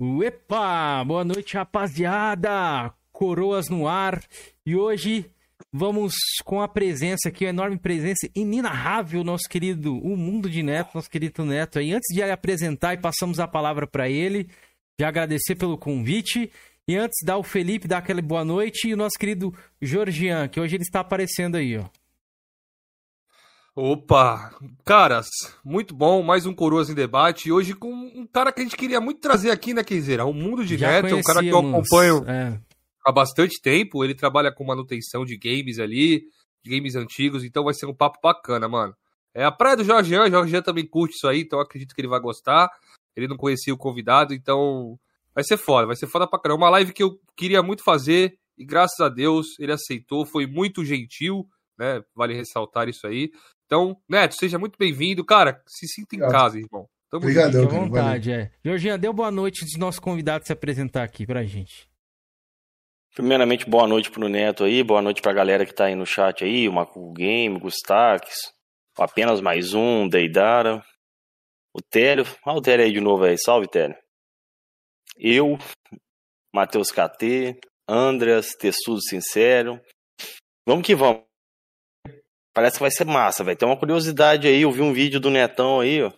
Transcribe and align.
Epa! 0.00 1.02
Boa 1.04 1.24
noite, 1.24 1.56
rapaziada! 1.56 2.94
Coroas 3.10 3.68
no 3.68 3.88
ar. 3.88 4.22
E 4.64 4.76
hoje 4.76 5.28
vamos 5.72 6.14
com 6.44 6.62
a 6.62 6.68
presença 6.68 7.28
aqui, 7.28 7.44
a 7.44 7.48
enorme 7.48 7.76
presença 7.76 8.30
inenarrável, 8.32 9.24
nosso 9.24 9.48
querido, 9.48 9.98
o 9.98 10.16
mundo 10.16 10.48
de 10.48 10.62
Neto, 10.62 10.90
nosso 10.94 11.10
querido 11.10 11.44
Neto 11.44 11.80
aí. 11.80 11.92
Antes 11.92 12.14
de 12.14 12.22
ele 12.22 12.30
apresentar 12.30 12.94
e 12.94 12.98
passamos 12.98 13.40
a 13.40 13.48
palavra 13.48 13.88
para 13.88 14.08
ele, 14.08 14.48
de 14.96 15.04
agradecer 15.04 15.56
pelo 15.56 15.76
convite. 15.76 16.48
E 16.86 16.94
antes, 16.94 17.18
dar 17.24 17.36
o 17.36 17.42
Felipe, 17.42 17.88
dar 17.88 17.98
aquela 17.98 18.22
boa 18.22 18.44
noite. 18.44 18.86
E 18.86 18.94
o 18.94 18.96
nosso 18.96 19.18
querido 19.18 19.52
Georgian, 19.82 20.46
que 20.46 20.60
hoje 20.60 20.76
ele 20.76 20.84
está 20.84 21.00
aparecendo 21.00 21.56
aí, 21.56 21.76
ó. 21.76 21.97
Opa, 23.80 24.58
caras, 24.84 25.28
muito 25.64 25.94
bom, 25.94 26.20
mais 26.20 26.44
um 26.44 26.52
Coroas 26.52 26.90
em 26.90 26.96
Debate, 26.96 27.48
e 27.48 27.52
hoje 27.52 27.74
com 27.74 27.92
um 27.92 28.26
cara 28.26 28.50
que 28.50 28.60
a 28.60 28.64
gente 28.64 28.76
queria 28.76 29.00
muito 29.00 29.20
trazer 29.20 29.52
aqui, 29.52 29.72
né, 29.72 29.84
Kenzeira? 29.84 30.24
O 30.24 30.32
Mundo 30.32 30.66
de 30.66 30.76
Já 30.76 31.00
Neto, 31.00 31.14
um 31.14 31.22
cara 31.22 31.38
que 31.38 31.46
eu 31.46 31.58
acompanho 31.58 32.24
é. 32.28 32.60
há 33.06 33.12
bastante 33.12 33.62
tempo, 33.62 34.02
ele 34.02 34.16
trabalha 34.16 34.50
com 34.50 34.64
manutenção 34.64 35.24
de 35.24 35.36
games 35.36 35.78
ali, 35.78 36.24
de 36.60 36.76
games 36.76 36.96
antigos, 36.96 37.44
então 37.44 37.62
vai 37.62 37.72
ser 37.72 37.86
um 37.86 37.94
papo 37.94 38.18
bacana, 38.20 38.66
mano. 38.66 38.96
É 39.32 39.44
a 39.44 39.52
praia 39.52 39.76
do 39.76 39.84
Jorgean, 39.84 40.24
o 40.24 40.30
Jorgean 40.30 40.60
também 40.60 40.84
curte 40.84 41.14
isso 41.14 41.28
aí, 41.28 41.42
então 41.42 41.60
acredito 41.60 41.94
que 41.94 42.00
ele 42.00 42.08
vai 42.08 42.18
gostar, 42.18 42.68
ele 43.14 43.28
não 43.28 43.36
conhecia 43.36 43.72
o 43.72 43.78
convidado, 43.78 44.34
então 44.34 44.98
vai 45.32 45.44
ser 45.44 45.56
foda, 45.56 45.86
vai 45.86 45.94
ser 45.94 46.08
foda 46.08 46.26
pra 46.26 46.40
caramba. 46.40 46.64
Uma 46.64 46.70
live 46.70 46.92
que 46.92 47.04
eu 47.04 47.16
queria 47.36 47.62
muito 47.62 47.84
fazer, 47.84 48.36
e 48.58 48.64
graças 48.64 48.98
a 48.98 49.08
Deus 49.08 49.56
ele 49.56 49.70
aceitou, 49.70 50.26
foi 50.26 50.48
muito 50.48 50.84
gentil, 50.84 51.48
né, 51.78 52.02
vale 52.12 52.34
ressaltar 52.34 52.88
isso 52.88 53.06
aí. 53.06 53.30
Então, 53.68 54.00
Neto, 54.08 54.34
seja 54.34 54.58
muito 54.58 54.78
bem-vindo. 54.78 55.22
Cara, 55.22 55.62
se 55.66 55.86
sinta 55.86 56.16
em 56.16 56.20
casa, 56.20 56.58
irmão. 56.58 56.88
Tamo 57.10 57.22
Obrigado, 57.22 57.52
junto. 57.52 57.74
à 57.74 57.78
vontade, 57.78 58.32
é. 58.32 58.50
Georginha, 58.64 58.96
dê 58.96 59.12
boa 59.12 59.30
noite 59.30 59.66
de 59.66 59.78
nosso 59.78 60.00
convidado 60.00 60.46
se 60.46 60.52
apresentar 60.54 61.02
aqui 61.02 61.26
pra 61.26 61.44
gente. 61.44 61.86
Primeiramente, 63.14 63.68
boa 63.68 63.86
noite 63.86 64.10
pro 64.10 64.26
Neto 64.26 64.64
aí, 64.64 64.82
boa 64.82 65.02
noite 65.02 65.20
pra 65.20 65.34
galera 65.34 65.66
que 65.66 65.74
tá 65.74 65.84
aí 65.84 65.94
no 65.94 66.06
chat 66.06 66.42
aí, 66.44 66.66
o 66.66 66.72
Macu 66.72 67.12
Game, 67.12 67.58
Gustax, 67.58 68.54
apenas 68.96 69.42
mais 69.42 69.74
um, 69.74 70.08
Deidara, 70.08 70.82
o 71.74 71.82
Télio, 71.82 72.24
olha 72.46 72.58
o 72.58 72.62
Télio 72.62 72.86
aí 72.86 72.92
de 72.92 73.00
novo 73.00 73.24
aí, 73.24 73.36
salve 73.36 73.68
Télio. 73.68 73.96
Eu, 75.18 75.58
Matheus 76.54 76.90
KT, 76.90 77.60
Andreas, 77.86 78.54
Tessudo 78.58 79.02
Sincero, 79.02 79.78
vamos 80.66 80.86
que 80.86 80.94
vamos. 80.94 81.27
Parece 82.58 82.74
que 82.74 82.80
vai 82.80 82.90
ser 82.90 83.04
massa, 83.04 83.44
vai 83.44 83.54
ter 83.54 83.64
uma 83.64 83.76
curiosidade 83.76 84.48
aí. 84.48 84.62
Eu 84.62 84.72
vi 84.72 84.82
um 84.82 84.92
vídeo 84.92 85.20
do 85.20 85.30
Netão 85.30 85.78
aí, 85.78 86.02
ó. 86.02 86.10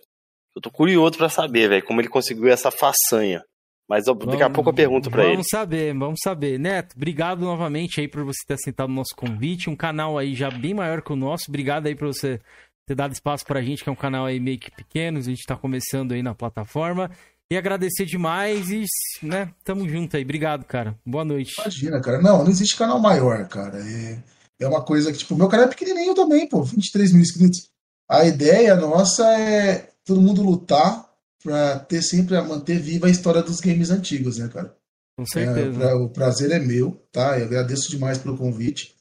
Eu 0.55 0.59
tô 0.59 0.71
curioso 0.71 1.15
para 1.15 1.29
saber, 1.29 1.69
velho, 1.69 1.85
como 1.85 2.01
ele 2.01 2.07
conseguiu 2.07 2.47
essa 2.47 2.71
façanha. 2.71 3.43
Mas 3.87 4.05
daqui 4.05 4.25
vamos, 4.25 4.41
a 4.41 4.49
pouco 4.49 4.71
eu 4.71 4.73
pergunto 4.73 5.11
para 5.11 5.21
ele. 5.21 5.33
Vamos 5.33 5.49
saber, 5.51 5.93
vamos 5.95 6.19
saber. 6.23 6.57
Neto, 6.57 6.95
obrigado 6.95 7.41
novamente 7.41 8.01
aí 8.01 8.07
por 8.07 8.23
você 8.23 8.39
ter 8.47 8.55
aceitado 8.55 8.89
o 8.89 8.93
nosso 8.93 9.15
convite. 9.15 9.69
Um 9.69 9.75
canal 9.75 10.17
aí 10.17 10.33
já 10.33 10.49
bem 10.49 10.73
maior 10.73 11.03
que 11.03 11.13
o 11.13 11.15
nosso. 11.15 11.45
Obrigado 11.47 11.85
aí 11.85 11.93
por 11.93 12.07
você 12.07 12.39
ter 12.87 12.95
dado 12.95 13.13
espaço 13.13 13.45
pra 13.45 13.61
gente, 13.61 13.83
que 13.83 13.89
é 13.89 13.93
um 13.93 13.95
canal 13.95 14.25
aí 14.25 14.39
meio 14.39 14.57
que 14.57 14.71
pequeno. 14.71 15.19
A 15.19 15.21
gente 15.21 15.45
tá 15.45 15.55
começando 15.55 16.11
aí 16.11 16.23
na 16.23 16.33
plataforma. 16.33 17.11
E 17.51 17.55
agradecer 17.55 18.05
demais 18.05 18.71
e, 18.71 18.85
né, 19.21 19.51
tamo 19.63 19.87
junto 19.87 20.17
aí. 20.17 20.23
Obrigado, 20.23 20.65
cara. 20.65 20.97
Boa 21.05 21.23
noite. 21.23 21.53
Imagina, 21.59 22.01
cara. 22.01 22.19
Não, 22.19 22.43
não 22.43 22.49
existe 22.49 22.75
canal 22.75 22.99
maior, 22.99 23.47
cara. 23.47 23.77
É 23.77 24.40
é 24.61 24.67
uma 24.67 24.83
coisa 24.83 25.11
que, 25.11 25.17
tipo, 25.17 25.35
meu 25.35 25.47
canal 25.47 25.65
é 25.65 25.69
pequenininho 25.69 26.13
também, 26.13 26.47
pô, 26.47 26.63
23 26.63 27.11
mil 27.11 27.21
inscritos. 27.21 27.69
A 28.07 28.25
ideia 28.25 28.75
nossa 28.75 29.25
é 29.39 29.89
todo 30.05 30.21
mundo 30.21 30.43
lutar 30.43 31.09
pra 31.43 31.79
ter 31.79 32.01
sempre, 32.01 32.35
a 32.35 32.43
manter 32.43 32.79
viva 32.79 33.07
a 33.07 33.09
história 33.09 33.41
dos 33.41 33.59
games 33.59 33.89
antigos, 33.89 34.37
né, 34.37 34.47
cara? 34.47 34.75
Com 35.17 35.25
certeza. 35.25 35.83
É, 35.83 35.93
o 35.95 36.09
prazer 36.09 36.51
é 36.51 36.59
meu, 36.59 37.03
tá? 37.11 37.39
Eu 37.39 37.45
agradeço 37.45 37.89
demais 37.89 38.17
pelo 38.17 38.37
convite. 38.37 38.95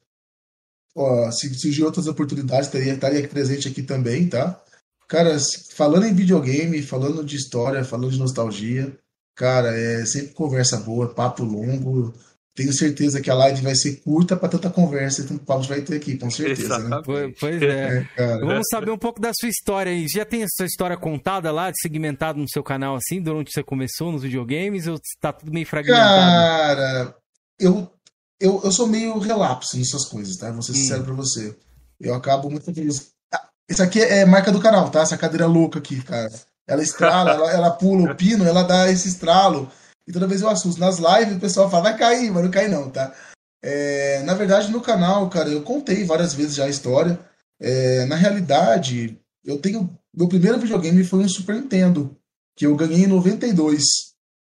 Ó, 0.94 1.30
se 1.30 1.52
surgir 1.54 1.84
outras 1.84 2.06
oportunidades, 2.06 2.66
estaria, 2.66 2.94
estaria 2.94 3.28
presente 3.28 3.68
aqui 3.68 3.82
também, 3.82 4.28
tá? 4.28 4.60
Cara, 5.06 5.36
falando 5.74 6.06
em 6.06 6.14
videogame, 6.14 6.82
falando 6.82 7.24
de 7.24 7.36
história, 7.36 7.84
falando 7.84 8.12
de 8.12 8.18
nostalgia, 8.18 8.96
cara, 9.34 9.76
é 9.76 10.04
sempre 10.06 10.32
conversa 10.34 10.78
boa, 10.78 11.12
papo 11.12 11.44
longo. 11.44 12.14
Tenho 12.60 12.74
certeza 12.74 13.22
que 13.22 13.30
a 13.30 13.34
live 13.34 13.62
vai 13.62 13.74
ser 13.74 14.02
curta 14.02 14.36
para 14.36 14.50
tanta 14.50 14.68
conversa 14.68 15.24
que 15.24 15.32
o 15.32 15.38
Paulo 15.38 15.64
vai 15.64 15.80
ter 15.80 15.96
aqui, 15.96 16.18
com 16.18 16.30
certeza. 16.30 16.78
Né? 16.78 17.00
Pois 17.40 17.62
é. 17.62 18.06
é 18.18 18.38
Vamos 18.38 18.66
saber 18.70 18.90
um 18.90 18.98
pouco 18.98 19.18
da 19.18 19.30
sua 19.32 19.48
história 19.48 19.90
aí. 19.90 20.06
Já 20.06 20.26
tem 20.26 20.42
essa 20.42 20.66
história 20.66 20.94
contada 20.94 21.50
lá, 21.50 21.72
segmentado 21.74 22.38
no 22.38 22.46
seu 22.46 22.62
canal 22.62 22.96
assim, 22.96 23.18
durante 23.22 23.50
você 23.50 23.62
começou 23.62 24.12
nos 24.12 24.24
videogames, 24.24 24.86
ou 24.86 24.96
está 24.96 25.32
tudo 25.32 25.50
meio 25.50 25.64
fragmentado? 25.64 26.06
Cara, 26.06 27.16
eu, 27.58 27.90
eu, 28.38 28.60
eu 28.62 28.72
sou 28.72 28.86
meio 28.86 29.18
relapso 29.18 29.78
nessas 29.78 30.04
coisas, 30.04 30.36
tá? 30.36 30.52
Vou 30.52 30.60
ser 30.60 30.72
hum. 30.72 30.74
sincero 30.74 31.04
pra 31.04 31.14
você. 31.14 31.56
Eu 31.98 32.14
acabo 32.14 32.50
muito 32.50 32.66
feliz. 32.66 33.12
Ah, 33.32 33.48
isso 33.70 33.82
aqui 33.82 34.02
é 34.02 34.26
marca 34.26 34.52
do 34.52 34.60
canal, 34.60 34.90
tá? 34.90 35.00
Essa 35.00 35.16
cadeira 35.16 35.46
louca 35.46 35.78
aqui, 35.78 36.02
cara. 36.02 36.30
Ela 36.68 36.82
estrala, 36.82 37.30
ela, 37.30 37.52
ela 37.52 37.70
pula 37.70 38.12
o 38.12 38.14
pino, 38.14 38.44
ela 38.44 38.62
dá 38.62 38.90
esse 38.90 39.08
estralo. 39.08 39.72
E 40.10 40.12
toda 40.12 40.26
vez 40.26 40.42
eu 40.42 40.48
assusto. 40.48 40.80
Nas 40.80 40.98
lives 40.98 41.36
o 41.36 41.40
pessoal 41.40 41.70
fala, 41.70 41.84
vai 41.84 41.96
cair, 41.96 42.32
mas 42.32 42.42
não 42.42 42.50
cai 42.50 42.66
não, 42.66 42.90
tá? 42.90 43.14
É, 43.62 44.20
na 44.24 44.34
verdade, 44.34 44.72
no 44.72 44.80
canal, 44.80 45.30
cara, 45.30 45.48
eu 45.48 45.62
contei 45.62 46.02
várias 46.02 46.34
vezes 46.34 46.56
já 46.56 46.64
a 46.64 46.68
história. 46.68 47.16
É, 47.60 48.04
na 48.06 48.16
realidade, 48.16 49.16
eu 49.44 49.58
tenho. 49.58 49.96
Meu 50.12 50.26
primeiro 50.26 50.58
videogame 50.58 51.04
foi 51.04 51.20
um 51.20 51.28
Super 51.28 51.54
Nintendo, 51.54 52.16
que 52.56 52.66
eu 52.66 52.74
ganhei 52.74 53.04
em 53.04 53.06
92. 53.06 53.84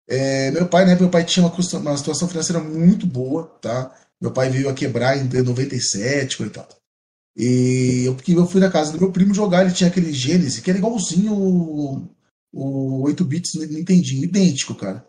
É, 0.09 0.51
meu 0.51 0.67
pai, 0.67 0.85
né? 0.85 0.93
Meu 0.99 1.09
pai 1.09 1.23
tinha 1.23 1.45
uma, 1.45 1.55
uma 1.79 1.97
situação 1.97 2.27
financeira 2.27 2.61
muito 2.61 3.07
boa, 3.07 3.45
tá? 3.61 3.95
Meu 4.21 4.31
pai 4.31 4.49
veio 4.49 4.67
a 4.67 4.73
quebrar 4.73 5.17
em 5.17 5.23
97, 5.23 6.35
coitado. 6.35 6.75
E 7.37 8.03
eu, 8.05 8.17
eu 8.27 8.45
fui 8.45 8.59
na 8.59 8.69
casa 8.69 8.91
do 8.91 8.99
meu 8.99 9.11
primo 9.11 9.33
jogar, 9.33 9.63
ele 9.63 9.73
tinha 9.73 9.89
aquele 9.89 10.11
Genesis, 10.11 10.59
que 10.59 10.69
era 10.69 10.79
igualzinho 10.79 11.33
o, 11.33 12.09
o 12.51 13.03
8 13.03 13.23
bits 13.23 13.53
Nintendinho, 13.69 14.25
idêntico, 14.25 14.75
cara. 14.75 15.05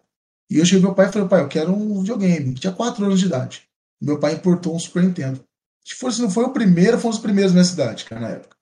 E 0.50 0.58
eu 0.58 0.64
cheguei 0.64 0.82
meu 0.82 0.94
pai 0.94 1.08
e 1.08 1.12
falei, 1.12 1.28
pai, 1.28 1.40
eu 1.42 1.48
quero 1.48 1.72
um 1.72 2.00
videogame. 2.00 2.54
Tinha 2.54 2.72
4 2.72 3.04
anos 3.04 3.20
de 3.20 3.26
idade. 3.26 3.62
Meu 4.00 4.18
pai 4.18 4.34
importou 4.34 4.74
um 4.74 4.78
Super 4.78 5.02
Nintendo. 5.02 5.40
Se 5.84 5.94
fosse, 5.94 6.20
não 6.20 6.30
foi 6.30 6.44
o 6.44 6.52
primeiro, 6.52 6.98
foi 6.98 7.10
os 7.10 7.18
primeiros 7.18 7.52
na 7.52 7.60
minha 7.60 7.64
cidade, 7.64 8.04
cara, 8.04 8.20
na 8.20 8.28
época. 8.30 8.56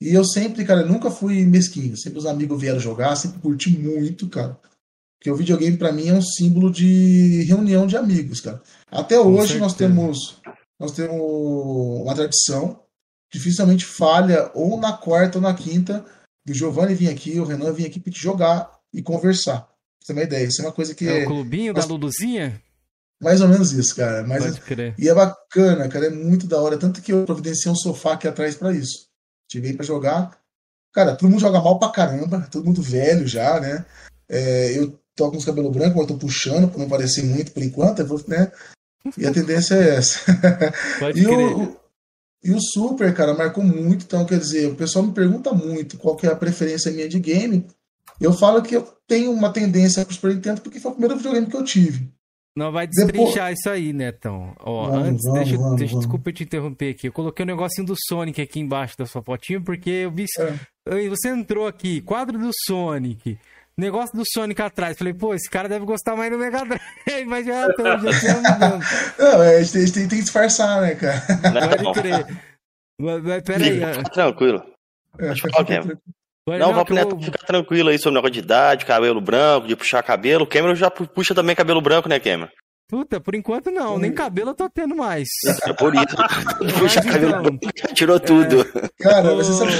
E 0.00 0.12
eu 0.12 0.24
sempre, 0.24 0.64
cara, 0.64 0.84
nunca 0.84 1.10
fui 1.10 1.44
mesquinho. 1.44 1.96
Sempre 1.96 2.18
os 2.18 2.26
amigos 2.26 2.60
vieram 2.60 2.78
jogar, 2.78 3.16
sempre 3.16 3.40
curti 3.40 3.70
muito, 3.70 4.28
cara. 4.28 4.58
Porque 5.18 5.30
o 5.30 5.36
videogame 5.36 5.76
para 5.76 5.92
mim 5.92 6.08
é 6.08 6.14
um 6.14 6.22
símbolo 6.22 6.70
de 6.70 7.42
reunião 7.44 7.86
de 7.86 7.96
amigos, 7.96 8.40
cara. 8.40 8.62
Até 8.90 9.18
hoje 9.18 9.58
nós 9.58 9.74
temos 9.74 10.38
nós 10.78 10.92
temos 10.92 11.18
uma 12.02 12.14
tradição, 12.14 12.82
dificilmente 13.32 13.86
falha 13.86 14.50
ou 14.54 14.78
na 14.78 14.92
quarta 14.92 15.38
ou 15.38 15.42
na 15.42 15.54
quinta, 15.54 16.04
do 16.44 16.52
Giovanni 16.52 16.94
vir 16.94 17.08
aqui, 17.08 17.40
o 17.40 17.44
Renan 17.44 17.72
vir 17.72 17.86
aqui 17.86 17.98
para 17.98 18.12
jogar 18.14 18.70
e 18.92 19.02
conversar 19.02 19.66
você 20.06 20.12
tem 20.12 20.16
uma 20.16 20.22
ideia. 20.22 20.46
Isso 20.46 20.62
é 20.62 20.64
uma 20.64 20.72
coisa 20.72 20.94
que. 20.94 21.08
É, 21.08 21.24
o 21.24 21.26
clubinho 21.26 21.74
da 21.74 21.84
Luluzinha? 21.84 22.60
Mais 23.20 23.40
ou 23.40 23.48
menos 23.48 23.72
isso, 23.72 23.96
cara. 23.96 24.24
Mas, 24.26 24.44
Pode 24.44 24.60
crer. 24.60 24.94
E 24.98 25.08
é 25.08 25.14
bacana, 25.14 25.88
cara. 25.88 26.06
É 26.06 26.10
muito 26.10 26.46
da 26.46 26.60
hora. 26.60 26.78
Tanto 26.78 27.02
que 27.02 27.12
eu 27.12 27.24
providenciei 27.24 27.72
um 27.72 27.76
sofá 27.76 28.12
aqui 28.12 28.28
atrás 28.28 28.54
para 28.54 28.72
isso. 28.72 29.06
Tive 29.48 29.72
para 29.72 29.84
jogar. 29.84 30.38
Cara, 30.92 31.16
todo 31.16 31.28
mundo 31.28 31.40
joga 31.40 31.60
mal 31.60 31.78
pra 31.78 31.88
caramba. 31.88 32.46
Todo 32.50 32.64
mundo 32.64 32.82
velho 32.82 33.26
já, 33.26 33.58
né? 33.58 33.84
É, 34.28 34.78
eu 34.78 34.98
tô 35.14 35.30
com 35.30 35.38
os 35.38 35.44
cabelos 35.44 35.72
brancos, 35.72 35.94
mas 35.96 36.02
eu 36.02 36.14
tô 36.14 36.18
puxando 36.18 36.68
pra 36.68 36.78
não 36.78 36.88
parecer 36.88 37.24
muito 37.24 37.52
por 37.52 37.62
enquanto. 37.62 38.04
Vou, 38.04 38.22
né? 38.28 38.52
E 39.16 39.26
a 39.26 39.32
tendência 39.32 39.74
é 39.74 39.96
essa. 39.96 40.20
Pode 41.00 41.20
e 41.20 41.24
crer. 41.24 41.56
O, 41.56 41.76
e 42.44 42.52
o 42.52 42.60
Super, 42.60 43.12
cara, 43.14 43.34
marcou 43.34 43.64
muito. 43.64 44.04
Então, 44.04 44.24
quer 44.26 44.38
dizer, 44.38 44.68
o 44.68 44.76
pessoal 44.76 45.04
me 45.04 45.12
pergunta 45.12 45.52
muito 45.52 45.96
qual 45.96 46.16
que 46.16 46.26
é 46.26 46.30
a 46.30 46.36
preferência 46.36 46.92
minha 46.92 47.08
de 47.08 47.18
game. 47.18 47.66
Eu 48.20 48.32
falo 48.32 48.62
que 48.62 48.76
eu 48.76 48.82
tenho 49.06 49.32
uma 49.32 49.52
tendência 49.52 50.04
para 50.04 50.12
o 50.12 50.14
Super 50.14 50.34
Nintendo 50.34 50.60
porque 50.60 50.80
foi 50.80 50.90
o 50.90 50.94
primeiro 50.94 51.16
videogame 51.16 51.46
que 51.46 51.56
eu 51.56 51.64
tive. 51.64 52.10
Não 52.56 52.72
vai 52.72 52.86
destrinchar 52.86 53.34
Depois... 53.34 53.58
isso 53.58 53.68
aí, 53.68 53.92
Netão. 53.92 54.54
Ó, 54.60 54.88
vamos, 54.88 55.08
antes, 55.08 55.24
vamos, 55.24 55.38
deixa, 55.40 55.56
vamos, 55.58 55.76
deixa 55.76 55.96
desculpa 55.96 56.30
eu 56.30 56.32
te 56.32 56.44
interromper 56.44 56.90
aqui. 56.90 57.08
Eu 57.08 57.12
coloquei 57.12 57.44
um 57.44 57.48
negocinho 57.48 57.86
do 57.86 57.94
Sonic 58.08 58.40
aqui 58.40 58.60
embaixo 58.60 58.96
da 58.96 59.04
sua 59.04 59.22
fotinha, 59.22 59.60
porque 59.60 59.90
eu 59.90 60.10
vi. 60.10 60.24
É. 60.38 61.08
Você 61.08 61.28
entrou 61.28 61.66
aqui, 61.66 62.00
quadro 62.00 62.38
do 62.38 62.50
Sonic. 62.66 63.38
Negócio 63.76 64.16
do 64.16 64.22
Sonic 64.32 64.62
atrás. 64.62 64.96
Falei, 64.96 65.12
pô, 65.12 65.34
esse 65.34 65.50
cara 65.50 65.68
deve 65.68 65.84
gostar 65.84 66.16
mais 66.16 66.32
do 66.32 66.38
Mega 66.38 66.64
Drive, 66.64 67.26
mas 67.28 67.44
já, 67.44 67.70
tô, 67.74 67.82
já 67.84 68.20
tinha 68.20 68.40
Não, 69.18 69.40
a 69.42 69.62
gente, 69.62 69.72
tem, 69.72 69.82
a 69.82 69.86
gente 69.86 69.92
tem 69.92 70.08
que 70.08 70.22
disfarçar, 70.22 70.80
né, 70.80 70.94
cara? 70.94 71.20
Pode 71.82 72.00
crer. 72.00 72.26
Mas, 72.98 73.22
mas 73.22 73.42
peraí. 73.42 73.80
Tranquilo. 74.14 74.62
É, 75.18 75.28
Pode 75.28 75.40
falar, 75.42 75.98
Não, 76.48 76.58
não 76.58 76.74
Vapo 76.74 76.94
Neto, 76.94 77.16
eu... 77.16 77.20
fica 77.20 77.38
tranquilo 77.38 77.88
aí 77.88 77.98
sobre 77.98 78.10
o 78.10 78.22
negócio 78.22 78.34
de 78.34 78.38
idade, 78.38 78.86
cabelo 78.86 79.20
branco, 79.20 79.66
de 79.66 79.74
puxar 79.74 80.02
cabelo. 80.02 80.44
O 80.44 80.46
Cameron 80.46 80.76
já 80.76 80.90
puxa 80.90 81.34
também 81.34 81.56
cabelo 81.56 81.80
branco, 81.80 82.08
né, 82.08 82.20
Cameron? 82.20 82.48
Puta, 82.88 83.20
por 83.20 83.34
enquanto 83.34 83.68
não, 83.72 83.98
nem 83.98 84.12
cabelo 84.12 84.50
eu 84.50 84.54
tô 84.54 84.70
tendo 84.70 84.94
mais. 84.94 85.26
É 85.64 85.72
por 85.72 85.92
isso. 85.92 86.16
Puxa 86.78 87.02
cabelo 87.02 87.42
branco, 87.42 87.58
tirou 87.94 88.20
tudo. 88.20 88.60
É. 88.60 88.88
Cara, 89.02 89.34
você 89.34 89.52
sabe 89.52 89.72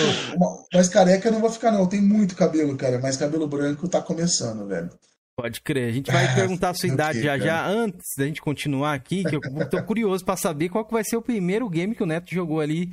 mais 0.74 0.88
careca 0.88 1.28
eu 1.28 1.32
não 1.32 1.40
vou 1.40 1.50
ficar, 1.50 1.70
não. 1.70 1.86
Tem 1.86 2.00
muito 2.00 2.34
cabelo, 2.34 2.76
cara, 2.76 2.98
mas 2.98 3.16
cabelo 3.16 3.46
branco 3.46 3.88
tá 3.88 4.02
começando, 4.02 4.66
velho. 4.66 4.90
Pode 5.38 5.60
crer. 5.60 5.88
A 5.88 5.92
gente 5.92 6.10
vai 6.10 6.34
perguntar 6.34 6.70
a 6.70 6.74
sua 6.74 6.88
idade 6.90 7.22
já 7.22 7.38
já. 7.38 7.64
Antes 7.64 8.08
da 8.18 8.24
gente 8.24 8.40
continuar 8.40 8.94
aqui, 8.94 9.22
que 9.22 9.36
eu 9.36 9.68
tô 9.70 9.80
curioso 9.84 10.24
para 10.24 10.36
saber 10.36 10.68
qual 10.68 10.84
que 10.84 10.92
vai 10.92 11.04
ser 11.04 11.16
o 11.16 11.22
primeiro 11.22 11.68
game 11.68 11.94
que 11.94 12.02
o 12.02 12.06
Neto 12.06 12.34
jogou 12.34 12.58
ali 12.58 12.92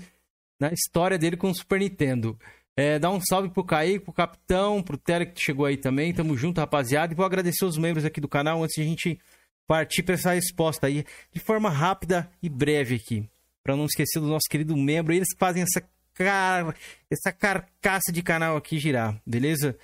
na 0.62 0.72
história 0.72 1.18
dele 1.18 1.38
com 1.38 1.50
o 1.50 1.56
Super 1.56 1.80
Nintendo. 1.80 2.38
É, 2.76 2.98
dá 2.98 3.10
um 3.12 3.20
salve 3.22 3.50
pro 3.50 3.64
Kaique, 3.64 4.06
pro 4.06 4.14
Capitão, 4.14 4.82
pro 4.82 4.98
Tele 4.98 5.28
que 5.28 5.42
chegou 5.42 5.66
aí 5.66 5.78
também. 5.78 6.14
Tamo 6.14 6.36
junto, 6.36 6.60
rapaziada. 6.60 7.14
E 7.14 7.16
vou 7.16 7.26
agradecer 7.26 7.66
os 7.66 7.78
membros 7.78 8.06
aqui 8.06 8.20
do 8.20 8.28
canal 8.28 8.64
antes 8.64 8.76
de 8.76 8.82
a 8.82 8.86
gente 8.86 9.20
partir 9.68 10.04
para 10.04 10.16
essa 10.16 10.34
resposta 10.34 10.88
aí 10.88 11.06
de 11.32 11.40
forma 11.40 11.70
rápida 11.70 12.30
e 12.42 12.50
breve 12.50 12.96
aqui. 12.96 13.30
Para 13.64 13.76
não 13.76 13.86
esquecer 13.86 14.20
do 14.20 14.28
nosso 14.28 14.50
querido 14.50 14.76
membro, 14.76 15.14
eles 15.14 15.30
fazem 15.38 15.64
essa, 15.64 15.82
car... 16.14 16.76
essa 17.10 17.32
carcaça 17.32 18.12
de 18.12 18.22
canal 18.22 18.58
aqui 18.58 18.78
girar, 18.78 19.22
beleza? 19.26 19.78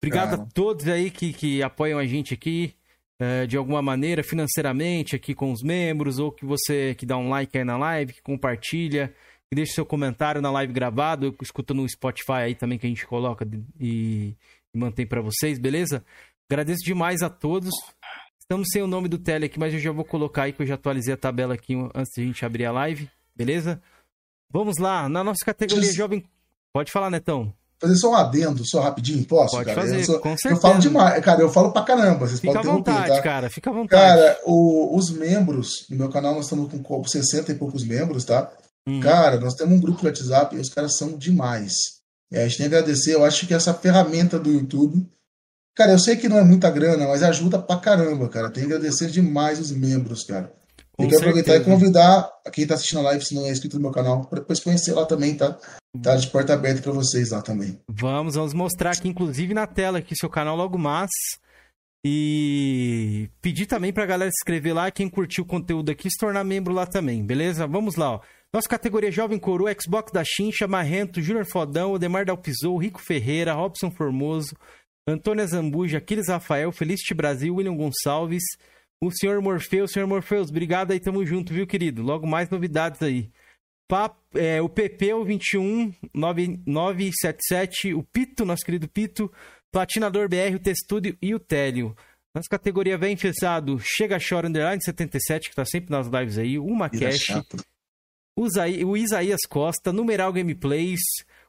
Obrigado 0.00 0.34
a 0.34 0.46
todos 0.46 0.86
aí 0.88 1.10
que, 1.10 1.32
que 1.32 1.62
apoiam 1.62 1.98
a 1.98 2.06
gente 2.06 2.32
aqui 2.32 2.74
é, 3.18 3.46
de 3.46 3.56
alguma 3.56 3.82
maneira, 3.82 4.22
financeiramente, 4.22 5.16
aqui 5.16 5.34
com 5.34 5.50
os 5.50 5.62
membros, 5.62 6.18
ou 6.18 6.30
que 6.30 6.44
você 6.44 6.94
que 6.94 7.06
dá 7.06 7.16
um 7.16 7.28
like 7.28 7.56
aí 7.56 7.64
na 7.64 7.76
live, 7.76 8.12
que 8.12 8.22
compartilha, 8.22 9.12
que 9.48 9.54
deixa 9.54 9.74
seu 9.74 9.86
comentário 9.86 10.42
na 10.42 10.50
live 10.50 10.72
gravado, 10.72 11.34
escuta 11.40 11.72
no 11.72 11.88
Spotify 11.88 12.32
aí 12.32 12.54
também 12.54 12.78
que 12.78 12.86
a 12.86 12.88
gente 12.88 13.06
coloca 13.06 13.46
e, 13.78 14.34
e 14.74 14.78
mantém 14.78 15.06
para 15.06 15.20
vocês, 15.20 15.58
beleza? 15.58 16.04
Agradeço 16.50 16.84
demais 16.84 17.22
a 17.22 17.30
todos. 17.30 17.72
Estamos 18.40 18.68
sem 18.70 18.82
o 18.82 18.86
nome 18.86 19.08
do 19.08 19.18
tele 19.18 19.46
aqui, 19.46 19.58
mas 19.58 19.74
eu 19.74 19.80
já 19.80 19.92
vou 19.92 20.04
colocar 20.04 20.44
aí 20.44 20.52
que 20.52 20.62
eu 20.62 20.66
já 20.66 20.74
atualizei 20.74 21.14
a 21.14 21.16
tabela 21.16 21.54
aqui 21.54 21.74
antes 21.94 22.12
de 22.14 22.22
a 22.22 22.24
gente 22.24 22.44
abrir 22.44 22.64
a 22.66 22.72
live, 22.72 23.10
beleza? 23.34 23.82
Vamos 24.50 24.78
lá, 24.78 25.08
na 25.08 25.24
nossa 25.24 25.44
categoria 25.44 25.92
jovem. 25.92 26.24
Pode 26.72 26.92
falar, 26.92 27.10
Netão 27.10 27.52
fazer 27.78 27.96
só 27.96 28.10
um 28.10 28.14
adendo, 28.14 28.66
só 28.66 28.80
rapidinho, 28.80 29.24
posso? 29.24 29.54
Pode 29.54 29.66
cara? 29.66 29.80
fazer, 29.80 30.00
eu, 30.00 30.04
sou, 30.04 30.18
com 30.18 30.34
eu 30.44 30.56
falo 30.56 30.78
demais, 30.78 31.22
cara, 31.22 31.42
eu 31.42 31.50
falo 31.50 31.72
pra 31.72 31.82
caramba, 31.82 32.26
vocês 32.26 32.40
fica 32.40 32.52
podem 32.52 32.70
interromper, 32.70 32.92
vontade, 32.92 33.16
tá? 33.16 33.22
cara, 33.22 33.50
fica 33.50 33.70
à 33.70 33.72
vontade. 33.72 34.02
Cara, 34.02 34.38
o, 34.44 34.96
os 34.96 35.10
membros 35.10 35.86
do 35.88 35.96
meu 35.96 36.08
canal, 36.08 36.34
nós 36.34 36.44
estamos 36.44 36.70
com 36.82 37.04
60 37.04 37.52
e 37.52 37.54
poucos 37.54 37.84
membros, 37.84 38.24
tá? 38.24 38.50
Uhum. 38.88 39.00
Cara, 39.00 39.40
nós 39.40 39.54
temos 39.54 39.76
um 39.76 39.80
grupo 39.80 40.00
de 40.00 40.06
WhatsApp 40.06 40.54
e 40.54 40.60
os 40.60 40.68
caras 40.68 40.96
são 40.96 41.16
demais. 41.16 41.74
É, 42.32 42.42
a 42.42 42.48
gente 42.48 42.58
tem 42.58 42.68
que 42.68 42.74
agradecer, 42.74 43.14
eu 43.14 43.24
acho 43.24 43.46
que 43.46 43.54
essa 43.54 43.74
ferramenta 43.74 44.38
do 44.38 44.50
YouTube, 44.50 45.06
cara, 45.74 45.92
eu 45.92 45.98
sei 45.98 46.16
que 46.16 46.28
não 46.28 46.38
é 46.38 46.44
muita 46.44 46.70
grana, 46.70 47.06
mas 47.06 47.22
ajuda 47.22 47.58
pra 47.58 47.76
caramba, 47.76 48.28
cara. 48.28 48.50
Tem 48.50 48.66
que 48.66 48.72
agradecer 48.72 49.10
demais 49.10 49.58
os 49.58 49.70
membros, 49.70 50.24
cara. 50.24 50.52
Tem 50.96 51.08
que 51.08 51.16
aproveitar 51.16 51.56
e 51.56 51.60
convidar 51.60 52.30
quem 52.52 52.62
está 52.62 52.74
assistindo 52.74 53.00
a 53.00 53.02
live, 53.02 53.24
se 53.24 53.34
não 53.34 53.44
é 53.44 53.50
inscrito 53.50 53.76
no 53.76 53.82
meu 53.82 53.90
canal, 53.90 54.24
para 54.24 54.40
depois 54.40 54.60
conhecer 54.60 54.94
lá 54.94 55.04
também, 55.04 55.34
tá? 55.34 55.58
Tá 56.02 56.16
de 56.16 56.26
porta 56.28 56.54
aberta 56.54 56.80
para 56.80 56.92
vocês 56.92 57.30
lá 57.30 57.42
também. 57.42 57.78
Vamos, 57.88 58.34
vamos 58.34 58.54
mostrar 58.54 58.92
aqui, 58.92 59.08
inclusive 59.08 59.52
na 59.52 59.66
tela, 59.66 59.98
aqui 59.98 60.16
seu 60.16 60.30
canal 60.30 60.56
logo 60.56 60.78
mais. 60.78 61.10
E 62.04 63.28
pedir 63.42 63.66
também 63.66 63.92
pra 63.92 64.06
galera 64.06 64.30
se 64.30 64.40
inscrever 64.40 64.74
lá, 64.74 64.90
quem 64.90 65.08
curtiu 65.08 65.44
o 65.44 65.46
conteúdo 65.46 65.90
aqui, 65.90 66.08
se 66.08 66.16
tornar 66.18 66.44
membro 66.44 66.72
lá 66.72 66.86
também, 66.86 67.24
beleza? 67.24 67.66
Vamos 67.66 67.96
lá, 67.96 68.12
ó. 68.12 68.20
Nossa 68.56 68.70
categoria 68.70 69.12
Jovem 69.12 69.38
Coroa, 69.38 69.76
Xbox 69.78 70.10
da 70.10 70.24
Chincha, 70.24 70.66
Marrento, 70.66 71.20
Júnior 71.20 71.44
Fodão, 71.44 71.92
Odemar 71.92 72.24
Dalpizou, 72.24 72.78
Rico 72.78 73.02
Ferreira, 73.02 73.52
Robson 73.52 73.90
Formoso, 73.90 74.56
Antônia 75.06 75.46
Zambuja, 75.46 75.98
Aquiles 75.98 76.30
Rafael, 76.30 76.72
Felicity 76.72 77.12
Brasil, 77.12 77.54
William 77.54 77.76
Gonçalves, 77.76 78.42
o 78.98 79.10
senhor 79.10 79.42
Morfeus. 79.42 79.92
Senhor 79.92 80.06
Morfeus, 80.06 80.48
obrigado 80.48 80.92
aí, 80.92 80.98
tamo 80.98 81.22
junto, 81.26 81.52
viu, 81.52 81.66
querido? 81.66 82.02
Logo 82.02 82.26
mais 82.26 82.48
novidades 82.48 83.02
aí. 83.02 83.30
Pap, 83.86 84.16
é, 84.34 84.62
o 84.62 84.70
PP, 84.70 85.12
o 85.12 85.22
21977, 85.22 87.92
o 87.92 88.02
Pito, 88.02 88.46
nosso 88.46 88.64
querido 88.64 88.88
Pito, 88.88 89.30
Platinador 89.70 90.30
BR, 90.30 90.54
o 90.54 90.58
Testudo 90.58 91.14
e 91.20 91.34
o 91.34 91.38
Télio. 91.38 91.94
Nossa 92.34 92.48
categoria 92.48 92.96
vem 92.96 93.18
fechado, 93.18 93.78
Chega 93.78 94.16
Chora 94.18 94.48
Underline 94.48 94.82
77, 94.82 95.50
que 95.50 95.56
tá 95.56 95.66
sempre 95.66 95.90
nas 95.90 96.06
lives 96.06 96.38
aí, 96.38 96.58
o 96.58 96.74
Macash, 96.74 97.26
o 98.36 98.96
Isaías 98.96 99.40
Costa, 99.48 99.92
Numeral 99.92 100.32
Gameplays, 100.32 101.00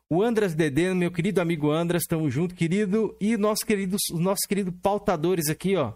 o 0.10 0.24
Andras 0.24 0.56
Dedê, 0.56 0.94
meu 0.94 1.12
querido 1.12 1.42
amigo 1.42 1.70
Andras, 1.70 2.04
tamo 2.08 2.30
junto, 2.30 2.56
querido, 2.56 3.16
e 3.20 3.36
nosso 3.36 3.66
querido, 3.66 3.98
os 4.14 4.20
nossos 4.20 4.46
queridos 4.48 4.74
pautadores 4.82 5.50
aqui, 5.50 5.76
ó, 5.76 5.94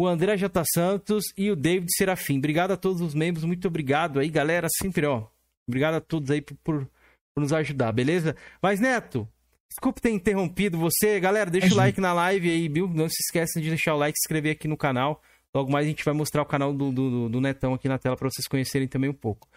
o 0.00 0.06
André 0.06 0.36
J. 0.36 0.62
Santos 0.72 1.24
e 1.36 1.50
o 1.50 1.56
David 1.56 1.88
Serafim. 1.94 2.38
Obrigado 2.38 2.70
a 2.70 2.76
todos 2.76 3.02
os 3.02 3.14
membros, 3.14 3.44
muito 3.44 3.68
obrigado 3.68 4.18
aí, 4.18 4.30
galera. 4.30 4.66
Sempre, 4.80 5.04
ó. 5.04 5.26
Obrigado 5.68 5.96
a 5.96 6.00
todos 6.00 6.30
aí 6.30 6.40
por, 6.40 6.56
por, 6.64 6.90
por 7.34 7.40
nos 7.42 7.52
ajudar, 7.52 7.92
beleza? 7.92 8.34
Mas, 8.62 8.80
Neto, 8.80 9.28
desculpe 9.68 10.00
ter 10.00 10.10
interrompido 10.10 10.78
você. 10.78 11.20
Galera, 11.20 11.50
deixa 11.50 11.74
o 11.74 11.76
like 11.76 12.00
na 12.00 12.14
live 12.14 12.50
aí, 12.50 12.66
viu? 12.66 12.88
Não 12.88 13.10
se 13.10 13.20
esqueça 13.20 13.60
de 13.60 13.68
deixar 13.68 13.94
o 13.94 13.98
like 13.98 14.16
e 14.16 14.20
se 14.20 14.26
inscrever 14.26 14.52
aqui 14.52 14.66
no 14.66 14.76
canal. 14.76 15.20
Logo 15.54 15.70
mais 15.70 15.84
a 15.84 15.88
gente 15.90 16.04
vai 16.04 16.14
mostrar 16.14 16.40
o 16.40 16.46
canal 16.46 16.72
do, 16.72 16.90
do, 16.90 17.28
do 17.28 17.40
Netão 17.40 17.74
aqui 17.74 17.86
na 17.86 17.98
tela 17.98 18.16
para 18.16 18.30
vocês 18.30 18.48
conhecerem 18.48 18.88
também 18.88 19.10
um 19.10 19.14
pouco. 19.14 19.48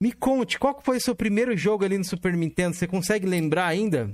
Me 0.00 0.12
conte, 0.12 0.58
qual 0.58 0.78
foi 0.82 0.98
o 0.98 1.00
seu 1.00 1.14
primeiro 1.14 1.56
jogo 1.56 1.84
ali 1.84 1.96
no 1.96 2.04
Super 2.04 2.34
Nintendo? 2.34 2.76
Você 2.76 2.86
consegue 2.86 3.26
lembrar 3.26 3.66
ainda? 3.66 4.06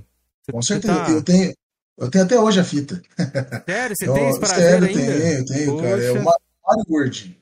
Você, 0.43 0.51
Com 0.51 0.61
certeza, 0.61 1.05
tá... 1.05 1.11
eu 1.11 1.21
tenho. 1.21 1.53
Eu 1.97 2.09
tenho 2.09 2.23
até 2.23 2.39
hoje 2.39 2.59
a 2.59 2.63
fita. 2.63 3.01
Sério? 3.67 3.95
Você 3.95 4.07
eu, 4.09 4.13
tem 4.13 4.29
esse 4.29 4.39
prazer 4.39 4.81
sério, 4.81 4.87
ainda? 4.87 5.01
Tenho, 5.01 5.45
tenho, 5.45 5.71
Poxa. 5.71 5.83
cara. 5.83 6.03
É 6.03 6.11
o 6.11 6.23
Mario 6.23 6.85
World. 6.89 7.41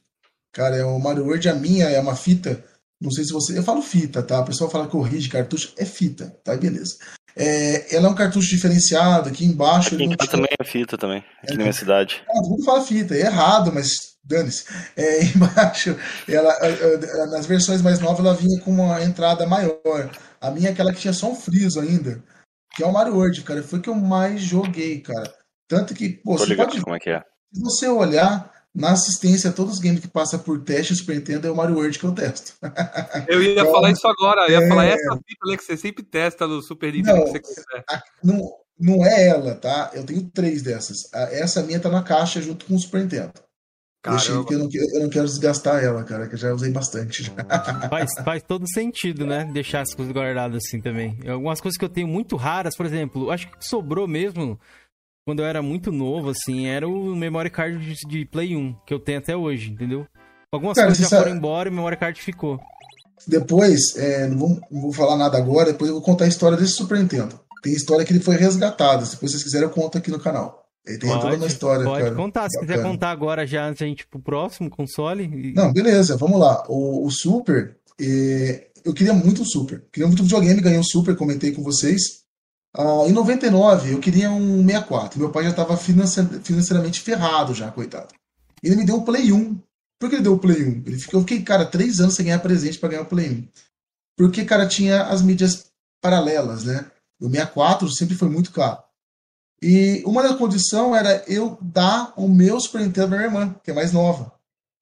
Cara, 0.51 0.75
é 0.75 0.83
o 0.83 0.99
Mario 0.99 1.25
World, 1.25 1.49
a 1.49 1.55
minha 1.55 1.89
é 1.89 1.99
uma 1.99 2.15
fita. 2.15 2.63
Não 2.99 3.11
sei 3.11 3.23
se 3.23 3.31
você. 3.31 3.57
Eu 3.57 3.63
falo 3.63 3.81
fita, 3.81 4.21
tá? 4.21 4.41
O 4.41 4.45
pessoal 4.45 4.69
fala 4.69 4.85
que 4.85 4.91
corrige 4.91 5.29
cartucho. 5.29 5.73
É 5.77 5.85
fita, 5.85 6.35
tá? 6.43 6.55
Beleza. 6.57 6.97
É, 7.35 7.95
ela 7.95 8.07
é 8.07 8.11
um 8.11 8.15
cartucho 8.15 8.49
diferenciado 8.49 9.29
aqui 9.29 9.45
embaixo. 9.45 9.95
Aqui 9.95 10.03
em 10.03 10.17
casa 10.17 10.31
também 10.31 10.49
é 10.59 10.63
fita 10.63 10.97
também, 10.97 11.23
aqui 11.41 11.53
é, 11.53 11.57
na 11.57 11.63
minha 11.63 11.73
cidade. 11.73 12.21
Ah, 12.29 12.33
todo 12.33 12.49
mundo 12.49 12.63
fala 12.65 12.81
fita, 12.81 13.15
é 13.15 13.21
errado, 13.21 13.71
mas 13.73 14.10
dane-se. 14.23 14.65
É, 14.95 15.23
embaixo, 15.35 15.95
ela, 16.27 16.55
nas 17.27 17.45
versões 17.45 17.81
mais 17.81 17.99
novas, 17.99 18.25
ela 18.25 18.35
vinha 18.35 18.59
com 18.61 18.71
uma 18.71 19.03
entrada 19.03 19.45
maior. 19.45 20.11
A 20.39 20.51
minha 20.51 20.69
é 20.69 20.71
aquela 20.71 20.93
que 20.93 21.01
tinha 21.01 21.13
só 21.13 21.31
um 21.31 21.35
friso 21.35 21.79
ainda 21.79 22.21
que 22.73 22.83
é 22.83 22.85
o 22.85 22.91
Mario 22.91 23.15
World, 23.15 23.41
cara. 23.43 23.63
Foi 23.63 23.79
que 23.79 23.89
eu 23.89 23.95
mais 23.95 24.41
joguei, 24.41 25.01
cara. 25.01 25.31
Tanto 25.67 25.93
que, 25.93 26.09
pô, 26.09 26.35
Tô 26.35 26.45
você 26.45 26.55
pode... 26.55 26.81
como 26.81 26.95
é 26.95 26.99
que 26.99 27.09
é. 27.09 27.23
Se 27.53 27.61
você 27.61 27.87
olhar 27.87 28.51
na 28.73 28.91
assistência, 28.91 29.51
todos 29.51 29.73
os 29.73 29.79
games 29.79 29.99
que 29.99 30.07
passa 30.07 30.39
por 30.39 30.63
teste 30.63 30.95
Super 30.95 31.17
Nintendo 31.17 31.47
é 31.47 31.51
o 31.51 31.55
Mario 31.55 31.75
World 31.75 31.97
que 31.99 32.05
eu 32.05 32.13
testo. 32.13 32.53
Eu 33.27 33.43
ia 33.43 33.51
então, 33.59 33.71
falar 33.71 33.91
isso 33.91 34.07
agora, 34.07 34.47
eu 34.47 34.59
ia 34.59 34.65
é... 34.65 34.69
falar 34.69 34.85
essa 34.85 35.15
fita 35.15 35.47
né, 35.47 35.57
que 35.57 35.63
você 35.63 35.75
sempre 35.75 36.03
testa 36.03 36.47
no 36.47 36.61
Super 36.61 36.93
Nintendo 36.93 37.17
não, 37.17 37.25
que 37.25 37.31
você 37.31 37.39
quiser. 37.39 37.85
Não, 38.23 38.39
não 38.79 39.05
é 39.05 39.27
ela, 39.27 39.55
tá? 39.55 39.91
Eu 39.93 40.05
tenho 40.05 40.23
três 40.29 40.61
dessas. 40.61 41.11
Essa 41.13 41.61
minha 41.63 41.79
tá 41.79 41.89
na 41.89 42.03
caixa 42.03 42.41
junto 42.41 42.65
com 42.65 42.75
o 42.75 42.79
Super 42.79 43.01
Nintendo. 43.01 43.33
Deixei, 44.03 44.33
porque 44.33 44.55
eu 44.55 44.59
não, 44.59 44.69
eu 44.71 45.01
não 45.01 45.09
quero 45.09 45.25
desgastar 45.25 45.83
ela, 45.83 46.03
cara, 46.03 46.27
que 46.27 46.33
eu 46.33 46.39
já 46.39 46.51
usei 46.51 46.71
bastante. 46.71 47.31
Faz, 47.87 48.09
faz 48.25 48.43
todo 48.43 48.67
sentido, 48.67 49.27
né? 49.27 49.47
Deixar 49.53 49.81
as 49.81 49.93
coisas 49.93 50.11
guardadas 50.11 50.63
assim 50.65 50.81
também. 50.81 51.19
Algumas 51.27 51.61
coisas 51.61 51.77
que 51.77 51.85
eu 51.85 51.89
tenho 51.89 52.07
muito 52.07 52.35
raras, 52.35 52.75
por 52.75 52.85
exemplo, 52.85 53.29
acho 53.29 53.47
que 53.47 53.63
sobrou 53.63 54.07
mesmo 54.07 54.59
quando 55.25 55.41
eu 55.41 55.45
era 55.45 55.61
muito 55.61 55.91
novo, 55.91 56.31
assim, 56.31 56.65
era 56.67 56.87
o 56.87 57.15
memory 57.15 57.51
card 57.51 57.77
de, 57.77 58.07
de 58.07 58.25
Play 58.25 58.55
1, 58.55 58.75
que 58.85 58.93
eu 58.93 58.99
tenho 58.99 59.19
até 59.19 59.37
hoje, 59.37 59.69
entendeu? 59.69 60.07
Algumas 60.51 60.75
cara, 60.75 60.87
coisas 60.87 61.03
já 61.03 61.09
sabe... 61.09 61.23
foram 61.23 61.37
embora 61.37 61.69
e 61.69 61.71
o 61.71 61.75
memory 61.75 61.97
card 61.97 62.19
ficou. 62.19 62.59
Depois, 63.27 63.95
é, 63.97 64.27
não, 64.27 64.37
vou, 64.37 64.61
não, 64.71 64.81
vou, 64.81 64.91
falar 64.91 65.15
nada 65.15 65.37
agora, 65.37 65.71
depois 65.71 65.89
eu 65.89 65.95
vou 65.95 66.03
contar 66.03 66.25
a 66.25 66.27
história 66.27 66.57
desse 66.57 66.73
Super 66.73 66.97
Nintendo. 66.97 67.39
Tem 67.61 67.71
história 67.71 68.03
que 68.03 68.11
ele 68.11 68.19
foi 68.19 68.35
resgatado, 68.35 69.05
se 69.05 69.15
vocês 69.15 69.43
quiserem 69.43 69.67
eu 69.67 69.73
conto 69.73 69.97
aqui 69.97 70.09
no 70.09 70.19
canal. 70.19 70.60
Ele 70.85 70.97
tem 70.97 71.09
pode, 71.09 71.21
toda 71.21 71.35
uma 71.35 71.47
história, 71.47 71.83
pode 71.85 72.03
cara. 72.03 72.15
contar, 72.15 72.49
se 72.49 72.57
Bacana. 72.57 72.73
quiser 72.73 72.87
contar 72.89 73.11
agora 73.11 73.45
já 73.45 73.67
antes 73.67 73.81
a 73.81 73.85
gente 73.85 74.01
ir 74.01 74.07
pro 74.07 74.19
próximo 74.19 74.69
console. 74.69 75.23
E... 75.23 75.53
Não, 75.53 75.71
beleza, 75.71 76.17
vamos 76.17 76.39
lá. 76.39 76.63
O, 76.67 77.05
o 77.05 77.11
Super, 77.11 77.77
eh, 77.99 78.67
eu 78.83 78.93
queria 78.93 79.13
muito 79.13 79.43
o 79.43 79.45
Super. 79.45 79.83
Queria 79.91 80.07
muito 80.07 80.23
videogame, 80.23 80.59
ganhei 80.59 80.79
o 80.79 80.83
Super, 80.83 81.15
comentei 81.15 81.51
com 81.51 81.61
vocês. 81.61 82.21
Ah, 82.75 83.03
em 83.07 83.11
99, 83.11 83.93
eu 83.93 83.99
queria 83.99 84.31
um 84.31 84.65
64. 84.65 85.19
Meu 85.19 85.29
pai 85.29 85.43
já 85.43 85.49
estava 85.49 85.77
financeiramente 85.77 87.01
ferrado 87.01 87.53
já, 87.53 87.69
coitado. 87.69 88.13
Ele 88.63 88.75
me 88.75 88.85
deu 88.85 88.95
um 88.95 89.03
Play 89.03 89.31
1. 89.31 89.59
Por 89.99 90.09
que 90.09 90.15
ele 90.15 90.23
deu 90.23 90.33
o 90.33 90.39
Play 90.39 90.63
1? 90.63 90.83
Ele 90.85 90.97
ficou, 90.97 91.19
eu 91.19 91.21
fiquei, 91.21 91.41
cara, 91.43 91.65
três 91.65 91.99
anos 91.99 92.15
sem 92.15 92.25
ganhar 92.25 92.39
presente 92.39 92.79
para 92.79 92.89
ganhar 92.89 93.01
o 93.03 93.07
Play 93.07 93.29
1. 93.29 93.47
Porque, 94.17 94.45
cara, 94.45 94.67
tinha 94.67 95.03
as 95.03 95.21
mídias 95.21 95.71
paralelas, 96.01 96.63
né? 96.63 96.85
O 97.19 97.29
64 97.29 97.89
sempre 97.89 98.15
foi 98.15 98.29
muito 98.29 98.51
caro. 98.51 98.79
E 99.61 100.01
uma 100.05 100.23
das 100.23 100.37
condições 100.37 100.97
era 100.97 101.23
eu 101.27 101.57
dar 101.61 102.13
o 102.17 102.27
meu 102.27 102.59
Super 102.59 102.81
Nintendo 102.81 103.09
pra 103.09 103.17
minha 103.17 103.27
irmã, 103.27 103.55
que 103.63 103.69
é 103.69 103.73
mais 103.73 103.91
nova. 103.91 104.33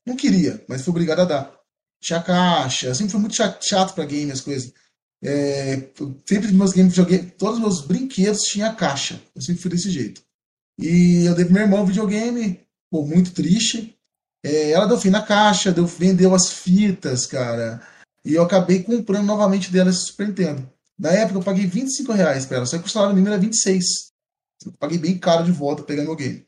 Não 0.06 0.16
queria, 0.16 0.64
mas 0.68 0.82
fui 0.82 0.92
obrigado 0.92 1.20
a 1.20 1.26
dar. 1.26 1.60
Tinha 2.02 2.22
caixa, 2.22 2.96
sempre 2.96 3.12
foi 3.12 3.20
muito 3.20 3.36
chato 3.36 3.94
para 3.94 4.06
game 4.06 4.32
as 4.32 4.42
coisas. 4.42 4.74
É, 5.22 5.90
sempre 6.26 6.52
meus 6.54 6.72
games 6.72 6.94
joguei, 6.94 7.20
todos 7.20 7.56
os 7.56 7.62
meus 7.62 7.82
brinquedos 7.86 8.42
tinha 8.44 8.74
caixa. 8.74 9.22
Eu 9.36 9.42
sempre 9.42 9.62
fui 9.62 9.72
desse 9.72 9.90
jeito. 9.90 10.22
E 10.80 11.26
eu 11.26 11.36
dei 11.36 11.44
pro 11.44 11.54
meu 11.54 11.64
irmão 11.64 11.82
um 11.82 11.86
videogame, 11.86 12.62
pô, 12.90 13.06
muito 13.06 13.32
triste. 13.32 13.98
É, 14.42 14.72
ela 14.72 14.86
deu 14.86 14.98
fim 14.98 15.10
na 15.10 15.22
caixa, 15.22 15.74
deu, 15.74 15.86
vendeu 15.86 16.34
as 16.34 16.50
fitas, 16.54 17.26
cara. 17.26 17.86
E 18.24 18.34
eu 18.34 18.44
acabei 18.44 18.82
comprando 18.82 19.26
novamente 19.26 19.72
dela 19.72 19.90
esse 19.90 20.06
Super 20.06 20.30
Nintendo. 20.30 20.72
Na 20.98 21.12
época 21.12 21.40
eu 21.40 21.44
paguei 21.44 21.66
25 21.66 22.12
reais 22.14 22.46
pra 22.46 22.58
ela, 22.58 22.66
só 22.66 22.78
que 22.78 22.88
o 22.88 22.90
salário 22.90 23.16
mínimo 23.16 23.34
era 23.34 23.42
26. 23.42 24.09
Eu 24.66 24.72
paguei 24.74 24.98
bem 24.98 25.18
caro 25.18 25.44
de 25.44 25.52
volta 25.52 25.84
pegar 25.84 26.04
meu 26.04 26.16
game. 26.16 26.46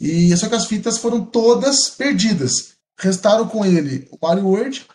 E 0.00 0.36
só 0.36 0.48
que 0.48 0.54
as 0.54 0.66
fitas 0.66 0.98
foram 0.98 1.24
todas 1.24 1.90
perdidas. 1.90 2.76
Restaram 2.98 3.48
com 3.48 3.64
ele 3.64 4.08
o 4.10 4.18
Mario 4.20 4.46
World, 4.46 4.86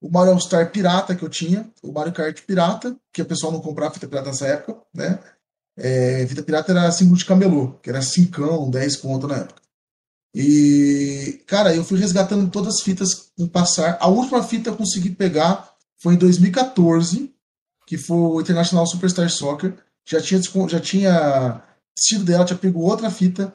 o 0.00 0.10
Mario 0.10 0.32
All 0.32 0.40
Star 0.40 0.70
Pirata 0.70 1.14
que 1.14 1.22
eu 1.22 1.28
tinha, 1.28 1.70
o 1.82 1.92
Mario 1.92 2.12
Kart 2.12 2.40
Pirata, 2.42 2.96
que 3.12 3.22
o 3.22 3.26
pessoal 3.26 3.52
não 3.52 3.60
comprava 3.60 3.94
fita 3.94 4.08
pirata 4.08 4.28
nessa 4.28 4.46
época, 4.46 4.80
né? 4.94 5.18
É, 5.76 6.26
fita 6.26 6.42
pirata 6.42 6.72
era 6.72 6.90
símbolo 6.92 7.16
de 7.16 7.24
camelô, 7.24 7.72
que 7.82 7.90
era 7.90 8.02
5, 8.02 8.70
10 8.70 8.96
pontos 8.96 9.28
na 9.28 9.38
época. 9.38 9.60
E, 10.34 11.42
cara, 11.46 11.74
eu 11.74 11.84
fui 11.84 11.98
resgatando 11.98 12.50
todas 12.50 12.76
as 12.76 12.82
fitas 12.82 13.32
em 13.38 13.46
passar. 13.46 13.98
A 14.00 14.08
última 14.08 14.42
fita 14.42 14.70
eu 14.70 14.76
consegui 14.76 15.10
pegar 15.10 15.74
foi 15.96 16.14
em 16.14 16.18
2014, 16.18 17.34
que 17.86 17.98
foi 17.98 18.16
o 18.16 18.40
International 18.40 18.86
Superstar 18.86 19.28
Soccer. 19.28 19.76
Já 20.10 20.20
tinha, 20.20 20.40
já 20.68 20.80
tinha 20.80 21.62
assistido 21.96 22.24
dela, 22.24 22.44
tinha 22.44 22.58
pego 22.58 22.80
outra 22.80 23.10
fita 23.10 23.54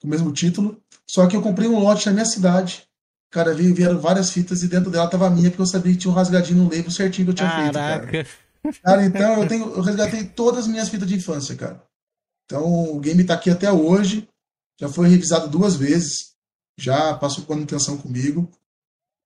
com 0.00 0.06
o 0.06 0.10
mesmo 0.10 0.32
título. 0.32 0.80
Só 1.06 1.26
que 1.26 1.34
eu 1.34 1.42
comprei 1.42 1.68
um 1.68 1.78
lote 1.78 2.06
na 2.06 2.12
minha 2.12 2.26
cidade 2.26 2.88
Cara, 3.30 3.52
veio, 3.52 3.74
vieram 3.74 4.00
várias 4.00 4.30
fitas 4.30 4.62
e 4.62 4.68
dentro 4.68 4.90
dela 4.90 5.08
tava 5.08 5.26
a 5.26 5.30
minha, 5.30 5.50
porque 5.50 5.60
eu 5.60 5.66
sabia 5.66 5.92
que 5.92 5.98
tinha 5.98 6.10
um 6.10 6.14
rasgadinho 6.14 6.64
no 6.64 6.70
label 6.70 6.90
certinho 6.90 7.26
que 7.26 7.30
eu 7.32 7.34
tinha 7.34 7.48
Caraca. 7.48 8.10
feito, 8.10 8.28
cara. 8.28 8.38
Cara, 8.82 9.04
então 9.04 9.42
eu, 9.42 9.48
tenho, 9.48 9.64
eu 9.74 9.82
resgatei 9.82 10.24
todas 10.24 10.64
as 10.64 10.66
minhas 10.66 10.88
fitas 10.88 11.06
de 11.06 11.14
infância, 11.14 11.54
cara. 11.54 11.82
Então 12.44 12.64
o 12.92 12.98
game 12.98 13.22
tá 13.24 13.34
aqui 13.34 13.50
até 13.50 13.70
hoje. 13.70 14.26
Já 14.80 14.88
foi 14.88 15.08
revisado 15.08 15.48
duas 15.48 15.76
vezes. 15.76 16.32
Já 16.78 17.14
passou 17.14 17.44
manutenção 17.48 17.98
comigo. 17.98 18.50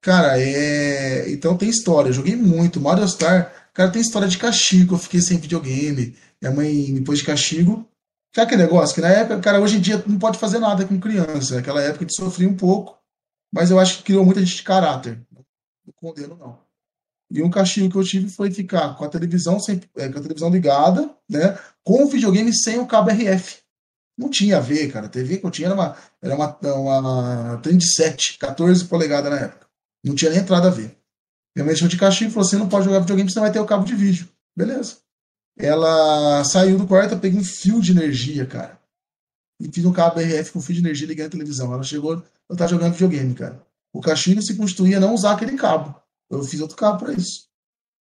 Cara, 0.03 0.41
é. 0.41 1.31
Então 1.31 1.57
tem 1.57 1.69
história. 1.69 2.09
Eu 2.09 2.15
joguei 2.15 2.35
muito. 2.35 2.81
Mario 2.81 3.07
Star, 3.09 3.71
cara, 3.73 3.91
tem 3.91 4.03
história 4.03 4.29
de 4.29 4.39
castigo. 4.39 4.95
Eu 4.95 4.99
fiquei 4.99 5.21
sem 5.21 5.39
videogame. 5.39 6.17
Minha 6.43 6.55
mãe 6.55 6.73
me 6.93 7.03
pôs 7.03 7.21
de 7.21 7.25
castigo. 7.25 7.89
Sabe 8.35 8.47
aquele 8.47 8.63
negócio? 8.65 8.95
Que 8.95 9.01
na 9.01 9.09
época, 9.09 9.41
cara, 9.41 9.61
hoje 9.61 9.77
em 9.77 9.81
dia 9.81 10.03
não 10.07 10.19
pode 10.19 10.39
fazer 10.39 10.59
nada 10.59 10.85
com 10.85 10.99
criança. 10.99 11.57
Naquela 11.57 11.81
época 11.81 12.05
a 12.05 12.09
gente 12.09 12.17
sofria 12.17 12.49
um 12.49 12.57
pouco 12.57 13.01
mas 13.53 13.71
eu 13.71 13.79
acho 13.79 13.99
que 13.99 14.05
criou 14.05 14.25
muita 14.25 14.41
gente 14.41 14.57
de 14.57 14.63
caráter. 14.63 15.21
Não 15.31 15.93
condeno, 15.95 16.37
não. 16.37 16.59
E 17.31 17.43
um 17.43 17.51
castigo 17.51 17.91
que 17.91 17.97
eu 17.97 18.05
tive 18.05 18.31
foi 18.31 18.51
ficar 18.51 18.97
com 18.97 19.05
a 19.05 19.09
televisão, 19.09 19.61
sem, 19.61 19.81
é, 19.97 20.09
com 20.09 20.19
a 20.19 20.23
televisão 20.23 20.51
ligada, 20.51 21.15
né? 21.29 21.59
Com 21.85 22.05
o 22.05 22.09
videogame 22.09 22.53
sem 22.55 22.79
o 22.79 22.87
cabo 22.87 23.11
RF. 23.11 23.59
Não 24.17 24.29
tinha 24.31 24.59
a 24.59 24.61
ver, 24.61 24.91
cara. 24.91 25.07
A 25.07 25.09
TV 25.09 25.39
que 25.39 25.47
eu 25.47 25.51
tinha 25.51 25.69
era 25.69 25.75
uma, 25.75 25.97
era 26.23 26.35
uma, 26.35 26.59
uma 26.75 27.59
37, 27.59 28.39
14 28.39 28.85
polegadas 28.87 29.31
na 29.31 29.39
época. 29.41 29.67
Não 30.05 30.15
tinha 30.15 30.31
nem 30.31 30.41
entrada 30.41 30.69
a 30.69 30.71
ver. 30.71 30.97
Minha 31.55 31.67
mãe 31.67 31.77
chamou 31.77 31.91
de 31.91 31.99
castigo 31.99 32.31
e 32.31 32.33
falou: 32.33 32.49
você 32.49 32.57
não 32.57 32.69
pode 32.69 32.85
jogar 32.85 33.01
videogame, 33.01 33.31
você 33.31 33.41
vai 33.41 33.53
ter 33.53 33.61
o 33.61 33.67
cabo 33.67 33.85
de 33.85 33.95
vídeo. 33.95 34.29
Beleza. 34.57 34.99
Ela 35.59 36.45
saiu 36.45 36.79
do 36.79 36.87
quarto, 36.87 37.13
eu 37.13 37.21
peguei 37.21 37.39
um 37.39 37.45
fio 37.45 37.81
de 37.81 37.93
energia, 37.93 38.47
cara. 38.47 38.79
E 39.61 39.71
fiz 39.71 39.85
um 39.85 39.93
cabo 39.93 40.21
RF 40.21 40.53
com 40.53 40.61
fio 40.61 40.75
de 40.75 40.81
energia 40.81 41.07
ligando 41.07 41.29
a 41.29 41.31
televisão. 41.31 41.73
Ela 41.73 41.83
chegou, 41.83 42.23
eu 42.49 42.57
tava 42.57 42.71
jogando 42.71 42.93
videogame, 42.93 43.35
cara. 43.35 43.63
O 43.93 44.01
castigo 44.01 44.43
se 44.43 44.57
constituía 44.57 44.99
não 44.99 45.15
usar 45.15 45.33
aquele 45.33 45.57
cabo. 45.57 45.95
Eu 46.31 46.43
fiz 46.43 46.61
outro 46.61 46.77
cabo 46.77 46.99
para 46.99 47.13
isso. 47.13 47.47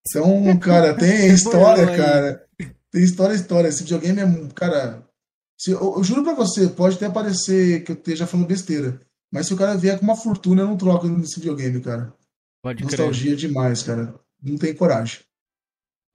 Então, 0.07 0.57
cara, 0.57 0.93
tem 0.97 1.27
história, 1.27 1.85
cara. 1.85 2.47
Tem 2.89 3.03
história, 3.03 3.35
história. 3.35 3.67
Esse 3.67 3.83
videogame 3.83 4.21
é, 4.21 4.47
cara. 4.55 5.05
Se, 5.59 5.71
eu, 5.71 5.95
eu, 5.97 6.03
juro 6.03 6.23
pra 6.23 6.33
você, 6.33 6.67
pode 6.67 6.95
até 6.95 7.09
parecer 7.09 7.83
que 7.83 7.91
eu 7.91 7.95
esteja 7.95 8.25
falando 8.25 8.47
besteira. 8.47 9.01
Mas 9.31 9.47
se 9.47 9.53
o 9.53 9.57
cara 9.57 9.77
vier 9.77 9.97
com 9.99 10.03
uma 10.03 10.15
fortuna, 10.15 10.63
eu 10.63 10.67
não 10.67 10.77
troco 10.77 11.07
nesse 11.07 11.35
videogame, 11.35 11.79
cara. 11.81 12.13
Pode 12.63 12.83
Nostalgia 12.83 13.35
crer. 13.35 13.35
demais, 13.35 13.83
cara. 13.83 14.15
Não 14.41 14.57
tem 14.57 14.73
coragem. 14.73 15.19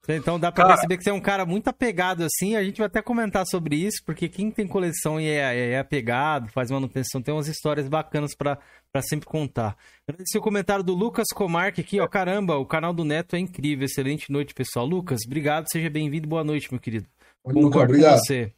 Então 0.08 0.38
dá 0.38 0.52
pra 0.52 0.64
cara... 0.64 0.74
perceber 0.74 0.96
que 0.96 1.04
você 1.04 1.10
é 1.10 1.12
um 1.12 1.20
cara 1.20 1.44
muito 1.44 1.68
apegado 1.68 2.22
assim. 2.22 2.54
A 2.54 2.62
gente 2.62 2.78
vai 2.78 2.86
até 2.86 3.02
comentar 3.02 3.44
sobre 3.46 3.76
isso, 3.76 4.02
porque 4.04 4.28
quem 4.28 4.50
tem 4.50 4.66
coleção 4.66 5.20
e 5.20 5.26
é, 5.26 5.38
é, 5.38 5.70
é 5.72 5.78
apegado, 5.78 6.50
faz 6.50 6.70
manutenção, 6.70 7.20
tem 7.20 7.34
umas 7.34 7.48
histórias 7.48 7.88
bacanas 7.88 8.34
para 8.34 8.58
sempre 9.02 9.26
contar. 9.26 9.76
Agradecer 10.06 10.38
o 10.38 10.42
comentário 10.42 10.84
do 10.84 10.94
Lucas 10.94 11.26
Comarque 11.34 11.80
aqui, 11.80 12.00
ó. 12.00 12.06
Caramba, 12.06 12.56
o 12.56 12.66
canal 12.66 12.92
do 12.92 13.04
Neto 13.04 13.34
é 13.34 13.38
incrível. 13.38 13.84
Excelente 13.84 14.30
noite, 14.30 14.54
pessoal. 14.54 14.86
Lucas, 14.86 15.20
obrigado, 15.26 15.66
seja 15.70 15.90
bem-vindo. 15.90 16.28
Boa 16.28 16.44
noite, 16.44 16.68
meu 16.70 16.80
querido. 16.80 17.06
Concordo 17.42 17.92
obrigado. 17.92 18.12
com 18.12 18.18
você. 18.18 18.52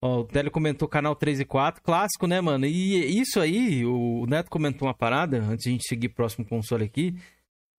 Ó, 0.00 0.20
o 0.20 0.24
Télio 0.24 0.50
comentou 0.50 0.88
canal 0.88 1.14
3 1.14 1.40
e 1.40 1.44
4, 1.44 1.80
clássico, 1.80 2.26
né, 2.26 2.40
mano? 2.40 2.66
E 2.66 3.20
isso 3.20 3.38
aí, 3.38 3.84
o 3.86 4.26
Neto 4.26 4.50
comentou 4.50 4.88
uma 4.88 4.94
parada, 4.94 5.38
antes 5.38 5.62
de 5.62 5.68
a 5.68 5.72
gente 5.72 5.86
seguir 5.86 6.08
próximo 6.08 6.44
console 6.44 6.84
aqui 6.84 7.14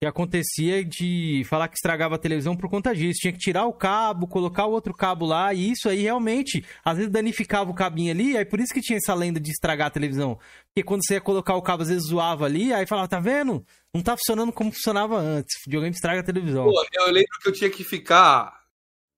que 0.00 0.06
acontecia 0.06 0.84
de 0.84 1.42
falar 1.48 1.68
que 1.68 1.76
estragava 1.76 2.16
a 2.16 2.18
televisão 2.18 2.56
por 2.56 2.68
conta 2.68 2.94
disso. 2.94 3.20
Tinha 3.20 3.32
que 3.32 3.38
tirar 3.38 3.66
o 3.66 3.72
cabo, 3.72 4.26
colocar 4.26 4.66
o 4.66 4.72
outro 4.72 4.92
cabo 4.92 5.24
lá, 5.24 5.54
e 5.54 5.70
isso 5.70 5.88
aí 5.88 6.02
realmente, 6.02 6.64
às 6.84 6.96
vezes 6.96 7.12
danificava 7.12 7.70
o 7.70 7.74
cabinho 7.74 8.10
ali, 8.10 8.36
aí 8.36 8.44
por 8.44 8.60
isso 8.60 8.74
que 8.74 8.80
tinha 8.80 8.98
essa 8.98 9.14
lenda 9.14 9.40
de 9.40 9.50
estragar 9.50 9.86
a 9.86 9.90
televisão. 9.90 10.38
Porque 10.66 10.82
quando 10.82 11.04
você 11.04 11.14
ia 11.14 11.20
colocar 11.20 11.54
o 11.54 11.62
cabo, 11.62 11.82
às 11.82 11.88
vezes 11.88 12.08
zoava 12.08 12.44
ali, 12.44 12.72
aí 12.72 12.86
falava, 12.86 13.08
tá 13.08 13.20
vendo? 13.20 13.64
Não 13.94 14.02
tá 14.02 14.16
funcionando 14.16 14.52
como 14.52 14.72
funcionava 14.72 15.16
antes. 15.16 15.54
O 15.60 15.70
videogame 15.70 15.94
estraga 15.94 16.20
a 16.20 16.24
televisão. 16.24 16.64
Pô, 16.64 16.84
eu 16.94 17.12
lembro 17.12 17.38
que 17.40 17.48
eu 17.48 17.52
tinha 17.52 17.70
que 17.70 17.84
ficar 17.84 18.64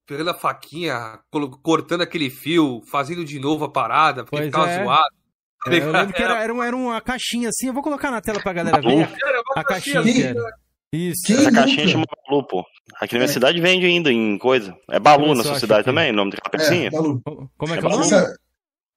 pegando 0.07 0.31
a 0.31 0.35
faquinha, 0.35 1.19
cortando 1.63 2.03
aquele 2.03 2.31
fio, 2.31 2.81
fazendo 2.89 3.25
de 3.25 3.41
novo 3.41 3.65
a 3.65 3.73
parada, 3.73 4.23
porque 4.23 4.37
pois 4.37 4.47
ficava 4.47 4.71
é. 4.71 4.85
zoado. 4.85 5.17
É, 5.67 5.79
eu 5.79 5.91
lembro 5.91 6.15
que 6.15 6.23
era, 6.23 6.41
era, 6.41 6.53
uma, 6.53 6.65
era 6.65 6.77
uma 6.77 7.01
caixinha 7.01 7.49
assim, 7.49 7.67
eu 7.67 7.73
vou 7.73 7.83
colocar 7.83 8.11
na 8.11 8.21
tela 8.21 8.41
pra 8.41 8.53
galera 8.53 8.81
ver. 8.81 9.09
a 9.57 9.65
caixinha, 9.65 10.03
caixinha 10.03 10.27
era. 10.29 10.66
Isso. 10.97 11.23
Quem 11.27 11.37
Essa 11.37 11.53
caixinha 11.53 11.89
chama 11.89 12.05
Balu, 12.29 12.47
pô. 12.47 12.65
Aqui 13.01 13.15
na 13.15 13.21
minha 13.21 13.31
é. 13.31 13.33
cidade 13.33 13.61
vende 13.61 13.87
ainda 13.87 14.11
em 14.11 14.39
coisa. 14.39 14.75
É 14.91 14.99
Balu 14.99 15.35
na 15.35 15.43
sua 15.43 15.59
cidade 15.59 15.83
que... 15.83 15.91
também, 15.91 16.11
o 16.11 16.15
nome 16.15 16.31
daquela 16.31 16.51
pecinha? 16.51 16.89
É, 16.89 16.91
Balu. 16.91 17.23
Como 17.57 17.75
é 17.75 17.79
que 17.79 17.87
é, 17.87 17.91
é 17.91 17.95
o 17.95 17.99
nome? 17.99 18.37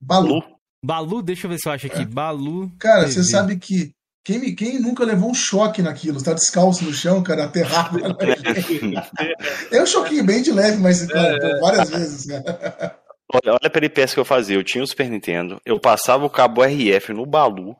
Balu. 0.01 0.43
Balu, 0.83 1.21
deixa 1.21 1.45
eu 1.45 1.51
ver 1.51 1.57
se 1.57 1.67
eu 1.67 1.73
acho 1.73 1.87
aqui. 1.87 2.01
É. 2.01 2.05
Balu. 2.05 2.71
Cara, 2.79 3.01
TV. 3.01 3.11
você 3.11 3.23
sabe 3.25 3.57
que 3.57 3.91
quem, 4.23 4.55
quem 4.55 4.79
nunca 4.79 5.03
levou 5.03 5.31
um 5.31 5.33
choque 5.33 5.81
naquilo? 5.81 6.23
Tá 6.23 6.33
descalço 6.33 6.85
no 6.85 6.93
chão, 6.93 7.23
cara, 7.23 7.45
aterrado. 7.45 7.99
é 9.71 9.81
um 9.81 9.85
choquinho 9.85 10.23
bem 10.23 10.41
de 10.41 10.51
leve, 10.51 10.77
mas 10.77 11.09
é. 11.09 11.59
várias 11.59 11.89
vezes, 11.89 12.25
cara. 12.27 12.97
Olha, 13.31 13.53
olha 13.53 13.59
a 13.63 13.69
peripécia 13.69 14.15
que 14.15 14.19
eu 14.19 14.25
fazia. 14.25 14.55
Eu 14.55 14.63
tinha 14.63 14.83
o 14.83 14.87
Super 14.87 15.09
Nintendo, 15.09 15.59
eu 15.65 15.79
passava 15.79 16.25
o 16.25 16.29
cabo 16.29 16.63
RF 16.63 17.13
no 17.13 17.25
Balu, 17.25 17.75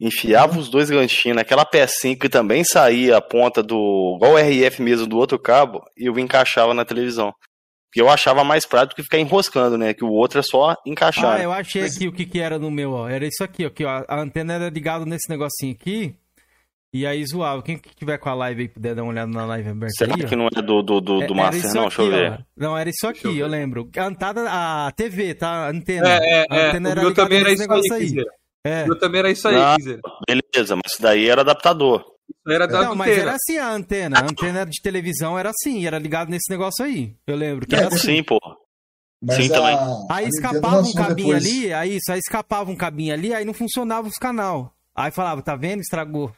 enfiava 0.00 0.58
os 0.58 0.68
dois 0.68 0.90
ganchinhos 0.90 1.36
naquela 1.36 1.64
pecinha 1.64 2.16
que 2.16 2.28
também 2.28 2.64
saía 2.64 3.16
a 3.16 3.20
ponta 3.20 3.62
do. 3.62 4.14
igual 4.16 4.34
o 4.34 4.38
RF 4.38 4.82
mesmo 4.82 5.06
do 5.06 5.16
outro 5.16 5.38
cabo, 5.38 5.82
e 5.96 6.06
eu 6.06 6.18
encaixava 6.18 6.74
na 6.74 6.84
televisão. 6.84 7.32
Porque 7.88 8.02
eu 8.02 8.10
achava 8.10 8.44
mais 8.44 8.66
prático 8.66 8.96
que 8.96 9.02
ficar 9.02 9.18
enroscando, 9.18 9.78
né? 9.78 9.94
Que 9.94 10.04
o 10.04 10.10
outro 10.10 10.38
é 10.38 10.42
só 10.42 10.76
encaixar. 10.86 11.38
Ah, 11.38 11.42
eu 11.42 11.50
achei 11.50 11.84
aqui 11.84 12.06
o 12.06 12.12
que, 12.12 12.26
que 12.26 12.38
era 12.38 12.58
no 12.58 12.70
meu, 12.70 12.92
ó. 12.92 13.08
Era 13.08 13.26
isso 13.26 13.42
aqui, 13.42 13.64
ó. 13.64 13.70
ó. 13.86 14.04
A 14.06 14.20
antena 14.20 14.54
era 14.54 14.68
ligada 14.68 15.06
nesse 15.06 15.28
negocinho 15.28 15.72
aqui. 15.72 16.14
E 16.92 17.06
aí 17.06 17.24
zoava. 17.26 17.62
Quem 17.62 17.78
que 17.78 17.94
tiver 17.94 18.18
com 18.18 18.28
a 18.28 18.34
live 18.34 18.62
aí 18.62 18.68
puder 18.68 18.94
dar 18.94 19.02
uma 19.02 19.12
olhada 19.12 19.30
na 19.30 19.44
live 19.46 19.70
aberta 19.70 19.94
Será 19.96 20.14
aí, 20.14 20.24
que 20.24 20.34
ó? 20.34 20.38
não 20.38 20.46
é 20.46 20.62
do, 20.62 20.82
do, 20.82 21.00
do, 21.00 21.20
do 21.20 21.32
é, 21.32 21.36
Master, 21.36 21.74
não? 21.74 21.86
Aqui, 21.86 21.96
Deixa 21.96 22.02
eu 22.02 22.10
ver. 22.10 22.32
Ó. 22.32 22.38
Não, 22.56 22.78
era 22.78 22.90
isso 22.90 23.06
aqui, 23.06 23.26
eu, 23.26 23.36
eu, 23.36 23.46
lembro. 23.46 23.90
A, 23.96 24.86
a 24.86 24.92
TV, 24.92 25.34
tá? 25.34 25.48
A 25.48 25.70
antena. 25.70 26.08
É, 26.08 26.40
é, 26.40 26.46
a 26.50 26.68
antena 26.68 26.88
é. 26.88 26.92
era 26.92 27.00
o 27.00 27.04
meu 27.04 27.14
também 27.14 27.40
era 27.40 27.52
isso 27.52 27.94
aí. 27.94 28.02
aí. 28.02 28.24
É. 28.64 28.88
Eu 28.88 28.98
também 28.98 29.20
era 29.20 29.30
isso 29.30 29.46
aí, 29.48 29.54
Não, 29.54 29.76
Beleza, 30.26 30.76
mas 30.76 30.92
isso 30.92 31.02
daí 31.02 31.28
era 31.28 31.42
adaptador. 31.42 32.04
Isso 32.28 32.52
era 32.52 32.66
Não, 32.66 32.94
mas 32.94 33.16
era 33.16 33.32
assim 33.32 33.58
a 33.58 33.70
antena. 33.70 34.18
A 34.18 34.24
antena 34.24 34.66
de 34.66 34.80
televisão 34.82 35.38
era 35.38 35.50
assim, 35.50 35.86
era 35.86 35.98
ligado 35.98 36.28
nesse 36.28 36.50
negócio 36.50 36.84
aí. 36.84 37.14
Eu 37.26 37.36
lembro 37.36 37.66
que 37.66 37.74
é, 37.74 37.78
era 37.78 37.88
assim. 37.88 38.16
Sim, 38.16 38.22
pô. 38.22 38.38
Mas 39.22 39.36
sim, 39.36 39.52
a... 39.52 39.54
também. 39.54 40.06
Aí 40.10 40.24
a 40.26 40.28
escapava 40.28 40.80
um 40.80 40.92
cabinho 40.92 41.34
depois... 41.34 41.46
ali, 41.46 41.72
aí 41.72 41.96
isso, 41.96 42.12
aí 42.12 42.18
escapava 42.18 42.70
um 42.70 42.76
cabinho 42.76 43.14
ali, 43.14 43.34
aí 43.34 43.44
não 43.44 43.54
funcionava 43.54 44.06
os 44.06 44.14
canal. 44.14 44.72
Aí 44.94 45.10
falava, 45.10 45.42
tá 45.42 45.56
vendo? 45.56 45.80
Estragou. 45.80 46.32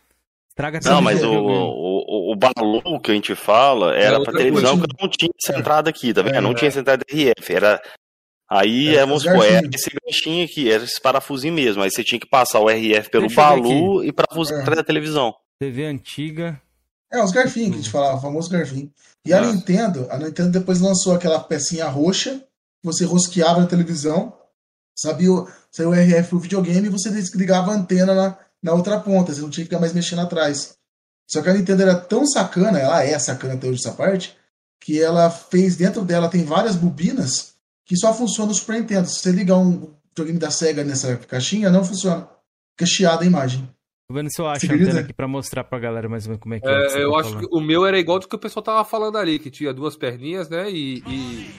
Estraga 0.50 0.80
Não, 0.84 1.00
mas 1.00 1.22
o, 1.22 1.32
o, 1.32 2.32
o, 2.32 2.36
balu 2.36 3.00
que 3.00 3.10
a 3.10 3.14
gente 3.14 3.34
fala 3.34 3.96
era 3.96 4.16
é 4.16 4.22
pra 4.22 4.32
televisão 4.32 4.72
coisa. 4.78 4.86
que 4.88 5.02
não 5.02 5.08
tinha 5.08 5.30
essa 5.42 5.58
entrada 5.58 5.88
aqui, 5.88 6.12
tá 6.12 6.22
vendo? 6.22 6.34
É, 6.34 6.40
não 6.40 6.52
tinha 6.52 6.68
essa 6.68 6.80
entrada 6.80 7.04
RF, 7.08 7.54
era 7.54 7.80
Aí, 8.50 8.96
é, 8.96 9.06
vamos 9.06 9.22
supor, 9.22 9.46
era 9.46 9.64
esse 9.72 9.90
ganchinho 10.04 10.44
aqui, 10.44 10.68
era 10.68 10.82
esse 10.82 11.00
parafusinho 11.00 11.54
mesmo. 11.54 11.82
Aí 11.84 11.90
você 11.90 12.02
tinha 12.02 12.18
que 12.18 12.26
passar 12.26 12.58
o 12.58 12.68
RF 12.68 13.08
pelo 13.08 13.32
balu 13.32 14.02
e 14.02 14.12
parafuso 14.12 14.52
é. 14.52 14.60
atrás 14.60 14.76
da 14.76 14.82
televisão. 14.82 15.32
TV 15.60 15.86
antiga. 15.86 16.60
É, 17.12 17.22
os 17.22 17.30
garfinhos 17.30 17.70
que 17.70 17.74
a 17.74 17.82
gente 17.82 17.90
falava, 17.90 18.16
o 18.16 18.20
famoso 18.20 18.50
garfinho. 18.50 18.92
E 19.24 19.32
a 19.32 19.40
Nintendo, 19.40 20.08
a 20.10 20.18
Nintendo 20.18 20.50
depois 20.50 20.80
lançou 20.80 21.14
aquela 21.14 21.38
pecinha 21.38 21.86
roxa, 21.86 22.38
que 22.80 22.86
você 22.86 23.04
rosqueava 23.04 23.60
na 23.60 23.66
televisão, 23.66 24.32
sabia, 24.96 25.28
saiu 25.70 25.90
o 25.90 25.94
RF 25.94 26.30
pro 26.30 26.40
videogame 26.40 26.88
e 26.88 26.90
você 26.90 27.08
desligava 27.08 27.70
a 27.70 27.74
antena 27.74 28.14
na, 28.14 28.38
na 28.60 28.72
outra 28.72 28.98
ponta, 28.98 29.32
você 29.32 29.42
não 29.42 29.50
tinha 29.50 29.64
que 29.64 29.70
ficar 29.70 29.80
mais 29.80 29.92
mexendo 29.92 30.22
atrás. 30.22 30.74
Só 31.28 31.40
que 31.40 31.50
a 31.50 31.54
Nintendo 31.54 31.82
era 31.82 31.94
tão 31.94 32.26
sacana, 32.26 32.80
ela 32.80 33.04
é 33.04 33.16
sacana 33.16 33.54
até 33.54 33.68
hoje 33.68 33.78
essa 33.78 33.92
parte, 33.92 34.36
que 34.80 35.00
ela 35.00 35.30
fez 35.30 35.76
dentro 35.76 36.04
dela, 36.04 36.28
tem 36.28 36.44
várias 36.44 36.74
bobinas 36.74 37.50
que 37.90 37.96
só 37.96 38.14
funciona 38.14 38.50
no 38.50 38.54
Super 38.54 38.78
Nintendo. 38.78 39.08
Se 39.08 39.18
você 39.18 39.32
ligar 39.32 39.56
um 39.56 39.92
videogame 40.10 40.38
da 40.38 40.48
SEGA 40.48 40.84
nessa 40.84 41.16
caixinha, 41.16 41.70
não 41.70 41.82
funciona. 41.82 42.28
Fica 42.78 42.88
chiada 42.88 43.24
a 43.24 43.26
imagem. 43.26 43.68
Tô 44.08 44.14
vendo 44.14 44.28
se 44.30 44.40
eu 44.40 44.46
acho 44.46 44.70
a 44.70 44.74
antena 44.76 45.00
aqui 45.00 45.12
pra 45.12 45.26
mostrar 45.26 45.64
pra 45.64 45.76
galera 45.80 46.08
mais 46.08 46.24
ou 46.24 46.30
menos 46.30 46.40
como 46.40 46.54
é 46.54 46.60
que 46.60 46.68
é. 46.68 46.70
é 46.70 47.02
eu 47.02 47.10
tá 47.10 47.18
acho 47.18 47.30
falando. 47.30 47.48
que 47.48 47.56
o 47.56 47.60
meu 47.60 47.84
era 47.84 47.98
igual 47.98 48.20
do 48.20 48.28
que 48.28 48.36
o 48.36 48.38
pessoal 48.38 48.62
tava 48.62 48.84
falando 48.84 49.18
ali, 49.18 49.40
que 49.40 49.50
tinha 49.50 49.74
duas 49.74 49.96
perninhas, 49.96 50.48
né? 50.48 50.70
E. 50.70 51.02
e... 51.04 51.50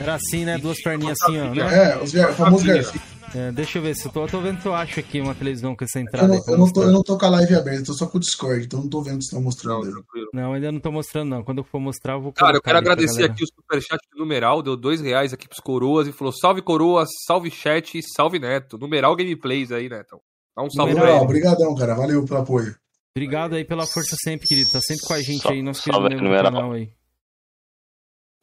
Era 0.00 0.14
assim, 0.14 0.46
né? 0.46 0.56
Duas 0.56 0.80
perninhas 0.82 1.18
assim, 1.20 1.38
ó. 1.38 1.54
Né? 1.54 1.90
É, 1.90 1.98
o 1.98 2.32
famoso 2.32 2.64
garfinho. 2.64 3.04
É, 3.34 3.50
deixa 3.50 3.78
eu 3.78 3.82
ver 3.82 3.96
se 3.96 4.06
eu 4.06 4.12
tô, 4.12 4.22
eu 4.22 4.28
tô 4.28 4.40
vendo 4.40 4.60
se 4.60 4.68
eu 4.68 4.74
acho 4.74 5.00
aqui 5.00 5.20
uma 5.20 5.34
televisão 5.34 5.74
com 5.74 5.84
essa 5.84 5.98
entrada. 5.98 6.32
Eu 6.32 6.38
não, 6.38 6.44
eu 6.46 6.58
não, 6.58 6.72
tô, 6.72 6.82
eu 6.84 6.92
não 6.92 7.02
tô 7.02 7.18
com 7.18 7.26
a 7.26 7.30
live 7.30 7.56
aberta, 7.56 7.80
eu 7.80 7.86
tô 7.86 7.92
só 7.92 8.06
com 8.06 8.16
o 8.16 8.20
Discord, 8.20 8.64
então 8.64 8.80
não 8.80 8.88
tô 8.88 9.02
vendo 9.02 9.18
que 9.18 9.24
estão 9.24 9.42
mostrando. 9.42 9.90
Não, 9.90 10.02
não, 10.32 10.52
ainda 10.52 10.70
não 10.70 10.78
tô 10.78 10.92
mostrando, 10.92 11.30
não. 11.30 11.42
Quando 11.42 11.58
eu 11.58 11.64
for 11.64 11.80
mostrar, 11.80 12.14
eu 12.14 12.22
vou 12.22 12.32
Cara, 12.32 12.56
eu 12.56 12.62
quero 12.62 12.78
agradecer 12.78 13.24
aqui 13.24 13.42
o 13.42 13.46
superchat 13.46 14.00
do 14.12 14.20
Numeral, 14.20 14.62
deu 14.62 14.76
dois 14.76 15.00
reais 15.00 15.32
aqui 15.32 15.48
pros 15.48 15.60
coroas 15.60 16.06
e 16.06 16.12
falou: 16.12 16.32
salve 16.32 16.62
coroas, 16.62 17.08
salve 17.26 17.50
chat 17.50 17.98
e 17.98 18.02
salve 18.02 18.38
Neto. 18.38 18.78
Numeral 18.78 19.16
Gameplays 19.16 19.72
aí, 19.72 19.88
Neto. 19.88 20.20
Dá 20.56 20.62
um 20.62 20.70
salve 20.70 20.94
Numeral, 20.94 21.22
obrigadão, 21.22 21.74
cara. 21.74 21.94
Valeu 21.94 22.24
pelo 22.24 22.40
apoio. 22.40 22.76
Obrigado 23.16 23.54
aí 23.54 23.64
pela 23.64 23.86
força 23.86 24.16
sempre, 24.22 24.46
querido. 24.46 24.70
Tá 24.70 24.80
sempre 24.80 25.06
com 25.06 25.14
a 25.14 25.20
gente 25.20 25.48
aí, 25.48 25.60
nosso 25.60 25.82
querido 25.82 26.08
canal 26.08 26.72
aí. 26.72 26.90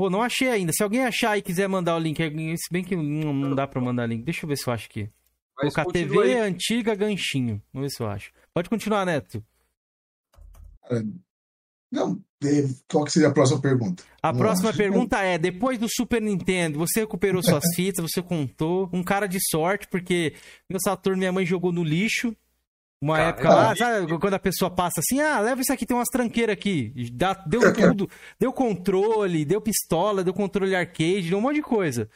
Pô, 0.02 0.10
não 0.10 0.24
achei 0.24 0.48
ainda. 0.48 0.74
Se 0.74 0.82
alguém 0.82 1.06
achar 1.06 1.38
e 1.38 1.44
quiser 1.44 1.68
mandar 1.70 1.96
o 1.96 2.00
link, 2.00 2.18
se 2.58 2.74
bem 2.74 2.84
que 2.84 2.96
não, 2.96 3.32
não 3.32 3.54
dá 3.54 3.68
pra 3.68 3.80
mandar 3.80 4.08
link. 4.08 4.24
Deixa 4.24 4.46
eu 4.46 4.50
ver 4.50 4.58
se 4.58 4.68
eu 4.68 4.74
acho 4.74 4.88
aqui. 4.88 5.08
Mas 5.56 5.76
Colocar 5.76 5.92
TV 5.92 6.24
aí. 6.24 6.40
antiga 6.40 6.96
ganchinho. 6.96 7.62
Vamos 7.72 7.92
ver 7.92 7.96
se 7.96 8.02
eu 8.02 8.08
acho. 8.08 8.32
Pode 8.52 8.68
continuar, 8.68 9.06
Neto. 9.06 9.46
Não, 11.92 12.20
qual 12.90 13.06
que 13.06 13.12
seria 13.12 13.30
a 13.30 13.32
próxima 13.32 13.62
pergunta? 13.62 14.04
A 14.24 14.32
não 14.32 14.40
próxima 14.40 14.70
acho. 14.70 14.78
pergunta 14.80 15.22
é: 15.22 15.38
depois 15.38 15.78
do 15.78 15.86
Super 15.88 16.20
Nintendo, 16.20 16.80
você 16.80 17.02
recuperou 17.02 17.44
suas 17.44 17.64
fitas, 17.76 18.04
você 18.04 18.24
contou. 18.24 18.90
Um 18.92 19.04
cara 19.04 19.28
de 19.28 19.38
sorte, 19.52 19.88
porque 19.88 20.34
meu 20.68 20.80
Saturno, 20.80 21.20
minha 21.20 21.32
mãe 21.32 21.46
jogou 21.46 21.72
no 21.72 21.84
lixo. 21.84 22.36
Uma 23.04 23.16
Caramba. 23.16 23.30
época 23.30 23.50
lá, 23.50 23.76
sabe, 23.76 24.20
quando 24.20 24.34
a 24.36 24.40
pessoa 24.40 24.70
passa 24.70 25.00
assim, 25.00 25.20
ah, 25.20 25.40
leva 25.40 25.60
isso 25.60 25.74
aqui, 25.74 25.88
tem 25.88 25.98
umas 25.98 26.08
tranqueiras 26.08 26.54
aqui. 26.54 26.94
Dá, 27.12 27.34
deu 27.34 27.62
tudo, 27.74 28.08
deu 28.40 28.54
controle, 28.54 29.44
deu 29.44 29.60
pistola, 29.60 30.24
deu 30.24 30.34
controle 30.34 30.76
arcade, 30.76 31.30
deu 31.30 31.40
um 31.40 31.42
monte 31.42 31.56
de 31.56 31.62
coisa. 31.64 32.08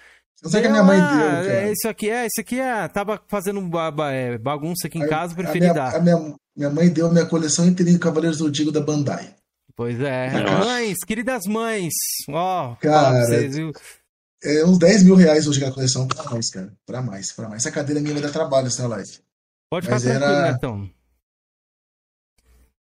Não 0.44 0.52
sei 0.52 0.62
que 0.62 0.68
a 0.68 0.72
minha 0.72 0.84
mãe 0.84 0.98
deu, 0.98 1.08
cara. 1.08 1.54
É, 1.54 1.72
isso 1.72 1.88
aqui 1.88 2.08
é, 2.08 2.28
isso 2.28 2.40
aqui 2.40 2.60
é, 2.60 2.88
tava 2.88 3.20
fazendo 3.28 3.60
é, 4.12 4.38
bagunça 4.38 4.86
aqui 4.86 5.00
em 5.00 5.08
casa, 5.08 5.34
preferi 5.34 5.58
a 5.58 5.62
minha, 5.62 5.74
dar. 5.74 5.96
A 5.96 6.00
minha, 6.00 6.36
minha 6.56 6.70
mãe 6.70 6.88
deu 6.88 7.12
minha 7.12 7.26
coleção 7.26 7.66
inteira 7.66 7.92
de 7.92 7.98
Cavaleiros 7.98 8.38
do 8.38 8.46
Zodíaco 8.46 8.72
da 8.72 8.82
Bandai. 8.82 9.34
Pois 9.76 10.00
é. 10.00 10.30
Mães, 10.60 10.98
queridas 11.06 11.46
mães, 11.48 11.94
ó, 12.30 12.74
oh, 12.74 12.76
cara, 12.76 13.26
vocês, 13.26 13.56
viu? 13.56 13.72
É 14.44 14.64
uns 14.64 14.78
10 14.78 15.04
mil 15.04 15.16
reais 15.16 15.48
hoje 15.48 15.66
a 15.66 15.72
coleção, 15.72 16.08
pra 16.08 16.24
mais, 16.26 16.50
cara, 16.52 16.72
pra 16.86 17.02
mais, 17.02 17.32
pra 17.32 17.50
mais. 17.50 17.66
Essa 17.66 17.72
cadeira 17.72 18.00
minha 18.00 18.14
vai 18.14 18.22
dar 18.22 18.32
trabalho 18.32 18.68
essa 18.68 18.88
live. 18.88 19.25
Pode 19.70 19.86
ficar 19.86 19.96
Mas 19.96 20.04
tranquilo, 20.04 20.34
era... 20.34 20.52
Netão. 20.52 20.90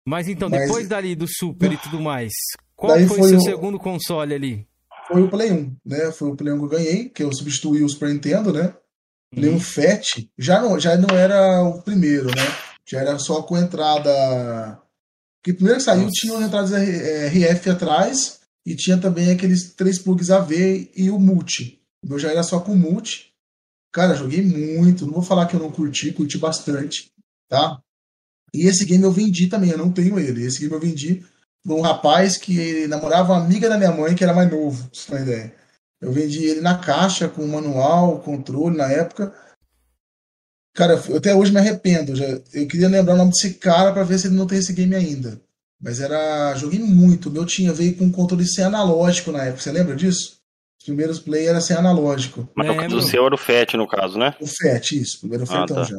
Mas 0.07 0.27
então, 0.27 0.49
Mas... 0.49 0.61
depois 0.61 0.87
dali 0.87 1.15
do 1.15 1.27
Super 1.27 1.73
e 1.73 1.77
tudo 1.77 1.99
mais, 1.99 2.31
qual 2.75 2.93
Daí 2.93 3.07
foi 3.07 3.19
o 3.19 3.23
seu 3.25 3.39
o... 3.39 3.41
segundo 3.41 3.77
console 3.79 4.33
ali? 4.33 4.67
Foi 5.07 5.21
o 5.21 5.29
Play 5.29 5.51
1, 5.51 5.75
né? 5.85 6.11
Foi 6.11 6.29
o 6.29 6.35
Play 6.35 6.53
1 6.53 6.57
que 6.57 6.63
eu 6.63 6.69
ganhei, 6.69 7.09
que 7.09 7.23
eu 7.23 7.33
substituí 7.33 7.83
o 7.83 7.89
Super 7.89 8.09
Nintendo, 8.09 8.53
né? 8.53 8.73
Play 9.33 9.49
1 9.49 9.53
uhum. 9.53 9.59
Fat, 9.59 10.05
já 10.37 10.61
não, 10.61 10.79
já 10.79 10.95
não 10.97 11.15
era 11.15 11.61
o 11.63 11.81
primeiro, 11.81 12.27
né? 12.27 12.43
Já 12.85 13.01
era 13.01 13.19
só 13.19 13.41
com 13.41 13.57
entrada. 13.57 14.81
Porque 15.41 15.53
primeiro 15.53 15.79
que 15.79 15.85
saiu 15.85 16.03
Nossa. 16.03 16.13
tinha 16.13 16.39
entradas 16.41 16.71
RF 16.71 17.69
atrás 17.69 18.39
e 18.65 18.75
tinha 18.75 18.97
também 18.97 19.31
aqueles 19.31 19.73
três 19.73 19.99
plugs 19.99 20.29
AV 20.29 20.89
e 20.95 21.09
o 21.09 21.19
multi. 21.19 21.81
O 22.03 22.09
meu 22.09 22.19
já 22.19 22.31
era 22.31 22.43
só 22.43 22.59
com 22.59 22.75
multi. 22.75 23.26
Cara, 23.97 24.13
joguei 24.13 24.43
muito. 24.43 25.07
Não 25.07 25.13
vou 25.13 25.23
falar 25.23 25.47
que 25.47 25.55
eu 25.55 25.59
não 25.59 25.71
curti, 25.71 26.11
curti 26.11 26.37
bastante, 26.37 27.11
tá? 27.49 27.81
E 28.53 28.67
esse 28.67 28.85
game 28.85 29.03
eu 29.03 29.11
vendi 29.11 29.47
também, 29.47 29.71
eu 29.71 29.77
não 29.79 29.91
tenho 29.91 30.19
ele. 30.19 30.45
Esse 30.45 30.59
game 30.59 30.71
eu 30.71 30.79
vendi 30.79 31.25
para 31.63 31.73
um 31.73 31.81
rapaz 31.81 32.37
que 32.37 32.85
namorava 32.85 33.33
uma 33.33 33.43
amiga 33.43 33.67
da 33.67 33.75
minha 33.75 33.91
mãe 33.91 34.13
que 34.13 34.23
era 34.23 34.35
mais 34.35 34.51
novo, 34.51 34.83
pra 34.83 34.89
você 34.93 35.07
ter 35.07 35.15
uma 35.15 35.21
ideia. 35.21 35.55
Eu 35.99 36.11
vendi 36.11 36.45
ele 36.45 36.61
na 36.61 36.77
caixa, 36.77 37.27
com 37.27 37.47
manual, 37.47 38.19
controle 38.19 38.77
na 38.77 38.87
época. 38.87 39.33
Cara, 40.75 41.03
eu 41.09 41.17
até 41.17 41.33
hoje 41.33 41.51
me 41.51 41.57
arrependo. 41.57 42.15
Já, 42.15 42.25
eu 42.53 42.67
queria 42.67 42.87
lembrar 42.89 43.15
o 43.15 43.17
nome 43.17 43.31
desse 43.31 43.55
cara 43.55 43.91
para 43.91 44.03
ver 44.03 44.19
se 44.19 44.27
ele 44.27 44.35
não 44.35 44.45
tem 44.45 44.59
esse 44.59 44.73
game 44.73 44.93
ainda. 44.93 45.41
Mas 45.81 45.99
era. 45.99 46.53
Joguei 46.53 46.77
muito. 46.79 47.29
O 47.29 47.31
meu 47.31 47.47
tinha, 47.47 47.73
veio 47.73 47.97
com 47.97 48.11
controle 48.11 48.45
sem 48.45 48.63
analógico 48.63 49.31
na 49.31 49.45
época. 49.45 49.63
Você 49.63 49.71
lembra 49.71 49.95
disso? 49.95 50.36
Os 50.79 50.85
primeiros 50.85 51.19
play 51.19 51.47
era 51.47 51.59
sem 51.59 51.75
analógico. 51.75 52.49
Mas 52.55 52.67
é, 52.67 52.95
o 52.95 53.01
seu 53.01 53.25
era 53.25 53.35
o 53.35 53.37
FAT, 53.37 53.73
no 53.73 53.87
caso, 53.87 54.17
né? 54.17 54.35
O 54.39 54.47
FAT, 54.47 54.91
isso. 54.93 55.19
Primeiro 55.19 55.43
ah, 55.43 55.47
FAT 55.47 55.67
tá. 55.69 55.83
já. 55.83 55.97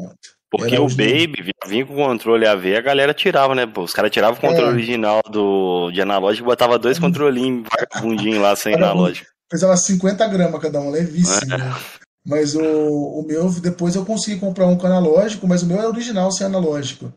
Porque 0.50 0.74
Era 0.74 0.82
o 0.82 0.88
Baby 0.88 1.52
vinha 1.66 1.84
com 1.84 1.92
o 1.92 1.96
controle 1.96 2.46
AV, 2.46 2.76
a 2.76 2.80
galera 2.80 3.12
tirava, 3.12 3.54
né? 3.54 3.70
Os 3.76 3.92
caras 3.92 4.10
tiravam 4.10 4.38
o 4.38 4.40
controle 4.40 4.70
é. 4.70 4.72
original 4.72 5.20
do, 5.30 5.90
de 5.90 6.00
analógico 6.00 6.46
e 6.46 6.50
botava 6.50 6.78
dois 6.78 6.98
controlinhos 6.98 7.68
vagabundinhos 7.68 8.40
lá 8.40 8.56
sem 8.56 8.74
analógico. 8.74 9.28
Pesava 9.48 9.76
50 9.76 10.26
gramas 10.28 10.60
cada 10.60 10.80
um, 10.80 10.90
levíssimo. 10.90 11.52
É. 11.52 11.58
Né? 11.58 11.76
Mas 12.24 12.54
o, 12.54 12.62
o 12.62 13.24
meu, 13.26 13.50
depois 13.60 13.94
eu 13.94 14.04
consegui 14.04 14.40
comprar 14.40 14.66
um 14.66 14.76
com 14.76 14.86
analógico, 14.86 15.46
mas 15.46 15.62
o 15.62 15.66
meu 15.66 15.78
era 15.78 15.88
original 15.88 16.30
sem 16.32 16.46
analógico. 16.46 17.12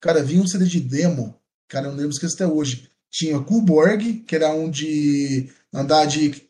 Cara, 0.00 0.22
vinha 0.22 0.42
um 0.42 0.46
CD 0.46 0.64
de 0.66 0.80
demo, 0.80 1.34
cara, 1.68 1.86
eu 1.86 1.90
não 1.90 1.96
lembro 1.96 2.12
esqueço 2.12 2.34
até 2.34 2.46
hoje. 2.46 2.88
Tinha 3.10 3.40
Coolborg, 3.40 4.24
que 4.26 4.34
era 4.34 4.52
um 4.52 4.68
de 4.68 5.48
andar 5.72 6.06
de 6.06 6.42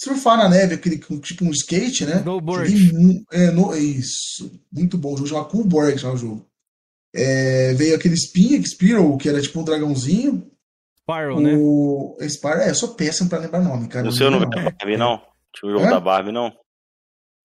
surfar 0.00 0.38
na 0.38 0.48
neve, 0.48 0.74
aquele 0.74 0.98
tipo 0.98 1.44
um 1.44 1.50
skate, 1.50 2.06
né? 2.06 2.16
Snowboard. 2.16 2.72
É, 3.30 3.50
no, 3.50 3.76
isso. 3.76 4.50
Muito 4.72 4.96
bom. 4.96 5.12
O 5.12 5.16
jogo 5.16 5.28
chama 5.28 5.44
Coolborg, 5.44 5.98
chama 5.98 6.14
o 6.14 6.18
jogo. 6.18 6.46
É, 7.14 7.74
veio 7.74 7.94
aquele 7.94 8.14
Spin, 8.14 8.64
Spiral, 8.64 9.16
que 9.18 9.28
era 9.28 9.40
tipo 9.42 9.60
um 9.60 9.64
dragãozinho. 9.64 10.50
Spiral, 11.02 11.36
o... 11.36 12.16
né? 12.18 12.28
Spiral, 12.28 12.60
é, 12.60 12.70
eu 12.70 12.74
sou 12.74 12.94
péssimo 12.94 13.28
pra 13.28 13.38
lembrar 13.38 13.60
nome, 13.60 13.88
cara. 13.88 14.08
O 14.08 14.12
seu 14.12 14.30
não 14.30 14.42
é 14.42 14.46
Barbie, 14.46 14.96
não? 14.96 15.20
Tinha 15.54 15.70
o 15.70 15.72
jogo 15.72 15.86
é? 15.86 15.90
da 15.90 16.00
Barbie, 16.00 16.32
não? 16.32 16.52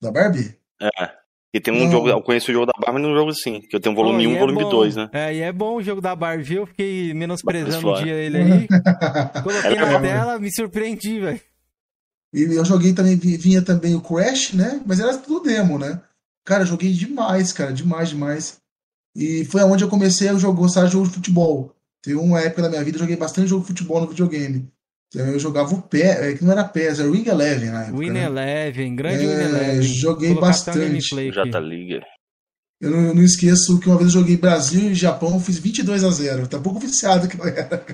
Da 0.02 0.12
Barbie? 0.12 0.56
É. 0.82 1.12
E 1.54 1.60
tem 1.60 1.74
um 1.74 1.86
não. 1.86 1.92
jogo, 1.92 2.10
eu 2.10 2.22
conheço 2.22 2.52
o 2.52 2.54
jogo 2.54 2.66
da 2.68 2.74
Barbie 2.80 3.02
num 3.02 3.16
jogo 3.16 3.32
assim, 3.32 3.62
que 3.62 3.76
eu 3.76 3.80
tenho 3.80 3.96
volume 3.96 4.28
1 4.28 4.30
e 4.30 4.34
um, 4.34 4.36
é 4.36 4.40
volume 4.40 4.70
2, 4.70 4.96
né? 4.96 5.10
É, 5.12 5.34
e 5.34 5.42
é 5.42 5.52
bom 5.52 5.76
o 5.76 5.84
jogo 5.84 6.00
da 6.00 6.16
Barbie, 6.16 6.44
viu? 6.44 6.62
Eu 6.62 6.68
fiquei 6.68 7.14
menosprezando 7.14 7.90
um 7.90 8.04
dia 8.04 8.14
ele 8.14 8.38
aí. 8.38 8.68
Coloquei 9.44 9.76
na 9.76 10.00
tela, 10.00 10.40
me 10.40 10.54
surpreendi, 10.54 11.20
velho. 11.20 11.42
E 12.36 12.44
eu 12.44 12.66
joguei 12.66 12.92
também, 12.92 13.16
vinha 13.16 13.62
também 13.62 13.96
o 13.96 14.02
Crash, 14.02 14.52
né? 14.52 14.82
Mas 14.86 15.00
era 15.00 15.18
tudo 15.18 15.46
demo, 15.46 15.80
né? 15.80 16.02
Cara, 16.46 16.66
joguei 16.66 16.92
demais, 16.92 17.54
cara, 17.54 17.72
demais, 17.72 18.10
demais. 18.10 18.58
E 19.16 19.46
foi 19.46 19.62
aonde 19.62 19.86
eu 19.86 19.90
comecei 19.90 20.28
a 20.28 20.34
jogar, 20.36 20.60
gostar 20.60 20.86
de 20.86 20.92
jogo 20.92 21.08
de 21.08 21.14
futebol. 21.14 21.74
Teve 22.04 22.18
uma 22.18 22.42
época 22.42 22.64
da 22.64 22.70
minha 22.70 22.84
vida 22.84 22.98
eu 22.98 23.00
joguei 23.00 23.16
bastante 23.16 23.48
jogo 23.48 23.62
de 23.62 23.70
futebol 23.70 24.02
no 24.02 24.10
videogame. 24.10 24.68
Então, 25.08 25.26
eu 25.28 25.40
jogava 25.40 25.74
o 25.74 25.82
pé, 25.82 26.32
é, 26.32 26.34
que 26.34 26.44
não 26.44 26.52
era 26.52 26.66
PES, 26.66 27.00
era 27.00 27.10
Wing 27.10 27.30
Eleven 27.30 27.70
na 27.70 27.84
época. 27.84 27.98
Win 27.98 28.10
né? 28.10 28.26
Eleven, 28.26 28.96
grande 28.98 29.24
é, 29.24 29.28
Win 29.28 29.44
Eleven. 29.44 29.82
Joguei 29.82 30.34
bastante. 30.36 31.32
Jata 31.32 31.60
Liga. 31.60 32.02
Eu 32.82 32.92
não, 32.92 33.00
eu 33.00 33.16
não, 33.16 33.24
esqueço 33.24 33.80
que 33.80 33.88
uma 33.88 33.98
vez 33.98 34.14
eu 34.14 34.20
joguei 34.20 34.36
Brasil 34.36 34.92
e 34.92 34.94
Japão, 34.94 35.40
fiz 35.40 35.58
22 35.58 36.04
a 36.04 36.10
0 36.10 36.48
Tá 36.48 36.58
um 36.58 36.62
pouco 36.62 36.80
viciado 36.82 37.30
que 37.30 37.40
eu 37.40 37.48
era. 37.48 37.86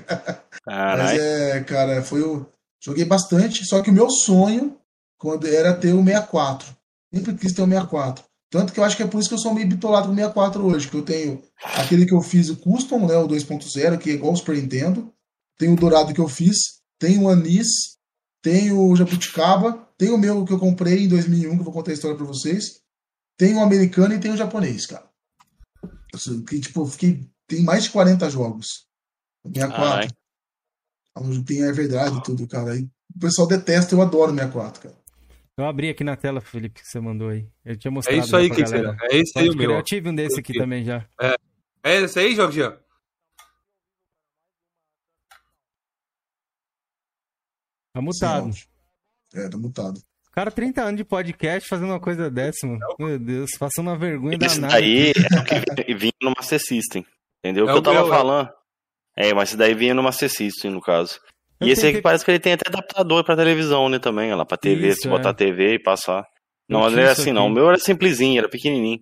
Mas 0.66 1.12
é, 1.12 1.60
cara, 1.60 2.02
foi 2.02 2.22
o. 2.22 2.44
Joguei 2.84 3.04
bastante, 3.04 3.64
só 3.64 3.80
que 3.80 3.90
o 3.90 3.92
meu 3.92 4.10
sonho 4.10 4.76
quando 5.22 5.46
era 5.46 5.72
ter 5.72 5.94
o 5.94 6.04
64. 6.04 6.76
Sempre 7.14 7.34
quis 7.36 7.52
ter 7.52 7.62
o 7.62 7.66
64. 7.66 8.24
Tanto 8.50 8.72
que 8.72 8.80
eu 8.80 8.84
acho 8.84 8.96
que 8.96 9.04
é 9.04 9.06
por 9.06 9.20
isso 9.20 9.28
que 9.28 9.34
eu 9.36 9.38
sou 9.38 9.54
meio 9.54 9.68
bitolado 9.68 10.08
com 10.08 10.12
o 10.12 10.16
64 10.16 10.66
hoje, 10.66 10.88
que 10.88 10.96
eu 10.96 11.02
tenho 11.02 11.40
aquele 11.62 12.04
que 12.04 12.12
eu 12.12 12.20
fiz 12.20 12.48
o 12.48 12.56
Custom, 12.56 13.06
né, 13.06 13.16
o 13.16 13.28
2.0, 13.28 13.98
que 13.98 14.10
é 14.10 14.14
igual 14.14 14.32
o 14.32 14.36
Super 14.36 14.56
Nintendo. 14.56 15.14
Tenho 15.56 15.74
o 15.74 15.76
dourado 15.76 16.12
que 16.12 16.20
eu 16.20 16.28
fiz, 16.28 16.56
tenho 16.98 17.22
o 17.22 17.28
Anis, 17.28 17.68
tenho 18.42 18.80
o 18.80 18.96
Jabuticaba, 18.96 19.88
tenho 19.96 20.16
o 20.16 20.18
meu 20.18 20.44
que 20.44 20.52
eu 20.52 20.58
comprei 20.58 21.04
em 21.04 21.08
2001, 21.08 21.54
que 21.54 21.60
eu 21.60 21.64
vou 21.64 21.72
contar 21.72 21.92
a 21.92 21.94
história 21.94 22.16
para 22.16 22.26
vocês. 22.26 22.80
Tenho 23.38 23.58
o 23.58 23.62
americano 23.62 24.12
e 24.14 24.20
tenho 24.20 24.34
o 24.34 24.36
japonês, 24.36 24.86
cara. 24.86 25.08
Que, 26.48 26.60
tipo, 26.60 26.84
fiquei, 26.86 27.30
tem 27.46 27.62
mais 27.62 27.84
de 27.84 27.90
40 27.90 28.28
jogos. 28.28 28.86
64. 29.46 30.08
Ah, 30.08 30.21
Onde 31.16 31.44
tem 31.44 31.60
Everdrive 31.60 32.18
e 32.18 32.22
tudo, 32.22 32.46
cara. 32.46 32.72
Aí 32.72 32.88
o 33.14 33.18
pessoal 33.18 33.46
detesta, 33.46 33.94
eu 33.94 34.02
adoro 34.02 34.32
64, 34.32 34.82
cara. 34.82 35.02
Eu 35.56 35.66
abri 35.66 35.90
aqui 35.90 36.02
na 36.02 36.16
tela, 36.16 36.40
Felipe, 36.40 36.80
que 36.80 36.88
você 36.88 36.98
mandou 36.98 37.28
aí. 37.28 37.46
Eu 37.64 37.76
tinha 37.76 37.90
mostrado. 37.90 38.18
É 38.18 38.24
isso 38.24 38.34
aí, 38.34 38.50
que 38.50 38.62
galera. 38.62 38.96
É 39.02 39.16
esse 39.18 39.38
aí 39.38 39.50
o 39.50 39.56
meu. 39.56 39.72
Eu 39.72 39.82
tive 39.82 40.08
um 40.08 40.14
desse 40.14 40.40
aqui 40.40 40.54
também 40.54 40.82
já. 40.84 41.06
É, 41.20 41.36
é 41.84 42.00
esse 42.00 42.18
aí, 42.18 42.34
Jorginho? 42.34 42.74
Tá 47.94 48.00
mutado. 48.00 48.50
é, 49.34 49.48
tá 49.50 49.58
mutado. 49.58 50.00
Cara, 50.32 50.50
30 50.50 50.82
anos 50.82 50.96
de 50.96 51.04
podcast 51.04 51.68
fazendo 51.68 51.90
uma 51.90 52.00
coisa 52.00 52.30
dessa, 52.30 52.66
mano. 52.66 52.80
Meu 52.98 53.18
Deus, 53.18 53.50
passando 53.58 53.88
uma 53.88 53.98
vergonha 53.98 54.38
Esse 54.40 54.58
danada. 54.58 54.80
Isso 54.80 54.86
aí 54.86 55.12
é 55.12 55.72
o 55.72 55.84
que 55.84 55.94
vinha 55.94 56.12
no 56.22 56.32
Master 56.34 56.58
System. 56.58 57.04
Entendeu? 57.44 57.68
É 57.68 57.70
o 57.70 57.74
que 57.74 57.78
eu 57.78 57.82
tava 57.82 58.00
meu, 58.00 58.08
falando. 58.08 58.50
É, 59.16 59.32
mas 59.34 59.50
esse 59.50 59.58
daí 59.58 59.74
vinha 59.74 59.94
no 59.94 60.02
Master 60.02 60.30
System, 60.30 60.70
no 60.70 60.80
caso. 60.80 61.18
Eu 61.60 61.68
e 61.68 61.70
esse 61.70 61.86
aqui 61.86 62.00
parece 62.00 62.24
que 62.24 62.30
ele 62.30 62.40
tem 62.40 62.54
até 62.54 62.68
adaptador 62.68 63.24
pra 63.24 63.36
televisão, 63.36 63.88
né, 63.88 63.98
também, 63.98 64.34
lá 64.34 64.44
pra 64.44 64.56
TV, 64.56 64.88
Isso, 64.88 65.02
se 65.02 65.08
botar 65.08 65.30
é. 65.30 65.34
TV 65.34 65.74
e 65.74 65.82
passar. 65.82 66.24
Não, 66.68 66.80
mas 66.80 66.92
não 66.92 67.00
era 67.00 67.12
assim, 67.12 67.22
aqui. 67.22 67.32
não. 67.32 67.46
O 67.46 67.50
meu 67.50 67.68
era 67.68 67.78
simplesinho, 67.78 68.38
era 68.38 68.48
pequenininho. 68.48 69.00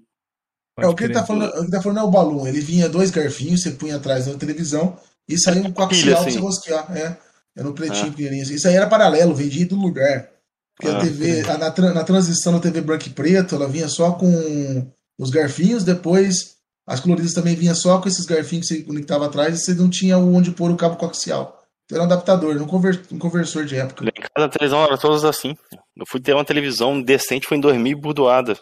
é, 0.79 0.87
o 0.87 0.95
que 0.95 1.05
ele 1.05 1.15
tá 1.15 1.25
falando, 1.25 1.49
o 1.61 1.65
que 1.65 1.71
tá 1.71 1.81
falando 1.81 1.99
é 1.99 2.03
o 2.03 2.11
balão. 2.11 2.47
Ele 2.47 2.61
vinha 2.61 2.89
dois 2.89 3.11
garfinhos, 3.11 3.63
você 3.63 3.71
punha 3.71 3.97
atrás 3.97 4.27
da 4.27 4.35
televisão 4.35 4.99
e 5.29 5.39
saía 5.39 5.63
um 5.63 5.73
coaxial 5.73 6.21
assim. 6.21 6.25
pra 6.25 6.33
você 6.33 6.39
rosquear. 6.39 6.97
É, 6.97 7.17
era 7.57 7.69
um 7.69 7.73
pretinho 7.73 8.09
é. 8.09 8.11
pequenininho. 8.11 8.43
Assim. 8.43 8.55
Isso 8.55 8.69
aí 8.69 8.75
era 8.75 8.89
paralelo, 8.89 9.35
vendia 9.35 9.67
do 9.67 9.77
lugar. 9.77 10.29
Porque 10.77 10.91
ah, 10.91 10.99
a 10.99 11.01
TV, 11.01 11.41
a, 11.43 11.59
na, 11.59 11.95
na 11.95 12.05
transição 12.05 12.55
da 12.55 12.61
TV 12.61 12.81
branco 12.81 13.07
e 13.07 13.11
preto, 13.11 13.55
ela 13.55 13.69
vinha 13.69 13.89
só 13.89 14.13
com 14.13 14.91
os 15.19 15.31
garfinhos, 15.31 15.85
depois 15.85 16.57
as 16.91 16.99
coloridas 16.99 17.33
também 17.33 17.55
vinha 17.55 17.73
só 17.73 18.01
com 18.01 18.09
esses 18.09 18.27
garfinhos 18.27 18.67
que 18.67 18.75
você 18.75 18.83
conectava 18.83 19.27
atrás 19.27 19.55
e 19.55 19.65
você 19.65 19.75
não 19.75 19.89
tinha 19.89 20.19
onde 20.19 20.51
pôr 20.51 20.73
o 20.73 20.77
cabo 20.77 20.97
coaxial. 20.97 21.63
Então 21.85 21.97
era 21.97 22.03
um 22.03 22.07
adaptador, 22.13 22.61
um, 22.61 22.67
conver, 22.67 23.01
um 23.13 23.19
conversor 23.19 23.65
de 23.65 23.77
época. 23.77 24.05
Em 24.05 24.23
cada 24.35 24.49
televisão 24.49 24.83
era 24.83 24.99
todas 24.99 25.25
assim. 25.25 25.57
Eu 25.97 26.05
fui 26.09 26.21
ter 26.21 26.35
uma 26.35 26.45
televisão 26.45 27.01
decente, 27.01 27.47
foi 27.47 27.59
em 27.59 27.61
2000 27.61 27.97
burdoada. 27.97 28.59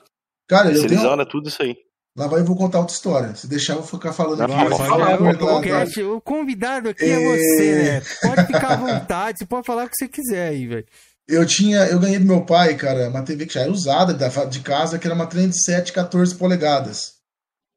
Cara, 0.46 0.68
eu 0.68 0.74
televisão 0.74 1.04
tenho... 1.04 1.12
era 1.14 1.26
tudo 1.26 1.48
isso 1.48 1.62
aí. 1.62 1.74
Lá 2.14 2.26
vai 2.26 2.40
eu 2.40 2.44
vou 2.44 2.54
contar 2.54 2.80
outra 2.80 2.94
história. 2.94 3.34
Se 3.34 3.46
deixar, 3.46 3.72
eu 3.72 3.78
vou 3.80 3.86
ficar 3.86 4.12
falando 4.12 4.42
aqui. 4.42 4.52
Não, 4.52 4.76
falar, 4.76 5.18
o, 5.22 6.16
o, 6.16 6.20
convidado 6.20 6.90
aqui 6.90 7.06
é... 7.06 7.10
é 7.10 7.36
você, 7.36 7.82
né? 7.82 8.02
Pode 8.20 8.46
ficar 8.46 8.72
à 8.72 8.76
vontade, 8.76 9.38
você 9.38 9.46
pode 9.46 9.66
falar 9.66 9.86
o 9.86 9.88
que 9.88 9.96
você 9.96 10.06
quiser 10.06 10.48
aí, 10.48 10.66
velho. 10.66 10.86
Eu 11.26 11.46
tinha, 11.46 11.86
eu 11.86 11.98
ganhei 11.98 12.18
do 12.18 12.26
meu 12.26 12.44
pai, 12.44 12.74
cara, 12.74 13.08
uma 13.08 13.22
TV 13.22 13.46
que 13.46 13.54
já 13.54 13.62
era 13.62 13.72
usada 13.72 14.12
de 14.46 14.60
casa, 14.60 14.98
que 14.98 15.06
era 15.06 15.14
uma 15.14 15.26
37 15.26 15.94
14 15.94 16.34
polegadas, 16.34 17.17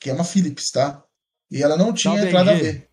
que 0.02 0.10
é 0.10 0.14
uma 0.14 0.24
Philips, 0.24 0.72
tá? 0.72 1.04
E 1.50 1.62
ela 1.62 1.78
não 1.78 1.94
tinha 1.94 2.20
entrada 2.20 2.52
a 2.52 2.56
ver. 2.56 2.90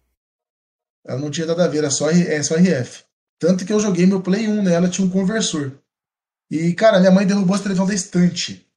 Ela 1.06 1.18
não 1.18 1.30
tinha 1.30 1.46
nada 1.46 1.64
a 1.64 1.68
ver, 1.68 1.78
era 1.78 1.90
só, 1.90 2.10
é 2.10 2.42
só 2.42 2.54
RF. 2.54 3.04
Tanto 3.38 3.64
que 3.64 3.72
eu 3.72 3.80
joguei 3.80 4.04
meu 4.04 4.20
Play 4.20 4.46
1 4.46 4.62
nela, 4.62 4.90
tinha 4.90 5.06
um 5.06 5.10
conversor. 5.10 5.72
E, 6.50 6.74
cara, 6.74 7.00
minha 7.00 7.10
mãe 7.10 7.26
derrubou 7.26 7.56
a 7.56 7.58
televisão 7.58 7.86
da 7.86 7.94
estante. 7.94 8.68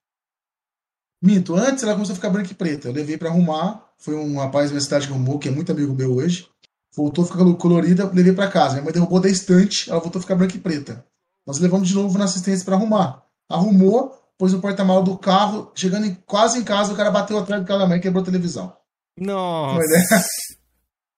Minto, 1.21 1.55
antes 1.55 1.83
ela 1.83 1.93
começou 1.93 2.13
a 2.13 2.15
ficar 2.15 2.29
branca 2.29 2.51
e 2.51 2.55
preta. 2.55 2.87
Eu 2.87 2.93
levei 2.93 3.17
para 3.17 3.29
arrumar. 3.29 3.91
Foi 3.97 4.15
um 4.15 4.37
rapaz 4.37 4.69
da 4.69 4.73
minha 4.73 4.81
cidade 4.81 5.07
que 5.07 5.13
arrumou, 5.13 5.37
que 5.37 5.49
é 5.49 5.51
muito 5.51 5.71
amigo 5.71 5.93
meu 5.93 6.15
hoje. 6.15 6.47
Voltou 6.95 7.23
a 7.23 7.27
ficar 7.27 7.53
colorida, 7.55 8.09
levei 8.13 8.33
para 8.33 8.49
casa. 8.49 8.75
Minha 8.75 8.85
mãe 8.85 8.93
derrubou 8.93 9.19
da 9.19 9.29
estante, 9.29 9.89
ela 9.89 9.99
voltou 9.99 10.19
a 10.19 10.21
ficar 10.21 10.35
branca 10.35 10.55
e 10.55 10.59
preta. 10.59 11.05
Nós 11.45 11.59
levamos 11.59 11.87
de 11.87 11.95
novo 11.95 12.17
na 12.17 12.25
assistência 12.25 12.63
para 12.63 12.75
arrumar. 12.75 13.23
Arrumou, 13.49 14.20
pôs 14.41 14.53
no 14.53 14.59
porta-malas 14.59 15.05
do 15.05 15.15
carro. 15.19 15.71
Chegando 15.75 16.07
em, 16.07 16.15
quase 16.25 16.57
em 16.57 16.63
casa, 16.63 16.91
o 16.91 16.95
cara 16.95 17.11
bateu 17.11 17.37
atrás 17.37 17.61
do 17.61 17.67
carro 17.67 17.81
da 17.81 17.85
mãe 17.85 17.99
e 17.99 18.01
quebrou 18.01 18.23
a 18.23 18.25
televisão. 18.25 18.75
Nossa! 19.15 19.79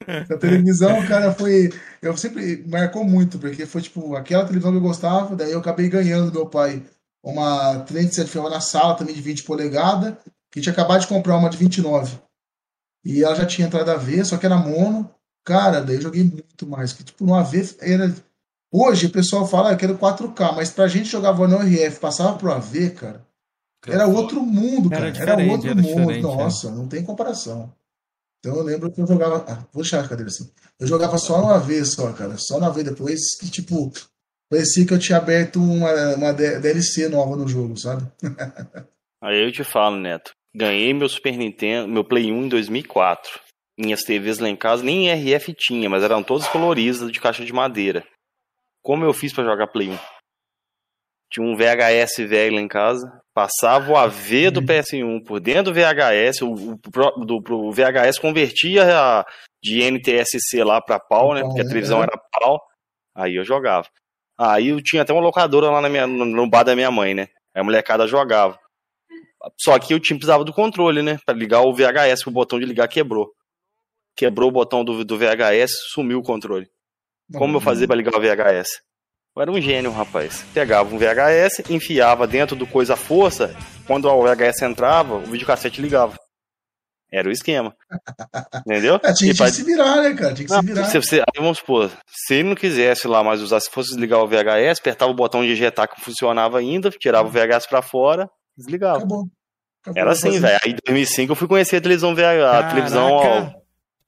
A 0.05 0.35
televisão, 0.35 1.07
cara, 1.07 1.31
foi. 1.31 1.71
Eu 2.01 2.17
sempre 2.17 2.61
marcou 2.67 3.05
muito, 3.05 3.39
porque 3.39 3.65
foi 3.65 3.81
tipo 3.81 4.17
aquela 4.17 4.43
televisão 4.43 4.69
que 4.69 4.77
eu 4.77 4.81
gostava, 4.81 5.33
daí 5.33 5.53
eu 5.53 5.59
acabei 5.59 5.87
ganhando 5.87 6.29
do 6.29 6.39
meu 6.39 6.45
pai 6.45 6.83
uma 7.23 7.79
37 7.85 8.29
filma 8.29 8.49
na 8.49 8.59
sala, 8.59 8.95
também 8.95 9.15
de 9.15 9.21
20 9.21 9.43
polegadas, 9.43 10.15
que 10.51 10.59
tinha 10.59 10.73
acabado 10.73 10.99
de 10.99 11.07
comprar 11.07 11.37
uma 11.37 11.49
de 11.49 11.55
29. 11.55 12.19
E 13.05 13.23
ela 13.23 13.33
já 13.33 13.45
tinha 13.45 13.65
entrado 13.65 13.89
a 13.89 13.95
ver, 13.95 14.25
só 14.25 14.35
que 14.35 14.45
era 14.45 14.57
mono. 14.57 15.09
Cara, 15.45 15.79
daí 15.79 15.95
eu 15.95 16.01
joguei 16.01 16.25
muito 16.25 16.67
mais. 16.67 16.91
Que 16.91 17.05
tipo, 17.05 17.23
no 17.23 17.33
AV 17.33 17.77
era. 17.79 18.13
Hoje 18.75 19.05
o 19.05 19.11
pessoal 19.11 19.47
fala, 19.47 19.69
ah, 19.69 19.73
eu 19.73 19.77
quero 19.77 19.95
4K, 19.99 20.55
mas 20.55 20.71
pra 20.71 20.87
gente 20.87 21.07
jogar 21.07 21.33
no 21.33 21.57
RF, 21.57 21.99
passava 21.99 22.35
pro 22.35 22.51
AV, 22.51 22.89
cara. 22.95 23.23
Era 23.85 24.07
outro 24.07 24.41
mundo, 24.41 24.89
cara. 24.89 25.09
Era, 25.09 25.31
era 25.33 25.51
outro 25.51 25.69
era 25.69 25.79
mundo. 25.79 26.11
É. 26.11 26.19
Nossa, 26.19 26.69
é. 26.69 26.71
não 26.71 26.87
tem 26.87 27.03
comparação. 27.03 27.71
Então 28.39 28.57
eu 28.57 28.63
lembro 28.63 28.91
que 28.91 28.99
eu 28.99 29.05
jogava. 29.05 29.45
Ah, 29.47 29.63
vou 29.71 29.83
deixar 29.83 30.03
a 30.03 30.07
cadeira 30.07 30.31
assim. 30.31 30.49
Eu 30.79 30.87
jogava 30.87 31.19
só 31.19 31.39
uma 31.39 31.59
vez 31.59 31.93
só, 31.93 32.11
cara. 32.13 32.35
Só 32.37 32.57
uma 32.57 32.71
vez 32.71 32.87
depois 32.87 33.37
que, 33.39 33.51
tipo, 33.51 33.91
parecia 34.49 34.85
que 34.87 34.93
eu 34.93 34.99
tinha 34.99 35.19
aberto 35.19 35.61
uma, 35.61 36.15
uma 36.15 36.33
DLC 36.33 37.07
nova 37.09 37.35
no 37.35 37.47
jogo, 37.47 37.77
sabe? 37.77 38.09
Aí 39.21 39.45
eu 39.45 39.51
te 39.51 39.63
falo, 39.63 39.97
Neto. 39.97 40.31
Ganhei 40.55 40.93
meu 40.93 41.07
Super 41.07 41.37
Nintendo, 41.37 41.87
meu 41.87 42.03
Play 42.03 42.31
1 42.31 42.45
em 42.45 42.49
2004. 42.49 43.39
Minhas 43.77 44.03
TVs 44.03 44.39
lá 44.39 44.49
em 44.49 44.55
casa 44.55 44.83
nem 44.83 45.11
RF 45.11 45.53
tinha, 45.57 45.89
mas 45.89 46.03
eram 46.03 46.23
todas 46.23 46.47
coloridas 46.47 47.11
de 47.11 47.19
caixa 47.19 47.45
de 47.45 47.53
madeira. 47.53 48.03
Como 48.83 49.05
eu 49.05 49.13
fiz 49.13 49.33
para 49.33 49.45
jogar 49.45 49.67
Play 49.67 49.89
1? 49.89 49.97
Tinha 51.31 51.47
um 51.47 51.55
VHS 51.55 52.17
velho 52.27 52.55
lá 52.55 52.61
em 52.61 52.67
casa, 52.67 53.11
passava 53.33 53.91
o 53.91 53.97
AV 53.97 54.51
do 54.51 54.59
uhum. 54.59 54.65
PS1 54.67 55.25
por 55.25 55.39
dentro 55.39 55.71
do 55.71 55.73
VHS, 55.73 56.41
o, 56.43 56.53
o, 56.53 57.25
do, 57.25 57.41
o 57.55 57.71
VHS 57.71 58.19
convertia 58.19 58.83
a, 58.95 59.25
de 59.63 59.89
NTSC 59.89 60.63
lá 60.63 60.79
para 60.79 60.99
pau, 60.99 61.33
né? 61.33 61.41
Porque 61.41 61.61
a 61.61 61.65
televisão 61.65 62.01
é. 62.01 62.03
era 62.03 62.21
pau. 62.39 62.61
Aí 63.15 63.35
eu 63.35 63.43
jogava. 63.43 63.87
Aí 64.37 64.67
eu 64.67 64.81
tinha 64.81 65.01
até 65.01 65.13
uma 65.13 65.21
locadora 65.21 65.71
lá 65.71 65.81
na 65.81 65.89
minha, 65.89 66.05
no, 66.05 66.49
bar 66.49 66.63
da 66.63 66.75
minha 66.75 66.91
mãe, 66.91 67.13
né? 67.13 67.29
Aí 67.55 67.61
a 67.61 67.63
molecada 67.63 68.05
jogava. 68.05 68.59
Só 69.59 69.77
que 69.79 69.93
eu 69.93 69.99
tinha, 69.99 70.17
precisava 70.17 70.43
do 70.43 70.53
controle, 70.53 71.01
né? 71.01 71.17
Pra 71.25 71.33
ligar 71.33 71.61
o 71.61 71.73
VHS, 71.73 72.27
o 72.27 72.31
botão 72.31 72.59
de 72.59 72.65
ligar 72.65 72.87
quebrou. 72.87 73.31
Quebrou 74.15 74.49
o 74.49 74.51
botão 74.53 74.83
do, 74.83 75.03
do 75.03 75.17
VHS, 75.17 75.71
sumiu 75.91 76.19
o 76.19 76.23
controle. 76.23 76.69
Como 77.31 77.57
eu 77.57 77.61
fazia 77.61 77.87
pra 77.87 77.95
ligar 77.95 78.15
o 78.15 78.21
VHS? 78.21 78.81
Eu 79.35 79.41
era 79.41 79.51
um 79.51 79.59
gênio, 79.59 79.91
rapaz. 79.91 80.45
Pegava 80.53 80.93
um 80.93 80.97
VHS, 80.97 81.69
enfiava 81.69 82.27
dentro 82.27 82.55
do 82.55 82.67
coisa 82.67 82.95
força, 82.95 83.55
quando 83.87 84.07
o 84.07 84.21
VHS 84.21 84.61
entrava, 84.61 85.15
o 85.15 85.25
videocassete 85.25 85.81
ligava. 85.81 86.15
Era 87.11 87.27
o 87.27 87.31
esquema. 87.31 87.75
Entendeu? 88.65 88.99
É, 89.03 89.13
tinha, 89.13 89.33
que 89.33 89.51
se 89.51 89.63
virar, 89.63 90.01
né, 90.01 90.13
cara? 90.13 90.33
Tinha 90.33 90.47
que 90.47 90.53
não, 90.53 90.61
se 90.61 90.65
virar. 90.65 90.85
Se 90.85 91.01
você, 91.01 91.19
aí 91.19 91.41
vamos 91.41 91.59
supor, 91.59 91.91
se 92.07 92.35
ele 92.35 92.49
não 92.49 92.55
quisesse 92.55 93.07
lá 93.07 93.23
mais 93.23 93.41
usar, 93.41 93.59
se 93.59 93.69
fosse 93.69 93.89
desligar 93.89 94.19
o 94.19 94.27
VHS, 94.27 94.79
apertava 94.79 95.11
o 95.11 95.15
botão 95.15 95.43
de 95.43 95.51
ejetar 95.51 95.87
que 95.87 96.01
funcionava 96.01 96.57
ainda, 96.57 96.89
tirava 96.89 97.27
o 97.27 97.31
VHS 97.31 97.67
pra 97.67 97.81
fora, 97.83 98.29
desligava. 98.57 98.97
Acabou. 98.97 99.27
Acabou 99.81 100.01
Era 100.01 100.11
assim, 100.11 100.39
velho. 100.39 100.59
Aí 100.63 100.71
em 100.71 100.77
2005 100.85 101.31
eu 101.31 101.35
fui 101.35 101.47
conhecer 101.47 101.77
a 101.77 101.81
televisão 101.81 102.15
VHS, 102.15 102.43
a 102.43 102.69
televisão. 102.69 103.11
Ó, 103.11 103.51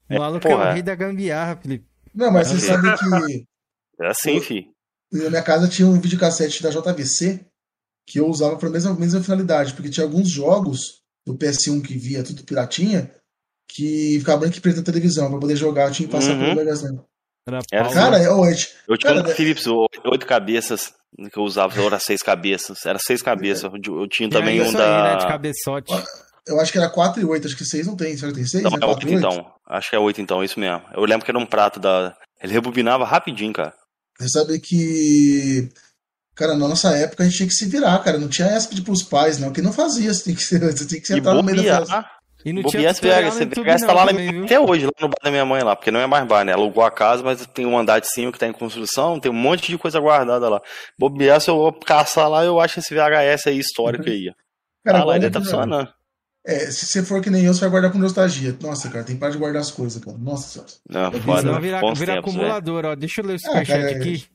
o 0.10 0.20
maluco 0.20 0.48
é, 0.48 0.52
é 0.52 0.56
o 0.56 0.74
rei 0.74 0.82
da 0.82 0.96
gambiarra, 0.96 1.58
Felipe. 1.58 1.95
Não, 2.16 2.32
mas 2.32 2.48
você 2.48 2.68
sabe 2.68 2.88
que. 2.98 3.46
É 3.98 4.08
assim, 4.08 4.42
filho. 4.42 4.66
Na 5.10 5.30
minha 5.30 5.42
casa 5.42 5.70
tinha 5.70 5.88
um 5.88 5.98
videocassete 6.02 6.62
da 6.62 6.70
JVC 6.70 7.46
que 8.06 8.20
eu 8.20 8.28
usava 8.28 8.58
para 8.58 8.68
a 8.68 8.72
mesma, 8.72 8.94
mesma 8.94 9.24
finalidade, 9.24 9.74
porque 9.74 9.90
tinha 9.90 10.06
alguns 10.06 10.30
jogos 10.30 11.02
do 11.26 11.38
PS1 11.38 11.82
que 11.82 11.98
via 11.98 12.22
tudo 12.22 12.44
piratinha 12.44 13.10
que 13.68 14.18
ficava 14.20 14.40
branco 14.40 14.58
e 14.58 14.62
preto 14.62 14.78
na 14.78 14.84
televisão 14.84 15.30
para 15.30 15.40
poder 15.40 15.56
jogar, 15.56 15.92
tinha 15.92 16.08
que 16.08 16.12
passar 16.12 16.34
uhum. 16.34 16.40
pelo 16.40 16.56
Vegas 16.56 16.84
Era 17.72 17.94
cara, 17.94 18.18
é 18.18 18.30
hoje. 18.30 18.70
Eu 18.88 18.98
tinha 18.98 19.14
cara, 19.14 19.28
um 19.28 19.34
Philips 19.34 19.66
oito 19.68 20.26
cabeças 20.26 20.94
que 21.32 21.40
eu 21.40 21.44
usava, 21.44 21.82
era 21.82 22.00
seis 22.00 22.22
cabeças. 22.22 22.86
Era 22.86 23.00
seis 23.00 23.22
cabeças. 23.24 23.64
Eu 23.64 24.08
tinha 24.08 24.30
também 24.30 24.62
um 24.62 24.72
da. 24.72 25.06
Aí, 25.06 25.14
né, 25.14 25.20
de 25.20 25.28
cabeçote. 25.28 25.94
Eu 26.48 26.60
acho 26.60 26.72
que 26.72 26.78
era 26.78 26.90
4 26.90 27.22
e 27.22 27.26
8, 27.26 27.48
acho 27.48 27.58
que 27.58 27.66
6 27.66 27.88
não 27.88 27.96
tem. 27.96 28.16
Será 28.16 28.32
que 28.32 28.38
tem 28.38 28.46
6? 28.46 28.64
Não, 28.64 28.72
é 28.72 28.86
8 28.86 29.10
então. 29.10 29.52
Acho 29.68 29.90
que 29.90 29.96
é 29.96 30.00
8 30.00 30.22
então, 30.22 30.44
isso 30.44 30.60
mesmo. 30.60 30.82
Eu 30.94 31.04
lembro 31.04 31.26
que 31.26 31.32
era 31.32 31.40
um 31.40 31.46
prato 31.46 31.80
da. 31.80 32.16
Ele 32.42 32.54
rebobinava 32.54 33.04
rapidinho, 33.06 33.54
cara. 33.54 33.74
Você 34.20 34.30
sabe 34.30 34.60
que. 34.60 35.70
Cara, 36.36 36.54
na 36.54 36.68
nossa 36.68 36.96
época 36.96 37.24
a 37.24 37.26
gente 37.26 37.38
tinha 37.38 37.48
que 37.48 37.54
se 37.54 37.66
virar, 37.66 37.98
cara. 38.00 38.20
Não 38.20 38.28
tinha 38.28 38.48
essa 38.48 38.68
pedir 38.68 38.84
pros 38.84 39.02
pais, 39.02 39.40
não. 39.40 39.52
Que 39.52 39.62
não 39.62 39.74
fazia. 39.74 40.14
Você 40.14 40.24
tinha 40.24 40.36
que, 40.36 40.44
você 40.78 40.86
tinha 40.86 41.02
que 41.02 41.08
sentar 41.08 41.34
no 41.34 41.44
meio 41.44 41.58
da 41.58 41.80
festa. 41.80 42.06
E 42.46 42.54
não 42.54 42.62
tinha 42.62 42.94
tutorial 42.94 43.32
você 43.32 43.46
VHS 43.46 43.82
tá 43.88 43.94
lá 43.94 44.06
também, 44.06 44.44
até 44.44 44.60
hoje, 44.60 44.86
lá 44.86 44.92
no 45.02 45.08
bar 45.08 45.18
da 45.24 45.32
minha 45.32 45.44
mãe 45.44 45.64
lá, 45.64 45.76
porque 45.76 45.90
não 45.90 46.00
é 46.00 46.06
mais 46.06 46.28
bar, 46.28 46.46
né? 46.46 46.54
Alugou 46.54 46.84
a 46.84 46.92
casa, 46.92 47.24
mas 47.24 47.44
tem 47.48 47.66
um 47.66 47.76
andar 47.76 48.00
de 48.00 48.08
cima 48.08 48.32
que 48.32 48.38
tá 48.38 48.46
em 48.46 48.54
construção, 48.54 49.20
tem 49.20 49.32
um 49.32 49.36
monte 49.36 49.72
de 49.72 49.80
coisa 49.80 50.00
guardada 50.00 50.48
lá. 50.48 50.62
Bobear, 50.96 51.42
se 51.42 51.50
eu 51.50 51.58
vou 51.58 51.74
caçar 51.74 52.30
lá, 52.30 52.46
eu 52.46 52.60
acho 52.60 52.78
esse 52.78 52.94
VHS 52.94 53.48
aí 53.48 53.58
histórico 53.58 54.08
aí. 54.08 54.32
Cara, 54.86 55.00
ah, 55.00 55.04
lá 55.06 55.14
ainda 55.16 55.32
tá 55.32 55.40
funcionando. 55.40 55.90
É, 56.46 56.70
se 56.70 56.86
você 56.86 57.04
for 57.04 57.22
que 57.22 57.30
nem 57.30 57.46
eu, 57.46 57.54
você 57.54 57.62
vai 57.62 57.72
guardar 57.72 57.92
com 57.92 57.98
nostalgia. 57.98 58.56
Nossa, 58.62 58.88
cara, 58.90 59.04
tem 59.04 59.16
que 59.16 59.20
parar 59.20 59.32
de 59.32 59.38
guardar 59.40 59.62
as 59.62 59.72
coisas, 59.72 60.04
cara. 60.04 60.16
Nossa 60.18 60.48
senhora. 60.48 60.72
Não, 60.88 61.22
foda, 61.22 61.52
não 61.52 61.60
virar, 61.60 61.82
virar 61.96 62.20
acumulador, 62.20 62.86
ó. 62.86 62.96
Deixa 62.96 63.22
eu 63.22 63.26
ler 63.26 63.36
o 63.36 63.40
superchat 63.40 63.94
ah, 63.94 63.98
aqui. 63.98 64.26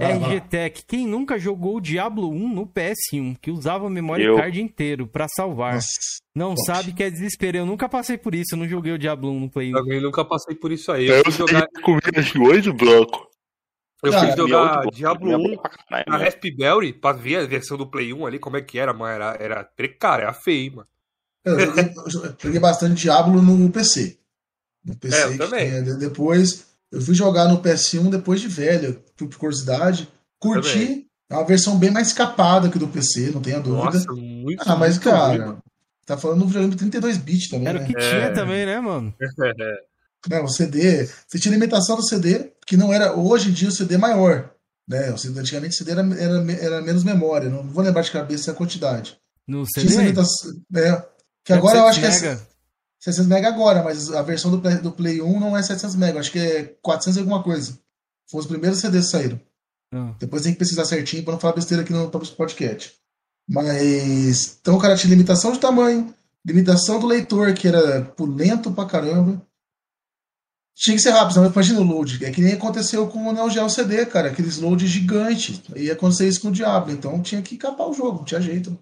É, 0.00 0.12
RGTech, 0.14 0.84
quem 0.86 1.06
nunca 1.06 1.38
jogou 1.38 1.76
o 1.76 1.80
Diablo 1.80 2.30
1 2.30 2.54
no 2.54 2.66
PS1, 2.66 3.36
que 3.38 3.50
usava 3.50 3.90
memória 3.90 4.24
eu. 4.24 4.36
card 4.36 4.62
inteiro 4.62 5.06
para 5.06 5.26
salvar? 5.28 5.74
Nossa, 5.74 5.86
não 6.34 6.56
sabe 6.56 6.92
que 6.92 7.02
é 7.02 7.10
desespero. 7.10 7.58
Eu 7.58 7.66
nunca 7.66 7.86
passei 7.86 8.16
por 8.16 8.34
isso, 8.34 8.54
eu 8.54 8.58
não 8.58 8.66
joguei 8.66 8.92
o 8.92 8.98
Diablo 8.98 9.30
1 9.30 9.40
no 9.40 9.50
Play 9.50 9.74
1. 9.74 9.92
Eu 9.92 10.00
nunca 10.00 10.24
passei 10.24 10.56
por 10.56 10.72
isso 10.72 10.90
aí. 10.90 11.06
Eu, 11.06 11.16
eu 11.16 11.24
fui 11.24 11.32
jogar 11.32 11.66
com 11.82 11.98
de 11.98 12.72
bloco. 12.72 13.28
Eu 14.02 14.12
fui 14.14 14.32
jogar 14.34 14.86
Diablo 14.90 15.36
1 15.36 15.56
na 16.08 16.16
Raspberry 16.16 16.94
pra 16.94 17.12
ver 17.12 17.36
a 17.36 17.46
versão 17.46 17.76
do 17.76 17.86
Play 17.86 18.14
1 18.14 18.26
ali, 18.26 18.38
como 18.38 18.56
é 18.56 18.62
que 18.62 18.78
era, 18.78 18.94
mano. 18.94 19.12
Era, 19.12 19.36
era 19.38 19.64
precário, 19.64 20.22
era 20.22 20.32
feio, 20.32 20.76
mano. 20.76 20.88
Eu 21.44 21.58
joguei, 21.60 21.92
eu 21.96 22.34
joguei 22.38 22.60
bastante 22.60 22.94
Diablo 22.94 23.42
no 23.42 23.70
PC. 23.70 24.18
No 24.84 24.96
PC, 24.96 25.16
é, 25.16 25.26
eu 25.26 25.38
também. 25.38 25.98
depois 25.98 26.64
eu 26.92 27.00
fui 27.00 27.14
jogar 27.14 27.48
no 27.48 27.62
PS1 27.62 28.10
depois 28.10 28.40
de 28.40 28.48
velho, 28.48 29.02
por 29.16 29.34
curiosidade. 29.36 30.08
Curti. 30.38 30.72
Também. 30.72 31.06
É 31.30 31.34
uma 31.34 31.46
versão 31.46 31.78
bem 31.78 31.90
mais 31.90 32.12
capada 32.12 32.68
que 32.68 32.78
do 32.78 32.86
PC, 32.86 33.30
não 33.30 33.40
tenha 33.40 33.58
dúvida. 33.58 33.84
Nossa, 33.84 34.12
muito, 34.12 34.62
ah, 34.66 34.76
mas, 34.76 34.96
muito 34.96 35.08
cara, 35.08 35.46
ruim. 35.46 35.58
tá 36.04 36.18
falando 36.18 36.42
um 36.44 36.46
videogame 36.46 36.76
32 36.76 37.16
bits 37.16 37.48
também. 37.48 37.68
Era 37.68 37.78
né? 37.78 37.84
o 37.84 37.88
que 37.88 37.94
tinha 37.94 38.24
é. 38.24 38.30
também, 38.30 38.66
né, 38.66 38.78
mano? 38.78 39.14
Não, 40.28 40.44
o 40.44 40.48
CD. 40.48 41.08
Você 41.26 41.38
tinha 41.38 41.54
limitação 41.54 41.96
do 41.96 42.06
CD, 42.06 42.52
que 42.66 42.76
não 42.76 42.92
era. 42.92 43.16
Hoje 43.16 43.48
em 43.48 43.52
dia 43.52 43.70
o 43.70 43.72
CD 43.72 43.94
é 43.94 43.98
maior. 43.98 44.50
Né? 44.86 45.08
Antigamente 45.08 45.74
o 45.74 45.78
CD 45.78 45.92
era, 45.92 46.02
era, 46.02 46.52
era 46.52 46.82
menos 46.82 47.02
memória. 47.02 47.48
Não 47.48 47.62
vou 47.62 47.82
lembrar 47.82 48.02
de 48.02 48.10
cabeça 48.10 48.50
a 48.50 48.54
quantidade. 48.54 49.16
No 49.48 49.64
CD? 49.64 49.88
Tinha 49.88 50.02
limitação, 50.02 50.52
é, 50.76 51.02
que 51.44 51.52
agora 51.52 51.78
eu 51.78 51.86
acho 51.86 52.00
que 52.00 52.06
é. 52.06 52.38
700 53.00 53.26
MB 53.26 53.46
agora, 53.46 53.82
mas 53.82 54.12
a 54.12 54.22
versão 54.22 54.50
do 54.50 54.60
Play, 54.60 54.76
do 54.76 54.92
Play 54.92 55.20
1 55.20 55.40
não 55.40 55.56
é 55.56 55.62
700 55.62 55.96
MB, 55.96 56.18
acho 56.18 56.30
que 56.30 56.38
é 56.38 56.64
400 56.80 57.16
e 57.16 57.20
alguma 57.20 57.42
coisa. 57.42 57.78
Foi 58.30 58.40
os 58.40 58.46
primeiros 58.46 58.78
CDs 58.78 59.06
que 59.06 59.10
saíram. 59.10 59.40
Não. 59.92 60.16
Depois 60.18 60.42
tem 60.42 60.52
que 60.52 60.58
pesquisar 60.58 60.84
certinho 60.84 61.22
para 61.24 61.32
não 61.32 61.40
falar 61.40 61.54
besteira 61.54 61.82
aqui 61.82 61.92
no 61.92 62.08
podcast. 62.08 62.94
Mas. 63.48 64.58
Então 64.60 64.78
cara 64.78 64.96
tinha 64.96 65.10
limitação 65.10 65.52
de 65.52 65.58
tamanho, 65.58 66.14
limitação 66.46 67.00
do 67.00 67.06
leitor, 67.06 67.52
que 67.54 67.68
era 67.68 68.14
lento 68.20 68.70
pra 68.70 68.86
caramba. 68.86 69.44
Tinha 70.74 70.96
que 70.96 71.02
ser 71.02 71.10
rápido, 71.10 71.40
não 71.40 71.50
imagina 71.50 71.80
o 71.80 71.84
load. 71.84 72.24
É 72.24 72.30
que 72.30 72.40
nem 72.40 72.54
aconteceu 72.54 73.06
com 73.08 73.28
o 73.28 73.32
Neo 73.32 73.50
Geo 73.50 73.68
CD, 73.68 74.06
cara, 74.06 74.28
aqueles 74.28 74.58
loads 74.58 74.88
gigantes. 74.88 75.60
Ia 75.76 75.92
acontecer 75.92 76.26
isso 76.26 76.40
com 76.40 76.48
o 76.48 76.52
Diablo, 76.52 76.92
então 76.92 77.20
tinha 77.20 77.42
que 77.42 77.58
capar 77.58 77.88
o 77.88 77.92
jogo, 77.92 78.18
não 78.18 78.24
tinha 78.24 78.40
jeito. 78.40 78.78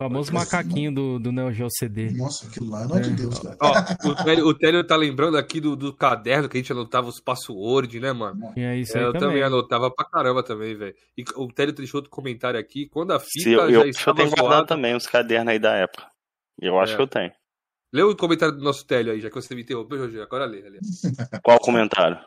Famoso 0.00 0.32
macaquinho 0.32 0.94
do, 0.94 1.18
do 1.18 1.30
Neo 1.30 1.52
Geo 1.52 1.68
CD. 1.70 2.10
Nossa, 2.12 2.46
aquilo 2.46 2.70
lá 2.70 2.88
não 2.88 2.96
é, 2.96 3.00
é 3.00 3.02
de 3.02 3.10
Deus, 3.10 3.38
cara. 3.38 3.54
Ó, 3.60 4.08
o, 4.08 4.14
Télio, 4.24 4.46
o 4.46 4.54
Télio 4.54 4.82
tá 4.82 4.96
lembrando 4.96 5.36
aqui 5.36 5.60
do, 5.60 5.76
do 5.76 5.94
caderno 5.94 6.48
que 6.48 6.56
a 6.56 6.60
gente 6.60 6.72
anotava 6.72 7.06
os 7.06 7.20
password, 7.20 8.00
né, 8.00 8.10
mano? 8.10 8.50
É 8.56 8.78
isso 8.78 8.96
aí 8.96 9.04
é, 9.04 9.06
eu 9.06 9.12
também. 9.12 9.28
também 9.28 9.42
anotava 9.42 9.90
pra 9.90 10.06
caramba 10.06 10.42
também, 10.42 10.74
velho. 10.74 10.94
E 11.18 11.22
o 11.36 11.52
Télio 11.52 11.74
deixou 11.74 11.98
outro 11.98 12.10
comentário 12.10 12.58
aqui. 12.58 12.88
Quando 12.88 13.12
a 13.12 13.20
fita 13.20 13.44
Sim, 13.44 13.50
eu, 13.50 13.70
já 13.70 13.76
eu, 13.76 13.88
estava 13.90 14.22
eu 14.22 14.24
tenho 14.24 14.30
guardado 14.30 14.66
também 14.66 14.96
os 14.96 15.06
cadernos 15.06 15.52
aí 15.52 15.58
da 15.58 15.74
época. 15.74 16.06
Eu 16.58 16.80
acho 16.80 16.94
é. 16.94 16.96
que 16.96 17.02
eu 17.02 17.06
tenho. 17.06 17.32
Lê 17.92 18.02
o 18.02 18.16
comentário 18.16 18.56
do 18.56 18.64
nosso 18.64 18.86
Télio 18.86 19.12
aí, 19.12 19.20
já 19.20 19.28
que 19.28 19.34
você 19.34 19.54
me 19.54 19.60
interrompeu, 19.60 19.98
Jorge. 19.98 20.18
Agora 20.18 20.46
lê, 20.46 20.62
lê. 20.62 20.78
Qual 21.44 21.58
comentário? 21.58 22.18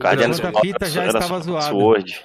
Caderno 0.00 0.34
a 0.34 0.60
fita 0.62 0.86
já 0.86 1.06
estava 1.06 1.40
zoada. 1.40 1.74
Word. 1.74 2.24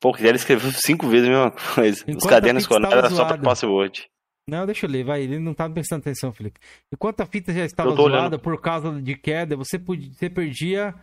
Pô, 0.00 0.14
ele 0.18 0.36
escreveu 0.36 0.70
cinco 0.72 1.08
vezes 1.08 1.28
a 1.28 1.30
mesma 1.30 1.50
coisa. 1.74 2.02
Enquanto 2.02 2.20
Os 2.20 2.26
cadernos 2.26 2.62
escolares 2.62 2.96
era 2.96 3.10
só 3.10 3.24
pra 3.24 3.38
password. 3.38 4.08
Não, 4.48 4.64
deixa 4.64 4.86
eu 4.86 4.90
ler, 4.90 5.04
vai. 5.04 5.22
Ele 5.22 5.38
não 5.38 5.52
tá 5.52 5.68
prestando 5.68 6.00
atenção, 6.00 6.32
Felipe. 6.32 6.58
Enquanto 6.92 7.20
a 7.20 7.26
fita 7.26 7.52
já 7.52 7.64
estava 7.64 7.90
zoada 7.90 8.02
olhando. 8.02 8.38
por 8.38 8.58
causa 8.60 8.90
de 9.02 9.14
queda, 9.14 9.56
você, 9.56 9.78
podia, 9.78 10.10
você 10.10 10.30
perdia 10.30 10.94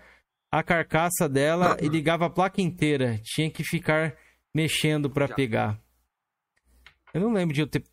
a 0.51 0.63
carcaça 0.63 1.29
dela 1.29 1.77
e 1.79 1.87
ligava 1.87 2.25
a 2.25 2.29
placa 2.29 2.61
inteira. 2.61 3.19
Tinha 3.23 3.51
que 3.51 3.63
ficar 3.63 4.15
mexendo 4.53 5.09
para 5.09 5.27
pegar. 5.27 5.77
Eu 7.13 7.21
não 7.21 7.33
lembro 7.33 7.53
de 7.53 7.61
eu 7.61 7.67
ter 7.67 7.83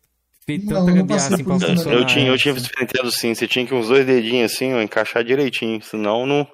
feito 0.45 0.65
tanta 0.67 0.91
gambiarra 0.91 1.27
assim 1.27 1.43
pra 1.43 1.59
funcionar. 1.59 1.93
Eu 1.93 2.05
tinha, 2.05 2.27
eu 2.27 2.37
tinha 2.37 2.59
Super 2.59 2.81
Nintendo 2.81 3.11
sim. 3.11 3.35
Você 3.35 3.47
tinha 3.47 3.67
que 3.67 3.75
uns 3.75 3.89
dois 3.89 4.05
dedinhos 4.05 4.51
assim, 4.51 4.73
ó, 4.73 4.81
encaixar 4.81 5.23
direitinho. 5.23 5.81
Senão 5.83 6.25
não. 6.25 6.47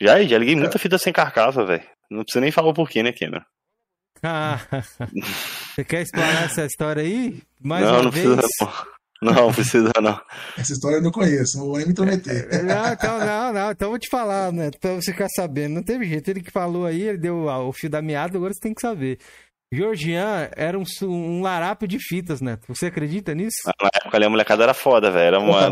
Já, 0.00 0.22
já 0.22 0.38
liguei 0.38 0.56
muita 0.56 0.78
fita 0.78 0.98
sem 0.98 1.12
carcaça, 1.12 1.64
velho. 1.64 1.82
Não 2.10 2.22
precisa 2.22 2.40
nem 2.40 2.50
falar 2.50 2.70
o 2.70 2.74
porquê, 2.74 3.02
né, 3.02 3.12
Cameron? 3.12 3.44
Ah, 4.22 4.58
você 5.74 5.84
quer 5.84 6.02
explorar 6.02 6.44
essa 6.44 6.64
história 6.64 7.02
aí? 7.02 7.40
Mais 7.62 7.84
não, 7.84 7.92
uma 7.92 8.02
não 8.02 8.10
vez? 8.10 8.26
precisa 8.26 8.48
não. 8.60 8.90
Não, 9.22 9.52
precisa 9.52 9.92
não. 10.00 10.20
Essa 10.56 10.72
história 10.72 10.96
eu 10.96 11.02
não 11.02 11.10
conheço, 11.10 11.58
não 11.58 11.66
vou 11.66 11.76
nem 11.76 11.86
me 11.86 11.92
intrometer. 11.92 12.64
Não, 12.64 12.92
então, 12.92 13.18
não, 13.18 13.52
não, 13.52 13.70
então 13.70 13.86
eu 13.86 13.90
vou 13.90 13.98
te 13.98 14.08
falar, 14.08 14.50
né? 14.50 14.70
Pra 14.80 14.94
você 14.94 15.12
ficar 15.12 15.28
sabendo. 15.28 15.74
Não 15.74 15.82
teve 15.82 16.06
jeito. 16.06 16.30
Ele 16.30 16.42
que 16.42 16.50
falou 16.50 16.86
aí, 16.86 17.02
ele 17.02 17.18
deu 17.18 17.46
o 17.46 17.72
fio 17.72 17.90
da 17.90 18.00
meada, 18.00 18.38
agora 18.38 18.52
você 18.52 18.60
tem 18.60 18.72
que 18.72 18.80
saber. 18.80 19.18
Georgian 19.72 20.48
era 20.56 20.78
um, 20.78 20.84
um 21.02 21.42
larápio 21.42 21.86
de 21.86 21.98
fitas, 21.98 22.40
né? 22.40 22.58
Você 22.66 22.86
acredita 22.86 23.34
nisso? 23.34 23.56
Na 23.80 23.90
época 23.94 24.16
ali 24.16 24.24
a 24.24 24.30
molecada 24.30 24.62
era 24.62 24.74
foda, 24.74 25.10
velho. 25.10 25.26
Era 25.26 25.38
uma. 25.38 25.68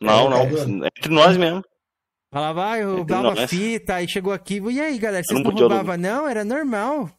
Não, 0.00 0.30
não. 0.30 0.44
Entre 0.86 1.12
nós 1.12 1.36
mesmo. 1.36 1.62
Falava, 2.30 2.72
ah, 2.72 2.78
eu 2.78 2.96
roubava 2.96 3.48
fita, 3.48 3.94
aí 3.94 4.08
chegou 4.08 4.32
aqui. 4.32 4.60
E 4.70 4.80
aí, 4.80 4.98
galera, 4.98 5.24
vocês 5.24 5.40
não, 5.40 5.50
não 5.50 5.58
roubavam? 5.58 5.96
Não, 5.96 6.28
era 6.28 6.44
normal. 6.44 7.10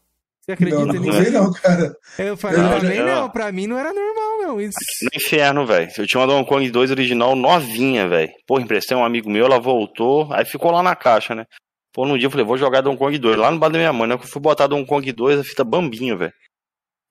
Você 0.41 0.53
acredita 0.53 0.85
não, 0.85 0.93
não 0.93 1.01
nisso? 1.01 1.31
Não, 1.31 1.51
cara. 1.53 1.95
Eu 2.17 2.37
falei, 2.37 2.61
não, 2.61 2.79
também 2.79 3.03
não, 3.03 3.29
pra 3.29 3.51
mim 3.51 3.67
não 3.67 3.77
era 3.77 3.91
normal, 3.91 4.37
não. 4.41 4.61
Isso. 4.61 4.77
No 5.01 5.09
inferno, 5.13 5.65
velho. 5.65 5.91
Eu 5.97 6.07
tinha 6.07 6.21
uma 6.21 6.27
Donkey 6.27 6.49
Kong 6.49 6.71
2 6.71 6.91
original 6.91 7.35
novinha, 7.35 8.07
velho. 8.07 8.31
Pô, 8.47 8.59
emprestei 8.59 8.95
um 8.95 9.03
amigo 9.03 9.29
meu, 9.29 9.45
ela 9.45 9.59
voltou, 9.59 10.31
aí 10.31 10.45
ficou 10.45 10.71
lá 10.71 10.83
na 10.83 10.95
caixa, 10.95 11.33
né? 11.33 11.45
Pô, 11.93 12.05
num 12.05 12.17
dia 12.17 12.27
eu 12.27 12.31
falei, 12.31 12.45
vou 12.45 12.57
jogar 12.57 12.81
Donkey 12.81 12.99
Kong 12.99 13.17
2. 13.17 13.37
Lá 13.37 13.51
no 13.51 13.59
bar 13.59 13.69
da 13.69 13.77
minha 13.79 13.93
mãe, 13.93 14.07
né? 14.07 14.15
Eu 14.15 14.19
fui 14.19 14.41
botar 14.41 14.67
Donkey 14.67 14.87
Kong 14.87 15.11
2, 15.11 15.39
a 15.39 15.43
fita 15.43 15.63
bambinha, 15.63 16.15
velho. 16.15 16.33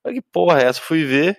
Falei, 0.02 0.20
que 0.20 0.26
porra 0.32 0.61
é 0.61 0.66
essa? 0.66 0.80
Fui 0.80 1.04
ver, 1.04 1.37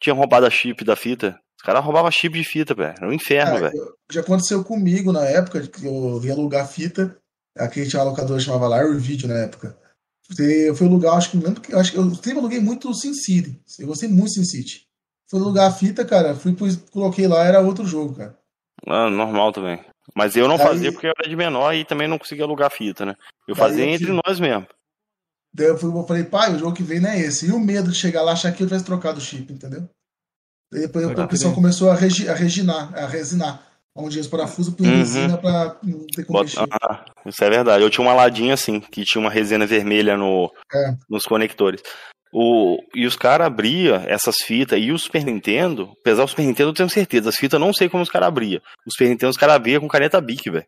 tinha 0.00 0.14
roubado 0.14 0.46
a 0.46 0.50
chip 0.50 0.84
da 0.84 0.96
fita. 0.96 1.38
Caras 1.66 1.84
roubavam 1.84 2.12
chip 2.12 2.38
de 2.38 2.44
fita, 2.44 2.74
velho. 2.74 2.94
Era 2.96 3.08
um 3.08 3.12
inferno, 3.12 3.58
velho. 3.58 3.92
Já 4.08 4.20
aconteceu 4.20 4.62
comigo 4.62 5.10
na 5.10 5.24
época, 5.24 5.66
que 5.66 5.84
eu 5.84 6.22
ia 6.22 6.32
alugar 6.32 6.68
fita. 6.68 7.18
Aqui 7.58 7.84
tinha 7.88 8.00
uma 8.00 8.10
locadora 8.10 8.38
que 8.38 8.44
chamava 8.44 8.68
Larry 8.68 8.96
Video 8.98 9.26
na 9.26 9.34
época. 9.38 9.76
Eu 10.38 10.76
fui 10.76 10.86
alugar, 10.86 11.16
acho 11.16 11.32
que 11.32 11.38
lembro 11.38 11.60
que 11.60 11.74
acho 11.74 11.90
que 11.90 11.98
eu 11.98 12.08
sempre 12.14 12.38
aluguei 12.38 12.60
muito 12.60 12.94
Sin 12.94 13.12
City. 13.14 13.60
Eu 13.80 13.88
gostei 13.88 14.08
muito 14.08 14.30
Sin 14.30 14.44
City. 14.44 14.86
Fui 15.28 15.40
alugar 15.40 15.66
a 15.66 15.72
fita, 15.72 16.04
cara, 16.04 16.36
fui 16.36 16.54
coloquei 16.92 17.26
lá, 17.26 17.44
era 17.44 17.60
outro 17.60 17.84
jogo, 17.84 18.14
cara. 18.14 18.38
Ah, 18.86 19.10
normal 19.10 19.50
também. 19.50 19.84
Mas 20.14 20.36
eu 20.36 20.46
não 20.46 20.54
Aí... 20.54 20.62
fazia 20.62 20.92
porque 20.92 21.08
eu 21.08 21.14
era 21.18 21.28
de 21.28 21.34
menor 21.34 21.74
e 21.74 21.84
também 21.84 22.06
não 22.06 22.16
conseguia 22.16 22.44
alugar 22.44 22.70
fita, 22.70 23.04
né? 23.04 23.16
Eu 23.48 23.56
fazia 23.56 23.84
eu 23.84 23.90
entre 23.90 24.12
nós 24.24 24.38
mesmo. 24.38 24.68
Daí 25.52 25.66
eu, 25.66 25.76
fui, 25.76 25.90
eu 25.90 26.04
falei, 26.04 26.22
pai, 26.22 26.54
o 26.54 26.58
jogo 26.60 26.76
que 26.76 26.84
vem 26.84 27.00
não 27.00 27.10
é 27.10 27.18
esse. 27.18 27.48
E 27.48 27.50
o 27.50 27.58
medo 27.58 27.90
de 27.90 27.98
chegar 27.98 28.22
lá 28.22 28.34
achar 28.34 28.52
que 28.52 28.62
eu 28.62 28.68
tivesse 28.68 28.84
trocado 28.84 29.18
o 29.18 29.20
chip, 29.20 29.52
entendeu? 29.52 29.88
Daí 30.76 30.86
depois 30.86 31.06
o 31.06 31.26
pessoal 31.26 31.54
começou 31.54 31.90
a, 31.90 31.94
regi, 31.94 32.28
a 32.28 32.34
reginar, 32.34 32.92
a 32.94 33.06
resinar. 33.06 33.62
Onde 33.94 34.20
os 34.20 34.26
parafusos 34.26 34.74
por 34.74 34.86
uhum. 34.86 34.94
resina 34.94 35.38
pra 35.38 35.78
não 35.82 36.06
ter 36.14 36.26
como 36.26 36.44
Bota... 36.44 36.68
ah, 36.70 37.02
Isso 37.24 37.42
é 37.42 37.48
verdade. 37.48 37.82
Eu 37.82 37.88
tinha 37.88 38.06
uma 38.06 38.12
ladinha 38.12 38.52
assim, 38.52 38.78
que 38.78 39.02
tinha 39.02 39.22
uma 39.22 39.30
resina 39.30 39.64
vermelha 39.66 40.18
no, 40.18 40.52
é. 40.70 40.94
nos 41.08 41.24
conectores. 41.24 41.80
O, 42.30 42.76
e 42.94 43.06
os 43.06 43.16
caras 43.16 43.46
abriam 43.46 43.96
essas 44.06 44.36
fitas 44.44 44.78
e 44.78 44.92
o 44.92 44.98
Super 44.98 45.24
Nintendo, 45.24 45.94
apesar 45.98 46.24
do 46.24 46.28
Super 46.28 46.44
Nintendo 46.44 46.68
eu 46.68 46.74
tenho 46.74 46.90
certeza, 46.90 47.30
as 47.30 47.36
fitas 47.36 47.58
eu 47.58 47.66
não 47.66 47.72
sei 47.72 47.88
como 47.88 48.02
os 48.02 48.10
caras 48.10 48.28
abriam. 48.28 48.60
O 48.86 48.92
Super 48.92 49.08
Nintendo 49.08 49.30
os 49.30 49.38
caras 49.38 49.56
abriam 49.56 49.80
com 49.80 49.88
caneta 49.88 50.20
Bic, 50.20 50.50
velho. 50.50 50.66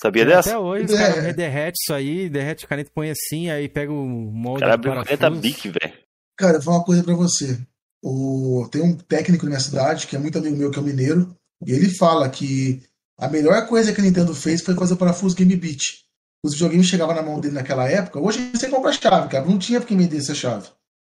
Sabia 0.00 0.24
dessa? 0.24 0.50
Até 0.50 0.58
hoje, 0.58 0.84
os 0.84 0.92
é. 0.92 0.98
caras 0.98 1.34
derrete 1.34 1.78
isso 1.82 1.92
aí, 1.92 2.28
derrete 2.28 2.64
a 2.64 2.68
caneta, 2.68 2.92
põe 2.94 3.10
assim, 3.10 3.50
aí 3.50 3.68
pega 3.68 3.92
o 3.92 4.06
molde. 4.06 4.58
O 4.58 4.60
cara 4.60 4.74
abriu 4.74 4.94
com 4.94 5.02
caneta 5.02 5.30
Bic, 5.30 5.68
velho. 5.68 5.94
Cara, 6.36 6.52
vou 6.54 6.62
falar 6.62 6.76
uma 6.76 6.84
coisa 6.84 7.02
pra 7.02 7.14
você. 7.14 7.58
O... 8.04 8.68
Tem 8.70 8.82
um 8.82 8.94
técnico 8.94 9.44
na 9.44 9.50
minha 9.50 9.60
cidade, 9.60 10.06
que 10.06 10.14
é 10.14 10.18
muito 10.18 10.36
amigo 10.36 10.56
meu, 10.56 10.70
que 10.70 10.78
é 10.78 10.82
o 10.82 10.84
mineiro, 10.84 11.34
e 11.66 11.72
ele 11.72 11.88
fala 11.88 12.28
que 12.28 12.82
a 13.18 13.28
melhor 13.28 13.66
coisa 13.66 13.94
que 13.94 14.00
a 14.00 14.04
Nintendo 14.04 14.34
fez 14.34 14.60
foi 14.60 14.74
fazer 14.74 14.92
o 14.92 14.98
parafuso 14.98 15.34
Game 15.34 15.56
Beat. 15.56 15.80
Os 16.44 16.52
videogames 16.52 16.86
chegavam 16.86 17.14
na 17.14 17.22
mão 17.22 17.40
dele 17.40 17.54
naquela 17.54 17.88
época. 17.88 18.20
Hoje 18.20 18.50
você 18.52 18.68
compra 18.68 18.90
a 18.90 18.92
chave, 18.92 19.28
cara. 19.28 19.46
Não 19.46 19.58
tinha 19.58 19.80
quem 19.80 19.96
vender 19.96 20.18
essa 20.18 20.34
chave. 20.34 20.68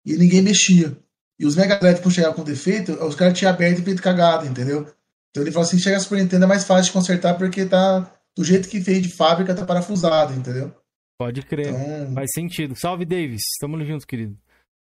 E 0.03 0.15
ninguém 0.15 0.41
mexia. 0.41 0.97
E 1.39 1.45
os 1.45 1.55
Mega 1.55 1.77
Drive, 1.77 2.01
quando 2.01 2.15
chegavam 2.15 2.35
com 2.35 2.43
defeito, 2.43 2.93
os 2.93 3.13
caras 3.13 3.37
tinham 3.37 3.53
aberto 3.53 3.79
e 3.79 3.83
feito 3.83 4.01
cagado, 4.01 4.47
entendeu? 4.47 4.87
Então 5.29 5.43
ele 5.43 5.51
falou 5.51 5.67
assim: 5.67 5.77
chega 5.77 5.97
a 5.97 5.99
Super 5.99 6.17
Nintendo 6.17 6.45
é 6.45 6.47
mais 6.47 6.63
fácil 6.63 6.85
de 6.85 6.91
consertar 6.91 7.37
porque 7.37 7.65
tá 7.65 8.11
do 8.35 8.43
jeito 8.43 8.67
que 8.67 8.81
fez 8.81 9.03
de 9.03 9.09
fábrica, 9.09 9.53
tá 9.53 9.65
parafusado, 9.65 10.33
entendeu? 10.33 10.73
Pode 11.19 11.43
crer. 11.43 11.67
Então... 11.67 12.13
Faz 12.15 12.31
sentido. 12.33 12.75
Salve, 12.75 13.05
Davis. 13.05 13.41
Tamo 13.59 13.83
juntos, 13.85 14.05
querido. 14.05 14.35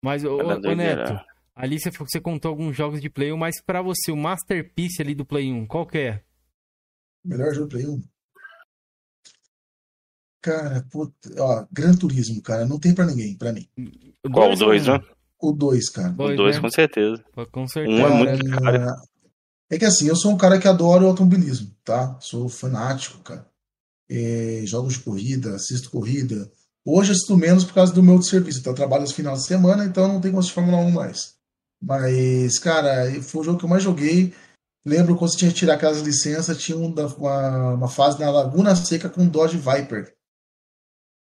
Mas, 0.04 0.24
ô, 0.24 0.36
ô 0.36 0.74
Neto, 0.74 1.18
Ali 1.60 1.78
você, 1.78 1.90
você 1.90 2.18
contou 2.18 2.50
alguns 2.50 2.74
jogos 2.74 3.02
de 3.02 3.10
Play 3.10 3.32
1, 3.32 3.36
mas 3.36 3.60
pra 3.60 3.82
você, 3.82 4.10
o 4.10 4.16
Masterpiece 4.16 5.02
ali 5.02 5.14
do 5.14 5.26
Play 5.26 5.52
1, 5.52 5.66
qual 5.66 5.86
que 5.86 5.98
é? 5.98 6.22
Melhor 7.22 7.52
jogo 7.52 7.66
do 7.66 7.70
Play 7.70 7.86
1? 7.86 8.02
Cara, 10.40 10.86
puta, 10.90 11.14
ó, 11.38 11.66
Gran 11.70 11.92
Turismo, 11.92 12.40
cara, 12.40 12.66
não 12.66 12.78
tem 12.78 12.94
pra 12.94 13.04
ninguém, 13.04 13.36
pra 13.36 13.52
mim. 13.52 13.68
Qual, 14.32 14.50
o 14.50 14.56
2, 14.56 14.86
né? 14.86 15.00
O 15.38 15.52
2, 15.52 15.90
cara. 15.90 16.14
o 16.18 16.34
2, 16.34 16.56
né? 16.56 16.62
com 16.62 16.70
certeza. 16.70 17.24
Com 17.52 17.68
certeza. 17.68 18.02
Um 18.02 18.06
é 18.06 18.36
muito 18.36 18.50
caro. 18.62 19.10
É 19.68 19.78
que 19.78 19.84
assim, 19.84 20.08
eu 20.08 20.16
sou 20.16 20.32
um 20.32 20.38
cara 20.38 20.58
que 20.58 20.66
adora 20.66 21.04
o 21.04 21.08
automobilismo, 21.08 21.76
tá? 21.84 22.18
Sou 22.20 22.48
fanático, 22.48 23.18
cara. 23.18 23.46
É, 24.08 24.62
jogos 24.64 24.94
de 24.94 25.00
corrida, 25.00 25.54
assisto 25.54 25.90
corrida. 25.90 26.50
Hoje 26.86 27.12
assisto 27.12 27.36
menos 27.36 27.64
por 27.64 27.74
causa 27.74 27.92
do 27.92 28.02
meu 28.02 28.20
serviço. 28.22 28.60
Então, 28.60 28.72
eu 28.72 28.76
trabalho 28.76 29.02
nos 29.02 29.12
finais 29.12 29.40
de 29.40 29.46
semana, 29.46 29.84
então 29.84 30.08
não 30.08 30.22
tem 30.22 30.30
como 30.30 30.40
assistir 30.40 30.54
Fórmula 30.54 30.78
1 30.78 30.90
mais. 30.90 31.39
Mas, 31.82 32.58
cara, 32.58 33.10
foi 33.22 33.40
o 33.40 33.44
jogo 33.44 33.58
que 33.58 33.64
eu 33.64 33.68
mais 33.68 33.82
joguei. 33.82 34.34
Lembro 34.84 35.16
quando 35.16 35.30
você 35.30 35.38
tinha 35.38 35.50
que 35.50 35.56
tirar 35.56 35.74
aquelas 35.74 36.00
licenças, 36.00 36.58
tinha 36.58 36.76
uma, 36.76 37.74
uma 37.74 37.88
fase 37.88 38.18
na 38.18 38.30
Laguna 38.30 38.74
Seca 38.74 39.08
com 39.08 39.26
Dodge 39.26 39.56
Viper. 39.58 40.14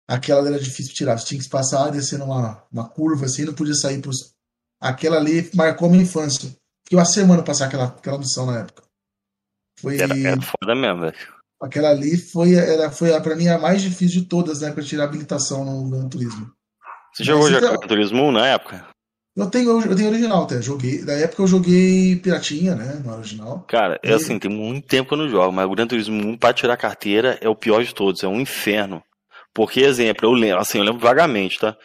Aquela 0.07 0.47
era 0.47 0.59
difícil 0.59 0.91
de 0.91 0.97
tirar. 0.97 1.17
Você 1.17 1.27
tinha 1.27 1.41
que 1.41 1.49
passar 1.49 1.91
descendo 1.91 2.25
uma, 2.25 2.63
uma 2.71 2.89
curva 2.89 3.25
assim, 3.25 3.45
não 3.45 3.53
podia 3.53 3.75
sair 3.75 4.01
pros. 4.01 4.33
Aquela 4.81 5.17
ali 5.17 5.49
marcou 5.53 5.89
minha 5.89 6.03
infância. 6.03 6.49
Fiquei 6.83 6.97
uma 6.97 7.05
semana 7.05 7.43
passar 7.43 7.65
aquela, 7.65 7.85
aquela 7.85 8.17
missão 8.17 8.45
na 8.45 8.59
época. 8.59 8.83
Foi. 9.79 9.99
Era, 9.99 10.17
era 10.17 10.41
foda 10.41 10.73
mesmo, 10.75 11.01
velho. 11.01 11.17
Aquela 11.61 11.89
ali 11.89 12.17
foi, 12.17 12.55
era, 12.55 12.89
foi 12.89 13.19
pra 13.21 13.35
mim 13.35 13.49
a 13.49 13.59
mais 13.59 13.81
difícil 13.81 14.21
de 14.21 14.27
todas, 14.27 14.61
né? 14.61 14.71
Pra 14.71 14.83
tirar 14.83 15.03
habilitação 15.03 15.65
no 15.65 15.89
Gran 15.89 16.07
Turismo. 16.07 16.51
Você 17.13 17.23
jogou 17.23 17.49
já 17.51 17.59
Gran 17.59 17.77
Turismo 17.77 18.23
1 18.23 18.31
na 18.31 18.47
época? 18.47 18.87
Eu 19.35 19.49
tenho, 19.49 19.81
eu 19.81 19.95
tenho 19.95 20.09
original 20.09 20.43
até. 20.43 20.61
Joguei. 20.61 21.03
Da 21.03 21.13
época 21.13 21.43
eu 21.43 21.47
joguei 21.47 22.15
Piratinha, 22.17 22.75
né? 22.75 23.01
No 23.03 23.13
original. 23.13 23.63
Cara, 23.67 23.99
é 24.03 24.13
assim, 24.13 24.37
tem 24.37 24.51
muito 24.51 24.87
tempo 24.87 25.07
que 25.07 25.13
eu 25.13 25.17
não 25.17 25.29
jogo, 25.29 25.51
mas 25.51 25.65
o 25.65 25.71
Gran 25.71 25.87
Turismo 25.87 26.15
1 26.15 26.37
pra 26.37 26.53
tirar 26.53 26.75
carteira 26.75 27.37
é 27.41 27.47
o 27.47 27.55
pior 27.55 27.83
de 27.83 27.93
todos, 27.93 28.23
é 28.23 28.27
um 28.27 28.41
inferno. 28.41 29.01
Porque, 29.53 29.81
exemplo, 29.81 30.27
eu 30.27 30.31
lembro, 30.31 30.59
assim, 30.59 30.77
eu 30.77 30.83
lembro 30.83 30.99
vagamente, 30.99 31.59
tá? 31.59 31.75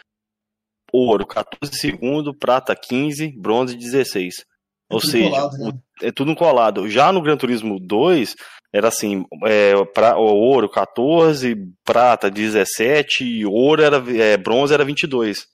Ouro, 0.93 1.27
14 1.27 1.77
segundos, 1.79 2.35
prata 2.39 2.75
15, 2.75 3.33
bronze 3.37 3.77
16. 3.77 4.45
Ou 4.91 5.01
seja, 5.01 5.31
colado, 5.31 5.59
né? 5.59 5.71
o, 5.71 6.07
é 6.07 6.13
tudo 6.13 6.35
colado. 6.37 6.89
Já 6.89 7.13
no 7.13 7.23
Gran 7.23 7.37
Turismo 7.37 7.81
2, 7.81 8.35
era 8.73 8.89
assim, 8.89 9.25
é, 9.45 9.73
pra, 9.87 10.17
ouro 10.17 10.69
14, 10.69 11.57
prata 11.85 12.31
17, 12.31 13.25
e 13.25 13.47
ouro 13.47 13.83
era, 13.83 13.97
é, 14.17 14.37
bronze 14.37 14.75
era 14.75 14.85
22. 14.85 15.47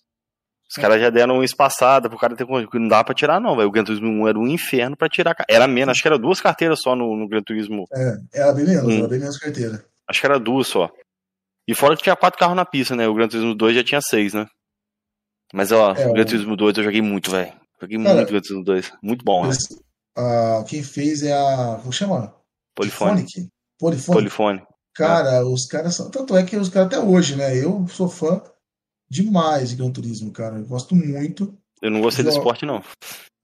Os 0.71 0.79
é. 0.79 0.81
caras 0.81 1.01
já 1.01 1.11
deram 1.11 1.35
uma 1.35 1.45
espaçada 1.45 2.09
pro 2.09 2.19
cara 2.19 2.37
ter 2.37 2.47
não 2.47 2.89
dá 2.89 3.03
pra 3.03 3.13
tirar 3.13 3.41
não, 3.41 3.57
velho. 3.57 3.69
O 3.69 3.73
Gran 3.73 3.83
Turismo 3.83 4.07
1 4.07 4.29
era 4.29 4.39
um 4.39 4.47
inferno 4.47 4.97
pra 4.97 5.09
tirar. 5.09 5.35
Era 5.49 5.67
menos, 5.67 5.91
acho 5.91 6.03
que 6.03 6.07
era 6.07 6.19
duas 6.19 6.41
carteiras 6.41 6.81
só 6.81 6.95
no, 6.95 7.17
no 7.17 7.29
Gran 7.29 7.43
Turismo. 7.43 7.87
É, 7.93 8.17
era 8.33 8.53
bem 8.53 8.67
menos, 8.67 8.85
um. 8.85 8.99
era 8.99 9.09
bem 9.09 9.19
menos 9.19 9.37
carteira. 9.37 9.85
Acho 10.07 10.21
que 10.21 10.27
era 10.27 10.39
duas 10.39 10.69
só. 10.69 10.89
E 11.67 11.75
fora 11.75 11.97
que 11.97 12.05
tinha 12.05 12.15
quatro 12.15 12.39
carros 12.39 12.57
na 12.57 12.65
pista, 12.65 12.95
né? 12.95 13.09
O 13.09 13.15
Gran 13.15 13.29
Turismo 13.29 13.55
2 13.55 13.77
já 13.77 13.85
tinha 13.85 14.01
seis, 14.01 14.33
né? 14.33 14.47
Mas 15.53 15.73
ó, 15.73 15.93
é, 15.93 16.07
o 16.07 16.13
Gran 16.13 16.25
Turismo 16.25 16.57
2 16.57 16.79
eu 16.79 16.85
joguei 16.85 17.03
muito, 17.03 17.33
velho. 17.33 17.53
Joguei 17.81 17.99
cara, 17.99 18.15
muito 18.15 18.31
Gran 18.31 18.41
Turismo 18.41 18.65
2. 18.65 18.93
Muito 19.03 19.25
bom, 19.25 19.47
né? 19.47 19.57
Uh, 20.17 20.65
quem 20.67 20.83
fez 20.85 21.25
é 21.25 21.33
a. 21.33 21.79
Como 21.81 21.93
chama? 21.93 22.33
Polifone. 22.77 23.27
Polifone. 23.79 24.17
Polifone. 24.17 24.63
Cara, 24.95 25.31
é. 25.31 25.43
os 25.43 25.67
caras 25.67 25.97
são. 25.97 26.11
Tanto 26.11 26.37
é 26.37 26.45
que 26.45 26.57
os 26.57 26.69
caras 26.69 26.87
até 26.87 26.99
hoje, 27.01 27.35
né? 27.35 27.57
Eu 27.57 27.87
sou 27.89 28.09
fã 28.09 28.41
demais 29.11 29.71
de 29.71 29.77
Gran 29.77 29.91
Turismo, 29.91 30.31
cara. 30.31 30.57
Eu 30.57 30.67
gosto 30.67 30.95
muito. 30.95 31.57
Eu 31.83 31.91
não 31.91 32.01
gostei 32.01 32.25
do 32.25 32.31
esporte, 32.31 32.65
não. 32.65 32.83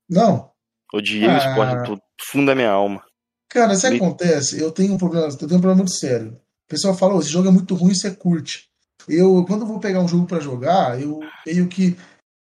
Não. 0.09 0.51
Odiei 0.95 1.27
ah, 1.27 1.35
o 1.35 1.39
esporte 1.39 1.91
do 1.91 2.01
fundo 2.31 2.47
da 2.47 2.55
minha 2.55 2.71
alma. 2.71 3.03
Cara, 3.49 3.75
isso 3.75 3.89
Me... 3.89 3.97
acontece, 3.97 4.61
eu 4.61 4.71
tenho 4.71 4.95
um 4.95 4.99
problema, 4.99 5.27
eu 5.27 5.37
tenho 5.37 5.59
um 5.59 5.61
problema 5.61 5.77
muito 5.77 5.93
sério. 5.93 6.33
O 6.33 6.69
pessoal 6.69 6.97
fala, 6.97 7.15
oh, 7.15 7.21
esse 7.21 7.31
jogo 7.31 7.49
é 7.49 7.51
muito 7.51 7.75
ruim, 7.75 7.95
você 7.95 8.11
curte. 8.11 8.69
Eu, 9.09 9.45
quando 9.47 9.63
eu 9.63 9.67
vou 9.67 9.79
pegar 9.79 10.01
um 10.01 10.09
jogo 10.09 10.27
para 10.27 10.41
jogar, 10.41 11.01
eu 11.01 11.21
meio 11.47 11.69
que 11.69 11.97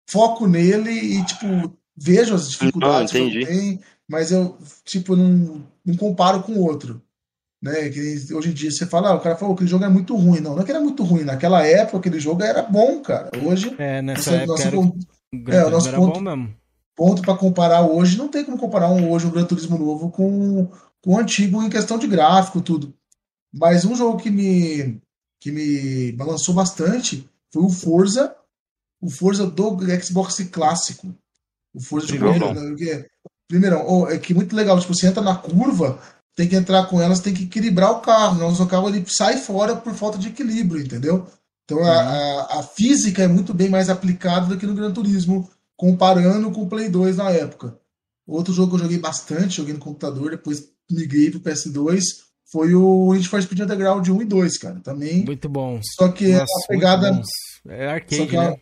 foco 0.10 0.48
nele 0.48 0.92
e, 0.92 1.26
tipo, 1.26 1.48
vejo 1.96 2.36
as 2.36 2.50
dificuldades 2.50 3.12
não, 3.14 3.30
que 3.30 3.46
tenho, 3.46 3.80
mas 4.08 4.32
eu, 4.32 4.58
tipo, 4.86 5.16
não, 5.16 5.66
não 5.84 5.98
comparo 5.98 6.44
com 6.44 6.54
o 6.54 6.64
outro. 6.64 7.02
Né? 7.64 7.90
Que 7.90 8.34
hoje 8.34 8.50
em 8.50 8.54
dia 8.54 8.70
você 8.70 8.86
fala, 8.86 9.12
ah, 9.12 9.16
o 9.16 9.22
cara 9.22 9.38
falou 9.38 9.56
que 9.56 9.64
aquele 9.64 9.72
jogo 9.72 9.86
é 9.86 9.90
muito 9.90 10.14
ruim. 10.18 10.42
Não, 10.42 10.54
não 10.54 10.62
é 10.62 10.66
que 10.66 10.72
era 10.72 10.82
muito 10.82 11.02
ruim. 11.02 11.24
Naquela 11.24 11.66
época, 11.66 12.00
aquele 12.00 12.20
jogo 12.20 12.44
era 12.44 12.62
bom, 12.62 13.02
cara. 13.02 13.30
Hoje. 13.42 13.74
É, 13.78 14.02
nessa 14.02 14.32
época 14.32 14.48
nosso 14.48 14.68
era... 14.68 14.76
ponto, 14.76 15.08
é, 15.48 15.66
o 15.66 15.70
nosso 15.70 15.92
ponto, 15.94 16.56
ponto 16.94 17.22
para 17.22 17.38
comparar 17.38 17.82
hoje, 17.82 18.18
não 18.18 18.28
tem 18.28 18.44
como 18.44 18.58
comparar 18.58 18.90
um, 18.90 19.10
hoje 19.10 19.28
um 19.28 19.32
Gran 19.32 19.46
Turismo 19.46 19.78
novo 19.78 20.12
com, 20.12 20.70
com 21.02 21.14
o 21.14 21.18
antigo 21.18 21.64
em 21.64 21.70
questão 21.70 21.98
de 21.98 22.06
gráfico, 22.06 22.60
tudo. 22.60 22.94
Mas 23.54 23.86
um 23.86 23.96
jogo 23.96 24.18
que 24.18 24.30
me, 24.30 25.02
que 25.40 25.50
me 25.50 26.12
balançou 26.12 26.54
bastante 26.54 27.30
foi 27.50 27.64
o 27.64 27.70
Forza, 27.70 28.36
o 29.00 29.10
Forza 29.10 29.48
do 29.48 29.78
Xbox 30.04 30.38
clássico. 30.52 31.16
O 31.74 31.80
Forza 31.80 32.08
de 32.08 32.18
Primeiro, 32.18 32.54
né, 32.54 33.06
primeiro, 33.48 33.82
oh, 33.88 34.08
é 34.10 34.18
que 34.18 34.34
muito 34.34 34.54
legal, 34.54 34.78
tipo, 34.82 34.94
você 34.94 35.08
entra 35.08 35.24
na 35.24 35.36
curva, 35.36 36.00
tem 36.36 36.48
que 36.48 36.56
entrar 36.56 36.86
com 36.88 37.02
elas, 37.02 37.20
tem 37.20 37.34
que 37.34 37.44
equilibrar 37.44 37.92
o 37.92 38.00
carro, 38.00 38.36
senão 38.36 38.50
o 38.50 38.56
seu 38.56 38.66
carro 38.66 38.90
ele 38.90 39.04
sai 39.08 39.38
fora 39.38 39.76
por 39.76 39.94
falta 39.94 40.18
de 40.18 40.30
equilíbrio, 40.30 40.82
entendeu? 40.82 41.28
Então 41.66 41.78
uhum. 41.78 41.86
a, 41.86 42.60
a, 42.60 42.64
física 42.64 43.24
é 43.24 43.28
muito 43.28 43.54
bem 43.54 43.70
mais 43.70 43.90
aplicada 43.90 44.48
do 44.48 44.58
que 44.58 44.66
no 44.66 44.76
Gran 44.76 44.92
Turismo, 44.92 45.50
comparando 45.76 46.52
com 46.52 46.64
o 46.64 46.68
Play 46.68 46.90
2 46.90 47.18
na 47.18 47.30
época. 47.30 47.78
Outro 48.28 48.54
jogo 48.54 48.70
que 48.70 48.76
eu 48.76 48.84
joguei 48.84 48.98
bastante, 48.98 49.58
joguei 49.58 49.74
no 49.74 49.80
computador, 49.80 50.32
depois 50.32 50.70
migrei 50.90 51.30
pro 51.30 51.40
PS2, 51.40 52.02
foi 52.52 52.74
o 52.74 53.14
Need 53.14 53.28
for 53.28 53.42
Speed 53.42 53.62
Underground 53.62 54.08
1 54.08 54.22
e 54.22 54.26
2, 54.26 54.58
cara. 54.58 54.80
Também. 54.82 55.26
Muito 55.26 55.50
bom. 55.50 55.80
Só 55.98 56.10
que 56.10 56.28
Nossa, 56.28 56.44
é 56.44 56.46
uma 56.46 56.68
pegada. 56.68 57.22
É 57.68 57.88
arcade, 57.88 58.36
é, 58.36 58.40
né? 58.40 58.56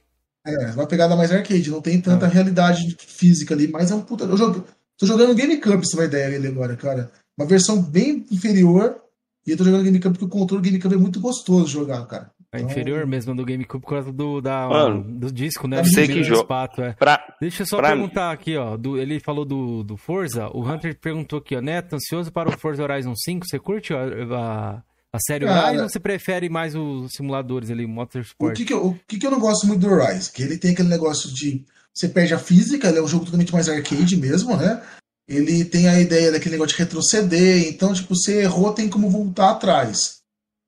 É, 0.45 0.71
uma 0.71 0.87
pegada 0.87 1.15
mais 1.15 1.31
arcade, 1.31 1.69
não 1.69 1.81
tem 1.81 1.99
tanta 2.01 2.25
ah. 2.25 2.29
realidade 2.29 2.95
física 2.99 3.53
ali, 3.53 3.67
mas 3.67 3.91
é 3.91 3.95
um 3.95 4.01
puta. 4.01 4.23
Eu 4.23 4.37
jogo, 4.37 4.65
tô 4.97 5.05
jogando 5.05 5.35
GameCube, 5.35 5.87
se 5.87 5.95
uma 5.95 6.05
ideia 6.05 6.35
ali 6.35 6.47
agora, 6.47 6.75
cara. 6.75 7.11
Uma 7.37 7.47
versão 7.47 7.81
bem 7.81 8.25
inferior. 8.31 9.01
E 9.45 9.51
eu 9.51 9.57
tô 9.57 9.63
jogando 9.63 9.83
GameCube 9.83 10.17
porque 10.17 10.25
o 10.25 10.39
controle 10.39 10.61
do 10.61 10.65
GameCube 10.65 10.95
é 10.95 10.97
muito 10.97 11.19
gostoso 11.19 11.65
de 11.65 11.71
jogar, 11.71 12.05
cara. 12.05 12.31
É 12.53 12.59
então... 12.59 12.69
inferior 12.69 13.07
mesmo 13.07 13.33
do 13.33 13.45
GameCube 13.45 13.81
por 13.81 13.91
causa 13.91 14.11
do, 14.11 14.41
da, 14.41 14.67
Mano, 14.67 15.03
do 15.03 15.31
disco, 15.31 15.69
né? 15.69 15.83
Sei 15.85 16.05
que 16.05 16.21
jogo. 16.21 16.45
É. 16.79 16.91
Pra... 16.93 17.35
Deixa 17.39 17.63
eu 17.63 17.65
só 17.65 17.77
pra 17.77 17.89
perguntar 17.89 18.27
mim. 18.27 18.33
aqui, 18.33 18.57
ó. 18.57 18.75
Do, 18.75 18.97
ele 18.97 19.21
falou 19.21 19.45
do, 19.45 19.83
do 19.83 19.95
Forza. 19.95 20.49
O 20.49 20.61
Hunter 20.69 20.97
perguntou 20.99 21.39
aqui, 21.39 21.55
ó. 21.55 21.61
Neto, 21.61 21.95
ansioso 21.95 22.29
para 22.29 22.49
o 22.49 22.59
Forza 22.59 22.83
Horizon 22.83 23.15
5? 23.15 23.47
Você 23.47 23.57
curte 23.57 23.93
a, 23.93 24.03
a, 24.03 24.83
a 25.13 25.19
série 25.25 25.45
Cara, 25.45 25.67
Horizon 25.67 25.83
ou 25.83 25.89
você 25.89 25.99
prefere 25.99 26.49
mais 26.49 26.75
os 26.75 27.13
simuladores 27.13 27.71
ali, 27.71 27.87
Motorsport? 27.87 28.51
O 28.51 28.57
que 28.57 28.65
que, 28.65 28.73
eu, 28.73 28.85
o 28.85 28.99
que 29.07 29.17
que 29.17 29.25
eu 29.25 29.31
não 29.31 29.39
gosto 29.39 29.65
muito 29.65 29.79
do 29.79 29.89
Horizon? 29.89 30.31
Que 30.33 30.43
ele 30.43 30.57
tem 30.57 30.73
aquele 30.73 30.89
negócio 30.89 31.33
de... 31.33 31.63
Você 31.93 32.09
perde 32.09 32.33
a 32.33 32.39
física, 32.39 32.89
ele 32.89 32.99
é 32.99 33.01
um 33.01 33.07
jogo 33.07 33.25
totalmente 33.25 33.53
mais 33.53 33.69
arcade 33.69 34.17
mesmo, 34.17 34.55
né? 34.57 34.81
Ele 35.27 35.63
tem 35.65 35.87
a 35.87 35.99
ideia 35.99 36.31
daquele 36.31 36.53
negócio 36.55 36.75
de 36.75 36.83
retroceder, 36.83 37.67
então, 37.67 37.93
tipo, 37.93 38.15
você 38.15 38.41
errou, 38.41 38.73
tem 38.73 38.89
como 38.89 39.09
voltar 39.09 39.51
atrás. 39.51 40.21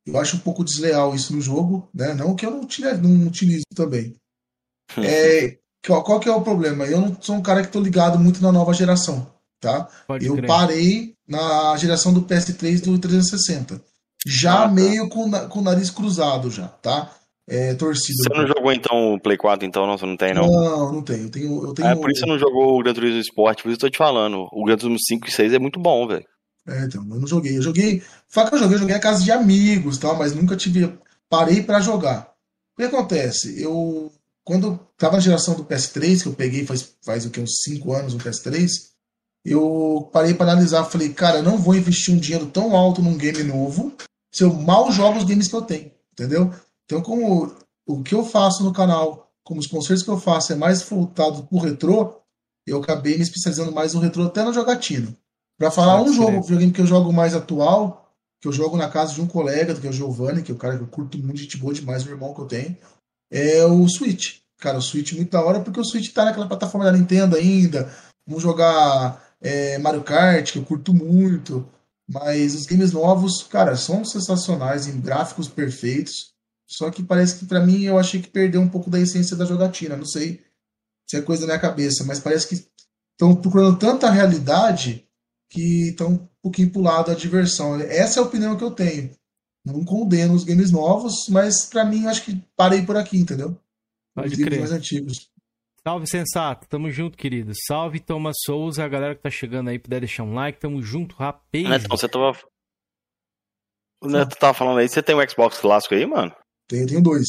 Eu 0.05 0.19
acho 0.19 0.35
um 0.35 0.39
pouco 0.39 0.63
desleal 0.63 1.15
isso 1.15 1.33
no 1.33 1.41
jogo, 1.41 1.87
né? 1.93 2.13
Não 2.13 2.35
que 2.35 2.45
eu 2.45 2.51
não, 2.51 2.61
utilizo, 2.61 3.01
não 3.01 3.27
utilizo 3.27 3.63
também. 3.73 4.15
é, 4.97 5.57
qual, 5.85 6.03
qual, 6.03 6.19
que 6.19 6.27
é 6.27 6.31
o 6.31 6.41
problema? 6.41 6.85
Eu 6.85 7.01
não 7.01 7.17
sou 7.21 7.35
um 7.35 7.41
cara 7.41 7.61
que 7.61 7.71
tô 7.71 7.79
ligado 7.79 8.19
muito 8.19 8.41
na 8.41 8.51
nova 8.51 8.73
geração, 8.73 9.31
tá? 9.59 9.87
Pode 10.07 10.25
eu 10.25 10.35
crer. 10.35 10.47
parei 10.47 11.15
na 11.27 11.75
geração 11.77 12.13
do 12.13 12.23
PS3 12.23 12.81
do 12.81 12.99
360. 12.99 13.81
Já 14.25 14.63
ah, 14.63 14.67
tá. 14.67 14.67
meio 14.69 15.09
com, 15.09 15.29
com 15.49 15.59
o 15.59 15.63
nariz 15.63 15.89
cruzado 15.89 16.49
já, 16.49 16.67
tá? 16.67 17.13
É, 17.47 17.73
torcida. 17.73 18.23
Você 18.23 18.37
não 18.37 18.47
jogou 18.47 18.71
então 18.71 19.13
o 19.13 19.19
Play 19.19 19.37
4, 19.37 19.67
então? 19.67 19.85
Não, 19.85 19.97
você 19.97 20.05
não 20.05 20.15
tem, 20.15 20.33
não? 20.33 20.47
Não, 20.47 20.93
não 20.93 21.01
tenho. 21.01 21.23
Eu 21.23 21.29
tenho, 21.29 21.65
eu 21.65 21.73
tenho... 21.73 21.87
É, 21.87 21.95
por 21.95 22.09
isso 22.09 22.21
você 22.21 22.25
não 22.25 22.39
jogou 22.39 22.79
o 22.79 22.83
Gran 22.83 22.93
Turismo 22.93 23.19
Sport, 23.19 23.61
por 23.61 23.69
isso 23.69 23.77
eu 23.77 23.81
tô 23.81 23.89
te 23.89 23.97
falando. 23.97 24.47
O 24.51 24.63
Gran 24.63 24.77
Turismo 24.77 24.97
5 24.99 25.27
e 25.27 25.31
6 25.31 25.53
é 25.53 25.59
muito 25.59 25.79
bom, 25.79 26.07
velho. 26.07 26.25
É, 26.67 26.85
então, 26.85 27.01
eu 27.01 27.19
não 27.19 27.27
joguei. 27.27 27.57
Eu 27.57 27.61
joguei. 27.61 28.01
Fala 28.29 28.49
que 28.49 28.55
eu 28.55 28.59
joguei, 28.59 28.75
eu 28.75 28.79
joguei 28.79 28.95
a 28.95 28.99
casa 28.99 29.23
de 29.23 29.31
amigos 29.31 29.97
tal, 29.97 30.15
mas 30.17 30.33
nunca 30.33 30.55
tive. 30.55 30.97
Parei 31.29 31.61
para 31.61 31.81
jogar. 31.81 32.33
O 32.73 32.81
que 32.81 32.83
acontece? 32.83 33.61
Eu. 33.61 34.11
Quando 34.45 34.77
tava 34.97 35.13
na 35.13 35.21
geração 35.21 35.55
do 35.55 35.63
PS3, 35.63 36.21
que 36.23 36.27
eu 36.27 36.33
peguei 36.33 36.65
faz, 36.65 36.95
faz 37.01 37.25
o 37.25 37.29
que, 37.29 37.39
uns 37.39 37.61
5 37.63 37.93
anos 37.93 38.13
o 38.13 38.17
PS3, 38.17 38.69
eu 39.45 40.09
parei 40.11 40.33
para 40.33 40.51
analisar. 40.51 40.83
Falei, 40.85 41.09
cara, 41.09 41.37
eu 41.37 41.43
não 41.43 41.57
vou 41.57 41.75
investir 41.75 42.13
um 42.13 42.17
dinheiro 42.17 42.47
tão 42.47 42.75
alto 42.75 43.01
num 43.01 43.17
game 43.17 43.43
novo 43.43 43.93
se 44.33 44.43
eu 44.43 44.53
mal 44.53 44.91
jogo 44.91 45.19
os 45.19 45.23
games 45.23 45.47
que 45.47 45.55
eu 45.55 45.61
tenho. 45.61 45.91
Entendeu? 46.11 46.53
Então, 46.85 47.01
como 47.01 47.55
o 47.85 48.03
que 48.03 48.15
eu 48.15 48.23
faço 48.23 48.63
no 48.63 48.73
canal, 48.73 49.31
como 49.43 49.59
os 49.59 49.67
concertos 49.67 50.03
que 50.03 50.09
eu 50.09 50.19
faço 50.19 50.53
é 50.53 50.55
mais 50.55 50.81
voltado 50.83 51.43
pro 51.43 51.59
retrô, 51.59 52.21
eu 52.65 52.81
acabei 52.81 53.17
me 53.17 53.23
especializando 53.23 53.71
mais 53.71 53.93
no 53.93 53.99
retrô 53.99 54.23
até 54.23 54.43
na 54.43 54.51
jogatina. 54.51 55.15
Para 55.57 55.71
falar 55.71 55.97
Pode 55.97 56.09
um 56.09 56.13
ser. 56.13 56.19
jogo, 56.19 56.41
videogame 56.41 56.71
que 56.71 56.81
eu 56.81 56.87
jogo 56.87 57.13
mais 57.13 57.35
atual, 57.35 58.11
que 58.41 58.47
eu 58.47 58.51
jogo 58.51 58.77
na 58.77 58.89
casa 58.89 59.13
de 59.13 59.21
um 59.21 59.27
colega, 59.27 59.75
que 59.75 59.85
é 59.85 59.89
o 59.89 59.93
Giovanni, 59.93 60.43
que 60.43 60.51
é 60.51 60.55
o 60.55 60.57
cara 60.57 60.77
que 60.77 60.83
eu 60.83 60.87
curto 60.87 61.17
muito, 61.17 61.39
gente 61.39 61.57
boa 61.57 61.73
demais, 61.73 62.05
o 62.05 62.09
irmão 62.09 62.33
que 62.33 62.41
eu 62.41 62.45
tenho, 62.45 62.77
é 63.31 63.65
o 63.65 63.87
Switch. 63.87 64.39
Cara, 64.59 64.77
o 64.77 64.81
Switch 64.81 65.13
muito 65.13 65.31
da 65.31 65.43
hora, 65.43 65.59
porque 65.59 65.79
o 65.79 65.83
Switch 65.83 66.13
tá 66.13 66.25
naquela 66.25 66.47
plataforma 66.47 66.85
da 66.85 66.91
Nintendo 66.91 67.35
ainda. 67.35 67.93
Vamos 68.25 68.41
jogar 68.41 69.21
é, 69.41 69.77
Mario 69.77 70.03
Kart, 70.03 70.51
que 70.51 70.59
eu 70.59 70.65
curto 70.65 70.93
muito. 70.93 71.67
Mas 72.09 72.55
os 72.55 72.65
games 72.65 72.91
novos, 72.91 73.43
cara, 73.43 73.75
são 73.75 74.03
sensacionais, 74.03 74.87
em 74.87 74.99
gráficos 74.99 75.47
perfeitos. 75.47 76.32
Só 76.73 76.89
que 76.89 77.03
parece 77.03 77.37
que 77.37 77.45
para 77.45 77.63
mim 77.63 77.83
eu 77.83 77.99
achei 77.99 78.19
que 78.19 78.27
perdeu 78.27 78.59
um 78.59 78.67
pouco 78.67 78.89
da 78.89 78.99
essência 78.99 79.37
da 79.37 79.45
jogatina. 79.45 79.95
Não 79.95 80.05
sei 80.05 80.43
se 81.07 81.17
é 81.17 81.21
coisa 81.21 81.41
da 81.41 81.53
minha 81.53 81.59
cabeça, 81.59 82.03
mas 82.03 82.19
parece 82.19 82.47
que 82.47 82.67
estão 83.11 83.35
procurando 83.35 83.77
tanta 83.77 84.09
realidade 84.09 85.07
que 85.51 85.89
estão 85.89 86.13
um 86.13 86.27
pouquinho 86.41 86.71
pro 86.71 86.81
lado 86.81 87.11
da 87.11 87.13
diversão. 87.13 87.79
Essa 87.79 88.19
é 88.19 88.23
a 88.23 88.25
opinião 88.25 88.57
que 88.57 88.63
eu 88.63 88.71
tenho. 88.71 89.11
Não 89.63 89.85
condeno 89.85 90.33
os 90.33 90.43
games 90.43 90.71
novos, 90.71 91.27
mas 91.29 91.67
para 91.67 91.85
mim 91.85 92.03
eu 92.03 92.09
acho 92.09 92.25
que 92.25 92.43
parei 92.55 92.81
por 92.81 92.97
aqui, 92.97 93.17
entendeu? 93.17 93.55
Pode 94.15 94.33
os 94.33 94.43
crer. 94.43 94.59
mais 94.59 94.71
antigos. 94.71 95.29
Salve, 95.87 96.07
sensato. 96.07 96.67
Tamo 96.67 96.89
junto, 96.89 97.15
querido. 97.15 97.51
Salve, 97.67 97.99
Thomas 97.99 98.35
Souza. 98.43 98.83
A 98.83 98.87
galera 98.87 99.15
que 99.15 99.21
tá 99.21 99.29
chegando 99.29 99.69
aí, 99.69 99.77
puder 99.77 99.99
deixar 99.99 100.23
um 100.23 100.33
like. 100.33 100.59
Tamo 100.59 100.81
junto, 100.81 101.15
rapaz. 101.15 101.69
Neto, 101.69 101.87
você 101.87 102.09
tava... 102.09 102.35
O 104.01 104.07
Neto 104.07 104.35
tava 104.37 104.53
falando 104.53 104.79
aí, 104.79 104.89
você 104.89 105.03
tem 105.03 105.15
um 105.15 105.29
Xbox 105.29 105.59
clássico 105.59 105.93
aí, 105.93 106.05
mano? 106.05 106.33
Tenho, 106.67 106.87
tenho 106.87 107.01
dois. 107.01 107.27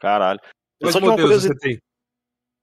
Caralho. 0.00 0.40
Quais 0.80 0.96
modelos 0.96 1.42
você 1.42 1.54
tem? 1.56 1.78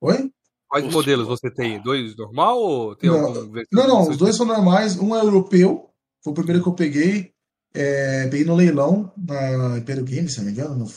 Oi? 0.01 0.31
Quais 0.67 0.85
os... 0.85 0.93
modelos 0.93 1.27
você 1.27 1.51
tem? 1.51 1.81
Dois 1.81 2.15
normal 2.15 2.59
ou 2.59 2.95
tem 2.95 3.09
não, 3.09 3.25
algum 3.25 3.61
Não, 3.71 3.87
não, 3.87 4.09
os 4.09 4.17
dois 4.17 4.35
são 4.35 4.45
normais. 4.45 4.97
Um 4.97 5.15
é 5.15 5.19
europeu, 5.19 5.89
foi 6.23 6.31
o 6.31 6.35
primeiro 6.35 6.61
que 6.61 6.69
eu 6.69 6.73
peguei. 6.73 7.31
É, 7.73 8.27
peguei 8.27 8.45
no 8.45 8.55
leilão 8.55 9.11
na 9.17 9.77
Imperial 9.77 10.05
Games, 10.05 10.33
se 10.33 10.39
não 10.39 10.45
me 10.45 10.51
engano, 10.51 10.75
no, 10.75 10.87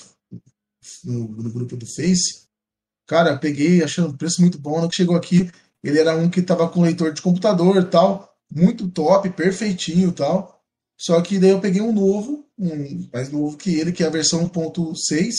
no, 1.05 1.43
no, 1.43 1.51
grupo 1.51 1.77
do 1.77 1.87
Face. 1.87 2.47
Cara, 3.07 3.37
peguei 3.37 3.83
achando 3.83 4.09
um 4.09 4.17
preço 4.17 4.41
muito 4.41 4.59
bom. 4.59 4.81
No 4.81 4.89
que 4.89 4.97
chegou 4.97 5.17
aqui, 5.17 5.51
ele 5.83 5.99
era 5.99 6.17
um 6.17 6.31
que 6.31 6.43
tava 6.43 6.69
com 6.69 6.83
leitor 6.83 7.13
de 7.13 7.23
computador 7.23 7.77
e 7.77 7.85
tal. 7.85 8.35
Muito 8.51 8.89
top, 8.89 9.29
perfeitinho 9.31 10.09
e 10.09 10.13
tal. 10.13 10.60
Só 11.01 11.19
que 11.23 11.39
daí 11.39 11.49
eu 11.49 11.61
peguei 11.61 11.81
um 11.81 11.95
novo, 11.95 12.45
um 12.59 13.09
mais 13.11 13.33
novo 13.33 13.57
que 13.57 13.75
ele, 13.75 13.91
que 13.91 14.05
é 14.05 14.07
a 14.07 14.11
versão 14.11 14.47
1.6, 14.47 15.33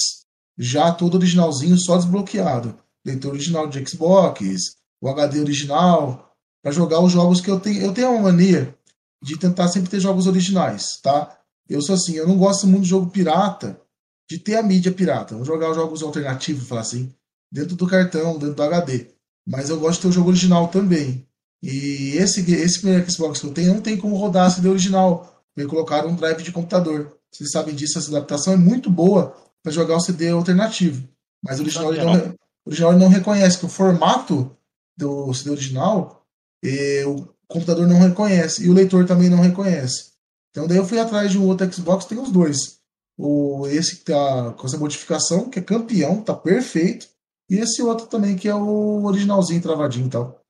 já 0.58 0.92
todo 0.92 1.14
originalzinho, 1.16 1.78
só 1.78 1.98
desbloqueado. 1.98 2.76
Leitor 3.06 3.34
original 3.34 3.68
de 3.68 3.88
Xbox, 3.88 4.76
o 5.00 5.08
HD 5.08 5.40
original, 5.40 6.36
para 6.64 6.72
jogar 6.72 7.00
os 7.00 7.12
jogos 7.12 7.40
que 7.40 7.52
eu 7.52 7.60
tenho. 7.60 7.80
Eu 7.80 7.94
tenho 7.94 8.10
uma 8.10 8.32
mania 8.32 8.76
de 9.22 9.38
tentar 9.38 9.68
sempre 9.68 9.92
ter 9.92 10.00
jogos 10.00 10.26
originais, 10.26 11.00
tá? 11.00 11.38
Eu 11.70 11.80
sou 11.84 11.94
assim, 11.94 12.16
eu 12.16 12.28
não 12.28 12.40
gosto 12.40 12.66
muito 12.66 12.84
de 12.84 12.90
jogo 12.90 13.12
pirata, 13.12 13.80
de 14.28 14.40
ter 14.40 14.56
a 14.56 14.64
mídia 14.64 14.92
pirata. 14.92 15.36
Vou 15.36 15.46
jogar 15.46 15.70
os 15.70 15.76
jogos 15.76 16.02
alternativos, 16.02 16.68
falar 16.68 16.82
assim, 16.82 17.14
dentro 17.52 17.76
do 17.76 17.86
cartão, 17.86 18.40
dentro 18.40 18.56
do 18.56 18.64
HD. 18.64 19.12
Mas 19.48 19.70
eu 19.70 19.80
gosto 19.80 19.98
de 19.98 20.02
ter 20.02 20.08
o 20.08 20.12
jogo 20.12 20.30
original 20.30 20.70
também. 20.70 21.28
E 21.62 22.14
esse, 22.18 22.42
esse 22.52 22.80
primeiro 22.80 23.10
Xbox 23.12 23.40
que 23.40 23.46
eu 23.46 23.54
tenho 23.54 23.76
não 23.76 23.82
tem 23.82 23.96
como 23.96 24.18
rodar 24.18 24.50
CD 24.50 24.68
original. 24.68 25.41
Me 25.56 25.66
colocaram 25.66 26.10
um 26.10 26.16
drive 26.16 26.44
de 26.44 26.52
computador. 26.52 27.18
Vocês 27.32 27.52
sabem 27.52 27.76
disso, 27.76 27.98
essa 27.98 28.10
adaptação 28.10 28.54
é 28.54 28.58
muito 28.58 28.90
boa 28.90 29.36
para 29.64 29.72
jogar 29.72 29.96
o 29.96 30.02
CD 30.02 30.30
alternativo. 30.30 31.08
Mas 31.44 31.60
o 31.60 31.64
original, 31.64 31.94
não, 31.94 32.30
o 32.66 32.70
original 32.70 32.94
não 32.94 33.08
reconhece 33.08 33.58
que 33.58 33.66
o 33.66 33.70
formato 33.70 34.56
do 34.98 35.34
CD 35.34 35.52
original 35.52 36.26
e, 36.64 37.04
o 37.06 37.28
computador 37.48 37.88
não 37.88 38.00
reconhece 38.00 38.64
e 38.64 38.70
o 38.70 38.74
leitor 38.74 39.06
também 39.06 39.30
não 39.30 39.42
reconhece. 39.42 40.12
Então 40.52 40.68
daí 40.68 40.78
eu 40.78 40.86
fui 40.86 41.00
atrás 41.00 41.32
de 41.32 41.38
um 41.38 41.48
outro 41.48 41.72
Xbox, 41.72 42.06
tem 42.06 42.20
os 42.20 42.32
dois. 42.32 42.80
O, 43.18 43.68
esse 43.68 43.98
que 43.98 44.06
tá 44.06 44.54
com 44.54 44.66
essa 44.66 44.78
modificação, 44.78 45.50
que 45.50 45.60
é 45.60 45.62
campeão, 45.62 46.22
tá 46.22 46.34
perfeito. 46.34 47.08
E 47.50 47.58
esse 47.58 47.82
outro 47.82 48.08
também, 48.08 48.36
que 48.36 48.48
é 48.48 48.56
o 48.56 49.04
originalzinho 49.04 49.62
travadinho 49.62 50.08
e 50.08 50.10
tal. 50.10 50.42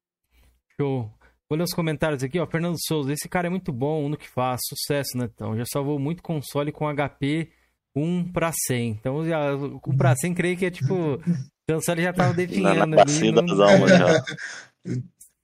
Show. 0.80 1.12
Vou 1.52 1.58
ler 1.58 1.66
os 1.66 1.74
comentários 1.74 2.24
aqui, 2.24 2.40
ó. 2.40 2.48
Fernando 2.48 2.78
Souza, 2.80 3.12
esse 3.12 3.28
cara 3.28 3.48
é 3.48 3.50
muito 3.50 3.74
bom 3.74 4.08
no 4.08 4.16
que 4.16 4.30
faz. 4.30 4.62
Sucesso, 4.70 5.18
né? 5.18 5.30
Então, 5.36 5.58
já 5.58 5.66
salvou 5.66 6.00
muito 6.00 6.24
console 6.24 6.72
com 6.72 6.86
HP 6.88 7.52
1 7.94 8.32
para 8.32 8.54
100. 8.54 8.92
Então, 8.92 9.26
já, 9.26 9.54
1 9.54 9.98
para 9.98 10.16
100, 10.16 10.34
creio 10.34 10.56
que 10.56 10.66
é 10.66 10.72
tipo. 10.72 11.20
O 11.70 11.74
console 11.74 12.02
já 12.02 12.12
tava 12.12 12.34
definhando. 12.34 12.86
Na, 12.86 13.02
ali, 13.02 13.32
das 13.32 13.60
almas 13.60 13.90
já. 13.90 14.24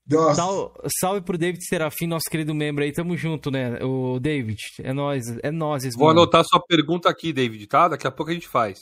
Sal, 0.36 0.74
salve 1.00 1.22
pro 1.22 1.38
David 1.38 1.64
Serafim, 1.64 2.08
nosso 2.08 2.30
querido 2.30 2.54
membro 2.54 2.84
aí. 2.84 2.92
Tamo 2.92 3.16
junto, 3.16 3.50
né? 3.50 3.82
O 3.82 4.20
David, 4.20 4.62
é 4.84 4.92
nós, 4.92 5.24
é 5.42 5.52
nós. 5.52 5.84
Vou 5.96 6.10
anotar 6.10 6.44
sua 6.44 6.62
pergunta 6.68 7.08
aqui, 7.10 7.32
David, 7.32 7.68
tá? 7.68 7.88
Daqui 7.88 8.08
a 8.08 8.12
pouco 8.12 8.32
a 8.32 8.34
gente 8.34 8.48
faz. 8.48 8.80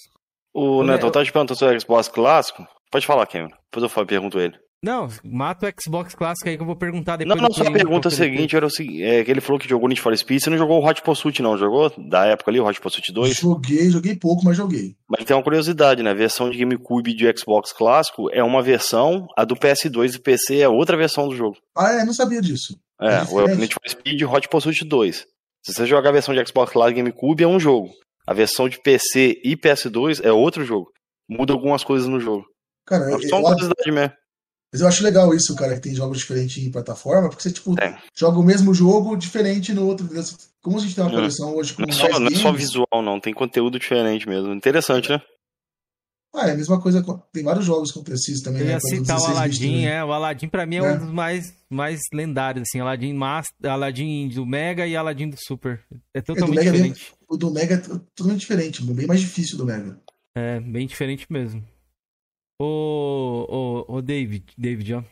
O 0.54 0.82
Neto, 0.84 1.06
eu 1.06 1.12
tava 1.12 1.26
te 1.26 1.32
perguntando 1.32 1.60
sobre 1.60 1.76
o 1.76 1.82
Xbox 1.82 2.08
clássico. 2.08 2.66
Pode 2.90 3.06
falar, 3.06 3.28
Cameron. 3.28 3.54
Depois 3.72 3.92
eu 3.96 4.06
pergunto 4.06 4.40
ele. 4.40 4.58
Não, 4.86 5.10
mata 5.24 5.68
o 5.68 5.82
Xbox 5.82 6.14
clássico 6.14 6.48
aí 6.48 6.56
que 6.56 6.62
eu 6.62 6.68
vou 6.68 6.76
perguntar 6.76 7.18
depois. 7.18 7.36
Não, 7.36 7.48
não, 7.48 7.52
só 7.52 7.64
a 7.64 7.72
pergunta 7.72 8.12
seguinte 8.12 8.56
era 8.56 8.68
o 8.68 8.70
seguinte, 8.70 9.02
é, 9.02 9.24
que 9.24 9.32
ele 9.32 9.42
falou 9.42 9.60
que 9.60 9.68
jogou 9.68 9.90
Need 9.90 10.00
for 10.00 10.16
Speed, 10.16 10.44
você 10.44 10.52
não 10.52 10.60
jogou 10.60 10.80
o 10.80 10.88
Hot 10.88 11.02
Pursuit 11.02 11.42
não, 11.42 11.58
jogou? 11.58 11.92
Da 11.98 12.28
época 12.28 12.52
ali, 12.52 12.60
o 12.60 12.68
Hot 12.68 12.80
Pursuit 12.80 13.12
2? 13.12 13.36
Joguei, 13.36 13.90
joguei 13.90 14.16
pouco, 14.16 14.46
mas 14.46 14.56
joguei. 14.56 14.96
Mas 15.10 15.26
tem 15.26 15.36
uma 15.36 15.42
curiosidade, 15.42 16.04
né, 16.04 16.12
a 16.12 16.14
versão 16.14 16.52
de 16.52 16.60
GameCube 16.60 17.16
de 17.16 17.26
Xbox 17.36 17.74
clássico 17.74 18.30
é 18.32 18.44
uma 18.44 18.62
versão, 18.62 19.26
a 19.36 19.44
do 19.44 19.56
PS2 19.56 20.18
e 20.18 20.20
PC 20.20 20.60
é 20.60 20.70
outra 20.70 20.96
versão 20.96 21.28
do 21.28 21.36
jogo. 21.36 21.58
Ah, 21.76 21.92
é? 21.94 22.06
Não 22.06 22.14
sabia 22.14 22.40
disso. 22.40 22.78
É, 23.02 23.16
é 23.16 23.24
o 23.24 23.56
Need 23.56 23.74
for 23.74 23.90
Speed 23.90 24.22
Hot 24.22 24.48
Pursuit 24.48 24.86
2. 24.86 25.26
Se 25.64 25.74
você 25.74 25.88
jogar 25.88 26.10
a 26.10 26.14
versão 26.14 26.36
de 26.36 26.48
Xbox 26.48 26.72
clássico 26.72 27.00
e 27.00 27.02
GameCube 27.02 27.44
é 27.44 27.48
um 27.48 27.60
jogo. 27.60 27.90
A 28.28 28.36
versão 28.36 28.70
de 28.70 28.80
PC 28.80 29.42
e 29.44 29.58
PS2 29.58 30.24
é 30.24 30.32
outro 30.32 30.64
jogo. 30.64 30.92
Muda 31.28 31.54
algumas 31.54 31.84
coisas 31.84 32.08
no 32.08 32.20
jogo. 32.20 32.46
Cara, 32.86 33.06
é 33.16 33.28
só 33.28 33.40
uma 33.40 33.50
curiosidade 33.50 33.92
mesmo. 33.92 34.14
Mas 34.76 34.82
eu 34.82 34.88
acho 34.90 35.04
legal 35.06 35.34
isso, 35.34 35.56
cara, 35.56 35.74
que 35.76 35.80
tem 35.80 35.96
jogos 35.96 36.18
diferentes 36.18 36.62
em 36.62 36.70
plataforma, 36.70 37.30
porque 37.30 37.42
você, 37.42 37.50
tipo, 37.50 37.80
é. 37.80 37.98
joga 38.14 38.38
o 38.38 38.44
mesmo 38.44 38.74
jogo 38.74 39.16
diferente 39.16 39.74
no 39.74 39.88
outro. 39.88 40.06
Como 40.62 40.78
a 40.78 40.82
gente 40.82 40.94
tem 40.94 41.02
uma 41.02 41.14
coleção 41.14 41.56
hoje 41.56 41.74
com 41.74 41.84
não, 41.84 41.88
é 41.88 41.94
só, 41.94 42.20
não 42.20 42.28
é 42.28 42.36
só 42.36 42.52
visual, 42.52 43.02
não. 43.02 43.18
Tem 43.18 43.34
conteúdo 43.34 43.80
diferente 43.80 44.28
mesmo. 44.28 44.54
Interessante, 44.54 45.10
né? 45.10 45.22
Ah, 46.36 46.50
é 46.50 46.52
a 46.52 46.56
mesma 46.58 46.82
coisa. 46.82 47.02
Tem 47.32 47.42
vários 47.42 47.64
jogos 47.64 47.90
com 47.90 48.04
preciso 48.04 48.44
também. 48.44 48.64
Eu 48.64 48.68
ia 48.68 48.74
né, 48.74 48.80
citar 48.82 49.18
o 49.18 49.26
Aladdin, 49.28 49.86
é. 49.86 50.04
O 50.04 50.12
Aladdin 50.12 50.50
pra 50.50 50.66
mim 50.66 50.76
é, 50.76 50.80
é, 50.80 50.92
um 50.92 50.98
dos 50.98 51.10
mais, 51.10 51.54
mais 51.70 52.02
lendários, 52.14 52.64
assim. 52.68 52.82
Aladdin, 52.82 53.14
Master, 53.14 53.72
Aladdin 53.72 54.28
do 54.28 54.46
Mega 54.46 54.86
e 54.86 54.94
Aladdin 54.94 55.30
do 55.30 55.38
Super. 55.38 55.80
É 56.14 56.20
totalmente 56.20 56.68
é, 56.68 56.70
diferente. 56.70 57.14
É 57.14 57.34
o 57.34 57.38
do 57.38 57.50
Mega 57.50 57.76
é 57.76 57.78
totalmente 57.78 58.42
diferente, 58.42 58.84
bem 58.84 59.08
mais 59.08 59.22
difícil 59.22 59.58
do 59.58 59.66
Mega. 59.66 59.98
É, 60.36 60.60
bem 60.60 60.86
diferente 60.86 61.26
mesmo. 61.30 61.64
Ô, 62.60 63.86
ô, 63.88 63.96
ô 63.98 64.02
David, 64.02 64.54
David, 64.58 64.94
ó. 64.96 65.04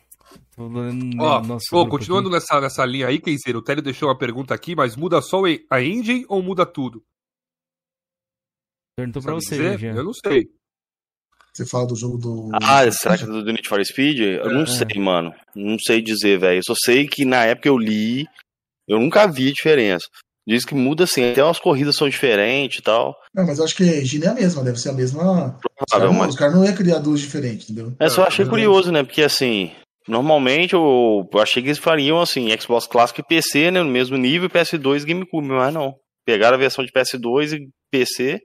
Ó, 1.72 1.88
continuando 1.88 2.30
nessa, 2.30 2.60
nessa 2.62 2.86
linha 2.86 3.08
aí, 3.08 3.20
dizer, 3.20 3.56
o 3.56 3.62
Télio 3.62 3.84
deixou 3.84 4.08
uma 4.10 4.18
pergunta 4.18 4.54
aqui, 4.54 4.76
mas 4.76 4.96
muda 4.96 5.22
só 5.22 5.42
a 5.70 5.82
engine 5.82 6.26
ou 6.30 6.42
muda 6.42 6.66
tudo? 6.66 7.04
Perguntou 8.96 9.22
pra 9.22 9.34
você, 9.34 9.78
Jean. 9.78 9.96
Eu 9.96 10.04
não 10.04 10.14
sei. 10.14 10.50
Você 11.54 11.66
fala 11.68 11.86
do 11.86 11.96
jogo 11.96 12.18
do. 12.18 12.50
Ah, 12.64 12.90
será 12.92 13.18
que 13.18 13.24
é 13.24 13.28
do 13.28 13.46
Need 13.46 13.68
for 13.68 13.84
Speed? 13.86 14.20
Eu 14.20 14.50
é. 14.50 14.54
não 14.54 14.66
sei, 14.66 15.00
mano. 15.00 15.34
Não 15.56 15.78
sei 15.78 16.02
dizer, 16.02 16.40
velho. 16.40 16.58
Eu 16.58 16.64
só 16.66 16.74
sei 16.76 17.08
que 17.08 17.26
na 17.26 17.46
época 17.46 17.70
eu 17.70 17.78
li, 17.78 18.26
eu 18.88 19.00
nunca 19.00 19.28
vi 19.28 19.52
diferença. 19.52 20.08
Diz 20.46 20.66
que 20.66 20.76
muda 20.76 21.06
assim, 21.06 21.32
até 21.32 21.42
as 21.42 21.60
corridas 21.60 21.96
são 21.96 22.10
diferentes 22.10 22.80
e 22.80 22.82
tal. 22.82 23.16
Não, 23.34 23.46
mas 23.46 23.60
eu 23.60 23.66
acho 23.66 23.76
que 23.76 23.84
a 23.84 24.02
engine 24.02 24.26
é 24.26 24.30
a 24.30 24.34
mesma, 24.34 24.64
deve 24.64 24.78
ser 24.78 24.90
a 24.90 24.94
mesma. 24.94 25.58
Os 25.58 25.92
caras 25.92 26.14
não, 26.14 26.36
cara 26.36 26.52
não 26.52 26.66
iam 26.66 26.76
criar 26.76 27.00
duas 27.00 27.22
diferentes, 27.22 27.70
entendeu? 27.70 27.94
É, 27.98 28.10
só 28.10 28.24
achei 28.24 28.46
curioso, 28.46 28.92
né? 28.92 29.04
Porque 29.04 29.24
assim, 29.24 29.72
normalmente 30.08 30.74
eu, 30.74 31.28
eu 31.32 31.40
achei 31.40 31.64
que 31.64 31.70
eles 31.70 31.80
fariam 31.80 32.20
assim, 32.20 32.50
Xbox 32.60 32.88
Clássico 32.88 33.22
e 33.22 33.24
PC, 33.24 33.72
né? 33.72 33.82
No 33.82 33.90
mesmo 33.90 34.18
nível, 34.18 34.50
PS2 34.50 35.04
e 35.04 35.06
GameCube, 35.06 35.48
mas 35.48 35.74
não. 35.74 35.96
Pegaram 36.26 36.56
a 36.56 36.60
versão 36.60 36.84
de 36.84 36.92
PS2 36.92 37.54
e 37.54 37.70
PC 37.90 38.42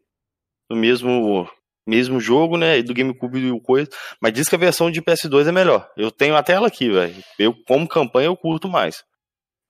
no 0.70 0.76
mesmo 0.76 1.48
mesmo 1.88 2.20
jogo, 2.20 2.58
né? 2.58 2.82
Do 2.82 2.92
GameCube 2.92 3.38
e 3.38 3.50
o 3.50 3.60
coisa. 3.60 3.88
Mas 4.20 4.34
diz 4.34 4.48
que 4.48 4.54
a 4.54 4.58
versão 4.58 4.90
de 4.90 5.00
PS2 5.00 5.48
é 5.48 5.52
melhor. 5.52 5.88
Eu 5.96 6.10
tenho 6.10 6.36
a 6.36 6.42
tela 6.42 6.68
aqui, 6.68 6.90
velho. 6.90 7.14
Eu, 7.38 7.54
como 7.66 7.88
campanha, 7.88 8.26
eu 8.26 8.36
curto 8.36 8.68
mais. 8.68 9.02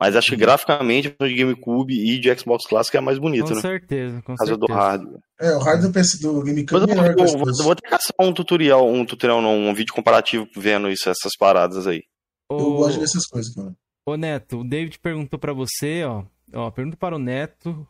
Mas 0.01 0.15
acho 0.15 0.29
que 0.29 0.35
uhum. 0.35 0.41
graficamente 0.41 1.15
a 1.19 1.27
de 1.27 1.35
GameCube 1.35 1.93
e 1.93 2.21
de 2.21 2.39
Xbox 2.39 2.67
Classic 2.67 2.97
é 2.97 3.01
a 3.01 3.03
mais 3.03 3.19
bonita, 3.19 3.49
com 3.49 3.55
né? 3.55 3.61
Certeza, 3.61 4.23
com 4.23 4.37
certeza, 4.37 4.57
do 4.57 4.67
hardware. 4.73 5.21
É, 5.41 5.53
o 5.57 5.59
hardware 5.59 5.91
do, 5.91 6.01
PS, 6.01 6.21
do 6.21 6.43
GameCube 6.43 6.85
é 6.85 6.87
melhor 6.87 7.15
vou, 7.17 7.39
vou, 7.39 7.65
vou 7.65 7.75
ter 7.75 7.83
que 7.83 7.91
caçar 7.91 8.15
um 8.21 8.33
tutorial, 8.33 8.89
um 8.89 9.05
tutorial 9.05 9.43
não, 9.43 9.59
um 9.69 9.75
vídeo 9.75 9.93
comparativo 9.93 10.47
vendo 10.57 10.89
isso, 10.89 11.11
essas 11.11 11.37
paradas 11.37 11.87
aí. 11.87 12.05
Eu 12.51 12.75
gosto 12.77 13.01
dessas 13.01 13.27
coisas, 13.27 13.53
cara. 13.53 13.75
Ô 14.07 14.17
Neto, 14.17 14.61
o 14.61 14.65
David 14.65 14.99
perguntou 15.01 15.39
para 15.39 15.53
você, 15.53 16.05
ó, 16.05 16.25
ó, 16.55 16.71
pergunta 16.71 16.97
para 16.97 17.17
o 17.17 17.19
Neto 17.19 17.87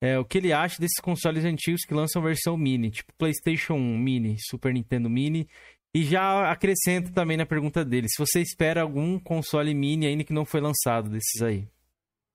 é, 0.00 0.18
o 0.18 0.24
que 0.24 0.38
ele 0.38 0.52
acha 0.52 0.80
desses 0.80 1.00
consoles 1.00 1.44
antigos 1.44 1.80
que 1.84 1.94
lançam 1.94 2.22
versão 2.22 2.56
mini, 2.56 2.90
tipo 2.90 3.12
PlayStation 3.18 3.78
Mini, 3.78 4.36
Super 4.38 4.72
Nintendo 4.72 5.10
Mini 5.10 5.48
e 5.94 6.04
já 6.04 6.50
acrescento 6.50 7.12
também 7.12 7.36
na 7.36 7.46
pergunta 7.46 7.84
dele, 7.84 8.08
se 8.08 8.18
você 8.18 8.40
espera 8.40 8.82
algum 8.82 9.18
console 9.18 9.74
mini 9.74 10.06
ainda 10.06 10.24
que 10.24 10.32
não 10.32 10.44
foi 10.44 10.60
lançado 10.60 11.08
desses 11.08 11.42
aí. 11.42 11.66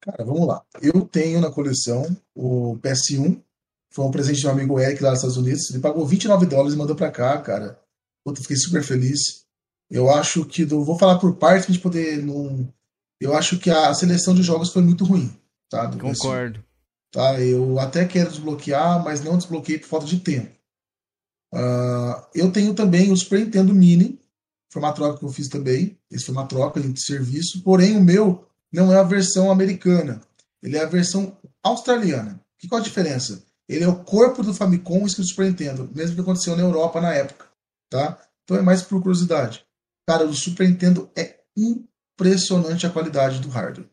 Cara, 0.02 0.26
vamos 0.26 0.48
lá. 0.48 0.62
Eu 0.82 1.02
tenho 1.02 1.40
na 1.40 1.50
coleção 1.50 2.06
o 2.36 2.78
PS1, 2.80 3.42
foi 3.90 4.06
um 4.06 4.12
presente 4.12 4.42
de 4.42 4.48
um 4.48 4.52
amigo 4.52 4.80
Eric 4.80 5.02
lá 5.02 5.12
nos 5.12 5.20
Estados 5.20 5.38
Unidos. 5.38 5.70
Ele 5.70 5.80
pagou 5.80 6.06
29 6.06 6.46
dólares 6.46 6.74
e 6.74 6.78
mandou 6.78 6.96
pra 6.96 7.12
cá, 7.12 7.38
cara. 7.38 7.80
Puta, 8.26 8.42
fiquei 8.42 8.58
super 8.58 8.84
feliz. 8.84 9.46
Eu 9.90 10.10
acho 10.10 10.44
que, 10.46 10.66
do, 10.66 10.84
vou 10.84 10.98
falar 10.98 11.20
por 11.20 11.36
parte 11.36 11.66
pra 11.66 11.74
gente 11.74 11.82
poder. 11.82 12.24
Não, 12.24 12.68
eu 13.22 13.36
acho 13.36 13.60
que 13.60 13.70
a 13.70 13.94
seleção 13.94 14.34
de 14.34 14.42
jogos 14.44 14.74
foi 14.74 14.82
muito 14.82 15.06
ruim. 15.06 15.32
Tá, 15.70 15.88
Concordo. 15.88 16.60
PS1. 16.60 16.64
Tá, 17.12 17.40
eu 17.40 17.80
até 17.80 18.06
quero 18.06 18.32
desbloquear, 18.32 19.04
mas 19.04 19.24
não 19.24 19.38
desbloqueei 19.38 19.78
por 19.78 19.88
falta 19.88 20.08
de 20.08 20.20
tempo. 20.20 20.52
Uh, 21.54 22.26
eu 22.34 22.52
tenho 22.52 22.74
também 22.74 23.12
o 23.12 23.16
Super 23.16 23.40
Nintendo 23.40 23.74
Mini, 23.76 24.20
foi 24.72 24.82
uma 24.82 24.92
troca 24.92 25.20
que 25.20 25.26
eu 25.26 25.30
fiz 25.30 25.48
também. 25.48 25.96
Esse 26.10 26.26
foi 26.26 26.34
uma 26.34 26.48
troca 26.48 26.82
de 26.82 27.00
serviço, 27.00 27.62
porém 27.62 27.96
o 27.96 28.04
meu 28.04 28.48
não 28.72 28.92
é 28.92 28.98
a 28.98 29.04
versão 29.04 29.52
americana, 29.52 30.20
ele 30.64 30.78
é 30.78 30.82
a 30.82 30.88
versão 30.88 31.38
australiana. 31.62 32.42
Que 32.58 32.68
qual 32.68 32.82
a 32.82 32.84
diferença? 32.84 33.44
Ele 33.70 33.84
é 33.84 33.88
o 33.88 34.04
corpo 34.04 34.42
do 34.42 34.54
Famicom 34.54 35.06
escrito 35.06 35.30
Super 35.30 35.46
Nintendo, 35.46 35.90
mesmo 35.94 36.16
que 36.16 36.22
aconteceu 36.22 36.56
na 36.56 36.64
Europa 36.64 37.00
na 37.00 37.14
época, 37.14 37.46
tá? 37.90 38.20
Então 38.44 38.58
é 38.58 38.62
mais 38.62 38.82
por 38.82 39.00
curiosidade. 39.02 39.64
Cara, 40.08 40.26
o 40.26 40.34
Super 40.34 40.68
Nintendo 40.68 41.10
é 41.16 41.40
impressionante 41.56 42.88
a 42.88 42.90
qualidade 42.90 43.40
do 43.40 43.50
hardware 43.50 43.88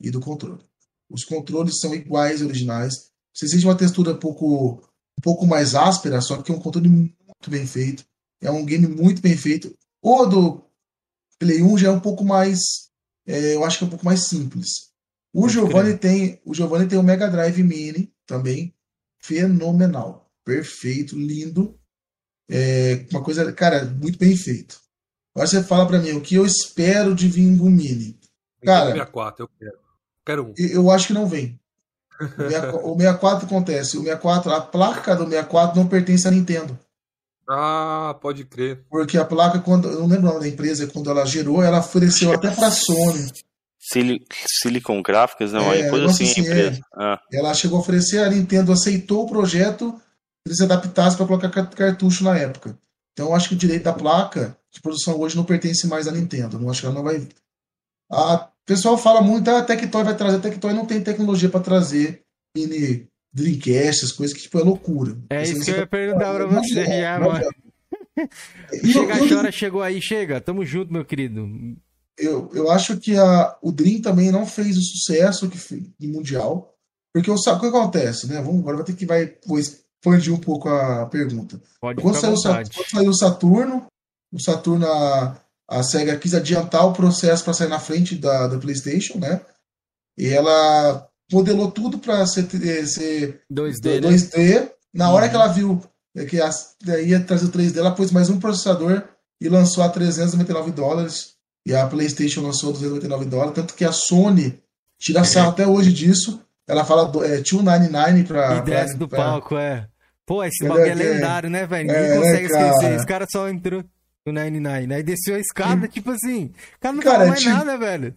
e 0.00 0.10
do 0.10 0.20
controle. 0.20 0.64
Os 1.08 1.24
controles 1.24 1.78
são 1.78 1.94
iguais 1.94 2.42
originais. 2.42 3.10
Você 3.32 3.46
sente 3.48 3.64
uma 3.64 3.76
textura 3.76 4.14
pouco 4.14 4.82
pouco 5.24 5.46
mais 5.46 5.74
áspera, 5.74 6.20
só 6.20 6.42
que 6.42 6.52
é 6.52 6.54
um 6.54 6.60
controle 6.60 6.86
muito 6.86 7.48
bem 7.48 7.66
feito. 7.66 8.04
É 8.42 8.50
um 8.50 8.62
game 8.62 8.86
muito 8.86 9.22
bem 9.22 9.34
feito. 9.34 9.74
O 10.02 10.26
do 10.26 10.62
Play 11.38 11.62
1 11.62 11.78
já 11.78 11.88
é 11.88 11.90
um 11.90 11.98
pouco 11.98 12.22
mais. 12.22 12.60
É, 13.26 13.54
eu 13.54 13.64
acho 13.64 13.78
que 13.78 13.84
é 13.84 13.86
um 13.86 13.90
pouco 13.90 14.04
mais 14.04 14.28
simples. 14.28 14.92
O 15.32 15.48
Giovanni 15.48 15.96
tem, 15.96 16.40
o 16.44 16.54
Giovanni 16.54 16.86
tem 16.86 16.98
o 16.98 17.02
Mega 17.02 17.28
Drive 17.28 17.60
Mini 17.62 18.12
também, 18.26 18.72
fenomenal, 19.18 20.30
perfeito, 20.44 21.18
lindo, 21.18 21.76
é, 22.48 23.06
uma 23.10 23.22
coisa, 23.22 23.50
cara, 23.52 23.84
muito 23.86 24.18
bem 24.18 24.36
feito. 24.36 24.78
Agora 25.34 25.48
você 25.48 25.64
fala 25.64 25.88
para 25.88 25.98
mim 25.98 26.12
o 26.12 26.20
que 26.20 26.36
eu 26.36 26.46
espero 26.46 27.14
de 27.14 27.26
vir 27.26 27.48
um 27.60 27.70
Mini, 27.70 28.16
cara. 28.62 28.92
64, 28.92 29.44
eu 29.44 29.48
quero. 29.58 29.78
Quero 30.24 30.46
um. 30.48 30.54
Eu 30.56 30.90
acho 30.90 31.08
que 31.08 31.12
não 31.14 31.26
vem. 31.26 31.58
O 32.20 32.96
64 32.96 33.46
acontece. 33.46 33.96
O 33.96 34.02
64, 34.02 34.52
a 34.52 34.60
placa 34.60 35.16
do 35.16 35.24
64 35.24 35.76
não 35.76 35.88
pertence 35.88 36.26
à 36.28 36.30
Nintendo. 36.30 36.78
Ah, 37.48 38.16
pode 38.20 38.44
crer. 38.44 38.84
Porque 38.88 39.18
a 39.18 39.24
placa, 39.24 39.58
quando 39.58 39.88
eu 39.88 40.00
não 40.00 40.06
lembro 40.06 40.28
o 40.28 40.32
nome 40.32 40.40
da 40.40 40.48
empresa, 40.48 40.86
quando 40.86 41.10
ela 41.10 41.26
gerou, 41.26 41.62
ela 41.62 41.80
ofereceu 41.80 42.32
até 42.32 42.50
para 42.50 42.68
a 42.68 42.70
Sony. 42.72 43.30
Silicon 44.62 45.02
Graphics, 45.02 45.52
não, 45.52 45.70
é, 45.70 45.90
coisa 45.90 46.06
assim, 46.06 46.24
assim 46.24 46.48
é. 46.48 46.80
ah. 46.94 47.20
Ela 47.30 47.52
chegou 47.52 47.76
a 47.76 47.80
oferecer, 47.82 48.20
a 48.20 48.30
Nintendo 48.30 48.72
aceitou 48.72 49.24
o 49.24 49.28
projeto, 49.28 49.94
eles 50.46 50.56
se 50.56 50.64
adaptassem 50.64 51.18
para 51.18 51.26
colocar 51.26 51.50
cartucho 51.50 52.24
na 52.24 52.36
época. 52.38 52.78
Então 53.12 53.28
eu 53.28 53.34
acho 53.34 53.50
que 53.50 53.54
o 53.54 53.58
direito 53.58 53.84
da 53.84 53.92
placa 53.92 54.56
de 54.72 54.80
produção 54.80 55.20
hoje 55.20 55.36
não 55.36 55.44
pertence 55.44 55.86
mais 55.86 56.08
à 56.08 56.12
Nintendo. 56.12 56.58
Não 56.58 56.70
acho 56.70 56.80
que 56.80 56.86
ela 56.86 56.94
não 56.94 57.02
vai. 57.02 57.28
A 58.10 58.48
o 58.64 58.66
pessoal 58.66 58.96
fala 58.96 59.20
muito, 59.20 59.48
ah, 59.48 59.58
a 59.58 59.62
Tectoy 59.62 60.02
vai 60.02 60.16
trazer, 60.16 60.38
a 60.38 60.40
Tectoy 60.40 60.72
não 60.72 60.86
tem 60.86 61.02
tecnologia 61.02 61.50
para 61.50 61.60
trazer 61.60 62.22
mini 62.56 63.06
Dreamcast, 63.32 64.06
as 64.06 64.12
coisas 64.12 64.34
que 64.34 64.42
tipo, 64.42 64.58
é 64.58 64.62
loucura. 64.62 65.18
É 65.28 65.42
isso 65.42 65.64
que 65.64 65.70
eu 65.70 65.78
ia 65.78 65.86
perguntar 65.86 66.34
pra 66.34 66.46
você 66.46 66.84
já, 66.86 67.20
mano. 67.20 67.44
Chega 68.90 69.28
chora, 69.28 69.52
chegou 69.52 69.82
aí, 69.82 70.00
chega. 70.00 70.40
Tamo 70.40 70.64
junto, 70.64 70.92
meu 70.92 71.04
querido. 71.04 71.46
Eu, 72.16 72.48
eu 72.54 72.70
acho 72.70 72.96
que 72.98 73.16
a, 73.16 73.56
o 73.60 73.72
Dream 73.72 74.00
também 74.00 74.30
não 74.30 74.46
fez 74.46 74.78
o 74.78 74.82
sucesso 74.82 75.50
que 75.50 75.58
fez, 75.58 75.82
mundial. 76.00 76.72
Porque 77.12 77.30
o, 77.30 77.34
o 77.34 77.60
que 77.60 77.66
acontece, 77.66 78.28
né? 78.28 78.40
Vamos, 78.40 78.60
agora 78.60 78.76
vai 78.78 78.86
ter 78.86 78.94
que 78.94 79.04
vai, 79.04 79.36
vou 79.46 79.58
expandir 79.58 80.32
um 80.32 80.38
pouco 80.38 80.68
a 80.68 81.06
pergunta. 81.06 81.60
Pode 81.80 82.00
quando, 82.00 82.20
saiu, 82.20 82.36
quando 82.36 82.90
saiu 82.90 83.10
o 83.10 83.14
Saturno, 83.14 83.86
o 84.32 84.40
Saturno, 84.40 84.86
a, 84.86 85.36
a 85.68 85.82
SEGA 85.82 86.16
quis 86.16 86.34
adiantar 86.34 86.86
o 86.86 86.92
processo 86.92 87.44
para 87.44 87.54
sair 87.54 87.68
na 87.68 87.78
frente 87.78 88.14
da, 88.14 88.46
da 88.46 88.58
PlayStation, 88.58 89.18
né? 89.18 89.40
E 90.16 90.28
ela 90.28 91.08
modelou 91.32 91.70
tudo 91.70 91.98
para 91.98 92.24
ser, 92.26 92.46
ser 92.86 93.40
2D, 93.52 94.00
2D. 94.00 94.60
Né? 94.60 94.68
Na 94.92 95.10
hora 95.10 95.24
uhum. 95.24 95.30
que 95.30 95.36
ela 95.36 95.48
viu 95.48 95.82
que 96.28 96.36
ia 96.36 97.20
trazer 97.20 97.46
o 97.46 97.50
3D, 97.52 97.76
ela 97.76 97.94
pôs 97.94 98.12
mais 98.12 98.30
um 98.30 98.38
processador 98.38 99.02
e 99.40 99.48
lançou 99.48 99.82
a 99.82 99.88
399 99.88 100.70
dólares. 100.70 101.34
E 101.66 101.74
a 101.74 101.86
PlayStation 101.86 102.42
lançou 102.42 102.70
a 102.70 102.72
299 102.72 103.24
dólares. 103.24 103.54
Tanto 103.54 103.74
que 103.74 103.84
a 103.84 103.92
Sony 103.92 104.62
tira 104.98 105.20
é. 105.20 105.24
sarro 105.24 105.50
até 105.50 105.66
hoje 105.66 105.92
disso. 105.92 106.40
Ela 106.68 106.84
fala 106.84 107.02
é, 107.24 107.40
299 107.40 108.24
para. 108.24 108.56
E 108.56 108.62
desce 108.62 108.96
do 108.96 109.08
pra... 109.08 109.18
palco, 109.18 109.56
é. 109.56 109.88
Pô, 110.26 110.42
esse 110.42 110.66
bagulho 110.66 110.86
é, 110.86 110.90
é 110.90 110.94
lendário, 110.94 111.50
né, 111.50 111.66
velho? 111.66 111.86
Ninguém 111.86 112.02
é, 112.02 112.16
consegue 112.16 112.48
né, 112.48 112.68
esquecer. 112.68 112.94
Esse 112.94 113.06
cara 113.06 113.26
só 113.30 113.48
entrou 113.48 113.84
no 114.26 114.32
99. 114.32 114.94
Aí 114.94 115.02
desceu 115.02 115.34
a 115.34 115.40
escada, 115.40 115.86
tipo 115.88 116.10
assim. 116.10 116.52
O 116.76 116.80
cara 116.80 116.94
não 116.94 117.02
cara, 117.02 117.26
mais 117.26 117.40
tipo... 117.40 117.52
nada, 117.52 117.76
velho. 117.76 118.16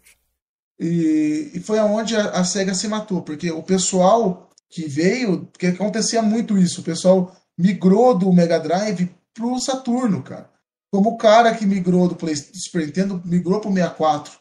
E, 0.80 1.52
e 1.56 1.60
foi 1.60 1.80
aonde 1.80 2.16
a, 2.16 2.30
a, 2.32 2.44
SEGA 2.44 2.74
se 2.74 2.88
matou, 2.88 3.22
porque 3.22 3.52
o 3.52 3.64
pessoal 3.64 4.50
que 4.70 4.88
veio, 4.88 5.46
porque 5.48 5.68
acontecia 5.68 6.22
muito 6.22 6.58
isso, 6.58 6.82
o 6.82 6.84
pessoal 6.84 7.36
migrou 7.58 8.16
do 8.18 8.32
Mega 8.32 8.60
Drive 8.60 9.10
pro 9.34 9.60
Saturno, 9.60 10.22
cara. 10.22 10.50
Como 10.92 11.12
o 11.12 11.18
cara 11.18 11.54
que 11.56 11.66
migrou 11.66 12.08
do, 12.08 12.16
Play, 12.16 12.36
do 12.36 12.60
Super 12.60 12.86
Nintendo 12.86 13.22
migrou 13.26 13.60
pro 13.60 13.74
64. 13.74 14.40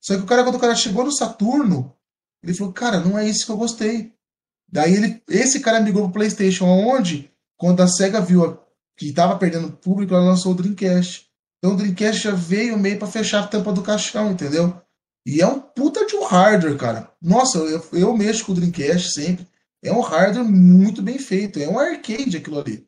Só 0.00 0.16
que 0.16 0.22
o 0.22 0.26
cara, 0.26 0.44
quando 0.44 0.54
o 0.54 0.60
cara 0.60 0.74
chegou 0.74 1.04
no 1.04 1.12
Saturno, 1.12 1.94
ele 2.42 2.54
falou, 2.54 2.72
cara, 2.72 3.00
não 3.00 3.18
é 3.18 3.28
isso 3.28 3.44
que 3.44 3.52
eu 3.52 3.56
gostei. 3.56 4.14
Daí 4.70 4.94
ele, 4.94 5.22
esse 5.28 5.60
cara 5.60 5.80
migrou 5.80 6.04
pro 6.04 6.14
PlayStation, 6.14 6.66
onde, 6.66 7.30
quando 7.56 7.82
a 7.82 7.88
SEGA 7.88 8.20
viu 8.20 8.58
que 8.98 9.08
estava 9.08 9.38
perdendo 9.38 9.70
público, 9.70 10.12
ela 10.12 10.24
lançou 10.24 10.52
o 10.52 10.54
Dreamcast. 10.56 11.26
Então 11.58 11.74
o 11.74 11.76
Dreamcast 11.76 12.24
já 12.24 12.32
veio 12.32 12.76
meio 12.76 12.98
para 12.98 13.06
fechar 13.06 13.44
a 13.44 13.46
tampa 13.46 13.72
do 13.72 13.80
caixão, 13.80 14.32
entendeu? 14.32 14.76
E 15.24 15.40
é 15.40 15.46
um 15.46 15.60
puta 15.60 16.04
de 16.04 16.16
um 16.16 16.24
hardware, 16.24 16.76
cara. 16.76 17.10
Nossa, 17.22 17.58
eu, 17.58 17.84
eu 17.92 18.16
mexo 18.16 18.44
com 18.44 18.52
o 18.52 18.54
Dreamcast 18.56 19.12
sempre. 19.12 19.46
É 19.82 19.92
um 19.92 20.00
hardware 20.00 20.44
muito 20.44 21.00
bem 21.00 21.18
feito. 21.18 21.60
É 21.60 21.68
um 21.68 21.78
arcade 21.78 22.36
aquilo 22.36 22.58
ali. 22.58 22.86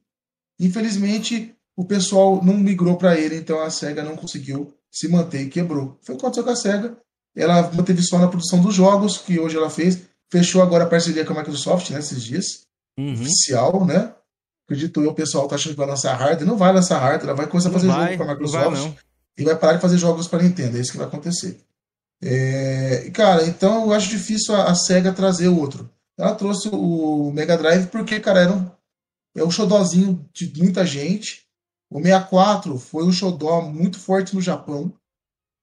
Infelizmente, 0.58 1.54
o 1.76 1.84
pessoal 1.84 2.44
não 2.44 2.56
migrou 2.56 2.96
para 2.96 3.18
ele, 3.18 3.36
então 3.36 3.60
a 3.60 3.70
SEGA 3.70 4.02
não 4.02 4.16
conseguiu 4.16 4.74
se 4.90 5.06
manter 5.06 5.42
e 5.42 5.48
quebrou. 5.48 5.96
Foi 6.02 6.14
o 6.14 6.18
que 6.18 6.24
aconteceu 6.24 6.44
com 6.44 6.50
a 6.50 6.56
SEGA. 6.56 6.96
Ela 7.36 7.70
manteve 7.72 8.02
só 8.02 8.18
na 8.18 8.28
produção 8.28 8.60
dos 8.60 8.74
jogos, 8.74 9.18
que 9.18 9.38
hoje 9.38 9.56
ela 9.56 9.70
fez. 9.70 10.02
Fechou 10.28 10.62
agora 10.62 10.84
a 10.84 10.88
parceria 10.88 11.24
com 11.24 11.32
a 11.32 11.36
Microsoft, 11.36 11.90
né, 11.90 12.00
esses 12.00 12.22
dias. 12.22 12.62
Uhum. 12.98 13.12
Oficial, 13.12 13.86
né? 13.86 14.12
Acredito 14.70 15.02
eu, 15.02 15.10
o 15.10 15.14
pessoal 15.14 15.48
tá 15.48 15.56
achando 15.56 15.72
que 15.72 15.78
vai 15.78 15.88
lançar 15.88 16.14
hardware. 16.14 16.46
Não 16.46 16.56
vai 16.56 16.72
lançar 16.72 17.00
hardware, 17.00 17.30
ela 17.30 17.36
vai 17.36 17.48
começar 17.48 17.70
a 17.70 17.72
fazer 17.72 17.88
vai, 17.88 18.12
jogo 18.12 18.16
com 18.18 18.30
a 18.30 18.34
Microsoft. 18.34 18.82
Vai, 18.82 18.98
e 19.36 19.42
vai 19.42 19.58
parar 19.58 19.72
de 19.74 19.80
fazer 19.80 19.98
jogos 19.98 20.28
para 20.28 20.44
Nintendo. 20.44 20.76
É 20.76 20.80
isso 20.80 20.92
que 20.92 20.98
vai 20.98 21.08
acontecer. 21.08 21.58
É, 22.22 23.10
cara, 23.12 23.44
então 23.46 23.86
eu 23.86 23.92
acho 23.92 24.08
difícil 24.08 24.54
a, 24.54 24.70
a, 24.70 24.74
SEGA 24.76 25.12
trazer 25.12 25.48
outro. 25.48 25.90
Ela 26.16 26.36
trouxe 26.36 26.68
o 26.72 27.32
Mega 27.32 27.58
Drive 27.58 27.88
porque, 27.88 28.20
cara, 28.20 28.42
era 28.42 28.52
um, 28.52 28.70
é 29.34 29.42
um 29.42 29.50
xodózinho 29.50 30.24
de 30.32 30.52
muita 30.62 30.86
gente. 30.86 31.48
O 31.90 31.98
64 31.98 32.78
foi 32.78 33.04
um 33.04 33.10
xodó 33.10 33.62
muito 33.62 33.98
forte 33.98 34.36
no 34.36 34.40
Japão, 34.40 34.94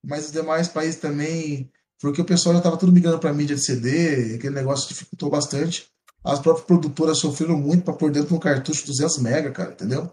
mas 0.04 0.26
os 0.26 0.32
demais 0.34 0.68
países 0.68 1.00
também, 1.00 1.72
porque 2.02 2.22
o 2.22 2.26
pessoal 2.26 2.56
já 2.56 2.60
estava 2.60 2.76
tudo 2.76 2.92
migrando 2.92 3.20
para 3.20 3.32
mídia 3.32 3.56
de 3.56 3.64
CD, 3.64 4.36
aquele 4.36 4.56
negócio 4.56 4.90
dificultou 4.90 5.30
bastante. 5.30 5.88
As 6.28 6.40
próprias 6.40 6.66
produtoras 6.68 7.20
sofreram 7.20 7.58
muito 7.58 7.86
para 7.86 7.94
pôr 7.94 8.12
dentro 8.12 8.30
de 8.30 8.34
um 8.36 8.40
cartucho 8.40 8.86
200 8.86 9.20
mega, 9.20 9.50
cara, 9.52 9.72
entendeu? 9.72 10.12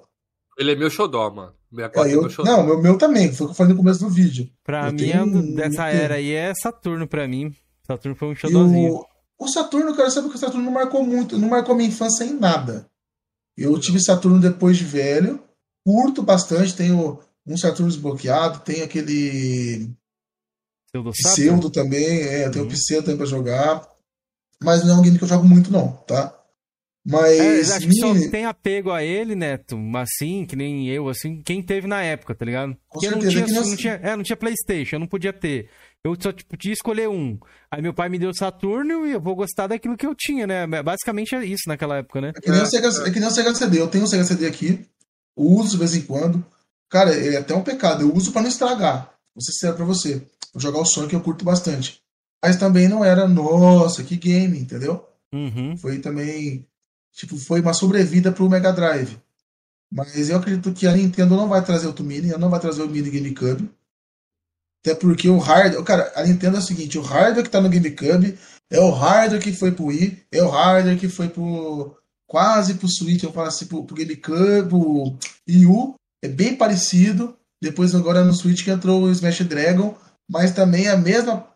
Ele 0.57 0.73
é 0.73 0.77
meu 0.77 0.89
xodó, 0.89 1.29
mano. 1.29 1.53
É, 1.77 2.15
eu, 2.15 2.27
é 2.29 2.45
não, 2.45 2.65
meu, 2.65 2.81
meu 2.81 2.97
também, 2.97 3.33
foi 3.33 3.47
o 3.47 3.49
que 3.49 3.53
eu 3.53 3.57
falei 3.57 3.73
no 3.73 3.79
começo 3.79 3.99
do 3.99 4.09
vídeo. 4.09 4.49
Pra 4.63 4.87
eu 4.87 4.93
mim, 4.93 4.99
tenho, 4.99 5.55
dessa 5.57 5.89
era 5.89 6.15
aí 6.15 6.31
é 6.31 6.53
Saturno 6.55 7.09
pra 7.09 7.27
mim. 7.27 7.53
Saturno 7.85 8.17
foi 8.17 8.29
um 8.29 8.35
xodózinho. 8.37 8.95
O, 8.95 9.05
o, 9.45 9.49
Saturno, 9.49 9.97
cara, 9.97 10.09
sabe 10.09 10.29
que 10.29 10.37
o 10.37 10.39
Saturno 10.39 10.65
não 10.65 10.73
marcou 10.73 11.03
muito, 11.03 11.37
não 11.37 11.49
marcou 11.49 11.75
minha 11.75 11.89
infância 11.89 12.23
em 12.23 12.39
nada. 12.39 12.89
Eu 13.57 13.77
tive 13.81 14.01
Saturno 14.01 14.39
depois 14.39 14.77
de 14.77 14.85
velho, 14.85 15.43
curto 15.85 16.23
bastante, 16.23 16.77
tenho 16.77 17.19
um 17.45 17.57
Saturno 17.57 17.91
desbloqueado, 17.91 18.61
tenho 18.61 18.85
aquele. 18.85 19.91
Pseudo, 20.93 21.11
Pseudo 21.11 21.71
também, 21.71 22.21
é, 22.21 22.47
uhum. 22.47 22.53
tenho 22.53 22.65
o 22.67 22.69
Pseudo 22.69 23.05
também 23.07 23.19
pra 23.19 23.27
jogar. 23.27 23.94
Mas 24.63 24.85
não 24.85 24.97
é 24.97 24.99
um 24.99 25.03
game 25.03 25.19
que 25.19 25.25
eu 25.25 25.29
jogo 25.29 25.47
muito, 25.47 25.71
não, 25.71 25.89
tá? 26.07 26.35
Mas. 27.07 27.39
É, 27.39 27.61
acho 27.77 27.87
que 27.87 27.95
só 27.95 28.15
tem 28.31 28.47
apego 28.47 28.91
a 28.91 29.03
ele, 29.03 29.35
Neto, 29.35 29.77
assim, 29.97 30.47
que 30.47 30.57
nem 30.57 30.89
eu, 30.89 31.09
assim, 31.09 31.43
quem 31.43 31.63
teve 31.63 31.87
na 31.87 32.03
época, 32.03 32.35
tá 32.35 32.45
ligado? 32.45 32.75
Com 32.89 32.99
Porque 32.99 33.09
certeza, 33.09 33.41
não 33.41 33.47
tinha, 33.47 33.61
não, 33.61 33.77
tinha, 33.77 33.93
é, 34.03 34.17
não 34.17 34.23
tinha 34.23 34.37
Playstation, 34.37 34.97
eu 34.97 35.01
não 35.01 35.07
podia 35.07 35.33
ter. 35.33 35.69
Eu 36.03 36.17
só 36.19 36.33
tipo, 36.33 36.51
podia 36.51 36.73
escolher 36.73 37.09
um. 37.09 37.39
Aí 37.71 37.83
meu 37.83 37.93
pai 37.93 38.09
me 38.09 38.19
deu 38.19 38.33
Saturno 38.35 39.07
e 39.07 39.13
eu 39.13 39.21
vou 39.21 39.35
gostar 39.35 39.67
daquilo 39.67 39.97
que 39.97 40.07
eu 40.07 40.15
tinha, 40.15 40.47
né? 40.47 40.67
Basicamente 40.83 41.35
é 41.35 41.45
isso 41.45 41.65
naquela 41.67 41.99
época, 41.99 42.21
né? 42.21 42.33
É 42.37 42.41
que 42.41 42.51
nem, 42.51 42.63
o, 42.63 42.67
Sega, 42.67 42.89
é 42.89 43.11
que 43.11 43.21
nem 43.21 43.29
o 43.29 43.33
Sega 43.33 43.55
CD. 43.55 43.81
Eu 43.81 43.89
tenho 43.89 44.05
o 44.05 44.07
Sega 44.07 44.25
CD 44.25 44.47
aqui, 44.47 44.87
uso 45.37 45.73
de 45.73 45.77
vez 45.79 45.95
em 45.95 46.03
quando. 46.03 46.45
Cara, 46.91 47.15
é 47.15 47.39
até 47.39 47.55
um 47.55 47.63
pecado. 47.63 48.03
Eu 48.03 48.15
uso 48.15 48.33
para 48.33 48.43
não 48.43 48.49
estragar. 48.49 49.15
Vou 49.35 49.43
ser 49.43 49.53
sincero 49.53 49.77
pra 49.77 49.85
você. 49.85 50.23
Vou 50.53 50.61
jogar 50.61 50.79
o 50.79 50.85
Sonic 50.85 51.15
eu 51.15 51.21
curto 51.21 51.45
bastante. 51.45 52.04
Mas 52.45 52.57
também 52.57 52.89
não 52.89 53.03
era, 53.03 53.27
nossa, 53.27 54.05
que 54.05 54.17
game, 54.17 54.59
entendeu? 54.59 55.09
Uhum. 55.33 55.77
Foi 55.79 55.99
também 55.99 56.67
Tipo, 57.15 57.37
foi 57.39 57.61
uma 57.61 57.73
sobrevida 57.73 58.33
para 58.33 58.43
o 58.43 58.51
Mega 58.51 58.73
Drive. 58.73 59.17
Mas 59.91 60.29
eu 60.29 60.37
acredito 60.37 60.73
que 60.73 60.87
a 60.87 60.93
Nintendo 60.93 61.37
não 61.37 61.49
vai 61.49 61.65
trazer 61.65 61.87
outro 61.87 62.05
Mini, 62.05 62.31
ela 62.31 62.39
não 62.39 62.51
vai 62.51 62.59
trazer 62.59 62.83
o 62.83 62.89
Mini 62.89 63.11
GameCube. 63.11 63.71
Até 64.81 64.95
porque 64.97 65.29
o 65.29 65.39
hardware. 65.39 65.85
Cara, 65.85 66.13
a 66.17 66.25
Nintendo 66.25 66.57
é 66.57 66.59
o 66.59 66.63
seguinte: 66.63 66.99
o 66.99 67.03
hardware 67.03 67.43
que 67.43 67.49
está 67.49 67.61
no 67.61 67.71
GameCube 67.71 68.37
é 68.69 68.81
o 68.81 68.91
hardware 68.91 69.41
que 69.41 69.53
foi 69.53 69.71
pro 69.71 69.87
Wii, 69.87 70.27
é 70.33 70.43
o 70.43 70.51
hardware 70.51 70.99
que 70.99 71.09
foi 71.09 71.29
pro. 71.29 71.97
quase 72.27 72.75
pro 72.75 72.89
Switch, 72.89 73.23
eu 73.23 73.33
falo 73.33 73.47
assim, 73.47 73.67
pro, 73.67 73.85
pro 73.85 73.95
GameCube, 73.95 74.69
pro 74.69 75.17
Wii. 75.49 75.95
É 76.23 76.29
bem 76.29 76.57
parecido. 76.57 77.37
Depois, 77.63 77.95
agora 77.95 78.25
no 78.25 78.35
Switch 78.35 78.65
que 78.65 78.71
entrou 78.71 79.05
o 79.05 79.11
Smash 79.11 79.43
Dragon, 79.43 79.97
mas 80.29 80.51
também 80.51 80.87
é 80.87 80.91
a 80.91 80.97
mesma 80.97 81.49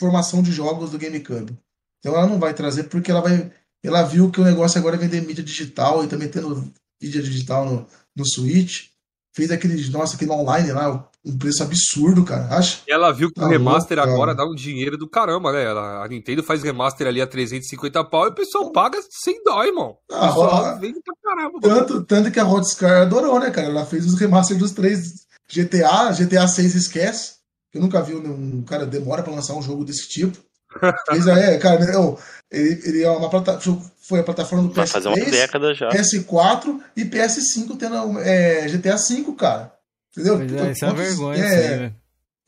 formação 0.00 0.42
de 0.42 0.50
jogos 0.50 0.90
do 0.90 0.98
GameCube. 0.98 1.56
Então 1.98 2.16
ela 2.16 2.26
não 2.26 2.40
vai 2.40 2.54
trazer 2.54 2.84
porque 2.84 3.10
ela 3.10 3.20
vai 3.20 3.52
ela 3.82 4.02
viu 4.02 4.30
que 4.30 4.40
o 4.40 4.44
negócio 4.44 4.78
agora 4.78 4.96
é 4.96 4.98
vender 4.98 5.22
mídia 5.22 5.44
digital 5.44 6.04
e 6.04 6.08
também 6.08 6.28
tendo 6.28 6.70
mídia 7.00 7.22
digital 7.22 7.64
no, 7.64 7.86
no 8.16 8.26
Switch. 8.26 8.88
Fez 9.34 9.50
aquele, 9.50 9.88
nossa, 9.90 10.16
aquele 10.16 10.32
online 10.32 10.72
lá, 10.72 11.08
um 11.24 11.38
preço 11.38 11.62
absurdo, 11.62 12.24
cara. 12.24 12.54
Acha? 12.56 12.80
E 12.86 12.92
ela 12.92 13.12
viu 13.12 13.28
que 13.28 13.40
tá 13.40 13.46
o 13.46 13.48
remaster 13.48 13.96
louco, 13.96 14.12
agora 14.12 14.34
dá 14.34 14.44
um 14.44 14.54
dinheiro 14.54 14.98
do 14.98 15.08
caramba, 15.08 15.52
né? 15.52 15.64
Ela, 15.64 16.04
a 16.04 16.08
Nintendo 16.08 16.42
faz 16.42 16.62
remaster 16.62 17.06
ali 17.06 17.22
a 17.22 17.26
350 17.26 18.04
pau 18.04 18.26
e 18.26 18.30
o 18.30 18.34
pessoal 18.34 18.72
paga 18.72 18.98
sem 19.08 19.42
dó, 19.44 19.62
irmão. 19.62 19.96
Ah, 20.10 20.76
vende 20.80 20.98
pra 21.00 21.14
caramba. 21.22 21.60
Tanto, 21.60 22.04
tanto 22.04 22.30
que 22.32 22.40
a 22.40 22.44
Rodscar 22.44 23.02
adorou, 23.02 23.38
né, 23.38 23.50
cara? 23.50 23.68
Ela 23.68 23.86
fez 23.86 24.04
os 24.04 24.18
remasters 24.18 24.58
dos 24.58 24.72
três 24.72 25.26
GTA, 25.48 26.10
GTA 26.12 26.48
6 26.48 26.74
esquece. 26.74 27.39
Eu 27.72 27.80
nunca 27.80 28.02
vi 28.02 28.14
um 28.14 28.62
cara 28.62 28.84
demora 28.84 29.22
para 29.22 29.32
lançar 29.32 29.54
um 29.54 29.62
jogo 29.62 29.84
desse 29.84 30.08
tipo. 30.08 30.38
Fez, 31.10 31.26
é, 31.26 31.58
cara, 31.58 31.84
eu, 31.92 32.18
ele, 32.50 32.80
ele 32.84 33.02
é 33.02 33.10
uma 33.10 33.28
plataforma, 33.28 33.82
foi 34.00 34.20
a 34.20 34.24
plataforma 34.24 34.68
do 34.68 34.74
PS3, 34.74 34.88
fazer 34.88 35.08
uma 35.08 35.16
década 35.16 35.74
já. 35.74 35.88
PS4 35.90 36.80
e 36.96 37.04
PS5 37.04 37.76
tendo 37.78 38.18
é, 38.20 38.68
GTA 38.68 38.96
V, 38.96 39.34
cara. 39.36 39.72
Entendeu? 40.12 40.36
Pois 40.38 40.52
é, 40.52 40.72
isso 40.72 40.84
é 40.84 40.88
uma 40.88 40.94
vergonha. 40.94 41.44
É, 41.44 41.92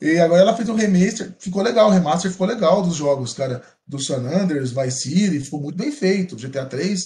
e 0.01 0.19
agora 0.19 0.41
ela 0.41 0.55
fez 0.55 0.67
um 0.67 0.75
remaster, 0.75 1.31
ficou 1.39 1.61
legal, 1.61 1.87
o 1.87 1.91
remaster 1.91 2.29
ficou 2.29 2.45
legal 2.45 2.81
dos 2.81 2.95
jogos, 2.95 3.33
cara. 3.33 3.63
Do 3.87 4.03
San 4.03 4.21
Andreas, 4.27 4.71
Vice 4.71 5.03
City, 5.03 5.39
ficou 5.39 5.61
muito 5.61 5.77
bem 5.77 5.91
feito. 5.91 6.35
GTA 6.35 6.65
3 6.65 6.99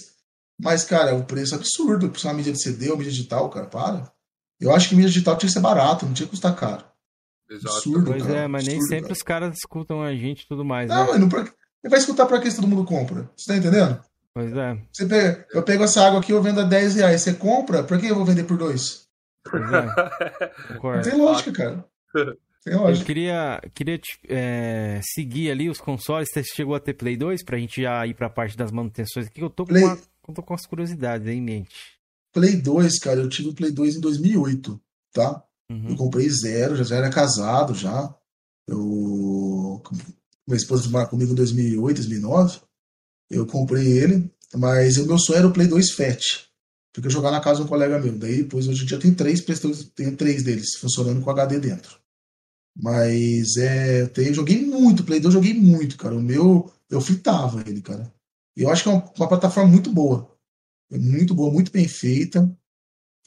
Mas, 0.60 0.84
cara, 0.84 1.14
o 1.14 1.24
preço 1.24 1.54
é 1.54 1.58
absurdo. 1.58 2.08
Por 2.08 2.20
uma 2.24 2.34
mídia 2.34 2.52
de 2.52 2.60
CD 2.60 2.90
ou 2.90 2.96
mídia 2.96 3.12
digital, 3.12 3.48
cara, 3.50 3.66
para. 3.66 4.10
Eu 4.60 4.74
acho 4.74 4.88
que 4.88 4.96
mídia 4.96 5.10
digital 5.10 5.36
tinha 5.36 5.48
que 5.48 5.52
ser 5.52 5.60
barato, 5.60 6.06
não 6.06 6.12
tinha 6.12 6.26
que 6.26 6.32
custar 6.32 6.56
caro. 6.56 6.84
Exato. 7.50 7.76
Absurdo, 7.76 8.10
pois 8.10 8.22
cara, 8.22 8.38
é, 8.40 8.46
mas 8.46 8.64
absurdo, 8.64 8.78
nem 8.78 8.88
sempre 8.88 9.02
cara. 9.02 9.12
os 9.12 9.22
caras 9.22 9.56
escutam 9.56 10.02
a 10.02 10.14
gente 10.14 10.42
e 10.42 10.48
tudo 10.48 10.64
mais. 10.64 10.88
Não, 10.88 11.04
né? 11.04 11.10
mas 11.12 11.20
não 11.20 11.28
pra... 11.28 11.40
ele 11.40 11.90
vai 11.90 11.98
escutar 11.98 12.26
pra 12.26 12.40
que 12.40 12.54
todo 12.54 12.68
mundo 12.68 12.84
compra. 12.84 13.30
Você 13.36 13.52
tá 13.52 13.56
entendendo? 13.56 14.00
Pois 14.34 14.52
é. 14.52 14.78
Você 14.92 15.06
pega... 15.06 15.46
Eu 15.52 15.62
pego 15.62 15.84
essa 15.84 16.06
água 16.06 16.20
aqui, 16.20 16.32
eu 16.32 16.42
vendo 16.42 16.60
a 16.60 16.64
10 16.64 16.96
reais. 16.96 17.22
Você 17.22 17.34
compra, 17.34 17.82
por 17.82 17.98
que 17.98 18.06
eu 18.06 18.14
vou 18.14 18.24
vender 18.24 18.44
por 18.44 18.56
2? 18.56 19.08
Pois 19.50 19.62
é. 19.72 19.86
Não 20.96 21.02
tem 21.02 21.16
lógica, 21.16 21.52
cara. 21.52 21.84
Tem 22.64 22.74
lógica. 22.74 23.02
Eu 23.02 23.06
queria, 23.06 23.60
queria 23.74 24.00
é, 24.28 25.00
seguir 25.02 25.50
ali 25.50 25.70
os 25.70 25.80
consoles. 25.80 26.28
Você 26.30 26.44
chegou 26.44 26.74
a 26.74 26.80
ter 26.80 26.94
Play 26.94 27.16
2 27.16 27.42
pra 27.42 27.58
gente 27.58 27.82
já 27.82 28.06
ir 28.06 28.14
pra 28.14 28.28
parte 28.28 28.56
das 28.56 28.70
manutenções 28.70 29.26
aqui. 29.26 29.40
Eu 29.40 29.50
tô 29.50 29.64
com, 29.64 29.72
Play... 29.72 29.84
uma, 29.84 29.98
eu 30.28 30.34
tô 30.34 30.42
com 30.42 30.54
as 30.54 30.66
curiosidades 30.66 31.26
aí 31.26 31.36
em 31.36 31.42
mente. 31.42 31.98
Play 32.32 32.56
2, 32.56 32.98
cara, 32.98 33.20
eu 33.20 33.28
tive 33.28 33.48
o 33.48 33.54
Play 33.54 33.72
2 33.72 33.96
em 33.96 34.00
2008, 34.00 34.80
tá? 35.12 35.42
Uhum. 35.70 35.90
Eu 35.90 35.96
comprei 35.96 36.28
zero, 36.30 36.76
já, 36.76 36.84
já 36.84 36.96
era 36.96 37.10
casado 37.10 37.74
já. 37.74 38.14
Eu... 38.66 39.82
Minha 40.46 40.56
esposa 40.56 40.88
mora 40.88 41.06
comigo 41.06 41.32
em 41.32 41.34
2008, 41.34 41.96
2009. 41.96 42.60
Eu 43.30 43.46
comprei 43.46 43.86
ele, 43.86 44.30
mas 44.54 44.96
o 44.96 45.06
meu 45.06 45.18
sonho 45.18 45.38
era 45.38 45.46
o 45.46 45.52
Play 45.52 45.66
2 45.66 45.92
Fat. 45.92 46.48
Porque 46.92 47.06
eu 47.06 47.12
jogar 47.12 47.30
na 47.30 47.40
casa 47.40 47.60
de 47.60 47.66
um 47.66 47.68
colega 47.68 47.98
meu. 47.98 48.18
Daí 48.18 48.42
depois 48.42 48.66
hoje 48.66 48.82
em 48.82 48.86
dia 48.86 48.98
tem 48.98 49.14
três, 49.14 49.44
tem 49.94 50.16
três 50.16 50.42
deles 50.42 50.74
funcionando 50.76 51.22
com 51.22 51.30
HD 51.30 51.60
dentro. 51.60 51.98
Mas 52.76 53.56
é. 53.56 54.06
Tem, 54.06 54.32
joguei 54.32 54.64
muito, 54.64 55.04
Play 55.04 55.20
2 55.20 55.34
eu 55.34 55.40
joguei 55.40 55.54
muito, 55.54 55.96
cara. 55.96 56.14
O 56.14 56.22
meu. 56.22 56.72
Eu 56.88 57.00
fritava 57.00 57.62
ele, 57.68 57.82
cara. 57.82 58.12
E 58.56 58.62
eu 58.62 58.70
acho 58.70 58.82
que 58.82 58.88
é 58.88 58.92
uma, 58.92 59.12
uma 59.16 59.28
plataforma 59.28 59.70
muito 59.70 59.90
boa. 59.90 60.34
É 60.90 60.96
muito 60.96 61.34
boa, 61.34 61.52
muito 61.52 61.70
bem 61.70 61.86
feita. 61.86 62.50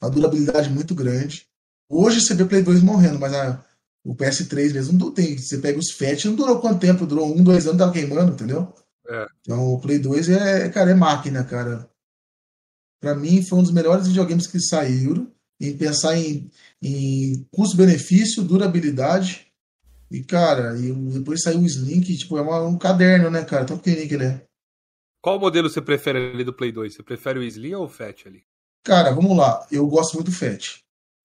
Uma 0.02 0.10
durabilidade 0.10 0.70
muito 0.70 0.96
grande. 0.96 1.48
Hoje 1.92 2.22
você 2.22 2.34
vê 2.34 2.46
Play 2.46 2.62
2 2.64 2.82
morrendo, 2.82 3.20
mas 3.20 3.34
a, 3.34 3.62
o 4.02 4.16
PS3 4.16 4.74
mesmo 4.74 4.98
não 4.98 5.12
tem. 5.12 5.38
Você 5.38 5.58
pega 5.58 5.78
os 5.78 5.92
FAT, 5.92 6.26
não 6.26 6.36
durou 6.36 6.62
quanto 6.62 6.80
tempo? 6.80 7.06
Durou 7.06 7.36
um, 7.36 7.44
dois 7.44 7.68
anos, 7.68 7.80
tava 7.80 7.92
queimando, 7.92 8.32
entendeu? 8.32 8.74
É. 9.10 9.28
Então 9.42 9.74
o 9.74 9.80
Play 9.80 10.00
2 10.00 10.30
é, 10.30 10.70
cara, 10.70 10.92
é 10.92 10.96
máquina, 10.96 11.44
cara. 11.44 11.90
Pra 13.02 13.14
mim 13.14 13.44
foi 13.44 13.60
um 13.60 13.64
dos 13.64 13.74
melhores 13.74 14.08
videogames 14.08 14.48
que 14.48 14.60
saíram. 14.60 15.30
Em 15.60 15.78
pensar 15.78 16.18
em, 16.18 16.50
em 16.82 17.46
custo-benefício, 17.52 18.42
durabilidade. 18.42 19.52
E, 20.10 20.24
cara, 20.24 20.76
e 20.80 20.92
depois 20.92 21.44
saiu 21.44 21.60
o 21.60 21.66
Slim, 21.66 22.02
que 22.02 22.18
tipo, 22.18 22.38
é 22.38 22.42
uma, 22.42 22.64
um 22.64 22.78
caderno, 22.78 23.30
né, 23.30 23.44
cara? 23.44 23.66
Tão 23.66 23.78
pequenininho 23.78 24.08
que 24.08 24.16
ele 24.16 24.26
é. 24.26 24.46
Qual 25.22 25.40
modelo 25.40 25.70
você 25.70 25.82
prefere 25.82 26.32
ali 26.32 26.44
do 26.44 26.54
Play 26.54 26.72
2? 26.72 26.96
Você 26.96 27.04
prefere 27.04 27.38
o 27.38 27.44
Slim 27.44 27.74
ou 27.76 27.86
o 27.86 27.90
Fat 27.90 28.26
ali? 28.26 28.44
Cara, 28.84 29.12
vamos 29.12 29.38
lá. 29.38 29.68
Eu 29.72 29.86
gosto 29.88 30.16
muito 30.16 30.32
do 30.32 30.36
Fat. 30.36 30.82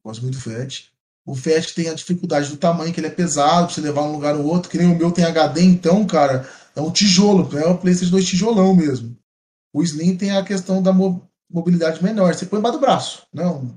Gosto 0.07 0.23
muito 0.23 0.39
do 0.39 0.41
FAT. 0.41 0.85
O 1.27 1.35
FAT 1.35 1.75
tem 1.75 1.89
a 1.89 1.95
dificuldade 1.95 2.49
do 2.49 2.57
tamanho, 2.57 2.95
que 2.95 3.01
ele 3.01 3.09
é 3.09 3.11
pesado, 3.11 3.67
pra 3.67 3.75
você 3.75 3.81
levar 3.81 4.03
um 4.03 4.13
lugar 4.13 4.37
ou 4.37 4.47
outro. 4.47 4.71
Que 4.71 4.79
nem 4.79 4.87
o 4.87 4.97
meu 4.97 5.11
tem 5.11 5.25
HD, 5.25 5.63
então, 5.63 6.07
cara, 6.07 6.49
é 6.77 6.81
um 6.81 6.93
tijolo. 6.93 7.59
É 7.59 7.67
o 7.67 7.77
PlayStation 7.77 8.13
2 8.13 8.25
tijolão 8.25 8.73
mesmo. 8.73 9.19
O 9.75 9.83
Slim 9.83 10.17
tem 10.17 10.31
a 10.31 10.45
questão 10.45 10.81
da 10.81 10.93
mobilidade 11.51 12.01
menor. 12.05 12.33
Você 12.33 12.47
põe 12.47 12.61
embaixo 12.61 12.79
do 12.79 12.81
braço. 12.81 13.27
Não. 13.35 13.77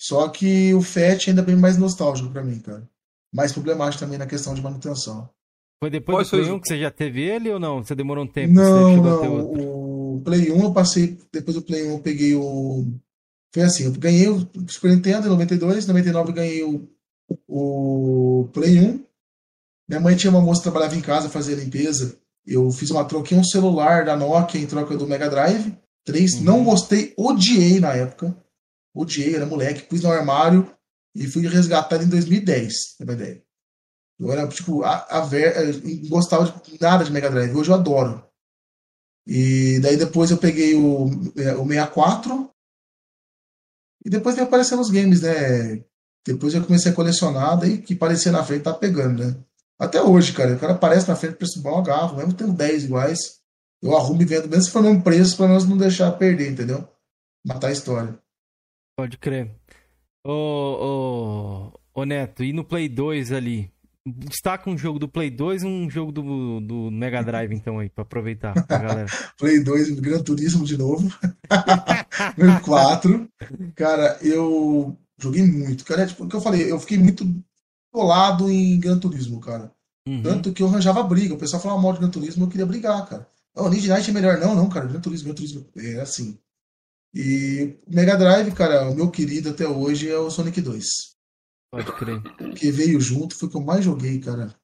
Só 0.00 0.28
que 0.28 0.72
o 0.74 0.80
FAT 0.80 1.26
ainda 1.26 1.42
é 1.42 1.44
bem 1.44 1.56
mais 1.56 1.76
nostálgico 1.76 2.30
para 2.30 2.44
mim, 2.44 2.60
cara. 2.60 2.88
Mais 3.34 3.52
problemático 3.52 4.04
também 4.04 4.16
na 4.16 4.26
questão 4.26 4.54
de 4.54 4.62
manutenção. 4.62 5.28
Foi 5.82 5.90
depois 5.90 6.28
Qual 6.28 6.40
do 6.40 6.44
Play 6.44 6.56
1 6.56 6.60
que 6.60 6.68
você 6.68 6.78
já 6.78 6.90
teve 6.92 7.22
ele 7.22 7.50
ou 7.50 7.58
não? 7.58 7.82
Você 7.82 7.96
demorou 7.96 8.22
um 8.22 8.28
tempo? 8.28 8.54
Não, 8.54 8.96
não. 8.96 10.14
O 10.14 10.22
Play 10.24 10.52
1 10.52 10.62
eu 10.62 10.72
passei. 10.72 11.18
Depois 11.32 11.56
do 11.56 11.62
Play 11.62 11.88
1 11.88 11.90
eu 11.90 11.98
peguei 11.98 12.36
o 12.36 12.86
foi 13.52 13.62
assim, 13.62 13.84
eu 13.84 13.92
ganhei 13.92 14.28
o 14.28 14.48
Super 14.68 14.90
Nintendo 14.90 15.26
em 15.26 15.30
92, 15.30 15.84
em 15.84 15.88
99 15.88 16.30
eu 16.30 16.34
ganhei 16.34 16.62
o, 16.62 16.88
o 17.48 18.48
Play 18.52 18.80
1. 18.80 19.04
Minha 19.88 20.00
mãe 20.00 20.16
tinha 20.16 20.30
uma 20.30 20.40
moça 20.40 20.60
que 20.60 20.70
trabalhava 20.70 20.96
em 20.96 21.00
casa, 21.00 21.28
fazia 21.28 21.56
limpeza. 21.56 22.16
Eu 22.46 22.70
fiz 22.70 22.90
uma 22.90 23.04
troquei 23.04 23.36
um 23.36 23.44
celular 23.44 24.04
da 24.04 24.16
Nokia 24.16 24.60
em 24.60 24.66
troca 24.66 24.96
do 24.96 25.06
Mega 25.06 25.28
Drive 25.28 25.76
3. 26.04 26.34
Uhum. 26.34 26.42
Não 26.42 26.64
gostei, 26.64 27.12
odiei 27.16 27.80
na 27.80 27.92
época. 27.94 28.36
Odiei, 28.94 29.34
era 29.34 29.46
moleque, 29.46 29.82
pus 29.82 30.02
no 30.02 30.10
armário 30.10 30.70
e 31.14 31.26
fui 31.26 31.46
resgatado 31.46 32.04
em 32.04 32.08
2010, 32.08 32.96
é 33.00 33.04
uma 33.04 33.12
ideia. 33.12 33.42
Eu 34.18 34.30
era, 34.30 34.46
tipo, 34.48 34.82
a, 34.84 35.06
a 35.10 35.20
ver, 35.20 35.54
não 35.82 36.08
gostava 36.08 36.44
de 36.44 36.80
nada 36.80 37.04
de 37.04 37.10
Mega 37.10 37.30
Drive. 37.30 37.56
Hoje 37.56 37.70
eu 37.70 37.74
adoro. 37.74 38.22
E 39.26 39.78
daí 39.80 39.96
depois 39.96 40.30
eu 40.30 40.36
peguei 40.36 40.74
o, 40.74 41.06
é, 41.36 41.54
o 41.54 41.66
64, 41.66 42.50
e 44.04 44.10
depois 44.10 44.34
vem 44.34 44.44
aparecendo 44.44 44.80
os 44.80 44.90
games, 44.90 45.22
né? 45.22 45.82
Depois 46.26 46.54
eu 46.54 46.64
comecei 46.64 46.92
a 46.92 46.94
colecionar, 46.94 47.58
daí 47.58 47.78
que 47.78 47.94
parecia 47.94 48.32
na 48.32 48.44
frente 48.44 48.62
tá 48.62 48.72
pegando, 48.72 49.24
né? 49.24 49.36
Até 49.78 50.02
hoje, 50.02 50.32
cara, 50.32 50.54
o 50.54 50.58
cara 50.58 50.74
aparece 50.74 51.08
na 51.08 51.16
frente, 51.16 51.36
preço 51.36 51.62
bom, 51.62 51.78
agarro, 51.78 52.16
mesmo 52.16 52.34
tendo 52.34 52.52
10 52.52 52.84
iguais, 52.84 53.40
eu 53.82 53.96
arrumo 53.96 54.20
e 54.20 54.26
vendo, 54.26 54.48
mesmo 54.48 54.64
se 54.64 54.70
for 54.70 54.82
no 54.82 55.02
preço, 55.02 55.36
pra 55.36 55.48
nós 55.48 55.66
não 55.66 55.76
deixar 55.76 56.12
perder, 56.12 56.50
entendeu? 56.50 56.86
Matar 57.46 57.68
a 57.68 57.72
história. 57.72 58.18
Pode 58.96 59.16
crer. 59.16 59.50
Ô, 60.22 61.72
ô, 61.94 62.00
ô 62.00 62.04
Neto, 62.04 62.44
e 62.44 62.52
no 62.52 62.62
Play 62.62 62.88
2 62.88 63.32
ali? 63.32 63.72
Destaca 64.06 64.70
um 64.70 64.78
jogo 64.78 64.98
do 64.98 65.08
Play 65.08 65.30
2 65.30 65.62
e 65.62 65.66
um 65.66 65.90
jogo 65.90 66.10
do, 66.10 66.60
do 66.60 66.90
Mega 66.90 67.22
Drive, 67.22 67.52
então, 67.52 67.78
aí, 67.78 67.90
pra 67.90 68.02
aproveitar 68.02 68.54
pra 68.66 68.78
galera. 68.78 69.06
Play 69.38 69.62
2, 69.62 70.00
Gran 70.00 70.22
Turismo 70.22 70.64
de 70.64 70.78
novo. 70.78 71.12
4. 72.64 73.28
Cara, 73.74 74.18
eu 74.22 74.96
joguei 75.18 75.42
muito. 75.42 75.84
Cara, 75.84 76.02
é 76.02 76.06
tipo, 76.06 76.24
o 76.24 76.28
que 76.28 76.34
eu 76.34 76.40
falei, 76.40 76.70
eu 76.70 76.80
fiquei 76.80 76.96
muito 76.96 77.26
colado 77.92 78.50
em 78.50 78.80
Gran 78.80 78.98
Turismo, 78.98 79.38
cara. 79.38 79.70
Uhum. 80.08 80.22
Tanto 80.22 80.52
que 80.52 80.62
eu 80.62 80.68
arranjava 80.68 81.02
briga. 81.02 81.34
O 81.34 81.38
pessoal 81.38 81.60
falava 81.60 81.82
mal 81.82 81.92
de 81.92 81.98
Gran 81.98 82.10
Turismo, 82.10 82.44
eu 82.44 82.48
queria 82.48 82.66
brigar, 82.66 83.06
cara. 83.06 83.28
Oh, 83.54 83.68
Ninja 83.68 83.92
Night 83.92 84.08
é 84.08 84.14
melhor. 84.14 84.38
Não, 84.38 84.54
não, 84.54 84.68
cara. 84.70 84.86
Gran 84.86 85.00
Turismo, 85.00 85.26
Gran 85.26 85.34
Turismo. 85.34 85.66
É 85.76 86.00
assim. 86.00 86.38
E 87.14 87.76
Mega 87.86 88.16
Drive, 88.16 88.52
cara, 88.52 88.88
o 88.88 88.94
meu 88.94 89.10
querido 89.10 89.50
até 89.50 89.66
hoje 89.66 90.08
é 90.08 90.16
o 90.16 90.30
Sonic 90.30 90.60
2. 90.60 90.86
Pode 91.70 91.92
crer. 91.92 92.20
Que 92.54 92.70
veio 92.70 93.00
junto, 93.00 93.36
foi 93.36 93.48
o 93.48 93.50
que 93.50 93.56
eu 93.56 93.62
mais 93.62 93.84
joguei, 93.84 94.18
cara. 94.18 94.54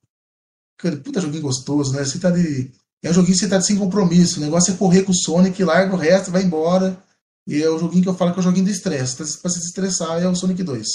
Cara, 0.78 0.96
puta 0.96 1.20
joguinho 1.20 1.42
gostoso, 1.42 1.94
né? 1.94 2.04
Você 2.04 2.18
tá 2.18 2.30
de. 2.30 2.70
É 3.02 3.10
um 3.10 3.14
joguinho 3.14 3.34
que 3.34 3.40
você 3.40 3.48
tá 3.48 3.58
de 3.58 3.66
sem 3.66 3.76
compromisso. 3.76 4.40
O 4.40 4.42
negócio 4.42 4.74
é 4.74 4.76
correr 4.76 5.02
com 5.04 5.12
o 5.12 5.16
Sonic, 5.16 5.62
larga 5.62 5.94
o 5.94 5.98
resto, 5.98 6.30
vai 6.30 6.42
embora. 6.42 7.02
E 7.46 7.62
é 7.62 7.70
o 7.70 7.78
joguinho 7.78 8.02
que 8.02 8.08
eu 8.08 8.14
falo 8.14 8.32
que 8.32 8.38
é 8.38 8.40
o 8.40 8.42
joguinho 8.42 8.64
do 8.64 8.70
estresse. 8.70 9.16
Pra 9.16 9.50
se 9.50 9.60
estressar 9.60 10.20
é 10.20 10.28
o 10.28 10.34
Sonic 10.34 10.62
2. 10.62 10.86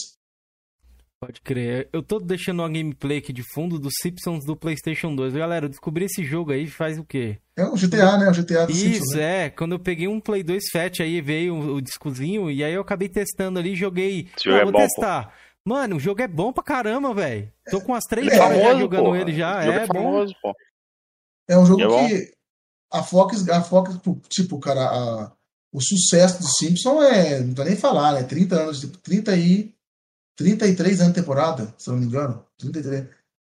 Pode 1.23 1.39
crer. 1.41 1.87
Eu 1.93 2.01
tô 2.01 2.19
deixando 2.19 2.61
uma 2.61 2.67
gameplay 2.67 3.19
aqui 3.19 3.31
de 3.31 3.43
fundo 3.53 3.77
dos 3.77 3.93
Simpsons 4.01 4.43
do 4.43 4.55
PlayStation 4.55 5.15
2. 5.15 5.35
Galera, 5.35 5.65
eu 5.65 5.69
descobri 5.69 6.05
esse 6.05 6.23
jogo 6.23 6.51
aí 6.51 6.65
faz 6.65 6.97
o 6.97 7.05
quê? 7.05 7.37
É 7.55 7.63
o 7.63 7.75
GTA, 7.75 8.17
né? 8.17 8.27
O 8.27 8.33
GTA 8.33 8.65
do 8.65 8.71
Isso, 8.71 8.81
Simpsons, 8.81 9.13
né? 9.13 9.45
é. 9.45 9.49
Quando 9.51 9.73
eu 9.73 9.79
peguei 9.79 10.07
um 10.07 10.19
Play 10.19 10.41
2 10.41 10.63
Fat 10.73 10.99
aí, 10.99 11.21
veio 11.21 11.55
o, 11.75 11.79
discozinho, 11.79 12.49
e 12.49 12.63
aí 12.63 12.73
eu 12.73 12.81
acabei 12.81 13.07
testando 13.07 13.59
ali, 13.59 13.75
joguei. 13.75 14.27
Esse 14.35 14.49
ah, 14.49 14.61
vou 14.63 14.69
é 14.69 14.71
bom, 14.71 14.79
testar. 14.79 15.25
Pô. 15.25 15.31
Mano, 15.65 15.97
o 15.97 15.99
jogo 15.99 16.21
é 16.21 16.27
bom 16.27 16.51
pra 16.51 16.63
caramba, 16.63 17.13
velho. 17.13 17.51
Tô 17.69 17.81
com 17.81 17.91
umas 17.91 18.05
três 18.05 18.27
é, 18.27 18.39
horas 18.39 18.79
jogando 18.79 19.03
porra. 19.05 19.19
ele 19.19 19.35
já. 19.35 19.63
É, 19.63 19.83
é 19.83 19.87
famoso, 19.87 20.33
bom. 20.41 20.51
Pô. 20.51 20.57
É 21.47 21.57
um 21.57 21.65
jogo 21.65 21.81
é 21.81 22.07
que 22.07 22.33
a 22.91 23.03
Fox, 23.03 23.47
a 23.47 23.61
Fox, 23.61 23.99
tipo, 24.27 24.59
cara, 24.59 24.81
a, 24.81 25.31
o 25.71 25.81
sucesso 25.81 26.39
do 26.39 26.47
Simpson 26.47 27.01
é, 27.03 27.39
não 27.39 27.53
tô 27.53 27.63
nem 27.63 27.75
falar, 27.75 28.13
né? 28.13 28.23
30 28.23 28.55
anos, 28.55 28.79
tipo, 28.79 28.97
30 28.97 29.35
e 29.35 29.73
33 30.35 31.01
anos 31.01 31.13
de 31.13 31.19
temporada, 31.19 31.73
se 31.77 31.89
eu 31.89 31.93
não 31.93 32.01
me 32.01 32.07
engano. 32.07 32.45
33. 32.57 33.07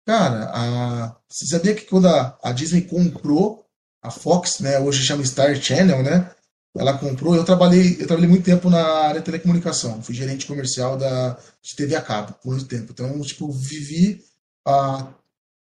Cara, 0.06 0.52
a, 0.54 1.16
você 1.28 1.46
sabia 1.48 1.76
que 1.76 1.86
quando 1.86 2.08
a, 2.08 2.38
a 2.42 2.52
Disney 2.54 2.84
comprou 2.84 3.66
a 4.02 4.10
Fox, 4.10 4.60
né, 4.60 4.80
hoje 4.80 5.04
chama 5.04 5.26
Star 5.26 5.56
Channel, 5.56 6.02
né? 6.02 6.32
Ela 6.78 6.98
comprou. 6.98 7.36
Eu 7.36 7.44
trabalhei, 7.44 7.98
eu 8.00 8.08
trabalhei 8.08 8.30
muito 8.30 8.46
tempo 8.46 8.70
na 8.70 8.84
área 8.84 9.20
de 9.20 9.26
telecomunicação. 9.26 10.02
Fui 10.02 10.14
gerente 10.14 10.46
comercial 10.46 10.98
da 10.98 11.38
de 11.62 11.76
TV 11.76 11.96
a 11.96 12.02
cabo 12.02 12.34
por 12.42 12.52
muito 12.52 12.66
tempo. 12.66 12.92
Então, 12.92 13.20
tipo, 13.22 13.52
vivi 13.52 14.24
a, 14.66 15.08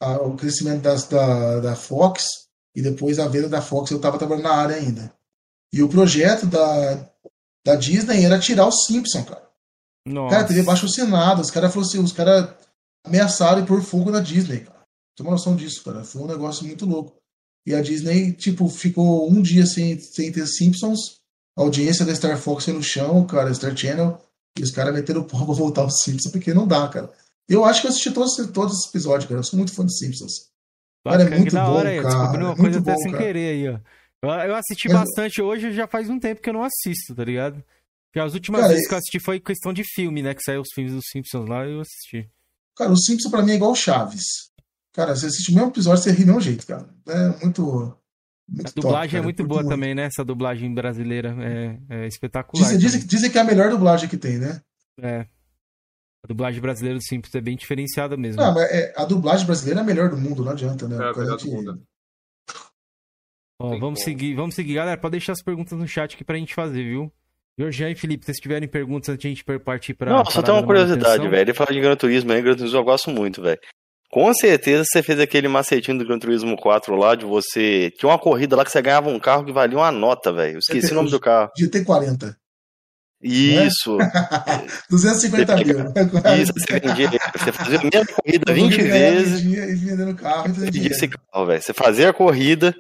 a, 0.01 0.13
o 0.23 0.37
crescimento 0.37 0.81
das, 0.81 1.07
da, 1.07 1.61
da 1.61 1.77
Fox 1.77 2.25
e 2.75 2.83
depois 2.83 3.19
a 3.19 3.29
venda 3.29 3.49
da 3.49 3.61
Fox. 3.61 3.91
Eu 3.91 3.99
estava 3.99 4.19
trabalhando 4.19 4.45
na 4.45 4.55
área 4.55 4.77
ainda. 4.77 5.13
E 5.73 5.83
o 5.83 5.89
projeto 5.89 6.47
da, 6.47 7.09
da 7.65 7.77
Disney 7.77 8.25
era 8.25 8.39
tirar 8.39 8.67
o 8.67 8.73
Simpson, 8.73 9.25
cara. 9.25 9.43
Nossa. 10.07 10.35
Cara, 10.35 10.49
teve 10.49 10.63
baixo 10.63 10.87
assinado. 10.87 11.41
Os 11.41 11.51
caras 11.51 11.73
falaram 11.73 11.89
assim, 11.89 12.03
os 12.03 12.13
caras 12.13 12.49
ameaçaram 13.05 13.65
por 13.65 13.83
fogo 13.83 14.11
na 14.11 14.21
Disney, 14.21 14.61
cara. 14.61 14.83
Tem 15.17 15.27
uma 15.27 15.33
noção 15.33 15.55
disso, 15.55 15.85
cara. 15.85 16.05
Foi 16.05 16.23
um 16.23 16.27
negócio 16.27 16.67
muito 16.67 16.87
louco. 16.87 17.22
E 17.67 17.75
a 17.75 17.81
Disney, 17.81 18.33
tipo, 18.33 18.69
ficou 18.69 19.31
um 19.31 19.41
dia 19.41 19.67
sem, 19.67 19.99
sem 19.99 20.33
ter 20.33 20.47
Simpsons. 20.47 21.21
A 21.57 21.63
audiência 21.63 22.05
da 22.05 22.15
Star 22.15 22.37
Fox 22.39 22.67
no 22.69 22.83
chão, 22.83 23.25
cara, 23.27 23.55
Star 23.55 23.77
Channel. 23.77 24.21
E 24.59 24.63
os 24.63 24.71
caras 24.71 24.95
meteram 24.95 25.21
o 25.21 25.25
pau 25.25 25.45
pra 25.47 25.55
voltar 25.55 25.83
aos 25.83 26.03
Simpsons, 26.03 26.33
porque 26.33 26.53
não 26.53 26.67
dá, 26.67 26.89
cara. 26.89 27.11
Eu 27.49 27.65
acho 27.65 27.81
que 27.81 27.87
eu 27.87 27.91
assisti 27.91 28.11
todos, 28.11 28.35
todos 28.53 28.79
os 28.79 28.89
episódios, 28.89 29.29
cara. 29.29 29.41
Eu 29.41 29.45
sou 29.45 29.57
muito 29.57 29.73
fã 29.73 29.85
de 29.85 29.97
Simpsons. 29.97 30.51
Cara, 31.05 31.23
é 31.23 31.39
muito 31.39 31.55
bom, 31.55 31.61
hora, 31.61 32.03
cara. 32.03 32.15
Descobri 32.15 32.45
uma 32.45 32.53
é 32.53 32.57
coisa 32.57 32.79
até 32.79 32.93
bom, 32.93 32.99
sem 32.99 33.13
cara. 33.13 33.25
querer 33.25 33.49
aí, 33.51 33.69
ó. 33.69 33.79
Eu 34.45 34.55
assisti 34.55 34.89
Mas... 34.89 35.01
bastante 35.01 35.43
hoje, 35.43 35.73
já 35.73 35.89
faz 35.89 36.09
um 36.09 36.19
tempo 36.19 36.41
que 36.41 36.49
eu 36.49 36.55
não 36.55 36.63
assisto, 36.63 37.15
tá 37.15 37.25
ligado? 37.25 37.63
Porque 38.07 38.21
as 38.21 38.35
últimas 38.35 38.61
cara, 38.61 38.73
vezes 38.73 38.87
que 38.87 38.95
eu 38.95 38.99
assisti 38.99 39.21
foi 39.21 39.41
questão 39.41 39.73
de 39.73 39.83
filme, 39.85 40.23
né? 40.23 40.33
Que 40.35 40.43
saiu 40.43 40.61
os 40.61 40.69
filmes 40.73 40.93
dos 40.93 41.05
Simpsons 41.11 41.49
lá 41.49 41.67
e 41.67 41.73
eu 41.73 41.81
assisti. 41.81 42.31
Cara, 42.77 42.93
o 42.93 42.97
Simpsons 42.97 43.31
pra 43.31 43.43
mim 43.43 43.53
é 43.53 43.55
igual 43.57 43.75
Chaves. 43.75 44.52
Cara, 44.93 45.17
você 45.17 45.27
assiste 45.27 45.51
o 45.51 45.55
mesmo 45.55 45.71
episódio, 45.71 46.03
você 46.03 46.13
ri 46.13 46.25
do 46.25 46.27
mesmo 46.27 46.41
jeito, 46.41 46.67
cara. 46.67 46.87
É 47.09 47.29
muito. 47.43 47.97
muito 48.49 48.69
a 48.69 48.73
dublagem 48.75 49.11
top, 49.11 49.17
é 49.17 49.23
muito 49.23 49.45
boa 49.45 49.63
muito. 49.63 49.73
também, 49.73 49.95
né? 49.95 50.05
Essa 50.05 50.25
dublagem 50.25 50.73
brasileira 50.75 51.35
é, 51.41 51.79
é 51.89 52.07
espetacular. 52.07 52.63
Dizem, 52.63 52.79
dizem, 52.79 53.07
dizem, 53.07 53.31
que 53.31 53.39
é 53.39 53.41
a 53.41 53.45
melhor 53.45 53.71
dublagem 53.71 54.09
que 54.09 54.19
tem, 54.19 54.39
né? 54.39 54.61
É. 55.01 55.27
A 56.25 56.29
dublagem 56.29 56.61
brasileira 56.61 56.99
do 56.99 57.05
Simpsons 57.05 57.35
é 57.35 57.41
bem 57.41 57.57
diferenciada 57.57 58.17
mesmo. 58.17 58.41
Não, 58.41 58.55
mas 58.55 58.71
é, 58.71 58.93
a 58.97 59.05
dublagem 59.05 59.47
brasileira 59.47 59.81
é 59.81 59.83
a 59.83 59.87
melhor 59.87 60.11
do 60.11 60.17
mundo, 60.17 60.45
não 60.45 60.53
adianta, 60.53 60.87
né? 60.87 60.97
É 60.97 61.11
a 61.11 61.17
melhor 61.17 61.39
do 61.39 61.51
mundo. 61.51 61.83
Ó, 63.59 63.79
vamos 63.79 64.03
seguir, 64.03 64.35
vamos 64.35 64.55
seguir. 64.55 64.75
Galera, 64.75 65.01
pode 65.01 65.13
deixar 65.13 65.33
as 65.33 65.43
perguntas 65.43 65.79
no 65.79 65.89
chat 65.89 66.15
aqui 66.15 66.25
pra 66.25 66.37
gente 66.37 66.55
fazer, 66.55 66.83
viu? 66.83 67.13
Georgian 67.59 67.91
e 67.91 67.95
Felipe, 67.95 68.25
se 68.25 68.33
tiverem 68.33 68.69
perguntas 68.69 69.09
antes 69.09 69.23
de 69.23 69.29
a 69.29 69.31
gente 69.31 69.45
partir 69.61 69.95
pra. 69.95 70.11
Não, 70.11 70.25
só 70.25 70.43
tem 70.43 70.55
uma 70.55 70.65
curiosidade, 70.65 71.29
velho. 71.29 71.43
Ele 71.43 71.55
fala 71.55 71.73
de 71.73 71.81
Gran 71.81 71.97
Turismo 71.97 72.33
aí, 72.33 72.43
Gran 72.43 72.57
Turismo 72.57 72.79
eu 72.79 72.85
gosto 72.85 73.11
muito, 73.11 73.43
velho. 73.43 73.61
Com 74.13 74.35
certeza 74.35 74.85
você 74.85 75.03
fez 75.03 75.19
aquele 75.19 75.49
macetinho 75.49 75.97
do 75.97 76.05
Gran 76.05 76.19
Turismo 76.19 76.55
4 76.55 76.95
lá, 76.95 77.15
de 77.15 77.25
você. 77.25 77.91
Tinha 77.97 78.11
uma 78.11 78.19
corrida 78.19 78.55
lá 78.55 78.63
que 78.63 78.71
você 78.71 78.83
ganhava 78.83 79.09
um 79.09 79.19
carro 79.19 79.43
que 79.43 79.51
valia 79.51 79.79
uma 79.79 79.91
nota, 79.91 80.31
velho. 80.31 80.59
Esqueci 80.59 80.89
GT, 80.89 80.93
o 80.93 80.97
nome 80.97 81.11
do 81.11 81.19
carro. 81.19 81.51
GT40. 81.59 82.37
Isso. 83.23 83.99
É? 84.03 84.67
250 84.91 85.57
mil. 85.57 85.79
Isso, 86.43 86.53
você 86.55 86.79
vendia. 86.79 87.11
Você 87.35 87.53
fazia 87.53 87.79
a 87.79 87.85
mesma 87.85 88.07
corrida 88.15 88.53
20 88.53 88.83
vezes. 88.83 89.41
E 89.41 89.75
vendendo 89.77 90.15
carro 90.15 90.47
e 90.47 90.53
vendia 90.53 90.89
esse 90.89 91.09
carro, 91.09 91.47
velho. 91.47 91.63
Você 91.63 91.73
fazia 91.73 92.11
a 92.11 92.13
corrida, 92.13 92.75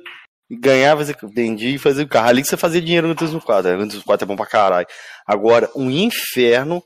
ganhava, 0.51 1.03
vendia 1.35 1.71
e 1.71 1.79
fazia 1.79 2.05
o 2.05 2.09
carro. 2.09 2.29
Ali 2.29 2.43
que 2.43 2.49
você 2.49 2.59
fazia 2.59 2.83
dinheiro 2.83 3.09
no 3.09 3.15
Turismo 3.15 3.41
4. 3.41 3.73
O 3.73 3.79
Turismo 3.79 4.05
4 4.05 4.25
é 4.27 4.29
bom 4.29 4.37
pra 4.37 4.45
caralho. 4.45 4.87
Agora, 5.27 5.71
um 5.75 5.91
inferno 5.91 6.83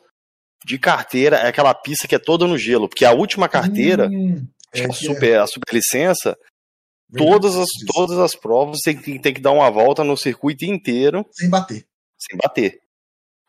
de 0.64 0.78
carteira 0.78 1.36
é 1.36 1.48
aquela 1.48 1.74
pista 1.74 2.08
que 2.08 2.14
é 2.14 2.18
toda 2.18 2.46
no 2.46 2.58
gelo. 2.58 2.88
Porque 2.88 3.04
a 3.04 3.12
última 3.12 3.48
carteira, 3.48 4.08
hum, 4.08 4.46
é, 4.74 4.84
a, 4.84 4.92
super, 4.92 5.30
é. 5.30 5.38
a 5.38 5.46
super 5.46 5.74
licença, 5.74 6.36
todas 7.16 7.56
as, 7.56 7.68
todas 7.94 8.18
as 8.18 8.34
provas 8.34 8.78
você 8.82 8.94
tem, 8.94 9.18
tem 9.18 9.34
que 9.34 9.40
dar 9.40 9.52
uma 9.52 9.70
volta 9.70 10.02
no 10.02 10.16
circuito 10.16 10.64
inteiro. 10.64 11.26
Sem 11.32 11.48
bater. 11.48 11.86
Sem 12.18 12.38
bater. 12.38 12.80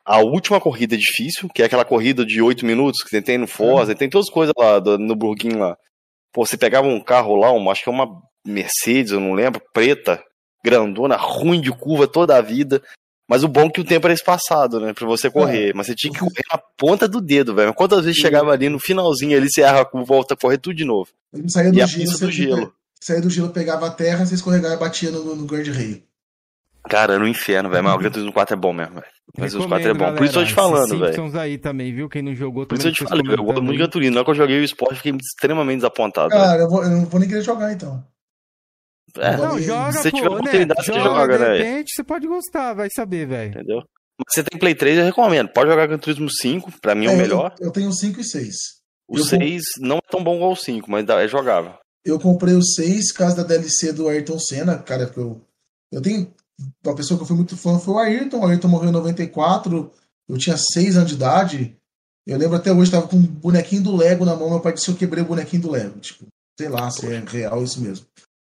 A 0.05 0.19
última 0.19 0.61
corrida 0.61 0.95
é 0.95 0.97
difícil, 0.97 1.49
que 1.49 1.61
é 1.61 1.65
aquela 1.65 1.83
corrida 1.83 2.25
de 2.25 2.41
8 2.41 2.65
minutos 2.65 3.03
que 3.03 3.21
tem 3.21 3.37
no 3.37 3.47
Forza, 3.47 3.91
uhum. 3.91 3.97
tem 3.97 4.09
todas 4.09 4.27
as 4.29 4.33
coisas 4.33 4.53
lá 4.57 4.79
do, 4.79 4.97
no 4.97 5.15
Burguinho 5.15 5.59
lá. 5.59 5.77
Pô, 6.31 6.45
você 6.45 6.57
pegava 6.57 6.87
um 6.87 7.01
carro 7.01 7.35
lá, 7.35 7.51
uma, 7.51 7.73
acho 7.73 7.83
que 7.83 7.89
é 7.89 7.91
uma 7.91 8.21
Mercedes, 8.45 9.11
eu 9.11 9.19
não 9.19 9.33
lembro, 9.33 9.61
preta, 9.73 10.23
grandona, 10.63 11.17
ruim 11.17 11.59
de 11.59 11.71
curva 11.71 12.07
toda 12.07 12.37
a 12.37 12.41
vida. 12.41 12.81
Mas 13.27 13.43
o 13.43 13.47
bom 13.47 13.65
é 13.65 13.69
que 13.69 13.81
o 13.81 13.83
tempo 13.83 14.07
era 14.07 14.13
espaçado, 14.13 14.79
né? 14.79 14.93
Pra 14.93 15.05
você 15.05 15.29
correr. 15.29 15.69
É. 15.69 15.73
Mas 15.73 15.87
você 15.87 15.95
tinha 15.95 16.13
que 16.13 16.19
correr 16.19 16.43
na 16.49 16.57
ponta 16.57 17.07
do 17.07 17.19
dedo, 17.19 17.53
velho. 17.53 17.73
Quantas 17.73 18.05
vezes 18.05 18.19
chegava 18.19 18.51
ali 18.51 18.69
no 18.69 18.79
finalzinho 18.79 19.37
ali, 19.37 19.49
você 19.49 19.61
erra 19.61 19.87
volta 20.05 20.33
a 20.33 20.37
correr 20.37 20.57
tudo 20.57 20.75
de 20.75 20.85
novo. 20.85 21.09
Saía 21.47 21.71
do, 21.71 21.87
gelo, 21.87 22.19
do 22.19 22.31
gelo. 22.31 22.73
Saía 23.01 23.21
do 23.21 23.29
gelo, 23.29 23.49
pegava 23.49 23.87
a 23.87 23.91
terra, 23.91 24.25
você 24.25 24.35
escorregava 24.35 24.75
e 24.75 24.77
batia 24.77 25.11
no, 25.11 25.35
no 25.35 25.45
guarda-reio. 25.45 26.01
Cara, 26.89 27.19
no 27.19 27.27
inferno, 27.27 27.69
velho. 27.69 27.83
Mas 27.83 27.95
o 27.95 27.97
Gran 27.97 28.11
Turismo 28.11 28.31
4 28.31 28.53
é 28.53 28.57
bom 28.57 28.71
mesmo, 28.71 28.95
velho. 28.95 29.05
Mas 29.37 29.53
os 29.53 29.65
4 29.65 29.89
é 29.89 29.93
bom. 29.93 29.99
Galera, 29.99 30.17
Por 30.17 30.25
isso 30.25 30.39
eu 30.39 30.43
tô 30.43 30.47
te 30.47 30.53
falando, 30.53 30.97
velho. 30.97 31.13
Simpsons 31.13 31.35
aí 31.35 31.57
também, 31.57 31.93
viu? 31.93 32.07
Quem 32.07 32.21
não 32.21 32.33
jogou 32.33 32.65
Por 32.65 32.77
isso 32.77 32.87
eu 32.87 32.93
te 32.93 33.03
falei, 33.03 33.23
velho. 33.23 33.41
Eu 33.41 33.43
gosto 33.43 33.61
muito 33.61 33.73
de 33.73 33.77
Gran 33.79 33.89
Turismo. 33.89 34.15
Na 34.15 34.21
hora 34.21 34.25
que 34.25 34.31
eu 34.31 34.35
joguei 34.35 34.59
o 34.59 34.63
esporte, 34.63 34.95
fiquei 34.95 35.11
extremamente 35.11 35.79
desapontado. 35.79 36.29
Cara, 36.29 36.61
eu, 36.61 36.69
vou, 36.69 36.83
eu, 36.83 36.89
não 36.89 37.05
vou 37.05 37.19
nem 37.19 37.27
querer 37.27 37.41
jogar 37.41 37.73
então. 37.73 38.03
É, 39.15 39.37
não, 39.37 39.59
joga, 39.59 39.91
se 39.93 39.99
você 39.99 40.11
tiver 40.11 40.27
oportunidade, 40.27 40.67
né? 40.67 40.75
você 40.75 40.93
joga, 40.93 41.21
joga, 41.21 41.37
né? 41.37 41.57
De 41.57 41.63
repente, 41.63 41.95
você 41.95 42.03
pode 42.03 42.27
gostar, 42.27 42.73
vai 42.73 42.89
saber, 42.89 43.27
velho. 43.27 43.51
Entendeu? 43.51 43.83
Mas 44.17 44.33
você 44.33 44.43
tem 44.43 44.59
Play 44.59 44.75
3, 44.75 44.99
eu 44.99 45.05
recomendo. 45.05 45.49
Pode 45.49 45.69
jogar 45.69 45.87
Gran 45.87 45.97
Turismo 45.97 46.29
5, 46.29 46.71
pra 46.81 46.95
mim 46.95 47.05
é, 47.05 47.11
é 47.11 47.13
o 47.13 47.17
melhor. 47.17 47.55
Eu, 47.59 47.67
eu 47.67 47.71
tenho 47.71 47.91
5 47.91 48.19
e 48.19 48.23
6. 48.23 48.55
O 49.07 49.17
eu 49.17 49.23
6 49.23 49.39
comp... 49.39 49.87
não 49.87 49.97
é 49.97 50.01
tão 50.09 50.23
bom 50.23 50.35
igual 50.35 50.51
o 50.51 50.55
5, 50.55 50.89
mas 50.89 51.07
é 51.07 51.27
jogável. 51.27 51.73
Eu 52.03 52.19
comprei 52.19 52.53
o 52.53 52.63
6 52.63 53.11
caso 53.11 53.35
da 53.37 53.43
DLC 53.43 53.93
do 53.93 54.07
Ayrton 54.07 54.39
Senna, 54.39 54.77
cara, 54.77 55.05
porque 55.05 55.19
eu, 55.19 55.41
eu 55.91 56.01
tenho 56.01 56.33
uma 56.83 56.95
pessoa 56.95 57.17
que 57.17 57.23
eu 57.23 57.27
fui 57.27 57.35
muito 57.35 57.55
fã 57.55 57.79
foi 57.79 57.93
o 57.93 57.99
Ayrton. 57.99 58.39
O 58.39 58.47
Ayrton 58.47 58.67
morreu 58.67 58.89
em 58.89 58.93
94, 58.93 59.91
eu 60.27 60.37
tinha 60.37 60.57
6 60.57 60.97
anos 60.97 61.09
de 61.09 61.15
idade. 61.15 61.77
Eu 62.25 62.37
lembro 62.37 62.57
até 62.57 62.71
hoje, 62.73 62.91
tava 62.91 63.07
com 63.07 63.15
um 63.15 63.21
bonequinho 63.21 63.83
do 63.83 63.95
Lego 63.95 64.25
na 64.25 64.35
mão. 64.35 64.49
Meu 64.49 64.59
pai 64.59 64.73
disse 64.73 64.87
que 64.87 64.91
eu 64.91 64.97
quebrei 64.97 65.23
o 65.23 65.27
bonequinho 65.27 65.61
do 65.61 65.71
Lego. 65.71 65.97
Tipo, 65.99 66.25
sei 66.59 66.67
lá 66.67 66.89
se 66.89 67.05
é 67.05 67.23
real 67.25 67.63
isso 67.63 67.79
mesmo. 67.79 68.05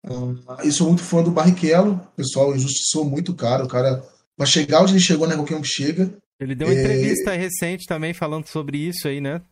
Uh, 0.08 0.36
eu 0.64 0.72
sou 0.72 0.88
muito 0.88 1.02
fã 1.02 1.22
do 1.22 1.30
Barrichello. 1.30 1.94
O 1.94 2.16
pessoal 2.16 2.54
injustiçou 2.54 3.04
muito 3.04 3.32
o 3.32 3.34
cara. 3.34 3.64
O 3.64 3.68
cara, 3.68 4.02
pra 4.36 4.46
chegar 4.46 4.82
onde 4.82 4.92
ele 4.92 5.00
chegou, 5.00 5.26
não 5.26 5.34
é 5.34 5.36
qualquer 5.36 5.56
um 5.56 5.64
chega. 5.64 6.12
Ele 6.40 6.54
deu 6.54 6.68
uma 6.68 6.74
é... 6.74 6.80
entrevista 6.80 7.32
recente 7.32 7.86
também 7.86 8.14
falando 8.14 8.46
sobre 8.46 8.78
isso 8.78 9.08
aí, 9.08 9.20
né? 9.20 9.42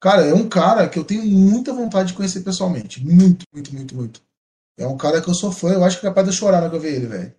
Cara, 0.00 0.22
é 0.22 0.34
um 0.34 0.48
cara 0.48 0.88
que 0.88 0.98
eu 0.98 1.04
tenho 1.04 1.24
muita 1.24 1.72
vontade 1.72 2.08
de 2.08 2.14
conhecer 2.14 2.40
pessoalmente. 2.40 3.04
Muito, 3.04 3.44
muito, 3.52 3.74
muito, 3.74 3.96
muito. 3.96 4.22
É 4.78 4.86
um 4.86 4.96
cara 4.96 5.22
que 5.22 5.28
eu 5.28 5.34
sou 5.34 5.50
fã. 5.50 5.72
Eu 5.72 5.84
acho 5.84 6.00
que 6.00 6.06
é 6.06 6.08
capaz 6.08 6.28
de 6.28 6.34
chorar 6.34 6.60
na 6.60 6.68
que 6.68 6.76
eu 6.76 6.80
ver 6.80 6.94
ele, 6.94 7.06
velho 7.06 7.34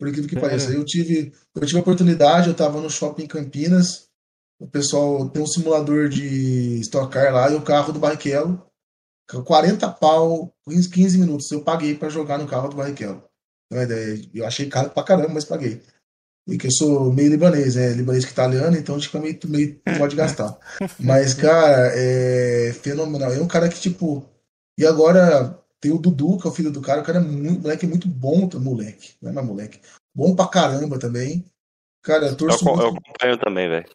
por 0.00 0.08
incrível 0.08 0.30
que 0.30 0.38
é. 0.38 0.40
pareça. 0.40 0.72
Eu 0.72 0.82
tive, 0.82 1.32
eu 1.54 1.66
tive 1.66 1.78
a 1.78 1.82
oportunidade, 1.82 2.46
eu 2.46 2.52
estava 2.52 2.80
no 2.80 2.88
shopping 2.88 3.24
em 3.24 3.28
Campinas, 3.28 4.08
o 4.58 4.66
pessoal 4.66 5.28
tem 5.28 5.42
um 5.42 5.46
simulador 5.46 6.08
de 6.08 6.80
Stock 6.80 7.12
Car 7.12 7.34
lá, 7.34 7.50
e 7.50 7.54
o 7.54 7.60
carro 7.60 7.92
do 7.92 7.98
Barrichello, 7.98 8.66
40 9.44 9.88
pau, 9.92 10.52
15 10.66 11.18
minutos, 11.18 11.50
eu 11.50 11.62
paguei 11.62 11.94
para 11.94 12.08
jogar 12.08 12.38
no 12.38 12.46
carro 12.46 12.68
do 12.68 12.76
Barrichello. 12.76 13.22
Eu 14.34 14.46
achei 14.46 14.68
caro 14.68 14.90
pra 14.90 15.02
caramba, 15.02 15.34
mas 15.34 15.44
paguei. 15.44 15.80
E 16.48 16.58
que 16.58 16.66
eu 16.66 16.72
sou 16.72 17.12
meio 17.12 17.30
libanês, 17.30 17.76
é 17.76 17.90
libanês 17.92 18.24
que 18.24 18.32
italiano, 18.32 18.76
então 18.76 18.98
tipo, 18.98 19.18
meio, 19.20 19.38
meio 19.46 19.80
pode 19.98 20.16
gastar. 20.16 20.58
Mas, 20.98 21.34
cara, 21.34 21.92
é 21.94 22.72
fenomenal. 22.72 23.32
É 23.32 23.40
um 23.40 23.46
cara 23.46 23.68
que, 23.68 23.78
tipo. 23.78 24.24
E 24.76 24.84
agora, 24.84 25.56
tem 25.80 25.92
o 25.92 25.98
Dudu, 25.98 26.38
que 26.38 26.48
é 26.48 26.50
o 26.50 26.54
filho 26.54 26.72
do 26.72 26.80
cara, 26.80 27.02
o 27.02 27.04
cara 27.04 27.18
é 27.18 27.22
muito, 27.22 27.60
moleque 27.60 27.86
muito 27.86 28.08
bom, 28.08 28.48
moleque. 28.54 29.12
Não 29.22 29.30
é 29.30 29.34
mais 29.34 29.46
moleque. 29.46 29.80
Bom 30.14 30.34
pra 30.34 30.48
caramba 30.48 30.98
também. 30.98 31.44
Cara, 32.02 32.26
eu 32.26 32.36
torço 32.36 32.66
eu, 32.66 32.74
muito... 32.74 32.82
eu 32.82 32.88
acompanho 32.88 33.38
também, 33.38 33.68
velho. 33.68 33.88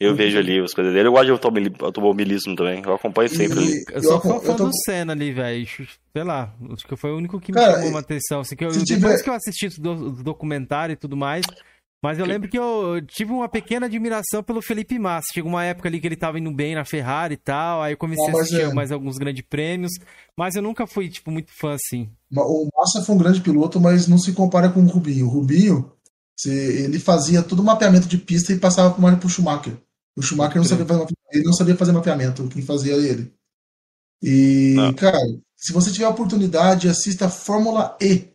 Eu 0.00 0.16
vejo 0.16 0.38
ali 0.38 0.58
as 0.58 0.72
coisas 0.72 0.94
dele. 0.94 1.08
Eu 1.08 1.12
gosto 1.12 1.26
de 1.26 1.84
automobilismo 1.84 2.56
também. 2.56 2.82
Eu 2.82 2.94
acompanho 2.94 3.28
sempre 3.28 3.58
e, 3.58 3.62
ali. 3.62 3.84
Eu 3.92 4.02
sou 4.02 4.18
fã, 4.18 4.40
fã 4.40 4.56
tô... 4.56 4.64
do 4.64 4.70
Senna 4.84 5.12
ali, 5.12 5.30
velho. 5.30 5.66
Sei 5.66 6.24
lá. 6.24 6.54
Acho 6.72 6.86
que 6.86 6.96
foi 6.96 7.10
o 7.10 7.18
único 7.18 7.38
que 7.38 7.52
me 7.52 7.58
Cara, 7.58 7.74
chamou 7.74 7.90
uma 7.90 8.00
atenção. 8.00 8.40
Assim, 8.40 8.56
que 8.56 8.64
eu, 8.64 8.70
depois 8.70 8.88
tiver... 8.88 9.22
que 9.22 9.28
eu 9.28 9.34
assisti 9.34 9.66
o 9.66 10.22
documentário 10.22 10.94
e 10.94 10.96
tudo 10.96 11.18
mais, 11.18 11.44
mas 12.02 12.18
eu 12.18 12.24
lembro 12.24 12.48
que 12.48 12.58
eu 12.58 13.02
tive 13.06 13.30
uma 13.30 13.46
pequena 13.46 13.84
admiração 13.84 14.42
pelo 14.42 14.62
Felipe 14.62 14.98
Massa. 14.98 15.26
Chegou 15.34 15.50
uma 15.50 15.64
época 15.64 15.86
ali 15.86 16.00
que 16.00 16.06
ele 16.06 16.16
tava 16.16 16.38
indo 16.38 16.50
bem 16.50 16.74
na 16.74 16.84
Ferrari 16.86 17.34
e 17.34 17.36
tal. 17.36 17.82
Aí 17.82 17.92
eu 17.92 17.98
comecei 17.98 18.24
ah, 18.24 18.38
a 18.38 18.40
assistir 18.40 18.62
é. 18.62 18.72
mais 18.72 18.90
alguns 18.90 19.18
grandes 19.18 19.44
prêmios. 19.46 19.92
Mas 20.34 20.54
eu 20.54 20.62
nunca 20.62 20.86
fui, 20.86 21.10
tipo, 21.10 21.30
muito 21.30 21.50
fã 21.52 21.74
assim. 21.74 22.08
O 22.34 22.68
Massa 22.74 23.02
foi 23.02 23.14
um 23.14 23.18
grande 23.18 23.42
piloto, 23.42 23.78
mas 23.78 24.08
não 24.08 24.16
se 24.16 24.32
compara 24.32 24.70
com 24.70 24.80
o 24.80 24.86
Rubinho. 24.86 25.26
O 25.26 25.28
Rubinho, 25.28 25.92
ele 26.46 26.98
fazia 26.98 27.42
todo 27.42 27.60
o 27.60 27.64
mapeamento 27.64 28.08
de 28.08 28.16
pista 28.16 28.50
e 28.50 28.58
passava 28.58 28.94
pro, 28.94 29.16
pro 29.18 29.28
Schumacher. 29.28 29.74
O 30.16 30.22
Schumacher 30.22 30.56
não 30.56 30.64
sabia, 30.64 30.86
fazer, 30.86 31.06
ele 31.32 31.44
não 31.44 31.52
sabia 31.52 31.76
fazer 31.76 31.92
mapeamento, 31.92 32.48
quem 32.48 32.62
fazia 32.62 32.94
ele. 32.94 33.32
E, 34.22 34.76
ah. 34.78 34.92
cara, 34.94 35.18
se 35.56 35.72
você 35.72 35.90
tiver 35.92 36.04
a 36.04 36.10
oportunidade, 36.10 36.88
assista 36.88 37.26
a 37.26 37.30
Fórmula 37.30 37.96
E. 38.00 38.28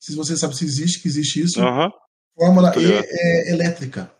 Se 0.00 0.14
você 0.14 0.36
sabe 0.36 0.56
se 0.56 0.64
existe, 0.64 1.00
que 1.00 1.08
existe 1.08 1.42
isso. 1.42 1.60
Uhum. 1.60 1.90
Fórmula 2.36 2.72
E 2.78 2.92
é 2.92 3.50
elétrica. 3.50 4.10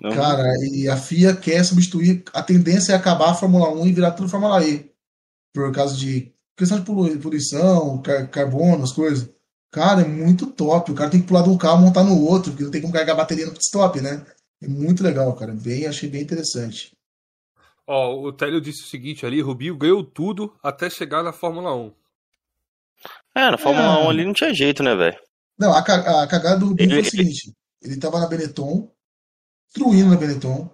Cara, 0.00 0.52
e 0.72 0.88
a 0.88 0.96
FIA 0.96 1.36
quer 1.36 1.64
substituir. 1.64 2.24
A 2.32 2.42
tendência 2.42 2.92
é 2.92 2.96
acabar 2.96 3.30
a 3.30 3.34
Fórmula 3.34 3.70
1 3.70 3.86
e 3.86 3.92
virar 3.92 4.10
tudo 4.12 4.28
Fórmula 4.28 4.64
E. 4.66 4.90
Por 5.54 5.72
causa 5.72 5.96
de 5.96 6.32
questão 6.56 6.78
de 6.80 7.18
poluição, 7.18 8.02
car 8.02 8.28
carbono, 8.28 8.82
as 8.82 8.92
coisas. 8.92 9.28
Cara, 9.70 10.02
é 10.02 10.08
muito 10.08 10.46
top. 10.46 10.90
O 10.90 10.94
cara 10.94 11.10
tem 11.10 11.20
que 11.20 11.26
pular 11.26 11.42
de 11.42 11.50
um 11.50 11.56
carro 11.56 11.80
e 11.80 11.84
montar 11.84 12.02
no 12.02 12.20
outro, 12.20 12.50
porque 12.50 12.64
não 12.64 12.70
tem 12.70 12.80
como 12.80 12.92
carregar 12.92 13.12
a 13.12 13.16
bateria 13.16 13.46
no 13.46 13.52
pit 13.52 13.64
stop, 13.64 14.00
né? 14.00 14.24
É 14.62 14.68
muito 14.68 15.02
legal, 15.02 15.34
cara. 15.34 15.52
Bem, 15.52 15.86
achei 15.86 16.08
bem 16.08 16.22
interessante. 16.22 16.96
Ó, 17.86 18.14
o 18.20 18.32
Télio 18.32 18.60
disse 18.60 18.82
o 18.82 18.86
seguinte 18.86 19.26
ali, 19.26 19.40
Rubinho 19.40 19.76
ganhou 19.76 20.04
tudo 20.04 20.54
até 20.62 20.88
chegar 20.88 21.22
na 21.22 21.32
Fórmula 21.32 21.74
1. 21.74 21.92
É, 23.34 23.50
na 23.50 23.58
Fórmula 23.58 24.00
é... 24.00 24.06
1 24.06 24.10
ali 24.10 24.24
não 24.24 24.32
tinha 24.32 24.54
jeito, 24.54 24.82
né, 24.82 24.94
velho? 24.94 25.18
Não, 25.58 25.72
a, 25.72 25.78
a 25.78 26.26
cagada 26.28 26.58
do 26.58 26.68
Rubinho 26.68 26.92
ele, 26.92 27.02
foi 27.02 27.08
o 27.08 27.10
seguinte: 27.10 27.52
ele 27.82 27.98
tava 27.98 28.20
na 28.20 28.28
Benetton, 28.28 28.88
destruindo 29.66 30.10
na 30.10 30.16
Benetton. 30.16 30.70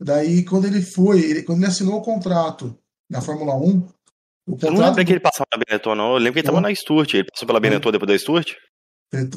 Daí, 0.00 0.44
quando 0.44 0.66
ele 0.66 0.82
foi, 0.82 1.20
ele, 1.20 1.42
quando 1.42 1.58
ele 1.58 1.66
assinou 1.66 1.98
o 1.98 2.02
contrato 2.02 2.76
na 3.10 3.20
Fórmula 3.20 3.54
1, 3.54 3.60
o 3.60 4.52
contrato. 4.52 4.64
Eu 4.64 4.72
não 4.72 4.86
lembro 4.86 5.04
que 5.04 5.12
ele 5.12 5.20
passou 5.20 5.46
na 5.52 5.62
Benetton, 5.62 5.94
não. 5.94 6.12
Eu 6.12 6.18
lembro 6.18 6.32
que 6.32 6.38
ele 6.40 6.46
tava 6.46 6.60
na 6.60 6.74
Sturt. 6.74 7.14
Ele 7.14 7.28
passou 7.30 7.46
pela 7.46 7.60
Benetton 7.60 7.90
é. 7.90 7.92
depois 7.92 8.08
da 8.08 8.18
Sturt? 8.18 8.54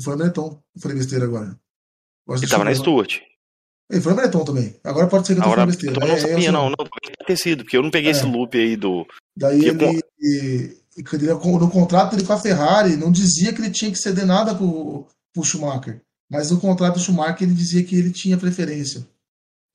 Foi 0.02 0.16
na 0.16 0.24
Benetton. 0.24 0.64
Eu 0.76 0.82
falei 0.82 0.98
besteira 0.98 1.26
agora. 1.26 1.60
ele 2.30 2.48
tava 2.48 2.64
na 2.64 2.72
Sturt. 2.74 3.20
Ele 3.90 4.02
foi 4.02 4.14
na 4.14 4.22
Benetton 4.22 4.44
também. 4.44 4.76
Agora 4.84 5.08
pode 5.08 5.28
ser 5.28 5.34
que 5.34 5.40
eu 5.40 5.44
tô 5.44 5.52
Agora, 5.52 5.68
besteira. 5.68 5.96
Eu 5.96 6.08
não 6.08 6.16
é, 6.16 6.20
sabia, 6.20 6.52
não. 6.52 6.70
Não, 6.70 6.76
pode 6.76 7.14
ter 7.26 7.38
sido, 7.38 7.64
porque 7.64 7.78
eu 7.78 7.84
não 7.84 7.92
peguei 7.92 8.10
é. 8.10 8.12
esse 8.12 8.26
loop 8.26 8.58
aí 8.58 8.76
do. 8.76 9.06
Daí 9.38 9.64
ele, 9.64 10.02
no 10.98 11.70
contrato 11.70 12.12
dele 12.12 12.26
com 12.26 12.34
a 12.34 12.40
Ferrari, 12.40 12.96
não 12.96 13.12
dizia 13.12 13.54
que 13.54 13.62
ele 13.62 13.70
tinha 13.70 13.92
que 13.92 13.98
ceder 13.98 14.26
nada 14.26 14.56
pro, 14.56 15.06
pro 15.34 15.44
Schumacher. 15.44 16.02
Mas 16.30 16.50
no 16.50 16.60
contrato 16.60 16.96
do 16.96 17.00
Schumacher 17.00 17.44
ele 17.44 17.54
dizia 17.54 17.84
que 17.84 17.96
ele 17.96 18.12
tinha 18.12 18.38
preferência. 18.38 19.06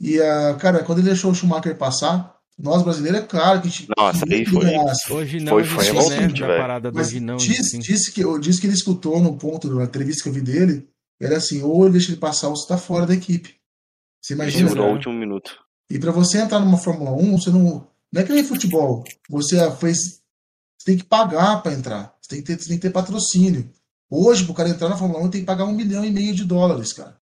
E, 0.00 0.18
uh, 0.18 0.56
cara, 0.58 0.82
quando 0.82 0.98
ele 0.98 1.08
deixou 1.08 1.30
o 1.30 1.34
Schumacher 1.34 1.76
passar, 1.76 2.34
nós 2.58 2.82
brasileiros, 2.82 3.20
é 3.20 3.22
claro 3.22 3.60
que 3.60 3.68
a 3.68 3.70
gente. 3.70 3.86
Nossa, 3.96 4.24
aí 4.28 4.44
foi. 4.44 4.66
Hoje 5.10 5.40
não, 5.40 5.52
foi, 5.52 5.64
foi 5.64 5.84
revoltante, 5.84 6.42
né, 6.42 6.58
parada 6.58 6.90
Mas 6.92 7.08
hoje 7.08 7.20
não. 7.20 7.36
Diz, 7.36 7.60
assim. 7.60 7.78
disse, 7.78 8.10
que, 8.10 8.22
disse 8.40 8.60
que 8.60 8.66
ele 8.66 8.74
escutou 8.74 9.20
no 9.20 9.36
ponto, 9.36 9.72
na 9.72 9.84
entrevista 9.84 10.22
que 10.22 10.28
eu 10.28 10.32
vi 10.32 10.40
dele, 10.40 10.88
era 11.20 11.36
assim: 11.36 11.62
ou 11.62 11.84
ele 11.84 11.92
deixa 11.92 12.10
ele 12.10 12.20
passar 12.20 12.48
ou 12.48 12.56
você 12.56 12.66
tá 12.66 12.76
fora 12.76 13.06
da 13.06 13.14
equipe. 13.14 13.59
Você 14.20 14.34
imagina. 14.34 14.68
Segurou 14.68 14.90
o 14.90 14.92
último 14.94 15.14
minuto. 15.14 15.58
E 15.88 15.98
para 15.98 16.12
você 16.12 16.38
entrar 16.38 16.60
numa 16.60 16.78
Fórmula 16.78 17.12
1, 17.12 17.38
você 17.38 17.50
não. 17.50 17.88
Não 18.12 18.22
é 18.22 18.24
que 18.24 18.32
nem 18.32 18.44
futebol. 18.44 19.04
Você 19.28 19.70
fez. 19.72 20.20
Você 20.78 20.84
tem 20.84 20.96
que 20.96 21.04
pagar 21.04 21.62
para 21.62 21.72
entrar. 21.72 22.16
Você 22.20 22.30
tem 22.30 22.42
que, 22.42 22.46
ter, 22.46 22.56
tem 22.56 22.76
que 22.76 22.82
ter 22.82 22.90
patrocínio. 22.90 23.70
Hoje, 24.10 24.44
pro 24.44 24.54
cara 24.54 24.68
entrar 24.68 24.88
na 24.88 24.96
Fórmula 24.96 25.22
1, 25.24 25.30
tem 25.30 25.40
que 25.42 25.46
pagar 25.46 25.64
um 25.64 25.72
milhão 25.72 26.04
e 26.04 26.10
meio 26.10 26.34
de 26.34 26.44
dólares, 26.44 26.92
cara. 26.92 27.20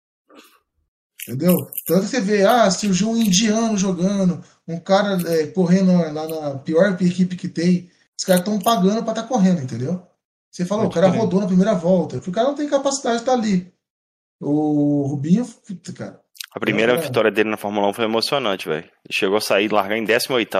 Entendeu? 1.29 1.55
Tanto 1.87 2.03
que 2.03 2.07
você 2.07 2.21
vê, 2.21 2.45
ah, 2.45 2.71
surgiu 2.71 3.11
um 3.11 3.17
indiano 3.17 3.77
jogando, 3.77 4.43
um 4.67 4.81
cara 4.81 5.19
é, 5.31 5.47
correndo 5.49 5.93
lá 5.93 6.27
na 6.27 6.59
pior 6.59 6.97
equipe 7.01 7.37
que 7.37 7.49
tem. 7.49 7.91
Os 8.19 8.25
caras 8.25 8.41
estão 8.41 8.59
pagando 8.59 9.03
para 9.03 9.13
estar 9.13 9.23
tá 9.23 9.29
correndo, 9.29 9.61
entendeu? 9.61 10.03
Você 10.51 10.65
falou, 10.65 10.87
o 10.87 10.91
cara 10.91 11.09
rodou 11.09 11.41
na 11.41 11.47
primeira 11.47 11.75
volta. 11.75 12.17
O 12.17 12.33
cara 12.33 12.49
não 12.49 12.55
tem 12.55 12.69
capacidade 12.69 13.17
de 13.17 13.23
estar 13.23 13.33
tá 13.33 13.39
ali. 13.39 13.73
O 14.41 15.07
Rubinho, 15.07 15.47
cara. 15.95 16.21
A 16.53 16.59
primeira 16.59 16.95
é, 16.95 16.97
vitória 16.97 17.31
dele 17.31 17.51
na 17.51 17.57
Fórmula 17.57 17.89
1 17.89 17.93
foi 17.93 18.05
emocionante, 18.05 18.69
velho. 18.69 18.89
Chegou 19.11 19.37
a 19.37 19.41
sair, 19.41 19.71
largar 19.71 19.97
em 19.97 20.05
18. 20.05 20.51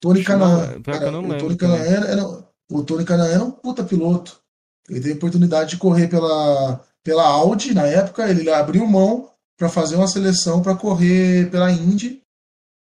Tony 0.00 0.24
Canaan. 0.24 0.78
O 0.78 1.38
Tony 1.38 1.56
Canaan 1.56 1.78
era, 1.78 2.26
o 2.70 2.82
Tony 2.82 3.04
Canaan 3.04 3.28
era 3.28 3.44
um 3.44 3.50
puta 3.50 3.84
piloto. 3.84 4.40
Ele 4.88 5.00
teve 5.00 5.14
a 5.14 5.16
oportunidade 5.16 5.70
de 5.70 5.76
correr 5.76 6.08
pela, 6.08 6.84
pela 7.02 7.26
Audi 7.26 7.72
na 7.72 7.86
época. 7.86 8.28
Ele 8.28 8.50
abriu 8.50 8.86
mão 8.86 9.30
para 9.56 9.68
fazer 9.68 9.96
uma 9.96 10.08
seleção 10.08 10.60
para 10.60 10.74
correr 10.74 11.50
pela 11.50 11.70
Indy. 11.70 12.20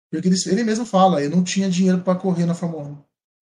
Porque 0.09 0.27
ele, 0.27 0.37
ele 0.47 0.63
mesmo 0.63 0.85
fala, 0.85 1.21
ele 1.21 1.35
não 1.35 1.43
tinha 1.43 1.69
dinheiro 1.69 1.99
para 1.99 2.17
correr 2.17 2.45
na 2.45 2.55
Fórmula 2.55 2.83
1. 2.83 2.97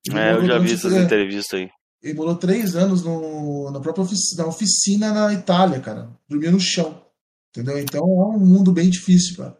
Ele 0.08 0.20
é, 0.20 0.34
eu 0.34 0.46
já 0.46 0.58
vi 0.58 0.74
essas 0.74 0.94
é, 0.94 1.02
entrevistas 1.02 1.60
aí. 1.60 1.70
Ele 2.02 2.14
morou 2.14 2.36
três 2.36 2.76
anos 2.76 3.04
no, 3.04 3.70
na 3.72 3.80
própria 3.80 4.04
oficina, 4.04 4.44
na 4.44 4.50
oficina 4.50 5.14
na 5.14 5.34
Itália, 5.34 5.80
cara. 5.80 6.10
Dormia 6.28 6.52
no 6.52 6.60
chão. 6.60 7.09
Entendeu? 7.50 7.80
Então 7.80 8.02
é 8.02 8.36
um 8.36 8.40
mundo 8.40 8.72
bem 8.72 8.90
difícil, 8.90 9.38
cara. 9.38 9.58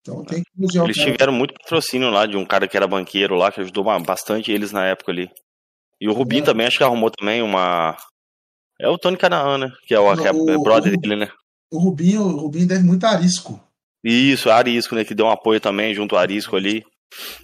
Então 0.00 0.24
tem 0.24 0.42
que 0.42 0.50
elogiar 0.58 0.84
Eles 0.84 0.96
tiveram 0.96 1.32
muito 1.32 1.54
patrocínio 1.54 2.10
lá 2.10 2.26
de 2.26 2.36
um 2.36 2.44
cara 2.44 2.66
que 2.66 2.76
era 2.76 2.86
banqueiro 2.86 3.34
lá, 3.34 3.52
que 3.52 3.60
ajudou 3.60 3.84
bastante 4.00 4.50
eles 4.50 4.72
na 4.72 4.84
época 4.86 5.12
ali. 5.12 5.30
E 6.00 6.08
o 6.08 6.12
Rubinho 6.12 6.42
é. 6.42 6.46
também, 6.46 6.66
acho 6.66 6.78
que 6.78 6.84
arrumou 6.84 7.10
também 7.10 7.42
uma. 7.42 7.96
É 8.80 8.88
o 8.88 8.96
Tony 8.96 9.16
Canaan, 9.16 9.58
né? 9.58 9.72
Que 9.86 9.94
é 9.94 9.98
o, 9.98 10.16
que 10.16 10.26
é 10.26 10.30
o 10.30 10.62
brother 10.62 10.94
o, 10.94 10.96
dele, 10.96 11.16
né? 11.16 11.28
O 11.70 11.78
Rubinho, 11.78 12.22
o 12.22 12.40
Rubinho 12.40 12.66
deve 12.66 12.84
muito 12.84 13.04
a 13.04 13.10
Arisco. 13.10 13.60
Isso, 14.04 14.50
Arisco, 14.50 14.94
né? 14.94 15.04
Que 15.04 15.14
deu 15.14 15.26
um 15.26 15.30
apoio 15.30 15.60
também 15.60 15.92
junto 15.92 16.14
ao 16.14 16.22
Arisco 16.22 16.56
ali. 16.56 16.84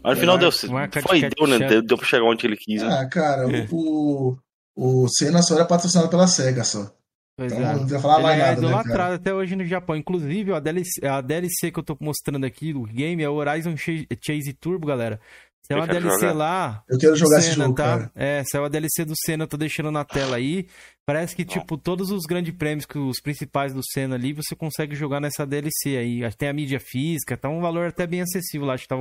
Mas 0.02 0.14
no 0.14 0.20
final 0.20 0.36
é, 0.36 0.38
deu. 0.38 0.52
Foi, 0.52 1.20
deu, 1.20 1.46
né? 1.46 1.58
Deu, 1.66 1.82
deu 1.82 1.98
pra 1.98 2.06
chegar 2.06 2.24
onde 2.24 2.46
ele 2.46 2.56
quis. 2.56 2.82
Né? 2.82 2.88
Ah, 2.88 3.08
cara, 3.08 3.50
é. 3.50 3.66
o, 3.72 4.36
o 4.76 5.08
Senna 5.08 5.42
só 5.42 5.54
era 5.56 5.64
patrocinado 5.64 6.08
pela 6.08 6.26
SEGA 6.26 6.62
só. 6.62 6.90
Pois 7.36 7.52
então, 7.52 7.64
é. 7.64 7.72
não 7.72 7.78
precisa 7.80 8.00
falar 8.00 8.14
ele 8.14 8.22
mais 8.22 8.38
é 8.38 8.42
nada, 8.42 8.58
idolatrado 8.58 9.10
né, 9.10 9.16
até 9.16 9.34
hoje 9.34 9.56
no 9.56 9.64
Japão. 9.64 9.96
Inclusive, 9.96 10.52
a 10.52 10.60
DLC, 10.60 11.06
a 11.06 11.20
DLC 11.20 11.70
que 11.70 11.78
eu 11.78 11.82
tô 11.82 11.96
mostrando 12.00 12.44
aqui 12.44 12.72
do 12.72 12.82
game 12.84 13.22
é 13.22 13.28
o 13.28 13.34
Horizon 13.34 13.74
Chase 13.76 14.52
Turbo, 14.52 14.86
galera. 14.86 15.20
Saiu 15.66 15.80
uma 15.80 15.86
DLC 15.86 16.20
jogar. 16.20 16.32
lá. 16.34 16.84
Eu 16.88 16.98
quero 16.98 17.16
jogar 17.16 17.40
Senna, 17.40 17.52
esse 17.52 17.56
jogo, 17.56 17.74
tá? 17.74 17.84
Cara. 17.84 18.12
É, 18.14 18.44
saiu 18.44 18.64
a 18.64 18.68
DLC 18.68 19.04
do 19.04 19.14
Senna, 19.16 19.44
eu 19.44 19.48
tô 19.48 19.56
deixando 19.56 19.90
na 19.90 20.04
tela 20.04 20.36
aí. 20.36 20.66
Parece 21.06 21.34
que, 21.34 21.44
tipo, 21.44 21.78
todos 21.78 22.10
os 22.10 22.24
grandes 22.28 22.54
prêmios 22.54 22.84
que 22.84 22.98
os 22.98 23.18
principais 23.20 23.72
do 23.72 23.80
Senna 23.82 24.14
ali, 24.14 24.34
você 24.34 24.54
consegue 24.54 24.94
jogar 24.94 25.20
nessa 25.20 25.46
DLC 25.46 25.96
aí. 25.96 26.20
Tem 26.36 26.50
a 26.50 26.52
mídia 26.52 26.78
física, 26.78 27.36
tá 27.36 27.48
um 27.48 27.62
valor 27.62 27.88
até 27.88 28.06
bem 28.06 28.20
acessível 28.20 28.66
lá. 28.66 28.74
Acho 28.74 28.82
que 28.82 28.88
tá 28.88 28.96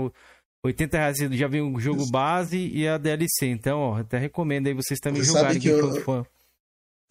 80 0.65 0.97
reais 0.97 1.17
já 1.17 1.47
vem 1.47 1.61
o 1.61 1.77
jogo 1.79 2.09
base 2.09 2.57
e 2.57 2.87
a 2.87 2.97
DLC. 2.97 3.47
Então, 3.47 3.79
ó, 3.79 3.97
até 3.97 4.17
recomendo 4.17 4.67
aí 4.67 4.73
vocês 4.73 4.99
também 5.01 5.21
você 5.21 5.33
jogarem. 5.33 5.59
que 5.59 5.67
eu, 5.67 6.01
fã. 6.01 6.25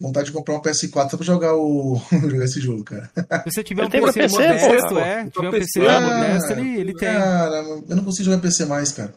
Vontade 0.03 0.25
de 0.25 0.33
comprar 0.33 0.55
um 0.55 0.61
PS4 0.61 1.11
só 1.11 1.15
pra 1.15 1.25
jogar, 1.25 1.55
o... 1.55 1.97
jogar 2.11 2.43
esse 2.43 2.59
jogo, 2.59 2.83
cara. 2.83 3.09
Se 3.15 3.51
você 3.53 3.63
tiver 3.63 3.85
um 3.85 3.89
PC, 3.89 4.11
PC 4.11 4.33
modesto, 4.33 4.99
é. 4.99 5.23
Se 5.23 5.31
tiver 5.31 5.47
um 5.47 5.51
PC 5.51 5.87
ah, 5.87 6.01
modesto, 6.01 6.51
ele, 6.51 6.79
ele 6.81 6.93
tem. 6.93 7.07
Cara, 7.07 7.55
eu 7.87 7.95
não 7.95 8.03
consigo 8.03 8.25
jogar 8.25 8.41
PC 8.41 8.65
mais, 8.65 8.91
cara. 8.91 9.15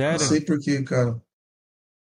Sério? 0.00 0.20
Não 0.20 0.28
sei 0.28 0.40
porquê, 0.40 0.80
cara. 0.84 1.20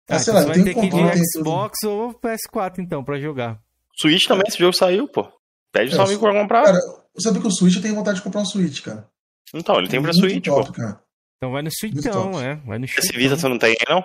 Ah, 0.08 0.14
ah 0.14 0.18
sei 0.20 0.32
então 0.32 0.46
lá, 0.46 0.56
eu 0.56 0.64
tenho 0.64 0.80
que 0.80 0.86
ir 0.86 0.90
de 0.90 1.22
Xbox 1.32 1.78
tudo. 1.80 1.90
ou 1.90 2.14
PS4 2.14 2.74
então 2.78 3.02
pra 3.02 3.18
jogar. 3.18 3.60
Switch 4.00 4.28
também, 4.28 4.44
esse 4.46 4.58
jogo 4.58 4.76
saiu, 4.76 5.08
pô. 5.08 5.26
Pede 5.72 5.90
é, 5.90 5.96
seu 5.96 6.04
amigo 6.04 6.20
pra 6.20 6.40
comprar. 6.40 6.64
Cara, 6.66 6.78
sabe 7.18 7.40
que 7.40 7.48
o 7.48 7.50
Switch 7.50 7.74
eu 7.74 7.82
tenho 7.82 7.96
vontade 7.96 8.18
de 8.18 8.22
comprar 8.22 8.42
um 8.42 8.46
Switch, 8.46 8.80
cara. 8.80 9.08
Então, 9.52 9.76
ele 9.78 9.88
tem 9.88 10.00
pra 10.00 10.12
Muito 10.12 10.24
Switch, 10.24 10.44
top, 10.44 10.68
pô. 10.68 10.72
Cara. 10.72 11.00
Então 11.36 11.50
vai 11.50 11.62
no 11.62 11.70
Switch, 11.72 11.96
então, 11.96 12.40
é. 12.40 12.54
Vai 12.64 12.78
no 12.78 12.86
PS 12.86 13.08
Vita 13.12 13.36
você 13.36 13.48
não 13.48 13.58
tem 13.58 13.70
aí, 13.70 13.86
não? 13.88 14.04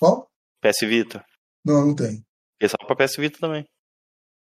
Qual? 0.00 0.28
PS 0.60 0.80
Vita. 0.88 1.24
Não, 1.64 1.86
não 1.86 1.94
tem. 1.94 2.26
Ele 2.60 2.68
saiu 2.68 2.86
pra 2.86 2.96
PS 2.96 3.16
Vita 3.16 3.38
também. 3.38 3.64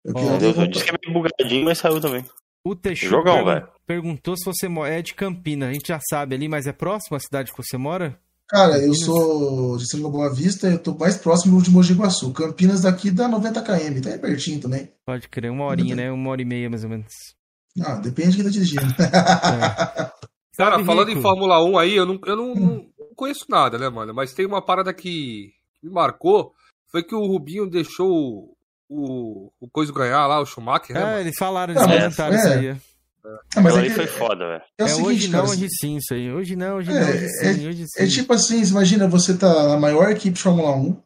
Eu, 0.04 0.14
oh, 0.16 0.44
eu, 0.44 0.62
eu 0.62 0.66
disse 0.66 0.84
que 0.84 0.90
é 0.90 0.98
meio 1.02 1.12
bugadinho, 1.12 1.64
mas 1.64 1.78
saiu 1.78 2.00
também. 2.00 2.24
O 2.64 2.74
Teixeira 2.74 3.16
Jogão, 3.16 3.44
pergun 3.44 3.68
perguntou 3.86 4.36
se 4.36 4.44
você 4.44 4.66
é 4.86 5.02
de 5.02 5.14
Campina. 5.14 5.68
A 5.68 5.72
gente 5.72 5.88
já 5.88 6.00
sabe 6.00 6.34
ali, 6.34 6.48
mas 6.48 6.66
é 6.66 6.72
próximo 6.72 7.16
à 7.16 7.20
cidade 7.20 7.50
que 7.50 7.56
você 7.56 7.76
mora? 7.76 8.18
Cara, 8.48 8.78
eu 8.78 8.94
sou 8.94 9.76
de 9.76 9.86
São 9.86 10.10
Boa 10.10 10.34
Vista, 10.34 10.68
eu 10.68 10.78
tô 10.78 10.94
mais 10.94 11.18
próximo 11.18 11.60
de 11.60 11.70
Mogi 11.70 11.92
Guaçu. 11.92 12.32
Campinas 12.32 12.82
daqui 12.82 13.10
dá 13.10 13.28
90 13.28 13.60
km, 13.62 14.00
tá 14.02 14.10
aí 14.10 14.18
pertinho 14.18 14.60
também. 14.60 14.90
Pode 15.04 15.28
crer, 15.28 15.50
uma 15.50 15.66
horinha, 15.66 15.94
né? 15.94 16.10
Uma 16.10 16.30
hora 16.30 16.40
e 16.40 16.46
meia, 16.46 16.70
mais 16.70 16.82
ou 16.82 16.90
menos. 16.90 17.12
Ah, 17.82 17.96
depende 17.96 18.30
de 18.30 18.36
quem 18.36 18.44
tá 18.44 18.50
dirigindo. 18.50 18.86
É. 20.58 20.64
Cara, 20.64 20.84
falando 20.84 21.10
em 21.10 21.22
Fórmula 21.22 21.62
1 21.62 21.78
aí, 21.78 21.94
eu, 21.94 22.04
não, 22.04 22.18
eu 22.26 22.36
não, 22.36 22.52
hum. 22.52 22.90
não, 22.98 23.14
conheço 23.14 23.44
nada, 23.48 23.78
né, 23.78 23.88
mano? 23.88 24.12
Mas 24.12 24.32
tem 24.32 24.44
uma 24.44 24.60
parada 24.60 24.92
que 24.92 25.52
me 25.80 25.88
marcou, 25.88 26.52
foi 26.90 27.02
que 27.02 27.14
o 27.14 27.26
Rubinho 27.26 27.68
deixou 27.68 28.56
o, 28.88 29.52
o 29.60 29.68
Coisa 29.70 29.92
ganhar 29.92 30.26
lá, 30.26 30.40
o 30.40 30.46
Schumacher, 30.46 30.94
né? 30.94 31.00
É, 31.00 31.04
mano? 31.04 31.20
eles 31.20 31.36
falaram, 31.36 31.74
eles 31.74 31.82
comentaram 31.82 32.34
é, 32.34 32.38
isso 32.38 32.48
aí. 32.48 32.66
É. 32.68 32.76
Ah, 33.56 33.60
mas 33.60 33.76
aí 33.76 33.88
é 33.88 33.90
foi 33.90 34.06
foda, 34.06 34.46
velho. 34.46 34.62
É, 34.78 34.84
é 34.84 34.88
seguinte, 34.88 35.06
hoje 35.06 35.28
não, 35.28 35.40
cara, 35.40 35.50
hoje 35.50 35.66
sim, 35.70 35.96
isso 35.96 36.14
aí. 36.14 36.32
Hoje 36.32 36.56
não, 36.56 36.76
hoje 36.76 36.90
é, 36.90 36.94
não, 36.94 37.08
hoje 37.08 37.28
sim, 37.28 37.46
é, 37.46 37.68
hoje 37.68 37.84
sim. 37.86 38.02
É 38.02 38.06
tipo 38.06 38.32
assim, 38.32 38.62
imagina, 38.62 39.06
você 39.06 39.36
tá 39.36 39.68
na 39.68 39.76
maior 39.76 40.10
equipe 40.10 40.36
de 40.36 40.42
Fórmula 40.42 40.74
1, 40.76 40.96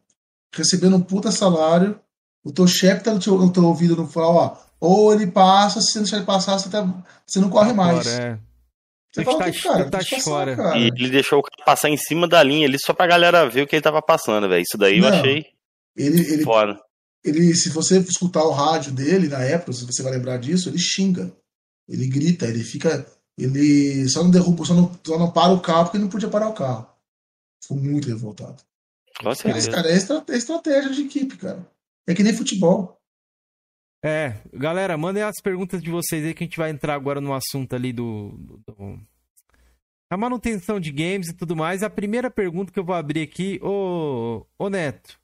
recebendo 0.55 0.95
um 0.95 1.01
puta 1.01 1.31
salário, 1.31 1.99
o 2.43 2.51
teu 2.51 2.65
chefe 2.65 3.03
tá 3.03 3.13
no 3.13 3.19
teu, 3.19 3.37
no 3.37 3.51
teu 3.51 3.65
ouvido 3.65 3.97
não 3.97 4.07
fala, 4.07 4.27
ó, 4.27 4.57
ou 4.79 5.13
ele 5.13 5.27
passa, 5.27 5.81
se 5.81 5.91
você 5.91 5.97
não 5.97 6.03
deixar 6.03 6.17
ele 6.17 6.25
passar, 6.25 6.57
você, 6.57 6.69
tá, 6.69 6.87
você 7.25 7.39
não 7.39 7.49
corre 7.49 7.73
mais. 7.73 8.07
Agora, 8.07 8.23
é. 8.23 8.39
Você 9.11 9.23
fala, 9.23 9.37
tá, 9.37 9.51
cara, 9.51 9.89
tá 9.91 9.99
fora. 10.21 10.55
Cara. 10.55 10.77
E 10.77 10.87
ele 10.87 11.09
deixou 11.09 11.39
o 11.39 11.43
cara 11.43 11.65
passar 11.65 11.89
em 11.89 11.97
cima 11.97 12.27
da 12.27 12.41
linha 12.41 12.67
ali 12.67 12.77
só 12.79 12.93
pra 12.93 13.05
galera 13.05 13.47
ver 13.47 13.61
o 13.61 13.67
que 13.67 13.75
ele 13.75 13.83
tava 13.83 14.01
passando, 14.01 14.49
velho. 14.49 14.63
Isso 14.63 14.75
daí 14.75 14.99
não, 14.99 15.09
eu 15.09 15.13
achei 15.13 15.52
ele, 15.95 16.21
ele, 16.31 16.43
foda. 16.43 16.79
Ele, 17.23 17.53
se 17.55 17.69
você 17.69 17.99
escutar 17.99 18.43
o 18.43 18.51
rádio 18.51 18.91
dele 18.91 19.27
na 19.27 19.43
época, 19.43 19.73
se 19.73 19.85
você 19.85 20.01
vai 20.03 20.13
lembrar 20.13 20.37
disso, 20.37 20.69
ele 20.69 20.79
xinga. 20.79 21.35
Ele 21.87 22.07
grita, 22.07 22.45
ele 22.47 22.63
fica. 22.63 23.05
Ele 23.37 24.07
só 24.09 24.23
não 24.23 24.31
derruba, 24.31 24.65
só 24.65 24.73
não, 24.73 24.99
só 25.05 25.17
não 25.17 25.31
para 25.31 25.53
o 25.53 25.61
carro 25.61 25.85
porque 25.85 25.97
ele 25.97 26.03
não 26.03 26.11
podia 26.11 26.29
parar 26.29 26.49
o 26.49 26.53
carro. 26.53 26.87
Ficou 27.61 27.77
muito 27.77 28.07
revoltado. 28.07 28.61
Nossa, 29.23 29.47
Mas, 29.47 29.67
cara, 29.67 29.89
é, 29.89 29.93
é 29.93 30.37
estratégia 30.37 30.91
de 30.91 31.01
equipe, 31.03 31.37
cara. 31.37 31.65
É 32.07 32.13
que 32.13 32.23
nem 32.23 32.33
futebol. 32.33 32.99
É, 34.03 34.35
galera, 34.53 34.97
mandem 34.97 35.23
as 35.23 35.39
perguntas 35.41 35.81
de 35.81 35.89
vocês 35.89 36.25
aí 36.25 36.33
que 36.33 36.43
a 36.43 36.47
gente 36.47 36.57
vai 36.57 36.69
entrar 36.69 36.93
agora 36.93 37.21
no 37.21 37.33
assunto 37.33 37.73
ali 37.73 37.93
do, 37.93 38.35
do, 38.37 38.57
do, 38.67 38.99
a 40.09 40.17
manutenção 40.17 40.77
de 40.77 40.91
games 40.91 41.29
e 41.29 41.33
tudo 41.33 41.55
mais. 41.55 41.83
A 41.83 41.89
primeira 41.89 42.29
pergunta 42.29 42.71
que 42.71 42.77
eu 42.77 42.83
vou 42.83 42.95
abrir 42.95 43.21
aqui, 43.21 43.59
ô, 43.63 44.45
ô 44.59 44.69
Neto, 44.69 45.17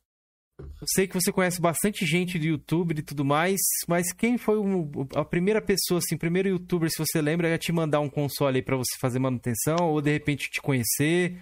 sei 0.85 1.07
que 1.07 1.13
você 1.13 1.31
conhece 1.31 1.59
bastante 1.59 2.05
gente 2.05 2.39
do 2.39 2.45
YouTube 2.45 2.97
e 2.97 3.01
tudo 3.01 3.25
mais, 3.25 3.59
mas 3.87 4.11
quem 4.11 4.37
foi 4.37 4.57
o, 4.57 4.89
a 5.15 5.23
primeira 5.23 5.61
pessoa, 5.61 5.99
assim, 5.99 6.17
primeiro 6.17 6.49
youtuber, 6.49 6.89
se 6.89 6.97
você 6.97 7.21
lembra, 7.21 7.53
a 7.53 7.57
te 7.57 7.71
mandar 7.71 7.99
um 7.99 8.09
console 8.09 8.57
aí 8.57 8.61
pra 8.61 8.77
você 8.77 8.95
fazer 8.99 9.19
manutenção, 9.19 9.89
ou 9.89 10.01
de 10.01 10.11
repente 10.11 10.49
te 10.49 10.61
conhecer? 10.61 11.37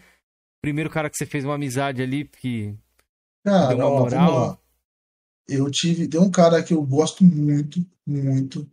Primeiro 0.61 0.89
cara 0.89 1.09
que 1.09 1.17
você 1.17 1.25
fez 1.25 1.45
uma 1.45 1.55
amizade 1.55 2.01
ali, 2.01 2.25
que 2.25 2.75
cara, 3.43 3.67
deu 3.67 3.77
uma 3.77 3.87
ó, 3.87 3.99
moral. 3.99 4.63
Eu 5.47 5.69
tive. 5.71 6.07
Tem 6.07 6.19
um 6.19 6.29
cara 6.29 6.61
que 6.61 6.73
eu 6.73 6.83
gosto 6.83 7.23
muito, 7.23 7.79
muito. 8.05 8.69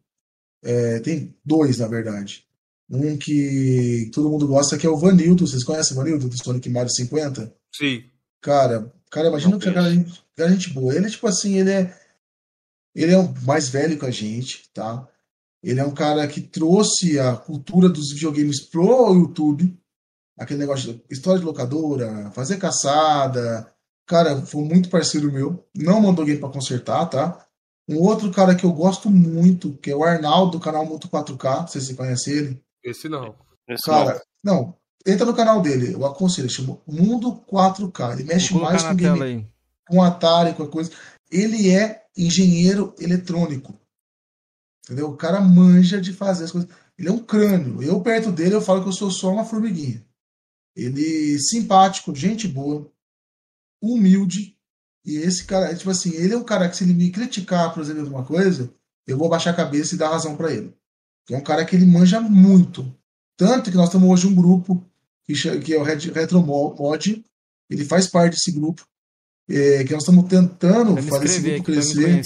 É, 0.63 0.99
tem 1.01 1.37
dois, 1.45 1.79
na 1.79 1.87
verdade. 1.87 2.45
Um 2.91 3.17
que 3.17 4.11
todo 4.13 4.29
mundo 4.29 4.47
gosta, 4.47 4.77
que 4.77 4.87
é 4.87 4.91
o 4.91 4.97
Vanildo. 4.97 5.47
Vocês 5.47 5.65
conhecem 5.65 5.97
o 5.97 6.01
Vanildo 6.01 6.29
do 6.29 6.37
Sonic 6.37 6.69
Mario 6.69 6.91
50? 6.91 7.55
Sim. 7.73 8.05
Cara, 8.41 8.93
cara, 9.11 9.29
imagina 9.29 9.59
que 9.59 9.73
cara, 9.73 9.89
cara 10.37 10.51
gente 10.51 10.71
boa. 10.71 10.95
Ele, 10.95 11.11
tipo 11.11 11.27
assim, 11.27 11.59
ele 11.59 11.71
é. 11.71 11.99
Ele 12.95 13.13
é 13.13 13.19
o 13.19 13.35
mais 13.43 13.69
velho 13.69 13.99
que 13.99 14.07
a 14.07 14.11
gente, 14.11 14.71
tá? 14.73 15.09
Ele 15.63 15.81
é 15.81 15.85
um 15.85 15.95
cara 15.95 16.27
que 16.29 16.41
trouxe 16.41 17.19
a 17.19 17.35
cultura 17.35 17.89
dos 17.89 18.13
videogames 18.13 18.61
pro 18.61 19.15
YouTube. 19.15 19.77
Aquele 20.39 20.61
negócio 20.61 20.95
de 20.95 21.03
história 21.11 21.41
de 21.41 21.47
locadora, 21.47 22.31
fazer 22.33 22.59
caçada, 22.59 23.73
cara, 24.07 24.43
foi 24.43 24.63
muito 24.63 24.89
parceiro 24.89 25.33
meu. 25.33 25.67
Não 25.75 26.01
mandou 26.01 26.23
alguém 26.23 26.39
para 26.39 26.51
consertar, 26.51 27.07
tá? 27.07 27.47
Um 27.89 28.01
outro 28.01 28.31
cara 28.31 28.55
que 28.55 28.65
eu 28.65 28.73
gosto 28.73 29.11
muito, 29.11 29.77
que 29.79 29.91
é 29.91 29.97
o 29.97 30.05
Arnaldo, 30.05 30.53
do 30.53 30.61
canal 30.61 30.87
Muto 30.87 31.09
4K. 31.09 31.61
Não 31.61 31.69
sei 31.69 31.81
se 31.81 31.89
você 31.89 31.95
conhece 31.95 32.31
ele. 32.31 32.63
Esse 32.83 33.09
não. 33.09 33.35
Esse 33.69 33.85
cara, 33.85 34.23
não. 34.43 34.55
não. 34.55 34.77
Entra 35.07 35.27
no 35.27 35.35
canal 35.35 35.61
dele, 35.61 35.93
eu 35.93 36.05
aconselho, 36.07 36.49
chama 36.49 36.79
Mundo 36.87 37.43
4K. 37.51 38.15
Ele 38.15 38.25
mexe 38.25 38.55
mais 38.55 38.83
com 38.83 38.95
game, 38.95 39.47
com 39.87 40.03
Atari, 40.03 40.55
com 40.55 40.63
a 40.63 40.69
coisa. 40.69 40.91
Ele 41.31 41.71
é 41.71 42.05
engenheiro 42.17 42.95
eletrônico. 42.99 43.75
Entendeu? 44.85 45.09
O 45.09 45.17
cara 45.17 45.41
manja 45.41 46.01
de 46.01 46.13
fazer 46.13 46.45
as 46.45 46.53
coisas. 46.53 46.69
Ele 46.99 47.09
é 47.09 47.13
um 47.13 47.19
crânio. 47.19 47.83
Eu, 47.83 48.01
perto 48.01 48.31
dele, 48.31 48.55
eu 48.55 48.61
falo 48.61 48.83
que 48.83 48.89
eu 48.89 48.93
sou 48.93 49.11
só 49.11 49.33
uma 49.33 49.45
formiguinha. 49.45 50.05
Ele 50.77 51.39
simpático, 51.39 52.15
gente 52.15 52.47
boa, 52.47 52.91
humilde. 53.83 54.57
E 55.05 55.17
esse 55.17 55.45
cara, 55.45 55.75
tipo 55.75 55.91
assim, 55.91 56.11
ele 56.15 56.35
é 56.35 56.37
um 56.37 56.45
cara 56.45 56.69
que 56.69 56.77
se 56.77 56.85
ele 56.85 56.95
me 56.95 57.11
criticar, 57.11 57.73
por 57.73 57.83
exemplo, 57.83 58.03
alguma 58.03 58.25
coisa, 58.25 58.73
eu 59.07 59.19
vou 59.19 59.29
baixar 59.29 59.51
a 59.51 59.57
cabeça 59.57 59.95
e 59.95 59.99
dar 59.99 60.11
razão 60.11 60.37
para 60.37 60.53
ele. 60.53 60.75
É 61.31 61.37
um 61.37 61.43
cara 61.43 61.65
que 61.65 61.75
ele 61.75 61.87
manja 61.87 62.21
muito. 62.21 62.95
Tanto 63.37 63.71
que 63.71 63.77
nós 63.77 63.91
temos 63.91 64.09
hoje 64.09 64.27
um 64.27 64.35
grupo 64.35 64.85
que 65.27 65.75
é 65.75 65.79
o 65.79 65.83
Retromod. 65.83 67.25
Ele 67.71 67.85
faz 67.85 68.07
parte 68.07 68.35
desse 68.35 68.53
grupo. 68.53 68.87
É, 69.49 69.85
que 69.85 69.93
nós 69.93 70.03
estamos 70.03 70.27
tentando 70.27 70.97
fazer 71.03 71.25
esse 71.27 71.41
grupo 71.41 71.65
crescer. 71.65 72.23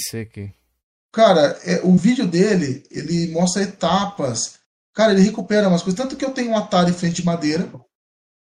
Cara, 1.13 1.59
é, 1.65 1.81
o 1.83 1.97
vídeo 1.97 2.27
dele, 2.27 2.85
ele 2.91 3.33
mostra 3.33 3.63
etapas. 3.63 4.59
Cara, 4.95 5.13
ele 5.13 5.23
recupera 5.23 5.69
umas 5.69 5.83
coisas. 5.83 5.99
Tanto 5.99 6.17
que 6.17 6.25
eu 6.25 6.31
tenho 6.31 6.51
um 6.51 6.57
Atari 6.57 6.93
frente 6.93 7.17
de 7.17 7.25
madeira, 7.25 7.71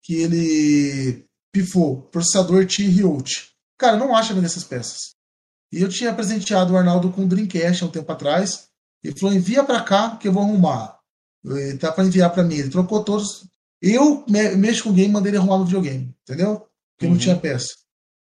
que 0.02 0.16
ele 0.16 1.26
pifou, 1.52 2.02
processador 2.04 2.66
T-Riot. 2.66 3.52
Cara, 3.78 3.98
não 3.98 4.16
acha 4.16 4.34
nessas 4.34 4.64
peças. 4.64 5.14
E 5.72 5.82
eu 5.82 5.90
tinha 5.90 6.14
presenteado 6.14 6.74
o 6.74 6.78
Arnaldo 6.78 7.12
com 7.12 7.24
um 7.24 7.28
Dreamcast 7.28 7.84
há 7.84 7.88
um 7.88 7.92
tempo 7.92 8.12
atrás. 8.12 8.68
Ele 9.04 9.18
falou: 9.20 9.36
envia 9.36 9.64
para 9.64 9.82
cá 9.82 10.18
que 10.18 10.28
eu 10.28 10.32
vou 10.32 10.44
arrumar. 10.44 10.98
Ele 11.46 11.78
tá 11.78 11.92
para 11.92 12.06
enviar 12.06 12.32
para 12.32 12.44
mim. 12.44 12.56
Ele 12.56 12.70
trocou 12.70 13.04
todos. 13.04 13.48
Eu 13.82 14.24
mexo 14.58 14.84
com 14.84 14.92
o 14.92 14.94
game, 14.94 15.12
mandei 15.12 15.32
ele 15.32 15.38
arrumar 15.38 15.58
no 15.58 15.66
videogame, 15.66 16.16
entendeu? 16.22 16.68
Porque 16.96 17.06
uhum. 17.06 17.12
não 17.12 17.18
tinha 17.18 17.36
peça. 17.36 17.74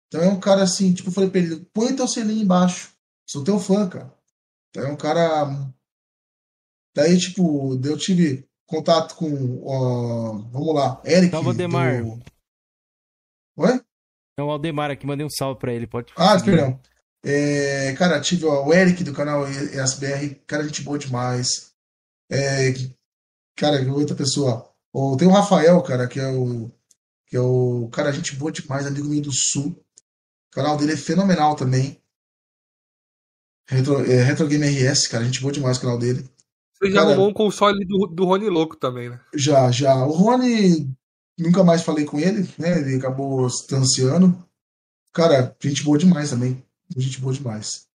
Então 0.07 0.21
é 0.21 0.29
um 0.29 0.39
cara 0.39 0.63
assim, 0.63 0.93
tipo, 0.93 1.09
eu 1.09 1.13
falei 1.13 1.29
pra 1.29 1.39
ele: 1.39 1.65
põe 1.73 1.95
teu 1.95 2.07
selinho 2.07 2.43
embaixo. 2.43 2.91
Sou 3.25 3.43
teu 3.43 3.59
fã, 3.59 3.87
cara. 3.87 4.13
Então 4.69 4.83
é 4.83 4.91
um 4.91 4.95
cara. 4.95 5.71
Daí, 6.95 7.17
tipo, 7.17 7.79
eu 7.83 7.97
tive 7.97 8.47
contato 8.65 9.15
com. 9.15 9.61
Ó, 9.63 10.33
vamos 10.51 10.75
lá, 10.75 11.01
Eric. 11.05 11.31
Salve, 11.31 11.49
Aldemar. 11.49 12.03
Do... 12.03 12.23
Oi? 13.57 13.81
É 14.39 14.43
o 14.43 14.49
Aldemar 14.49 14.91
aqui, 14.91 15.05
mandei 15.05 15.25
um 15.25 15.29
salve 15.29 15.59
pra 15.59 15.73
ele, 15.73 15.87
pode. 15.87 16.13
Ah, 16.15 16.39
perdão. 16.39 16.79
É, 17.23 17.93
cara, 17.93 18.21
tive 18.21 18.45
ó, 18.45 18.65
o 18.65 18.73
Eric 18.73 19.03
do 19.03 19.13
canal 19.13 19.47
ESBR, 19.49 20.35
cara, 20.45 20.63
gente 20.63 20.83
boa 20.83 20.97
demais. 20.97 21.73
É, 22.29 22.73
cara, 23.55 23.81
outra 23.91 24.15
pessoa. 24.15 24.71
Oh, 24.93 25.17
tem 25.17 25.27
o 25.27 25.31
Rafael, 25.31 25.81
cara, 25.81 26.07
que 26.07 26.19
é 26.19 26.27
o. 26.27 26.71
Que 27.25 27.35
é 27.35 27.41
o. 27.41 27.89
Cara, 27.91 28.13
gente 28.13 28.35
boa 28.35 28.51
demais, 28.51 28.85
amigo 28.85 29.09
meu 29.09 29.21
do 29.21 29.31
Sul. 29.33 29.75
O 30.57 30.59
canal 30.59 30.75
dele 30.75 30.93
é 30.93 30.97
fenomenal 30.97 31.55
também. 31.55 32.01
Retro, 33.69 34.03
é, 34.11 34.23
Retro 34.23 34.47
Game 34.47 34.65
RS, 34.65 35.05
cara, 35.05 35.23
gente 35.23 35.39
boa 35.39 35.53
demais 35.53 35.77
o 35.77 35.81
canal 35.81 35.99
dele. 35.99 36.27
Você 36.73 36.89
já 36.89 37.01
arrumou 37.01 37.29
um 37.29 37.33
console 37.33 37.85
do, 37.85 38.07
do 38.07 38.25
Rony 38.25 38.49
Louco 38.49 38.75
também, 38.75 39.07
né? 39.07 39.19
Já, 39.35 39.69
já. 39.69 39.95
O 40.03 40.13
Rony, 40.13 40.91
nunca 41.37 41.63
mais 41.63 41.83
falei 41.83 42.05
com 42.05 42.19
ele, 42.19 42.49
né? 42.57 42.79
Ele 42.79 42.95
acabou 42.95 43.47
se 43.51 43.67
distanciando. 43.67 44.35
Cara, 45.13 45.55
gente 45.61 45.83
boa 45.83 45.95
demais 45.99 46.31
também. 46.31 46.63
Gente 46.97 47.21
boa 47.21 47.35
demais. 47.35 47.85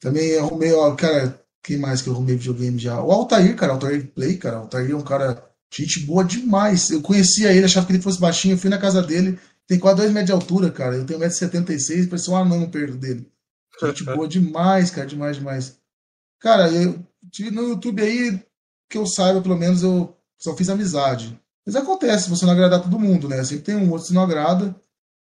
Também 0.00 0.38
arrumei, 0.38 0.72
ó, 0.72 0.94
cara, 0.94 1.38
quem 1.62 1.76
mais 1.76 2.00
que 2.00 2.08
eu 2.08 2.14
arrumei 2.14 2.36
videogame 2.36 2.78
já? 2.78 2.98
O 2.98 3.12
Altair, 3.12 3.54
cara, 3.56 3.72
o 3.72 3.74
Altair 3.74 4.10
Play, 4.14 4.38
cara. 4.38 4.56
O 4.56 4.60
Altair 4.62 4.90
é 4.90 4.96
um 4.96 5.02
cara, 5.02 5.44
gente 5.70 6.00
boa 6.00 6.24
demais. 6.24 6.88
Eu 6.88 7.02
conhecia 7.02 7.52
ele, 7.52 7.66
achava 7.66 7.84
que 7.86 7.92
ele 7.92 8.02
fosse 8.02 8.18
baixinho. 8.18 8.54
Eu 8.54 8.58
fui 8.58 8.70
na 8.70 8.78
casa 8.78 9.02
dele, 9.02 9.38
tem 9.66 9.78
quase 9.78 9.98
2 9.98 10.12
metros 10.12 10.26
de 10.26 10.32
altura, 10.32 10.70
cara. 10.70 10.96
Eu 10.96 11.06
tenho 11.06 11.20
1,76m, 11.20 12.08
parecia 12.08 12.32
um 12.32 12.36
anão 12.36 12.70
perto 12.70 12.96
dele. 12.96 13.30
Gente 13.82 14.04
boa 14.04 14.28
demais, 14.28 14.90
cara, 14.90 15.06
demais, 15.06 15.36
demais. 15.36 15.78
Cara, 16.40 16.70
eu 16.70 17.04
no 17.50 17.68
YouTube 17.70 18.02
aí, 18.02 18.40
que 18.88 18.96
eu 18.96 19.06
saiba, 19.06 19.42
pelo 19.42 19.56
menos, 19.56 19.82
eu 19.82 20.16
só 20.38 20.56
fiz 20.56 20.68
amizade. 20.68 21.38
Mas 21.64 21.74
acontece, 21.74 22.30
você 22.30 22.44
não 22.44 22.52
agradar 22.52 22.80
todo 22.82 22.98
mundo, 22.98 23.28
né? 23.28 23.42
Sempre 23.42 23.64
tem 23.64 23.76
um 23.76 23.90
outro 23.90 24.06
que 24.06 24.14
não 24.14 24.22
agrada. 24.22 24.74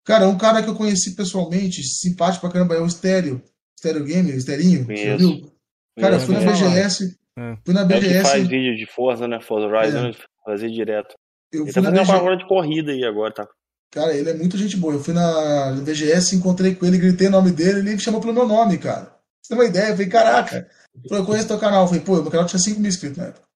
Cara, 0.04 0.28
um 0.28 0.38
cara 0.38 0.62
que 0.62 0.70
eu 0.70 0.76
conheci 0.76 1.16
pessoalmente, 1.16 1.84
simpático 1.84 2.42
pra 2.42 2.52
caramba, 2.52 2.76
é 2.76 2.82
o 2.82 2.86
Estéreo. 2.86 3.42
Estéreo 3.76 4.04
Game, 4.04 4.32
o 4.32 4.36
Esterinho, 4.36 4.86
você 4.86 5.16
viu? 5.16 5.52
Cara, 5.98 6.16
eu 6.16 6.20
fui 6.20 6.36
na 6.36 6.42
BGS. 6.42 7.18
É. 7.38 7.58
Fui 7.64 7.74
na 7.74 7.84
BGS. 7.86 8.16
É 8.16 8.22
faz 8.24 8.48
vídeo 8.48 8.76
de 8.76 8.86
Forza, 8.86 9.28
né? 9.28 9.40
Forza 9.40 9.68
Horizon, 9.68 10.08
é. 10.08 10.16
fazer 10.44 10.70
direto. 10.70 11.16
Eu 11.52 11.64
ele 11.64 11.74
tá 11.74 11.82
fazendo 11.82 12.02
BG... 12.02 12.12
uma 12.12 12.38
de 12.38 12.48
corrida 12.48 12.92
aí 12.92 13.04
agora, 13.04 13.34
tá? 13.34 13.48
Cara, 13.92 14.16
ele 14.16 14.30
é 14.30 14.34
muito 14.34 14.58
gente 14.58 14.78
boa. 14.78 14.94
Eu 14.94 15.04
fui 15.04 15.14
na 15.14 15.72
BGS, 15.82 16.36
encontrei 16.36 16.76
com 16.76 16.86
ele, 16.86 16.98
gritei 16.98 17.28
o 17.28 17.32
nome 17.32 17.52
dele, 17.52 17.80
ele 17.80 17.94
me 17.94 18.00
chamou 18.00 18.20
pelo 18.20 18.34
meu 18.34 18.48
nome, 18.48 18.78
cara. 18.78 19.16
Você 19.42 19.50
tem 19.50 19.58
uma 19.58 19.66
ideia? 19.66 19.90
Eu 19.90 19.94
falei, 19.94 20.10
caraca, 20.10 20.70
eu 21.10 21.26
conheço 21.26 21.48
teu 21.48 21.60
canal. 21.60 21.84
Eu 21.84 21.88
falei, 21.88 22.04
pô, 22.04 22.22
meu 22.22 22.32
canal 22.32 22.46
tinha 22.46 22.60
5 22.60 22.80
mil 22.80 22.90
inscritos 22.90 23.18
na 23.18 23.26
época. 23.26 23.48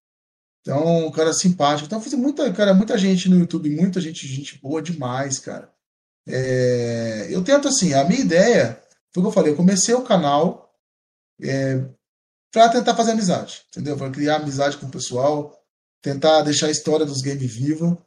Então, 0.61 1.07
um 1.07 1.11
cara 1.11 1.33
simpático. 1.33 1.87
Então, 1.87 2.01
fiz 2.01 2.13
muita, 2.13 2.51
cara, 2.53 2.73
muita 2.73 2.97
gente 2.97 3.29
no 3.29 3.37
YouTube, 3.37 3.69
muita 3.69 3.99
gente, 3.99 4.27
gente 4.27 4.59
boa 4.59 4.81
demais, 4.81 5.39
cara. 5.39 5.71
É, 6.27 7.27
eu 7.29 7.43
tento 7.43 7.67
assim, 7.67 7.93
a 7.93 8.03
minha 8.03 8.21
ideia, 8.21 8.81
foi 9.11 9.21
o 9.21 9.25
que 9.25 9.27
eu 9.29 9.33
falei, 9.33 9.51
eu 9.51 9.57
comecei 9.57 9.93
o 9.93 10.03
canal 10.03 10.71
é, 11.41 11.83
para 12.51 12.69
tentar 12.69 12.95
fazer 12.95 13.11
amizade, 13.11 13.63
entendeu? 13.69 13.97
Para 13.97 14.11
criar 14.11 14.35
amizade 14.35 14.77
com 14.77 14.85
o 14.85 14.91
pessoal, 14.91 15.59
tentar 16.01 16.43
deixar 16.43 16.67
a 16.67 16.71
história 16.71 17.05
dos 17.05 17.21
games 17.21 17.51
viva. 17.51 17.97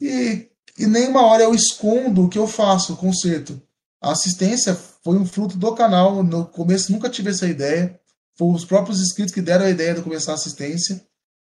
E, 0.00 0.48
e 0.78 0.86
nenhuma 0.86 1.22
hora 1.22 1.42
eu 1.42 1.54
escondo 1.54 2.24
o 2.24 2.28
que 2.28 2.38
eu 2.38 2.46
faço, 2.46 2.92
o 2.92 2.96
concerto. 2.96 3.60
A 4.02 4.12
assistência 4.12 4.74
foi 5.02 5.16
um 5.16 5.26
fruto 5.26 5.56
do 5.56 5.74
canal. 5.74 6.22
No 6.22 6.46
começo 6.46 6.92
nunca 6.92 7.08
tive 7.08 7.30
essa 7.30 7.46
ideia. 7.46 7.98
Foi 8.36 8.52
os 8.52 8.64
próprios 8.64 9.00
inscritos 9.00 9.32
que 9.32 9.40
deram 9.40 9.64
a 9.64 9.70
ideia 9.70 9.94
de 9.94 10.02
começar 10.02 10.32
a 10.32 10.34
assistência. 10.34 11.04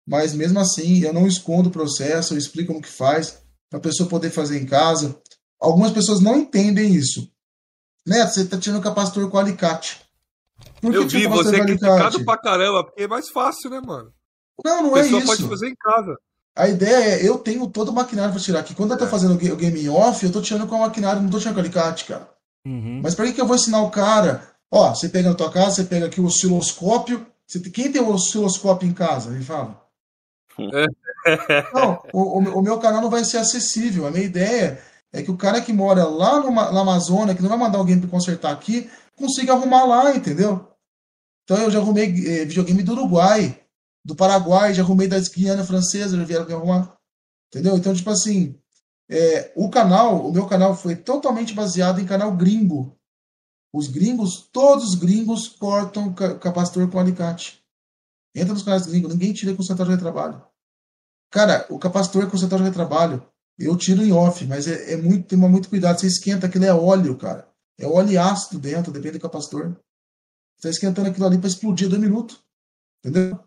Mas 0.07 0.33
mesmo 0.33 0.59
assim, 0.59 1.03
eu 1.03 1.13
não 1.13 1.27
escondo 1.27 1.69
o 1.69 1.71
processo, 1.71 2.33
eu 2.33 2.37
explico 2.37 2.73
como 2.73 2.81
que 2.81 2.89
faz, 2.89 3.41
para 3.69 3.77
a 3.77 3.81
pessoa 3.81 4.09
poder 4.09 4.31
fazer 4.31 4.59
em 4.59 4.65
casa. 4.65 5.21
Algumas 5.59 5.91
pessoas 5.91 6.19
não 6.19 6.37
entendem 6.37 6.95
isso. 6.95 7.31
Neto, 8.05 8.33
você 8.33 8.41
está 8.41 8.57
tirando 8.57 8.81
capacitor 8.81 9.29
com 9.29 9.37
alicate. 9.37 10.01
Por 10.81 10.95
eu 10.95 11.07
vi, 11.07 11.27
você 11.27 11.57
é 11.57 11.63
criticado 11.63 12.25
pra 12.25 12.37
caramba, 12.37 12.83
porque 12.83 13.03
é 13.03 13.07
mais 13.07 13.29
fácil, 13.29 13.69
né, 13.69 13.79
mano? 13.79 14.11
Não, 14.65 14.83
não 14.83 14.97
é 14.97 15.01
isso. 15.01 15.15
A 15.15 15.19
pessoa 15.19 15.37
pode 15.37 15.49
fazer 15.49 15.69
em 15.69 15.75
casa. 15.75 16.17
A 16.55 16.67
ideia 16.67 17.15
é, 17.15 17.27
eu 17.27 17.37
tenho 17.37 17.67
todo 17.67 17.89
o 17.89 17.93
maquinário 17.93 18.31
para 18.33 18.41
tirar 18.41 18.59
aqui. 18.59 18.75
Quando 18.75 18.91
eu 18.91 18.97
tô 18.97 19.05
é. 19.05 19.07
fazendo 19.07 19.33
o 19.33 19.55
game 19.55 19.89
off, 19.89 20.25
eu 20.25 20.31
tô 20.31 20.41
tirando 20.41 20.67
com 20.67 20.75
o 20.75 20.79
maquinário, 20.79 21.21
não 21.21 21.29
tô 21.29 21.39
tirando 21.39 21.55
com 21.55 21.61
alicate, 21.61 22.05
cara. 22.05 22.29
Uhum. 22.65 22.99
Mas 23.01 23.15
para 23.15 23.25
que, 23.25 23.33
que 23.33 23.41
eu 23.41 23.47
vou 23.47 23.55
ensinar 23.55 23.81
o 23.81 23.91
cara? 23.91 24.43
Ó, 24.71 24.93
você 24.93 25.09
pega 25.09 25.29
na 25.29 25.35
tua 25.35 25.51
casa, 25.51 25.75
você 25.75 25.83
pega 25.83 26.05
aqui 26.05 26.19
o 26.19 26.25
osciloscópio. 26.25 27.25
Você, 27.47 27.59
quem 27.59 27.91
tem 27.91 28.01
o 28.01 28.09
osciloscópio 28.09 28.87
em 28.87 28.93
casa? 28.93 29.29
Me 29.31 29.43
fala. 29.43 29.81
não, 31.73 32.01
o, 32.13 32.39
o, 32.39 32.61
meu 32.61 32.77
canal 32.79 33.01
não 33.01 33.09
vai 33.09 33.23
ser 33.23 33.37
acessível. 33.37 34.05
A 34.05 34.11
minha 34.11 34.25
ideia 34.25 34.81
é 35.11 35.23
que 35.23 35.31
o 35.31 35.37
cara 35.37 35.61
que 35.61 35.73
mora 35.73 36.03
lá 36.05 36.39
no, 36.39 36.51
na 36.51 36.81
Amazônia, 36.81 37.33
que 37.33 37.41
não 37.41 37.49
vai 37.49 37.57
mandar 37.57 37.77
alguém 37.77 37.99
para 37.99 38.09
consertar 38.09 38.51
aqui, 38.51 38.89
consiga 39.15 39.53
arrumar 39.53 39.85
lá, 39.85 40.15
entendeu? 40.15 40.67
Então 41.43 41.57
eu 41.57 41.71
já 41.71 41.79
arrumei 41.79 42.05
eh, 42.05 42.45
videogame 42.45 42.83
do 42.83 42.91
Uruguai, 42.91 43.59
do 44.09 44.15
Paraguai, 44.15 44.73
já 44.73 44.81
arrumei 44.81 45.07
da 45.07 45.19
Guiana 45.19 45.63
Francesa, 45.63 46.17
já 46.17 46.23
vieram 46.23 46.43
arrumar. 46.55 46.97
Entendeu? 47.47 47.77
Então, 47.77 47.93
tipo 47.93 48.09
assim, 48.09 48.59
é, 49.07 49.53
o 49.55 49.69
canal, 49.69 50.27
o 50.27 50.33
meu 50.33 50.47
canal 50.47 50.75
foi 50.75 50.95
totalmente 50.95 51.53
baseado 51.53 52.01
em 52.01 52.07
canal 52.07 52.35
gringo. 52.35 52.97
Os 53.71 53.87
gringos, 53.87 54.49
todos 54.51 54.83
os 54.89 54.95
gringos 54.95 55.47
cortam 55.47 56.11
capacitor 56.11 56.89
com 56.89 56.97
alicate. 56.97 57.63
Entra 58.33 58.53
nos 58.53 58.63
canais 58.63 58.87
gringos, 58.87 59.13
ninguém 59.13 59.31
tira 59.31 59.53
com 59.53 59.61
central 59.61 59.87
de 59.87 59.93
retrabalho. 59.93 60.43
Cara, 61.29 61.67
o 61.69 61.77
capacitor 61.77 62.27
com 62.31 62.37
central 62.37 62.61
de 62.61 62.65
retrabalho, 62.65 63.23
eu 63.59 63.77
tiro 63.77 64.03
em 64.03 64.11
off, 64.11 64.43
mas 64.47 64.67
é, 64.67 64.93
é 64.93 64.97
muito, 64.97 65.27
tem 65.27 65.37
muito 65.37 65.69
cuidado. 65.69 65.99
Você 65.99 66.07
esquenta, 66.07 66.47
aquilo 66.47 66.65
é 66.65 66.73
óleo, 66.73 67.15
cara. 67.15 67.47
É 67.77 67.85
óleo 67.85 68.19
ácido 68.19 68.59
dentro, 68.59 68.91
depende 68.91 69.19
do 69.19 69.21
capacitor. 69.21 69.75
Você 70.57 70.67
está 70.67 70.69
esquentando 70.69 71.09
aquilo 71.09 71.27
ali 71.27 71.37
para 71.37 71.47
explodir 71.47 71.87
dois 71.87 72.01
minutos. 72.01 72.43
Entendeu? 73.05 73.39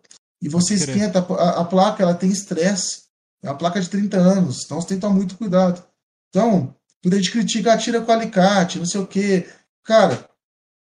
E 0.43 0.49
você 0.49 0.75
esquenta, 0.75 1.21
a, 1.21 1.61
a 1.61 1.65
placa 1.65 2.03
ela 2.03 2.15
tem 2.15 2.29
estresse. 2.29 3.05
É 3.43 3.49
uma 3.49 3.57
placa 3.57 3.81
de 3.81 3.89
30 3.89 4.17
anos, 4.19 4.65
então 4.65 4.81
você 4.81 4.89
tem 4.89 4.97
que 4.97 5.01
tomar 5.01 5.15
muito 5.15 5.39
cuidado. 5.39 5.83
Então, 6.29 6.75
quando 7.03 7.15
a 7.15 7.17
gente 7.17 7.31
critica, 7.31 7.73
atira 7.73 8.01
com 8.01 8.13
alicate, 8.13 8.79
não 8.79 8.87
sei 8.87 9.01
o 9.01 9.07
quê. 9.07 9.49
Cara, 9.85 10.29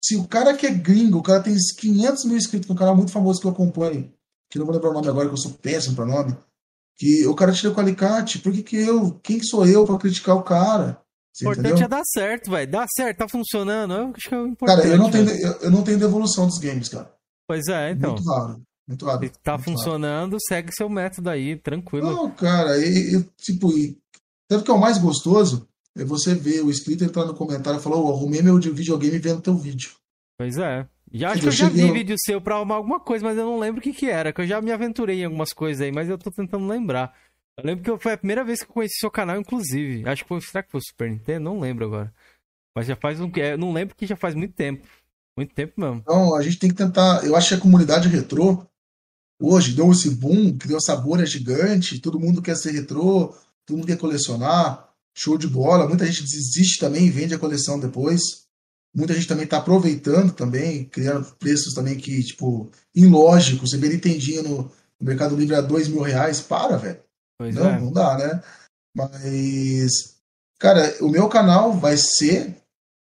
se 0.03 0.17
o 0.17 0.27
cara 0.27 0.55
que 0.55 0.67
é 0.67 0.71
gringo, 0.71 1.19
o 1.19 1.23
cara 1.23 1.43
tem 1.43 1.55
500 1.55 2.25
mil 2.25 2.37
inscritos 2.37 2.69
no 2.69 2.75
canal 2.75 2.97
muito 2.97 3.13
famoso 3.13 3.41
que 3.41 3.47
eu 3.47 3.51
acompanho, 3.51 4.13
que 4.51 4.59
não 4.59 4.67
vou 4.67 4.75
lembrar 4.75 4.91
o 4.91 4.95
nome 4.95 5.09
agora, 5.09 5.29
que 5.29 5.35
eu 5.35 5.39
sou 5.39 5.53
péssimo 5.53 5.95
para 5.95 6.07
nome, 6.07 6.37
que 6.99 7.27
o 7.27 7.35
cara 7.35 7.53
tira 7.53 7.73
com 7.73 7.81
alicate, 7.81 8.39
por 8.39 8.53
que, 8.53 8.63
que 8.63 8.77
eu, 8.77 9.19
quem 9.23 9.43
sou 9.43 9.67
eu 9.67 9.85
para 9.87 9.99
criticar 9.99 10.37
o 10.37 10.43
cara? 10.43 11.01
O 11.41 11.45
importante 11.45 11.67
entendeu? 11.69 11.85
é 11.87 11.89
dar 11.89 12.05
certo, 12.05 12.51
velho. 12.51 12.71
Dá 12.71 12.87
certo, 12.95 13.19
tá 13.19 13.29
funcionando. 13.29 13.95
Eu 13.95 14.13
acho 14.15 14.29
que 14.29 14.35
é 14.35 14.39
o 14.39 14.47
importante. 14.47 14.83
Cara, 14.83 14.89
eu 14.89 14.99
não, 14.99 15.11
tenho, 15.11 15.31
eu, 15.31 15.53
eu, 15.61 15.71
não 15.71 15.83
tenho 15.83 15.99
devolução 15.99 16.47
dos 16.47 16.59
games, 16.59 16.89
cara. 16.89 17.11
Pois 17.47 17.69
é, 17.69 17.93
então. 17.93 18.11
Muito 18.11 18.29
raro. 18.29 18.63
Muito. 18.91 19.05
Se 19.05 19.43
tá 19.43 19.53
muito 19.53 19.71
funcionando, 19.71 20.37
segue 20.49 20.73
seu 20.73 20.89
método 20.89 21.31
aí, 21.31 21.55
tranquilo. 21.55 22.11
Não, 22.11 22.31
cara, 22.31 22.77
e, 22.77 23.15
e 23.17 23.23
tipo, 23.41 23.71
e, 23.71 23.97
tanto 24.49 24.65
que 24.65 24.71
é 24.71 24.75
o 24.75 24.81
mais 24.81 24.99
gostoso 24.99 25.69
é 25.97 26.05
você 26.05 26.35
ver 26.35 26.63
o 26.65 26.71
inscrito 26.71 27.05
entrar 27.05 27.25
no 27.25 27.35
comentário 27.35 27.79
e 27.79 27.83
falar, 27.83 27.97
oh, 27.97 28.13
arrumei 28.13 28.43
meu 28.43 28.59
videogame 28.59 29.19
vendo 29.19 29.41
teu 29.41 29.57
vídeo. 29.57 29.93
Pois 30.37 30.59
é. 30.59 30.89
Já 31.13 31.31
acho 31.31 31.43
que 31.43 31.49
eu 31.49 31.53
já 31.53 31.69
vi 31.69 31.91
vídeo 31.93 32.17
seu 32.19 32.41
pra 32.41 32.57
arrumar 32.57 32.77
alguma 32.77 33.01
coisa, 33.01 33.25
mas 33.25 33.37
eu 33.37 33.45
não 33.45 33.59
lembro 33.59 33.81
o 33.81 33.83
que 33.83 33.93
que 33.93 34.07
era, 34.07 34.33
que 34.33 34.41
eu 34.41 34.47
já 34.47 34.61
me 34.61 34.73
aventurei 34.73 35.21
em 35.21 35.25
algumas 35.25 35.53
coisas 35.53 35.81
aí, 35.83 35.93
mas 35.93 36.09
eu 36.09 36.19
tô 36.19 36.31
tentando 36.31 36.67
lembrar. 36.67 37.15
Eu 37.57 37.65
lembro 37.65 37.85
que 37.85 38.03
foi 38.03 38.13
a 38.13 38.19
primeira 38.19 38.45
vez 38.45 38.61
que 38.63 38.71
eu 38.71 38.75
conheci 38.75 38.99
seu 38.99 39.11
canal, 39.11 39.39
inclusive. 39.39 40.09
Acho 40.09 40.23
que 40.23 40.29
foi, 40.29 40.41
será 40.41 40.63
que 40.63 40.71
foi 40.71 40.81
o 40.81 40.85
Super 40.85 41.11
Nintendo? 41.11 41.45
Não 41.45 41.61
lembro 41.61 41.85
agora. 41.85 42.15
Mas 42.77 42.87
já 42.87 42.97
faz 42.97 43.21
um, 43.21 43.31
é, 43.37 43.57
não 43.57 43.73
lembro 43.73 43.95
que 43.95 44.07
já 44.07 44.17
faz 44.17 44.35
muito 44.35 44.55
tempo. 44.55 44.87
Muito 45.37 45.55
tempo 45.55 45.81
mesmo. 45.81 45.97
Então, 45.97 46.35
a 46.35 46.43
gente 46.43 46.59
tem 46.59 46.71
que 46.71 46.77
tentar, 46.77 47.25
eu 47.25 47.37
acho 47.37 47.49
que 47.49 47.55
a 47.55 47.61
comunidade 47.61 48.09
retrô 48.09 48.65
hoje 49.41 49.73
deu 49.73 49.91
esse 49.91 50.11
boom, 50.11 50.57
criou 50.57 50.79
essa 50.79 50.95
bolha 50.95 51.25
gigante, 51.25 52.01
todo 52.01 52.21
mundo 52.21 52.43
quer 52.43 52.57
ser 52.57 52.73
retrô, 52.73 53.35
todo 53.65 53.79
mundo 53.79 53.87
quer 53.87 53.97
colecionar, 53.97 54.89
show 55.17 55.39
de 55.39 55.49
bola. 55.49 55.89
Muita 55.89 56.07
gente 56.07 56.23
desiste 56.23 56.79
também 56.79 57.07
e 57.07 57.11
vende 57.11 57.35
a 57.35 57.39
coleção 57.39 57.81
depois. 57.81 58.21
Muita 58.95 59.15
gente 59.15 59.29
também 59.29 59.45
está 59.45 59.59
aproveitando 59.59 60.33
também, 60.33 60.85
criando 60.85 61.25
preços 61.37 61.75
também 61.75 61.97
que, 61.97 62.23
tipo, 62.23 62.71
ilógicos. 62.95 63.71
Você 63.71 63.79
vê 63.79 63.89
Nintendinho 63.89 64.43
no, 64.43 64.57
no 64.63 64.73
Mercado 65.01 65.37
Livre 65.37 65.55
a 65.55 65.61
dois 65.61 65.89
mil 65.89 66.03
reais. 66.03 66.41
Para, 66.41 66.77
velho. 66.77 67.01
não, 67.41 67.71
é. 67.71 67.81
não 67.81 67.93
dá, 67.93 68.19
né? 68.19 68.43
Mas, 68.95 70.17
cara, 70.59 70.97
o 71.01 71.09
meu 71.09 71.29
canal 71.29 71.73
vai 71.73 71.97
ser, 71.97 72.57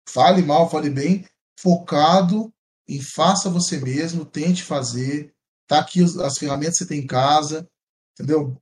fale 0.10 0.42
mal, 0.42 0.70
fale 0.70 0.90
bem, 0.90 1.26
focado 1.60 2.52
em 2.88 3.02
faça 3.02 3.50
você 3.50 3.78
mesmo, 3.78 4.26
tente 4.26 4.64
fazer. 4.64 5.34
Tá 5.68 5.80
aqui 5.80 6.02
as 6.02 6.38
ferramentas 6.38 6.78
que 6.78 6.84
você 6.84 6.88
tem 6.88 7.00
em 7.02 7.08
casa, 7.08 7.68
entendeu? 8.14 8.60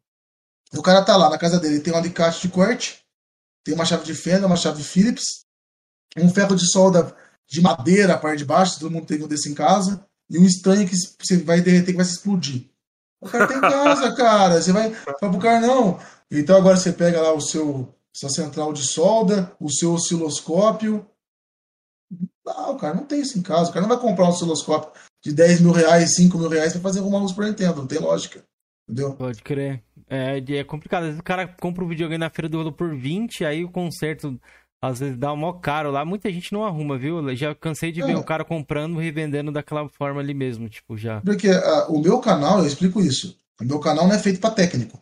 O 0.74 0.82
cara 0.82 1.04
tá 1.04 1.16
lá 1.16 1.30
na 1.30 1.38
casa 1.38 1.60
dele, 1.60 1.80
tem 1.80 1.94
um 1.94 1.98
alicate 1.98 2.42
de 2.42 2.50
corte, 2.50 3.06
tem 3.64 3.74
uma 3.74 3.86
chave 3.86 4.04
de 4.04 4.14
fenda, 4.14 4.48
uma 4.48 4.58
chave 4.58 4.84
Phillips, 4.84 5.46
um 6.18 6.30
ferro 6.34 6.56
de 6.56 6.70
solda 6.70 7.16
de 7.48 7.62
madeira, 7.62 8.16
a 8.16 8.18
parte 8.18 8.40
de 8.40 8.46
baixo, 8.46 8.80
todo 8.80 8.92
mundo 8.92 9.06
tem 9.06 9.24
um 9.24 9.28
desse 9.28 9.50
em 9.50 9.54
casa, 9.54 10.06
e 10.30 10.40
um 10.40 10.46
estanho 10.46 10.88
que 10.88 10.96
você 10.96 11.38
vai 11.38 11.62
derreter 11.62 11.92
que 11.92 11.98
vai 11.98 12.06
se 12.06 12.14
explodir. 12.14 12.70
O 13.22 13.30
cara 13.30 13.48
tem 13.48 13.58
em 13.58 13.62
casa, 13.62 14.14
cara. 14.18 14.62
Você 14.62 14.72
vai 14.72 14.94
fala 14.94 15.32
pro 15.32 15.40
cara, 15.40 15.60
não. 15.66 16.00
Então 16.30 16.58
agora 16.58 16.78
você 16.78 16.92
pega 16.92 17.22
lá 17.22 17.34
o 17.34 17.42
seu 17.42 17.94
sua 18.16 18.30
central 18.30 18.72
de 18.72 18.84
solda, 18.84 19.56
o 19.60 19.70
seu 19.70 19.94
osciloscópio. 19.94 21.06
Não, 22.46 22.78
cara, 22.78 22.96
não 22.96 23.06
tem 23.06 23.22
isso 23.22 23.38
em 23.38 23.42
casa. 23.42 23.70
O 23.70 23.74
cara 23.74 23.86
não 23.86 23.94
vai 23.96 24.00
comprar 24.00 24.26
um 24.26 24.30
osciloscópio 24.30 24.92
de 25.26 25.34
10 25.34 25.62
mil 25.62 25.72
reais, 25.72 26.14
5 26.16 26.38
mil 26.38 26.48
reais 26.48 26.74
pra 26.74 26.82
fazer 26.82 27.00
uma 27.00 27.18
luz 27.18 27.32
pra 27.32 27.48
Nintendo. 27.48 27.78
Não 27.78 27.88
tem 27.88 27.98
lógica. 27.98 28.44
Entendeu? 28.88 29.14
Pode 29.14 29.42
crer. 29.42 29.82
É, 30.08 30.38
é 30.38 30.64
complicado. 30.64 31.02
Às 31.02 31.08
vezes 31.08 31.20
o 31.20 31.24
cara 31.24 31.48
compra 31.48 31.84
um 31.84 31.88
videogame 31.88 32.20
na 32.20 32.30
feira 32.30 32.48
do 32.48 32.58
rolo 32.60 32.72
por 32.72 32.96
20, 32.96 33.44
aí 33.44 33.64
o 33.64 33.72
conserto 33.72 34.40
às 34.80 35.00
vezes 35.00 35.18
dá 35.18 35.34
um 35.34 35.38
maior 35.38 35.54
caro 35.54 35.90
lá. 35.90 36.06
Muita 36.06 36.32
gente 36.32 36.54
não 36.54 36.64
arruma, 36.64 36.96
viu? 36.96 37.36
Já 37.36 37.56
cansei 37.56 37.92
de 37.92 38.04
é. 38.04 38.06
ver 38.06 38.16
o 38.16 38.24
cara 38.24 38.46
comprando 38.46 39.02
e 39.02 39.06
revendendo 39.06 39.52
daquela 39.52 39.90
forma 39.90 40.22
ali 40.22 40.36
mesmo, 40.36 40.70
tipo, 40.70 40.96
já. 40.96 41.22
Porque 41.22 41.50
uh, 41.50 41.90
o 41.90 42.00
meu 42.00 42.20
canal, 42.20 42.60
eu 42.60 42.68
explico 42.68 43.02
isso. 43.02 43.36
O 43.60 43.64
meu 43.64 43.80
canal 43.80 44.08
não 44.08 44.14
é 44.14 44.20
feito 44.20 44.40
para 44.40 44.54
técnico. 44.54 45.02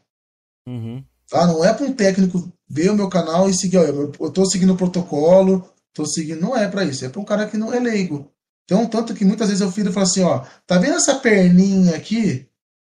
Uhum. 0.66 1.04
Tá? 1.30 1.46
Não 1.46 1.66
é 1.66 1.74
para 1.74 1.86
um 1.86 1.94
técnico 1.94 2.50
ver 2.70 2.92
o 2.92 2.96
meu 2.96 3.10
canal 3.10 3.50
e 3.50 3.54
seguir, 3.54 3.78
ó, 3.78 3.84
eu, 3.84 4.14
eu 4.18 4.32
tô 4.32 4.46
seguindo 4.46 4.72
o 4.72 4.78
protocolo, 4.78 5.68
tô 5.94 6.06
seguindo. 6.06 6.40
Não 6.40 6.56
é 6.56 6.70
para 6.70 6.86
isso. 6.86 7.04
É 7.04 7.10
para 7.10 7.20
um 7.20 7.26
cara 7.26 7.46
que 7.46 7.58
não 7.58 7.74
é 7.74 7.80
leigo. 7.80 8.33
Então, 8.66 8.86
tanto 8.88 9.14
que 9.14 9.26
muitas 9.26 9.50
vezes 9.50 9.62
eu 9.62 9.72
filho 9.72 9.90
e 9.90 9.94
falo 9.94 10.06
assim, 10.06 10.24
ó, 10.24 10.46
tá 10.66 10.78
vendo 10.78 10.96
essa 10.96 11.16
perninha 11.16 11.96
aqui? 11.96 12.48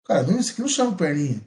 Cara, 0.05 0.23
não, 0.23 0.39
isso 0.39 0.51
aqui 0.51 0.61
não 0.61 0.67
chama 0.67 0.95
perninha. 0.95 1.41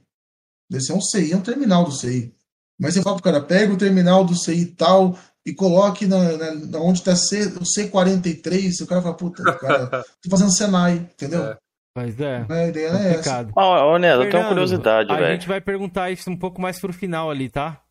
Deve 0.69 0.83
ser 0.83 0.93
um 0.93 1.01
CI, 1.01 1.31
é 1.31 1.37
um 1.37 1.41
terminal 1.41 1.83
do 1.83 1.91
CI. 1.91 2.33
Mas 2.79 2.95
eu 2.95 3.03
falo 3.03 3.17
pro 3.17 3.31
cara, 3.31 3.41
pega 3.41 3.71
o 3.71 3.77
terminal 3.77 4.25
do 4.25 4.35
CI 4.35 4.65
tal 4.65 5.17
e 5.45 5.53
coloque 5.53 6.07
na, 6.07 6.37
na, 6.37 6.55
na 6.55 6.79
onde 6.79 6.99
está 6.99 7.15
C, 7.15 7.45
o 7.45 7.61
C43, 7.61 8.81
o 8.81 8.87
cara 8.87 9.01
fala, 9.01 9.15
puta, 9.15 9.43
cara, 9.53 10.03
tô 10.21 10.29
fazendo 10.29 10.51
Senai, 10.51 10.93
entendeu? 10.95 11.43
É. 11.43 11.57
Mas 11.95 12.19
é. 12.19 12.45
A 12.49 12.67
ideia 12.67 12.89
é 12.89 13.13
essa. 13.15 13.47
Ó, 13.55 13.93
oh, 13.93 13.97
Neto, 13.97 14.23
eu 14.23 14.29
tenho 14.29 14.43
uma 14.43 14.49
curiosidade, 14.49 15.13
velho. 15.13 15.25
A 15.25 15.31
gente 15.31 15.47
vai 15.47 15.61
perguntar 15.61 16.11
isso 16.11 16.29
um 16.29 16.35
pouco 16.35 16.59
mais 16.59 16.79
pro 16.79 16.91
final 16.91 17.31
ali, 17.31 17.49
tá? 17.49 17.81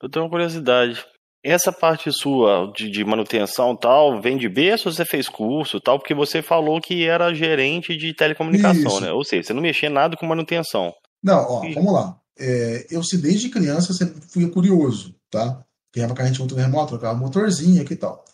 Eu 0.00 0.08
tenho 0.08 0.24
uma 0.24 0.30
curiosidade. 0.30 1.04
Essa 1.44 1.70
parte 1.70 2.10
sua 2.10 2.72
de, 2.74 2.90
de 2.90 3.04
manutenção 3.04 3.76
tal, 3.76 4.18
vem 4.18 4.38
de 4.38 4.48
berço 4.48 4.88
ou 4.88 4.94
você 4.94 5.04
fez 5.04 5.28
curso 5.28 5.78
tal? 5.78 5.98
Porque 5.98 6.14
você 6.14 6.40
falou 6.40 6.80
que 6.80 7.04
era 7.04 7.34
gerente 7.34 7.94
de 7.94 8.14
telecomunicação, 8.14 8.92
isso. 8.92 9.00
né? 9.02 9.12
Ou 9.12 9.22
seja, 9.22 9.48
você 9.48 9.52
não 9.52 9.60
mexia 9.60 9.90
nada 9.90 10.16
com 10.16 10.24
manutenção. 10.24 10.94
Não, 11.22 11.46
ó, 11.46 11.64
e... 11.64 11.74
vamos 11.74 11.92
lá. 11.92 12.18
É, 12.38 12.86
eu, 12.90 13.02
se 13.04 13.18
desde 13.18 13.50
criança, 13.50 13.92
sempre 13.92 14.22
fui 14.26 14.48
curioso, 14.48 15.14
tá? 15.30 15.62
Ganhava 15.94 16.14
carrinho 16.14 16.32
de 16.32 16.40
controle 16.40 16.62
remoto, 16.62 16.88
trocava 16.88 17.18
motorzinho 17.18 17.82
aqui 17.82 17.92
e 17.92 17.96
tal. 17.96 18.24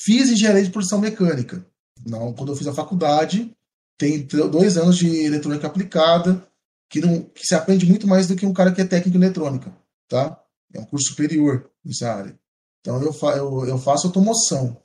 Fiz 0.00 0.28
engenharia 0.28 0.64
de 0.64 0.70
produção 0.70 0.98
mecânica. 0.98 1.64
Não, 2.04 2.32
quando 2.32 2.50
eu 2.50 2.56
fiz 2.56 2.66
a 2.66 2.74
faculdade, 2.74 3.50
tem 3.96 4.26
dois 4.26 4.76
anos 4.76 4.98
de 4.98 5.24
eletrônica 5.24 5.66
aplicada, 5.66 6.42
que, 6.90 7.00
não, 7.00 7.22
que 7.22 7.46
se 7.46 7.54
aprende 7.54 7.86
muito 7.86 8.06
mais 8.06 8.26
do 8.26 8.36
que 8.36 8.44
um 8.44 8.52
cara 8.52 8.72
que 8.72 8.80
é 8.80 8.84
técnico 8.84 9.16
em 9.16 9.22
eletrônica, 9.22 9.72
tá? 10.08 10.38
É 10.74 10.80
um 10.80 10.84
curso 10.84 11.10
superior 11.10 11.70
nessa 11.84 12.12
área. 12.12 12.38
Então 12.86 13.02
eu, 13.02 13.12
fa 13.12 13.36
eu, 13.36 13.66
eu 13.66 13.78
faço 13.78 14.06
automoção 14.06 14.80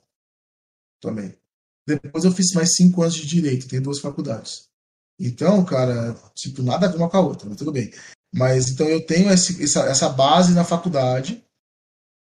também. 1.00 1.32
Depois 1.86 2.24
eu 2.24 2.32
fiz 2.32 2.52
mais 2.52 2.74
cinco 2.74 3.00
anos 3.00 3.14
de 3.14 3.24
direito, 3.24 3.68
tenho 3.68 3.82
duas 3.82 4.00
faculdades. 4.00 4.64
Então, 5.20 5.64
cara, 5.64 6.12
tipo, 6.34 6.64
nada 6.64 6.86
a 6.86 6.88
ver 6.88 6.96
uma 6.96 7.08
com 7.08 7.16
a 7.16 7.20
outra, 7.20 7.48
mas 7.48 7.58
tudo 7.58 7.70
bem. 7.70 7.92
Mas 8.34 8.70
então 8.70 8.88
eu 8.88 9.06
tenho 9.06 9.30
esse, 9.30 9.62
essa, 9.62 9.84
essa 9.84 10.08
base 10.08 10.52
na 10.52 10.64
faculdade. 10.64 11.44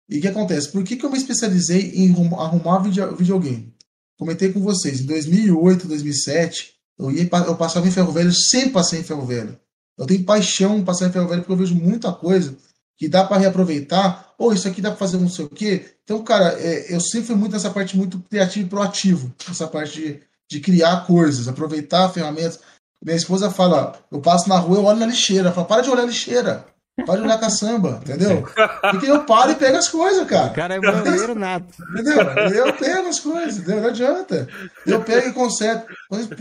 E 0.07 0.19
o 0.19 0.21
que 0.21 0.29
acontece? 0.29 0.71
Por 0.71 0.85
que, 0.85 0.97
que 0.97 1.07
eu 1.07 1.11
me 1.11 1.17
especializei 1.17 1.93
em 1.95 2.13
arrumar 2.35 2.81
video, 2.81 3.17
videogame? 3.17 3.75
Comentei 4.19 4.53
com 4.53 4.61
vocês, 4.61 5.01
em 5.01 5.07
2008, 5.07 5.89
2007, 5.89 6.75
eu, 6.99 7.11
ia, 7.11 7.27
eu 7.47 7.57
passava 7.57 7.89
em 7.89 7.91
ferro 7.91 8.13
velho, 8.13 8.33
sempre 8.35 8.73
passei 8.73 9.01
em 9.01 9.05
ferro 9.05 9.25
velho. 9.25 9.59
Eu 9.97 10.07
tenho 10.07 10.25
paixão 10.25 10.79
em 10.79 10.85
passar 10.85 11.09
em 11.09 11.13
ferro 11.13 11.29
velho 11.29 11.41
porque 11.41 11.53
eu 11.53 11.57
vejo 11.57 11.75
muita 11.75 12.13
coisa 12.13 12.55
que 13.01 13.09
dá 13.09 13.25
para 13.25 13.39
reaproveitar, 13.39 14.35
ou 14.37 14.53
isso 14.53 14.69
aqui 14.69 14.83
dá 14.83 14.91
para 14.91 14.99
fazer 14.99 15.17
não 15.17 15.29
sei 15.31 15.47
o 15.47 15.49
quê. 15.49 15.87
Então, 16.05 16.23
cara, 16.23 16.55
é, 16.61 16.95
eu 16.95 17.01
sempre 17.01 17.29
fui 17.29 17.35
muito 17.35 17.53
nessa 17.53 17.71
parte 17.71 17.97
muito 17.97 18.19
criativo 18.29 18.67
e 18.67 18.69
proativo, 18.69 19.35
essa 19.51 19.67
parte 19.67 19.99
de, 19.99 20.21
de 20.51 20.61
criar 20.61 21.07
coisas, 21.07 21.49
aproveitar 21.49 22.11
ferramentas. 22.11 22.61
Minha 23.03 23.17
esposa 23.17 23.51
fala, 23.51 23.99
eu 24.13 24.21
passo 24.21 24.51
na 24.51 24.59
rua, 24.59 24.77
eu 24.77 24.85
olho 24.85 24.99
na 24.99 25.07
lixeira. 25.07 25.51
Fala, 25.51 25.67
para 25.67 25.81
de 25.81 25.89
olhar 25.89 26.03
a 26.03 26.07
lixeira. 26.07 26.67
Para 27.07 27.17
de 27.17 27.23
olhar 27.23 27.41
caçamba, 27.41 28.03
entendeu? 28.03 28.47
Porque 28.91 29.07
eu 29.07 29.25
paro 29.25 29.53
e 29.53 29.55
pego 29.55 29.79
as 29.79 29.89
coisas, 29.89 30.27
cara. 30.27 30.49
O 30.49 30.55
cara 30.55 30.75
é 30.75 30.79
brasileiro 30.79 31.35
nato. 31.35 31.75
Entendeu? 31.95 32.19
Eu 32.55 32.75
pego 32.75 33.09
as 33.09 33.19
coisas, 33.19 33.57
entendeu? 33.57 33.81
Não 33.81 33.89
adianta. 33.89 34.47
Eu 34.87 35.01
pego 35.01 35.29
e 35.31 35.33
conserto. 35.33 35.87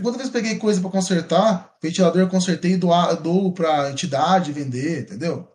Quando 0.02 0.18
vez 0.18 0.28
peguei 0.28 0.56
coisa 0.56 0.78
para 0.78 0.90
consertar, 0.90 1.70
ventilador 1.82 2.20
eu 2.20 2.28
consertei 2.28 2.72
e 2.72 2.76
dou, 2.76 2.92
dou 3.16 3.50
pra 3.52 3.90
entidade 3.90 4.52
vender, 4.52 5.04
entendeu? 5.04 5.48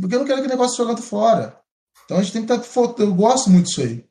Porque 0.00 0.14
eu 0.14 0.20
não 0.20 0.26
quero 0.26 0.40
que 0.40 0.46
o 0.46 0.50
negócio 0.50 0.76
jogando 0.76 1.02
fora. 1.02 1.60
Então 2.04 2.18
a 2.18 2.22
gente 2.22 2.32
tem 2.32 2.46
que 2.46 2.52
estar. 2.52 2.88
Tá, 2.88 3.02
eu 3.02 3.14
gosto 3.14 3.50
muito 3.50 3.66
disso 3.66 3.82
aí. 3.82 4.04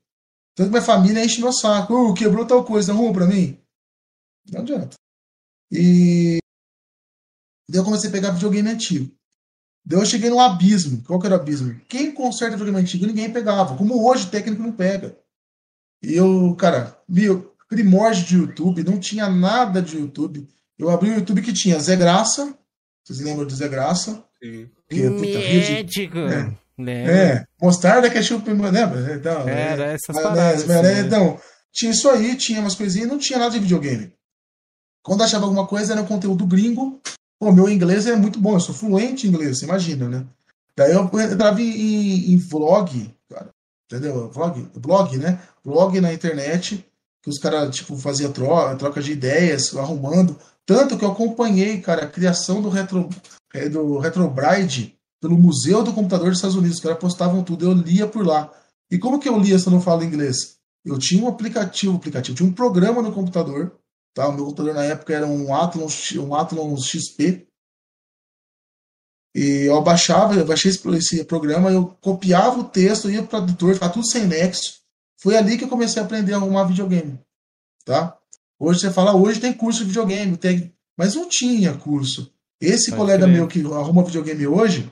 Tanto 0.55 0.67
que 0.67 0.71
minha 0.71 0.81
família 0.81 1.23
enche 1.23 1.41
meu 1.41 1.53
saco. 1.53 1.93
Uh, 1.93 2.13
quebrou 2.13 2.45
tal 2.45 2.63
coisa, 2.63 2.91
arruma 2.91 3.13
pra 3.13 3.25
mim. 3.25 3.57
Não 4.51 4.61
adianta. 4.61 4.95
E. 5.71 6.39
Daí 7.69 7.79
eu 7.79 7.85
comecei 7.85 8.09
a 8.09 8.11
pegar 8.11 8.31
videogame 8.31 8.69
antigo. 8.69 9.11
Daí 9.85 9.99
eu 9.99 10.05
cheguei 10.05 10.29
num 10.29 10.39
abismo. 10.39 11.03
Qual 11.03 11.19
que 11.19 11.27
era 11.27 11.37
o 11.37 11.39
abismo? 11.39 11.79
Quem 11.87 12.13
conserta 12.13 12.57
videogame 12.57 12.83
antigo 12.83 13.05
ninguém 13.05 13.31
pegava. 13.31 13.77
Como 13.77 14.07
hoje 14.07 14.27
o 14.27 14.29
técnico 14.29 14.61
não 14.61 14.71
pega. 14.71 15.17
E 16.01 16.13
eu, 16.13 16.55
cara, 16.55 16.97
meu, 17.07 17.55
primórdio 17.67 18.25
de 18.25 18.35
YouTube, 18.35 18.83
não 18.83 18.99
tinha 18.99 19.29
nada 19.29 19.81
de 19.81 19.97
YouTube. 19.97 20.47
Eu 20.77 20.89
abri 20.89 21.09
o 21.09 21.15
YouTube 21.15 21.41
que 21.41 21.53
tinha 21.53 21.79
Zé 21.79 21.95
Graça. 21.95 22.57
Vocês 23.03 23.19
lembram 23.19 23.45
do 23.45 23.53
Zé 23.53 23.67
Graça? 23.67 24.23
Sim. 24.41 24.69
Que, 24.89 25.09
puta, 25.09 25.39
Médico. 25.39 26.17
É, 26.17 26.55
é, 26.87 27.45
mostarda, 27.61 28.09
ketchup, 28.09 28.49
lembra? 28.49 29.15
Então, 29.15 29.47
era 29.47 29.91
é, 29.91 29.93
essas 29.93 30.21
paradas. 30.21 30.69
Assim, 30.69 30.81
né? 30.81 31.01
Então, 31.01 31.39
tinha 31.71 31.91
isso 31.91 32.09
aí, 32.09 32.35
tinha 32.35 32.61
umas 32.61 32.75
coisinhas, 32.75 33.09
não 33.09 33.17
tinha 33.17 33.37
nada 33.37 33.51
de 33.51 33.59
videogame. 33.59 34.13
Quando 35.03 35.23
achava 35.23 35.45
alguma 35.45 35.67
coisa, 35.67 35.93
era 35.93 36.01
um 36.01 36.07
conteúdo 36.07 36.45
gringo. 36.45 36.99
Pô, 37.39 37.51
meu 37.51 37.69
inglês 37.69 38.07
é 38.07 38.15
muito 38.15 38.39
bom, 38.39 38.53
eu 38.53 38.59
sou 38.59 38.75
fluente 38.75 39.25
em 39.25 39.29
inglês, 39.29 39.59
você 39.59 39.65
imagina, 39.65 40.09
né? 40.09 40.25
Daí 40.75 40.91
eu 40.93 41.09
entrava 41.21 41.61
em, 41.61 42.33
em 42.33 42.37
vlog, 42.37 43.13
cara, 43.29 43.49
entendeu? 43.85 44.29
Vlog, 44.29 44.61
blog, 44.77 45.17
né? 45.17 45.39
Blog 45.63 46.01
na 46.01 46.13
internet, 46.13 46.85
que 47.21 47.29
os 47.29 47.37
caras, 47.37 47.75
tipo, 47.75 47.97
faziam 47.97 48.31
troca, 48.31 48.75
troca 48.75 49.01
de 49.01 49.11
ideias, 49.11 49.75
arrumando. 49.75 50.37
Tanto 50.65 50.97
que 50.97 51.03
eu 51.03 51.11
acompanhei, 51.11 51.81
cara, 51.81 52.03
a 52.03 52.09
criação 52.09 52.61
do 52.61 52.69
Retro, 52.69 53.09
é, 53.53 53.69
do 53.69 53.97
Retrobride 53.97 54.97
pelo 55.21 55.37
Museu 55.37 55.83
do 55.83 55.93
Computador 55.93 56.29
dos 56.29 56.37
Estados 56.37 56.55
Unidos. 56.55 56.77
Os 56.77 56.83
caras 56.83 56.99
postavam 56.99 57.43
tudo, 57.43 57.65
eu 57.65 57.73
lia 57.73 58.07
por 58.07 58.25
lá. 58.25 58.51
E 58.89 58.97
como 58.97 59.19
que 59.19 59.29
eu 59.29 59.37
lia 59.37 59.59
se 59.59 59.67
eu 59.67 59.71
não 59.71 59.81
falo 59.81 60.03
inglês? 60.03 60.57
Eu 60.83 60.97
tinha 60.97 61.23
um 61.23 61.27
aplicativo, 61.27 61.95
aplicativo, 61.95 62.37
tinha 62.37 62.49
um 62.49 62.53
programa 62.53 63.01
no 63.01 63.11
computador, 63.11 63.77
tá? 64.13 64.27
O 64.27 64.33
meu 64.33 64.45
computador 64.45 64.73
na 64.73 64.85
época 64.85 65.13
era 65.13 65.27
um 65.27 65.53
Athlon, 65.53 65.87
um 66.17 66.35
Athlon 66.35 66.75
XP. 66.77 67.47
E 69.35 69.65
eu 69.67 69.81
baixava, 69.83 70.33
eu 70.33 70.45
baixei 70.45 70.71
esse, 70.71 70.89
esse 70.95 71.23
programa, 71.25 71.69
eu 71.69 71.95
copiava 72.01 72.59
o 72.59 72.63
texto, 72.63 73.11
ia 73.11 73.21
para 73.21 73.39
o 73.39 73.41
tradutor, 73.41 73.73
ficava 73.73 73.93
tudo 73.93 74.07
sem 74.07 74.25
nexo. 74.25 74.79
Foi 75.21 75.37
ali 75.37 75.57
que 75.57 75.65
eu 75.65 75.69
comecei 75.69 76.01
a 76.01 76.05
aprender 76.05 76.33
a 76.33 76.37
arrumar 76.37 76.63
videogame, 76.63 77.19
tá? 77.85 78.17
Hoje 78.57 78.79
você 78.79 78.91
fala, 78.91 79.15
hoje 79.15 79.39
tem 79.39 79.53
curso 79.53 79.79
de 79.79 79.85
videogame, 79.85 80.35
tem... 80.37 80.73
mas 80.97 81.13
não 81.13 81.29
tinha 81.29 81.77
curso. 81.77 82.33
Esse 82.61 82.91
Pode 82.91 83.01
colega 83.01 83.23
crer. 83.23 83.35
meu 83.35 83.47
que 83.47 83.61
arruma 83.61 84.03
videogame 84.03 84.47
hoje, 84.47 84.91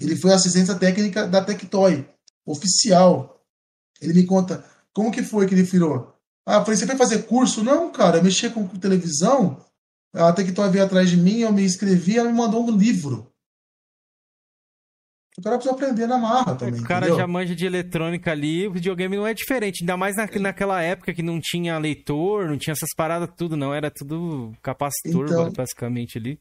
ele 0.00 0.16
foi 0.16 0.32
assistência 0.32 0.74
técnica 0.74 1.26
da 1.26 1.42
Tectoy, 1.42 2.06
oficial. 2.44 3.42
Ele 4.00 4.12
me 4.12 4.26
conta 4.26 4.64
como 4.92 5.10
que 5.10 5.22
foi 5.22 5.46
que 5.46 5.54
ele 5.54 5.62
virou. 5.62 6.14
Ah, 6.46 6.56
eu 6.56 6.64
falei, 6.64 6.76
você 6.76 6.86
foi 6.86 6.96
fazer 6.96 7.22
curso? 7.22 7.62
Não, 7.62 7.90
cara, 7.92 8.18
eu 8.18 8.24
mexia 8.24 8.50
com 8.50 8.66
televisão. 8.66 9.64
A 10.12 10.32
Tectoy 10.32 10.68
veio 10.68 10.84
atrás 10.84 11.08
de 11.08 11.16
mim, 11.16 11.38
eu 11.38 11.52
me 11.52 11.64
inscrevi, 11.64 12.18
ela 12.18 12.30
me 12.30 12.36
mandou 12.36 12.66
um 12.66 12.76
livro. 12.76 13.32
O 15.38 15.42
cara 15.42 15.56
precisa 15.56 15.74
aprender 15.74 16.06
na 16.06 16.18
marra 16.18 16.54
também. 16.54 16.80
O 16.80 16.84
cara 16.84 17.06
entendeu? 17.06 17.16
já 17.16 17.26
manja 17.26 17.56
de 17.56 17.64
eletrônica 17.64 18.30
ali, 18.30 18.68
o 18.68 18.72
videogame 18.72 19.16
não 19.16 19.26
é 19.26 19.32
diferente. 19.32 19.82
Ainda 19.82 19.96
mais 19.96 20.14
na, 20.14 20.28
naquela 20.40 20.82
época 20.82 21.14
que 21.14 21.22
não 21.22 21.40
tinha 21.40 21.78
leitor, 21.78 22.48
não 22.48 22.58
tinha 22.58 22.72
essas 22.72 22.90
paradas 22.94 23.30
tudo, 23.34 23.56
não. 23.56 23.72
Era 23.72 23.90
tudo 23.90 24.52
capacitor, 24.60 25.24
então, 25.24 25.50
basicamente 25.50 26.18
ali. 26.18 26.38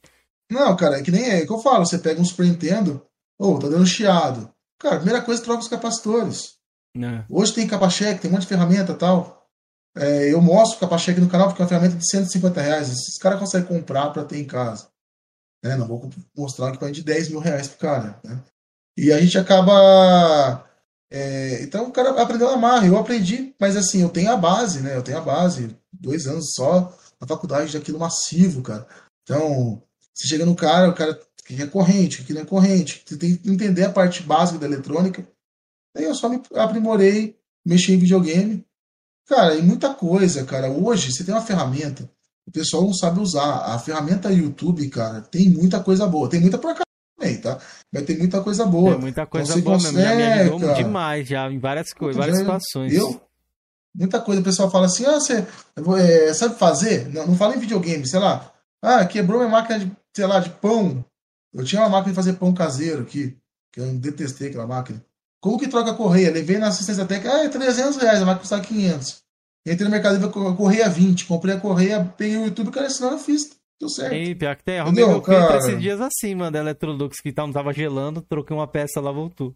Não, 0.52 0.76
cara, 0.76 1.00
é 1.00 1.02
que 1.02 1.12
nem 1.12 1.24
é, 1.24 1.42
é 1.42 1.46
que 1.46 1.52
eu 1.52 1.60
falo. 1.60 1.86
Você 1.86 1.98
pega 1.98 2.20
um 2.20 2.26
Super 2.26 2.46
Nintendo, 2.46 3.06
ô, 3.40 3.54
oh, 3.54 3.60
tá 3.60 3.70
dando 3.70 3.88
chiado. 3.88 4.52
Cara, 4.78 4.98
primeira 4.98 5.22
coisa, 5.22 5.42
troca 5.42 5.62
os 5.62 5.70
capacitores. 5.70 6.56
É. 6.98 7.24
Hoje 7.30 7.54
tem 7.54 7.66
capacheque, 7.66 8.20
tem 8.20 8.30
um 8.30 8.34
monte 8.34 8.44
de 8.44 8.50
ferramenta 8.50 8.92
e 8.92 8.96
tal. 8.96 9.48
É, 9.96 10.34
eu 10.34 10.42
mostro 10.42 10.78
o 10.78 10.80
capacheque 10.80 11.22
no 11.22 11.30
canal 11.30 11.48
porque 11.48 11.62
é 11.62 11.64
uma 11.64 11.70
ferramenta 11.70 11.96
de 11.96 12.10
150 12.10 12.62
reais. 12.62 12.90
Esses 12.90 13.18
caras 13.18 13.40
conseguem 13.40 13.68
comprar 13.68 14.10
para 14.10 14.26
ter 14.26 14.40
em 14.40 14.46
casa. 14.46 14.90
É, 15.64 15.76
não 15.78 15.88
vou 15.88 16.10
mostrar 16.36 16.66
um 16.66 16.70
equipamento 16.70 16.98
de 16.98 17.06
10 17.06 17.30
mil 17.30 17.40
reais 17.40 17.68
pro 17.70 17.78
cara. 17.78 18.20
Né? 18.24 18.44
E 18.98 19.12
a 19.12 19.22
gente 19.22 19.38
acaba. 19.38 20.66
É, 21.10 21.62
então 21.62 21.88
o 21.88 21.92
cara 21.92 22.22
aprendeu 22.22 22.50
a 22.50 22.54
amarra. 22.54 22.88
Eu 22.88 22.98
aprendi, 22.98 23.56
mas 23.60 23.78
assim, 23.78 24.02
eu 24.02 24.10
tenho 24.10 24.32
a 24.32 24.38
base, 24.38 24.82
né? 24.82 24.98
Eu 24.98 25.04
tenho 25.04 25.18
a 25.18 25.22
base. 25.22 25.78
Dois 25.94 26.28
anos 26.28 26.54
só 26.54 26.98
na 27.20 27.28
faculdade 27.28 27.74
daquilo 27.74 28.00
massivo, 28.00 28.62
cara. 28.62 28.88
Então, 29.24 29.82
você 30.14 30.28
chega 30.28 30.46
no 30.46 30.56
cara, 30.56 30.90
o 30.90 30.94
cara 30.94 31.20
que 31.46 31.62
é 31.62 31.68
corrente, 31.68 32.24
que 32.24 32.34
não 32.34 32.42
é 32.42 32.46
corrente. 32.46 33.04
Você 33.06 33.18
tem 33.18 33.36
que 33.36 33.50
entender 33.50 33.84
a 33.84 33.92
parte 33.92 34.24
básica 34.24 34.60
da 34.60 34.68
eletrônica. 34.68 35.28
Aí 35.96 36.04
eu 36.04 36.16
só 36.16 36.30
me 36.30 36.42
aprimorei, 36.56 37.38
mexi 37.66 37.94
em 37.94 37.98
videogame. 37.98 38.66
Cara, 39.28 39.56
e 39.56 39.62
muita 39.62 39.94
coisa, 39.94 40.46
cara. 40.46 40.70
Hoje 40.70 41.12
você 41.12 41.24
tem 41.24 41.34
uma 41.34 41.42
ferramenta, 41.42 42.10
o 42.48 42.52
pessoal 42.52 42.84
não 42.84 42.94
sabe 42.94 43.20
usar. 43.20 43.74
A 43.74 43.80
ferramenta 43.80 44.32
YouTube, 44.32 44.88
cara, 44.90 45.22
tem 45.22 45.50
muita 45.50 45.80
coisa 45.80 46.08
boa. 46.08 46.30
Tem 46.30 46.40
muita 46.40 46.58
porcaria 46.58 46.86
também, 47.18 47.38
tá? 47.38 47.60
Mas 47.94 48.04
tem 48.04 48.18
muita 48.18 48.42
coisa 48.42 48.66
boa. 48.66 48.92
Tem 48.92 49.02
muita 49.02 49.26
coisa 49.26 49.52
então, 49.52 49.64
boa 49.64 49.78
consegue, 49.78 49.98
mesmo. 49.98 50.10
Já 50.10 50.16
me 50.16 50.42
ajudou 50.42 50.60
cara, 50.60 50.74
demais, 50.74 51.28
já, 51.28 51.52
em 51.52 51.60
várias 51.60 51.94
coisas, 51.94 52.18
várias 52.18 52.38
já, 52.38 52.44
situações. 52.44 52.94
Eu, 52.94 53.22
muita 53.96 54.20
coisa, 54.20 54.42
o 54.42 54.44
pessoal 54.44 54.72
fala 54.72 54.86
assim, 54.88 55.06
ah, 55.06 55.20
você 55.20 55.46
é, 56.00 56.34
sabe 56.34 56.58
fazer? 56.58 57.10
Não, 57.10 57.28
não 57.28 57.36
fala 57.36 57.56
em 57.56 57.60
videogame, 57.60 58.08
sei 58.08 58.20
lá. 58.20 58.52
Ah, 58.82 59.06
quebrou 59.06 59.40
minha 59.40 59.52
máquina 59.52 59.80
de, 59.80 59.92
sei 60.16 60.26
lá, 60.26 60.40
de 60.40 60.50
pão. 60.50 61.04
Eu 61.54 61.64
tinha 61.64 61.82
uma 61.82 61.90
máquina 61.90 62.12
de 62.12 62.16
fazer 62.16 62.34
pão 62.34 62.54
caseiro 62.54 63.02
aqui, 63.02 63.38
que 63.72 63.80
eu 63.80 63.94
detestei 63.96 64.50
aquela 64.50 64.68
máquina. 64.68 65.04
Como 65.42 65.60
que 65.60 65.68
troca 65.68 65.92
a 65.92 65.96
correia? 65.96 66.32
Levei 66.32 66.58
na 66.58 66.68
assistência 66.68 67.06
técnica, 67.06 67.36
ah, 67.36 67.44
é 67.44 67.50
300 67.50 67.98
reais, 67.98 68.22
a 68.22 68.26
máquina 68.26 68.40
custa 68.40 68.60
500. 68.60 69.22
Entrei 69.66 69.86
no 69.86 69.92
mercado 69.92 70.20
e 70.20 70.26
a 70.26 70.56
correia 70.56 70.90
20. 70.90 71.26
Comprei 71.26 71.56
a 71.56 71.60
correia, 71.60 72.04
peguei 72.18 72.38
o 72.38 72.46
YouTube, 72.46 72.72
cara, 72.72 72.88
eu 72.88 73.20
fiz. 73.20 73.52
Deu 73.80 73.90
certo. 73.90 74.14
Ei, 74.14 74.36
pior 74.36 74.56
que 74.56 74.64
tem. 74.64 74.80
Arrumei 74.80 75.06
meu 75.06 75.22
cara... 75.22 75.58
esses 75.58 75.80
dias 75.80 76.00
assim, 76.00 76.36
mano, 76.36 76.52
da 76.52 76.60
Electrolux, 76.60 77.20
que 77.20 77.34
não 77.36 77.52
tava 77.52 77.74
gelando, 77.74 78.22
troquei 78.22 78.56
uma 78.56 78.68
peça 78.68 79.02
lá, 79.02 79.12
voltou. 79.12 79.56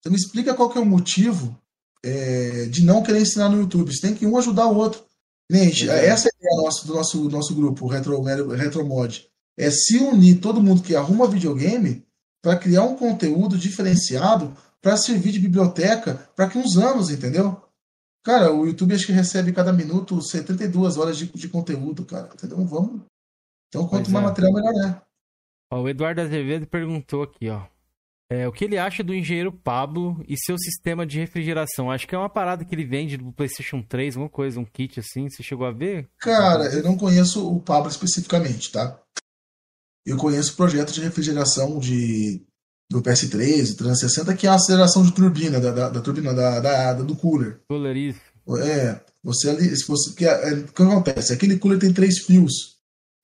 Você 0.00 0.10
me 0.10 0.16
explica 0.16 0.54
qual 0.54 0.70
que 0.70 0.78
é 0.78 0.80
o 0.80 0.86
motivo 0.86 1.58
é, 2.04 2.66
de 2.66 2.84
não 2.84 3.02
querer 3.02 3.20
ensinar 3.20 3.48
no 3.48 3.60
YouTube. 3.60 3.92
Você 3.92 4.06
tem 4.06 4.14
que 4.14 4.26
um 4.26 4.36
ajudar 4.38 4.66
o 4.66 4.76
outro. 4.76 5.02
Gente, 5.50 5.90
é. 5.90 6.06
essa 6.06 6.28
é 6.28 6.30
a 6.30 6.38
ideia 6.38 6.62
nossa, 6.62 6.86
do 6.86 6.94
nosso, 6.94 7.28
nosso 7.28 7.54
grupo, 7.54 7.84
o 7.84 7.88
Retro, 7.88 8.20
Retromod. 8.22 9.26
É 9.56 9.70
se 9.70 9.98
unir 9.98 10.40
todo 10.40 10.62
mundo 10.62 10.82
que 10.82 10.96
arruma 10.96 11.28
videogame 11.28 12.04
para 12.42 12.58
criar 12.58 12.82
um 12.82 12.96
conteúdo 12.96 13.56
diferenciado 13.56 14.54
para 14.82 14.96
servir 14.96 15.32
de 15.32 15.38
biblioteca 15.38 16.28
para 16.36 16.48
que 16.48 16.58
uns 16.58 16.76
anos, 16.76 17.10
entendeu? 17.10 17.60
Cara, 18.22 18.52
o 18.52 18.66
YouTube 18.66 18.94
acho 18.94 19.06
que 19.06 19.12
recebe 19.12 19.52
cada 19.52 19.72
minuto 19.72 20.20
72 20.20 20.96
horas 20.96 21.16
de, 21.16 21.26
de 21.26 21.48
conteúdo, 21.48 22.04
cara. 22.04 22.30
Entendeu? 22.32 22.64
Vamos, 22.64 23.02
então, 23.74 23.88
quanto 23.88 24.04
pois 24.04 24.12
mais 24.12 24.24
é. 24.24 24.28
material, 24.28 24.52
melhor 24.52 24.88
é. 24.88 25.02
Ó, 25.72 25.82
o 25.82 25.88
Eduardo 25.88 26.20
Azevedo 26.20 26.64
perguntou 26.66 27.24
aqui, 27.24 27.48
ó. 27.48 27.62
É, 28.30 28.48
o 28.48 28.52
que 28.52 28.64
ele 28.64 28.78
acha 28.78 29.02
do 29.02 29.14
engenheiro 29.14 29.52
Pablo 29.52 30.24
e 30.28 30.36
seu 30.38 30.56
sistema 30.56 31.04
de 31.04 31.18
refrigeração? 31.18 31.90
Acho 31.90 32.06
que 32.06 32.14
é 32.14 32.18
uma 32.18 32.30
parada 32.30 32.64
que 32.64 32.74
ele 32.74 32.84
vende 32.84 33.16
do 33.16 33.32
PlayStation 33.32 33.82
3, 33.82 34.16
alguma 34.16 34.30
coisa, 34.30 34.60
um 34.60 34.64
kit 34.64 35.00
assim. 35.00 35.28
Você 35.28 35.42
chegou 35.42 35.66
a 35.66 35.72
ver? 35.72 36.08
Cara, 36.18 36.72
eu 36.72 36.82
não 36.82 36.96
conheço 36.96 37.46
o 37.52 37.60
Pablo 37.60 37.90
especificamente, 37.90 38.70
tá? 38.72 38.98
Eu 40.04 40.16
conheço 40.16 40.52
o 40.52 40.56
projeto 40.56 40.92
de 40.92 41.00
refrigeração 41.00 41.78
de, 41.78 42.42
do 42.90 43.02
PS3, 43.02 43.74
360, 43.76 44.34
que 44.34 44.46
é 44.46 44.50
a 44.50 44.54
aceleração 44.54 45.02
de 45.02 45.12
turbina, 45.12 45.58
da, 45.58 45.70
da, 45.70 45.88
da 45.88 46.00
turbina 46.00 46.34
da, 46.34 46.60
da, 46.60 46.92
do 46.94 47.16
cooler. 47.16 47.60
Cooler, 47.68 47.96
isso. 47.96 48.20
É, 48.62 49.00
você 49.22 49.48
ali, 49.48 49.74
se 49.74 49.86
você, 49.88 50.12
que, 50.12 50.26
é, 50.26 50.52
o 50.52 50.64
que 50.64 50.82
acontece? 50.82 51.32
Aquele 51.32 51.58
cooler 51.58 51.78
tem 51.78 51.92
três 51.92 52.18
fios. 52.18 52.74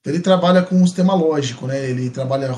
Então 0.01 0.15
ele 0.15 0.23
trabalha 0.23 0.63
com 0.63 0.77
um 0.77 0.87
sistema 0.87 1.15
lógico, 1.15 1.67
né? 1.67 1.89
Ele 1.89 2.09
trabalha. 2.09 2.51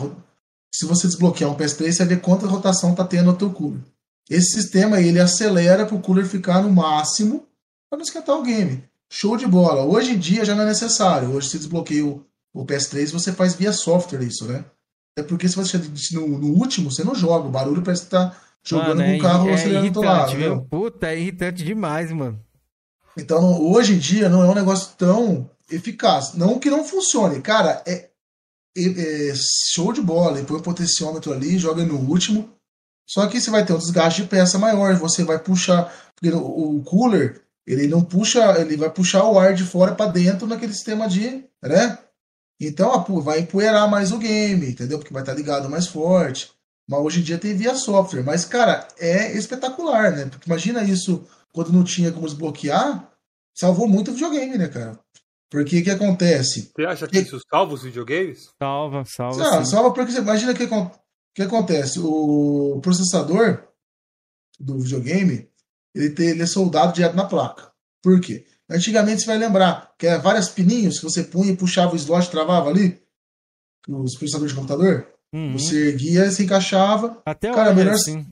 Se 0.73 0.87
você 0.87 1.09
desbloquear 1.09 1.51
um 1.51 1.57
PS3, 1.57 1.93
você 1.93 2.05
vê 2.05 2.17
quanta 2.17 2.47
rotação 2.47 2.93
está 2.93 3.05
tendo 3.05 3.27
no 3.27 3.37
teu 3.37 3.51
cooler. 3.51 3.81
Esse 4.31 4.61
sistema 4.61 5.01
ele 5.01 5.19
acelera 5.19 5.85
para 5.85 5.97
o 5.97 6.01
cooler 6.01 6.25
ficar 6.25 6.63
no 6.63 6.71
máximo 6.71 7.47
para 7.91 7.99
não 7.99 8.05
esquentar 8.05 8.39
o 8.39 8.43
game. 8.43 8.85
Show 9.11 9.37
de 9.37 9.47
bola. 9.47 9.85
Hoje 9.85 10.13
em 10.13 10.19
dia 10.19 10.45
já 10.45 10.55
não 10.55 10.63
é 10.63 10.67
necessário. 10.67 11.35
Hoje, 11.35 11.51
se 11.51 11.59
desbloqueia 11.59 12.07
o, 12.07 12.25
o 12.53 12.65
PS3, 12.67 13.11
você 13.11 13.33
faz 13.33 13.55
via 13.55 13.73
software 13.73 14.23
isso, 14.23 14.47
né? 14.47 14.65
É 15.17 15.23
porque 15.23 15.49
se 15.49 15.57
você 15.57 15.79
no, 16.13 16.27
no 16.39 16.49
último, 16.49 16.91
você 16.91 17.05
não 17.05 17.15
joga. 17.15 17.49
O 17.49 17.51
barulho 17.51 17.83
parece 17.83 18.05
que 18.05 18.11
tá 18.11 18.37
jogando 18.63 18.99
mano, 18.99 19.05
com 19.05 19.11
o 19.11 19.15
é 19.15 19.19
carro 19.19 19.49
é, 19.49 19.55
acelerando 19.55 19.91
do 19.91 20.01
lado. 20.01 20.37
Viu? 20.37 20.63
Puta, 20.63 21.09
é 21.09 21.19
irritante 21.19 21.65
demais, 21.65 22.11
mano. 22.13 22.41
Então, 23.17 23.61
hoje 23.61 23.95
em 23.95 23.99
dia, 23.99 24.29
não 24.29 24.43
é 24.43 24.49
um 24.49 24.55
negócio 24.55 24.95
tão 24.97 25.51
eficaz. 25.71 26.35
Não 26.35 26.59
que 26.59 26.71
não 26.71 26.85
funcione. 26.85 27.41
Cara, 27.43 27.83
é, 27.87 28.11
é, 28.77 29.29
é 29.31 29.33
show 29.73 29.93
de 29.93 30.01
bola. 30.01 30.41
E 30.41 30.45
põe 30.45 30.57
o 30.59 30.63
potenciômetro 30.63 31.33
ali, 31.33 31.59
joga 31.59 31.85
no 31.85 31.97
último. 31.97 32.51
Só 33.07 33.27
que 33.27 33.39
você 33.39 33.51
vai 33.51 33.67
ter 33.67 33.75
um 33.75 33.79
desgaste 33.79 34.23
de 34.23 34.29
peça 34.29 34.59
maior. 34.59 34.95
Você 34.97 35.25
vai 35.25 35.39
puxar. 35.39 35.93
Porque 36.15 36.35
o, 36.35 36.79
o 36.79 36.83
cooler, 36.85 37.43
ele 37.67 37.87
não 37.87 38.03
puxa. 38.03 38.59
Ele 38.59 38.79
vai 38.79 38.89
puxar 38.89 39.25
o 39.25 39.39
ar 39.39 39.53
de 39.53 39.65
fora 39.65 39.95
para 39.95 40.11
dentro 40.11 40.47
naquele 40.47 40.73
sistema 40.73 41.07
de. 41.07 41.45
né? 41.63 41.99
Então 42.65 43.05
vai 43.21 43.41
empoeirar 43.41 43.91
mais 43.91 44.13
o 44.13 44.19
game, 44.19 44.71
entendeu? 44.71 44.99
Porque 44.99 45.13
vai 45.13 45.23
estar 45.23 45.35
ligado 45.35 45.69
mais 45.69 45.89
forte. 45.89 46.53
Mas 46.89 47.01
hoje 47.01 47.21
em 47.21 47.23
dia 47.25 47.39
tem 47.39 47.57
via 47.57 47.75
software. 47.75 48.23
Mas, 48.23 48.45
cara, 48.45 48.87
é 48.99 49.37
espetacular, 49.37 50.13
né? 50.13 50.27
Porque 50.27 50.49
imagina 50.49 50.85
isso 50.85 51.27
quando 51.53 51.73
não 51.73 51.83
tinha 51.83 52.13
como 52.13 52.27
desbloquear. 52.27 53.11
Salvou 53.53 53.89
muito 53.89 54.11
o 54.11 54.15
videogame, 54.15 54.57
né, 54.57 54.69
cara? 54.69 54.99
Porque 55.51 55.81
o 55.81 55.85
que 55.85 55.91
acontece? 55.91 56.73
Você 56.75 56.87
acha 56.87 57.07
que 57.07 57.19
isso 57.19 57.39
salva 57.51 57.75
os 57.75 57.83
videogames? 57.83 58.49
Salva, 58.59 59.05
salva. 59.05 59.59
Ah, 59.59 59.65
salva 59.65 59.93
porque 59.93 60.13
você 60.13 60.21
imagina 60.21 60.53
o 60.53 60.55
que, 60.55 60.67
que 61.35 61.43
acontece. 61.43 61.99
O 62.01 62.81
processador 62.81 63.63
do 64.59 64.79
videogame 64.79 65.49
ele, 65.95 66.11
tem, 66.11 66.29
ele 66.29 66.43
é 66.43 66.47
soldado 66.47 66.95
direto 66.95 67.17
na 67.17 67.27
placa. 67.27 67.71
Por 68.03 68.21
quê? 68.21 68.47
Antigamente 68.71 69.23
você 69.23 69.27
vai 69.27 69.39
lembrar 69.39 69.93
que 69.99 70.07
era 70.07 70.19
várias 70.19 70.49
pininhos 70.49 70.99
que 70.99 71.05
você 71.05 71.23
punha 71.23 71.53
e 71.53 71.57
puxava 71.57 71.93
o 71.93 71.97
slot 71.97 72.31
travava 72.31 72.71
ali. 72.71 73.01
Os 73.89 74.17
processadores 74.17 74.53
de 74.53 74.59
computador. 74.59 75.07
Uhum. 75.33 75.53
Você 75.59 75.89
erguia, 75.89 76.31
se 76.31 76.45
encaixava. 76.45 77.21
Até 77.25 77.53
Cara, 77.53 77.75
melhor 77.75 77.95
assim. 77.95 78.27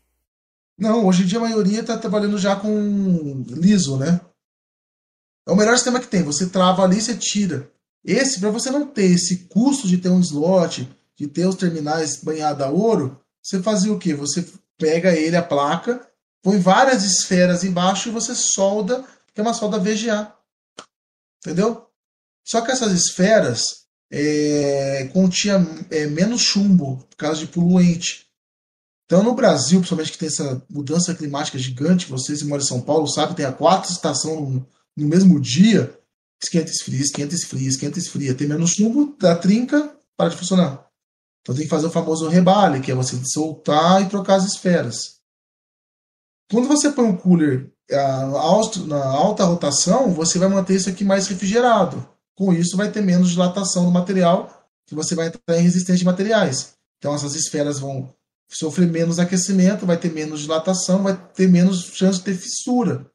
Não, 0.78 1.06
hoje 1.06 1.24
em 1.24 1.26
dia 1.26 1.38
a 1.38 1.42
maioria 1.42 1.80
está 1.80 1.98
trabalhando 1.98 2.38
já 2.38 2.56
com 2.56 3.44
liso, 3.48 3.96
né? 3.96 4.20
É 5.46 5.52
o 5.52 5.56
melhor 5.56 5.74
sistema 5.74 6.00
que 6.00 6.06
tem. 6.06 6.22
Você 6.22 6.48
trava 6.48 6.82
ali 6.82 6.98
e 6.98 7.02
você 7.02 7.16
tira. 7.16 7.70
Esse, 8.04 8.40
para 8.40 8.50
você 8.50 8.70
não 8.70 8.86
ter 8.86 9.06
esse 9.06 9.48
custo 9.48 9.86
de 9.86 9.98
ter 9.98 10.08
um 10.08 10.20
slot, 10.20 10.88
de 11.16 11.26
ter 11.26 11.46
os 11.46 11.54
terminais 11.54 12.22
banhados 12.22 12.64
a 12.64 12.70
ouro, 12.70 13.20
você 13.42 13.62
fazia 13.62 13.92
o 13.92 13.98
quê? 13.98 14.14
Você 14.14 14.46
pega 14.78 15.12
ele, 15.12 15.36
a 15.36 15.42
placa, 15.42 16.00
põe 16.42 16.58
várias 16.58 17.04
esferas 17.04 17.62
embaixo 17.62 18.08
e 18.08 18.12
você 18.12 18.34
solda, 18.34 19.04
que 19.34 19.40
é 19.40 19.42
uma 19.42 19.54
solda 19.54 19.78
VGA. 19.78 20.32
Entendeu? 21.38 21.86
Só 22.44 22.60
que 22.60 22.70
essas 22.70 22.92
esferas 22.92 23.86
é, 24.10 25.08
continha 25.12 25.64
é, 25.90 26.06
menos 26.06 26.42
chumbo 26.42 26.98
por 27.08 27.16
causa 27.16 27.40
de 27.40 27.46
poluente. 27.46 28.26
Então, 29.06 29.22
no 29.22 29.34
Brasil, 29.34 29.80
principalmente 29.80 30.12
que 30.12 30.18
tem 30.18 30.28
essa 30.28 30.62
mudança 30.70 31.14
climática 31.14 31.58
gigante, 31.58 32.06
vocês 32.06 32.40
que 32.40 32.48
moram 32.48 32.62
em 32.62 32.66
São 32.66 32.80
Paulo 32.80 33.08
sabem, 33.08 33.34
tem 33.34 33.44
a 33.44 33.52
quatro 33.52 33.90
estações 33.90 34.40
no, 34.40 34.66
no 34.96 35.08
mesmo 35.08 35.40
dia, 35.40 35.98
esquenta, 36.42 36.70
esfria, 36.70 37.00
esquenta, 37.00 37.34
esfria, 37.34 37.68
esquenta, 37.68 37.98
esfria. 37.98 38.34
Tem 38.34 38.46
menos 38.46 38.70
chumbo, 38.70 39.16
dá 39.18 39.34
trinca, 39.34 39.96
para 40.16 40.30
de 40.30 40.36
funcionar. 40.36 40.86
Então 41.40 41.54
tem 41.54 41.64
que 41.64 41.70
fazer 41.70 41.86
o 41.86 41.90
famoso 41.90 42.28
rebale, 42.28 42.80
que 42.80 42.92
é 42.92 42.94
você 42.94 43.16
soltar 43.24 44.02
e 44.02 44.08
trocar 44.08 44.36
as 44.36 44.44
esferas. 44.44 45.19
Quando 46.50 46.66
você 46.66 46.90
põe 46.90 47.04
um 47.04 47.16
cooler 47.16 47.70
na 48.86 49.04
alta 49.04 49.44
rotação, 49.44 50.12
você 50.12 50.38
vai 50.38 50.48
manter 50.48 50.74
isso 50.74 50.88
aqui 50.88 51.04
mais 51.04 51.28
refrigerado. 51.28 52.06
Com 52.34 52.52
isso, 52.52 52.76
vai 52.76 52.90
ter 52.90 53.02
menos 53.02 53.30
dilatação 53.30 53.84
do 53.84 53.90
material, 53.90 54.66
que 54.86 54.94
você 54.94 55.14
vai 55.14 55.28
entrar 55.28 55.58
em 55.58 55.62
resistência 55.62 55.98
de 55.98 56.04
materiais. 56.04 56.74
Então, 56.98 57.14
essas 57.14 57.34
esferas 57.34 57.78
vão 57.78 58.12
sofrer 58.48 58.88
menos 58.88 59.18
aquecimento, 59.18 59.86
vai 59.86 59.96
ter 59.96 60.12
menos 60.12 60.40
dilatação, 60.40 61.04
vai 61.04 61.16
ter 61.34 61.48
menos 61.48 61.84
chance 61.92 62.18
de 62.18 62.24
ter 62.24 62.34
fissura. 62.34 63.06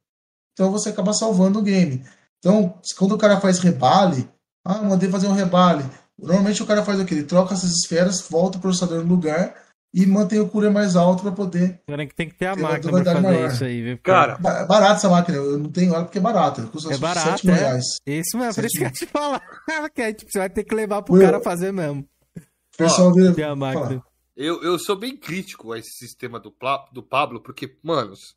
Então, 0.54 0.72
você 0.72 0.90
acaba 0.90 1.14
salvando 1.14 1.60
o 1.60 1.64
game. 1.64 2.06
Então, 2.40 2.80
quando 2.98 3.14
o 3.14 3.18
cara 3.18 3.42
faz 3.42 3.60
rebale, 3.60 4.30
ah, 4.64 4.82
mandei 4.82 5.10
fazer 5.10 5.28
um 5.28 5.34
rebale. 5.34 5.84
Normalmente 6.18 6.64
o 6.64 6.66
cara 6.66 6.86
faz 6.86 7.00
o 7.00 7.06
quê? 7.06 7.16
Ele 7.16 7.24
troca 7.24 7.54
essas 7.54 7.72
esferas, 7.72 8.22
volta 8.22 8.58
o 8.58 8.62
processador 8.62 9.04
no 9.04 9.10
lugar 9.10 9.65
e 9.98 10.06
mantém 10.06 10.42
o 10.42 10.50
cooler 10.50 10.70
mais 10.70 10.98
alto 10.98 11.24
para 11.24 11.32
poder. 11.32 11.80
Agora 11.88 12.06
que 12.06 12.14
tem 12.14 12.28
que 12.28 12.36
ter 12.36 12.48
a 12.48 12.54
ter 12.54 12.62
máquina 12.62 12.92
para 12.92 13.06
fazer 13.06 13.22
maior. 13.22 13.50
isso 13.50 13.64
aí, 13.64 13.82
viu? 13.82 13.98
Cara, 14.00 14.34
é 14.34 14.66
barato 14.66 14.96
essa 14.96 15.10
máquina. 15.10 15.38
Eu 15.38 15.58
não 15.58 15.72
tenho 15.72 15.96
ela 15.96 16.04
porque 16.04 16.18
é 16.18 16.22
barata. 16.22 16.64
Custa 16.64 16.94
é 16.94 16.98
barato, 16.98 17.30
7 17.30 17.48
mil 17.48 17.56
é? 17.56 17.60
reais. 17.60 17.86
Isso 18.06 18.38
mesmo, 18.38 18.56
por 18.56 18.66
isso 18.66 18.78
que 18.78 18.84
eu 18.84 18.92
te 18.92 19.06
falar. 19.06 19.42
que 19.96 20.02
aí, 20.02 20.14
tipo, 20.14 20.30
você 20.30 20.40
vai 20.40 20.50
ter 20.50 20.66
que 20.66 20.76
levar 20.76 21.02
pro 21.02 21.16
eu... 21.16 21.22
cara 21.22 21.42
fazer 21.42 21.72
mesmo. 21.72 22.06
O 22.36 22.78
pessoal 22.78 23.14
vira. 23.14 23.34
Tem 23.34 23.46
a 23.46 23.56
máquina. 23.56 24.04
Eu, 24.36 24.62
eu 24.62 24.78
sou 24.78 25.00
bem 25.00 25.16
crítico 25.16 25.72
a 25.72 25.80
esse 25.80 25.92
sistema 25.92 26.42
do, 26.42 26.54
do 26.92 27.02
Pablo, 27.02 27.40
porque, 27.40 27.78
manos, 27.82 28.36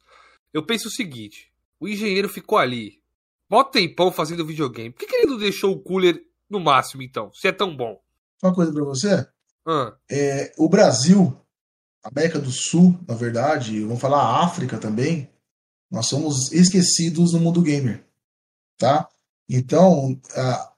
eu 0.55 0.65
penso 0.65 0.87
o 0.87 0.93
seguinte: 0.93 1.51
o 1.81 1.89
engenheiro 1.89 2.29
ficou 2.29 2.57
ali, 2.57 3.01
mó 3.51 3.65
tempão 3.65 4.13
fazendo 4.13 4.47
videogame. 4.47 4.93
Por 4.93 5.01
que, 5.01 5.07
que 5.07 5.17
ele 5.17 5.33
não 5.33 5.39
deixou 5.39 5.73
o 5.73 5.81
cooler 5.81 6.23
no 6.49 6.61
máximo, 6.61 7.03
então? 7.03 7.33
Se 7.35 7.49
é 7.49 7.53
tão 7.53 7.77
bom. 7.77 8.01
Uma 8.41 8.55
coisa 8.55 8.73
para 8.73 8.85
você. 8.85 9.27
Ah. 9.67 9.93
É, 10.09 10.53
o 10.57 10.69
Brasil, 10.69 11.37
América 12.03 12.39
do 12.39 12.51
Sul, 12.51 12.99
na 13.07 13.15
verdade, 13.15 13.83
vamos 13.83 14.01
falar 14.01 14.45
África 14.45 14.79
também, 14.79 15.29
nós 15.91 16.07
somos 16.07 16.53
esquecidos 16.53 17.33
no 17.33 17.41
mundo 17.41 17.63
gamer. 17.63 18.05
Tá? 18.77 19.09
Então, 19.49 20.19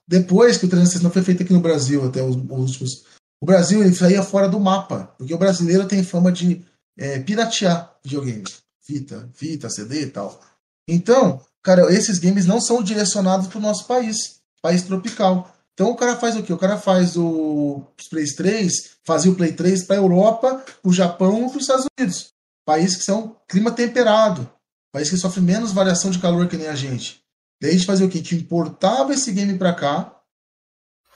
depois 0.07 0.57
que 0.57 0.67
o 0.67 0.69
360 0.69 1.13
foi 1.13 1.23
feito 1.23 1.43
aqui 1.43 1.53
no 1.53 1.61
Brasil, 1.61 2.05
até 2.07 2.23
os, 2.23 2.37
últimos. 2.37 3.05
O 3.41 3.47
Brasil 3.47 3.83
ele 3.83 3.95
saía 3.95 4.23
fora 4.23 4.49
do 4.49 4.61
mapa, 4.61 5.15
porque 5.19 5.35
o 5.35 5.39
brasileiro 5.39 5.87
tem 5.87 6.03
fama 6.03 6.31
de 6.31 6.65
é, 6.97 7.19
piratear 7.19 7.97
videogames. 8.03 8.63
Fita, 8.81 9.29
fita, 9.35 9.71
CD 9.71 10.03
e 10.03 10.07
tal. 10.07 10.41
Então, 10.89 11.41
cara, 11.63 11.93
esses 11.93 12.19
games 12.19 12.47
não 12.47 12.61
são 12.61 12.83
direcionados 12.83 13.47
para 13.47 13.59
o 13.59 13.63
nosso 13.63 13.87
país, 13.87 14.41
país 14.61 14.83
tropical. 14.83 15.55
Então 15.75 15.91
o 15.91 15.97
cara 15.97 16.17
faz 16.17 16.37
o 16.37 16.43
quê? 16.43 16.53
O 16.53 16.59
cara 16.59 16.77
faz 16.77 17.17
o 17.17 17.83
Play 18.11 18.27
3, 18.35 18.73
fazia 19.05 19.31
o 19.31 19.35
Play 19.35 19.53
3 19.53 19.85
para 19.85 19.97
a 19.97 19.99
Europa, 19.99 20.65
para 20.83 20.91
o 20.91 20.93
Japão 20.93 21.47
e 21.47 21.49
para 21.49 21.57
os 21.57 21.63
Estados 21.63 21.87
Unidos. 21.99 22.33
Países 22.65 22.97
que 22.97 23.05
são 23.05 23.37
clima 23.49 23.71
temperado, 23.71 24.51
país 24.93 25.09
que 25.09 25.17
sofre 25.17 25.41
menos 25.41 25.73
variação 25.73 26.11
de 26.11 26.19
calor 26.19 26.49
que 26.49 26.57
nem 26.57 26.69
a 26.69 26.75
gente. 26.75 27.23
Daí 27.61 27.71
a 27.71 27.75
gente 27.75 27.87
fazia 27.87 28.07
o 28.07 28.11
quê? 28.11 28.19
A 28.19 28.21
gente 28.23 28.37
importava 28.37 29.13
esse 29.13 29.33
game 29.33 29.57
para 29.59 29.75
cá, 29.75 30.21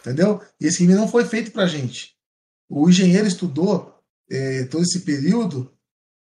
entendeu? 0.01 0.41
E 0.61 0.67
esse 0.67 0.79
game 0.79 0.95
não 0.95 1.09
foi 1.09 1.25
feito 1.25 1.51
para 1.51 1.67
gente. 1.67 2.15
O 2.69 2.89
engenheiro 2.89 3.27
estudou 3.27 3.95
é, 4.31 4.65
todo 4.65 4.83
esse 4.83 5.01
período 5.01 5.73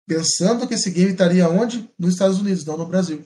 pensando 0.07 0.67
que 0.67 0.73
esse 0.73 0.91
game 0.91 1.11
estaria 1.11 1.49
onde? 1.49 1.89
Nos 1.97 2.13
Estados 2.13 2.39
Unidos, 2.39 2.65
não 2.65 2.77
no 2.77 2.85
Brasil. 2.85 3.25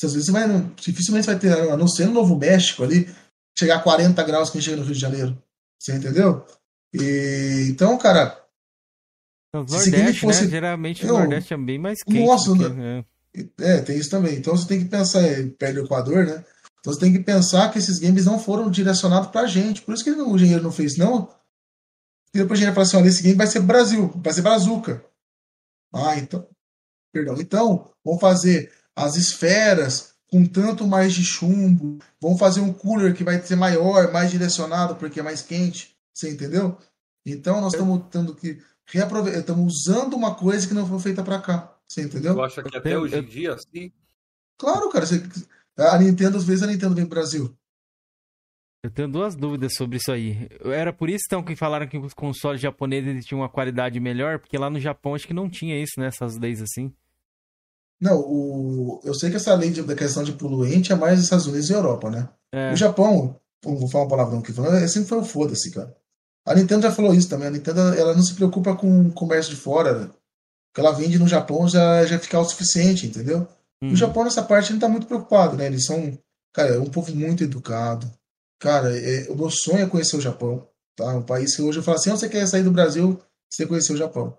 Vezes 0.00 0.24
você 0.24 0.32
vai, 0.32 0.48
dificilmente 0.76 1.26
vai 1.26 1.38
ter, 1.38 1.52
a 1.52 1.76
não 1.76 1.88
ser 1.88 2.06
no 2.06 2.12
Novo 2.12 2.36
México 2.36 2.82
ali, 2.82 3.12
chegar 3.60 3.76
a 3.76 3.82
40 3.82 4.22
graus 4.22 4.50
quem 4.50 4.60
chega 4.60 4.78
no 4.78 4.84
Rio 4.84 4.94
de 4.94 5.00
Janeiro. 5.00 5.42
Você 5.78 5.94
entendeu? 5.94 6.44
E, 6.92 7.68
então, 7.70 7.96
cara. 7.98 8.38
O 9.54 9.58
Nordeste, 9.58 10.20
fosse... 10.20 10.44
né? 10.44 10.50
Geralmente 10.50 11.04
eu, 11.04 11.14
o 11.14 11.18
Nordeste 11.18 11.54
é 11.54 11.56
bem 11.56 11.78
mais 11.78 12.02
quente. 12.02 12.24
Nossa, 12.24 12.52
que, 12.52 12.68
né? 12.68 13.04
é, 13.58 13.80
tem 13.80 13.98
isso 13.98 14.10
também. 14.10 14.36
Então 14.36 14.56
você 14.56 14.66
tem 14.66 14.78
que 14.78 14.86
pensar, 14.86 15.22
é, 15.22 15.46
perto 15.46 15.74
do 15.74 15.84
Equador, 15.84 16.26
né? 16.26 16.44
Então 16.78 16.92
você 16.92 17.00
tem 17.00 17.12
que 17.12 17.20
pensar 17.20 17.70
que 17.70 17.78
esses 17.78 17.98
games 17.98 18.24
não 18.24 18.38
foram 18.38 18.70
direcionados 18.70 19.30
pra 19.30 19.46
gente. 19.46 19.82
Por 19.82 19.94
isso 19.94 20.04
que 20.04 20.10
o 20.10 20.36
engenheiro 20.36 20.62
não 20.62 20.72
fez, 20.72 20.96
não. 20.96 21.28
E 22.34 22.38
depois 22.38 22.52
o 22.52 22.62
engenheiro 22.62 22.74
fala 22.74 22.86
assim: 22.86 22.96
olha, 22.96 23.08
esse 23.08 23.22
game 23.22 23.36
vai 23.36 23.46
ser 23.46 23.60
Brasil, 23.60 24.08
vai 24.16 24.32
ser 24.32 24.42
Brazuca. 24.42 25.04
Ah, 25.92 26.16
então. 26.16 26.46
Perdão. 27.12 27.34
Então, 27.38 27.90
vamos 28.04 28.20
fazer 28.20 28.72
as 28.94 29.16
esferas 29.16 30.09
com 30.30 30.46
tanto 30.46 30.86
mais 30.86 31.12
de 31.12 31.24
chumbo. 31.24 31.98
Vão 32.20 32.38
fazer 32.38 32.60
um 32.60 32.72
cooler 32.72 33.14
que 33.14 33.24
vai 33.24 33.40
ser 33.42 33.56
maior, 33.56 34.12
mais 34.12 34.30
direcionado, 34.30 34.94
porque 34.96 35.20
é 35.20 35.22
mais 35.22 35.42
quente. 35.42 35.94
Você 36.14 36.30
entendeu? 36.30 36.78
Então 37.26 37.60
nós 37.60 37.72
estamos 37.72 38.04
tendo 38.10 38.34
que 38.34 38.62
reaproveitar. 38.86 39.40
Estamos 39.40 39.74
usando 39.74 40.14
uma 40.14 40.34
coisa 40.34 40.66
que 40.66 40.74
não 40.74 40.86
foi 40.86 40.98
feita 41.00 41.22
para 41.22 41.40
cá. 41.40 41.76
Você 41.88 42.02
entendeu? 42.02 42.34
Tu 42.34 42.42
acha 42.42 42.62
que 42.62 42.76
até 42.76 42.96
hoje 42.96 43.18
em 43.18 43.24
dia, 43.24 43.56
sim? 43.58 43.92
Claro, 44.56 44.88
cara. 44.90 45.04
Você... 45.04 45.22
A 45.76 45.98
Nintendo, 45.98 46.36
às 46.36 46.44
vezes, 46.44 46.62
a 46.62 46.66
Nintendo 46.66 46.94
vem 46.94 47.06
pro 47.06 47.16
Brasil. 47.16 47.56
Eu 48.82 48.90
tenho 48.90 49.08
duas 49.08 49.34
dúvidas 49.34 49.74
sobre 49.74 49.98
isso 49.98 50.10
aí. 50.10 50.48
Era 50.64 50.92
por 50.92 51.10
isso, 51.10 51.24
então, 51.26 51.42
que 51.42 51.56
falaram 51.56 51.86
que 51.86 51.98
os 51.98 52.14
consoles 52.14 52.60
japoneses 52.60 53.26
tinham 53.26 53.40
uma 53.40 53.48
qualidade 53.48 53.98
melhor, 54.00 54.38
porque 54.38 54.56
lá 54.56 54.70
no 54.70 54.80
Japão 54.80 55.14
acho 55.14 55.26
que 55.26 55.34
não 55.34 55.50
tinha 55.50 55.82
isso, 55.82 55.98
né? 55.98 56.06
Essas 56.06 56.38
leis 56.38 56.62
assim. 56.62 56.92
Não, 58.00 58.18
o, 58.18 59.00
eu 59.04 59.14
sei 59.14 59.30
que 59.30 59.36
essa 59.36 59.54
lei 59.54 59.70
de, 59.70 59.82
da 59.82 59.94
questão 59.94 60.22
de 60.22 60.32
poluente 60.32 60.92
é 60.92 60.96
mais 60.96 61.16
nos 61.16 61.24
Estados 61.24 61.46
Unidos 61.46 61.68
e 61.68 61.72
Europa, 61.72 62.10
né? 62.10 62.28
É. 62.52 62.72
O 62.72 62.76
Japão, 62.76 63.36
vou 63.62 63.88
falar 63.88 64.04
uma 64.04 64.10
palavrão 64.10 64.38
aqui, 64.38 64.52
falando, 64.52 64.88
sempre 64.88 65.08
foi 65.08 65.18
o 65.18 65.24
foda-se, 65.24 65.70
cara. 65.70 65.94
A 66.46 66.54
Nintendo 66.54 66.82
já 66.82 66.90
falou 66.90 67.14
isso 67.14 67.28
também. 67.28 67.48
A 67.48 67.50
Nintendo 67.50 67.80
ela 67.94 68.14
não 68.14 68.22
se 68.22 68.34
preocupa 68.34 68.74
com 68.74 69.08
o 69.08 69.12
comércio 69.12 69.54
de 69.54 69.60
fora. 69.60 69.98
Né? 69.98 70.04
O 70.06 70.74
que 70.74 70.80
ela 70.80 70.92
vende 70.92 71.18
no 71.18 71.28
Japão 71.28 71.68
já, 71.68 72.04
já 72.06 72.18
fica 72.18 72.40
o 72.40 72.44
suficiente, 72.44 73.06
entendeu? 73.06 73.46
Uhum. 73.82 73.92
O 73.92 73.96
Japão, 73.96 74.24
nessa 74.24 74.42
parte, 74.42 74.72
não 74.72 74.80
tá 74.80 74.88
muito 74.88 75.06
preocupado, 75.06 75.56
né? 75.56 75.66
Eles 75.66 75.84
são, 75.84 76.18
cara, 76.52 76.74
é 76.74 76.78
um 76.78 76.86
povo 76.86 77.14
muito 77.14 77.44
educado. 77.44 78.10
Cara, 78.58 78.96
é, 78.98 79.30
o 79.30 79.36
meu 79.36 79.50
sonho 79.50 79.84
é 79.84 79.86
conhecer 79.86 80.16
o 80.16 80.20
Japão. 80.20 80.66
Tá? 80.96 81.14
Um 81.14 81.22
país 81.22 81.54
que 81.54 81.62
hoje 81.62 81.78
eu 81.78 81.82
falo 81.82 81.98
assim: 81.98 82.10
você 82.10 82.28
quer 82.28 82.46
sair 82.46 82.62
do 82.62 82.70
Brasil, 82.70 83.20
você 83.48 83.66
conhecer 83.66 83.92
o 83.92 83.96
Japão. 83.96 84.36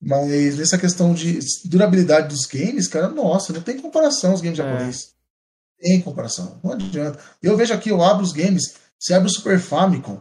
Mas 0.00 0.56
nessa 0.56 0.78
questão 0.78 1.14
de 1.14 1.38
durabilidade 1.64 2.28
dos 2.28 2.46
games, 2.46 2.86
cara, 2.86 3.08
nossa, 3.08 3.52
não 3.52 3.62
tem 3.62 3.80
comparação 3.80 4.34
os 4.34 4.40
games 4.40 4.58
é. 4.58 4.62
japoneses. 4.62 5.14
Tem 5.78 6.00
comparação, 6.00 6.60
não 6.62 6.72
adianta. 6.72 7.18
Eu 7.42 7.56
vejo 7.56 7.74
aqui, 7.74 7.90
eu 7.90 8.02
abro 8.02 8.24
os 8.24 8.32
games, 8.32 8.74
você 8.98 9.14
abre 9.14 9.28
o 9.28 9.32
Super 9.32 9.60
Famicom, 9.60 10.20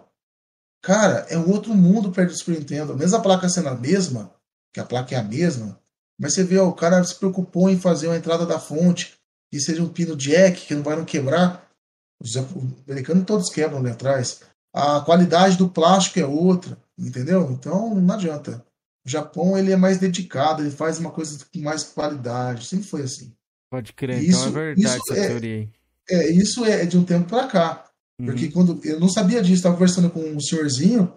cara, 0.81 1.25
é 1.29 1.37
um 1.37 1.49
outro 1.49 1.73
mundo 1.73 2.11
perto 2.11 2.31
do 2.31 2.37
Super 2.37 2.59
Nintendo. 2.59 2.95
Mesmo 2.95 3.17
a 3.17 3.21
placa 3.21 3.47
sendo 3.47 3.69
a 3.69 3.75
mesma, 3.75 4.33
que 4.73 4.79
a 4.79 4.85
placa 4.85 5.15
é 5.15 5.17
a 5.17 5.23
mesma, 5.23 5.79
mas 6.19 6.33
você 6.33 6.43
vê, 6.43 6.57
ó, 6.57 6.67
o 6.67 6.73
cara 6.73 7.03
se 7.03 7.15
preocupou 7.15 7.69
em 7.69 7.79
fazer 7.79 8.07
uma 8.07 8.17
entrada 8.17 8.45
da 8.45 8.59
fonte 8.59 9.17
que 9.51 9.59
seja 9.59 9.83
um 9.83 9.89
pino 9.89 10.15
jack, 10.15 10.65
que 10.65 10.75
não 10.75 10.83
vai 10.83 10.95
não 10.95 11.05
quebrar. 11.05 11.69
Os 12.19 12.35
americanos 12.87 13.25
todos 13.25 13.49
quebram 13.49 13.79
ali 13.79 13.89
atrás. 13.89 14.41
A 14.73 15.01
qualidade 15.01 15.57
do 15.57 15.69
plástico 15.69 16.19
é 16.19 16.25
outra, 16.25 16.77
entendeu? 16.97 17.51
Então 17.51 17.95
não 17.95 18.13
adianta. 18.13 18.64
O 19.05 19.09
Japão 19.09 19.57
ele 19.57 19.71
é 19.71 19.75
mais 19.75 19.97
dedicado, 19.99 20.63
ele 20.63 20.71
faz 20.71 20.97
uma 20.97 21.11
coisa 21.11 21.37
com 21.45 21.59
mais 21.59 21.83
qualidade, 21.83 22.65
sempre 22.65 22.87
foi 22.87 23.03
assim. 23.03 23.31
Pode 23.69 23.93
crer, 23.93 24.23
isso, 24.23 24.47
então 24.47 24.47
é 24.47 24.51
verdade 24.51 25.01
essa 25.01 25.19
é, 25.19 25.27
teoria 25.27 25.55
aí. 25.55 25.69
É, 26.09 26.31
isso 26.31 26.65
é 26.65 26.85
de 26.85 26.97
um 26.97 27.03
tempo 27.03 27.29
para 27.29 27.47
cá. 27.47 27.85
Uhum. 28.19 28.27
Porque 28.27 28.49
quando 28.49 28.79
eu 28.83 28.99
não 28.99 29.09
sabia 29.09 29.41
disso, 29.41 29.55
estava 29.55 29.75
conversando 29.75 30.09
com 30.09 30.21
um 30.21 30.39
senhorzinho 30.39 31.13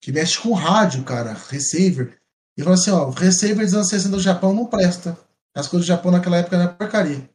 que 0.00 0.12
mexe 0.12 0.38
com 0.40 0.52
rádio, 0.52 1.04
cara, 1.04 1.32
receiver. 1.48 2.18
E 2.56 2.62
falou 2.62 2.74
assim: 2.74 2.90
ó, 2.90 3.10
receiver 3.10 3.64
dos 3.64 3.74
anos 3.74 3.88
60 3.88 4.16
do 4.16 4.22
Japão 4.22 4.54
não 4.54 4.66
presta. 4.66 5.18
As 5.54 5.68
coisas 5.68 5.86
do 5.86 5.88
Japão 5.88 6.10
naquela 6.10 6.38
época 6.38 6.56
era 6.56 6.68
porcaria. 6.68 7.28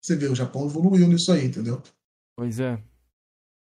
Você 0.00 0.14
vê, 0.16 0.28
o 0.28 0.34
Japão 0.34 0.66
evoluiu 0.66 1.08
nisso 1.08 1.32
aí, 1.32 1.46
entendeu? 1.46 1.82
Pois 2.36 2.60
é. 2.60 2.78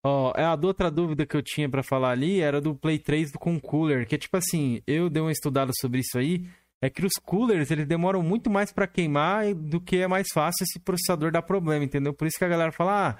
Ó, 0.05 0.31
oh, 0.31 0.41
a 0.41 0.59
outra 0.67 0.91
dúvida 0.91 1.25
que 1.25 1.37
eu 1.37 1.43
tinha 1.43 1.69
para 1.69 1.83
falar 1.83 2.11
ali 2.11 2.41
era 2.41 2.61
do 2.61 2.75
Play 2.75 2.99
3 2.99 3.31
com 3.33 3.61
cooler, 3.61 4.07
que 4.07 4.17
é 4.17 4.19
tipo 4.19 4.37
assim, 4.37 4.83
eu 4.87 5.09
dei 5.09 5.23
uma 5.23 5.31
estudada 5.31 5.71
sobre 5.81 6.01
isso 6.01 6.19
aí, 6.19 6.45
é 6.81 6.91
que 6.91 7.07
os 7.07 7.13
coolers, 7.25 7.71
eles 7.71 7.87
demoram 7.87 8.21
muito 8.23 8.51
mais 8.51 8.73
para 8.73 8.89
queimar 8.89 9.55
do 9.55 9.81
que 9.81 9.99
é 9.99 10.09
mais 10.09 10.27
fácil 10.35 10.65
esse 10.65 10.81
processador 10.81 11.31
dar 11.31 11.43
problema, 11.43 11.85
entendeu? 11.85 12.13
Por 12.13 12.27
isso 12.27 12.37
que 12.37 12.45
a 12.45 12.49
galera 12.49 12.73
fala, 12.73 13.11
ah, 13.11 13.19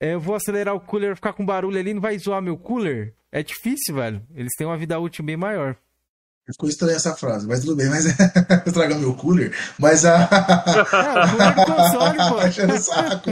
eu 0.00 0.20
vou 0.20 0.36
acelerar 0.36 0.74
o 0.74 0.80
cooler, 0.80 1.16
ficar 1.16 1.32
com 1.32 1.44
barulho 1.44 1.78
ali, 1.78 1.92
não 1.92 2.00
vai 2.00 2.16
zoar 2.16 2.40
meu 2.40 2.56
cooler? 2.56 3.14
É 3.32 3.42
difícil, 3.42 3.96
velho. 3.96 4.22
Eles 4.32 4.52
têm 4.56 4.64
uma 4.64 4.78
vida 4.78 4.96
útil 4.98 5.24
bem 5.24 5.36
maior. 5.36 5.76
Ficou 6.46 6.68
estranha 6.68 6.96
essa 6.96 7.16
frase, 7.16 7.48
mas 7.48 7.60
tudo 7.60 7.74
bem, 7.74 7.88
mas 7.88 8.04
estragar 8.66 8.98
meu 8.98 9.14
cooler, 9.14 9.56
mas 9.78 10.04
a. 10.04 10.28
É, 10.74 10.82
o 10.82 11.30
cooler 11.30 11.54
do 11.54 11.64
console, 11.64 12.18
pô. 12.68 12.78
saco. 12.78 13.30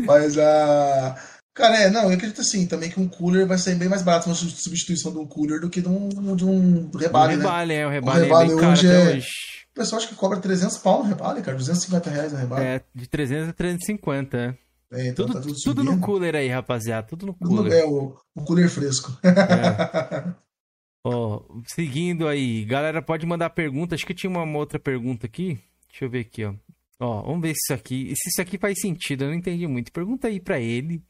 mas 0.00 0.36
a. 0.36 1.16
Cara, 1.60 1.76
é, 1.76 1.90
não, 1.90 2.04
eu 2.04 2.16
acredito 2.16 2.40
assim, 2.40 2.66
também 2.66 2.88
que 2.88 2.98
um 2.98 3.06
cooler 3.06 3.46
vai 3.46 3.58
ser 3.58 3.74
bem 3.74 3.86
mais 3.86 4.00
barato 4.00 4.30
uma 4.30 4.34
substituição 4.34 5.12
de 5.12 5.18
um 5.18 5.26
cooler 5.26 5.60
do 5.60 5.68
que 5.68 5.82
de 5.82 5.88
um, 5.88 6.08
de 6.34 6.42
um 6.42 6.90
rebale, 6.96 7.34
um 7.34 7.38
rebale, 7.38 7.74
né? 7.74 7.80
é, 7.80 7.86
o 7.86 7.90
rebale, 7.90 8.20
o 8.20 8.22
rebale 8.24 8.52
é 8.52 8.54
hoje 8.54 8.86
é... 8.86 9.16
Hoje. 9.16 9.28
O 9.70 9.74
pessoal 9.74 10.00
acha 10.00 10.08
que 10.08 10.14
cobra 10.14 10.40
300 10.40 10.78
pau 10.78 11.02
no 11.02 11.08
rebale, 11.08 11.42
cara, 11.42 11.56
250 11.56 12.10
reais 12.10 12.32
no 12.32 12.38
rebale. 12.38 12.64
É, 12.64 12.80
de 12.94 13.06
300 13.06 13.50
a 13.50 13.52
350, 13.52 14.36
é. 14.36 14.54
É, 14.92 15.08
então 15.08 15.26
tudo, 15.26 15.36
tá 15.36 15.40
tudo, 15.42 15.56
tudo, 15.62 15.84
no 15.84 16.00
cooler 16.00 16.34
aí, 16.34 16.48
rapaziada. 16.48 17.06
Tudo 17.06 17.26
no 17.26 17.34
cooler. 17.34 17.72
É, 17.72 17.84
o, 17.84 18.16
o 18.34 18.44
cooler 18.44 18.68
fresco. 18.68 19.16
É. 19.22 20.34
Ó, 21.04 21.42
seguindo 21.68 22.26
aí, 22.26 22.64
galera 22.64 23.00
pode 23.00 23.24
mandar 23.26 23.50
pergunta. 23.50 23.94
Acho 23.94 24.06
que 24.06 24.14
tinha 24.14 24.30
uma 24.30 24.58
outra 24.58 24.78
pergunta 24.78 25.26
aqui. 25.26 25.60
Deixa 25.88 26.06
eu 26.06 26.10
ver 26.10 26.20
aqui, 26.20 26.44
ó. 26.44 26.54
Ó, 26.98 27.22
vamos 27.22 27.40
ver 27.40 27.54
se 27.54 27.60
isso 27.64 27.74
aqui, 27.74 28.12
se 28.16 28.28
isso 28.30 28.42
aqui 28.42 28.58
faz 28.58 28.80
sentido. 28.80 29.24
Eu 29.24 29.28
não 29.28 29.34
entendi 29.34 29.66
muito. 29.66 29.92
Pergunta 29.92 30.28
aí 30.28 30.40
para 30.40 30.58
ele 30.58 31.02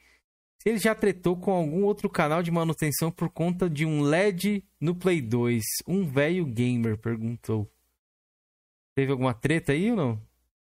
ele 0.64 0.78
já 0.78 0.94
tretou 0.94 1.36
com 1.36 1.50
algum 1.52 1.84
outro 1.84 2.08
canal 2.08 2.42
de 2.42 2.50
manutenção 2.50 3.10
por 3.10 3.30
conta 3.30 3.68
de 3.68 3.86
um 3.86 4.02
LED 4.02 4.64
no 4.80 4.94
Play 4.94 5.22
2. 5.22 5.62
Um 5.88 6.06
velho 6.06 6.44
gamer 6.44 6.98
perguntou. 6.98 7.70
Teve 8.94 9.12
alguma 9.12 9.32
treta 9.32 9.72
aí 9.72 9.90
ou 9.90 9.96
não? 9.96 10.22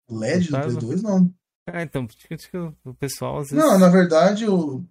LED 0.10 0.52
no 0.52 0.61
Play 0.61 0.76
2 0.76 1.03
não. 1.03 1.34
Ah, 1.68 1.82
então, 1.82 2.07
o 2.84 2.94
pessoal 2.94 3.40
às 3.40 3.52
vezes... 3.52 3.64
Não, 3.64 3.80
na 3.80 3.88
verdade, 3.88 4.48
o 4.48 4.84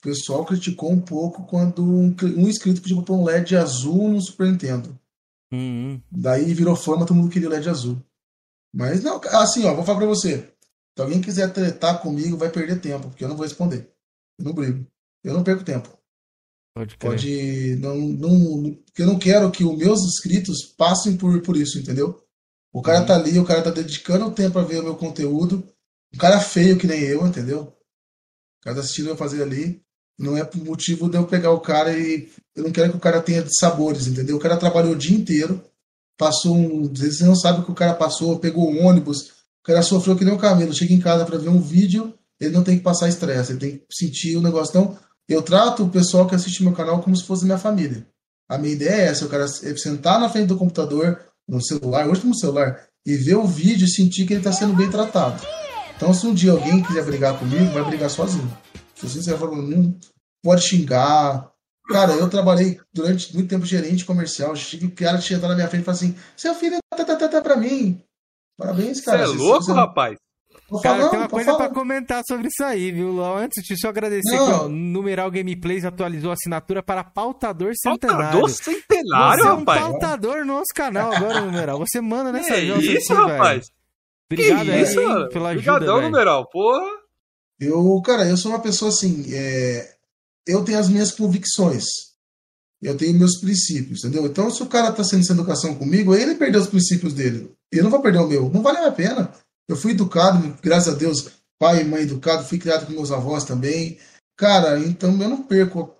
pessoal 0.00 0.44
criticou 0.44 0.92
um 0.92 1.00
pouco 1.00 1.44
quando 1.46 1.82
um, 1.82 2.14
um 2.36 2.48
inscrito 2.48 2.80
pediu 2.80 3.02
pra 3.02 3.14
um 3.14 3.24
LED 3.24 3.56
azul 3.56 4.10
no 4.10 4.20
Super 4.20 4.46
Nintendo. 4.46 4.98
Uhum. 5.52 6.00
Daí 6.10 6.54
virou 6.54 6.76
fama, 6.76 7.04
todo 7.04 7.16
mundo 7.16 7.32
queria 7.32 7.48
LED 7.48 7.68
azul. 7.68 8.00
Mas 8.72 9.02
não, 9.02 9.20
assim, 9.32 9.64
ó, 9.64 9.74
vou 9.74 9.84
falar 9.84 9.98
pra 9.98 10.06
você. 10.06 10.52
Se 10.96 11.02
alguém 11.02 11.20
quiser 11.20 11.52
tretar 11.52 12.00
comigo, 12.00 12.36
vai 12.36 12.50
perder 12.50 12.80
tempo, 12.80 13.08
porque 13.08 13.24
eu 13.24 13.28
não 13.28 13.36
vou 13.36 13.44
responder. 13.44 13.90
Eu 14.40 14.44
não 14.44 14.52
brigo. 14.52 14.86
Eu 15.22 15.34
não 15.34 15.44
perco 15.44 15.64
tempo. 15.64 15.88
Pode, 16.74 16.96
Pode 16.96 17.76
não, 17.76 17.96
não, 17.96 18.74
porque 18.86 19.02
eu 19.02 19.06
não 19.06 19.18
quero 19.18 19.50
que 19.50 19.64
os 19.64 19.76
meus 19.76 20.00
inscritos 20.00 20.64
passem 20.76 21.16
por, 21.16 21.40
por 21.42 21.56
isso, 21.56 21.78
entendeu? 21.78 22.22
O 22.72 22.80
cara 22.80 23.00
uhum. 23.00 23.06
tá 23.06 23.16
ali, 23.16 23.38
o 23.38 23.44
cara 23.44 23.62
tá 23.62 23.70
dedicando 23.70 24.26
o 24.26 24.32
tempo 24.32 24.58
a 24.58 24.62
ver 24.62 24.80
o 24.80 24.84
meu 24.84 24.96
conteúdo. 24.96 25.64
Um 26.14 26.18
cara 26.18 26.40
feio 26.40 26.78
que 26.78 26.86
nem 26.86 27.00
eu, 27.02 27.26
entendeu? 27.26 27.62
O 27.62 28.64
cara 28.64 28.76
tá 28.76 28.80
assistindo 28.82 29.10
eu 29.10 29.16
fazer 29.16 29.42
ali. 29.42 29.82
Não 30.18 30.36
é 30.36 30.44
por 30.44 30.62
motivo 30.64 31.08
de 31.08 31.16
eu 31.16 31.26
pegar 31.26 31.50
o 31.50 31.60
cara 31.60 31.96
e. 31.96 32.30
Eu 32.54 32.64
não 32.64 32.72
quero 32.72 32.90
que 32.90 32.96
o 32.96 33.00
cara 33.00 33.20
tenha 33.20 33.44
sabores, 33.58 34.06
entendeu? 34.06 34.36
O 34.36 34.40
cara 34.40 34.56
trabalhou 34.56 34.92
o 34.92 34.98
dia 34.98 35.16
inteiro 35.16 35.62
passou 36.20 36.54
um. 36.54 36.86
Você 36.94 37.24
não 37.24 37.34
sabe 37.34 37.60
o 37.60 37.64
que 37.64 37.70
o 37.70 37.74
cara 37.74 37.94
passou, 37.94 38.38
pegou 38.38 38.70
um 38.70 38.84
ônibus, 38.84 39.30
o 39.60 39.64
cara 39.64 39.80
sofreu 39.82 40.14
que 40.14 40.24
nem 40.24 40.34
um 40.34 40.38
camelo, 40.38 40.74
chega 40.74 40.92
em 40.92 41.00
casa 41.00 41.24
para 41.24 41.38
ver 41.38 41.48
um 41.48 41.62
vídeo, 41.62 42.12
ele 42.40 42.54
não 42.54 42.64
tem 42.64 42.78
que 42.78 42.82
passar 42.82 43.08
estresse, 43.08 43.52
ele 43.52 43.58
tem 43.58 43.70
que 43.76 43.84
sentir 43.92 44.36
o 44.36 44.42
negócio. 44.42 44.70
Então, 44.70 44.98
eu 45.28 45.42
trato 45.42 45.84
o 45.84 45.90
pessoal 45.90 46.26
que 46.26 46.34
assiste 46.34 46.62
meu 46.62 46.72
canal 46.72 47.02
como 47.02 47.16
se 47.16 47.24
fosse 47.24 47.44
minha 47.44 47.58
família. 47.58 48.06
A 48.48 48.58
minha 48.58 48.72
ideia 48.72 49.02
é 49.02 49.06
essa, 49.06 49.26
o 49.26 49.28
cara 49.28 49.46
sentar 49.46 50.18
na 50.18 50.28
frente 50.28 50.48
do 50.48 50.56
computador, 50.56 51.20
no 51.48 51.62
celular, 51.62 52.08
hoje 52.08 52.26
no 52.26 52.36
celular, 52.36 52.84
e 53.06 53.14
ver 53.14 53.36
o 53.36 53.46
vídeo 53.46 53.84
e 53.86 53.90
sentir 53.90 54.26
que 54.26 54.32
ele 54.32 54.40
está 54.40 54.52
sendo 54.52 54.74
bem 54.74 54.90
tratado. 54.90 55.40
Então, 55.96 56.12
se 56.12 56.26
um 56.26 56.34
dia 56.34 56.52
alguém 56.52 56.82
quiser 56.82 57.04
brigar 57.04 57.38
comigo, 57.38 57.72
vai 57.72 57.84
brigar 57.84 58.10
sozinho. 58.10 58.50
Se 58.94 59.06
você 59.06 59.30
não 59.30 59.94
pode 60.42 60.62
xingar, 60.62 61.50
Cara, 61.90 62.12
eu 62.12 62.30
trabalhei 62.30 62.80
durante 62.94 63.34
muito 63.34 63.48
tempo 63.48 63.66
gerente 63.66 64.04
comercial. 64.04 64.52
O 64.52 64.90
cara 64.92 65.18
tinha 65.18 65.40
na 65.40 65.56
minha 65.56 65.66
frente 65.66 65.82
e 65.82 65.84
falou 65.84 65.98
assim: 65.98 66.14
seu 66.36 66.54
filho 66.54 66.78
tá, 66.96 67.04
tá, 67.04 67.16
tá, 67.16 67.28
tá 67.28 67.42
pra 67.42 67.56
mim. 67.56 68.00
Parabéns, 68.56 69.00
cara. 69.00 69.26
Você 69.26 69.34
é 69.34 69.36
louco, 69.36 69.64
você... 69.64 69.72
rapaz? 69.72 70.16
Cara, 70.82 71.08
tem 71.08 71.18
uma 71.18 71.28
coisa 71.28 71.56
pra 71.56 71.68
comentar 71.68 72.22
sobre 72.26 72.48
isso 72.48 72.62
aí, 72.62 72.92
viu, 72.92 73.22
Antes 73.24 73.62
de 73.64 73.80
só 73.80 73.88
agradecer 73.88 74.36
Não. 74.36 74.58
que 74.58 74.64
o 74.66 74.68
Numeral 74.68 75.30
Gameplays 75.30 75.84
atualizou 75.84 76.30
a 76.30 76.34
assinatura 76.34 76.82
para 76.82 77.02
pautador 77.02 77.72
centenário. 77.74 78.40
Pautador 78.40 78.50
centenário, 78.50 79.42
Você 79.42 79.48
é 79.48 79.52
um 79.52 79.58
rapaz? 79.58 79.80
pautador 79.80 80.36
no 80.38 80.54
nosso 80.54 80.74
canal 80.74 81.12
agora, 81.12 81.40
Numeral. 81.40 81.78
Você 81.78 82.00
manda 82.00 82.30
nessa 82.30 82.54
é 82.54 82.64
isso, 82.64 83.12
aqui, 83.12 83.22
rapaz? 83.22 83.66
Velho. 83.66 83.80
Obrigado 84.32 84.70
aí, 84.70 84.82
isso, 84.82 85.00
hein, 85.00 85.28
pela 85.32 85.48
ajuda, 85.50 85.72
Obrigadão, 85.72 86.02
Numeral, 86.02 86.48
porra. 86.48 86.86
Eu, 87.58 88.00
cara, 88.04 88.26
eu 88.26 88.36
sou 88.36 88.52
uma 88.52 88.60
pessoa 88.60 88.90
assim, 88.90 89.24
é 89.34 89.94
eu 90.46 90.64
tenho 90.64 90.78
as 90.78 90.88
minhas 90.88 91.12
convicções. 91.12 91.84
Eu 92.82 92.96
tenho 92.96 93.18
meus 93.18 93.38
princípios, 93.38 94.04
entendeu? 94.04 94.26
Então, 94.26 94.50
se 94.50 94.62
o 94.62 94.66
cara 94.66 94.88
está 94.88 95.04
sendo 95.04 95.20
essa 95.20 95.32
educação 95.34 95.74
comigo, 95.74 96.14
ele 96.14 96.34
perdeu 96.34 96.60
os 96.62 96.66
princípios 96.66 97.12
dele. 97.12 97.52
Eu 97.70 97.84
não 97.84 97.90
vou 97.90 98.00
perder 98.00 98.18
o 98.20 98.26
meu. 98.26 98.48
Não 98.48 98.62
vale 98.62 98.78
a 98.78 98.90
pena. 98.90 99.30
Eu 99.70 99.76
fui 99.76 99.92
educado, 99.92 100.52
graças 100.60 100.92
a 100.92 100.98
Deus, 100.98 101.30
pai 101.56 101.82
e 101.82 101.84
mãe 101.84 102.02
educado, 102.02 102.44
fui 102.44 102.58
criado 102.58 102.86
com 102.86 102.92
meus 102.92 103.12
avós 103.12 103.44
também. 103.44 103.98
Cara, 104.36 104.80
então 104.80 105.10
eu 105.12 105.28
não 105.28 105.44
perco. 105.44 105.94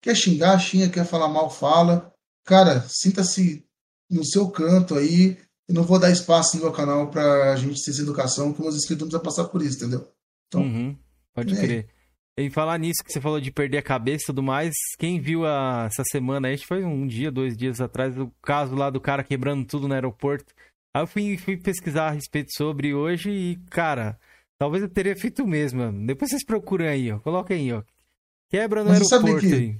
Quer 0.00 0.16
xingar, 0.16 0.58
xinga, 0.58 0.88
quer 0.88 1.04
falar 1.04 1.28
mal, 1.28 1.50
fala. 1.50 2.10
Cara, 2.42 2.82
sinta-se 2.88 3.66
no 4.10 4.24
seu 4.24 4.48
canto 4.48 4.94
aí. 4.94 5.36
Eu 5.68 5.74
não 5.74 5.82
vou 5.82 5.98
dar 5.98 6.10
espaço 6.10 6.56
no 6.56 6.62
meu 6.62 6.72
canal 6.72 7.10
pra 7.10 7.54
gente 7.56 7.84
ter 7.84 7.90
essa 7.90 8.00
educação, 8.00 8.50
que 8.50 8.62
meus 8.62 8.76
inscritos 8.76 9.02
não 9.02 9.08
precisam 9.10 9.22
passar 9.22 9.44
por 9.52 9.60
isso, 9.60 9.76
entendeu? 9.76 10.08
Então, 10.48 10.62
uhum, 10.62 10.96
pode 11.34 11.54
crer. 11.54 11.88
Em 12.38 12.48
falar 12.48 12.78
nisso 12.78 13.04
que 13.04 13.12
você 13.12 13.20
falou 13.20 13.38
de 13.38 13.52
perder 13.52 13.76
a 13.76 13.82
cabeça 13.82 14.24
e 14.24 14.26
tudo 14.26 14.42
mais, 14.42 14.72
quem 14.98 15.20
viu 15.20 15.44
a, 15.44 15.84
essa 15.84 16.02
semana 16.10 16.48
aí, 16.48 16.56
foi 16.56 16.82
um 16.82 17.06
dia, 17.06 17.30
dois 17.30 17.58
dias 17.58 17.78
atrás, 17.78 18.16
o 18.16 18.32
caso 18.42 18.74
lá 18.74 18.88
do 18.88 19.02
cara 19.02 19.22
quebrando 19.22 19.66
tudo 19.66 19.86
no 19.86 19.92
aeroporto. 19.92 20.54
Aí 20.94 21.02
eu 21.02 21.06
fui, 21.06 21.36
fui 21.38 21.56
pesquisar 21.56 22.08
a 22.08 22.10
respeito 22.10 22.52
sobre 22.54 22.94
hoje 22.94 23.30
e, 23.30 23.56
cara, 23.70 24.18
talvez 24.58 24.82
eu 24.82 24.88
teria 24.88 25.16
feito 25.16 25.42
o 25.42 25.46
mesmo. 25.46 25.90
Depois 26.06 26.30
vocês 26.30 26.44
procuram 26.44 26.86
aí, 26.86 27.10
ó. 27.10 27.18
Coloquem 27.20 27.56
aí, 27.58 27.72
ó. 27.72 27.82
Quebra 28.50 28.84
no 28.84 28.90
Mas 28.90 29.10
aeroporto 29.10 29.46
aí. 29.46 29.78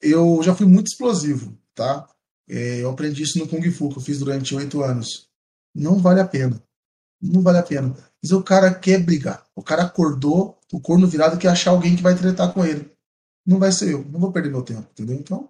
Eu 0.00 0.42
já 0.42 0.54
fui 0.54 0.66
muito 0.66 0.86
explosivo, 0.86 1.56
tá? 1.74 2.08
É, 2.48 2.82
eu 2.82 2.90
aprendi 2.90 3.22
isso 3.22 3.38
no 3.38 3.46
Kung 3.46 3.70
Fu, 3.70 3.90
que 3.90 3.98
eu 3.98 4.02
fiz 4.02 4.18
durante 4.18 4.54
oito 4.54 4.82
anos. 4.82 5.28
Não 5.74 5.98
vale 5.98 6.20
a 6.20 6.26
pena. 6.26 6.62
Não 7.20 7.42
vale 7.42 7.58
a 7.58 7.62
pena. 7.62 7.94
Mas 8.22 8.32
o 8.32 8.42
cara 8.42 8.72
quer 8.72 9.02
brigar. 9.02 9.46
O 9.54 9.62
cara 9.62 9.82
acordou, 9.82 10.58
o 10.72 10.80
corno 10.80 11.06
virado 11.06 11.38
quer 11.38 11.48
achar 11.48 11.70
alguém 11.70 11.96
que 11.96 12.02
vai 12.02 12.14
tretar 12.14 12.52
com 12.52 12.64
ele. 12.64 12.90
Não 13.46 13.58
vai 13.58 13.72
ser 13.72 13.92
eu. 13.92 14.04
Não 14.10 14.18
vou 14.18 14.32
perder 14.32 14.50
meu 14.50 14.62
tempo, 14.62 14.86
entendeu? 14.92 15.16
Então. 15.16 15.48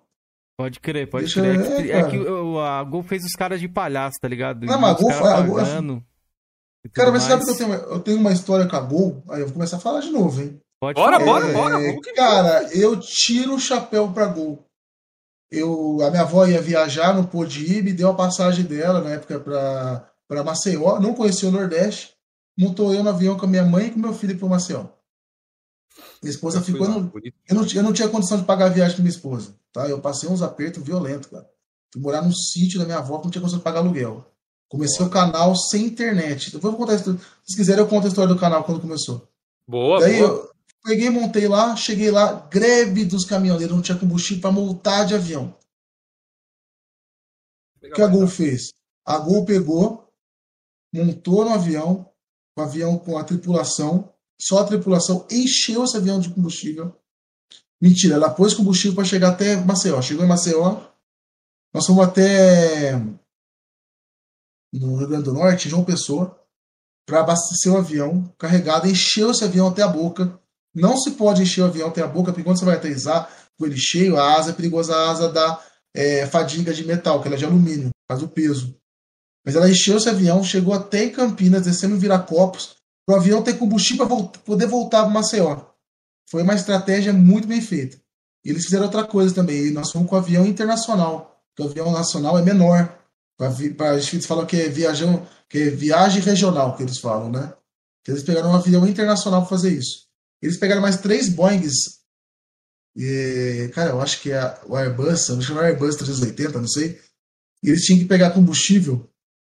Pode 0.57 0.79
crer, 0.79 1.11
pode 1.11 1.25
deixa, 1.25 1.41
crer. 1.41 1.61
É, 1.61 1.83
que, 1.83 1.93
é 1.93 2.11
que 2.11 2.17
a 2.59 2.85
Gol 2.85 3.03
fez 3.03 3.25
os 3.25 3.33
caras 3.33 3.61
de 3.61 3.69
palhaço, 3.69 4.19
tá 4.21 4.29
ligado? 4.29 4.65
Não, 4.65 4.81
mas 4.81 4.97
a 4.97 5.01
Gol, 5.01 5.11
a 5.11 5.41
Gol 5.41 5.61
é... 5.61 6.03
Cara, 6.93 7.11
mas 7.11 7.23
sabe 7.25 7.45
que 7.45 7.51
eu 7.51 7.57
tenho, 7.57 7.73
eu 7.73 8.01
tenho 8.01 8.19
uma 8.19 8.33
história 8.33 8.67
com 8.67 8.77
a 8.77 8.81
Gol? 8.81 9.25
Aí 9.31 9.41
eu 9.41 9.47
vou 9.47 9.55
começar 9.55 9.79
a 9.79 9.81
falar 9.81 10.01
de 10.01 10.11
novo, 10.11 10.41
hein? 10.41 10.61
Pode 10.81 11.01
bora, 11.01 11.17
é, 11.17 11.25
bora, 11.25 11.53
bora. 11.53 12.01
Cara, 12.15 12.69
eu 12.75 13.01
tiro 13.01 13.55
o 13.55 13.61
chapéu 13.61 14.13
pra 14.13 14.27
Gol. 14.27 14.65
Eu, 15.51 15.99
a 16.03 16.11
minha 16.11 16.23
avó 16.23 16.47
ia 16.47 16.61
viajar, 16.61 17.15
não 17.15 17.25
pôde 17.25 17.65
ir, 17.65 17.83
me 17.83 17.93
deu 17.93 18.11
a 18.11 18.15
passagem 18.15 18.65
dela 18.65 19.01
na 19.01 19.11
época 19.11 19.41
pra, 19.41 20.11
pra 20.29 20.45
Maceió, 20.45 21.01
não 21.01 21.15
conhecia 21.15 21.49
o 21.49 21.53
Nordeste. 21.53 22.15
Montou 22.57 22.95
eu 22.95 23.03
no 23.03 23.11
avião 23.11 23.37
com 23.37 23.47
a 23.47 23.49
minha 23.49 23.65
mãe 23.65 23.87
e 23.87 23.91
com 23.91 23.99
meu 23.99 24.13
filho 24.13 24.39
pro 24.39 24.49
Maceió. 24.49 24.87
Minha 26.23 26.35
esposa 26.35 26.59
eu 26.59 26.63
ficou. 26.63 26.89
No... 26.89 27.13
Eu, 27.49 27.55
não, 27.55 27.67
eu 27.67 27.83
não 27.83 27.93
tinha 27.93 28.09
condição 28.09 28.39
de 28.39 28.45
pagar 28.45 28.67
a 28.67 28.71
viagem 28.71 28.97
com 28.97 29.03
minha 29.03 29.15
esposa. 29.15 29.57
Tá? 29.75 29.89
Eu 29.89 30.01
passei 30.01 30.29
uns 30.29 30.41
apertos 30.41 30.85
violentos, 30.85 31.29
cara. 31.29 31.51
Fui 31.93 32.01
morar 32.01 32.23
num 32.23 32.33
sítio 32.33 32.79
da 32.79 32.85
minha 32.85 32.99
avó 32.99 33.19
que 33.19 33.25
não 33.25 33.31
tinha 33.31 33.45
de 33.45 33.59
pagar 33.59 33.81
aluguel. 33.81 34.25
Comecei 34.69 34.99
Boa. 34.99 35.09
o 35.09 35.13
canal 35.13 35.57
sem 35.57 35.85
internet. 35.85 36.55
Eu 36.55 36.61
vou 36.61 36.77
contar 36.77 36.95
isso. 36.95 37.19
Se 37.45 37.57
quiserem, 37.57 37.83
eu 37.83 37.89
conto 37.89 38.07
a 38.07 38.09
história 38.09 38.33
do 38.33 38.39
canal 38.41 38.63
quando 38.63 38.81
começou. 38.81 39.29
Boa, 39.67 39.99
Daí 40.01 40.19
boa. 40.19 40.31
eu 40.31 40.51
peguei, 40.85 41.11
montei 41.11 41.49
lá, 41.49 41.75
cheguei 41.75 42.11
lá, 42.11 42.47
greve 42.49 43.05
dos 43.05 43.25
caminhoneiros, 43.25 43.75
não 43.75 43.83
tinha 43.83 43.99
combustível 43.99 44.43
para 44.43 44.53
multar 44.53 45.07
de 45.07 45.15
avião. 45.15 45.57
O 47.83 47.91
que 47.93 48.01
a 48.03 48.07
Gol 48.07 48.27
fez? 48.29 48.73
A 49.05 49.19
Gol 49.19 49.45
pegou, 49.45 50.09
montou 50.93 51.45
no 51.45 51.53
avião, 51.53 52.11
o 52.57 52.63
avião 52.63 52.97
com 52.97 53.19
a 53.19 53.25
tripulação, 53.25 54.13
só 54.41 54.59
a 54.59 54.65
tripulação 54.65 55.27
encheu 55.31 55.85
esse 55.85 55.97
avião 55.97 56.21
de 56.21 56.31
combustível. 56.31 56.97
Mentira, 57.85 58.15
ela 58.15 58.31
pôs 58.31 58.55
combustível 58.55 58.95
para 58.95 59.05
chegar 59.05 59.29
até 59.29 59.57
Maceió. 59.57 60.01
Chegou 60.01 60.25
em 60.25 60.29
Maceió, 60.29 60.81
nós 61.75 61.85
fomos 61.85 62.03
até 62.03 62.95
no 64.73 64.97
Rio 64.97 65.07
Grande 65.07 65.25
do 65.25 65.35
Norte, 65.35 65.69
João 65.69 65.85
Pessoa, 65.85 66.35
para 67.07 67.21
abastecer 67.21 67.71
o 67.71 67.77
avião 67.77 68.25
carregado, 68.39 68.89
encheu 68.89 69.33
esse 69.33 69.45
avião 69.45 69.69
até 69.69 69.83
a 69.83 69.89
boca. 69.89 70.41
Não 70.75 70.97
se 70.97 71.11
pode 71.11 71.43
encher 71.43 71.61
o 71.61 71.67
avião 71.67 71.91
até 71.91 72.01
a 72.01 72.07
boca, 72.07 72.33
porque 72.33 72.43
quando 72.43 72.59
você 72.59 72.65
vai 72.65 72.77
aterrissar 72.77 73.29
com 73.59 73.67
ele 73.67 73.77
cheio, 73.77 74.17
a 74.17 74.35
asa 74.35 74.53
é 74.53 74.55
perigosa, 74.55 74.97
a 74.97 75.11
asa 75.11 75.29
dá 75.29 75.63
é, 75.95 76.27
fadiga 76.27 76.73
de 76.73 76.87
metal, 76.87 77.21
que 77.21 77.29
ela 77.29 77.37
é 77.37 77.39
de 77.39 77.45
alumínio, 77.45 77.91
faz 78.11 78.23
o 78.23 78.29
peso. 78.29 78.75
Mas 79.45 79.57
ela 79.57 79.69
encheu 79.69 79.99
esse 79.99 80.09
avião, 80.09 80.43
chegou 80.43 80.73
até 80.73 81.05
em 81.05 81.13
Campinas, 81.13 81.65
descendo 81.65 81.97
em 81.97 81.99
Viracopos, 81.99 82.77
para 83.07 83.17
o 83.17 83.21
avião 83.21 83.43
ter 83.43 83.59
combustível 83.59 84.07
para 84.07 84.41
poder 84.41 84.67
voltar 84.67 85.03
para 85.03 85.13
Maceió. 85.13 85.74
Foi 86.35 86.43
uma 86.43 86.57
estratégia 86.57 87.13
muito 87.13 87.47
bem 87.47 87.61
feita. 87.61 87.97
Eles 88.45 88.65
fizeram 88.65 88.87
outra 88.87 89.05
coisa 89.05 89.33
também. 89.33 89.71
Nós 89.71 89.93
fomos 89.93 90.09
com 90.09 90.17
o 90.17 90.19
avião 90.19 90.45
internacional, 90.45 91.41
porque 91.47 91.63
o 91.63 91.71
avião 91.71 91.93
nacional 91.93 92.37
é 92.37 92.43
menor. 92.43 92.93
Pra, 93.37 93.91
a 93.91 94.01
gente 94.01 94.27
fala 94.27 94.45
que 94.45 94.57
é, 94.57 94.69
viajão, 94.69 95.25
que 95.49 95.59
é 95.59 95.71
viagem 95.71 96.21
regional, 96.21 96.77
que 96.77 96.83
eles 96.83 96.99
falam, 96.99 97.31
né? 97.31 97.55
Eles 98.09 98.25
pegaram 98.25 98.51
um 98.51 98.57
avião 98.57 98.85
internacional 98.85 99.43
para 99.43 99.51
fazer 99.51 99.79
isso. 99.79 100.09
Eles 100.43 100.57
pegaram 100.57 100.83
mais 100.83 100.97
três 100.97 101.29
Boeings. 101.29 102.01
E, 102.97 103.71
cara, 103.73 103.91
eu 103.91 104.01
acho 104.01 104.21
que 104.21 104.33
é 104.33 104.59
o 104.67 104.77
Airbus, 104.77 105.29
eu 105.29 105.39
acho 105.39 105.53
que 105.53 105.59
é 105.61 105.67
Airbus 105.67 105.95
380, 105.95 106.59
não 106.59 106.67
sei. 106.67 107.01
E 107.63 107.69
eles 107.69 107.83
tinham 107.83 108.01
que 108.01 108.07
pegar 108.07 108.33
combustível 108.33 109.09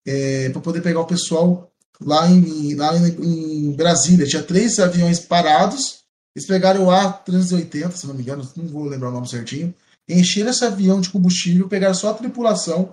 é, 0.07 0.49
para 0.49 0.63
poder 0.63 0.81
pegar 0.81 1.01
o 1.01 1.07
pessoal 1.07 1.71
lá 2.01 2.27
em, 2.27 2.75
lá 2.75 2.97
em, 2.97 3.69
em, 3.69 3.73
Brasília. 3.73 4.27
Tinha 4.27 4.43
três 4.43 4.79
aviões 4.79 5.21
parados. 5.21 6.00
Eles 6.35 6.47
pegaram 6.47 6.85
o 6.85 6.89
A380, 6.89 7.93
se 7.93 8.07
não 8.07 8.15
me 8.15 8.23
engano, 8.23 8.49
não 8.57 8.67
vou 8.67 8.85
lembrar 8.85 9.09
o 9.09 9.13
nome 9.13 9.29
certinho. 9.29 9.75
Encheram 10.09 10.51
esse 10.51 10.65
avião 10.65 11.01
de 11.01 11.11
combustível, 11.11 11.69
pegaram 11.69 11.95
só 11.95 12.11
a 12.11 12.15
tripulação, 12.15 12.93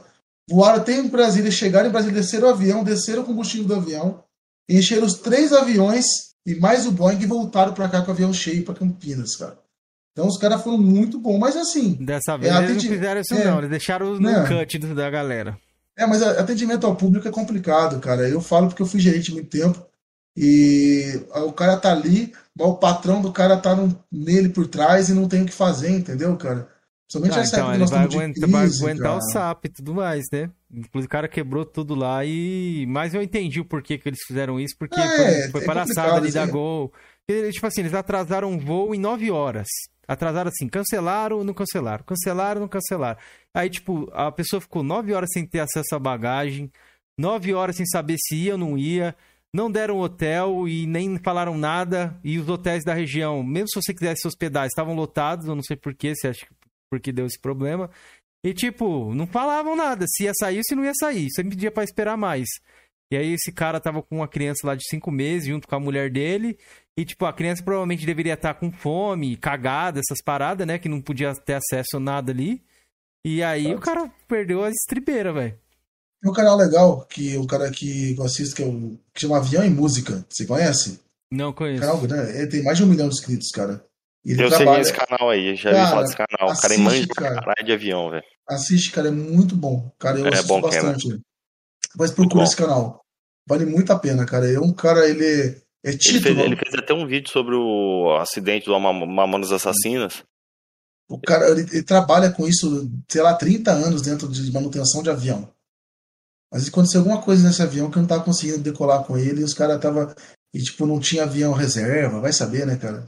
voaram 0.50 0.80
até 0.80 0.94
em 0.94 1.08
Brasília, 1.08 1.52
chegaram 1.52 1.90
em 1.90 1.92
Brasília, 1.92 2.20
desceram 2.20 2.48
o 2.48 2.52
avião, 2.52 2.84
desceram 2.84 3.24
o 3.24 3.26
combustível 3.26 3.68
do 3.68 3.76
avião, 3.76 4.24
encheram 4.70 5.06
os 5.06 5.16
três 5.16 5.54
aviões 5.54 6.06
e 6.46 6.56
mais 6.56 6.86
o 6.86 6.92
Boeing 6.92 7.22
e 7.22 7.26
voltaram 7.26 7.74
para 7.74 7.90
cá 7.90 8.02
com 8.02 8.10
o 8.10 8.14
avião 8.14 8.34
cheio 8.34 8.64
para 8.64 8.76
Campinas, 8.76 9.36
cara. 9.36 9.58
Então 10.14 10.28
os 10.28 10.38
caras 10.38 10.64
foram 10.64 10.80
muito 10.80 11.20
bons, 11.20 11.38
mas 11.38 11.56
assim. 11.56 11.94
Dessa 11.94 12.38
vez 12.38 12.52
é, 12.52 12.64
eles 12.64 12.84
não 12.84 12.92
fizeram 12.92 13.22
isso, 13.22 13.34
é, 13.36 13.46
não, 13.46 13.58
eles 13.60 13.70
deixaram 13.70 14.20
no 14.20 14.30
é, 14.30 14.48
cut 14.48 14.80
da 14.80 15.10
galera. 15.12 15.60
É, 15.96 16.08
mas 16.08 16.24
atendimento 16.24 16.88
ao 16.88 16.96
público 16.96 17.28
é 17.28 17.32
complicado, 17.32 18.00
cara. 18.00 18.28
Eu 18.28 18.42
falo 18.42 18.68
porque 18.68 18.82
eu 18.82 18.88
fui 18.88 19.00
gerente 19.00 19.32
muito 19.32 19.50
tempo 19.50 19.86
e 20.36 21.22
o 21.36 21.52
cara 21.52 21.78
tá 21.78 21.92
ali, 21.92 22.34
o 22.60 22.76
patrão 22.76 23.22
do 23.22 23.32
cara 23.32 23.58
tá 23.58 23.76
no, 23.76 23.98
nele 24.12 24.50
por 24.50 24.68
trás 24.68 25.10
e 25.10 25.14
não 25.14 25.28
tem 25.28 25.44
o 25.44 25.46
que 25.46 25.52
fazer, 25.52 25.92
entendeu, 25.92 26.36
cara? 26.38 26.68
Somente 27.10 27.38
ah, 27.38 27.42
essa 27.42 27.56
então, 27.56 27.74
ele 27.74 27.86
vai 27.86 28.04
aguentar, 28.04 28.50
vai 28.50 28.66
aguentar 28.66 29.18
o 29.18 29.22
SAP 29.22 29.66
e 29.66 29.70
tudo 29.70 29.96
mais, 29.96 30.26
né? 30.32 30.50
Inclusive 30.70 31.08
o 31.08 31.10
cara 31.10 31.28
quebrou 31.30 31.64
tudo 31.64 31.96
lá 31.96 32.26
e... 32.26 32.86
Mas 32.90 33.14
eu 33.14 33.22
entendi 33.22 33.62
o 33.62 33.66
porquê 33.66 33.98
que 33.98 34.10
eles 34.10 34.20
fizeram 34.28 34.60
isso, 34.60 34.76
porque 34.78 35.00
é, 35.00 35.08
foi, 35.44 35.52
foi 35.52 35.62
é 35.62 35.66
palhaçada 35.66 36.16
ali 36.16 36.32
da 36.32 36.46
Gol. 36.46 36.92
Tipo 37.52 37.68
assim, 37.68 37.82
eles 37.82 37.94
atrasaram 37.94 38.52
um 38.52 38.60
voo 38.60 38.94
em 38.94 39.00
nove 39.00 39.32
horas. 39.32 39.68
Atrasaram 40.06 40.50
assim, 40.50 40.68
cancelaram, 40.68 41.44
não 41.44 41.54
cancelaram, 41.54 42.04
cancelaram, 42.04 42.62
não 42.62 42.68
cancelaram. 42.68 43.20
Aí, 43.54 43.70
tipo, 43.70 44.10
a 44.14 44.32
pessoa 44.32 44.62
ficou 44.62 44.84
nove 44.84 45.14
horas 45.14 45.30
sem 45.32 45.46
ter 45.46 45.60
acesso 45.60 45.96
à 45.96 46.00
bagagem, 46.00 46.72
nove 47.18 47.54
horas 47.54 47.78
sem 47.78 47.86
saber 47.86 48.18
se 48.20 48.36
ia 48.36 48.54
ou 48.54 48.58
não 48.58 48.78
ia, 48.78 49.16
não 49.58 49.72
deram 49.72 49.98
hotel 49.98 50.68
e 50.68 50.86
nem 50.86 51.18
falaram 51.18 51.58
nada. 51.58 52.16
E 52.24 52.38
os 52.38 52.48
hotéis 52.48 52.84
da 52.84 52.94
região, 52.94 53.42
mesmo 53.42 53.70
se 53.70 53.82
você 53.82 53.92
quisesse 53.92 54.22
se 54.22 54.28
hospedar, 54.28 54.68
estavam 54.68 54.94
lotados, 54.94 55.48
eu 55.48 55.56
não 55.56 55.64
sei 55.64 55.76
porquê, 55.76 56.14
se 56.16 56.28
acha 56.28 56.46
porque 56.92 57.12
deu 57.12 57.26
esse 57.26 57.40
problema. 57.40 57.90
E, 58.46 58.54
tipo, 58.54 59.14
não 59.16 59.26
falavam 59.26 59.76
nada, 59.76 60.06
se 60.08 60.26
ia 60.26 60.32
sair 60.40 60.58
ou 60.58 60.64
se 60.64 60.76
não 60.76 60.86
ia 60.86 60.94
sair. 60.94 61.28
Você 61.32 61.42
me 61.42 61.50
pedia 61.50 61.72
pra 61.72 61.84
esperar 61.84 62.16
mais. 62.16 62.48
E 63.12 63.18
aí 63.18 63.34
esse 63.34 63.52
cara 63.52 63.80
tava 63.80 64.04
com 64.04 64.18
uma 64.18 64.28
criança 64.28 64.68
lá 64.68 64.76
de 64.76 64.84
cinco 64.88 65.10
meses, 65.10 65.48
junto 65.48 65.68
com 65.68 65.76
a 65.76 65.80
mulher 65.80 66.12
dele. 66.12 66.56
E, 66.96 67.04
tipo, 67.04 67.26
a 67.26 67.34
criança 67.34 67.64
provavelmente 67.64 68.06
deveria 68.06 68.36
estar 68.36 68.54
tá 68.54 68.60
com 68.60 68.72
fome, 68.72 69.36
cagada, 69.38 70.00
essas 70.00 70.24
paradas, 70.24 70.68
né? 70.68 70.78
Que 70.78 70.88
não 70.88 71.02
podia 71.02 71.34
ter 71.34 71.56
acesso 71.56 71.98
a 71.98 72.00
nada 72.00 72.32
ali. 72.32 72.64
E 73.26 73.42
aí 73.42 73.74
o 73.74 73.80
cara 73.80 74.08
perdeu 74.28 74.64
a 74.64 74.70
estribeira, 74.70 75.34
velho. 75.34 75.58
Tem 76.22 76.32
um 76.32 76.34
canal 76.34 76.58
legal, 76.58 77.06
que 77.06 77.38
o 77.38 77.46
cara 77.46 77.70
que 77.70 78.16
eu 78.18 78.24
assisto, 78.24 78.56
que, 78.56 78.64
é 78.64 78.66
o, 78.66 78.98
que 79.14 79.22
chama 79.22 79.38
Avião 79.38 79.64
e 79.64 79.70
Música. 79.70 80.26
Você 80.30 80.46
conhece? 80.46 81.00
Não 81.32 81.54
conheço. 81.54 81.82
Canal, 81.82 82.02
né? 82.04 82.38
Ele 82.38 82.48
tem 82.48 82.64
mais 82.64 82.78
de 82.78 82.84
um 82.84 82.88
milhão 82.88 83.10
de 83.10 83.16
inscritos, 83.16 83.50
cara. 83.50 83.84
Ele 84.26 84.44
eu 84.44 84.50
trabalha... 84.50 84.84
sei 84.84 84.94
esse 84.94 84.94
canal 84.94 85.30
aí, 85.30 85.56
já 85.56 85.72
cara, 85.72 85.84
vi 85.84 85.90
falar 85.90 86.04
desse 86.04 86.18
canal. 86.18 86.50
Assiste, 86.50 86.58
o 86.58 86.62
cara 86.62 86.74
é 86.74 86.78
manja 86.78 87.08
caralho 87.08 87.66
de 87.66 87.72
avião, 87.72 88.10
velho. 88.10 88.24
Assiste, 88.48 88.92
cara, 88.92 89.08
é 89.10 89.12
muito 89.12 89.56
bom. 89.56 89.92
Cara, 90.00 90.20
eu 90.20 90.26
é 90.26 90.30
assisto 90.30 90.48
bom 90.48 90.62
bastante. 90.62 91.14
É, 91.14 91.18
mas 91.96 92.12
procura 92.12 92.44
esse 92.44 92.56
canal. 92.56 93.02
Vale 93.48 93.66
muito 93.66 93.94
a 93.94 94.00
pena, 94.00 94.26
cara. 94.26 94.52
É 94.52 94.60
um 94.60 94.74
cara, 94.74 95.08
ele 95.08 95.56
é 95.84 95.92
título. 95.92 96.28
Ele 96.28 96.36
fez, 96.36 96.46
ele 96.46 96.56
fez 96.58 96.74
até 96.76 96.94
um 96.94 97.08
vídeo 97.08 97.30
sobre 97.30 97.56
o 97.56 98.18
acidente 98.20 98.66
do 98.66 98.78
Mamonas 98.80 99.52
Assassinas. 99.52 100.24
O 101.10 101.20
cara, 101.20 101.50
ele, 101.50 101.62
ele, 101.62 101.84
trabalha 101.84 102.30
com 102.30 102.46
isso, 102.46 102.92
sei 103.08 103.22
lá, 103.22 103.34
30 103.34 103.72
anos 103.72 104.02
dentro 104.02 104.28
de 104.28 104.52
manutenção 104.52 105.02
de 105.02 105.10
avião. 105.10 105.50
Mas 106.52 106.68
aconteceu 106.68 107.02
alguma 107.02 107.22
coisa 107.22 107.46
nesse 107.46 107.62
avião 107.62 107.92
que 107.92 107.98
eu 107.98 108.02
não 108.02 108.08
tava 108.08 108.24
conseguindo 108.24 108.60
decolar 108.60 109.04
com 109.04 109.18
ele 109.18 109.42
e 109.42 109.44
os 109.44 109.54
caras 109.54 109.82
tava 109.82 110.16
e 110.54 110.60
tipo 110.60 110.86
não 110.86 111.00
tinha 111.00 111.24
avião 111.24 111.54
reserva, 111.54 112.22
vai 112.22 112.32
saber, 112.32 112.66
né, 112.66 112.78
cara? 112.78 113.08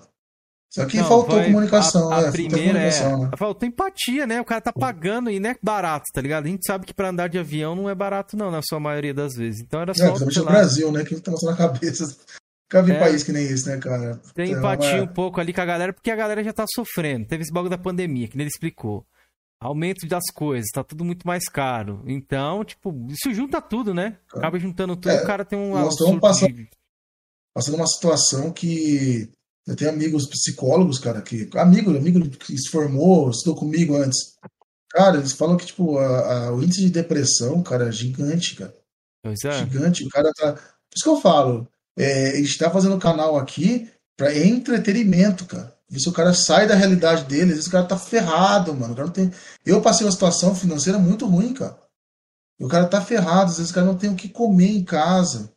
Só 0.71 0.85
que 0.85 0.97
não, 0.97 1.07
faltou 1.07 1.35
vai, 1.35 1.45
comunicação, 1.45 2.11
a, 2.11 2.17
a 2.17 2.21
né? 2.23 2.31
primeira 2.31 2.79
é, 2.79 3.17
né? 3.17 3.31
faltou 3.35 3.67
empatia, 3.67 4.27
né? 4.27 4.39
O 4.39 4.45
cara 4.45 4.61
tá 4.61 4.71
pagando 4.71 5.31
e 5.31 5.39
não 5.39 5.49
é 5.49 5.55
barato, 5.63 6.05
tá 6.13 6.21
ligado? 6.21 6.45
A 6.45 6.47
gente 6.47 6.63
sabe 6.65 6.85
que 6.85 6.93
para 6.93 7.09
andar 7.09 7.27
de 7.27 7.39
avião 7.39 7.75
não 7.75 7.89
é 7.89 7.95
barato 7.95 8.37
não, 8.37 8.51
na 8.51 8.61
sua 8.61 8.79
maioria 8.79 9.13
das 9.13 9.33
vezes. 9.33 9.61
Então 9.61 9.81
era 9.81 9.91
é, 9.91 9.95
só 9.95 10.03
É, 10.03 10.07
principalmente 10.09 10.39
no 10.39 10.45
Brasil, 10.45 10.91
né, 10.91 11.03
que 11.03 11.19
tá 11.19 11.31
na 11.41 11.55
cabeça. 11.55 12.15
Nunca 12.71 12.83
vi 12.83 12.91
é, 12.91 12.99
país 12.99 13.23
que 13.23 13.31
nem 13.31 13.45
esse, 13.45 13.67
né, 13.67 13.77
cara? 13.77 14.21
Tem 14.35 14.51
então, 14.51 14.59
empatia 14.59 14.97
é. 14.97 15.01
um 15.01 15.07
pouco 15.07 15.41
ali 15.41 15.51
com 15.51 15.61
a 15.61 15.65
galera, 15.65 15.91
porque 15.91 16.11
a 16.11 16.15
galera 16.15 16.43
já 16.43 16.53
tá 16.53 16.65
sofrendo. 16.71 17.25
Teve 17.25 17.41
esse 17.41 17.51
bagulho 17.51 17.71
da 17.71 17.77
pandemia, 17.77 18.27
que 18.27 18.37
ele 18.37 18.43
explicou. 18.43 19.03
Aumento 19.61 20.07
das 20.07 20.23
coisas, 20.33 20.69
tá 20.73 20.83
tudo 20.83 21.03
muito 21.03 21.27
mais 21.27 21.49
caro. 21.49 22.01
Então, 22.07 22.63
tipo, 22.63 22.93
isso 23.09 23.33
junta 23.33 23.61
tudo, 23.61 23.93
né? 23.93 24.17
Acaba 24.33 24.57
juntando 24.57 24.95
tudo, 24.95 25.11
é, 25.11 25.21
o 25.21 25.27
cara 25.27 25.43
tem 25.43 25.59
um. 25.59 25.71
Nós 25.71 25.95
estamos 25.95 26.21
passando, 26.21 26.53
de... 26.53 26.69
passando 27.53 27.75
uma 27.75 27.87
situação 27.87 28.53
que 28.53 29.29
eu 29.67 29.75
tenho 29.75 29.91
amigos 29.91 30.27
psicólogos, 30.27 30.97
cara, 30.97 31.21
que. 31.21 31.49
Amigo, 31.55 31.91
amigo 31.91 32.29
que 32.29 32.57
se 32.57 32.69
formou, 32.69 33.29
estudou 33.29 33.59
comigo 33.59 33.97
antes. 33.97 34.37
Cara, 34.91 35.17
eles 35.17 35.33
falam 35.33 35.57
que, 35.57 35.65
tipo, 35.65 35.97
a, 35.97 36.47
a, 36.47 36.53
o 36.53 36.63
índice 36.63 36.81
de 36.81 36.89
depressão, 36.89 37.61
cara, 37.61 37.89
é 37.89 37.91
gigante, 37.91 38.55
cara. 38.55 38.73
Pois 39.21 39.43
é. 39.43 39.51
Gigante. 39.51 40.05
O 40.05 40.09
cara 40.09 40.31
tá. 40.33 40.53
Por 40.53 40.95
isso 40.95 41.03
que 41.03 41.09
eu 41.09 41.21
falo. 41.21 41.67
É, 41.97 42.29
a 42.29 42.35
gente 42.37 42.57
tá 42.57 42.71
fazendo 42.71 42.95
um 42.95 42.99
canal 42.99 43.37
aqui 43.37 43.91
pra 44.17 44.35
entretenimento, 44.35 45.45
cara. 45.45 45.77
Se 45.97 46.07
o 46.07 46.11
cara 46.13 46.33
sai 46.33 46.67
da 46.67 46.75
realidade 46.75 47.25
dele, 47.25 47.51
às 47.51 47.57
vezes 47.57 47.67
o 47.67 47.71
cara 47.71 47.85
tá 47.85 47.97
ferrado, 47.97 48.73
mano. 48.75 48.93
O 48.93 48.95
cara 48.95 49.07
não 49.07 49.13
tem... 49.13 49.31
Eu 49.65 49.81
passei 49.81 50.05
uma 50.05 50.11
situação 50.11 50.53
financeira 50.53 50.99
muito 50.99 51.25
ruim, 51.25 51.53
cara. 51.53 51.77
E 52.59 52.65
o 52.65 52.67
cara 52.67 52.85
tá 52.85 53.01
ferrado, 53.01 53.49
às 53.51 53.57
vezes 53.57 53.71
o 53.71 53.73
cara 53.73 53.87
não 53.87 53.97
tem 53.97 54.09
o 54.09 54.15
que 54.15 54.29
comer 54.29 54.69
em 54.69 54.83
casa. 54.83 55.51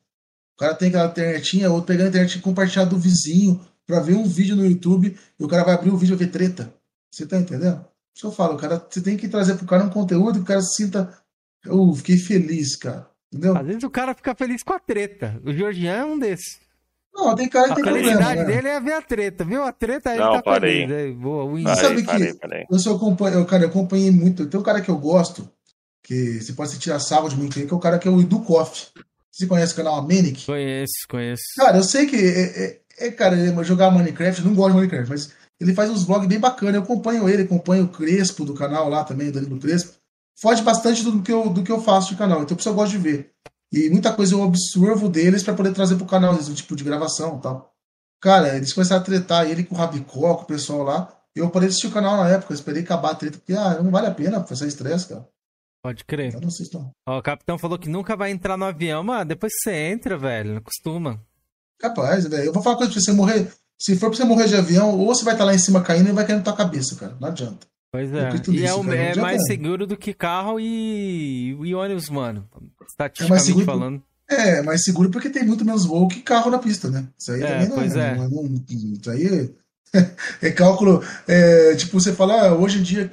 O 0.56 0.58
cara 0.58 0.74
tem 0.74 0.88
aquela 0.88 1.08
internetinha, 1.08 1.70
outro 1.70 1.88
pegando 1.88 2.06
a 2.06 2.08
internet 2.10 2.38
compartilhar 2.38 2.84
do 2.84 2.98
vizinho 2.98 3.60
para 3.86 4.00
ver 4.00 4.14
um 4.14 4.24
vídeo 4.24 4.56
no 4.56 4.64
YouTube 4.64 5.18
e 5.38 5.44
o 5.44 5.48
cara 5.48 5.64
vai 5.64 5.74
abrir 5.74 5.90
o 5.90 5.96
vídeo 5.96 6.14
e 6.14 6.16
ver 6.16 6.30
treta. 6.30 6.72
Você 7.10 7.26
tá 7.26 7.36
entendendo? 7.36 7.84
Isso 8.14 8.26
eu 8.26 8.32
falo, 8.32 8.56
cara, 8.56 8.84
você 8.88 9.00
tem 9.00 9.16
que 9.16 9.28
trazer 9.28 9.56
pro 9.56 9.66
cara 9.66 9.84
um 9.84 9.90
conteúdo 9.90 10.34
que 10.34 10.44
o 10.44 10.46
cara 10.46 10.62
se 10.62 10.76
sinta. 10.76 11.12
Eu 11.64 11.92
fiquei 11.94 12.16
feliz, 12.16 12.76
cara. 12.76 13.10
Entendeu? 13.32 13.56
Às 13.56 13.66
vezes 13.66 13.82
o 13.82 13.90
cara 13.90 14.14
fica 14.14 14.34
feliz 14.34 14.62
com 14.62 14.72
a 14.72 14.78
treta. 14.78 15.40
O 15.44 15.52
Georgian 15.52 15.92
é 15.92 16.04
um 16.04 16.18
desses. 16.18 16.60
Não, 17.14 17.34
tem 17.34 17.48
cara 17.48 17.68
que 17.68 17.74
tem 17.74 17.84
problema. 17.84 18.26
A 18.26 18.34
né? 18.34 18.44
dele 18.44 18.68
é 18.68 18.80
ver 18.80 18.92
a 18.94 19.02
treta, 19.02 19.44
viu? 19.44 19.62
A 19.62 19.72
treta 19.72 20.10
aí 20.10 20.18
Não, 20.18 20.32
tá 20.32 20.42
parei. 20.42 20.86
feliz. 20.86 20.96
É, 20.96 21.12
boa, 21.12 21.44
o 21.44 21.62
parei, 21.62 21.82
sabe 21.82 22.02
parei, 22.04 22.32
que 22.32 22.38
parei. 22.38 22.66
eu 22.70 22.78
sou 22.78 22.96
acompanho, 22.96 23.38
eu, 23.38 23.44
cara, 23.44 23.64
eu 23.64 23.68
acompanhei 23.68 24.10
muito. 24.10 24.46
Tem 24.46 24.58
um 24.58 24.62
cara 24.62 24.80
que 24.80 24.88
eu 24.88 24.96
gosto, 24.96 25.48
que 26.02 26.40
você 26.40 26.52
pode 26.54 26.70
se 26.70 26.78
tirar 26.78 26.98
salvo 26.98 27.28
de 27.28 27.36
mim, 27.36 27.48
que 27.48 27.62
é 27.62 27.74
o 27.74 27.78
cara 27.78 27.98
que 27.98 28.08
é 28.08 28.10
o 28.10 28.20
Edu 28.20 28.40
Koff. 28.40 28.88
Você 29.30 29.46
conhece 29.46 29.72
o 29.72 29.76
canal 29.76 29.96
Amenic? 29.96 30.44
Conheço, 30.44 30.92
conheço. 31.08 31.42
Cara, 31.56 31.78
eu 31.78 31.84
sei 31.84 32.06
que 32.06 32.16
é, 32.16 32.64
é, 32.64 32.80
é, 33.06 33.10
cara, 33.10 33.34
ele 33.34 33.64
jogar 33.64 33.90
Minecraft, 33.90 34.42
não 34.42 34.54
gosto 34.54 34.72
de 34.72 34.76
Minecraft, 34.76 35.10
mas 35.10 35.32
ele 35.58 35.74
faz 35.74 35.90
uns 35.90 36.04
vlogs 36.04 36.28
bem 36.28 36.38
bacanas. 36.38 36.74
Eu 36.74 36.82
acompanho 36.82 37.28
ele, 37.28 37.42
acompanho 37.42 37.84
o 37.84 37.88
Crespo 37.88 38.44
do 38.44 38.52
canal 38.52 38.88
lá 38.88 39.04
também, 39.04 39.28
o 39.28 39.32
Danilo 39.32 39.58
Crespo. 39.58 39.94
Foge 40.38 40.62
bastante 40.62 41.02
do 41.02 41.22
que, 41.22 41.32
eu, 41.32 41.48
do 41.48 41.62
que 41.62 41.72
eu 41.72 41.80
faço 41.80 42.10
de 42.10 42.16
canal, 42.16 42.42
então 42.42 42.56
por 42.56 42.60
isso 42.60 42.68
eu 42.68 42.74
gosto 42.74 42.92
de 42.92 42.98
ver. 42.98 43.30
E 43.72 43.88
muita 43.88 44.12
coisa 44.12 44.34
eu 44.34 44.42
absorvo 44.42 45.08
deles 45.08 45.42
para 45.42 45.54
poder 45.54 45.72
trazer 45.72 45.96
pro 45.96 46.04
canal, 46.04 46.34
esse 46.34 46.52
tipo 46.54 46.76
de 46.76 46.84
gravação 46.84 47.38
e 47.38 47.40
tal. 47.40 47.72
Cara, 48.20 48.56
eles 48.56 48.72
começaram 48.72 49.00
a 49.00 49.04
tretar 49.04 49.50
ele 49.50 49.64
com 49.64 49.74
o 49.74 49.78
Rabicó, 49.78 50.34
com 50.34 50.42
o 50.42 50.46
pessoal 50.46 50.82
lá. 50.82 51.18
Eu 51.34 51.48
parei 51.50 51.68
de 51.68 51.72
assistir 51.72 51.88
o 51.88 51.92
canal 51.92 52.16
na 52.18 52.28
época, 52.28 52.52
esperei 52.52 52.82
acabar 52.82 53.12
a 53.12 53.14
treta, 53.14 53.38
porque 53.38 53.54
ah, 53.54 53.82
não 53.82 53.90
vale 53.90 54.06
a 54.06 54.14
pena 54.14 54.44
fazer 54.44 54.68
estresse, 54.68 55.08
cara. 55.08 55.26
Pode 55.82 56.04
crer. 56.04 56.34
Eu 56.34 56.40
não 56.40 56.50
se 56.50 56.70
Ó, 57.08 57.18
o 57.18 57.22
capitão 57.22 57.58
falou 57.58 57.78
que 57.78 57.88
nunca 57.88 58.14
vai 58.14 58.30
entrar 58.30 58.56
no 58.56 58.66
avião, 58.66 59.02
mas 59.02 59.26
depois 59.26 59.52
você 59.56 59.72
entra, 59.72 60.16
velho, 60.16 60.54
não 60.54 60.62
costuma. 60.62 61.20
Capaz, 61.80 62.26
velho. 62.26 62.44
Eu 62.44 62.52
vou 62.52 62.62
falar 62.62 62.74
uma 62.74 62.78
coisa 62.78 62.92
pra 62.92 63.00
você 63.00 63.12
morrer. 63.12 63.52
Se 63.80 63.96
for 63.96 64.10
pra 64.10 64.16
você 64.16 64.24
morrer 64.24 64.46
de 64.46 64.54
avião, 64.54 64.96
ou 64.96 65.06
você 65.06 65.24
vai 65.24 65.34
estar 65.34 65.44
lá 65.44 65.54
em 65.54 65.58
cima 65.58 65.82
caindo 65.82 66.10
e 66.10 66.12
vai 66.12 66.24
cair 66.24 66.36
na 66.36 66.42
tua 66.42 66.54
cabeça, 66.54 66.94
cara. 66.94 67.16
Não 67.18 67.26
adianta. 67.26 67.66
Pois 67.90 68.10
é. 68.14 68.30
E 68.48 68.64
é, 68.64 68.72
o, 68.72 68.92
é 68.92 69.14
mais 69.16 69.44
seguro 69.44 69.86
do 69.86 69.96
que 69.96 70.14
carro 70.14 70.60
e, 70.60 71.50
e 71.50 71.74
ônibus, 71.74 72.08
mano. 72.08 72.48
Estatisticamente 72.92 73.62
é 73.62 73.64
falando. 73.64 74.02
É, 74.28 74.62
mais 74.62 74.84
seguro 74.84 75.10
porque 75.10 75.30
tem 75.30 75.44
muito 75.44 75.64
menos 75.64 75.84
voo 75.84 76.08
que 76.08 76.20
carro 76.20 76.50
na 76.50 76.58
pista, 76.58 76.88
né? 76.88 77.06
Isso 77.18 77.32
aí 77.32 77.42
é, 77.42 77.46
também 77.46 77.68
não, 77.68 77.76
pois 77.76 77.96
é. 77.96 78.14
Não, 78.14 78.28
não, 78.28 78.64
isso 78.68 79.10
aí 79.10 79.50
é, 79.94 80.06
é 80.48 80.50
cálculo. 80.50 81.02
É, 81.26 81.74
tipo, 81.74 82.00
você 82.00 82.12
fala, 82.12 82.48
ah, 82.48 82.54
hoje 82.54 82.78
em 82.78 82.82
dia 82.82 83.10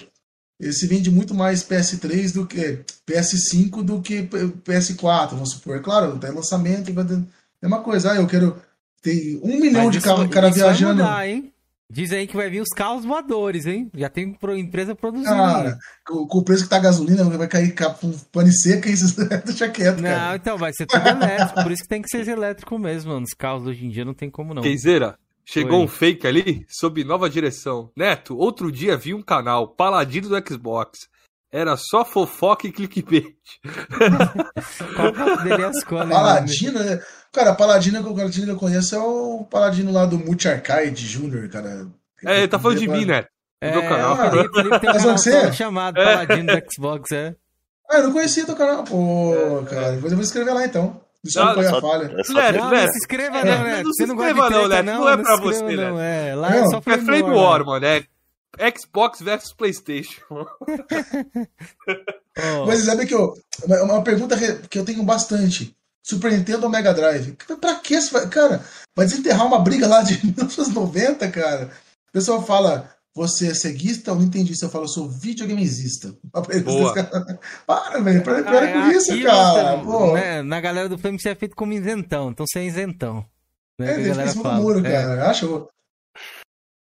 se 0.71 0.87
vende 0.87 1.09
muito 1.09 1.33
mais 1.33 1.63
PS3 1.63 2.33
do 2.33 2.45
que 2.45 2.79
PS5 3.07 3.81
do 3.81 4.01
que 4.01 4.23
PS4, 4.23 5.29
vamos 5.29 5.51
supor. 5.51 5.77
É 5.77 5.79
claro, 5.79 6.17
tem 6.17 6.31
lançamento, 6.31 6.91
é 7.61 7.67
uma 7.67 7.81
coisa. 7.81 8.11
Ah, 8.11 8.15
eu 8.15 8.27
quero 8.27 8.57
ter 9.01 9.39
um 9.41 9.59
milhão 9.59 9.85
Mas 9.85 9.95
de 9.95 10.01
carros, 10.01 10.25
o 10.25 10.29
cara 10.29 10.49
viajando. 10.51 11.01
Vai 11.03 11.11
mudar, 11.11 11.27
hein? 11.27 11.53
Diz 11.91 12.11
aí 12.11 12.27
que 12.27 12.35
vai 12.35 12.49
vir 12.49 12.61
os 12.61 12.69
carros 12.69 13.03
voadores, 13.03 13.65
hein? 13.65 13.89
Já 13.95 14.09
tem 14.09 14.37
empresa 14.57 14.93
produzindo. 14.93 15.29
Cara, 15.29 15.77
com, 16.05 16.27
com, 16.27 16.37
o 16.37 16.43
preço 16.43 16.63
que 16.63 16.69
tá 16.69 16.75
a 16.75 16.81
gasolina, 16.81 17.23
vai 17.23 17.47
cair 17.47 17.73
com 17.73 18.11
pane 18.31 18.53
seca 18.53 18.87
e 18.87 18.93
isso 18.93 19.15
deixa 19.43 19.67
quieto, 19.69 19.99
Não, 19.99 20.09
cara. 20.09 20.35
então 20.35 20.57
vai 20.57 20.71
ser 20.71 20.85
tudo 20.85 21.07
elétrico. 21.07 21.63
por 21.63 21.71
isso 21.71 21.81
que 21.81 21.89
tem 21.89 22.01
que 22.01 22.09
ser 22.09 22.27
elétrico 22.27 22.77
mesmo, 22.77 23.11
mano. 23.11 23.25
Os 23.25 23.33
carros 23.35 23.65
hoje 23.65 23.85
em 23.85 23.89
dia 23.89 24.05
não 24.05 24.13
tem 24.13 24.29
como 24.29 24.53
não. 24.53 24.61
Queizeira, 24.61 25.17
Chegou 25.51 25.79
Oi. 25.79 25.85
um 25.85 25.87
fake 25.87 26.27
ali 26.27 26.63
sob 26.69 27.03
nova 27.03 27.27
direção. 27.27 27.91
Neto, 27.97 28.37
outro 28.37 28.71
dia 28.71 28.95
vi 28.95 29.15
um 29.15 29.21
canal, 29.23 29.67
Paladino 29.67 30.29
do 30.29 30.47
Xbox. 30.47 31.09
Era 31.51 31.75
só 31.75 32.05
fofoca 32.05 32.67
e 32.67 32.71
clickbait. 32.71 33.33
Paladino, 36.07 36.83
né? 36.83 37.01
Cara, 37.31 37.53
Paladino 37.53 38.03
que 38.03 38.09
o 38.09 38.15
Paladino 38.15 38.45
que 38.45 38.51
eu 38.51 38.57
conheço 38.57 38.95
é 38.95 38.99
o 38.99 39.45
Paladino 39.49 39.91
lá 39.91 40.05
do 40.05 40.17
Multi 40.17 40.47
Arcade 40.47 41.05
Júnior, 41.05 41.47
cara. 41.49 41.87
É, 42.25 42.39
ele 42.39 42.47
tá 42.47 42.59
falando 42.59 42.79
de 42.79 42.87
mim, 42.87 43.05
né? 43.05 43.25
É, 43.61 43.71
do 43.71 43.81
canal. 43.81 44.13
Ah, 44.13 44.29
tem, 44.29 44.49
tem 44.49 44.65
um 44.73 44.79
canal 44.79 45.17
você? 45.17 45.53
chamado 45.53 45.95
Paladino 45.95 46.51
é. 46.51 46.61
do 46.61 46.73
Xbox, 46.73 47.11
é. 47.11 47.35
Ah, 47.89 47.97
eu 47.97 48.03
não 48.03 48.13
conhecia 48.13 48.45
teu 48.45 48.55
canal. 48.55 48.83
Pô, 48.83 49.33
é. 49.35 49.65
cara, 49.69 49.91
depois 49.91 50.11
eu 50.11 50.17
vou 50.17 50.23
escrever 50.23 50.53
lá 50.53 50.65
então. 50.65 51.01
Deixa 51.23 51.39
eu 51.39 51.43
apoiar 51.43 51.77
a 51.77 51.81
falha. 51.81 52.07
Léo, 52.07 52.57
não, 52.57 52.71
não 52.71 52.87
se 52.87 52.97
inscreva 52.97 53.43
não, 53.43 53.63
né? 53.63 53.83
Não 53.83 53.93
se 53.93 54.03
inscreva 54.03 54.49
não, 54.49 54.65
Léo. 54.67 54.83
Não, 54.83 55.09
é 55.09 55.17
pra 55.17 55.35
você, 55.37 55.63
Léo. 55.63 55.99
É, 55.99 56.35
lá 56.35 56.55
é 56.55 56.65
só 56.67 56.81
Flame, 56.81 57.01
é 57.01 57.05
Flame 57.05 57.35
War, 57.35 57.65
mano. 57.65 57.85
É 57.85 58.03
Xbox 58.77 59.21
versus 59.21 59.53
Playstation. 59.53 60.21
oh. 60.29 60.45
Mas 62.65 62.79
sabe 62.79 63.05
que 63.05 63.13
eu, 63.13 63.33
uma 63.83 64.01
pergunta 64.01 64.37
que 64.69 64.79
eu 64.79 64.85
tenho 64.85 65.03
bastante. 65.03 65.75
Super 66.09 66.31
Nintendo 66.31 66.63
ou 66.63 66.71
Mega 66.71 66.91
Drive? 66.91 67.37
Pra 67.61 67.75
que 67.75 68.01
você 68.01 68.11
vai. 68.11 68.27
Cara, 68.27 68.65
vai 68.95 69.05
desenterrar 69.05 69.45
uma 69.45 69.59
briga 69.59 69.87
lá 69.87 70.01
de 70.01 70.13
1990, 70.25 71.29
cara. 71.29 71.69
O 72.09 72.11
pessoal 72.11 72.43
fala, 72.43 72.89
você 73.15 73.49
é 73.49 73.53
ceguista 73.53 74.11
ou 74.11 74.17
nintendista? 74.17 74.65
Eu 74.65 74.71
falo, 74.71 74.85
eu 74.85 74.89
sou 74.89 75.07
videogamezista. 75.07 76.15
Para, 76.33 78.01
velho, 78.01 78.23
para, 78.23 78.43
para 78.43 78.63
ah, 78.63 78.71
com 78.73 78.91
isso, 78.91 79.23
cara. 79.23 80.13
né, 80.13 80.41
na 80.41 80.59
galera 80.59 80.89
do 80.89 80.97
Flame 80.97 81.19
você 81.19 81.29
é 81.29 81.35
feito 81.35 81.55
como 81.55 81.73
isentão, 81.73 82.31
então 82.31 82.45
você 82.47 82.59
é 82.59 82.65
isentão. 82.65 83.23
Né, 83.79 83.91
é, 83.91 84.03
fica 84.03 84.23
em 84.23 84.27
cima 84.29 84.55
do 84.55 84.61
muro, 84.61 84.85
é. 84.85 84.91
cara. 84.91 85.29
Acho. 85.29 85.67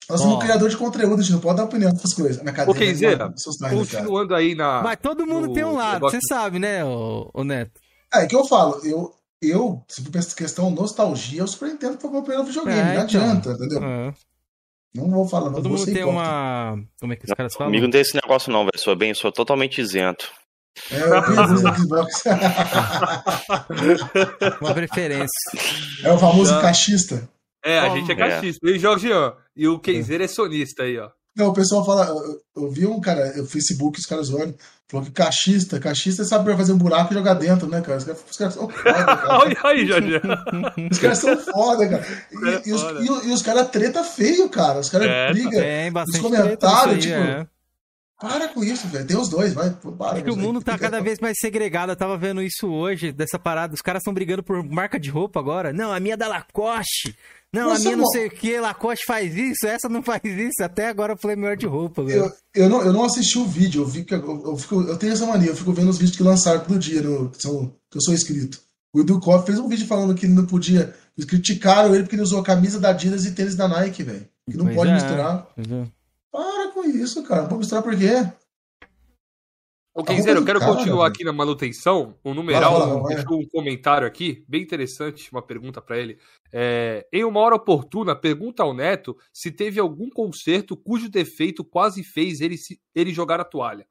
Nós 0.09 0.19
somos 0.19 0.37
oh. 0.37 0.39
criador 0.39 0.67
de 0.67 0.77
conteúdo, 0.77 1.19
a 1.19 1.21
gente 1.21 1.31
não 1.31 1.39
pode 1.39 1.57
dar 1.57 1.65
opinião 1.65 1.91
dessas 1.91 2.13
coisas. 2.13 2.41
Na 2.41 2.51
cadeira, 2.51 2.71
Ô, 2.71 2.73
Kenzeira, 2.73 3.33
continuando 3.69 4.33
aí 4.33 4.55
na. 4.55 4.81
Mas 4.81 4.97
todo 4.99 5.27
mundo 5.27 5.49
no... 5.49 5.53
tem 5.53 5.63
um 5.63 5.75
lado, 5.75 6.01
você 6.01 6.19
sabe, 6.27 6.57
né, 6.57 6.83
o, 6.83 7.29
o 7.33 7.43
Neto? 7.43 7.79
É, 8.13 8.23
é 8.23 8.27
que 8.27 8.35
eu 8.35 8.45
falo, 8.45 8.81
eu, 8.83 9.15
eu, 9.41 9.83
se 9.87 10.03
for 10.03 10.17
essa 10.17 10.35
questão 10.35 10.69
nostalgia, 10.69 11.41
eu 11.41 11.47
super 11.47 11.69
entendo 11.69 11.97
foi 11.99 12.09
meu 12.09 12.21
primeiro 12.21 12.45
videogame, 12.45 12.79
é, 12.79 12.83
não 12.83 12.91
então. 12.91 13.03
adianta, 13.03 13.51
entendeu? 13.51 13.83
É. 13.83 14.13
Não 14.93 15.09
vou 15.09 15.25
falar, 15.27 15.45
não 15.45 15.55
Todo 15.55 15.69
vou 15.69 15.77
mundo 15.77 15.93
tem 15.93 16.03
uma. 16.03 16.77
Como 16.99 17.13
é 17.13 17.15
que 17.15 17.25
os 17.25 17.33
caras 17.33 17.53
falam? 17.53 17.69
Comigo 17.69 17.85
não 17.85 17.91
tem 17.91 18.01
esse 18.01 18.13
negócio, 18.13 18.51
não, 18.51 18.65
velho. 18.65 18.77
Sou 18.77 18.93
bem, 18.93 19.13
sou 19.13 19.31
totalmente 19.31 19.79
isento. 19.79 20.29
É, 20.91 21.01
eu 21.01 21.23
tenho 21.23 21.77
Xbox. 21.77 22.23
uma 24.61 24.73
preferência. 24.73 25.29
É 26.03 26.11
o 26.11 26.17
famoso 26.17 26.51
Já... 26.51 26.61
cachista. 26.61 27.29
É, 27.63 27.79
a 27.79 27.89
gente 27.89 28.11
é 28.11 28.15
cachista. 28.15 28.67
É. 28.67 28.71
E 28.71 28.85
o 28.85 28.97
Jean. 28.97 29.33
E 29.55 29.67
o 29.67 29.79
Kenzer 29.79 30.19
é. 30.21 30.25
é 30.25 30.27
sonista 30.27 30.83
aí, 30.83 30.97
ó. 30.97 31.09
Não, 31.35 31.47
o 31.47 31.53
pessoal 31.53 31.85
fala. 31.85 32.07
Eu, 32.55 32.69
vi 32.69 32.85
um 32.85 32.99
cara, 32.99 33.33
no 33.37 33.45
Facebook, 33.45 33.99
os 33.99 34.05
caras 34.05 34.33
olham, 34.33 34.53
falou 34.87 35.05
que 35.05 35.11
cachista, 35.11 35.79
cachista 35.79 36.25
sabe 36.25 36.55
fazer 36.57 36.73
um 36.73 36.77
buraco 36.77 37.13
e 37.13 37.15
jogar 37.15 37.35
dentro, 37.35 37.67
né, 37.67 37.81
cara? 37.81 37.97
Os 37.97 38.03
caras, 38.03 38.23
os 38.29 38.37
caras 38.37 38.53
são 38.53 38.69
foda, 38.69 39.05
cara. 39.05 39.39
Olha 39.39 39.57
aí, 39.63 39.87
Jorge. 39.87 40.21
Os 40.91 40.99
caras 40.99 41.17
são 41.19 41.37
foda, 41.37 41.87
cara. 41.87 42.05
E, 42.31 42.49
é 42.49 42.61
e, 42.65 42.73
os, 42.73 42.81
e, 42.81 43.29
e 43.29 43.33
os 43.33 43.41
caras 43.41 43.69
treta 43.69 44.03
feio, 44.03 44.49
cara. 44.49 44.79
Os 44.79 44.89
caras 44.89 45.07
é, 45.07 45.31
brigam. 45.31 46.03
Os 46.03 46.19
comentários, 46.19 47.05
tipo. 47.05 47.15
É. 47.15 47.47
Para 48.21 48.47
com 48.49 48.63
isso, 48.63 48.87
velho. 48.87 49.07
Tem 49.07 49.17
os 49.17 49.27
dois, 49.27 49.51
vai. 49.51 49.71
Para, 49.71 50.11
Acho 50.11 50.23
que 50.23 50.29
o 50.29 50.37
mundo 50.37 50.61
tá 50.61 50.77
cada 50.77 51.01
vez 51.01 51.19
mais 51.19 51.35
segregado. 51.39 51.91
Eu 51.91 51.95
tava 51.95 52.15
vendo 52.15 52.39
isso 52.43 52.67
hoje, 52.67 53.11
dessa 53.11 53.39
parada. 53.39 53.73
Os 53.73 53.81
caras 53.81 54.01
estão 54.01 54.13
brigando 54.13 54.43
por 54.43 54.63
marca 54.63 54.99
de 54.99 55.09
roupa 55.09 55.39
agora. 55.39 55.73
Não, 55.73 55.91
a 55.91 55.99
minha 55.99 56.13
é 56.13 56.17
da 56.17 56.27
Lacoste. 56.27 57.17
Não, 57.51 57.69
Nossa, 57.69 57.81
a 57.81 57.83
minha 57.83 57.97
não 57.97 58.05
sei 58.05 58.27
o 58.27 58.29
que, 58.29 58.59
Lacoste 58.59 59.05
faz 59.05 59.35
isso, 59.35 59.67
essa 59.67 59.89
não 59.89 60.01
faz 60.03 60.21
isso. 60.23 60.63
Até 60.63 60.87
agora 60.87 61.13
eu 61.13 61.17
falei 61.17 61.35
melhor 61.35 61.57
de 61.57 61.65
roupa. 61.65 62.03
Eu, 62.03 62.31
eu, 62.53 62.69
não, 62.69 62.83
eu 62.83 62.93
não 62.93 63.03
assisti 63.03 63.39
o 63.39 63.45
vídeo, 63.45 63.81
eu, 63.81 63.87
vi 63.87 64.05
que, 64.05 64.13
eu, 64.13 64.43
eu, 64.45 64.55
fico, 64.55 64.81
eu 64.83 64.97
tenho 64.97 65.13
essa 65.13 65.25
mania, 65.25 65.49
eu 65.49 65.55
fico 65.55 65.73
vendo 65.73 65.89
os 65.89 65.97
vídeos 65.97 66.15
que 66.15 66.23
lançaram 66.23 66.61
todo 66.61 66.77
dia, 66.77 67.01
no, 67.01 67.29
que, 67.29 67.41
são, 67.41 67.73
que 67.89 67.97
eu 67.97 68.01
sou 68.01 68.13
inscrito. 68.13 68.61
O 68.93 69.01
Edu 69.01 69.19
Koff 69.19 69.47
fez 69.47 69.57
um 69.57 69.67
vídeo 69.67 69.87
falando 69.87 70.13
que 70.13 70.27
ele 70.27 70.33
não 70.33 70.45
podia. 70.45 70.93
Eles 71.17 71.29
criticaram 71.29 71.93
ele 71.95 72.03
porque 72.03 72.15
ele 72.15 72.23
usou 72.23 72.39
a 72.39 72.43
camisa 72.43 72.79
da 72.79 72.89
Adidas 72.89 73.25
e 73.25 73.31
tênis 73.31 73.55
da 73.55 73.67
Nike, 73.67 74.03
velho. 74.03 74.27
Que 74.49 74.57
não 74.57 74.65
pois 74.65 74.75
pode 74.77 74.91
é, 74.91 74.93
misturar. 74.93 75.47
É. 75.57 76.00
Com 76.81 76.89
isso, 76.89 77.21
cara. 77.23 77.43
Pode 77.43 77.59
misturar 77.59 77.83
por 77.83 77.95
quê? 77.95 78.27
Ô, 79.93 80.03
Kenzeiro, 80.03 80.39
eu 80.39 80.45
quero 80.45 80.59
cara, 80.59 80.73
continuar 80.73 81.07
aqui 81.07 81.23
na 81.23 81.33
manutenção. 81.33 82.15
O 82.23 82.33
numeral 82.33 83.03
deixou 83.03 83.39
um 83.39 83.47
comentário 83.47 84.07
aqui, 84.07 84.43
bem 84.47 84.63
interessante, 84.63 85.29
uma 85.31 85.41
pergunta 85.41 85.81
para 85.81 85.99
ele. 85.99 86.17
É, 86.51 87.05
em 87.13 87.23
uma 87.23 87.39
hora 87.41 87.55
oportuna, 87.55 88.15
pergunta 88.15 88.63
ao 88.63 88.73
Neto 88.73 89.15
se 89.31 89.51
teve 89.51 89.79
algum 89.79 90.09
concerto 90.09 90.75
cujo 90.75 91.09
defeito 91.09 91.63
quase 91.63 92.03
fez 92.03 92.41
ele, 92.41 92.55
ele 92.95 93.13
jogar 93.13 93.39
a 93.39 93.45
toalha. 93.45 93.85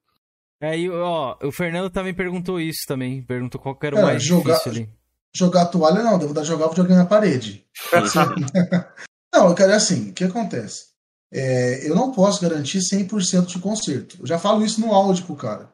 É, 0.61 0.77
e, 0.77 0.91
ó, 0.91 1.37
o 1.43 1.53
Fernando 1.53 1.91
também 1.91 2.15
perguntou 2.15 2.59
isso 2.59 2.85
também. 2.89 3.23
Perguntou 3.23 3.61
qual 3.61 3.79
era 3.83 3.97
o 3.97 3.99
é, 4.01 4.03
mais 4.03 4.23
jogar, 4.23 4.55
difícil 4.55 4.73
ali. 4.73 4.91
Jogar 5.33 5.63
a 5.63 5.67
toalha 5.67 6.03
não, 6.03 6.19
devo 6.19 6.35
dar 6.35 6.43
jogar 6.43 6.67
o 6.67 6.71
videogame 6.71 6.99
na 6.99 7.07
parede. 7.07 7.65
não, 9.33 9.55
cara, 9.55 9.73
é 9.73 9.77
assim, 9.77 10.11
o 10.11 10.13
que 10.15 10.25
acontece? 10.25 10.90
É, 11.33 11.89
eu 11.89 11.95
não 11.95 12.13
posso 12.13 12.41
garantir 12.43 12.79
100% 12.79 13.47
de 13.47 13.59
conserto. 13.59 14.17
Eu 14.21 14.27
já 14.27 14.39
falo 14.39 14.65
isso 14.65 14.81
no 14.81 14.93
áudio 14.93 15.25
pro 15.25 15.37
cara. 15.37 15.73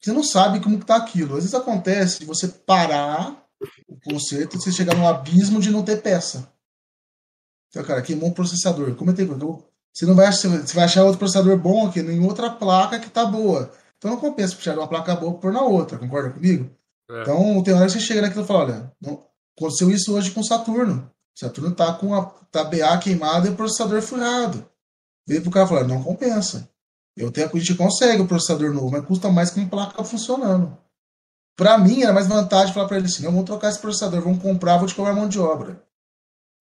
Você 0.00 0.12
não 0.12 0.22
sabe 0.22 0.60
como 0.60 0.78
está 0.78 0.96
aquilo. 0.96 1.36
Às 1.36 1.44
vezes 1.44 1.54
acontece 1.54 2.20
de 2.20 2.26
você 2.26 2.48
parar 2.48 3.44
o 3.88 3.98
conserto 4.00 4.56
e 4.56 4.60
você 4.60 4.72
chegar 4.72 4.96
num 4.96 5.06
abismo 5.06 5.60
de 5.60 5.70
não 5.70 5.82
ter 5.82 6.02
peça. 6.02 6.52
Então, 7.68 7.82
cara, 7.84 8.02
queimou 8.02 8.28
um 8.28 8.32
processador. 8.32 8.94
Como 8.94 9.10
é 9.10 9.14
você 9.92 10.06
não 10.06 10.14
vai 10.14 10.26
achar, 10.26 10.48
você 10.48 10.74
vai 10.74 10.84
achar 10.84 11.04
outro 11.04 11.18
processador 11.18 11.56
bom 11.58 11.86
aqui 11.86 12.00
em 12.00 12.24
outra 12.24 12.50
placa 12.50 12.98
que 12.98 13.10
tá 13.10 13.24
boa. 13.24 13.70
Então 13.98 14.10
não 14.10 14.18
compensa 14.18 14.56
puxar 14.56 14.76
uma 14.76 14.88
placa 14.88 15.14
boa 15.14 15.34
por 15.34 15.52
na 15.52 15.62
outra, 15.62 15.98
concorda 15.98 16.30
comigo? 16.30 16.70
É. 17.10 17.22
Então 17.22 17.62
tem 17.62 17.74
hora 17.74 17.86
que 17.86 17.92
você 17.92 18.00
chega 18.00 18.22
naquilo 18.22 18.42
e 18.42 18.46
fala, 18.46 18.64
olha, 18.64 18.92
não, 19.00 19.24
aconteceu 19.56 19.90
isso 19.90 20.14
hoje 20.14 20.30
com 20.30 20.40
o 20.40 20.44
Saturno. 20.44 21.10
O 21.36 21.38
Saturno 21.38 21.74
tá 21.74 21.92
com 21.92 22.14
a 22.14 22.24
tá 22.50 22.64
BA 22.64 22.98
queimada 22.98 23.46
e 23.46 23.50
o 23.50 23.56
processador 23.56 24.00
furado. 24.02 24.66
Veio 25.26 25.42
pro 25.42 25.50
cara 25.50 25.66
falar, 25.66 25.84
não 25.84 26.02
compensa. 26.02 26.68
Eu 27.16 27.30
tenho, 27.30 27.50
a 27.52 27.58
gente 27.58 27.74
consegue 27.74 28.22
o 28.22 28.26
processador 28.26 28.72
novo, 28.72 28.90
mas 28.90 29.04
custa 29.04 29.30
mais 29.30 29.50
que 29.50 29.60
uma 29.60 29.68
placa 29.68 30.02
funcionando. 30.02 30.76
Para 31.56 31.76
mim, 31.76 32.02
era 32.02 32.12
mais 32.12 32.26
vantagem 32.26 32.72
falar 32.72 32.88
para 32.88 32.96
ele 32.96 33.06
assim: 33.06 33.22
não, 33.22 33.30
vamos 33.30 33.46
trocar 33.46 33.68
esse 33.68 33.78
processador, 33.78 34.22
vamos 34.22 34.42
comprar, 34.42 34.78
vou 34.78 34.86
te 34.86 34.94
cobrar 34.94 35.12
mão 35.12 35.28
de 35.28 35.38
obra. 35.38 35.82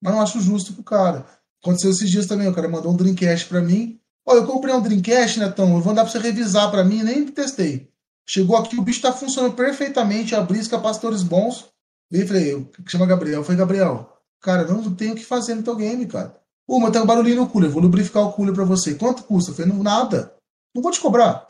Mas 0.01 0.13
não 0.13 0.21
acho 0.21 0.41
justo 0.41 0.73
pro 0.73 0.83
cara. 0.83 1.25
Aconteceu 1.63 1.91
esses 1.91 2.09
dias 2.09 2.25
também, 2.25 2.47
o 2.47 2.53
cara 2.53 2.67
mandou 2.67 2.91
um 2.91 2.97
Dreamcast 2.97 3.47
para 3.47 3.61
mim. 3.61 3.99
Olha, 4.25 4.39
eu 4.39 4.47
comprei 4.47 4.73
um 4.73 4.81
Dreamcast, 4.81 5.39
Netão, 5.39 5.75
eu 5.75 5.81
vou 5.81 5.91
andar 5.91 6.03
pra 6.03 6.11
você 6.11 6.19
revisar 6.19 6.69
para 6.69 6.83
mim, 6.83 7.03
nem 7.03 7.25
testei. 7.27 7.89
Chegou 8.27 8.57
aqui, 8.57 8.77
o 8.77 8.81
bicho 8.81 9.01
tá 9.01 9.13
funcionando 9.13 9.55
perfeitamente, 9.55 10.35
abri 10.35 10.59
os 10.59 10.67
capacitores 10.67 11.23
bons. 11.23 11.65
Veio 12.09 12.25
e 12.25 12.27
falei, 12.27 12.71
chama 12.87 13.05
Gabriel. 13.05 13.43
Foi 13.43 13.55
Gabriel, 13.55 14.11
cara, 14.41 14.67
não 14.67 14.93
tenho 14.93 15.13
o 15.13 15.15
que 15.15 15.23
fazer 15.23 15.55
no 15.55 15.63
teu 15.63 15.75
game, 15.75 16.05
cara. 16.07 16.40
Pô, 16.71 16.79
mas 16.79 16.93
tem 16.93 17.01
um 17.01 17.05
barulhinho 17.05 17.41
no 17.41 17.49
cooler, 17.49 17.69
vou 17.69 17.81
lubrificar 17.81 18.23
o 18.23 18.31
cooler 18.31 18.55
para 18.55 18.63
você. 18.63 18.95
Quanto 18.95 19.25
custa? 19.25 19.51
Eu 19.51 19.55
falei, 19.55 19.73
nada. 19.83 20.33
Não 20.73 20.81
vou 20.81 20.89
te 20.89 21.01
cobrar. 21.01 21.45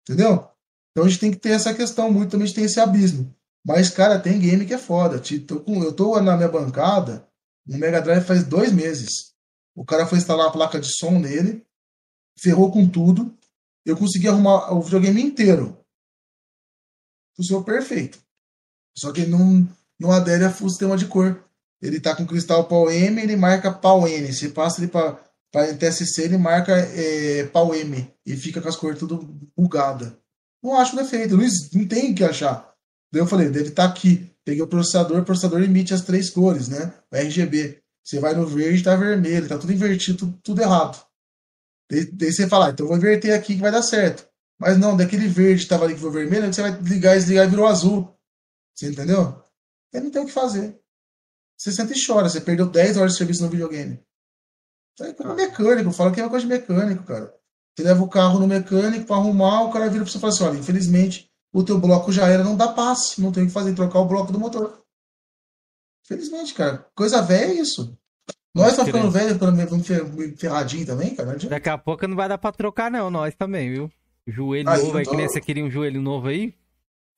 Entendeu? 0.00 0.48
Então 0.90 1.04
a 1.04 1.08
gente 1.10 1.20
tem 1.20 1.30
que 1.30 1.36
ter 1.36 1.50
essa 1.50 1.74
questão, 1.74 2.10
muito 2.10 2.30
também 2.30 2.44
a 2.44 2.46
gente 2.46 2.56
tem 2.56 2.64
esse 2.64 2.80
abismo. 2.80 3.36
Mas, 3.62 3.90
cara, 3.90 4.18
tem 4.18 4.40
game 4.40 4.64
que 4.64 4.72
é 4.72 4.78
foda. 4.78 5.20
Eu 5.20 5.92
tô 5.92 6.18
na 6.22 6.38
minha 6.38 6.48
bancada, 6.48 7.28
no 7.66 7.76
Mega 7.76 8.00
Drive 8.00 8.24
faz 8.24 8.44
dois 8.44 8.72
meses. 8.72 9.34
O 9.74 9.84
cara 9.84 10.06
foi 10.06 10.16
instalar 10.16 10.46
a 10.46 10.50
placa 10.50 10.80
de 10.80 10.88
som 10.90 11.18
nele, 11.18 11.62
ferrou 12.38 12.72
com 12.72 12.88
tudo. 12.88 13.36
Eu 13.84 13.94
consegui 13.94 14.26
arrumar 14.26 14.72
o 14.72 14.80
videogame 14.80 15.20
inteiro. 15.20 15.78
Funcionou 17.36 17.62
perfeito. 17.62 18.18
Só 18.96 19.12
que 19.12 19.26
não, 19.26 19.68
não 20.00 20.12
adere 20.12 20.46
ao 20.46 20.52
sistema 20.54 20.96
de 20.96 21.06
cor. 21.08 21.45
Ele 21.80 22.00
tá 22.00 22.14
com 22.14 22.26
cristal 22.26 22.64
pau 22.64 22.90
M, 22.90 23.20
ele 23.20 23.36
marca 23.36 23.70
pau 23.70 24.08
N. 24.08 24.32
Se 24.32 24.50
passa 24.50 24.80
ele 24.80 24.88
para 24.88 25.24
para 25.52 25.72
TSC 25.74 26.22
ele 26.22 26.36
marca 26.36 26.76
é, 26.76 27.44
pau 27.44 27.74
M 27.74 28.12
e 28.26 28.36
fica 28.36 28.60
com 28.60 28.68
as 28.68 28.76
cores 28.76 28.98
tudo 28.98 29.26
bugada. 29.56 30.18
Não 30.62 30.78
acho 30.78 30.96
defeito, 30.96 31.36
Luiz, 31.36 31.70
não 31.72 31.86
tem 31.86 32.12
o 32.12 32.14
que 32.14 32.24
achar. 32.24 32.74
Daí 33.12 33.22
eu 33.22 33.26
falei, 33.26 33.48
deve 33.48 33.68
estar 33.68 33.84
tá 33.84 33.88
aqui. 33.88 34.30
Peguei 34.44 34.62
o 34.62 34.66
processador, 34.66 35.20
o 35.20 35.24
processador 35.24 35.62
emite 35.62 35.94
as 35.94 36.02
três 36.02 36.28
cores, 36.28 36.68
né? 36.68 36.92
O 37.10 37.16
RGB. 37.16 37.78
Você 38.04 38.20
vai 38.20 38.34
no 38.34 38.46
verde, 38.46 38.82
tá 38.82 38.94
vermelho, 38.94 39.48
tá 39.48 39.58
tudo 39.58 39.72
invertido, 39.72 40.18
tudo, 40.18 40.38
tudo 40.42 40.62
errado. 40.62 41.04
Daí, 41.90 42.04
daí, 42.04 42.32
você 42.32 42.48
fala, 42.48 42.68
ah, 42.68 42.70
então 42.70 42.86
vou 42.86 42.96
inverter 42.96 43.34
aqui 43.34 43.54
que 43.54 43.60
vai 43.60 43.72
dar 43.72 43.82
certo. 43.82 44.28
Mas 44.58 44.78
não, 44.78 44.96
daquele 44.96 45.28
verde 45.28 45.62
que 45.62 45.68
tava 45.68 45.84
ali 45.84 45.94
que 45.94 46.00
foi 46.00 46.10
vermelho, 46.10 46.52
você 46.52 46.62
vai 46.62 46.80
ligar 46.82 47.16
e 47.16 47.18
desligar 47.18 47.46
e 47.46 47.50
virou 47.50 47.66
azul. 47.66 48.14
Você 48.74 48.88
entendeu? 48.88 49.42
Aí 49.94 50.00
não 50.00 50.10
tem 50.10 50.22
o 50.22 50.26
que 50.26 50.32
fazer. 50.32 50.78
Você 51.56 51.72
sente 51.72 51.92
e 51.92 52.06
chora, 52.06 52.28
você 52.28 52.40
perdeu 52.40 52.66
10 52.66 52.96
horas 52.96 53.12
de 53.12 53.18
serviço 53.18 53.42
no 53.42 53.48
videogame. 53.48 54.00
É 55.00 55.12
como 55.12 55.34
mecânico, 55.34 55.90
fala 55.92 56.12
que 56.12 56.20
é 56.20 56.24
uma 56.24 56.30
coisa 56.30 56.46
de 56.46 56.52
mecânico, 56.52 57.04
cara. 57.04 57.34
Você 57.74 57.84
leva 57.84 58.02
o 58.02 58.08
carro 58.08 58.38
no 58.38 58.46
mecânico 58.46 59.06
para 59.06 59.16
arrumar, 59.16 59.62
o 59.62 59.70
cara 59.70 59.88
vira 59.88 60.02
para 60.02 60.10
você 60.10 60.18
e 60.18 60.20
fala 60.20 60.32
assim: 60.32 60.44
olha, 60.44 60.58
infelizmente 60.58 61.30
o 61.52 61.64
teu 61.64 61.78
bloco 61.78 62.12
já 62.12 62.26
era, 62.28 62.44
não 62.44 62.56
dá 62.56 62.68
passe, 62.68 63.20
não 63.20 63.32
tem 63.32 63.44
o 63.44 63.46
que 63.46 63.52
fazer, 63.52 63.74
trocar 63.74 64.00
o 64.00 64.06
bloco 64.06 64.32
do 64.32 64.38
motor. 64.38 64.82
Infelizmente, 66.04 66.52
cara. 66.52 66.86
Coisa 66.94 67.22
velha 67.22 67.52
é 67.52 67.54
isso. 67.54 67.96
Nós 68.54 68.68
estamos 68.68 68.92
ficando 68.92 69.10
velhos, 69.10 69.36
vamos 69.36 69.86
ferradinho 70.38 70.86
também, 70.86 71.14
cara. 71.14 71.36
Daqui 71.36 71.68
a 71.68 71.76
pouco 71.76 72.06
não 72.06 72.16
vai 72.16 72.28
dar 72.28 72.38
pra 72.38 72.52
trocar, 72.52 72.90
não, 72.90 73.10
nós 73.10 73.34
também, 73.34 73.70
viu? 73.70 73.90
Joelho 74.26 74.68
aí, 74.68 74.82
novo 74.82 74.98
aí, 74.98 75.04
que 75.04 75.16
nem 75.16 75.28
você 75.28 75.40
queria 75.40 75.64
um 75.64 75.70
joelho 75.70 76.00
novo 76.00 76.28
aí? 76.28 76.54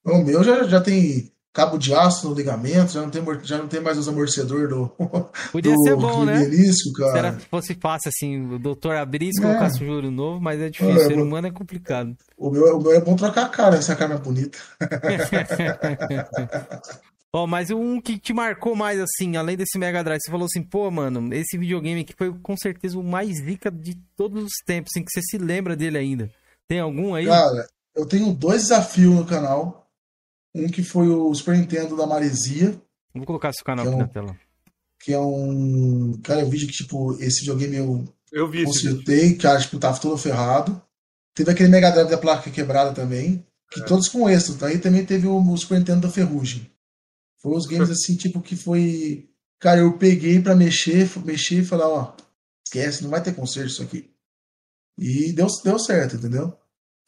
O 0.04 0.18
meu 0.18 0.42
já, 0.42 0.64
já 0.64 0.80
tem 0.80 1.32
cabo 1.58 1.76
de 1.76 1.92
aço 1.92 2.28
no 2.28 2.34
ligamento, 2.36 2.92
já 2.92 3.02
não 3.02 3.10
tem, 3.10 3.20
já 3.42 3.58
não 3.58 3.66
tem 3.66 3.80
mais 3.80 3.98
os 3.98 4.06
amortecedores 4.06 4.68
do. 4.68 4.88
Podia 5.50 5.74
do, 5.74 5.82
ser 5.82 5.96
bom, 5.96 6.24
né? 6.24 6.38
Belisco, 6.38 6.92
cara. 6.92 7.10
Se 7.10 7.18
era, 7.18 7.36
fosse 7.50 7.74
fácil 7.74 8.10
assim, 8.10 8.54
o 8.54 8.60
doutor 8.60 8.94
abrisse 8.94 9.40
e 9.40 9.44
é. 9.44 9.48
colocasse 9.48 9.82
um 9.82 9.86
joelho 9.86 10.12
novo, 10.12 10.40
mas 10.40 10.60
é 10.60 10.70
difícil, 10.70 11.02
é, 11.02 11.06
ser 11.06 11.18
humano 11.18 11.48
é 11.48 11.50
complicado. 11.50 12.16
O 12.36 12.48
meu, 12.48 12.76
o 12.76 12.80
meu 12.80 12.92
é 12.92 13.00
bom 13.00 13.16
trocar 13.16 13.46
a 13.46 13.48
cara, 13.48 13.74
essa 13.74 13.96
cara 13.96 14.14
é 14.14 14.18
bonita. 14.18 14.56
Ó, 17.34 17.42
oh, 17.42 17.46
mas 17.46 17.70
um 17.70 18.00
que 18.00 18.18
te 18.18 18.32
marcou 18.32 18.76
mais, 18.76 18.98
assim, 19.00 19.36
além 19.36 19.56
desse 19.56 19.78
Mega 19.78 20.02
Drive, 20.02 20.20
você 20.22 20.30
falou 20.30 20.46
assim, 20.46 20.62
pô, 20.62 20.90
mano, 20.90 21.34
esse 21.34 21.58
videogame 21.58 22.00
aqui 22.00 22.14
foi 22.16 22.32
com 22.32 22.56
certeza 22.56 22.98
o 22.98 23.02
mais 23.02 23.38
rica 23.40 23.70
de 23.70 23.94
todos 24.16 24.44
os 24.44 24.52
tempos, 24.64 24.92
assim, 24.94 25.04
que 25.04 25.10
você 25.10 25.20
se 25.22 25.36
lembra 25.36 25.76
dele 25.76 25.98
ainda. 25.98 26.30
Tem 26.68 26.80
algum 26.80 27.14
aí? 27.14 27.26
Cara, 27.26 27.66
eu 27.96 28.06
tenho 28.06 28.32
dois 28.32 28.62
desafios 28.62 29.14
no 29.14 29.26
canal. 29.26 29.87
Um 30.58 30.68
que 30.68 30.82
foi 30.82 31.08
o 31.08 31.32
Super 31.34 31.56
Nintendo 31.56 31.96
da 31.96 32.06
Maresia. 32.06 32.80
Vou 33.14 33.24
colocar 33.24 33.50
esse 33.50 33.62
canal 33.62 33.86
aqui 33.86 33.94
é 33.94 33.96
um, 33.96 33.98
na 34.00 34.08
tela. 34.08 34.36
Que 35.00 35.12
é 35.12 35.20
um. 35.20 36.20
Cara, 36.22 36.40
é 36.40 36.44
um 36.44 36.50
vídeo 36.50 36.66
que, 36.66 36.74
tipo, 36.74 37.14
esse 37.20 37.40
videogame 37.40 37.76
eu, 37.76 38.04
eu 38.32 38.48
vi 38.48 38.64
consertei, 38.64 39.34
cara, 39.36 39.60
tipo, 39.60 39.78
tava 39.78 40.00
todo 40.00 40.18
ferrado. 40.18 40.80
Teve 41.34 41.50
aquele 41.50 41.68
Mega 41.68 41.90
Drive 41.90 42.10
da 42.10 42.18
placa 42.18 42.50
quebrada 42.50 42.92
também. 42.92 43.46
Que 43.70 43.80
é. 43.80 43.84
todos 43.84 44.08
com 44.08 44.28
êxito. 44.28 44.64
Aí 44.64 44.78
também 44.78 45.04
teve 45.04 45.26
o, 45.26 45.38
o 45.38 45.56
Super 45.56 45.78
Nintendo 45.78 46.02
da 46.02 46.10
Ferrugem. 46.10 46.70
Foi 47.40 47.56
os 47.56 47.66
games 47.66 47.90
assim, 47.90 48.16
tipo, 48.16 48.40
que 48.40 48.56
foi. 48.56 49.28
Cara, 49.60 49.80
eu 49.80 49.96
peguei 49.96 50.40
pra 50.40 50.54
mexer, 50.54 51.08
mexer 51.24 51.60
e 51.60 51.64
falar, 51.64 51.88
ó, 51.88 52.16
esquece, 52.64 53.02
não 53.02 53.10
vai 53.10 53.22
ter 53.22 53.34
conserto 53.34 53.70
isso 53.70 53.82
aqui. 53.82 54.10
E 54.96 55.32
deu, 55.32 55.46
deu 55.64 55.78
certo, 55.78 56.16
entendeu? 56.16 56.56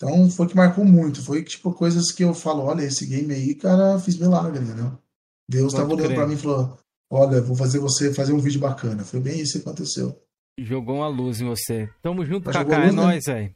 Então 0.01 0.31
foi 0.31 0.49
que 0.49 0.57
marcou 0.57 0.83
muito. 0.83 1.23
Foi 1.23 1.45
tipo 1.45 1.75
coisas 1.75 2.11
que 2.11 2.25
eu 2.25 2.33
falo, 2.33 2.63
olha, 2.63 2.83
esse 2.83 3.07
game 3.07 3.35
aí, 3.35 3.55
cara, 3.55 3.99
fiz 3.99 4.17
milagre, 4.19 4.65
entendeu? 4.65 4.99
Deus 5.47 5.75
estava 5.75 5.93
olhando 5.93 6.15
para 6.15 6.27
mim 6.27 6.35
e 6.35 6.39
falou, 6.39 6.79
olha, 7.11 7.43
vou 7.43 7.55
fazer 7.55 7.79
você 7.81 8.15
fazer 8.15 8.33
um 8.33 8.39
vídeo 8.39 8.61
bacana. 8.61 9.05
Foi 9.05 9.21
bem 9.21 9.39
isso 9.39 9.61
que 9.61 9.69
aconteceu. 9.69 10.19
Jogou 10.59 10.97
uma 10.97 11.09
luz 11.09 11.43
em 11.43 11.47
você. 11.47 11.91
Tamo 12.01 12.25
junto, 12.25 12.51
Kaká, 12.51 12.77
é 12.77 12.87
né? 12.87 12.93
nóis, 12.93 13.25
velho. 13.27 13.55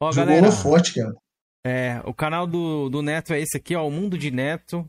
Ó, 0.00 0.10
Jogou 0.10 0.28
galera, 0.28 0.50
forte, 0.50 0.94
cara. 0.94 1.14
É, 1.64 2.00
o 2.06 2.14
canal 2.14 2.46
do, 2.46 2.88
do 2.88 3.02
Neto 3.02 3.34
é 3.34 3.40
esse 3.40 3.56
aqui, 3.56 3.76
ó, 3.76 3.86
o 3.86 3.90
Mundo 3.90 4.16
de 4.16 4.30
Neto. 4.30 4.86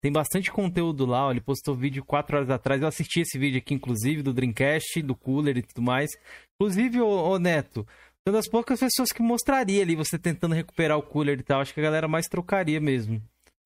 Tem 0.00 0.12
bastante 0.12 0.52
conteúdo 0.52 1.04
lá, 1.04 1.26
ó, 1.26 1.30
ele 1.32 1.40
postou 1.40 1.74
vídeo 1.74 2.04
4 2.04 2.36
horas 2.36 2.50
atrás. 2.50 2.80
Eu 2.80 2.86
assisti 2.86 3.20
esse 3.20 3.36
vídeo 3.36 3.58
aqui, 3.58 3.74
inclusive, 3.74 4.22
do 4.22 4.32
Dreamcast, 4.32 5.02
do 5.02 5.16
Cooler 5.16 5.56
e 5.56 5.62
tudo 5.62 5.82
mais. 5.82 6.10
Inclusive, 6.54 7.00
ô, 7.00 7.08
ô 7.08 7.38
Neto, 7.38 7.84
uma 8.28 8.32
das 8.32 8.48
poucas 8.48 8.78
pessoas 8.80 9.10
que 9.10 9.22
mostraria 9.22 9.82
ali 9.82 9.96
você 9.96 10.18
tentando 10.18 10.54
recuperar 10.54 10.98
o 10.98 11.02
cooler 11.02 11.38
e 11.40 11.42
tal. 11.42 11.60
Acho 11.60 11.74
que 11.74 11.80
a 11.80 11.82
galera 11.82 12.06
mais 12.06 12.26
trocaria 12.26 12.80
mesmo. 12.80 13.22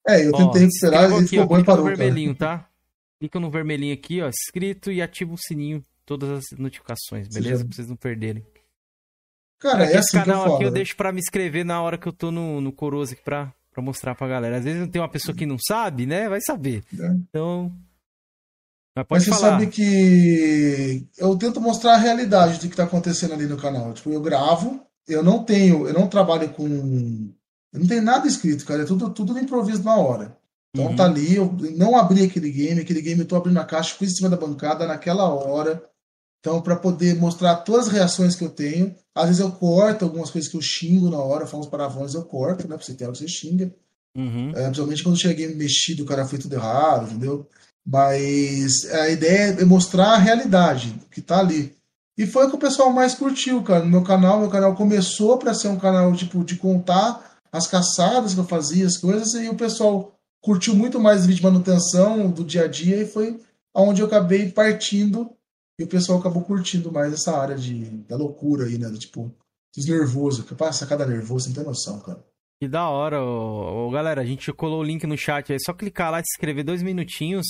É, 0.07 0.27
eu 0.27 0.33
tentei 0.33 0.63
ó, 0.63 0.67
recuperar 0.67 1.23
e 1.23 1.29
ficou 1.29 1.47
bom 1.47 1.59
e 1.59 1.65
parou. 1.65 1.85
no 1.85 1.97
vermelhinho, 1.97 2.35
tá? 2.35 2.69
Clica 3.19 3.39
no 3.39 3.51
vermelhinho 3.51 3.95
aqui, 3.95 4.21
ó, 4.21 4.29
inscrito 4.29 4.91
e 4.91 5.01
ativa 5.01 5.33
o 5.33 5.39
sininho, 5.39 5.83
todas 6.05 6.29
as 6.31 6.59
notificações, 6.59 7.29
beleza? 7.29 7.59
Já... 7.59 7.65
Pra 7.65 7.75
vocês 7.77 7.89
não 7.89 7.97
perderem. 7.97 8.45
Cara, 9.61 9.85
é 9.85 9.97
assim 9.97 10.19
canal 10.19 10.43
que 10.43 10.49
eu 10.49 10.55
aqui 10.55 10.65
eu 10.65 10.71
né? 10.71 10.75
deixo 10.75 10.97
pra 10.97 11.13
me 11.13 11.21
inscrever 11.21 11.65
na 11.65 11.81
hora 11.81 11.97
que 11.97 12.09
eu 12.09 12.13
tô 12.13 12.33
no, 12.33 12.61
no 12.61 12.73
Coroso 12.73 13.13
aqui 13.13 13.23
pra, 13.23 13.53
pra 13.71 13.81
mostrar 13.81 14.17
pra 14.17 14.27
galera. 14.27 14.57
Às 14.57 14.65
vezes 14.65 14.81
não 14.81 14.89
tem 14.89 15.01
uma 15.01 15.09
pessoa 15.09 15.37
que 15.37 15.47
não 15.47 15.57
sabe, 15.57 16.05
né? 16.05 16.29
Vai 16.29 16.41
saber. 16.41 16.83
É. 16.99 17.07
Então, 17.15 17.73
mas, 18.95 19.07
Mas 19.09 19.25
você 19.25 19.31
falar. 19.31 19.41
sabe 19.41 19.67
que 19.69 21.07
eu 21.17 21.37
tento 21.37 21.61
mostrar 21.61 21.95
a 21.95 21.99
realidade 21.99 22.59
do 22.59 22.61
que 22.61 22.75
está 22.75 22.85
acontecendo 22.85 23.33
ali 23.33 23.47
no 23.47 23.57
canal. 23.57 23.93
Tipo, 23.95 24.13
eu 24.13 24.21
gravo, 24.21 24.81
eu 25.09 25.23
não 25.23 25.43
tenho, 25.45 25.87
eu 25.87 25.95
não 25.95 26.07
trabalho 26.07 26.51
com. 26.51 26.67
Eu 27.73 27.81
não 27.81 27.87
tenho 27.87 28.03
nada 28.03 28.29
escrito, 28.29 28.67
cara. 28.67 28.83
É 28.83 28.85
tudo, 28.85 29.09
tudo 29.11 29.39
improviso 29.39 29.83
na 29.83 29.97
hora. 29.97 30.37
Então 30.75 30.91
uhum. 30.91 30.97
tá 30.97 31.05
ali, 31.05 31.37
eu 31.37 31.55
não 31.77 31.97
abri 31.97 32.25
aquele 32.25 32.51
game, 32.51 32.81
aquele 32.81 33.03
game 33.03 33.21
eu 33.21 33.27
tô 33.27 33.37
abrindo 33.37 33.59
a 33.59 33.65
caixa, 33.65 33.95
fui 33.95 34.07
em 34.07 34.11
cima 34.11 34.29
da 34.29 34.37
bancada 34.37 34.87
naquela 34.87 35.29
hora. 35.29 35.83
Então, 36.41 36.61
para 36.61 36.75
poder 36.75 37.15
mostrar 37.15 37.57
todas 37.57 37.87
as 37.87 37.93
reações 37.93 38.35
que 38.35 38.45
eu 38.45 38.51
tenho, 38.51 38.93
às 39.15 39.27
vezes 39.27 39.41
eu 39.41 39.53
corto 39.53 40.05
algumas 40.05 40.29
coisas 40.29 40.51
que 40.51 40.57
eu 40.57 40.63
xingo 40.63 41.09
na 41.09 41.19
hora, 41.19 41.47
falo 41.47 41.63
uns 41.63 41.69
palavrões, 41.69 42.15
eu 42.15 42.25
corto, 42.25 42.67
né? 42.67 42.77
Pra 42.77 42.85
você 42.85 42.95
ter 42.95 43.05
algo 43.05 43.17
que 43.17 43.23
você 43.23 43.29
xinga. 43.29 43.73
Uhum. 44.17 44.51
É, 44.51 44.65
principalmente 44.65 45.03
quando 45.05 45.21
chega 45.21 45.35
game 45.35 45.55
mexido, 45.55 46.03
o 46.03 46.07
cara 46.07 46.27
foi 46.27 46.39
tudo 46.39 46.55
errado, 46.55 47.07
entendeu? 47.07 47.49
Mas 47.87 48.85
a 48.93 49.09
ideia 49.11 49.57
é 49.61 49.65
mostrar 49.65 50.13
a 50.13 50.19
realidade 50.19 50.95
que 51.11 51.21
tá 51.21 51.41
ali. 51.41 51.77
E 52.17 52.27
foi 52.27 52.47
o 52.47 52.51
que 52.51 52.57
o 52.57 52.61
pessoal 52.61 52.93
mais 52.93 53.15
curtiu, 53.15 53.63
cara. 53.63 53.85
No 53.85 53.91
meu 53.91 54.03
canal, 54.03 54.41
meu 54.41 54.51
canal 54.51 54.75
começou 54.75 55.39
para 55.39 55.55
ser 55.55 55.69
um 55.69 55.79
canal 55.79 56.13
tipo 56.15 56.45
de 56.45 56.57
contar 56.57 57.41
as 57.51 57.67
caçadas 57.67 58.35
que 58.35 58.41
eu 58.41 58.45
fazia, 58.45 58.87
as 58.87 58.97
coisas, 58.97 59.35
e 59.35 59.49
o 59.49 59.55
pessoal 59.55 60.13
curtiu 60.41 60.75
muito 60.75 61.01
mais 61.01 61.27
vídeo 61.27 61.37
de 61.37 61.43
manutenção 61.43 62.31
do 62.31 62.45
dia 62.45 62.65
a 62.65 62.69
dia 62.69 63.03
e 63.03 63.07
foi 63.07 63.41
aonde 63.75 64.01
eu 64.01 64.07
acabei 64.07 64.51
partindo 64.51 65.31
e 65.79 65.85
o 65.85 65.89
pessoal 65.89 66.19
acabou 66.19 66.43
curtindo 66.43 66.93
mais 66.93 67.13
essa 67.13 67.37
área 67.37 67.57
de, 67.57 67.85
da 68.09 68.17
loucura 68.17 68.67
aí, 68.67 68.79
né? 68.79 68.91
Tipo, 68.99 69.33
desnervoso. 69.75 70.45
Capaz 70.45 70.77
sacada 70.77 71.07
nervoso, 71.07 71.49
não 71.49 71.55
tem 71.55 71.65
noção, 71.65 71.99
cara. 72.01 72.23
Que 72.61 72.69
da 72.69 72.89
hora, 72.89 73.23
ô, 73.23 73.89
ô, 73.89 73.91
galera. 73.91 74.21
A 74.21 74.25
gente 74.25 74.53
colou 74.53 74.81
o 74.81 74.85
link 74.85 75.07
no 75.07 75.17
chat 75.17 75.51
aí. 75.51 75.57
É 75.57 75.65
só 75.65 75.73
clicar 75.73 76.13
lá 76.13 76.19
se 76.19 76.35
inscrever 76.37 76.65
dois 76.65 76.83
minutinhos. 76.83 77.47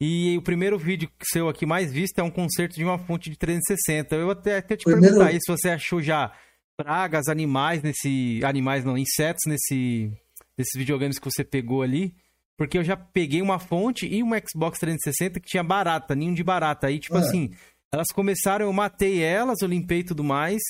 E 0.00 0.36
o 0.36 0.42
primeiro 0.42 0.78
vídeo 0.78 1.08
seu 1.22 1.48
aqui 1.48 1.64
mais 1.64 1.92
visto 1.92 2.18
é 2.18 2.22
um 2.22 2.30
concerto 2.30 2.74
de 2.74 2.84
uma 2.84 2.98
fonte 2.98 3.30
de 3.30 3.36
360. 3.36 4.14
Eu 4.16 4.30
até, 4.30 4.58
até 4.58 4.76
te 4.76 4.84
primeiro... 4.84 5.14
perguntar 5.14 5.30
aí 5.30 5.38
se 5.40 5.50
você 5.50 5.70
achou 5.70 6.02
já 6.02 6.32
pragas, 6.76 7.28
animais 7.28 7.82
nesse. 7.82 8.40
Animais 8.44 8.84
não, 8.84 8.98
insetos 8.98 9.42
nesse. 9.46 10.12
Nesses 10.56 10.76
videogames 10.76 11.18
que 11.18 11.24
você 11.24 11.44
pegou 11.44 11.82
ali. 11.82 12.14
Porque 12.56 12.78
eu 12.78 12.84
já 12.84 12.96
peguei 12.96 13.42
uma 13.42 13.58
fonte 13.58 14.06
e 14.06 14.22
uma 14.22 14.38
Xbox 14.38 14.78
360 14.78 15.40
que 15.40 15.48
tinha 15.48 15.64
barata, 15.64 16.14
ninho 16.14 16.34
de 16.34 16.44
barata. 16.44 16.86
Aí, 16.86 17.00
tipo 17.00 17.16
é. 17.16 17.20
assim, 17.20 17.50
elas 17.92 18.12
começaram, 18.12 18.66
eu 18.66 18.72
matei 18.72 19.20
elas, 19.20 19.60
eu 19.60 19.68
limpei 19.68 20.00
e 20.00 20.04
tudo 20.04 20.22
mais. 20.22 20.60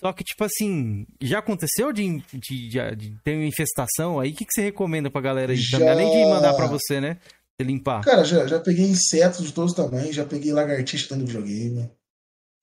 Só 0.00 0.12
que, 0.12 0.24
tipo 0.24 0.42
assim, 0.44 1.06
já 1.20 1.40
aconteceu 1.40 1.92
de, 1.92 2.22
de, 2.32 2.68
de, 2.68 2.96
de 2.96 3.16
ter 3.22 3.36
uma 3.36 3.44
infestação 3.44 4.18
aí? 4.18 4.30
O 4.30 4.34
que, 4.34 4.46
que 4.46 4.52
você 4.52 4.62
recomenda 4.62 5.10
pra 5.10 5.20
galera 5.20 5.52
aí? 5.52 5.58
Já... 5.58 5.78
Além 5.90 6.10
de 6.10 6.24
mandar 6.24 6.54
pra 6.54 6.66
você, 6.66 7.00
né? 7.00 7.18
Limpar? 7.64 8.02
Cara, 8.02 8.24
já, 8.24 8.46
já 8.46 8.60
peguei 8.60 8.86
insetos 8.86 9.44
de 9.44 9.52
todos 9.52 9.72
os 9.72 9.76
tamanhos, 9.76 10.14
já 10.14 10.24
peguei 10.24 10.52
lagartixa 10.52 11.08
dentro 11.08 11.24
do 11.24 11.26
videogame, 11.26 11.90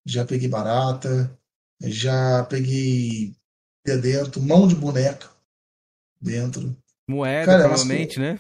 já 0.05 0.25
peguei 0.25 0.47
barata, 0.47 1.37
já 1.81 2.43
peguei 2.49 3.35
dentro, 3.85 4.41
mão 4.41 4.67
de 4.67 4.75
boneca 4.75 5.27
dentro. 6.21 6.75
Moeda, 7.07 7.45
cara, 7.45 7.63
provavelmente, 7.63 8.19
né? 8.19 8.39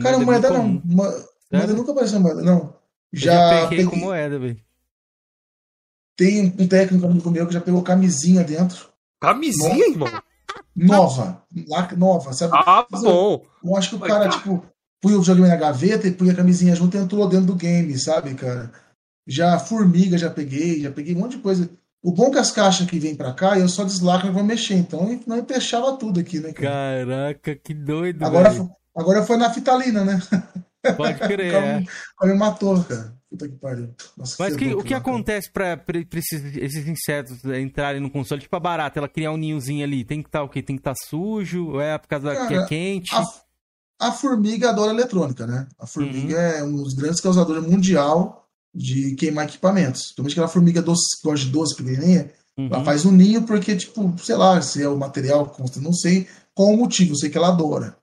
Cara, 0.00 0.18
moeda, 0.18 0.50
moeda 0.50 0.50
não. 0.50 0.82
Moeda 1.52 1.72
nunca 1.72 1.92
apareceu 1.92 2.20
moeda, 2.20 2.42
não. 2.42 2.74
Já, 3.12 3.32
já 3.32 3.50
peguei, 3.50 3.84
peguei, 3.84 3.86
com 3.86 3.96
moeda, 3.96 4.38
velho. 4.38 4.60
Tem 6.16 6.54
um 6.58 6.68
técnico 6.68 7.06
amigo 7.06 7.30
meu 7.30 7.46
que 7.46 7.54
já 7.54 7.60
pegou 7.60 7.82
camisinha 7.82 8.44
dentro. 8.44 8.88
Camisinha, 9.20 9.88
irmão? 9.88 10.22
Nova. 10.74 11.44
Nova, 11.96 12.32
sabe? 12.32 12.52
Ah, 12.54 12.86
bom. 12.90 13.44
Eu, 13.62 13.70
eu 13.70 13.76
acho 13.76 13.90
que 13.90 13.96
o 13.96 14.00
cara, 14.00 14.28
tipo, 14.28 14.64
punha 15.00 15.16
o 15.16 15.20
videogame 15.20 15.48
na 15.48 15.56
gaveta 15.56 16.06
e 16.06 16.12
punha 16.12 16.32
a 16.32 16.36
camisinha 16.36 16.74
junto 16.74 16.96
e 16.96 17.00
entrou 17.00 17.28
dentro 17.28 17.46
do 17.46 17.54
game, 17.54 17.96
sabe, 17.98 18.34
cara? 18.34 18.70
Já 19.26 19.58
formiga 19.58 20.18
já 20.18 20.30
peguei, 20.30 20.80
já 20.82 20.90
peguei 20.90 21.14
um 21.14 21.20
monte 21.20 21.36
de 21.36 21.42
coisa. 21.42 21.70
O 22.02 22.12
bom 22.12 22.28
é 22.28 22.30
que 22.30 22.38
as 22.38 22.50
caixas 22.50 22.88
que 22.88 22.98
vem 22.98 23.14
pra 23.14 23.32
cá, 23.32 23.58
eu 23.58 23.68
só 23.68 23.84
deslacro 23.84 24.28
e 24.28 24.32
vou 24.32 24.42
mexer. 24.42 24.74
Então 24.74 25.20
não 25.26 25.38
empechava 25.38 25.96
tudo 25.96 26.20
aqui, 26.20 26.40
né? 26.40 26.52
Cara? 26.52 27.06
Caraca, 27.06 27.54
que 27.56 27.74
doido. 27.74 28.24
Agora, 28.24 28.50
foi, 28.50 28.68
agora 28.96 29.22
foi 29.22 29.36
na 29.36 29.52
fitalina, 29.52 30.04
né? 30.04 30.20
Pode 30.96 31.18
crer. 31.28 31.54
é. 31.54 31.84
me 32.24 32.34
matou, 32.34 32.82
cara. 32.84 33.20
Puta 33.30 33.48
que 33.48 33.54
pariu. 33.56 33.94
Nossa, 34.16 34.34
Mas 34.40 34.56
que, 34.56 34.74
o 34.74 34.82
que 34.82 34.92
acontece 34.92 35.52
pra, 35.52 35.76
pra, 35.76 36.04
pra 36.04 36.18
esses, 36.18 36.56
esses, 36.56 36.88
insetos 36.88 37.44
entrarem 37.44 38.00
no 38.00 38.10
console? 38.10 38.40
Tipo 38.40 38.56
a 38.56 38.60
barata, 38.60 38.98
ela 38.98 39.08
criar 39.08 39.30
um 39.30 39.36
ninhozinho 39.36 39.84
ali. 39.84 40.04
Tem 40.04 40.20
que 40.20 40.28
estar 40.28 40.40
tá, 40.40 40.44
o 40.44 40.48
quê? 40.48 40.60
Tem 40.60 40.74
que 40.74 40.80
estar 40.80 40.94
tá 40.94 41.06
sujo? 41.08 41.68
Ou 41.68 41.80
é 41.80 41.96
por 41.96 42.08
causa 42.08 42.34
cara, 42.34 42.48
que 42.48 42.54
é 42.54 42.66
quente? 42.66 43.14
A, 43.14 43.24
a 44.00 44.10
formiga 44.10 44.70
adora 44.70 44.92
eletrônica, 44.92 45.46
né? 45.46 45.66
A 45.78 45.86
formiga 45.86 46.34
uhum. 46.34 46.40
é 46.40 46.64
um 46.64 46.82
dos 46.82 46.94
grandes 46.94 47.20
causadores 47.20 47.62
mundial 47.62 48.48
de 48.74 49.14
queimar 49.14 49.44
equipamentos. 49.44 50.00
Principalmente 50.02 50.32
aquela 50.32 50.48
formiga 50.48 50.80
doce, 50.80 51.20
gosta 51.22 51.44
de 51.44 51.52
doce 51.52 51.76
pequenininha, 51.76 52.32
uhum. 52.56 52.68
ela 52.72 52.82
faz 52.82 53.04
um 53.04 53.12
ninho 53.12 53.42
porque, 53.42 53.76
tipo, 53.76 54.14
sei 54.24 54.36
lá, 54.36 54.60
se 54.62 54.82
é 54.82 54.88
o 54.88 54.96
material 54.96 55.46
consta, 55.46 55.80
não 55.80 55.92
sei 55.92 56.26
qual 56.54 56.70
o 56.70 56.76
motivo, 56.78 57.14
sei 57.14 57.28
que 57.28 57.36
ela 57.36 57.48
adora. 57.48 57.96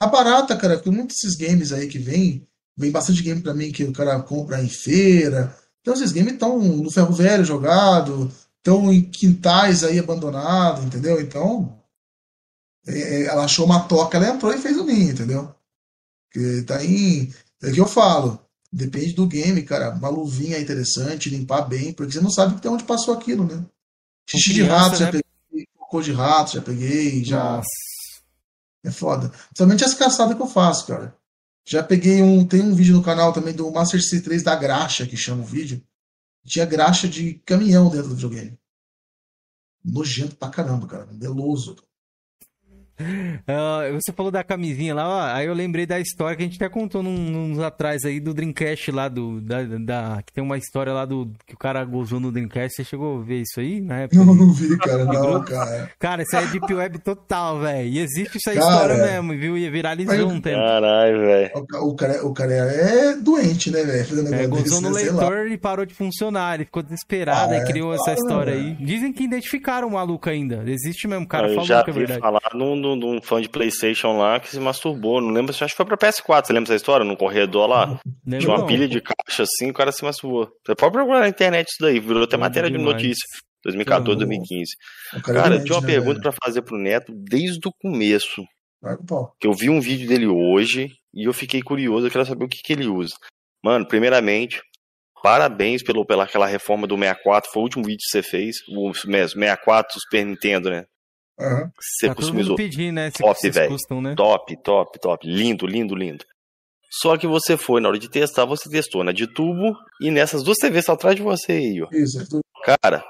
A 0.00 0.08
barata, 0.08 0.56
cara, 0.56 0.74
porque 0.74 0.90
muitos 0.90 1.16
desses 1.16 1.36
games 1.36 1.72
aí 1.72 1.86
que 1.86 1.98
vem, 1.98 2.46
vem 2.76 2.90
bastante 2.90 3.22
game 3.22 3.40
para 3.40 3.54
mim 3.54 3.70
que 3.70 3.84
o 3.84 3.92
cara 3.92 4.20
compra 4.20 4.60
em 4.60 4.68
feira. 4.68 5.56
Então 5.80 5.94
esses 5.94 6.10
games 6.10 6.32
estão 6.32 6.58
no 6.58 6.90
ferro 6.90 7.12
velho 7.12 7.44
jogado, 7.44 8.30
estão 8.58 8.92
em 8.92 9.02
quintais 9.02 9.84
aí 9.84 10.00
abandonados, 10.00 10.84
entendeu? 10.84 11.20
Então, 11.20 11.78
ela 12.86 13.44
achou 13.44 13.64
uma 13.64 13.84
toca, 13.84 14.18
ela 14.18 14.28
entrou 14.28 14.52
e 14.52 14.58
fez 14.58 14.76
o 14.76 14.84
ninho, 14.84 15.12
entendeu? 15.12 15.54
Que 16.30 16.62
tá 16.62 16.84
em. 16.84 17.32
É 17.62 17.70
que 17.70 17.80
eu 17.80 17.86
falo. 17.86 18.40
Depende 18.70 19.12
do 19.12 19.26
game, 19.26 19.62
cara. 19.62 19.90
Uma 19.90 20.08
luvinha 20.08 20.56
é 20.56 20.60
interessante, 20.60 21.30
limpar 21.30 21.62
bem, 21.62 21.92
porque 21.92 22.12
você 22.12 22.20
não 22.20 22.30
sabe 22.30 22.56
até 22.56 22.68
onde 22.68 22.84
passou 22.84 23.14
aquilo, 23.14 23.46
né? 23.46 23.64
Xixi 24.28 24.52
de 24.52 24.62
rato 24.62 24.92
né? 24.92 24.98
já 24.98 25.06
peguei, 25.06 25.66
cocô 25.78 26.02
de 26.02 26.12
rato 26.12 26.54
já 26.54 26.60
peguei, 26.60 27.24
já. 27.24 27.56
Nossa. 27.56 27.68
É 28.84 28.90
foda. 28.90 29.28
Principalmente 29.28 29.84
as 29.84 29.94
caçadas 29.94 30.36
que 30.36 30.42
eu 30.42 30.46
faço, 30.46 30.86
cara. 30.86 31.16
Já 31.66 31.82
peguei 31.82 32.20
um. 32.20 32.46
Tem 32.46 32.60
um 32.60 32.74
vídeo 32.74 32.94
no 32.96 33.02
canal 33.02 33.32
também 33.32 33.54
do 33.54 33.70
Master 33.70 34.00
C3 34.00 34.42
da 34.42 34.54
graxa, 34.54 35.06
que 35.06 35.16
chama 35.16 35.42
o 35.42 35.46
vídeo. 35.46 35.82
Tinha 36.44 36.66
graxa 36.66 37.08
de 37.08 37.34
caminhão 37.46 37.88
dentro 37.88 38.08
do 38.08 38.14
videogame. 38.16 38.58
Nojento 39.82 40.36
pra 40.36 40.50
caramba, 40.50 40.86
cara. 40.86 41.06
Meloso. 41.12 41.76
Uh, 43.00 43.92
você 43.94 44.12
falou 44.12 44.30
da 44.30 44.44
camisinha 44.44 44.94
lá, 44.94 45.08
ó, 45.08 45.34
aí 45.34 45.46
eu 45.46 45.54
lembrei 45.54 45.84
da 45.84 45.98
história 45.98 46.36
que 46.36 46.42
a 46.42 46.46
gente 46.46 46.56
até 46.56 46.68
contou 46.68 47.02
num, 47.02 47.50
uns 47.50 47.58
atrás 47.58 48.04
aí 48.04 48.20
do 48.20 48.32
Dreamcast 48.32 48.92
lá 48.92 49.08
do. 49.08 49.40
Da, 49.40 49.62
da, 49.62 50.22
que 50.24 50.32
tem 50.32 50.44
uma 50.44 50.56
história 50.56 50.92
lá 50.92 51.04
do. 51.04 51.28
que 51.44 51.54
o 51.54 51.58
cara 51.58 51.84
gozou 51.84 52.20
no 52.20 52.30
Dreamcast. 52.30 52.76
Você 52.76 52.84
chegou 52.84 53.18
a 53.18 53.22
ver 53.24 53.42
isso 53.42 53.58
aí 53.58 53.80
na 53.80 54.02
época? 54.02 54.24
Não, 54.24 54.34
não 54.34 54.52
vi, 54.52 54.78
cara, 54.78 55.04
não, 55.04 55.42
cara. 55.42 55.90
Cara, 55.98 56.22
isso 56.22 56.36
aí 56.36 56.44
é 56.44 56.46
Deep 56.48 56.72
Web 56.72 56.98
total, 57.00 57.60
velho. 57.60 57.88
E 57.88 57.98
existe 57.98 58.36
essa 58.36 58.54
cara, 58.54 58.72
história 58.72 59.06
mesmo, 59.12 59.32
viu? 59.36 59.58
E 59.58 59.68
viralizou 59.68 60.28
um 60.28 60.40
tempo. 60.40 60.64
Caralho, 60.64 61.20
velho. 61.20 61.50
O, 61.54 61.88
o, 61.88 61.96
cara, 61.96 62.26
o 62.26 62.32
cara 62.32 62.52
é 62.52 63.16
doente, 63.16 63.70
né, 63.72 63.82
velho? 63.82 64.34
É, 64.34 64.46
gozou 64.46 64.80
no 64.80 64.90
leitor 64.90 65.48
e 65.48 65.58
parou 65.58 65.84
de 65.84 65.94
funcionar. 65.94 66.54
Ele 66.54 66.64
ficou 66.64 66.82
desesperado 66.82 67.54
ah, 67.54 67.58
e 67.58 67.64
criou 67.64 67.92
é, 67.92 67.96
essa 67.96 68.12
história 68.12 68.54
aí. 68.54 68.74
Dizem 68.74 69.12
que 69.12 69.24
identificaram 69.24 69.88
o 69.88 69.92
maluco 69.92 70.30
ainda. 70.30 70.62
Existe 70.66 71.08
mesmo, 71.08 71.24
o 71.24 71.28
cara 71.28 71.48
eu 71.48 71.54
falou 71.54 71.66
já 71.66 71.82
que 71.82 71.90
é 71.90 71.92
verdade. 71.92 72.20
falar 72.20 72.40
num 72.54 72.83
de 72.98 73.06
um 73.06 73.20
fã 73.20 73.40
de 73.40 73.48
PlayStation 73.48 74.18
lá 74.18 74.38
que 74.38 74.50
se 74.50 74.60
masturbou. 74.60 75.20
Não 75.20 75.30
lembro, 75.30 75.52
acho 75.52 75.66
que 75.66 75.76
foi 75.76 75.86
pra 75.86 75.96
PS4. 75.96 76.46
Você 76.46 76.52
lembra 76.52 76.68
essa 76.68 76.76
história? 76.76 77.04
No 77.04 77.16
corredor 77.16 77.66
lá? 77.66 77.98
Não, 78.24 78.38
Tinha 78.38 78.52
uma 78.52 78.58
não. 78.58 78.66
pilha 78.66 78.86
de 78.86 79.00
caixa 79.00 79.42
assim, 79.42 79.70
o 79.70 79.74
cara 79.74 79.90
se 79.90 80.04
masturbou. 80.04 80.48
Você 80.64 80.74
pode 80.74 80.92
procurar 80.92 81.20
na 81.20 81.28
internet 81.28 81.68
isso 81.68 81.78
daí, 81.80 81.98
virou 81.98 82.24
até 82.24 82.36
matéria 82.36 82.70
de 82.70 82.78
notícia. 82.78 83.24
2014, 83.64 84.18
2015. 84.18 84.72
Cara, 85.24 85.42
cara 85.42 85.54
eu 85.56 85.64
tinha 85.64 85.74
uma 85.74 85.86
né, 85.86 85.86
pergunta 85.86 86.20
para 86.20 86.32
fazer 86.44 86.62
pro 86.62 86.78
Neto 86.78 87.12
desde 87.14 87.66
o 87.66 87.72
começo. 87.80 88.44
Que 89.40 89.46
eu 89.46 89.52
vi 89.54 89.70
um 89.70 89.80
vídeo 89.80 90.06
dele 90.06 90.26
hoje 90.26 90.90
e 91.14 91.24
eu 91.24 91.32
fiquei 91.32 91.62
curioso, 91.62 92.06
eu 92.06 92.10
quero 92.10 92.26
saber 92.26 92.44
o 92.44 92.48
que, 92.48 92.60
que 92.62 92.72
ele 92.72 92.86
usa. 92.86 93.14
Mano, 93.64 93.88
primeiramente, 93.88 94.60
parabéns 95.22 95.82
pelo, 95.82 96.04
pela 96.04 96.24
aquela 96.24 96.46
reforma 96.46 96.86
do 96.86 96.98
64, 96.98 97.50
foi 97.50 97.60
o 97.60 97.64
último 97.64 97.84
vídeo 97.84 98.00
que 98.00 98.10
você 98.10 98.22
fez, 98.22 98.56
o 98.68 98.92
64 98.92 99.98
Super 99.98 100.26
Nintendo, 100.26 100.68
né? 100.68 100.84
Uhum. 101.38 101.70
Você 101.80 102.06
tá 102.06 102.14
customizou. 102.14 102.56
Pedir, 102.56 102.92
né? 102.92 103.10
top, 103.10 103.50
velho. 103.50 103.76
Né? 104.00 104.14
Top, 104.14 104.56
top, 104.62 104.98
top. 105.00 105.26
Lindo, 105.26 105.66
lindo, 105.66 105.94
lindo. 105.94 106.24
Só 106.90 107.16
que 107.16 107.26
você 107.26 107.56
foi, 107.56 107.80
na 107.80 107.88
hora 107.88 107.98
de 107.98 108.08
testar, 108.08 108.44
você 108.44 108.70
testou 108.70 109.02
na 109.02 109.10
de 109.10 109.26
tubo 109.26 109.76
e 110.00 110.10
nessas 110.12 110.44
duas 110.44 110.58
TVs 110.58 110.88
atrás 110.88 111.16
de 111.16 111.22
você 111.22 111.52
aí, 111.52 111.82
ó. 111.82 111.88
Isso, 111.92 112.40
Cara, 112.64 112.98
o 112.98 113.02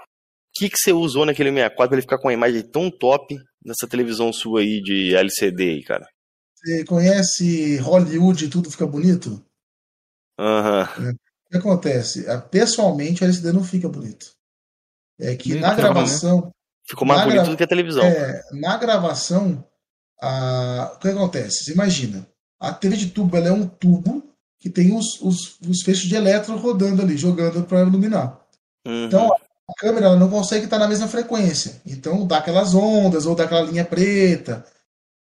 que, 0.55 0.71
que 0.71 0.79
você 0.79 0.93
usou 0.93 1.27
naquele 1.27 1.51
64 1.51 1.89
pra 1.89 1.97
ele 1.97 2.03
ficar 2.03 2.19
com 2.19 2.29
uma 2.29 2.33
imagem 2.33 2.63
tão 2.63 2.91
top 2.91 3.37
nessa 3.63 3.87
televisão 3.87 4.33
sua 4.33 4.61
aí 4.61 4.81
de 4.81 5.15
LCD 5.15 5.65
aí, 5.65 5.83
cara? 5.83 6.07
Você 6.57 6.85
conhece 6.85 7.77
Hollywood 7.77 8.47
e 8.47 8.49
tudo 8.49 8.71
fica 8.71 8.87
bonito? 8.87 9.45
Aham. 10.39 10.89
Uhum. 10.99 11.09
É. 11.09 11.13
O 11.13 11.51
que 11.51 11.59
acontece? 11.59 12.27
É, 12.27 12.39
pessoalmente, 12.39 13.23
o 13.23 13.27
LCD 13.27 13.53
não 13.53 13.63
fica 13.63 13.89
bonito. 13.89 14.33
É 15.21 15.37
que 15.37 15.55
na 15.57 15.75
gravação, 15.75 16.47
né? 16.47 16.51
Ficou 16.87 17.07
mais 17.07 17.21
na 17.21 17.27
bonito 17.27 17.51
do 17.51 17.57
que 17.57 17.65
a 17.65 17.69
televisão. 17.69 18.05
É, 18.05 18.43
na 18.53 18.77
gravação, 18.77 19.65
a... 20.21 20.93
o 20.95 20.99
que 20.99 21.09
acontece? 21.09 21.65
Você 21.65 21.73
imagina, 21.73 22.27
a 22.61 22.73
TV 22.73 22.97
de 22.97 23.11
tubo 23.11 23.37
ela 23.37 23.49
é 23.49 23.53
um 23.53 23.67
tubo 23.67 24.23
que 24.59 24.71
tem 24.71 24.97
os, 24.97 25.21
os, 25.21 25.59
os 25.61 25.83
feixes 25.83 26.09
de 26.09 26.15
elétron 26.15 26.57
rodando 26.57 27.03
ali, 27.03 27.17
jogando 27.17 27.65
para 27.65 27.83
iluminar. 27.83 28.41
Uhum. 28.87 29.05
Então, 29.05 29.31
a 29.69 29.75
câmera 29.79 30.17
não 30.17 30.31
consegue 30.31 30.65
estar 30.65 30.79
na 30.79 30.89
mesma 30.89 31.09
frequência. 31.09 31.81
Então, 31.87 32.27
dá 32.27 32.39
aquelas 32.39 32.75
ondas 32.75 33.27
ou 33.27 33.35
dá 33.35 33.45
aquela 33.45 33.63
linha 33.63 33.85
preta. 33.85 34.65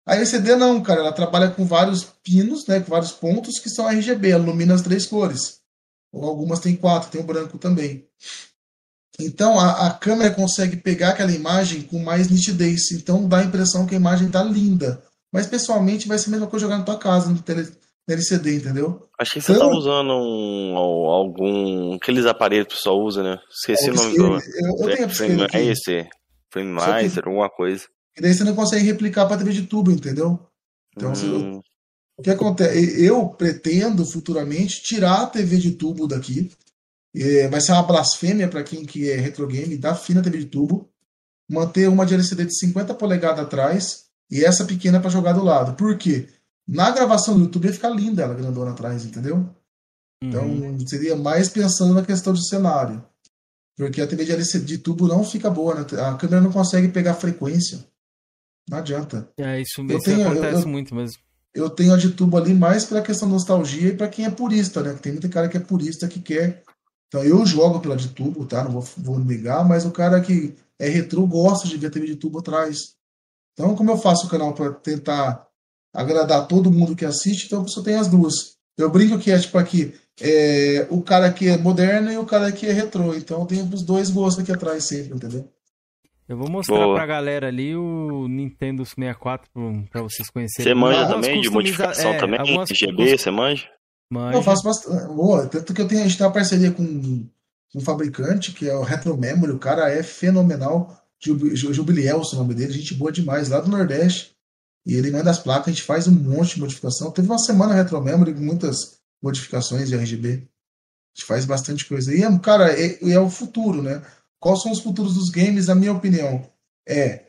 A 0.06 0.16
LCD 0.16 0.56
não, 0.56 0.82
cara, 0.82 1.02
ela 1.02 1.12
trabalha 1.12 1.52
com 1.52 1.66
vários 1.66 2.04
pinos, 2.04 2.66
né, 2.68 2.80
com 2.80 2.90
vários 2.90 3.12
pontos 3.12 3.60
que 3.60 3.70
são 3.70 3.88
RGB, 3.88 4.32
ela 4.32 4.44
ilumina 4.44 4.74
as 4.74 4.82
três 4.82 5.06
cores. 5.06 5.60
Ou 6.12 6.26
algumas 6.26 6.60
tem 6.60 6.76
quatro, 6.76 7.12
tem 7.12 7.22
o 7.22 7.24
branco 7.24 7.58
também. 7.58 8.08
Então 9.20 9.60
a, 9.60 9.88
a, 9.88 9.94
câmera 9.94 10.34
consegue 10.34 10.78
pegar 10.78 11.10
aquela 11.10 11.32
imagem 11.32 11.82
com 11.82 12.00
mais 12.00 12.30
nitidez. 12.30 12.92
Então 12.92 13.28
dá 13.28 13.40
a 13.40 13.44
impressão 13.44 13.86
que 13.86 13.96
a 13.96 13.98
imagem 13.98 14.28
está 14.28 14.42
linda. 14.44 15.04
Mas 15.32 15.46
pessoalmente 15.46 16.08
vai 16.08 16.18
ser 16.18 16.30
a 16.30 16.32
mesma 16.32 16.48
coisa 16.48 16.66
jogar 16.66 16.78
na 16.78 16.84
tua 16.84 16.98
casa, 16.98 17.30
no, 17.30 17.40
tele, 17.42 17.68
LCD, 18.08 18.56
entendeu? 18.56 19.08
Achei 19.20 19.42
que 19.42 19.46
você 19.46 19.54
então, 19.54 19.70
tá 19.70 19.76
usando 19.76 20.14
um, 20.14 20.76
algum. 20.76 21.94
aqueles 21.96 22.26
aparelhos 22.26 22.68
que 22.68 22.74
o 22.74 22.78
pessoal 22.78 23.00
usa, 23.00 23.22
né? 23.22 23.38
Esqueci 23.52 23.90
é, 23.90 23.92
o 23.92 23.96
nome 23.96 24.18
do. 24.18 24.24
Eu, 24.24 24.40
eu 24.80 24.96
tenho 24.96 25.06
a 25.06 25.10
Frame 25.10 25.36
Master, 25.36 26.10
Frame 26.52 26.72
Master, 26.72 27.24
alguma 27.28 27.50
coisa. 27.50 27.84
E 28.18 28.22
daí 28.22 28.34
você 28.34 28.44
não 28.44 28.56
consegue 28.56 28.86
replicar 28.86 29.28
para 29.28 29.38
TV 29.38 29.52
de 29.52 29.64
tubo, 29.64 29.92
entendeu? 29.92 30.40
Então, 30.98 31.14
hum. 31.14 31.62
o 32.18 32.24
que 32.24 32.32
acontece? 32.32 33.06
Eu 33.06 33.28
pretendo 33.28 34.06
futuramente 34.06 34.82
tirar 34.82 35.22
a 35.22 35.28
TV 35.28 35.58
de 35.58 35.72
tubo 35.72 36.08
daqui 36.08 36.52
é, 37.16 37.48
vai 37.48 37.62
ser 37.62 37.72
uma 37.72 37.84
blasfêmia 37.84 38.48
para 38.48 38.64
quem 38.64 38.86
que 38.86 39.10
é 39.10 39.16
retro 39.16 39.48
game 39.48 39.78
da 39.78 39.96
fina 39.96 40.22
TV 40.22 40.40
de 40.40 40.46
tubo 40.46 40.90
manter 41.50 41.90
uma 41.90 42.06
de 42.06 42.14
LCD 42.14 42.46
de 42.46 42.58
50 42.58 42.94
polegadas 42.94 43.44
atrás 43.44 44.06
e 44.30 44.46
essa 44.46 44.66
pequena 44.66 45.00
para 45.00 45.10
jogar 45.10 45.34
do 45.34 45.44
lado. 45.44 45.76
Por 45.76 45.98
quê? 45.98 46.30
Na 46.68 46.92
gravação 46.92 47.34
do 47.36 47.42
YouTube 47.42 47.66
ia 47.66 47.74
ficar 47.74 47.90
linda 47.90 48.22
ela 48.22 48.36
grandona 48.36 48.72
atrás, 48.72 49.04
entendeu? 49.04 49.50
Então 50.24 50.46
uhum. 50.46 50.88
seria 50.88 51.16
mais 51.16 51.50
pensando 51.50 51.96
na 51.96 52.06
questão 52.06 52.34
do 52.34 52.46
cenário. 52.46 53.04
Porque 53.76 54.02
a 54.02 54.08
TV 54.08 54.26
de 54.26 54.34
LCD 54.34 54.66
de 54.66 54.78
tubo 54.78 55.08
não 55.08 55.24
fica 55.24 55.50
boa, 55.50 55.74
né? 55.74 55.86
a 56.02 56.16
câmera 56.16 56.42
não 56.42 56.52
consegue 56.52 56.90
pegar 56.90 57.16
frequência. 57.16 57.84
Não 58.70 58.78
adianta. 58.78 59.32
É, 59.40 59.60
isso, 59.60 59.82
eu 59.82 59.98
isso 59.98 60.06
tenho, 60.06 60.28
acontece 60.28 60.64
eu, 60.64 60.68
muito 60.68 60.94
mesmo. 60.94 61.18
Eu 61.56 61.70
tenho 61.70 61.94
a 61.94 61.98
de 61.98 62.12
tubo 62.12 62.38
ali 62.38 62.54
mais 62.54 62.86
pela 62.86 63.02
questão 63.02 63.28
da 63.28 63.34
nostalgia 63.34 63.90
e 63.90 63.96
para 63.96 64.10
quem 64.10 64.26
é 64.26 64.30
purista, 64.30 64.84
né? 64.84 64.94
Tem 64.94 65.14
muita 65.14 65.30
cara 65.30 65.48
que 65.48 65.58
é 65.58 65.62
purista 65.62 66.08
que 66.08 66.20
quer 66.20 66.64
então 67.10 67.24
eu 67.24 67.44
jogo 67.44 67.80
pela 67.80 67.98
de 67.98 68.10
tubo, 68.10 68.46
tá? 68.46 68.64
Não 68.64 68.72
vou, 68.72 68.88
vou 68.98 69.20
negar, 69.20 69.68
mas 69.68 69.84
o 69.84 69.92
cara 69.92 70.22
que 70.22 70.56
é 70.78 70.88
retrô 70.88 71.26
gosta 71.26 71.68
de 71.68 71.76
ver 71.76 71.88
a 71.88 71.90
TV 71.90 72.06
de 72.06 72.16
tubo 72.16 72.40
atrás. 72.40 72.96
Então, 73.54 73.76
como 73.76 73.92
eu 73.92 73.98
faço 73.98 74.28
o 74.28 74.30
canal 74.30 74.54
para 74.54 74.72
tentar 74.72 75.46
agradar 75.94 76.48
todo 76.48 76.72
mundo 76.72 76.96
que 76.96 77.04
assiste, 77.04 77.48
então 77.48 77.64
eu 77.64 77.68
só 77.68 77.82
tenho 77.82 78.00
as 78.00 78.08
duas. 78.08 78.34
Eu 78.78 78.90
brinco 78.92 79.18
que 79.18 79.32
é 79.32 79.40
tipo 79.40 79.58
aqui, 79.58 79.94
é, 80.22 80.88
o 80.90 81.02
cara 81.02 81.34
que 81.34 81.48
é 81.48 81.58
moderno 81.58 82.12
e 82.12 82.18
o 82.18 82.26
cara 82.26 82.52
que 82.52 82.68
é 82.68 82.72
retrô. 82.72 83.14
Então 83.16 83.42
eu 83.42 83.46
tenho 83.48 83.66
os 83.66 83.82
dois 83.82 84.12
gostos 84.12 84.44
aqui 84.44 84.52
atrás 84.52 84.86
sempre, 84.86 85.16
entendeu? 85.16 85.52
Eu 86.30 86.38
vou 86.38 86.48
mostrar 86.48 86.78
Boa. 86.78 86.96
pra 86.96 87.08
galera 87.08 87.48
ali 87.48 87.76
o 87.76 88.28
Nintendo 88.30 88.86
64 88.86 89.50
pra 89.90 90.04
vocês 90.04 90.30
conhecerem. 90.30 90.72
Você 90.72 90.76
manja 90.76 91.08
também 91.08 91.42
de 91.42 91.50
modificação 91.50 92.12
é, 92.12 92.18
também? 92.20 92.40
RGB, 92.40 93.18
você 93.18 93.32
manja? 93.32 93.68
Mas... 94.10 94.36
Eu 94.36 94.44
faço 94.44 94.64
bastante. 94.64 95.14
Boa, 95.14 95.48
tanto 95.48 95.74
que 95.74 95.82
eu 95.82 95.88
tenho, 95.88 96.02
a 96.02 96.04
gente 96.08 96.18
tem 96.18 96.26
uma 96.26 96.34
parceria 96.34 96.72
com 96.72 96.84
um 96.84 97.82
fabricante, 97.82 98.52
que 98.52 98.68
é 98.68 98.76
o 98.76 98.84
Retro 98.84 99.18
Memory, 99.18 99.52
o 99.52 99.60
cara 99.60 99.90
é 99.92 100.02
fenomenal. 100.02 100.98
Jubiliel, 101.22 102.22
o 102.22 102.36
nome 102.36 102.54
dele, 102.54 102.74
gente 102.74 102.94
boa 102.94 103.12
demais, 103.12 103.50
lá 103.50 103.60
do 103.60 103.70
Nordeste. 103.70 104.36
E 104.86 104.96
ele 104.96 105.12
manda 105.12 105.30
as 105.30 105.38
placas, 105.38 105.68
a 105.68 105.72
gente 105.72 105.84
faz 105.84 106.08
um 106.08 106.12
monte 106.12 106.56
de 106.56 106.62
modificação. 106.62 107.12
Teve 107.12 107.28
uma 107.28 107.38
semana 107.38 107.74
Retro 107.74 108.02
Memory 108.02 108.34
muitas 108.34 109.00
modificações 109.22 109.90
de 109.90 109.96
RGB. 109.96 110.30
A 110.30 111.20
gente 111.20 111.28
faz 111.28 111.46
bastante 111.46 111.86
coisa. 111.86 112.16
E, 112.16 112.24
é, 112.24 112.40
cara, 112.40 112.72
é, 112.72 113.12
é 113.12 113.20
o 113.20 113.30
futuro, 113.30 113.82
né? 113.82 114.02
Quais 114.40 114.62
são 114.62 114.72
os 114.72 114.80
futuros 114.80 115.16
dos 115.16 115.30
games, 115.30 115.68
na 115.68 115.76
minha 115.76 115.92
opinião? 115.92 116.50
É 116.88 117.26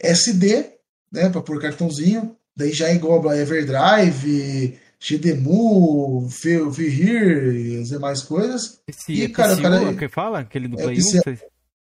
SD, 0.00 0.72
né, 1.12 1.30
para 1.30 1.40
pôr 1.40 1.60
cartãozinho, 1.60 2.36
daí 2.56 2.72
já 2.72 2.92
engloba 2.92 3.38
Everdrive, 3.38 4.78
Shedemu, 5.04 6.26
Vihir 6.70 7.54
e 7.54 7.82
as 7.82 7.88
demais 7.88 8.22
coisas. 8.22 8.80
Esse 8.88 9.12
e, 9.12 9.28
cara, 9.28 9.52
o 9.52 9.60
cara. 9.60 9.94
que 9.94 10.08
fala? 10.08 10.38
Aquele 10.38 10.66
do 10.66 10.80
é, 10.80 10.84
Play 10.84 10.98
1? 10.98 11.02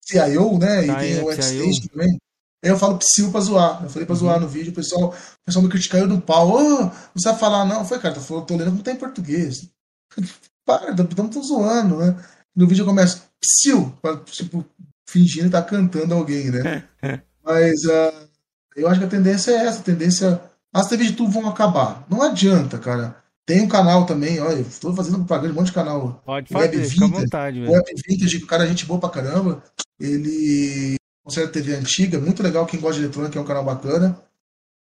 CIO, 0.01 0.59
né? 0.59 0.79
Ah, 0.79 1.05
e 1.05 1.09
tem 1.11 1.19
é, 1.19 1.23
o 1.23 1.31
X-Stage 1.31 1.89
também. 1.91 2.19
Aí 2.65 2.71
eu 2.71 2.79
falo 2.79 2.97
Psyu 2.97 3.31
pra 3.31 3.43
zoar. 3.43 3.83
Eu 3.83 3.91
falei 3.91 4.07
pra 4.07 4.15
uhum. 4.15 4.19
zoar 4.19 4.41
no 4.41 4.49
vídeo, 4.49 4.73
o 4.73 4.75
pessoal, 4.75 5.11
o 5.11 5.45
pessoal 5.45 5.63
me 5.63 5.69
criticou 5.69 6.07
no 6.07 6.23
pau. 6.23 6.55
Oh, 6.55 6.85
não 6.85 7.23
sabe 7.23 7.39
falar, 7.39 7.67
não. 7.67 7.85
Foi, 7.85 7.99
cara, 7.99 8.15
tô, 8.15 8.41
tô 8.41 8.57
lendo 8.57 8.71
como 8.71 8.83
tá 8.83 8.93
em 8.93 8.97
português. 8.97 9.69
Para, 10.65 10.93
estamos 10.93 11.49
zoando, 11.49 11.99
né? 11.99 12.17
No 12.57 12.67
vídeo 12.67 12.87
começa 12.87 13.25
Psyu, 13.39 13.95
tipo, 14.25 14.65
fingindo 15.07 15.47
que 15.47 15.51
tá 15.51 15.63
cantando 15.63 16.15
alguém, 16.15 16.51
né? 16.51 16.85
Mas 17.45 17.85
uh, 17.85 18.27
eu 18.75 18.89
acho 18.89 19.01
que 19.01 19.07
a 19.07 19.11
tendência 19.11 19.51
é 19.51 19.67
essa, 19.67 19.81
a 19.81 19.83
tendência 19.83 20.41
as 20.73 20.89
TVs 20.89 21.11
de 21.11 21.17
tubo 21.17 21.31
vão 21.31 21.49
acabar. 21.49 22.07
Não 22.09 22.23
adianta, 22.23 22.79
cara. 22.79 23.17
Tem 23.45 23.61
um 23.61 23.69
canal 23.69 24.07
também, 24.07 24.41
olha, 24.41 24.61
estou 24.61 24.95
fazendo 24.95 25.19
propaganda, 25.19 25.53
um 25.53 25.57
monte 25.57 25.67
de 25.67 25.73
canal. 25.73 26.23
Pode 26.25 26.49
fazer, 26.49 26.77
Web 26.77 26.89
fica 26.89 27.05
à 27.05 27.09
vontade. 27.09 27.61
Velho. 27.61 27.73
Web 27.73 27.93
Vintage, 28.07 28.37
o 28.37 28.47
cara 28.47 28.65
é 28.65 28.69
gente 28.69 28.87
boa 28.87 29.01
pra 29.01 29.11
caramba. 29.11 29.63
Ele 29.99 30.95
conserta 31.25 31.53
TV 31.53 31.75
antiga, 31.75 32.21
muito 32.21 32.43
legal. 32.43 32.65
Quem 32.67 32.81
gosta 32.81 32.99
de 32.99 33.05
eletrônica 33.05 33.37
é 33.39 33.43
um 33.43 33.45
canal 33.45 33.65
bacana. 33.65 34.19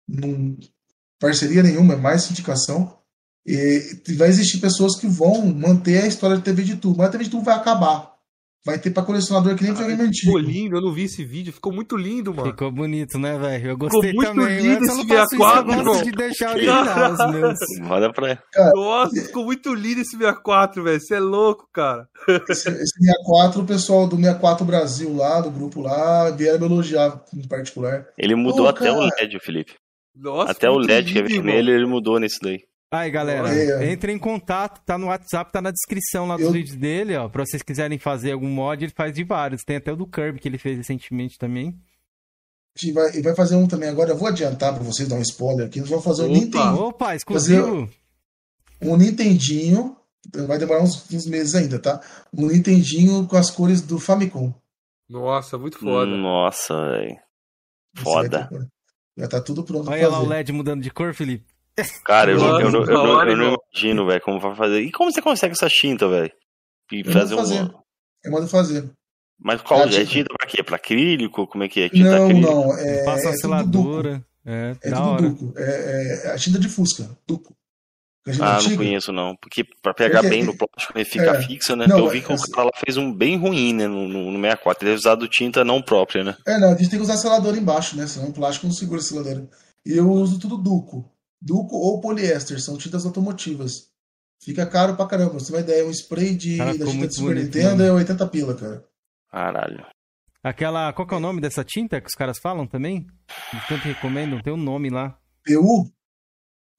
Não 0.07 0.57
parceria 1.19 1.61
nenhuma, 1.61 1.93
é 1.93 1.97
mais 1.97 2.29
indicação. 2.31 2.97
E 3.45 4.01
vai 4.17 4.27
existir 4.27 4.57
pessoas 4.57 4.99
que 4.99 5.07
vão 5.07 5.45
manter 5.45 6.03
a 6.03 6.07
história 6.07 6.35
de 6.35 6.43
TV 6.43 6.63
de 6.63 6.75
tubo, 6.75 6.97
mas 6.97 7.07
a 7.07 7.11
TV 7.11 7.23
de 7.25 7.29
tubo 7.29 7.43
vai 7.43 7.55
acabar. 7.55 8.16
Vai 8.67 8.77
ter 8.77 8.91
pra 8.91 9.01
colecionador 9.01 9.55
que 9.55 9.63
nem 9.63 9.71
videogame 9.71 10.03
antigo. 10.03 10.25
Ficou 10.25 10.37
lindo, 10.39 10.75
eu 10.75 10.81
não 10.81 10.91
vi 10.91 11.03
esse 11.03 11.23
vídeo. 11.23 11.53
Ficou 11.53 11.71
muito 11.71 11.95
lindo, 11.95 12.33
mano. 12.33 12.49
Ficou 12.49 12.69
bonito, 12.69 13.17
né, 13.17 13.37
velho? 13.37 13.69
Eu 13.69 13.77
gostei 13.77 14.11
ficou 14.11 14.25
muito 14.25 14.41
também. 14.41 14.59
lindo 14.59 14.83
esse 14.83 15.07
64, 15.07 15.71
Eu 15.71 15.83
gosto 15.85 16.03
de 16.03 16.11
deixar 16.11 16.51
original 16.51 17.13
os 17.13 17.33
meus. 17.33 17.59
Manda 17.79 18.11
pra 18.11 18.35
cara, 18.35 18.71
Nossa, 18.75 19.21
ficou 19.21 19.45
muito 19.45 19.73
lindo 19.73 20.01
esse 20.01 20.17
64, 20.17 20.83
velho. 20.83 20.99
Você 20.99 21.15
é 21.15 21.19
louco, 21.21 21.65
cara. 21.71 22.09
Esse, 22.49 22.67
esse 22.67 22.99
64, 22.99 23.61
o 23.61 23.65
pessoal 23.65 24.05
do 24.05 24.17
64 24.17 24.65
Brasil 24.65 25.15
lá, 25.15 25.39
do 25.39 25.49
grupo 25.49 25.79
lá, 25.79 26.29
vieram 26.31 26.59
me 26.59 26.65
elogiar 26.65 27.23
em 27.33 27.47
particular. 27.47 28.05
Ele 28.17 28.35
mudou 28.35 28.65
oh, 28.65 28.67
até 28.67 28.91
cara. 28.91 28.97
o 28.97 28.99
LED, 28.99 29.39
Felipe. 29.39 29.75
Nossa, 30.13 30.51
até 30.51 30.69
o 30.69 30.77
LED 30.77 31.13
que 31.13 31.19
é 31.19 31.23
vermelho, 31.23 31.73
ele 31.73 31.85
mudou 31.85 32.19
nesse 32.19 32.41
daí. 32.41 32.66
Aí, 32.89 33.11
galera, 33.11 33.53
é. 33.53 33.91
entre 33.91 34.13
em 34.13 34.17
contato, 34.17 34.81
tá 34.85 34.97
no 34.97 35.07
WhatsApp, 35.07 35.51
tá 35.51 35.61
na 35.61 35.71
descrição 35.71 36.25
lá 36.25 36.37
dos 36.37 36.45
eu... 36.45 36.51
vídeos 36.53 36.77
dele, 36.77 37.17
ó. 37.17 37.27
Pra 37.27 37.45
vocês 37.45 37.61
quiserem 37.61 37.99
fazer 37.99 38.31
algum 38.31 38.47
mod, 38.47 38.83
ele 38.83 38.93
faz 38.95 39.13
de 39.13 39.25
vários. 39.25 39.63
Tem 39.63 39.75
até 39.75 39.91
o 39.91 39.97
do 39.97 40.07
Kirby 40.07 40.39
que 40.39 40.47
ele 40.47 40.57
fez 40.57 40.77
recentemente 40.77 41.37
também. 41.37 41.77
E 42.81 42.91
vai, 42.91 43.21
vai 43.21 43.35
fazer 43.35 43.55
um 43.55 43.67
também 43.67 43.89
agora. 43.89 44.11
Eu 44.11 44.17
vou 44.17 44.27
adiantar 44.29 44.73
pra 44.73 44.83
vocês 44.83 45.09
dar 45.09 45.15
um 45.15 45.21
spoiler 45.21 45.67
aqui. 45.67 45.81
Nós 45.81 45.89
vamos 45.89 46.05
fazer 46.05 46.23
um 46.23 46.27
Nintendo. 46.27 46.81
Opa, 46.83 47.15
exclusivo. 47.15 47.89
Um 48.81 48.95
Nintendinho. 48.95 49.97
Vai 50.45 50.57
demorar 50.57 50.81
uns, 50.81 51.11
uns, 51.11 51.25
meses 51.25 51.55
ainda, 51.55 51.79
tá? 51.79 52.01
Um 52.33 52.47
Nintendinho 52.47 53.25
com 53.27 53.37
as 53.37 53.49
cores 53.49 53.81
do 53.81 53.97
Famicom. 53.97 54.53
Nossa, 55.09 55.57
muito 55.57 55.79
foda. 55.79 56.05
Nossa, 56.05 56.73
velho. 56.91 57.17
Foda. 57.95 58.49
Já 59.17 59.27
tá 59.27 59.41
tudo 59.41 59.63
pronto. 59.63 59.89
Olha 59.89 60.09
lá 60.09 60.19
o 60.19 60.27
LED 60.27 60.51
mudando 60.51 60.81
de 60.81 60.91
cor, 60.91 61.13
Felipe. 61.13 61.46
Cara, 62.03 62.31
eu, 62.31 62.39
eu, 62.39 62.59
eu, 62.59 62.85
eu, 62.85 62.85
não, 62.85 63.23
eu 63.27 63.37
não 63.37 63.55
imagino, 63.55 64.07
velho, 64.07 64.21
como 64.21 64.39
vai 64.39 64.55
fazer. 64.55 64.81
E 64.81 64.91
como 64.91 65.11
você 65.11 65.21
consegue 65.21 65.53
essa 65.53 65.69
tinta, 65.69 66.07
velho? 66.07 66.31
E 66.91 67.03
fazer, 67.03 67.35
fazer 67.35 67.61
um. 67.61 67.69
Eu 68.23 68.31
mando 68.31 68.47
fazer. 68.47 68.89
Mas 69.39 69.61
qual 69.61 69.81
é, 69.81 70.05
tinta 70.05 70.33
pra 70.35 70.47
quê? 70.47 70.63
Pra 70.63 70.77
acrílico? 70.77 71.45
Como 71.45 71.63
é 71.63 71.69
que 71.69 71.81
é? 71.81 71.89
Tinta 71.89 72.17
não, 72.17 72.25
acrílico? 72.25 72.51
não. 72.51 72.77
É, 72.77 73.03
Passa 73.03 73.29
é 73.29 73.33
seladora. 73.33 74.25
É, 74.43 74.75
é 74.81 74.89
tudo 74.89 75.01
hora. 75.03 75.21
duco. 75.29 75.53
É, 75.55 76.21
é, 76.25 76.31
a 76.31 76.37
tinta 76.37 76.57
de 76.57 76.69
fusca, 76.69 77.09
duco. 77.27 77.55
Ah, 78.41 78.55
antiga. 78.57 78.69
não 78.71 78.77
conheço 78.77 79.11
não. 79.11 79.35
Porque 79.35 79.63
pra 79.81 79.93
pegar 79.93 80.21
bem 80.21 80.43
no 80.43 80.57
plástico 80.57 80.97
ele 80.97 81.05
fica 81.05 81.31
é, 81.31 81.41
fixa, 81.43 81.75
né? 81.75 81.85
Não, 81.87 81.99
eu 81.99 82.09
vi 82.09 82.21
que 82.21 82.33
o 82.33 82.51
cara 82.51 82.65
lá 82.65 82.71
fez 82.75 82.97
um 82.97 83.13
bem 83.13 83.37
ruim, 83.37 83.73
né? 83.73 83.87
No, 83.87 84.07
no, 84.07 84.31
no 84.31 84.41
64. 84.41 84.83
Ele 84.83 84.91
deve 84.91 84.99
usado 84.99 85.27
tinta 85.27 85.63
não 85.63 85.81
própria, 85.81 86.23
né? 86.23 86.35
É, 86.45 86.57
não, 86.57 86.69
a 86.69 86.75
gente 86.75 86.89
tem 86.89 86.99
que 86.99 87.05
usar 87.05 87.17
selador 87.17 87.55
embaixo, 87.55 87.95
né? 87.95 88.07
Senão 88.07 88.29
o 88.29 88.33
plástico 88.33 88.67
não 88.67 88.73
segura 88.73 88.99
a 88.99 89.03
seladora. 89.03 89.47
E 89.85 89.95
eu 89.95 90.09
uso 90.09 90.39
tudo 90.39 90.57
duco. 90.57 91.09
Duco 91.41 91.75
ou 91.75 92.01
poliéster, 92.01 92.61
são 92.61 92.77
tintas 92.77 93.05
automotivas. 93.05 93.89
Fica 94.43 94.65
caro 94.65 94.95
pra 94.95 95.07
caramba. 95.07 95.33
Você 95.33 95.51
vai 95.51 95.61
ideia, 95.61 95.85
um 95.85 95.91
spray 95.91 96.35
de, 96.35 96.57
cara, 96.57 96.77
da 96.77 96.85
tinta 96.85 97.07
de 97.07 97.15
Super 97.15 97.35
Nintendo 97.35 97.83
é 97.83 97.91
80 97.91 98.27
pila, 98.27 98.55
cara. 98.55 98.83
Caralho. 99.31 99.85
Aquela. 100.43 100.93
Qual 100.93 101.07
que 101.07 101.13
é 101.13 101.17
o 101.17 101.21
nome 101.21 101.41
dessa 101.41 101.63
tinta 101.63 101.99
que 101.99 102.07
os 102.07 102.15
caras 102.15 102.37
falam 102.39 102.65
também? 102.67 103.05
Tanto 103.67 103.83
recomendam, 103.83 104.41
tem 104.41 104.53
um 104.53 104.57
nome 104.57 104.89
lá. 104.89 105.17
PU? 105.43 105.91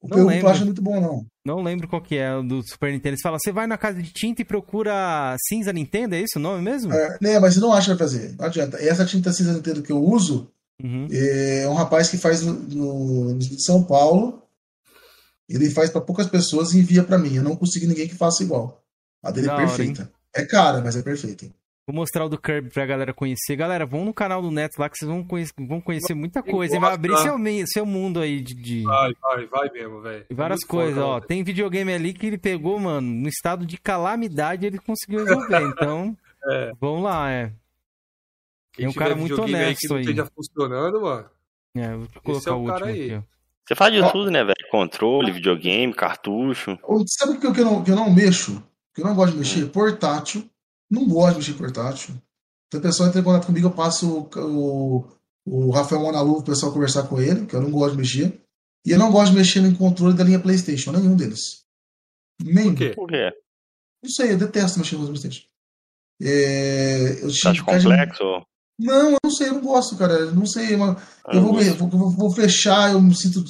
O 0.01 0.07
não 0.07 0.17
PU 0.17 0.27
lembro. 0.27 0.41
plástico 0.41 0.63
é 0.63 0.65
muito 0.65 0.81
bom, 0.81 1.01
não. 1.01 1.25
Não 1.45 1.61
lembro 1.61 1.87
qual 1.87 2.01
que 2.01 2.17
é 2.17 2.41
do 2.41 2.61
Super 2.63 2.91
Nintendo. 2.91 3.09
Eles 3.09 3.21
falam, 3.21 3.37
você 3.37 3.51
vai 3.51 3.67
na 3.67 3.77
casa 3.77 4.01
de 4.01 4.11
tinta 4.13 4.41
e 4.41 4.45
procura 4.45 5.35
cinza 5.47 5.73
Nintendo, 5.73 6.15
é 6.15 6.21
esse 6.21 6.37
o 6.37 6.41
nome 6.41 6.61
mesmo? 6.61 6.93
É, 6.93 7.17
né, 7.21 7.39
mas 7.39 7.53
você 7.53 7.59
não 7.59 7.73
acha 7.73 7.95
pra 7.95 8.05
fazer. 8.05 8.35
Não 8.37 8.45
adianta. 8.45 8.77
Essa 8.77 9.05
tinta 9.05 9.33
cinza 9.33 9.53
Nintendo 9.53 9.83
que 9.83 9.91
eu 9.91 10.01
uso 10.01 10.49
uhum. 10.81 11.07
é 11.11 11.67
um 11.67 11.73
rapaz 11.73 12.09
que 12.09 12.17
faz 12.17 12.41
no, 12.41 12.53
no, 12.53 13.33
no 13.35 13.59
São 13.59 13.83
Paulo. 13.83 14.41
Ele 15.49 15.69
faz 15.71 15.89
para 15.89 16.01
poucas 16.01 16.27
pessoas 16.27 16.73
e 16.73 16.79
envia 16.79 17.03
para 17.03 17.17
mim. 17.17 17.35
Eu 17.35 17.43
não 17.43 17.55
consigo 17.55 17.87
ninguém 17.87 18.07
que 18.07 18.15
faça 18.15 18.43
igual. 18.43 18.83
A 19.23 19.31
dele 19.31 19.47
é 19.47 19.49
da 19.49 19.55
é 19.55 19.65
perfeita. 19.65 20.01
Hora, 20.03 20.11
é 20.35 20.45
cara, 20.45 20.81
mas 20.81 20.95
é 20.95 21.01
perfeita. 21.01 21.47
Vou 21.87 21.95
mostrar 21.95 22.25
o 22.25 22.29
do 22.29 22.37
Kirby 22.37 22.69
pra 22.69 22.85
galera 22.85 23.11
conhecer. 23.15 23.55
Galera, 23.55 23.83
vão 23.83 24.05
no 24.05 24.13
canal 24.13 24.43
do 24.43 24.51
Neto 24.51 24.77
lá 24.77 24.87
que 24.87 24.95
vocês 24.95 25.09
vão 25.09 25.23
conhecer, 25.23 25.53
vão 25.57 25.81
conhecer 25.81 26.13
muita 26.13 26.43
coisa. 26.43 26.79
Vai 26.79 26.93
abrir 26.93 27.17
seu, 27.17 27.35
seu 27.65 27.83
mundo 27.83 28.19
aí 28.19 28.41
de, 28.41 28.53
de... 28.53 28.83
Vai, 28.83 29.11
vai, 29.19 29.47
vai 29.47 29.71
mesmo, 29.71 29.99
velho. 29.99 30.25
Várias 30.29 30.63
coisas, 30.63 30.93
foda, 30.93 31.07
ó. 31.07 31.19
Tem 31.19 31.43
videogame 31.43 31.91
ali 31.91 32.13
que 32.13 32.27
ele 32.27 32.37
pegou, 32.37 32.77
mano, 32.77 33.09
no 33.09 33.27
estado 33.27 33.65
de 33.65 33.75
calamidade 33.79 34.67
ele 34.67 34.77
conseguiu 34.77 35.25
resolver. 35.25 35.49
Então, 35.65 36.15
é. 36.45 36.71
vamos 36.79 37.03
lá, 37.03 37.31
é. 37.31 37.51
Quem 38.73 38.85
é 38.85 38.89
um 38.89 38.93
cara 38.93 39.15
muito 39.15 39.41
honesto 39.41 39.55
aí. 39.65 39.77
Que 39.79 39.87
não 39.87 39.99
esteja 39.99 40.25
funcionando, 40.35 41.01
mano. 41.01 41.25
É, 41.75 41.95
vou 41.95 42.07
colocar 42.23 42.51
é 42.51 42.53
o, 42.53 42.57
o 42.57 42.69
último 42.69 42.85
aí. 42.85 43.11
aqui, 43.11 43.15
ó. 43.15 43.38
Você 43.69 43.75
faz 43.75 43.93
de 43.93 44.11
tudo, 44.11 44.31
né, 44.31 44.43
velho? 44.43 44.55
Controle, 44.71 45.31
videogame, 45.31 45.93
cartucho. 45.93 46.75
Sabe 47.05 47.33
o 47.33 47.39
que 47.39 47.45
eu 47.45 47.65
não, 47.65 47.83
que 47.83 47.91
eu 47.91 47.95
não 47.95 48.11
mexo? 48.11 48.63
Que 48.95 49.01
eu 49.01 49.05
não 49.05 49.13
gosto 49.13 49.33
de 49.33 49.37
mexer? 49.37 49.63
Hum. 49.63 49.69
Portátil. 49.69 50.49
Não 50.89 51.07
gosto 51.07 51.33
de 51.33 51.37
mexer 51.37 51.53
portátil. 51.53 52.15
Se 52.73 52.79
a 52.79 52.81
pessoa 52.81 53.07
entra 53.07 53.21
em 53.21 53.23
contato 53.23 53.45
comigo, 53.45 53.67
eu 53.67 53.71
passo 53.71 54.27
o, 54.35 55.05
o, 55.45 55.67
o 55.67 55.69
Rafael 55.69 56.01
Monalu 56.01 56.39
o 56.39 56.43
pessoal 56.43 56.73
conversar 56.73 57.03
com 57.03 57.21
ele, 57.21 57.45
que 57.45 57.55
eu 57.55 57.61
não 57.61 57.69
gosto 57.69 57.91
de 57.91 58.01
mexer. 58.01 58.41
E 58.87 58.89
eu 58.89 58.97
não 58.97 59.11
gosto 59.11 59.33
de 59.33 59.37
mexer 59.37 59.61
no 59.61 59.77
controle 59.77 60.17
da 60.17 60.23
linha 60.23 60.39
PlayStation, 60.39 60.91
nenhum 60.91 61.15
deles. 61.15 61.63
Nem. 62.43 62.69
Por 62.69 62.75
quê? 62.75 62.89
Por 62.95 63.07
quê? 63.07 63.31
Não 64.01 64.09
sei, 64.09 64.31
eu 64.31 64.37
detesto 64.39 64.79
mexer 64.79 64.95
no 64.95 65.05
PlayStation. 65.05 65.45
É, 66.19 67.21
eu 67.21 67.29
Você 67.29 67.47
acha 67.47 67.63
complexo? 67.63 68.43
Não, 68.79 69.11
eu 69.11 69.17
não 69.21 69.31
sei, 69.31 69.49
eu 69.49 69.53
não 69.55 69.61
gosto, 69.61 69.97
cara. 69.97 70.13
Eu 70.13 70.33
não 70.33 70.45
sei. 70.45 70.73
Eu, 70.73 70.97
eu 71.33 71.41
vou, 71.41 71.89
vou, 71.89 72.09
vou, 72.09 72.31
fechar, 72.31 72.91
eu 72.91 73.01
me 73.01 73.13
sinto 73.13 73.43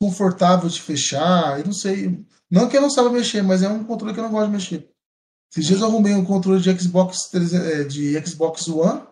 confortável 0.00 0.68
de 0.68 0.80
fechar. 0.80 1.58
Eu 1.58 1.64
não 1.64 1.72
sei. 1.72 2.22
Não 2.50 2.68
que 2.68 2.76
eu 2.76 2.82
não 2.82 2.90
saiba 2.90 3.10
mexer, 3.10 3.42
mas 3.42 3.62
é 3.62 3.68
um 3.68 3.82
controle 3.84 4.12
que 4.12 4.20
eu 4.20 4.24
não 4.24 4.30
gosto 4.30 4.46
de 4.46 4.52
mexer. 4.52 4.90
Esses 5.50 5.66
dias 5.66 5.80
eu 5.80 5.86
arrumei 5.86 6.12
um 6.14 6.24
controle 6.24 6.60
de 6.60 6.78
Xbox, 6.78 7.32
é, 7.32 7.84
de 7.84 8.26
Xbox 8.26 8.68
One, 8.68 9.02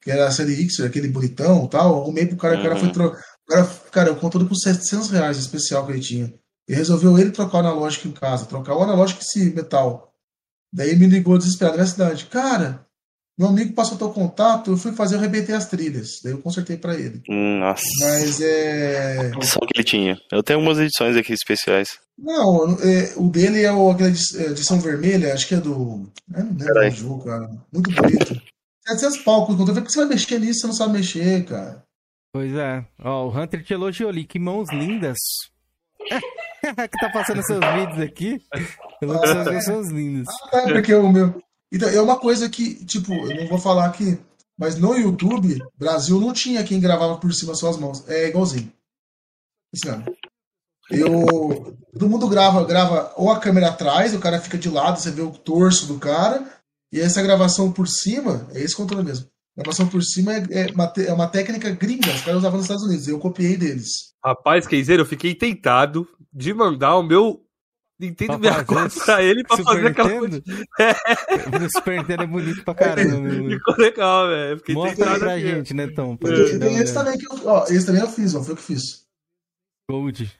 que 0.00 0.10
era 0.10 0.26
a 0.26 0.30
série 0.30 0.54
X, 0.54 0.80
aquele 0.80 1.08
bonitão 1.08 1.66
e 1.66 1.68
tal. 1.68 2.00
Arrumei 2.00 2.26
pro 2.26 2.36
cara, 2.36 2.54
uhum. 2.54 2.60
o 2.60 2.62
cara 2.62 2.76
foi 2.76 2.88
uhum. 2.88 2.94
trocar. 2.94 3.24
Cara, 3.46 3.66
cara, 3.90 4.12
o 4.12 4.16
controle 4.16 4.48
por 4.48 4.54
700 4.54 5.10
reais 5.10 5.36
especial 5.36 5.84
que 5.84 5.92
ele 5.92 6.00
tinha. 6.00 6.34
Ele 6.66 6.78
resolveu 6.78 7.18
ele 7.18 7.30
trocar 7.30 7.58
o 7.58 7.60
analógico 7.66 8.08
em 8.08 8.12
casa, 8.12 8.46
trocar 8.46 8.76
o 8.76 8.82
analógico 8.82 9.20
esse 9.20 9.50
metal. 9.50 10.14
Daí 10.72 10.96
me 10.96 11.06
ligou 11.06 11.36
desesperado 11.36 11.76
na 11.76 11.86
cidade. 11.86 12.26
Cara, 12.26 12.86
meu 13.38 13.48
amigo 13.48 13.72
passou 13.74 13.96
teu 13.96 14.10
contato, 14.10 14.70
eu 14.70 14.76
fui 14.76 14.92
fazer, 14.92 15.14
eu 15.14 15.18
arrebentei 15.18 15.54
as 15.54 15.66
trilhas. 15.66 16.20
Daí 16.22 16.32
eu 16.32 16.42
consertei 16.42 16.76
para 16.76 16.94
ele. 16.94 17.22
Nossa. 17.28 17.82
Mas 18.00 18.40
é. 18.40 19.30
Edição 19.34 19.62
que 19.66 19.78
ele 19.78 19.84
tinha. 19.84 20.18
Eu 20.30 20.42
tenho 20.42 20.58
algumas 20.58 20.78
edições 20.78 21.16
aqui 21.16 21.32
especiais. 21.32 21.98
Não, 22.18 22.76
é, 22.80 23.14
o 23.16 23.28
dele 23.28 23.62
é 23.62 23.72
o, 23.72 23.90
aquela 23.90 24.10
é, 24.10 24.42
edição 24.50 24.78
vermelha, 24.78 25.32
acho 25.32 25.48
que 25.48 25.54
é 25.54 25.60
do. 25.60 26.10
É, 26.34 26.42
não 26.42 26.52
lembro 26.52 26.90
do 26.90 26.96
jogo, 26.96 27.24
cara. 27.24 27.50
Muito 27.72 27.90
bonito. 27.90 28.40
700 28.86 29.18
palcos, 29.18 29.58
eu 29.58 29.66
falei 29.66 29.82
que 29.82 29.92
você 29.92 29.98
vai 30.00 30.08
mexer 30.08 30.38
nisso, 30.38 30.60
você 30.60 30.66
não 30.66 30.74
sabe 30.74 30.92
mexer, 30.94 31.44
cara. 31.44 31.82
Pois 32.32 32.52
é. 32.54 32.84
Ó, 32.98 33.26
o 33.26 33.36
Hunter 33.36 33.64
te 33.64 33.72
elogiou 33.72 34.10
ali, 34.10 34.24
que 34.24 34.38
mãos 34.38 34.70
lindas. 34.70 35.18
que 36.00 36.98
tá 37.00 37.10
passando 37.12 37.42
seus 37.42 37.60
vídeos 37.60 38.00
aqui. 38.00 38.42
Elogiou 39.00 39.38
ah, 39.38 39.56
as 39.56 39.68
mãos 39.68 39.88
lindas. 39.88 40.26
Ah, 40.52 40.62
é 40.68 40.72
porque 40.72 40.94
o 40.94 41.10
meu. 41.10 41.42
Então, 41.72 41.88
é 41.88 42.00
uma 42.00 42.18
coisa 42.18 42.50
que, 42.50 42.84
tipo, 42.84 43.14
eu 43.14 43.34
não 43.34 43.48
vou 43.48 43.58
falar 43.58 43.86
aqui, 43.86 44.18
mas 44.58 44.76
no 44.76 44.94
YouTube, 44.94 45.58
Brasil 45.76 46.20
não 46.20 46.32
tinha 46.32 46.62
quem 46.62 46.78
gravava 46.78 47.16
por 47.16 47.32
cima 47.32 47.54
suas 47.54 47.78
mãos. 47.78 48.06
É 48.08 48.28
igualzinho. 48.28 48.70
Assim, 49.74 50.04
eu, 50.90 51.74
todo 51.92 52.08
mundo 52.08 52.28
grava, 52.28 52.62
grava 52.64 53.12
ou 53.16 53.30
a 53.30 53.40
câmera 53.40 53.68
atrás, 53.68 54.14
o 54.14 54.20
cara 54.20 54.38
fica 54.38 54.58
de 54.58 54.68
lado, 54.68 55.00
você 55.00 55.10
vê 55.10 55.22
o 55.22 55.32
torso 55.32 55.86
do 55.86 55.98
cara, 55.98 56.46
e 56.92 57.00
essa 57.00 57.22
gravação 57.22 57.72
por 57.72 57.88
cima, 57.88 58.46
é 58.52 58.60
esse 58.60 58.76
controle 58.76 59.04
mesmo. 59.04 59.26
Gravação 59.56 59.88
por 59.88 60.02
cima 60.02 60.34
é, 60.34 60.44
é, 60.50 60.66
uma, 60.72 60.92
é 60.96 61.12
uma 61.12 61.28
técnica 61.28 61.70
gringa, 61.70 62.10
os 62.10 62.20
caras 62.20 62.40
usavam 62.40 62.58
nos 62.58 62.66
Estados 62.66 62.84
Unidos, 62.84 63.08
eu 63.08 63.18
copiei 63.18 63.56
deles. 63.56 64.12
Rapaz, 64.22 64.66
Keizeiro, 64.66 65.02
eu 65.02 65.06
fiquei 65.06 65.34
tentado 65.34 66.06
de 66.32 66.52
mandar 66.52 66.96
o 66.96 67.02
meu 67.02 67.40
Nintendo 68.02 68.38
64 68.38 69.04
pra 69.04 69.22
ele 69.22 69.44
pra 69.44 69.56
Super 69.56 69.72
fazer 69.72 69.86
aquela 69.86 70.18
coisa. 70.18 70.42
É. 70.78 70.92
O 71.64 71.70
Super 71.70 71.98
Nintendo 71.98 72.22
é 72.22 72.26
bonito 72.26 72.64
pra 72.64 72.74
caramba. 72.74 73.30
Ficou 73.48 73.76
legal, 73.78 74.28
velho. 74.28 74.62
Mostra 74.70 75.18
pra 75.18 75.34
aqui. 75.34 75.40
gente, 75.40 75.74
né, 75.74 75.88
Tom? 75.88 76.16
Pra 76.16 76.30
é. 76.30 76.58
Tem 76.58 76.76
esse 76.76 76.92
também 76.92 77.16
que 77.16 77.26
eu, 77.26 77.46
ó, 77.46 77.64
esse 77.64 77.86
também 77.86 78.02
eu 78.02 78.08
fiz, 78.08 78.34
ó, 78.34 78.42
foi 78.42 78.54
o 78.54 78.56
que 78.56 78.62
fiz. 78.62 79.04
Gold. 79.88 80.32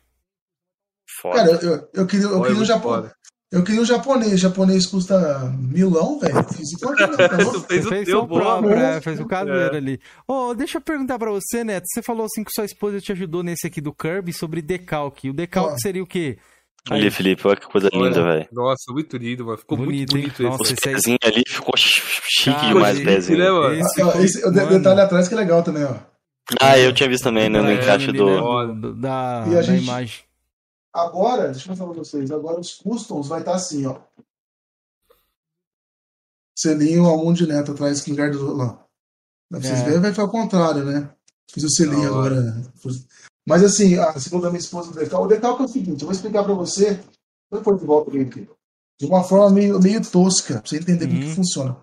Foda. 1.21 1.37
Cara, 1.37 1.65
eu, 1.65 1.89
eu, 1.95 2.07
queria, 2.07 2.27
eu 2.27 2.43
queria 2.43 2.61
um 2.61 2.65
japonês. 2.65 3.13
Eu 3.53 3.63
queria 3.63 3.83
um 3.83 3.85
japonês. 3.85 4.41
Japonês 4.41 4.87
custa 4.87 5.41
milão, 5.59 6.19
velho. 6.19 6.43
Fiz 6.45 6.73
o 6.73 6.79
tá 6.79 7.29
Tu 7.53 7.61
fez 7.61 7.85
o 7.85 7.89
fez 7.91 8.05
teu 8.07 8.27
próprio, 8.27 8.73
é, 8.73 9.01
fez 9.03 9.21
o 9.21 9.27
caseiro 9.27 9.75
é. 9.75 9.77
ali. 9.77 10.01
Oh, 10.27 10.55
deixa 10.55 10.79
eu 10.79 10.81
perguntar 10.81 11.19
pra 11.19 11.31
você, 11.31 11.63
Neto. 11.63 11.85
Você 11.87 12.03
falou 12.03 12.25
assim 12.25 12.43
que 12.43 12.51
sua 12.51 12.65
esposa 12.65 12.99
te 12.99 13.13
ajudou 13.13 13.43
nesse 13.43 13.67
aqui 13.67 13.81
do 13.81 13.93
Kirby 13.93 14.33
sobre 14.33 14.63
decalque. 14.63 15.29
O 15.29 15.35
decalque 15.35 15.81
seria 15.83 16.03
o 16.03 16.07
quê? 16.07 16.39
Ali, 16.91 17.11
Felipe, 17.11 17.47
olha 17.47 17.57
que 17.57 17.67
coisa 17.67 17.89
olha, 17.93 18.09
linda, 18.09 18.23
velho. 18.23 18.49
Nossa, 18.51 18.93
muito 18.93 19.17
lindo, 19.17 19.45
mano. 19.45 19.59
Ficou 19.59 19.79
bonito, 19.79 20.17
muito 20.17 20.37
bonito 20.37 20.43
Nossa, 20.43 20.73
esse. 20.73 20.83
pezinho 20.83 21.19
ali 21.23 21.45
ficou 21.47 21.75
chique 21.77 22.51
Cara, 22.51 22.69
demais, 22.69 22.99
o 22.99 23.05
pezinho. 23.05 23.39
Né, 23.39 23.51
mano? 23.51 23.75
Esse, 23.75 24.03
ah, 24.03 24.23
esse, 24.23 24.47
o 24.47 24.51
detalhe 24.51 25.01
atrás 25.01 25.29
que 25.29 25.35
é 25.35 25.37
legal 25.37 25.63
também, 25.63 25.85
ó. 25.85 25.95
Ah, 26.61 26.77
eu 26.77 26.93
tinha 26.93 27.09
visto 27.09 27.25
também, 27.25 27.49
né, 27.49 27.61
no 27.61 27.73
encaixe 27.73 28.11
do... 28.11 28.75
do... 28.75 28.95
Da, 28.95 29.45
da 29.45 29.63
gente... 29.63 29.85
imagem. 29.85 30.25
Agora, 30.93 31.51
deixa 31.51 31.71
eu 31.71 31.77
falar 31.77 31.95
pra 31.95 32.05
vocês, 32.05 32.31
agora 32.31 32.61
os 32.61 32.75
customs 32.75 33.29
vai 33.29 33.41
estar 33.41 33.53
tá 33.53 33.57
assim, 33.57 33.87
ó. 33.87 33.99
Selinho 36.59 37.07
ao 37.07 37.17
mundo 37.17 37.37
de 37.37 37.47
neto 37.47 37.73
atrás 37.73 38.01
que 38.01 38.11
lugar 38.11 38.31
do 38.31 38.57
lá. 38.57 38.85
Pra 39.49 39.61
vocês 39.61 39.81
é. 39.81 39.85
verem, 39.85 40.01
vai 40.01 40.11
ficar 40.11 40.23
ao 40.23 40.31
contrário, 40.31 40.85
né? 40.85 41.09
Fiz 41.51 41.65
o 41.65 41.71
selinho 41.71 42.11
oh, 42.11 42.15
agora. 42.15 42.41
Né? 42.41 42.65
Mas 43.47 43.63
assim, 43.63 43.97
a 43.99 44.19
segunda 44.19 44.49
minha 44.49 44.61
esposa, 44.61 44.91
o 44.91 44.95
decalque, 44.95 45.25
o 45.25 45.29
decalque 45.29 45.63
é 45.63 45.65
o 45.65 45.69
seguinte, 45.69 46.03
eu 46.03 46.07
vou 46.07 46.13
explicar 46.13 46.45
pra 46.45 46.55
você, 46.55 47.01
pôr 47.63 47.79
de 47.79 47.85
volta 47.85 48.11
aqui, 48.11 48.49
de 49.01 49.07
uma 49.07 49.25
forma 49.25 49.51
meio, 49.51 49.81
meio 49.81 50.01
tosca, 50.05 50.61
pra 50.61 50.63
você 50.65 50.77
entender 50.77 51.05
uhum. 51.05 51.11
como 51.11 51.21
que 51.23 51.29
uhum. 51.29 51.35
funciona. 51.35 51.77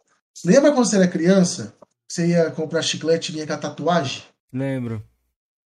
Lembra 0.45 0.71
quando 0.71 0.85
você 0.85 0.95
era 0.95 1.07
criança, 1.07 1.75
você 2.07 2.27
ia 2.27 2.49
comprar 2.51 2.81
chiclete 2.81 3.31
e 3.31 3.33
vinha 3.33 3.47
com 3.47 3.53
a 3.53 3.57
tatuagem? 3.57 4.23
Lembro. 4.53 5.03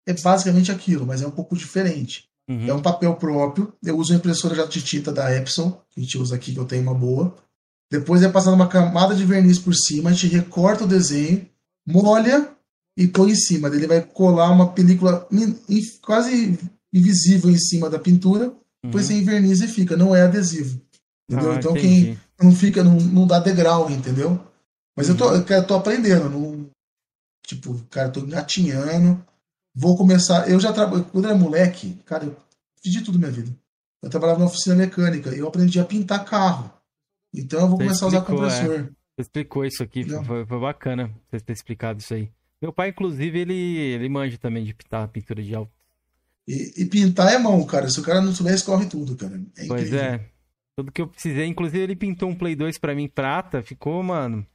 É 0.08 0.14
basicamente 0.14 0.72
aquilo, 0.72 1.06
mas 1.06 1.22
é 1.22 1.28
um 1.28 1.32
pouco 1.32 1.56
diferente. 1.56 2.30
Uhum. 2.50 2.68
É 2.68 2.74
um 2.74 2.82
papel 2.82 3.16
próprio. 3.16 3.74
Eu 3.84 3.98
uso 3.98 4.14
a 4.14 4.16
impressora 4.16 4.68
de 4.68 4.82
tinta 4.82 5.12
da 5.12 5.34
Epson, 5.36 5.72
que 5.90 6.00
a 6.00 6.04
gente 6.04 6.18
usa 6.18 6.36
aqui, 6.36 6.54
que 6.54 6.60
eu 6.60 6.66
tenho 6.66 6.82
uma 6.82 6.94
boa. 6.94 7.36
Depois 7.92 8.24
é 8.24 8.30
passado 8.30 8.54
uma 8.54 8.68
camada 8.68 9.16
de 9.16 9.24
verniz 9.24 9.60
por 9.60 9.74
cima, 9.76 10.10
a 10.10 10.14
gente 10.14 10.34
recorta 10.34 10.84
o 10.84 10.88
desenho, 10.88 11.48
molha 11.86 12.50
e 12.98 13.08
põe 13.08 13.32
em 13.32 13.36
cima. 13.36 13.68
Ele 13.68 13.88
vai 13.88 14.02
colar 14.02 14.52
uma 14.52 14.72
película 14.72 15.28
quase 16.02 16.58
invisível 16.94 17.50
em 17.50 17.58
cima 17.58 17.90
da 17.90 18.00
pintura, 18.00 18.50
uhum. 18.50 18.56
depois 18.86 19.06
você 19.06 19.14
inverniza 19.16 19.66
e 19.66 19.70
fica. 19.70 19.98
Não 19.98 20.16
é 20.16 20.22
adesivo. 20.22 20.80
Entendeu? 21.30 21.52
Ah, 21.52 21.56
então 21.56 21.72
entendi. 21.72 22.06
quem 22.06 22.20
não 22.42 22.52
fica, 22.52 22.84
não, 22.84 22.96
não 22.96 23.26
dá 23.28 23.40
degrau, 23.40 23.90
entendeu? 23.90 24.40
Mas 24.96 25.10
uhum. 25.10 25.16
eu, 25.16 25.44
tô, 25.46 25.54
eu 25.54 25.68
tô 25.68 25.76
aprendendo. 25.76 26.30
Não, 26.30 26.70
tipo, 27.46 27.76
cara, 27.90 28.10
tô 28.10 28.20
engatinhando. 28.20 29.24
Vou 29.76 29.98
começar. 29.98 30.50
Eu 30.50 30.60
já 30.60 30.72
trabalho. 30.72 31.04
Quando 31.06 31.26
eu 31.26 31.32
era 31.32 31.40
moleque, 31.40 31.98
cara, 32.06 32.26
eu 32.26 32.36
fiz 32.82 32.94
de 32.94 33.02
tudo 33.02 33.18
na 33.18 33.28
minha 33.28 33.32
vida. 33.32 33.56
Eu 34.04 34.10
trabalhava 34.10 34.40
na 34.40 34.46
oficina 34.46 34.76
mecânica 34.76 35.34
e 35.34 35.40
eu 35.40 35.48
aprendi 35.48 35.80
a 35.80 35.86
pintar 35.86 36.26
carro. 36.26 36.72
Então 37.34 37.62
eu 37.62 37.68
vou 37.68 37.78
você 37.78 37.86
começar 37.86 38.08
explicou, 38.08 38.44
a 38.44 38.48
usar 38.48 38.62
compressor. 38.62 38.80
É. 38.80 38.84
Você 39.16 39.22
explicou 39.22 39.66
isso 39.66 39.84
aqui, 39.84 40.04
foi, 40.26 40.46
foi, 40.46 40.60
bacana 40.60 41.12
você 41.30 41.40
ter 41.40 41.54
explicado 41.54 42.00
isso 42.00 42.14
aí. 42.14 42.32
Meu 42.64 42.72
pai, 42.72 42.92
inclusive, 42.92 43.38
ele, 43.38 43.54
ele 43.54 44.08
manja 44.08 44.38
também 44.38 44.64
de 44.64 44.74
pintar 44.74 45.06
pintura 45.10 45.44
de 45.44 45.54
alto. 45.54 45.74
E, 46.48 46.82
e, 46.82 46.86
pintar 46.86 47.34
é 47.34 47.38
mão, 47.38 47.62
cara. 47.66 47.90
Se 47.90 48.00
o 48.00 48.04
cara 48.04 48.22
não 48.22 48.34
souber, 48.34 48.54
escorre 48.54 48.86
tudo, 48.86 49.18
cara. 49.18 49.38
É 49.58 49.68
pois 49.68 49.92
é. 49.92 50.26
Tudo 50.74 50.90
que 50.90 51.02
eu 51.02 51.08
precisei. 51.10 51.46
Inclusive, 51.46 51.84
ele 51.84 51.96
pintou 51.98 52.30
um 52.30 52.36
Play 52.36 52.56
2 52.56 52.78
pra 52.78 52.96
mim, 52.96 53.10
prata. 53.10 53.62
Ficou, 53.62 54.02
mano. 54.02 54.48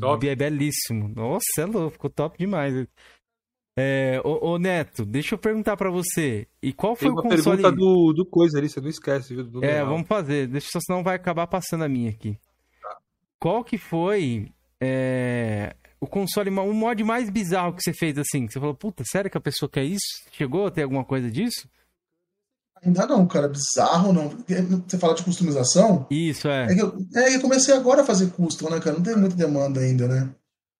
Top. 0.00 0.28
É 0.28 0.36
belíssimo. 0.36 1.08
Nossa, 1.08 1.46
é 1.60 1.64
louco. 1.64 1.92
Ficou 1.92 2.10
top 2.10 2.36
demais. 2.36 2.86
É, 3.74 4.20
ô, 4.22 4.50
ô, 4.50 4.58
Neto, 4.58 5.06
deixa 5.06 5.34
eu 5.34 5.38
perguntar 5.38 5.78
para 5.78 5.90
você. 5.90 6.46
E 6.62 6.74
qual 6.74 6.94
foi 6.94 7.08
Tem 7.08 7.10
uma 7.10 7.20
o 7.20 7.22
console... 7.22 7.62
pergunta 7.62 7.74
do, 7.74 8.12
do 8.12 8.26
coisa 8.26 8.58
ali, 8.58 8.68
você 8.68 8.82
não 8.82 8.90
esquece, 8.90 9.34
viu? 9.34 9.44
Do 9.44 9.64
é, 9.64 9.82
vamos 9.82 10.06
fazer. 10.06 10.46
Deixa 10.46 10.68
só 10.70 10.78
senão 10.78 11.02
vai 11.02 11.16
acabar 11.16 11.46
passando 11.46 11.84
a 11.84 11.88
minha 11.88 12.10
aqui. 12.10 12.38
Tá. 12.82 12.98
Qual 13.38 13.64
que 13.64 13.78
foi 13.78 14.52
é, 14.78 15.74
o 16.04 16.06
console, 16.06 16.50
o 16.50 16.74
mod 16.74 17.02
mais 17.04 17.28
bizarro 17.30 17.74
que 17.74 17.82
você 17.82 17.92
fez 17.92 18.16
assim? 18.18 18.46
Você 18.48 18.60
falou, 18.60 18.74
puta, 18.74 19.02
sério 19.04 19.30
que 19.30 19.38
a 19.38 19.40
pessoa 19.40 19.68
quer 19.68 19.84
isso? 19.84 20.22
Chegou 20.32 20.66
a 20.66 20.70
ter 20.70 20.82
alguma 20.82 21.04
coisa 21.04 21.30
disso? 21.30 21.68
Ainda 22.82 23.06
não, 23.06 23.26
cara. 23.26 23.48
Bizarro 23.48 24.12
não. 24.12 24.28
Você 24.86 24.98
fala 24.98 25.14
de 25.14 25.22
customização? 25.22 26.06
Isso, 26.10 26.48
é. 26.48 26.64
É 26.64 26.74
que 26.74 26.82
eu, 26.82 26.98
é 27.14 27.28
que 27.30 27.36
eu 27.36 27.40
comecei 27.40 27.74
agora 27.74 28.02
a 28.02 28.06
fazer 28.06 28.30
custom, 28.30 28.70
né, 28.70 28.80
cara? 28.80 28.96
Não 28.96 29.02
tem 29.02 29.16
muita 29.16 29.36
demanda 29.36 29.80
ainda, 29.80 30.06
né? 30.06 30.34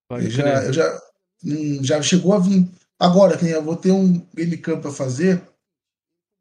Pode 0.08 0.26
eu 0.26 0.30
já, 0.30 0.64
eu 0.64 0.72
já, 0.72 1.00
hum, 1.44 1.78
já 1.82 2.02
chegou 2.02 2.34
a 2.34 2.38
vir 2.38 2.68
Agora, 2.98 3.36
que 3.36 3.46
eu 3.46 3.62
vou 3.62 3.76
ter 3.76 3.90
um 3.90 4.18
game 4.34 4.56
cam 4.56 4.80
para 4.80 4.90
fazer, 4.90 5.42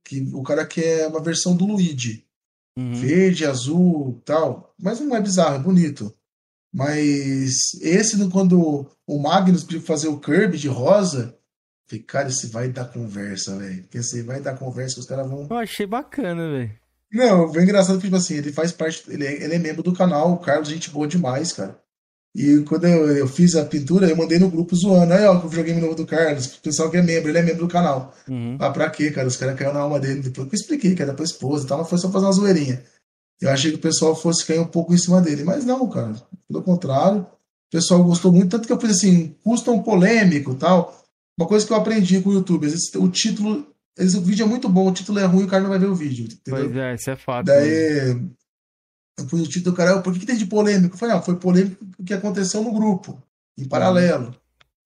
que 0.05 0.21
o 0.33 0.43
cara 0.43 0.65
quer 0.65 1.07
uma 1.07 1.21
versão 1.21 1.55
do 1.55 1.65
Luigi. 1.65 2.25
Uhum. 2.77 2.93
Verde, 2.93 3.45
azul, 3.45 4.21
tal. 4.23 4.73
Mas 4.79 4.99
não 4.99 5.15
é 5.15 5.21
bizarro, 5.21 5.55
é 5.55 5.59
bonito. 5.59 6.13
Mas 6.73 7.73
esse, 7.81 8.17
quando 8.29 8.89
o 9.05 9.19
Magnus 9.19 9.63
pediu 9.63 9.81
fazer 9.81 10.07
o 10.07 10.19
Kirby 10.19 10.57
de 10.57 10.67
rosa, 10.67 11.37
falei, 11.85 12.03
cara, 12.03 12.29
esse 12.29 12.47
vai 12.47 12.69
dar 12.69 12.85
conversa, 12.85 13.55
velho. 13.57 13.85
Esse 13.93 14.23
vai 14.23 14.41
dar 14.41 14.57
conversa 14.57 14.95
que 14.95 15.01
os 15.01 15.07
caras 15.07 15.29
vão. 15.29 15.47
Eu 15.49 15.57
achei 15.57 15.85
bacana, 15.85 16.49
velho. 16.49 16.71
Não, 17.11 17.53
foi 17.53 17.61
engraçado 17.61 17.97
que, 17.97 18.05
tipo 18.05 18.15
assim, 18.15 18.37
ele 18.37 18.51
faz 18.51 18.71
parte, 18.71 19.03
ele 19.07 19.23
é, 19.23 19.43
ele 19.43 19.53
é 19.53 19.59
membro 19.59 19.83
do 19.83 19.93
canal, 19.93 20.33
o 20.33 20.39
Carlos, 20.39 20.67
gente 20.67 20.89
boa 20.89 21.07
demais, 21.07 21.53
cara. 21.53 21.79
E 22.35 22.63
quando 22.63 22.85
eu, 22.85 23.15
eu, 23.15 23.27
fiz 23.27 23.53
a 23.55 23.63
pintura, 23.63 24.09
eu 24.09 24.17
mandei 24.17 24.39
no 24.39 24.49
grupo 24.49 24.75
zoando. 24.75 25.13
Aí, 25.13 25.23
ó, 25.23 25.37
o 25.37 25.47
videogame 25.47 25.79
novo 25.79 25.93
do 25.93 26.07
Carlos. 26.07 26.47
O 26.47 26.61
pessoal 26.61 26.89
que 26.89 26.97
é 26.97 27.01
membro, 27.03 27.29
ele 27.29 27.37
é 27.37 27.43
membro 27.43 27.67
do 27.67 27.71
canal. 27.71 28.11
Uhum. 28.27 28.57
Ah, 28.59 28.71
pra 28.71 28.89
quê, 28.89 29.11
cara? 29.11 29.27
Os 29.27 29.37
caras 29.37 29.55
caíram 29.55 29.75
na 29.75 29.81
alma 29.81 29.99
dele. 29.99 30.21
Depois 30.21 30.47
eu 30.47 30.55
expliquei 30.55 30.95
que 30.95 31.03
era 31.03 31.13
pra 31.13 31.23
esposa 31.23 31.65
e 31.65 31.67
tal, 31.67 31.77
mas 31.77 31.89
foi 31.89 31.99
só 31.99 32.11
fazer 32.11 32.25
uma 32.25 32.31
zoeirinha. 32.31 32.83
Eu 33.43 33.49
achei 33.49 33.71
que 33.71 33.77
o 33.77 33.81
pessoal 33.81 34.15
fosse 34.15 34.45
cair 34.45 34.59
um 34.59 34.65
pouco 34.65 34.93
em 34.93 34.97
cima 34.97 35.21
dele. 35.21 35.43
Mas 35.43 35.65
não, 35.65 35.89
cara. 35.89 36.15
Pelo 36.47 36.63
contrário. 36.63 37.21
O 37.21 37.71
pessoal 37.71 38.01
gostou 38.01 38.31
muito, 38.31 38.51
tanto 38.51 38.65
que 38.65 38.71
eu 38.71 38.79
fiz 38.79 38.91
assim, 38.91 39.35
custom 39.43 39.83
polêmico 39.83 40.55
tal. 40.55 41.03
Uma 41.37 41.45
coisa 41.47 41.65
que 41.65 41.73
eu 41.73 41.77
aprendi 41.77 42.21
com 42.21 42.29
o 42.29 42.33
YouTube, 42.33 42.67
vezes 42.67 42.93
o 42.95 43.09
título. 43.09 43.67
Vezes 43.97 44.15
o 44.15 44.21
vídeo 44.21 44.45
é 44.45 44.47
muito 44.47 44.69
bom, 44.69 44.87
o 44.87 44.93
título 44.93 45.19
é 45.19 45.25
ruim, 45.25 45.43
o 45.43 45.47
cara 45.47 45.61
não 45.61 45.69
vai 45.69 45.77
ver 45.77 45.87
o 45.87 45.95
vídeo. 45.95 46.25
Entendeu? 46.25 46.65
Pois 46.65 46.77
é, 46.77 46.95
isso 46.95 47.09
é 47.09 47.15
fato. 47.17 47.45
Daí. 47.47 48.13
Né? 48.13 48.29
Eu 49.19 49.25
pus 49.25 49.41
o 49.41 49.47
título 49.47 49.71
do 49.71 49.77
cara, 49.77 50.01
por 50.01 50.13
que, 50.13 50.19
que 50.19 50.25
tem 50.25 50.37
de 50.37 50.45
polêmico? 50.45 50.95
Eu 50.95 50.97
falei, 50.97 51.15
ah, 51.15 51.21
foi 51.21 51.35
polêmico 51.35 51.85
o 51.99 52.03
que 52.03 52.13
aconteceu 52.13 52.63
no 52.63 52.73
grupo, 52.73 53.21
em 53.57 53.67
paralelo. 53.67 54.33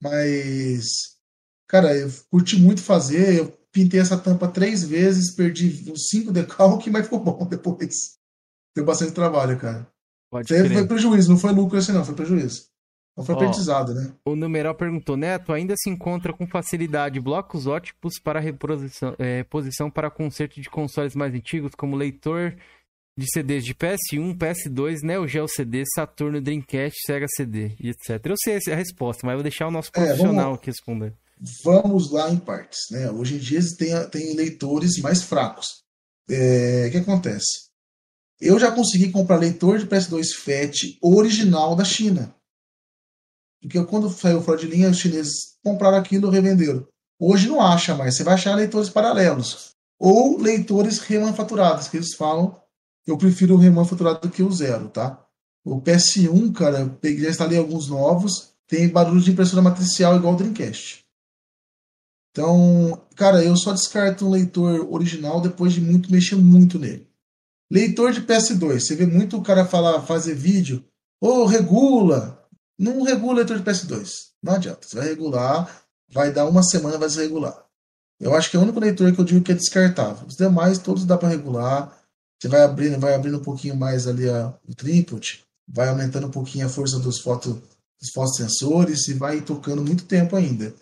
Mas, 0.02 0.88
cara, 1.68 1.96
eu 1.96 2.12
curti 2.30 2.60
muito 2.60 2.82
fazer, 2.82 3.38
eu 3.38 3.58
pintei 3.72 4.00
essa 4.00 4.18
tampa 4.18 4.48
três 4.48 4.84
vezes, 4.84 5.32
perdi 5.32 5.90
uns 5.90 6.08
cinco 6.10 6.32
decalques, 6.32 6.88
mas 6.92 7.04
ficou 7.06 7.20
bom 7.20 7.46
depois. 7.46 8.16
Deu 8.78 8.86
bastante 8.86 9.12
trabalho, 9.12 9.58
cara. 9.58 9.88
Pode 10.30 10.48
foi 10.48 10.88
prejuízo, 10.88 11.32
não 11.32 11.38
foi 11.40 11.52
lucro 11.52 11.80
assim 11.80 11.91
não, 11.91 12.06
foi 12.06 12.14
prejuízo. 12.14 12.68
Não 13.18 13.26
foi 13.26 13.34
aprendizado, 13.34 13.95
né? 13.95 14.14
O 14.24 14.36
numeral 14.36 14.76
perguntou, 14.76 15.18
Neto, 15.18 15.52
ainda 15.52 15.74
se 15.76 15.90
encontra 15.90 16.32
com 16.32 16.45
facilidade 16.45 17.20
blocos 17.20 17.66
óticos 17.66 18.20
para 18.20 18.40
reposição, 18.40 19.16
é, 19.18 19.44
para 19.91 20.12
conserto 20.12 20.62
de 20.62 20.70
consoles 20.70 21.16
mais 21.16 21.34
antigos, 21.34 21.72
como 21.76 21.95
leitor 21.95 22.56
de 23.18 23.26
CDs 23.34 23.66
de 23.66 23.74
PS1, 23.74 24.38
PS2, 24.38 24.98
Neo 25.02 25.28
Geo 25.28 25.48
CD, 25.48 25.84
Saturno, 25.95 26.40
Dreamcast, 26.40 26.99
Sega 27.04 27.26
CD 27.36 27.72
e 27.80 27.90
etc. 27.90 28.24
Eu 28.24 28.36
sei 28.38 28.60
a 28.72 28.76
resposta, 28.76 29.26
mas 29.26 29.34
vou 29.34 29.41
deixar 29.41 29.66
o 29.66 29.72
nosso 29.72 29.90
é, 29.95 30.06
profissional 30.06 30.52
é, 30.52 30.54
aqui 30.54 30.68
responder. 30.68 31.16
Vamos 31.64 32.12
lá 32.12 32.30
em 32.30 32.38
partes. 32.38 32.82
Né? 32.91 33.10
Hoje 33.10 33.38
em 33.38 33.40
dia 33.40 33.60
tem, 33.76 34.10
tem 34.10 34.36
leitores 34.36 34.99
mais 34.99 35.24
fracos. 35.24 35.66
É, 36.30 36.86
o 36.88 36.91
que 36.91 36.98
acontece? 36.98 37.66
Eu 38.40 38.60
já 38.60 38.72
consegui 38.72 39.12
comprar 39.12 39.38
leitor 39.38 39.80
de 39.80 39.88
PS2 39.88 40.34
FAT 40.34 40.98
original 41.02 41.76
da 41.76 41.84
China. 41.84 42.36
Porque 43.62 43.84
quando 43.86 44.10
saiu 44.10 44.42
fora 44.42 44.60
de 44.60 44.68
linha, 44.68 44.90
os 44.90 45.00
chineses 45.00 45.58
compraram 45.64 45.98
aquilo 45.98 46.30
e 46.30 46.32
revenderam. 46.32 46.88
Hoje 47.20 47.48
não 47.48 47.60
acha 47.60 47.96
mais. 47.96 48.16
Você 48.16 48.24
vai 48.24 48.36
achar 48.36 48.56
leitores 48.56 48.90
paralelos. 48.90 49.72
Ou 50.00 50.40
leitores 50.40 51.00
remanufacturados, 51.00 51.88
que 51.88 51.98
eles 51.98 52.14
falam 52.14 52.56
eu 53.08 53.18
prefiro 53.18 53.56
o 53.56 53.58
remanufaturado 53.58 54.28
do 54.28 54.30
que 54.30 54.44
o 54.44 54.52
zero, 54.52 54.90
tá? 54.90 55.26
O 55.64 55.82
PS1, 55.82 56.52
cara, 56.54 57.00
já 57.02 57.30
instalei 57.30 57.58
alguns 57.58 57.88
novos, 57.88 58.54
tem 58.68 58.90
barulho 58.90 59.22
de 59.22 59.32
impressora 59.32 59.62
matricial 59.62 60.18
igual 60.18 60.34
o 60.34 60.38
Dreamcast. 60.38 61.06
Então, 62.32 63.02
cara, 63.16 63.44
eu 63.44 63.56
só 63.56 63.72
descarto 63.72 64.28
um 64.28 64.30
leitor 64.30 64.94
original 64.94 65.40
depois 65.40 65.74
de 65.74 65.82
muito 65.82 66.12
mexer 66.12 66.36
muito 66.36 66.78
nele. 66.78 67.07
Leitor 67.69 68.14
de 68.14 68.22
PS2, 68.22 68.80
você 68.80 68.95
vê 68.95 69.06
muito 69.06 69.38
o 69.38 69.44
cara 69.44 69.65
falar, 69.65 70.02
fazer 70.02 70.35
vídeo, 70.35 70.85
ou 71.19 71.44
oh, 71.44 71.45
regula. 71.45 72.45
Não 72.80 73.03
regula 73.03 73.35
leitor 73.35 73.57
de 73.57 73.64
PS2. 73.64 74.27
Não 74.41 74.53
adianta. 74.53 74.88
Você 74.88 74.95
vai 74.95 75.07
regular, 75.07 75.84
vai 76.10 76.31
dar 76.31 76.45
uma 76.45 76.64
semana, 76.64 76.98
vai 76.98 77.10
se 77.10 77.19
regular. 77.19 77.65
Eu 78.19 78.34
acho 78.34 78.49
que 78.49 78.57
é 78.57 78.60
o 78.60 78.64
único 78.64 78.80
leitor 78.80 79.11
que 79.14 79.19
eu 79.19 79.26
digo 79.26 79.44
que 79.44 79.52
é 79.52 79.56
descartável. 79.56 80.27
Os 80.27 80.35
demais, 80.35 80.77
todos 80.77 81.06
dá 81.06 81.18
para 81.18 81.30
regular. 81.30 81.95
Você 82.39 82.48
vai 82.48 82.61
abrindo, 82.61 82.99
vai 82.99 83.14
abrindo 83.14 83.38
um 83.38 83.44
pouquinho 83.44 83.76
mais 83.76 84.07
ali 84.07 84.30
a, 84.30 84.53
o 84.68 84.76
tripod, 84.76 85.44
vai 85.68 85.89
aumentando 85.89 86.27
um 86.27 86.31
pouquinho 86.31 86.68
a 86.68 86.69
força 86.69 86.99
dos, 86.99 87.19
foto, 87.19 87.61
dos 87.99 88.11
fotossensores 88.14 89.07
e 89.07 89.14
vai 89.14 89.41
tocando 89.41 89.84
muito 89.84 90.06
tempo 90.06 90.35
ainda. 90.35 90.73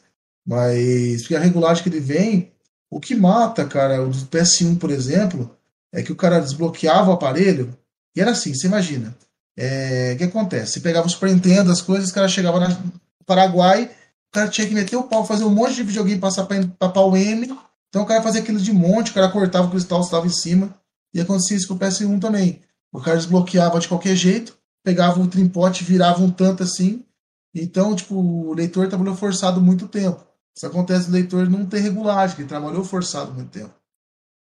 Mas, 0.46 1.22
porque 1.22 1.36
a 1.36 1.40
regulagem 1.40 1.82
que 1.82 1.90
ele 1.90 2.00
vem, 2.00 2.52
o 2.90 3.00
que 3.00 3.16
mata, 3.16 3.66
cara, 3.66 4.04
o 4.04 4.10
do 4.10 4.26
PS1, 4.28 4.78
por 4.78 4.92
exemplo, 4.92 5.55
é 5.96 6.04
que 6.04 6.12
o 6.12 6.16
cara 6.16 6.40
desbloqueava 6.40 7.10
o 7.10 7.14
aparelho 7.14 7.76
e 8.16 8.22
era 8.22 8.32
assim, 8.32 8.54
você 8.54 8.68
imagina. 8.68 9.16
É, 9.58 10.12
o 10.14 10.18
que 10.18 10.26
acontece? 10.26 10.74
Você 10.74 10.80
pegava 10.82 11.08
o 11.08 11.10
Super 11.10 11.30
Nintendo, 11.30 11.72
as 11.72 11.82
coisas, 11.82 12.10
o 12.10 12.14
cara 12.14 12.28
chegava 12.28 12.60
no 12.68 12.94
Paraguai, 13.26 13.86
o 13.86 14.34
cara 14.34 14.50
tinha 14.50 14.68
que 14.68 14.74
meter 14.74 14.98
o 14.98 15.04
pau, 15.04 15.26
fazer 15.26 15.46
um 15.46 15.50
monte 15.50 15.76
de 15.76 15.84
videogame 15.84 16.20
passar 16.20 16.46
para 16.46 16.90
pau 16.90 17.16
M. 17.16 17.58
Então 17.88 18.04
o 18.04 18.06
cara 18.06 18.22
fazia 18.22 18.42
aquilo 18.42 18.60
de 18.60 18.74
monte, 18.74 19.12
o 19.12 19.14
cara 19.14 19.30
cortava 19.30 19.68
o 19.68 19.72
cristal, 19.72 20.02
estava 20.02 20.26
em 20.28 20.30
cima. 20.30 20.76
E 21.14 21.22
acontecia 21.22 21.56
isso 21.56 21.68
com 21.70 21.76
o 21.76 21.80
PS1 21.80 22.20
também. 22.20 22.62
O 22.92 23.00
cara 23.00 23.16
desbloqueava 23.16 23.80
de 23.80 23.88
qualquer 23.88 24.18
jeito, 24.18 24.58
pegava 24.84 25.22
o 25.22 25.28
trimpote, 25.28 25.86
virava 25.86 26.22
um 26.22 26.30
tanto 26.30 26.64
assim. 26.64 27.06
Então, 27.54 27.96
tipo, 27.96 28.16
o 28.16 28.54
leitor 28.54 28.90
trabalhou 28.90 29.16
forçado 29.16 29.62
muito 29.62 29.88
tempo. 29.88 30.22
Isso 30.54 30.68
acontece 30.68 31.08
no 31.08 31.14
leitor 31.14 31.50
não 31.50 31.66
ter 31.66 31.80
regulagem, 31.80 32.36
que 32.36 32.44
trabalhou 32.44 32.84
forçado 32.84 33.34
muito 33.34 33.50
tempo. 33.50 33.74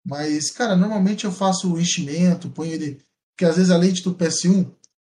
Mas, 0.07 0.49
cara, 0.51 0.73
normalmente 0.73 1.25
eu 1.25 1.31
faço 1.33 1.73
o 1.73 1.79
enchimento, 1.79 2.49
ponho 2.49 2.71
ele. 2.71 3.01
Porque 3.35 3.43
às 3.43 3.57
vezes 3.57 3.69
a 3.69 3.77
lente 3.77 4.01
do 4.01 4.15
PS1, 4.15 4.71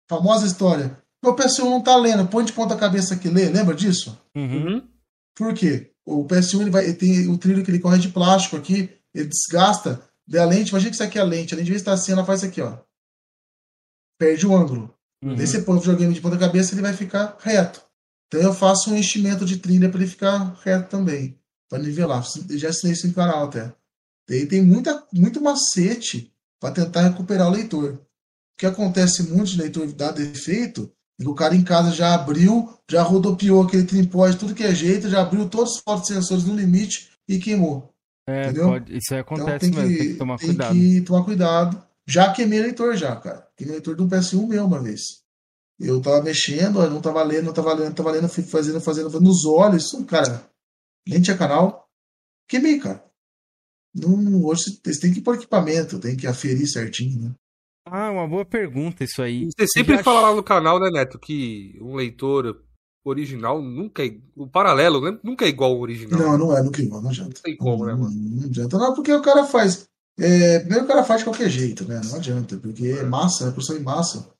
famosa 0.09 0.47
história. 0.47 0.97
Meu 1.23 1.35
PS1 1.35 1.65
não 1.65 1.83
tá 1.83 1.97
lendo, 1.97 2.29
põe 2.29 2.45
de 2.45 2.53
ponta 2.53 2.77
cabeça 2.77 3.16
que 3.16 3.29
lê, 3.29 3.49
lembra 3.49 3.75
disso? 3.75 4.16
Uhum. 4.37 4.87
Por 5.35 5.53
quê? 5.53 5.91
O 6.07 6.25
PS1 6.25 6.61
ele 6.61 6.71
vai, 6.71 6.85
ele 6.85 6.95
tem 6.95 7.29
o 7.29 7.37
trilho 7.37 7.65
que 7.65 7.71
ele 7.71 7.81
corre 7.81 7.99
de 7.99 8.11
plástico 8.11 8.57
aqui, 8.57 8.91
ele 9.12 9.29
desgasta, 9.29 10.01
daí 10.27 10.41
a 10.41 10.45
lente, 10.45 10.69
imagina 10.69 10.91
que 10.91 10.97
isso 10.97 11.03
aqui 11.03 11.19
é 11.19 11.23
a 11.23 11.25
lente, 11.25 11.55
a 11.55 11.57
lente, 11.57 11.66
de 11.66 11.73
vez 11.73 11.81
estar 11.81 11.93
assim, 11.93 12.12
ela 12.12 12.25
faz 12.25 12.41
isso 12.41 12.51
aqui, 12.51 12.61
ó. 12.61 12.79
Perde 14.16 14.47
o 14.47 14.55
ângulo. 14.55 14.95
Uhum. 15.25 15.35
Daí 15.35 15.47
você 15.47 15.62
põe 15.62 15.77
o 15.77 15.81
videogame 15.81 16.15
de 16.15 16.21
ponta 16.21 16.39
cabeça, 16.39 16.73
ele 16.73 16.83
vai 16.83 16.93
ficar 16.93 17.37
reto. 17.41 17.83
Então 18.29 18.41
eu 18.41 18.55
faço 18.55 18.93
um 18.93 18.97
enchimento 18.97 19.45
de 19.45 19.57
trilha 19.57 19.89
para 19.89 19.99
ele 19.99 20.11
ficar 20.11 20.57
reto 20.62 20.89
também, 20.89 21.37
para 21.69 21.79
nivelar. 21.79 22.23
Já 22.51 22.69
ensinei 22.69 22.93
isso 22.93 23.09
no 23.09 23.15
canal 23.15 23.47
até. 23.47 23.75
Daí 24.28 24.46
tem 24.46 24.62
muita, 24.62 25.06
muito 25.12 25.40
macete 25.40 26.32
para 26.60 26.74
tentar 26.74 27.02
recuperar 27.02 27.48
o 27.48 27.52
leitor. 27.52 27.94
O 27.94 28.59
que 28.59 28.66
acontece 28.66 29.22
muito 29.24 29.51
de 29.51 29.59
leitor 29.60 29.86
dar 29.92 30.12
defeito 30.12 30.90
é 31.20 31.28
o 31.28 31.34
cara 31.34 31.55
em 31.55 31.62
casa 31.62 31.92
já 31.92 32.14
abriu, 32.14 32.72
já 32.88 33.02
rodopiou 33.02 33.62
aquele 33.62 33.84
tripode, 33.84 34.36
tudo 34.36 34.55
que 34.55 34.64
é 34.64 34.74
jeito, 34.74 35.09
já 35.09 35.22
abriu 35.22 35.48
todos 35.48 35.76
os 35.76 35.80
fotossensores 35.80 36.44
no 36.44 36.55
limite 36.55 37.10
e 37.28 37.38
queimou. 37.38 37.94
É, 38.26 38.44
entendeu? 38.44 38.68
Pode, 38.68 38.96
isso 38.96 39.14
aí 39.14 39.20
então 39.20 39.36
acontece 39.36 39.66
então, 39.66 39.80
tem 39.80 39.88
mesmo, 39.88 39.96
que, 39.96 40.05
tem 40.05 40.12
que 40.12 40.18
tomar 40.18 40.38
tem 40.38 40.48
cuidado. 40.48 40.72
Tem 40.72 40.80
que 40.80 41.01
tomar 41.02 41.24
cuidado. 41.24 41.84
Já 42.06 42.32
queimei 42.32 42.60
leitor 42.60 42.96
já, 42.96 43.16
cara. 43.16 43.46
Queimei 43.56 43.76
leitor 43.76 43.96
de 43.96 44.02
um 44.02 44.09
PS1 44.09 44.48
meu 44.48 44.64
uma 44.64 44.82
vez. 44.82 45.01
Eu 45.78 46.01
tava 46.01 46.22
mexendo, 46.22 46.88
não 46.88 47.01
tava 47.01 47.22
lendo, 47.22 47.46
não 47.46 47.52
tava 47.52 47.72
lendo, 47.74 47.86
não 47.86 47.94
tava 47.94 48.10
lendo, 48.12 48.28
fui 48.28 48.44
fazendo, 48.44 48.80
fazendo, 48.80 49.20
nos 49.20 49.44
olhos, 49.44 49.92
cara. 50.06 50.48
Nem 51.06 51.20
tinha 51.20 51.36
canal. 51.36 51.88
Queimei, 52.48 52.78
cara. 52.78 53.05
Não, 53.95 54.45
hoje 54.45 54.79
você 54.85 55.01
tem 55.01 55.12
que 55.12 55.21
pôr 55.21 55.37
equipamento, 55.37 56.01
tem 56.01 56.16
que 56.16 56.27
aferir 56.27 56.66
certinho, 56.66 57.21
né? 57.21 57.35
Ah, 57.87 58.11
uma 58.11 58.27
boa 58.27 58.45
pergunta 58.45 59.05
isso 59.05 59.23
aí. 59.23 59.49
Você 59.57 59.66
sempre 59.69 60.03
fala 60.03 60.21
lá 60.21 60.35
no 60.35 60.43
canal, 60.43 60.81
né, 60.81 60.89
Neto, 60.91 61.19
que 61.19 61.79
um 61.81 61.95
leitor 61.95 62.62
original 63.05 63.61
nunca 63.62 64.05
é. 64.05 64.16
O 64.35 64.49
paralelo 64.49 65.01
né, 65.01 65.19
nunca 65.23 65.45
é 65.45 65.49
igual 65.49 65.73
ao 65.73 65.81
original. 65.81 66.19
Não, 66.19 66.39
não 66.39 66.57
é, 66.57 66.62
nunca 66.62 66.81
é 66.81 66.85
igual, 66.85 67.03
não 67.03 67.11
adianta. 67.11 67.35
Não 67.35 67.43
tem 67.43 67.57
como, 67.57 67.85
não, 67.85 67.87
né, 67.87 68.03
mano? 68.03 68.15
Não, 68.16 68.45
adianta, 68.45 68.79
não, 68.79 68.95
porque 68.95 69.12
o 69.12 69.23
cara 69.23 69.45
faz. 69.45 69.87
É, 70.19 70.61
primeiro 70.61 70.85
o 70.85 70.89
cara 70.89 71.05
faz 71.05 71.21
de 71.21 71.25
qualquer 71.25 71.51
jeito, 71.51 71.87
né? 71.87 72.01
Não 72.05 72.16
adianta, 72.16 72.57
porque 72.57 72.87
é 72.87 73.05
massa, 73.05 73.49
é 73.49 73.51
produção 73.51 73.77
em 73.77 73.83
massa. 73.83 74.31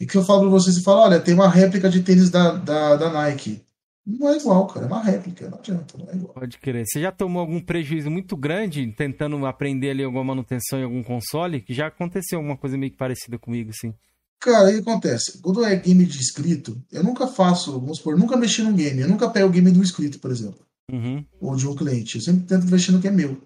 E 0.00 0.06
que 0.06 0.16
eu 0.16 0.24
falo 0.24 0.42
pra 0.42 0.50
você, 0.50 0.72
você 0.72 0.82
fala, 0.82 1.02
olha, 1.02 1.20
tem 1.20 1.34
uma 1.34 1.48
réplica 1.48 1.88
de 1.88 2.02
tênis 2.02 2.30
da, 2.30 2.52
da, 2.52 2.96
da 2.96 3.10
Nike. 3.10 3.64
Não 4.06 4.28
é 4.28 4.36
igual, 4.36 4.66
cara. 4.66 4.84
É 4.84 4.88
uma 4.88 5.02
réplica. 5.02 5.48
Não 5.48 5.58
adianta, 5.58 5.96
não 5.96 6.10
é 6.10 6.14
igual. 6.14 6.34
Pode 6.34 6.58
crer. 6.58 6.84
Você 6.86 7.00
já 7.00 7.10
tomou 7.10 7.40
algum 7.40 7.60
prejuízo 7.60 8.10
muito 8.10 8.36
grande 8.36 8.92
tentando 8.92 9.44
aprender 9.46 9.90
ali 9.90 10.04
alguma 10.04 10.24
manutenção 10.24 10.78
em 10.78 10.84
algum 10.84 11.02
console? 11.02 11.62
Que 11.62 11.72
já 11.72 11.86
aconteceu 11.86 12.38
alguma 12.38 12.56
coisa 12.56 12.76
meio 12.76 12.92
que 12.92 12.98
parecida 12.98 13.38
comigo, 13.38 13.70
assim. 13.70 13.94
Cara, 14.40 14.68
o 14.68 14.72
que 14.74 14.80
acontece? 14.80 15.40
Quando 15.40 15.64
é 15.64 15.74
game 15.76 16.04
de 16.04 16.18
inscrito, 16.18 16.78
eu 16.92 17.02
nunca 17.02 17.26
faço, 17.26 17.72
vamos 17.80 17.96
supor, 17.96 18.18
nunca 18.18 18.36
mexi 18.36 18.62
num 18.62 18.74
game. 18.74 19.00
Eu 19.00 19.08
nunca 19.08 19.30
pego 19.30 19.48
o 19.48 19.50
game 19.50 19.70
do 19.70 19.82
inscrito, 19.82 20.18
por 20.18 20.30
exemplo. 20.30 20.60
Uhum. 20.92 21.24
Ou 21.40 21.56
de 21.56 21.66
um 21.66 21.74
cliente. 21.74 22.16
Eu 22.16 22.22
sempre 22.22 22.46
tento 22.46 22.66
mexer 22.66 22.92
no 22.92 23.00
que 23.00 23.08
é 23.08 23.10
meu. 23.10 23.40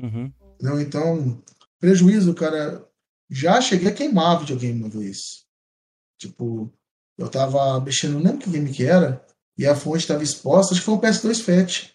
Uhum. 0.00 0.32
Não, 0.60 0.80
então, 0.80 1.42
prejuízo, 1.80 2.32
cara. 2.34 2.86
Já 3.28 3.60
cheguei 3.60 3.88
a 3.88 3.92
queimar 3.92 4.38
videogame 4.38 4.80
uma 4.80 4.88
vez. 4.88 5.44
Tipo, 6.20 6.72
eu 7.18 7.28
tava 7.28 7.80
mexendo, 7.80 8.12
não 8.12 8.22
lembro 8.22 8.38
que 8.38 8.50
game 8.50 8.70
que 8.70 8.84
era 8.84 9.24
e 9.56 9.66
a 9.66 9.74
fonte 9.74 9.98
estava 9.98 10.22
exposta, 10.22 10.72
acho 10.72 10.80
que 10.80 10.84
foi 10.84 10.94
um 10.94 11.00
PS2 11.00 11.40
FAT. 11.42 11.90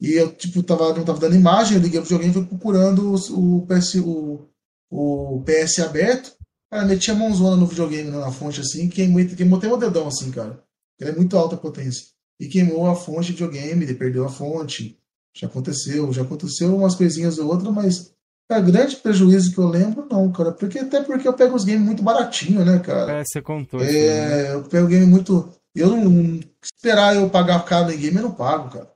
E 0.00 0.14
eu, 0.14 0.32
tipo, 0.32 0.62
tava, 0.62 0.92
não 0.94 1.04
tava 1.04 1.20
dando 1.20 1.36
imagem, 1.36 1.76
eu 1.76 1.82
liguei 1.82 2.00
pro 2.00 2.08
videogame 2.08 2.32
e 2.32 2.34
fui 2.34 2.46
procurando 2.46 3.12
o, 3.12 3.58
o, 3.58 3.66
PS, 3.66 3.94
o, 3.96 4.48
o 4.90 5.44
PS 5.44 5.78
aberto. 5.80 6.32
Cara, 6.70 6.86
meti 6.86 7.10
a 7.10 7.14
mãozona 7.14 7.56
no 7.56 7.66
videogame, 7.66 8.10
na 8.10 8.32
fonte, 8.32 8.60
assim, 8.60 8.88
queimou, 8.88 9.24
queimou 9.24 9.58
até 9.58 9.72
o 9.72 9.76
dedão, 9.76 10.08
assim, 10.08 10.30
cara. 10.30 10.62
Ele 10.98 11.10
é 11.10 11.14
muito 11.14 11.36
alta 11.36 11.54
a 11.54 11.58
potência. 11.58 12.06
E 12.40 12.48
queimou 12.48 12.86
a 12.88 12.96
fonte 12.96 13.26
de 13.26 13.32
videogame, 13.32 13.84
ele 13.84 13.94
perdeu 13.94 14.24
a 14.24 14.28
fonte. 14.28 14.98
Já 15.36 15.46
aconteceu, 15.46 16.12
já 16.12 16.22
aconteceu 16.22 16.74
umas 16.74 16.94
coisinhas 16.94 17.38
ou 17.38 17.48
outra, 17.48 17.70
mas 17.70 18.12
cara, 18.48 18.60
grande 18.60 18.96
prejuízo 18.96 19.52
que 19.52 19.58
eu 19.58 19.68
lembro, 19.68 20.06
não, 20.10 20.32
cara. 20.32 20.52
Porque, 20.52 20.78
até 20.78 21.02
porque 21.02 21.28
eu 21.28 21.32
pego 21.34 21.54
os 21.54 21.64
games 21.64 21.82
muito 21.82 22.02
baratinho, 22.02 22.64
né, 22.64 22.78
cara? 22.80 23.20
É, 23.20 23.24
você 23.24 23.40
contou. 23.40 23.80
É, 23.80 23.84
né? 23.84 24.54
eu 24.54 24.62
pego 24.64 24.88
game 24.88 25.06
muito 25.06 25.48
eu 25.74 25.96
não. 25.96 26.40
Esperar 26.62 27.16
eu 27.16 27.28
pagar 27.28 27.64
caro 27.64 27.90
em 27.90 27.98
game, 27.98 28.16
eu 28.16 28.22
não 28.22 28.34
pago, 28.34 28.70
cara. 28.70 28.92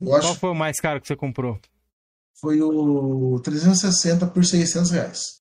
Eu 0.00 0.08
Qual 0.08 0.18
acho... 0.18 0.34
foi 0.36 0.50
o 0.50 0.54
mais 0.54 0.78
caro 0.78 1.00
que 1.00 1.08
você 1.08 1.16
comprou? 1.16 1.58
Foi 2.40 2.60
o 2.60 3.40
360 3.40 4.26
por 4.26 4.44
600 4.44 4.90
reais. 4.90 5.40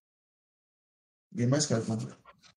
Bem 1.31 1.47
mais 1.47 1.65
caro 1.65 1.83
que 1.83 1.91
eu 1.91 1.97
comprei. 1.97 2.15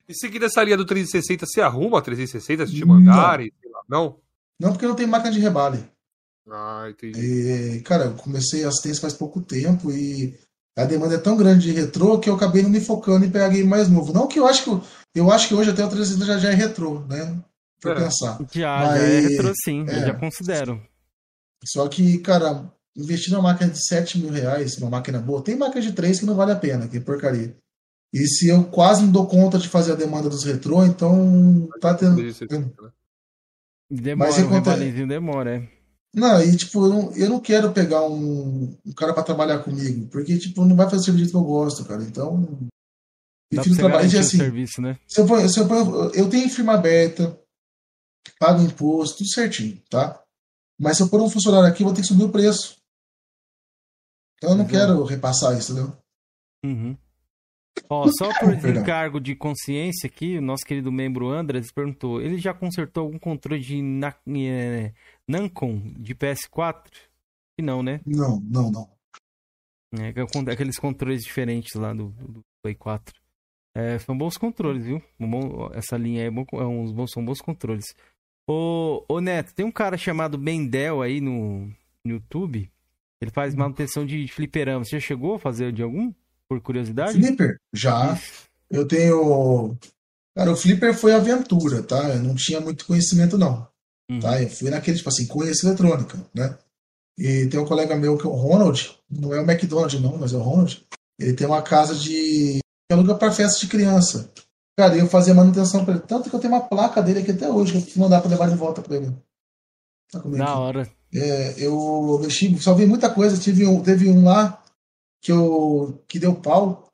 E 0.09 0.15
seguindo 0.15 0.47
essa 0.47 0.63
linha 0.63 0.77
do 0.77 0.87
360, 0.87 1.45
você 1.45 1.61
arruma 1.61 1.99
a 1.99 2.03
360 2.03 2.67
se 2.67 2.75
te 2.75 2.85
mandarem? 2.85 3.53
Não. 3.89 4.19
não? 4.59 4.73
porque 4.73 4.87
não 4.87 4.95
tem 4.95 5.07
máquina 5.07 5.33
de 5.33 5.41
rebale. 5.41 5.85
Ah, 6.51 6.87
entendi. 6.89 7.21
E, 7.21 7.81
cara, 7.83 8.05
eu 8.05 8.15
comecei 8.15 8.65
a 8.65 8.69
assistência 8.69 9.03
faz 9.03 9.13
pouco 9.13 9.43
tempo 9.43 9.91
e 9.91 10.35
a 10.79 10.85
demanda 10.85 11.17
é 11.17 11.19
tão 11.19 11.37
grande 11.37 11.67
de 11.67 11.73
retrô 11.73 12.19
que 12.19 12.31
eu 12.31 12.37
acabei 12.37 12.63
não 12.63 12.71
me 12.71 12.81
focando 12.81 13.27
em 13.27 13.31
pegar 13.31 13.49
game 13.49 13.69
mais 13.69 13.91
novo. 13.91 14.13
Não 14.13 14.27
que 14.27 14.39
eu 14.39 14.47
acho 14.47 14.65
que 14.65 14.83
eu 15.15 15.31
acho 15.31 15.49
que 15.49 15.55
hoje 15.55 15.71
até 15.71 15.85
o 15.85 15.91
360 15.91 16.25
já, 16.25 16.39
já 16.39 16.53
é 16.53 16.55
retrô, 16.55 17.01
né? 17.01 17.39
Pra 17.81 17.93
é. 17.93 17.95
pensar. 17.95 18.39
Já, 18.53 18.79
Mas, 18.79 19.01
já 19.01 19.07
é 19.07 19.21
retro 19.21 19.53
sim, 19.65 19.85
é. 19.89 19.97
eu 19.97 20.07
já 20.07 20.15
considero. 20.15 20.83
Só 21.65 21.89
que, 21.89 22.19
cara, 22.19 22.71
investir 22.97 23.33
numa 23.33 23.43
máquina 23.43 23.71
de 23.71 23.87
7 23.87 24.19
mil 24.19 24.31
reais, 24.31 24.77
uma 24.79 24.91
máquina 24.91 25.19
boa, 25.19 25.43
tem 25.43 25.57
máquina 25.57 25.83
de 25.83 25.93
3 25.93 26.21
que 26.21 26.27
não 26.27 26.35
vale 26.35 26.53
a 26.53 26.57
pena, 26.57 26.89
que 26.89 27.01
porcaria. 27.01 27.57
E 28.13 28.27
se 28.27 28.49
eu 28.49 28.65
quase 28.65 29.03
não 29.03 29.13
dou 29.13 29.27
conta 29.27 29.59
de 29.59 29.69
fazer 29.69 29.93
a 29.93 29.97
demanda 29.97 30.29
dos 30.29 30.45
retrô, 30.45 30.85
então 30.85 31.69
tá 31.81 31.95
tendo. 31.95 32.17
Demora, 33.91 34.31
Mas 34.31 34.39
um 34.39 35.07
demora, 35.07 35.57
é. 35.57 35.69
Não, 36.15 36.43
e 36.43 36.57
tipo, 36.57 36.87
eu 36.87 36.89
não, 36.89 37.13
eu 37.17 37.29
não 37.29 37.41
quero 37.41 37.73
pegar 37.73 38.03
um, 38.03 38.77
um 38.85 38.93
cara 38.93 39.13
para 39.13 39.23
trabalhar 39.23 39.59
comigo, 39.59 40.07
porque 40.09 40.39
tipo, 40.39 40.65
não 40.65 40.75
vai 40.75 40.89
fazer 40.89 41.11
o 41.11 41.17
jeito 41.17 41.31
que 41.31 41.37
eu 41.37 41.45
gosto, 41.45 41.85
cara. 41.85 42.03
Então, 42.03 42.67
eu 43.51 43.63
fico 43.63 43.77
trabalhando 43.77 44.17
assim. 44.17 44.39
Serviço, 44.39 44.81
né? 44.81 44.99
se 45.07 45.21
eu, 45.21 45.49
se 45.49 45.61
eu, 45.61 46.13
eu 46.13 46.29
tenho 46.29 46.49
firma 46.49 46.75
aberta, 46.75 47.39
paga 48.39 48.63
imposto, 48.63 49.19
tudo 49.19 49.31
certinho, 49.31 49.81
tá? 49.89 50.23
Mas 50.79 50.97
se 50.97 51.03
eu 51.03 51.09
pôr 51.09 51.21
um 51.21 51.31
funcionário 51.31 51.69
aqui, 51.69 51.83
eu 51.83 51.87
vou 51.87 51.95
ter 51.95 52.03
que 52.03 52.09
subir 52.09 52.25
o 52.25 52.33
preço. 52.33 52.77
Então 54.37 54.51
eu 54.51 54.57
não 54.57 54.65
uhum. 54.65 54.71
quero 54.71 55.05
repassar 55.05 55.57
isso, 55.59 55.73
entendeu? 55.73 55.97
Uhum. 56.65 56.97
Ó, 57.89 58.09
só 58.19 58.29
por 58.39 58.53
encargo 58.69 59.21
de 59.21 59.35
consciência 59.35 60.07
aqui, 60.07 60.39
o 60.39 60.43
nosso 60.43 60.65
querido 60.65 60.91
membro 60.93 61.29
Andres 61.29 61.73
perguntou: 61.73 62.21
ele 62.21 62.39
já 62.39 62.55
consertou 62.55 63.05
algum 63.05 63.19
controle 63.19 63.61
de 63.61 63.83
Na 63.83 64.15
é, 64.29 64.93
Nancon 65.27 65.81
de 65.99 66.15
PS4? 66.15 66.87
E 67.59 67.63
não, 67.63 67.83
né? 67.83 68.01
Não, 68.07 68.41
não, 68.41 68.71
não. 68.71 68.99
É, 69.95 70.11
é 70.11 70.53
aqueles 70.53 70.79
controles 70.79 71.25
diferentes 71.25 71.75
lá 71.75 71.93
do, 71.93 72.11
do 72.11 72.45
Play 72.63 72.75
4. 72.75 73.15
É, 73.75 73.99
são 73.99 74.17
bons 74.17 74.37
controles, 74.37 74.85
viu? 74.85 75.03
essa 75.73 75.97
linha 75.97 76.25
é, 76.25 76.31
bom, 76.31 76.45
é 76.53 76.67
uns 76.67 76.93
bons, 76.93 77.11
são 77.13 77.25
bons 77.25 77.41
controles. 77.41 77.85
Ô, 78.49 79.05
ô 79.07 79.21
Neto, 79.21 79.55
tem 79.55 79.67
um 79.67 79.71
cara 79.71 79.99
chamado 79.99 80.39
Bendel 80.39 81.03
aí 81.03 81.21
no, 81.21 81.67
no 82.03 82.13
YouTube. 82.15 82.71
Ele 83.21 83.31
faz 83.31 83.55
manutenção 83.55 84.07
de 84.07 84.27
fliperama. 84.29 84.85
Você 84.85 84.99
já 84.99 85.07
chegou 85.07 85.35
a 85.35 85.39
fazer 85.39 85.71
de 85.71 85.83
algum? 85.83 86.13
Por 86.49 86.59
curiosidade? 86.63 87.13
Flipper? 87.13 87.61
Já. 87.75 88.19
Eu 88.71 88.89
tenho. 88.89 89.77
Cara, 90.35 90.51
o 90.51 90.57
Flipper 90.57 90.95
foi 90.95 91.13
aventura, 91.13 91.83
tá? 91.83 92.15
Eu 92.15 92.23
não 92.23 92.35
tinha 92.35 92.61
muito 92.61 92.87
conhecimento, 92.87 93.37
não. 93.37 93.69
Uhum. 94.11 94.21
Tá? 94.21 94.41
Eu 94.43 94.49
fui 94.49 94.71
naquele, 94.71 94.97
tipo 94.97 95.11
assim, 95.11 95.27
conheço 95.27 95.67
eletrônica, 95.67 96.19
né? 96.35 96.57
E 97.19 97.47
tem 97.49 97.61
um 97.61 97.67
colega 97.67 97.97
meu 97.97 98.17
que 98.17 98.27
é 98.27 98.31
o 98.31 98.35
Ronald, 98.35 98.97
não 99.11 99.35
é 99.35 99.41
o 99.41 99.51
McDonald's, 99.51 100.01
não, 100.01 100.17
mas 100.17 100.33
é 100.33 100.37
o 100.37 100.41
Ronald. 100.41 100.87
Ele 101.19 101.35
tem 101.35 101.47
uma 101.47 101.61
casa 101.61 101.95
de. 101.95 102.61
que 102.61 102.93
aluga 102.93 103.15
para 103.15 103.33
festa 103.33 103.59
de 103.59 103.67
criança. 103.67 104.31
Cara, 104.79 104.97
eu 104.97 105.09
fazia 105.09 105.35
manutenção 105.35 105.85
pra 105.85 105.95
ele. 105.95 106.05
Tanto 106.05 106.31
que 106.31 106.37
eu 106.37 106.39
tenho 106.39 106.55
uma 106.55 106.63
placa 106.63 107.03
dele 107.03 107.19
aqui 107.19 107.33
até 107.33 107.51
hoje, 107.51 107.73
que 107.73 107.79
eu 107.79 107.83
preciso 107.83 108.01
mandar 108.01 108.21
pra 108.21 108.31
levar 108.31 108.49
de 108.49 108.55
volta 108.55 108.81
pra 108.81 108.95
ele. 108.95 109.13
Tá 110.09 110.23
Na 110.25 110.57
hora. 110.57 110.89
É, 111.13 111.55
eu 111.59 112.21
mexi, 112.23 112.57
só 112.61 112.75
vi 112.75 112.87
muita 112.87 113.11
coisa. 113.11 113.37
Tive 113.37 113.67
um, 113.67 113.83
teve 113.83 114.09
um 114.09 114.23
lá 114.23 114.63
que, 115.21 115.33
eu, 115.33 116.01
que 116.07 116.21
deu 116.21 116.33
pau. 116.33 116.87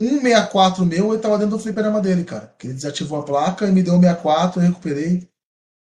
164 0.00 0.84
meu, 0.84 1.12
ele 1.12 1.22
tava 1.22 1.38
dentro 1.38 1.56
do 1.56 1.62
fliperama 1.62 2.00
dele, 2.00 2.24
cara. 2.24 2.52
Que 2.58 2.66
ele 2.66 2.74
desativou 2.74 3.20
a 3.20 3.22
placa 3.22 3.64
e 3.68 3.70
me 3.70 3.80
deu 3.80 3.94
um 3.94 4.00
64, 4.00 4.60
eu 4.60 4.66
recuperei. 4.66 5.28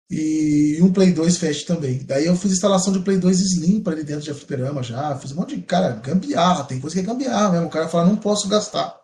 E 0.10 0.78
um 0.82 0.92
Play 0.92 1.14
2 1.14 1.38
Fast 1.38 1.66
também. 1.68 2.04
Daí 2.04 2.26
eu 2.26 2.36
fiz 2.36 2.52
instalação 2.52 2.92
de 2.92 3.00
Play 3.00 3.18
2 3.18 3.40
Slim 3.40 3.80
para 3.80 3.94
ele 3.94 4.04
dentro 4.04 4.24
de 4.24 4.34
fliperama 4.34 4.84
já. 4.84 5.18
Fiz 5.18 5.32
um 5.32 5.36
monte 5.36 5.56
de, 5.56 5.62
cara, 5.62 5.92
gambiarra. 5.92 6.66
Tem 6.66 6.82
coisa 6.82 6.94
que 6.94 7.00
é 7.00 7.06
gambiarra 7.06 7.54
mesmo. 7.54 7.68
O 7.68 7.72
cara 7.72 7.88
fala, 7.88 8.08
não 8.08 8.18
posso 8.18 8.50
gastar 8.50 9.01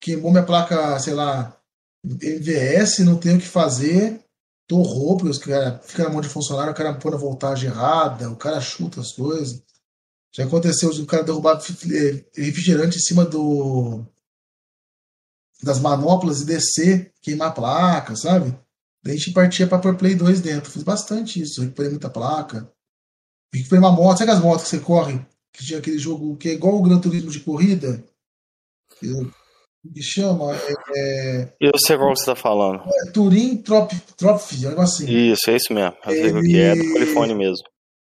queimou 0.00 0.30
minha 0.30 0.44
placa, 0.44 0.98
sei 0.98 1.14
lá, 1.14 1.58
MVS, 2.04 3.00
não 3.00 3.18
tenho 3.18 3.36
o 3.36 3.40
que 3.40 3.46
fazer, 3.46 4.24
torrou, 4.66 5.16
porque 5.16 5.30
os 5.30 5.38
cara 5.38 5.80
fica 5.82 6.04
na 6.04 6.10
mão 6.10 6.20
de 6.20 6.28
funcionário, 6.28 6.72
o 6.72 6.76
cara 6.76 6.94
põe 6.94 7.14
a 7.14 7.16
voltagem 7.16 7.70
errada, 7.70 8.30
o 8.30 8.36
cara 8.36 8.60
chuta 8.60 9.00
as 9.00 9.12
coisas. 9.12 9.62
Já 10.32 10.44
aconteceu 10.44 10.90
o 10.90 11.06
cara 11.06 11.24
derrubar 11.24 11.60
refrigerante 12.34 12.98
em 12.98 13.00
cima 13.00 13.24
do 13.24 14.04
das 15.60 15.80
manoplas 15.80 16.42
e 16.42 16.44
descer, 16.44 17.12
queimar 17.20 17.48
a 17.48 17.52
placa, 17.52 18.14
sabe? 18.14 18.56
Daí 19.02 19.14
a 19.14 19.16
gente 19.16 19.32
partia 19.32 19.66
para 19.66 19.78
pôr 19.78 19.96
Play 19.96 20.14
2 20.14 20.40
dentro. 20.40 20.70
Fiz 20.70 20.82
bastante 20.82 21.40
isso, 21.40 21.62
recuperei 21.62 21.90
muita 21.90 22.10
placa. 22.10 22.70
Recuperei 23.52 23.80
uma 23.80 23.90
moto, 23.90 24.18
sabe 24.18 24.30
as 24.30 24.40
motos 24.40 24.64
que 24.64 24.70
você 24.70 24.80
corre? 24.80 25.26
Que 25.52 25.64
tinha 25.64 25.78
aquele 25.78 25.98
jogo 25.98 26.36
que 26.36 26.50
é 26.50 26.52
igual 26.52 26.76
o 26.76 26.82
Gran 26.82 27.00
Turismo 27.00 27.30
de 27.30 27.40
corrida? 27.40 28.04
Que 29.94 30.02
chama? 30.02 30.54
É, 30.54 30.74
é... 30.96 31.56
Eu 31.60 31.72
sei 31.78 31.96
qual 31.96 32.14
você 32.14 32.26
tá 32.26 32.34
falando. 32.34 32.82
É, 32.84 33.10
Turim 33.10 33.56
Trophy, 33.58 34.66
um 34.66 34.70
negócio 34.70 35.04
assim. 35.04 35.30
Isso, 35.32 35.50
é 35.50 35.56
isso 35.56 35.72
mesmo. 35.72 35.96
Ele... 36.06 36.42
Que 36.42 36.58
é 36.58 36.74
do 36.74 36.92
Califórnia 36.92 37.36
mesmo. 37.36 37.64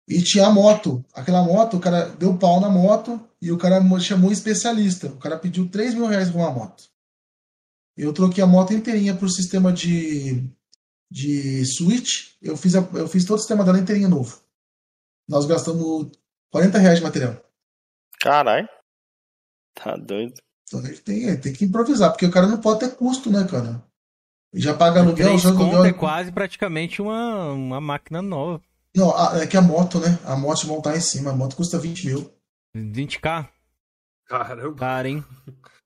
E 0.07 0.21
tinha 0.23 0.47
a 0.47 0.51
moto. 0.51 1.05
Aquela 1.13 1.43
moto, 1.43 1.77
o 1.77 1.79
cara 1.79 2.09
deu 2.09 2.35
pau 2.35 2.59
na 2.59 2.69
moto 2.69 3.21
e 3.39 3.51
o 3.51 3.57
cara 3.57 3.79
chamou 3.99 4.29
um 4.29 4.33
especialista. 4.33 5.07
O 5.07 5.17
cara 5.17 5.37
pediu 5.37 5.69
3 5.69 5.93
mil 5.93 6.07
reais 6.07 6.31
por 6.31 6.39
uma 6.39 6.51
moto. 6.51 6.83
Eu 7.95 8.11
troquei 8.11 8.43
a 8.43 8.47
moto 8.47 8.73
inteirinha 8.73 9.15
pro 9.15 9.29
sistema 9.29 9.71
de, 9.71 10.43
de 11.11 11.63
switch. 11.65 12.33
Eu 12.41 12.57
fiz, 12.57 12.75
a, 12.75 12.79
eu 12.93 13.07
fiz 13.07 13.23
todo 13.25 13.37
o 13.37 13.39
sistema 13.39 13.63
dela 13.63 13.79
inteirinha 13.79 14.09
novo. 14.09 14.41
Nós 15.27 15.45
gastamos 15.45 16.09
40 16.49 16.79
reais 16.79 16.97
de 16.97 17.03
material. 17.03 17.37
Caralho. 18.19 18.67
Tá 19.75 19.95
doido. 19.95 20.33
Então 20.69 20.85
ele 20.85 20.97
tem, 20.97 21.35
tem 21.37 21.51
que 21.51 21.65
improvisar, 21.65 22.11
porque 22.11 22.27
o 22.27 22.31
cara 22.31 22.45
não 22.45 22.59
pode 22.59 22.81
ter 22.81 22.95
custo, 22.95 23.31
né, 23.31 23.43
cara? 23.49 23.83
Já 24.53 24.73
paga 24.73 25.01
aluguel, 25.01 25.37
já 25.37 25.49
aluguel. 25.49 25.83
é 25.83 25.93
quase 25.93 26.31
praticamente 26.31 27.01
uma, 27.01 27.51
uma 27.51 27.81
máquina 27.81 28.21
nova. 28.21 28.61
Não, 28.95 29.11
é 29.35 29.47
que 29.47 29.57
a 29.57 29.61
moto, 29.61 29.99
né? 29.99 30.19
A 30.23 30.35
moto 30.35 30.67
montar 30.67 30.95
em 30.95 31.01
cima, 31.01 31.31
a 31.31 31.35
moto 31.35 31.55
custa 31.55 31.79
20 31.79 32.05
mil. 32.05 32.31
20k? 32.75 33.47
Caramba. 34.27 34.75
Cara, 34.75 35.09
hein? 35.09 35.25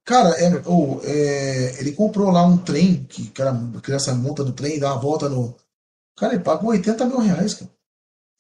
Cara, 0.04 0.30
é, 0.32 0.62
oh, 0.66 1.00
é, 1.04 1.80
ele 1.80 1.94
comprou 1.94 2.30
lá 2.30 2.46
um 2.46 2.58
trem, 2.58 3.06
que 3.06 3.30
cara, 3.30 3.52
a 3.52 3.82
criança 3.82 4.14
monta 4.14 4.44
no 4.44 4.52
trem, 4.52 4.80
dá 4.80 4.94
uma 4.94 5.02
volta 5.02 5.30
no. 5.30 5.56
Cara, 6.18 6.34
ele 6.34 6.44
pagou 6.44 6.72
80 6.72 7.06
mil 7.06 7.20
reais, 7.20 7.54
cara. 7.54 7.72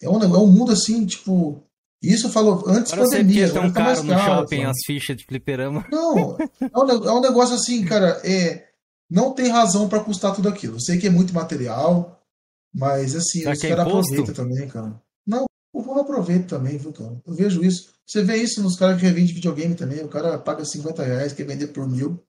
É 0.01 0.09
um, 0.09 0.21
é 0.21 0.37
um 0.37 0.47
mundo 0.47 0.73
assim, 0.73 1.05
tipo. 1.05 1.63
Isso 2.03 2.29
falou 2.29 2.63
antes 2.67 2.91
da 2.91 2.97
pandemia. 2.97 3.47
Agora 3.47 3.61
tão 3.61 3.71
tá 3.71 3.83
caro 3.85 4.03
no 4.03 4.13
shopping 4.13 4.57
sabe? 4.57 4.69
as 4.69 4.77
fichas 4.85 5.15
de 5.15 5.25
fliperama. 5.25 5.87
Não, 5.89 6.37
é 6.37 6.77
um, 6.77 6.89
é 7.07 7.13
um 7.13 7.21
negócio 7.21 7.55
assim, 7.55 7.85
cara. 7.85 8.19
É, 8.25 8.67
não 9.09 9.33
tem 9.33 9.47
razão 9.47 9.87
para 9.87 10.03
custar 10.03 10.35
tudo 10.35 10.49
aquilo. 10.49 10.75
Eu 10.75 10.81
sei 10.81 10.97
que 10.97 11.07
é 11.07 11.09
muito 11.09 11.33
material, 11.33 12.21
mas 12.75 13.15
assim, 13.15 13.39
Será 13.39 13.53
os 13.53 13.61
caras 13.61 13.77
é 13.77 13.81
aproveitam 13.81 14.33
também, 14.33 14.67
cara. 14.67 15.01
Não, 15.25 15.45
o 15.73 15.81
povo 15.81 16.01
aproveita 16.01 16.57
também, 16.57 16.77
viu, 16.77 16.91
cara? 16.91 17.21
Eu 17.25 17.33
vejo 17.33 17.63
isso. 17.63 17.93
Você 18.05 18.21
vê 18.21 18.35
isso 18.35 18.61
nos 18.61 18.75
caras 18.75 18.99
que 18.99 19.05
revendem 19.05 19.33
videogame 19.33 19.73
também. 19.73 20.03
O 20.03 20.09
cara 20.09 20.37
paga 20.37 20.65
50 20.65 21.01
reais, 21.03 21.31
quer 21.31 21.45
vender 21.45 21.67
por 21.67 21.89
mil. 21.89 22.21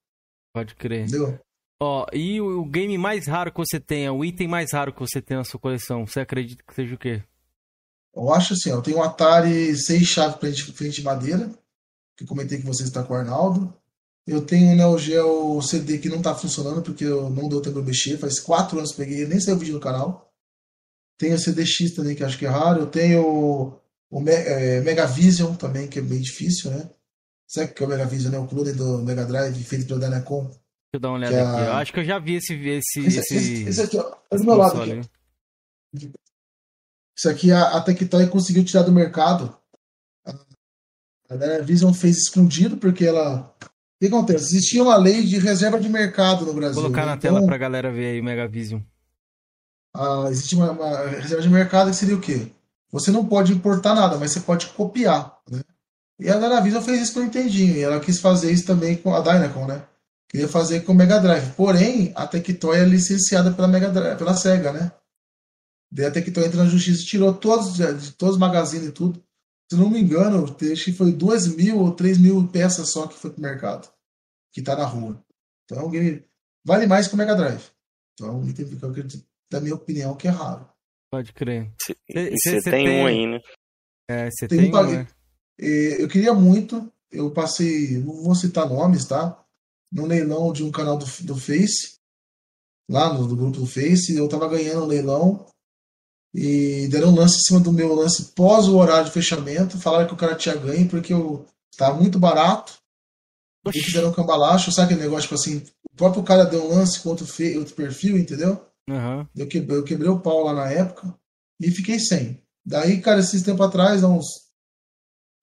Pode 0.54 0.76
crer. 0.76 1.08
Entendeu? 1.08 1.36
Ó, 1.82 2.06
e 2.12 2.40
o 2.40 2.64
game 2.64 2.96
mais 2.96 3.26
raro 3.26 3.50
que 3.50 3.58
você 3.58 3.80
tenha, 3.80 4.12
o 4.12 4.24
item 4.24 4.46
mais 4.46 4.72
raro 4.72 4.92
que 4.92 5.00
você 5.00 5.20
tem 5.20 5.36
na 5.36 5.44
sua 5.44 5.58
coleção, 5.58 6.06
você 6.06 6.20
acredita 6.20 6.62
que 6.64 6.74
seja 6.74 6.94
o 6.94 6.98
quê? 6.98 7.24
Eu 8.14 8.32
acho 8.32 8.54
assim, 8.54 8.70
ó, 8.70 8.76
eu 8.76 8.82
tenho 8.82 8.98
um 8.98 9.02
Atari 9.02 9.74
6 9.76 10.06
chave 10.06 10.38
frente, 10.38 10.72
frente 10.72 10.96
de 10.96 11.02
madeira, 11.02 11.50
que 12.16 12.24
eu 12.24 12.28
comentei 12.28 12.58
que 12.58 12.66
você 12.66 12.84
está 12.84 13.02
com 13.02 13.12
o 13.12 13.16
Arnaldo. 13.16 13.74
Eu 14.26 14.40
tenho 14.40 14.68
um 14.68 14.76
Neo 14.76 14.98
Geo 14.98 15.60
CD 15.60 15.98
que 15.98 16.08
não 16.08 16.18
está 16.18 16.34
funcionando 16.34 16.82
porque 16.82 17.04
eu 17.04 17.28
não 17.28 17.48
deu 17.48 17.60
tempo 17.60 17.80
de 17.80 17.86
mexer. 17.86 18.16
Faz 18.16 18.40
quatro 18.40 18.78
anos 18.78 18.92
que 18.92 18.98
peguei, 18.98 19.26
nem 19.26 19.40
saiu 19.40 19.58
vídeo 19.58 19.74
no 19.74 19.80
canal. 19.80 20.32
Tenho 21.18 21.34
o 21.34 21.38
CDX 21.38 21.92
também, 21.94 22.14
que 22.14 22.24
acho 22.24 22.38
que 22.38 22.46
é 22.46 22.48
raro. 22.48 22.82
Eu 22.82 22.86
tenho 22.86 23.78
o 24.10 24.20
Me 24.20 24.32
é, 24.32 24.80
Megavision 24.80 25.54
também, 25.56 25.88
que 25.88 25.98
é 25.98 26.02
bem 26.02 26.20
difícil, 26.20 26.70
né? 26.70 26.88
Sabe 27.46 27.70
o 27.70 27.74
que 27.74 27.82
é 27.82 27.86
o 27.86 27.88
Megavision, 27.88 28.32
né? 28.32 28.38
O 28.38 28.46
clone 28.46 28.72
do 28.72 28.98
Mega 28.98 29.26
Drive 29.26 29.62
feito 29.62 29.86
pela 29.86 30.00
Dynacon. 30.00 30.44
Deixa 30.44 30.60
eu 30.94 31.00
dar 31.00 31.08
uma 31.08 31.18
olhada 31.18 31.36
é 31.36 31.42
aqui. 31.42 31.60
A... 31.60 31.64
Eu 31.66 31.72
acho 31.74 31.92
que 31.92 32.00
eu 32.00 32.04
já 32.04 32.18
vi 32.18 32.34
esse. 32.36 32.54
Esse, 32.54 32.98
esse, 32.98 33.36
esse... 33.36 33.62
esse 33.64 33.82
aqui, 33.82 33.98
ó. 33.98 34.16
É 34.30 34.36
do 34.38 34.44
meu 34.44 34.56
lado 34.56 34.82
aqui. 34.82 35.00
Isso 37.16 37.28
aqui 37.28 37.52
a, 37.52 37.76
a 37.76 37.80
Tectoy 37.80 38.26
conseguiu 38.26 38.64
tirar 38.64 38.82
do 38.82 38.92
mercado. 38.92 39.56
A 41.28 41.36
Dynavision 41.36 41.92
fez 41.92 42.18
escondido 42.18 42.76
porque 42.76 43.04
ela. 43.04 43.54
O 43.60 43.66
que 44.00 44.06
acontece? 44.06 44.56
Existia 44.56 44.82
uma 44.82 44.96
lei 44.96 45.22
de 45.24 45.38
reserva 45.38 45.80
de 45.80 45.88
mercado 45.88 46.44
no 46.44 46.52
Brasil. 46.52 46.74
Vou 46.74 46.84
colocar 46.84 47.06
na 47.06 47.14
então, 47.14 47.34
tela 47.34 47.46
pra 47.46 47.56
galera 47.56 47.90
ver 47.90 48.06
aí 48.06 48.20
o 48.20 48.24
Megavision. 48.24 48.80
Ah, 49.94 50.26
existe 50.28 50.54
uma, 50.56 50.72
uma, 50.72 51.06
reserva 51.06 51.42
de 51.42 51.48
mercado 51.48 51.90
que 51.90 51.96
seria 51.96 52.16
o 52.16 52.20
quê? 52.20 52.48
Você 52.90 53.10
não 53.10 53.24
pode 53.24 53.52
importar 53.52 53.94
nada, 53.94 54.16
mas 54.18 54.32
você 54.32 54.40
pode 54.40 54.66
copiar. 54.68 55.38
Né? 55.50 55.60
E 56.18 56.28
a 56.28 56.38
Dynavision 56.38 56.82
fez 56.82 57.00
isso 57.00 57.14
com 57.14 57.20
o 57.20 57.22
Nintendinho. 57.22 57.76
E 57.76 57.82
ela 57.82 58.00
quis 58.00 58.20
fazer 58.20 58.52
isso 58.52 58.66
também 58.66 58.96
com 58.96 59.14
a 59.14 59.20
Dynacon, 59.20 59.66
né? 59.66 59.82
Queria 60.28 60.48
fazer 60.48 60.80
com 60.80 60.92
o 60.92 60.94
Mega 60.94 61.20
Drive. 61.20 61.52
Porém, 61.52 62.12
a 62.14 62.26
Tectoy 62.26 62.78
é 62.78 62.84
licenciada 62.84 63.52
pela, 63.52 63.68
Mega 63.68 63.88
Drive, 63.88 64.18
pela 64.18 64.34
SEGA, 64.34 64.72
né? 64.72 64.92
Daí 65.94 66.06
a 66.06 66.10
Tectoy 66.10 66.44
entrou 66.44 66.64
na 66.64 66.68
justiça 66.68 67.02
e 67.02 67.06
tirou 67.06 67.32
todos, 67.32 67.74
de 67.76 68.12
todos 68.14 68.34
os 68.34 68.40
magazines 68.40 68.88
e 68.88 68.92
tudo. 68.92 69.22
Se 69.70 69.78
não 69.78 69.88
me 69.88 70.00
engano, 70.00 70.44
acho 70.44 70.84
que 70.84 70.92
foi 70.92 71.12
2 71.12 71.54
mil 71.54 71.78
ou 71.78 71.92
3 71.92 72.18
mil 72.18 72.48
peças 72.48 72.90
só 72.90 73.06
que 73.06 73.14
foi 73.14 73.30
pro 73.30 73.40
mercado. 73.40 73.88
Que 74.52 74.60
tá 74.60 74.74
na 74.74 74.84
rua. 74.84 75.24
Então 75.64 75.80
é 75.80 75.86
um 75.86 75.90
game. 75.90 76.24
Vale 76.66 76.88
mais 76.88 77.06
que 77.06 77.14
o 77.14 77.16
Mega 77.16 77.36
Drive. 77.36 77.62
Então 78.12 78.28
é 78.28 78.32
um 78.32 78.48
item 78.48 78.66
que 78.66 78.82
eu 78.82 78.90
acredito, 78.90 79.24
da 79.48 79.60
minha 79.60 79.74
opinião, 79.76 80.16
que 80.16 80.26
é 80.26 80.32
raro. 80.32 80.68
Pode 81.12 81.32
crer. 81.32 81.72
Você 81.80 82.60
tem, 82.60 82.84
tem, 82.84 82.88
um 82.88 83.06
aí, 83.06 83.26
né? 83.26 83.38
É, 84.10 84.28
você 84.30 84.48
tem, 84.48 84.70
tem 84.70 84.74
um. 84.74 84.92
Né? 84.92 85.06
Eu 85.56 86.08
queria 86.08 86.34
muito. 86.34 86.92
Eu 87.08 87.30
passei. 87.30 87.98
Não 87.98 88.20
vou 88.20 88.34
citar 88.34 88.68
nomes, 88.68 89.06
tá? 89.06 89.40
No 89.92 90.06
leilão 90.06 90.52
de 90.52 90.64
um 90.64 90.72
canal 90.72 90.98
do, 90.98 91.06
do 91.22 91.36
Face. 91.36 92.00
Lá 92.90 93.14
no, 93.14 93.28
do 93.28 93.36
grupo 93.36 93.58
do 93.58 93.66
Face. 93.66 94.16
Eu 94.16 94.28
tava 94.28 94.48
ganhando 94.48 94.82
o 94.82 94.86
leilão 94.86 95.46
e 96.34 96.88
deram 96.88 97.10
um 97.10 97.14
lance 97.14 97.36
em 97.36 97.42
cima 97.42 97.60
do 97.60 97.72
meu 97.72 97.94
lance 97.94 98.32
pós 98.34 98.66
o 98.66 98.76
horário 98.76 99.04
de 99.04 99.12
fechamento. 99.12 99.78
Falaram 99.78 100.08
que 100.08 100.14
o 100.14 100.16
cara 100.16 100.34
tinha 100.34 100.56
ganho 100.56 100.88
porque 100.88 101.12
eu 101.12 101.46
tava 101.76 101.98
muito 102.00 102.18
barato. 102.18 102.76
E 103.72 103.80
fizeram 103.80 104.10
um 104.10 104.12
cambalacho, 104.12 104.70
sabe 104.72 104.92
aquele 104.92 105.08
negócio 105.08 105.22
tipo 105.22 105.36
assim? 105.36 105.64
O 105.90 105.96
próprio 105.96 106.22
cara 106.22 106.44
deu 106.44 106.64
um 106.64 106.74
lance 106.74 107.00
com 107.00 107.08
outro, 107.08 107.26
fe... 107.26 107.56
outro 107.56 107.74
perfil, 107.74 108.18
entendeu? 108.18 108.62
Uhum. 108.90 109.26
Eu, 109.34 109.46
quebrei, 109.46 109.78
eu 109.78 109.84
quebrei 109.84 110.10
o 110.10 110.20
pau 110.20 110.44
lá 110.44 110.52
na 110.52 110.70
época 110.70 111.14
e 111.58 111.70
fiquei 111.70 111.98
sem. 111.98 112.42
Daí, 112.66 113.00
cara, 113.00 113.20
esses 113.20 113.42
tempo 113.42 113.62
atrás, 113.62 114.02
uns 114.02 114.44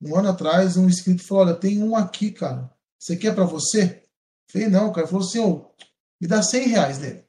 um 0.03 0.15
ano 0.15 0.29
atrás, 0.29 0.77
um 0.77 0.87
inscrito 0.87 1.23
falou: 1.23 1.45
Olha, 1.45 1.55
tem 1.55 1.81
um 1.81 1.95
aqui, 1.95 2.31
cara. 2.31 2.71
Você 2.99 3.15
quer 3.15 3.33
para 3.33 3.45
você? 3.45 4.03
Eu 4.03 4.51
falei: 4.51 4.67
Não, 4.67 4.91
cara. 4.91 5.01
Ele 5.01 5.11
falou 5.11 5.25
assim: 5.25 5.39
oh, 5.39 5.71
Me 6.19 6.27
dá 6.27 6.43
100 6.43 6.67
reais 6.67 6.99
nele. 6.99 7.23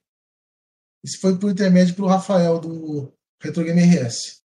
Isso 1.04 1.20
foi 1.20 1.38
por 1.38 1.50
intermédio 1.50 1.94
pro 1.94 2.06
Rafael 2.06 2.58
do, 2.58 3.12
Retro 3.42 3.64
Game 3.64 3.80
RS. 3.80 4.40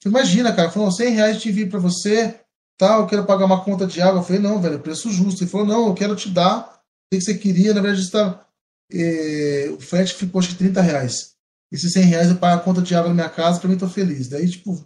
Você 0.00 0.08
imagina, 0.08 0.54
cara, 0.54 0.70
falou, 0.70 0.92
100 0.92 1.10
reais 1.10 1.42
te 1.42 1.48
envio 1.48 1.68
pra 1.68 1.80
você, 1.80 2.40
tal, 2.78 3.00
eu 3.00 3.06
quero 3.06 3.24
pagar 3.24 3.44
uma 3.46 3.64
conta 3.64 3.86
de 3.86 4.00
água. 4.00 4.20
Eu 4.20 4.24
falei, 4.24 4.40
não, 4.40 4.60
velho, 4.60 4.78
preço 4.78 5.10
justo. 5.10 5.42
Ele 5.42 5.50
falou, 5.50 5.66
não, 5.66 5.88
eu 5.88 5.94
quero 5.94 6.14
te 6.14 6.30
dar 6.30 6.80
o 7.12 7.16
que 7.16 7.20
você 7.20 7.36
queria, 7.36 7.74
na 7.74 7.80
verdade 7.80 8.02
está... 8.02 8.44
Eh, 8.90 9.68
o 9.70 9.80
frete 9.80 10.14
ficou 10.14 10.38
acho 10.38 10.50
que 10.50 10.54
30 10.56 10.80
reais. 10.80 11.34
Esses 11.70 11.92
100 11.92 12.02
reais 12.04 12.30
eu 12.30 12.36
pago 12.36 12.60
a 12.60 12.64
conta 12.64 12.80
de 12.80 12.94
água 12.94 13.08
na 13.08 13.14
minha 13.14 13.28
casa, 13.28 13.60
pra 13.60 13.68
mim 13.68 13.76
tô 13.76 13.88
feliz. 13.88 14.28
Daí, 14.28 14.48
tipo, 14.48 14.82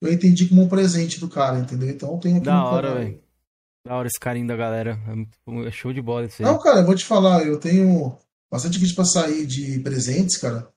eu 0.00 0.12
entendi 0.12 0.48
como 0.48 0.62
um 0.62 0.68
presente 0.68 1.20
do 1.20 1.28
cara, 1.28 1.58
entendeu? 1.58 1.88
Então 1.88 2.12
eu 2.12 2.18
tenho 2.18 2.36
aqui 2.38 2.46
Da 2.46 2.64
hora, 2.64 2.94
velho. 2.94 3.20
Da 3.86 3.94
hora 3.96 4.08
esse 4.08 4.18
carinho 4.18 4.46
da 4.46 4.56
galera. 4.56 4.98
É, 5.06 5.68
é 5.68 5.70
show 5.70 5.92
de 5.92 6.02
bola 6.02 6.26
isso 6.26 6.42
aí. 6.42 6.48
Não, 6.48 6.58
cara, 6.58 6.80
eu 6.80 6.86
vou 6.86 6.96
te 6.96 7.04
falar, 7.04 7.46
eu 7.46 7.58
tenho 7.58 8.18
bastante 8.50 8.78
vídeo 8.78 8.94
pra 8.94 9.04
sair 9.04 9.46
de 9.46 9.78
presentes, 9.80 10.36
cara. 10.36 10.68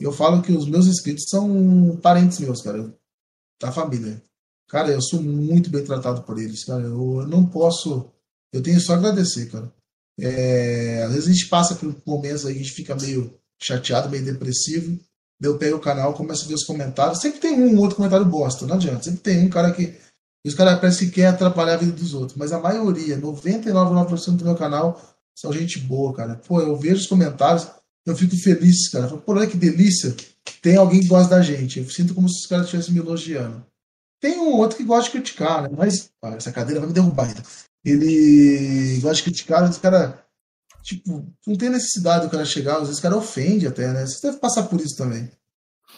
Eu 0.00 0.12
falo 0.12 0.42
que 0.42 0.52
os 0.52 0.68
meus 0.68 0.86
inscritos 0.86 1.24
são 1.28 1.98
parentes 2.00 2.38
meus, 2.38 2.62
cara, 2.62 2.94
da 3.60 3.72
família. 3.72 4.22
Cara, 4.68 4.90
eu 4.90 5.00
sou 5.02 5.20
muito 5.22 5.70
bem 5.70 5.84
tratado 5.84 6.22
por 6.22 6.38
eles, 6.38 6.64
cara. 6.64 6.82
Eu 6.82 7.26
não 7.26 7.44
posso. 7.44 8.10
Eu 8.52 8.62
tenho 8.62 8.80
só 8.80 8.94
agradecer, 8.94 9.50
cara. 9.50 9.72
É, 10.20 11.02
às 11.04 11.12
vezes 11.12 11.28
a 11.28 11.32
gente 11.32 11.46
passa 11.46 11.74
por 11.74 11.94
momentos 12.04 12.44
aí 12.44 12.54
a 12.54 12.58
gente 12.58 12.72
fica 12.72 12.94
meio 12.94 13.32
chateado, 13.60 14.10
meio 14.10 14.24
depressivo. 14.24 14.98
Eu 15.40 15.56
pego 15.56 15.76
o 15.76 15.80
canal, 15.80 16.14
começo 16.14 16.44
a 16.44 16.48
ver 16.48 16.54
os 16.54 16.64
comentários. 16.64 17.20
Sempre 17.20 17.40
tem 17.40 17.60
um 17.60 17.78
outro 17.78 17.96
comentário 17.96 18.26
bosta, 18.26 18.66
não 18.66 18.74
adianta. 18.74 19.04
Sempre 19.04 19.20
tem 19.20 19.46
um 19.46 19.50
cara 19.50 19.72
que. 19.72 19.94
Os 20.46 20.54
caras 20.54 20.80
parecem 20.80 21.08
que 21.08 21.16
quer 21.16 21.26
atrapalhar 21.26 21.74
a 21.74 21.78
vida 21.78 21.92
dos 21.92 22.14
outros. 22.14 22.36
Mas 22.36 22.52
a 22.52 22.60
maioria, 22.60 23.18
99,9% 23.18 24.36
do 24.36 24.44
meu 24.44 24.54
canal, 24.54 25.00
são 25.36 25.52
gente 25.52 25.78
boa, 25.80 26.14
cara. 26.14 26.36
Pô, 26.36 26.60
eu 26.60 26.76
vejo 26.76 27.02
os 27.02 27.06
comentários 27.06 27.68
eu 28.06 28.16
fico 28.16 28.36
feliz, 28.36 28.88
cara. 28.88 29.08
Pô, 29.08 29.32
olha 29.32 29.46
que 29.46 29.56
delícia. 29.56 30.14
Tem 30.62 30.76
alguém 30.76 31.00
que 31.00 31.08
gosta 31.08 31.36
da 31.36 31.42
gente. 31.42 31.78
Eu 31.78 31.90
sinto 31.90 32.14
como 32.14 32.28
se 32.28 32.40
os 32.40 32.46
caras 32.46 32.64
estivessem 32.66 32.94
me 32.94 33.00
elogiando. 33.00 33.64
Tem 34.20 34.38
um 34.38 34.56
outro 34.56 34.76
que 34.76 34.84
gosta 34.84 35.04
de 35.04 35.10
criticar, 35.10 35.62
né? 35.62 35.68
Mas 35.76 36.10
ah, 36.22 36.34
essa 36.34 36.50
cadeira 36.50 36.80
vai 36.80 36.88
me 36.88 36.94
derrubar 36.94 37.26
ainda. 37.26 37.42
Ele 37.84 38.98
gosta 39.00 39.16
de 39.16 39.22
criticar, 39.22 39.68
esse 39.68 39.78
cara. 39.78 40.24
Tipo, 40.82 41.26
não 41.46 41.56
tem 41.56 41.68
necessidade 41.68 42.26
do 42.26 42.30
cara 42.30 42.44
chegar, 42.44 42.76
às 42.76 42.82
vezes 42.82 42.98
o 42.98 43.02
cara 43.02 43.16
ofende 43.16 43.66
até, 43.66 43.92
né? 43.92 44.06
Você 44.06 44.26
deve 44.26 44.38
passar 44.38 44.64
por 44.64 44.80
isso 44.80 44.96
também. 44.96 45.30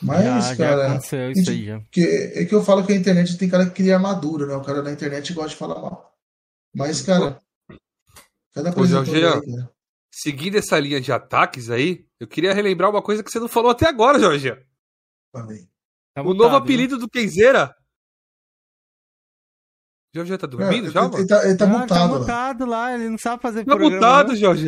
Mas, 0.02 0.24
já, 0.24 0.56
cara. 0.56 0.82
Já 0.82 0.90
aconteceu 0.92 1.30
isso 1.32 1.50
aí 1.50 1.66
já. 1.66 1.80
Que, 1.90 2.32
é 2.34 2.44
que 2.44 2.54
eu 2.54 2.64
falo 2.64 2.84
que 2.84 2.92
a 2.92 2.96
internet 2.96 3.36
tem 3.36 3.48
cara 3.48 3.66
que 3.66 3.72
cria 3.72 3.96
armadura, 3.96 4.46
né? 4.46 4.54
O 4.54 4.62
cara 4.62 4.82
da 4.82 4.92
internet 4.92 5.32
gosta 5.32 5.50
de 5.50 5.56
falar 5.56 5.80
mal. 5.80 6.12
Mas, 6.74 7.02
cara. 7.02 7.38
Cada 8.54 8.72
coisa. 8.72 9.04
Jean, 9.04 9.34
aí, 9.34 9.64
seguindo 10.10 10.56
essa 10.56 10.78
linha 10.78 11.00
de 11.00 11.12
ataques 11.12 11.70
aí, 11.70 12.06
eu 12.18 12.26
queria 12.26 12.52
relembrar 12.52 12.90
uma 12.90 13.02
coisa 13.02 13.22
que 13.22 13.30
você 13.30 13.38
não 13.38 13.48
falou 13.48 13.70
até 13.70 13.86
agora, 13.86 14.18
Jorge. 14.18 14.56
Falei. 15.32 15.68
Tá 16.14 16.22
o 16.22 16.24
mutado, 16.24 16.42
novo 16.42 16.56
apelido 16.56 16.96
né? 16.96 17.00
do 17.00 17.08
Kenzeira. 17.08 17.74
Jorge 20.12 20.36
tá 20.36 20.46
dormindo 20.46 20.88
é, 20.88 20.90
já, 20.90 21.04
ele, 21.04 21.16
ele, 21.16 21.26
tá, 21.26 21.44
ele 21.46 21.56
tá 21.56 21.64
ah, 21.64 21.68
mutado. 21.68 21.88
Tá 21.88 22.08
mutado 22.08 22.66
lá, 22.66 22.94
ele 22.94 23.08
não 23.08 23.18
sabe 23.18 23.40
fazer 23.40 23.64
tá 23.64 23.76
programa. 23.76 24.00
Tá 24.00 24.18
mutado, 24.18 24.36
Jorge. 24.36 24.66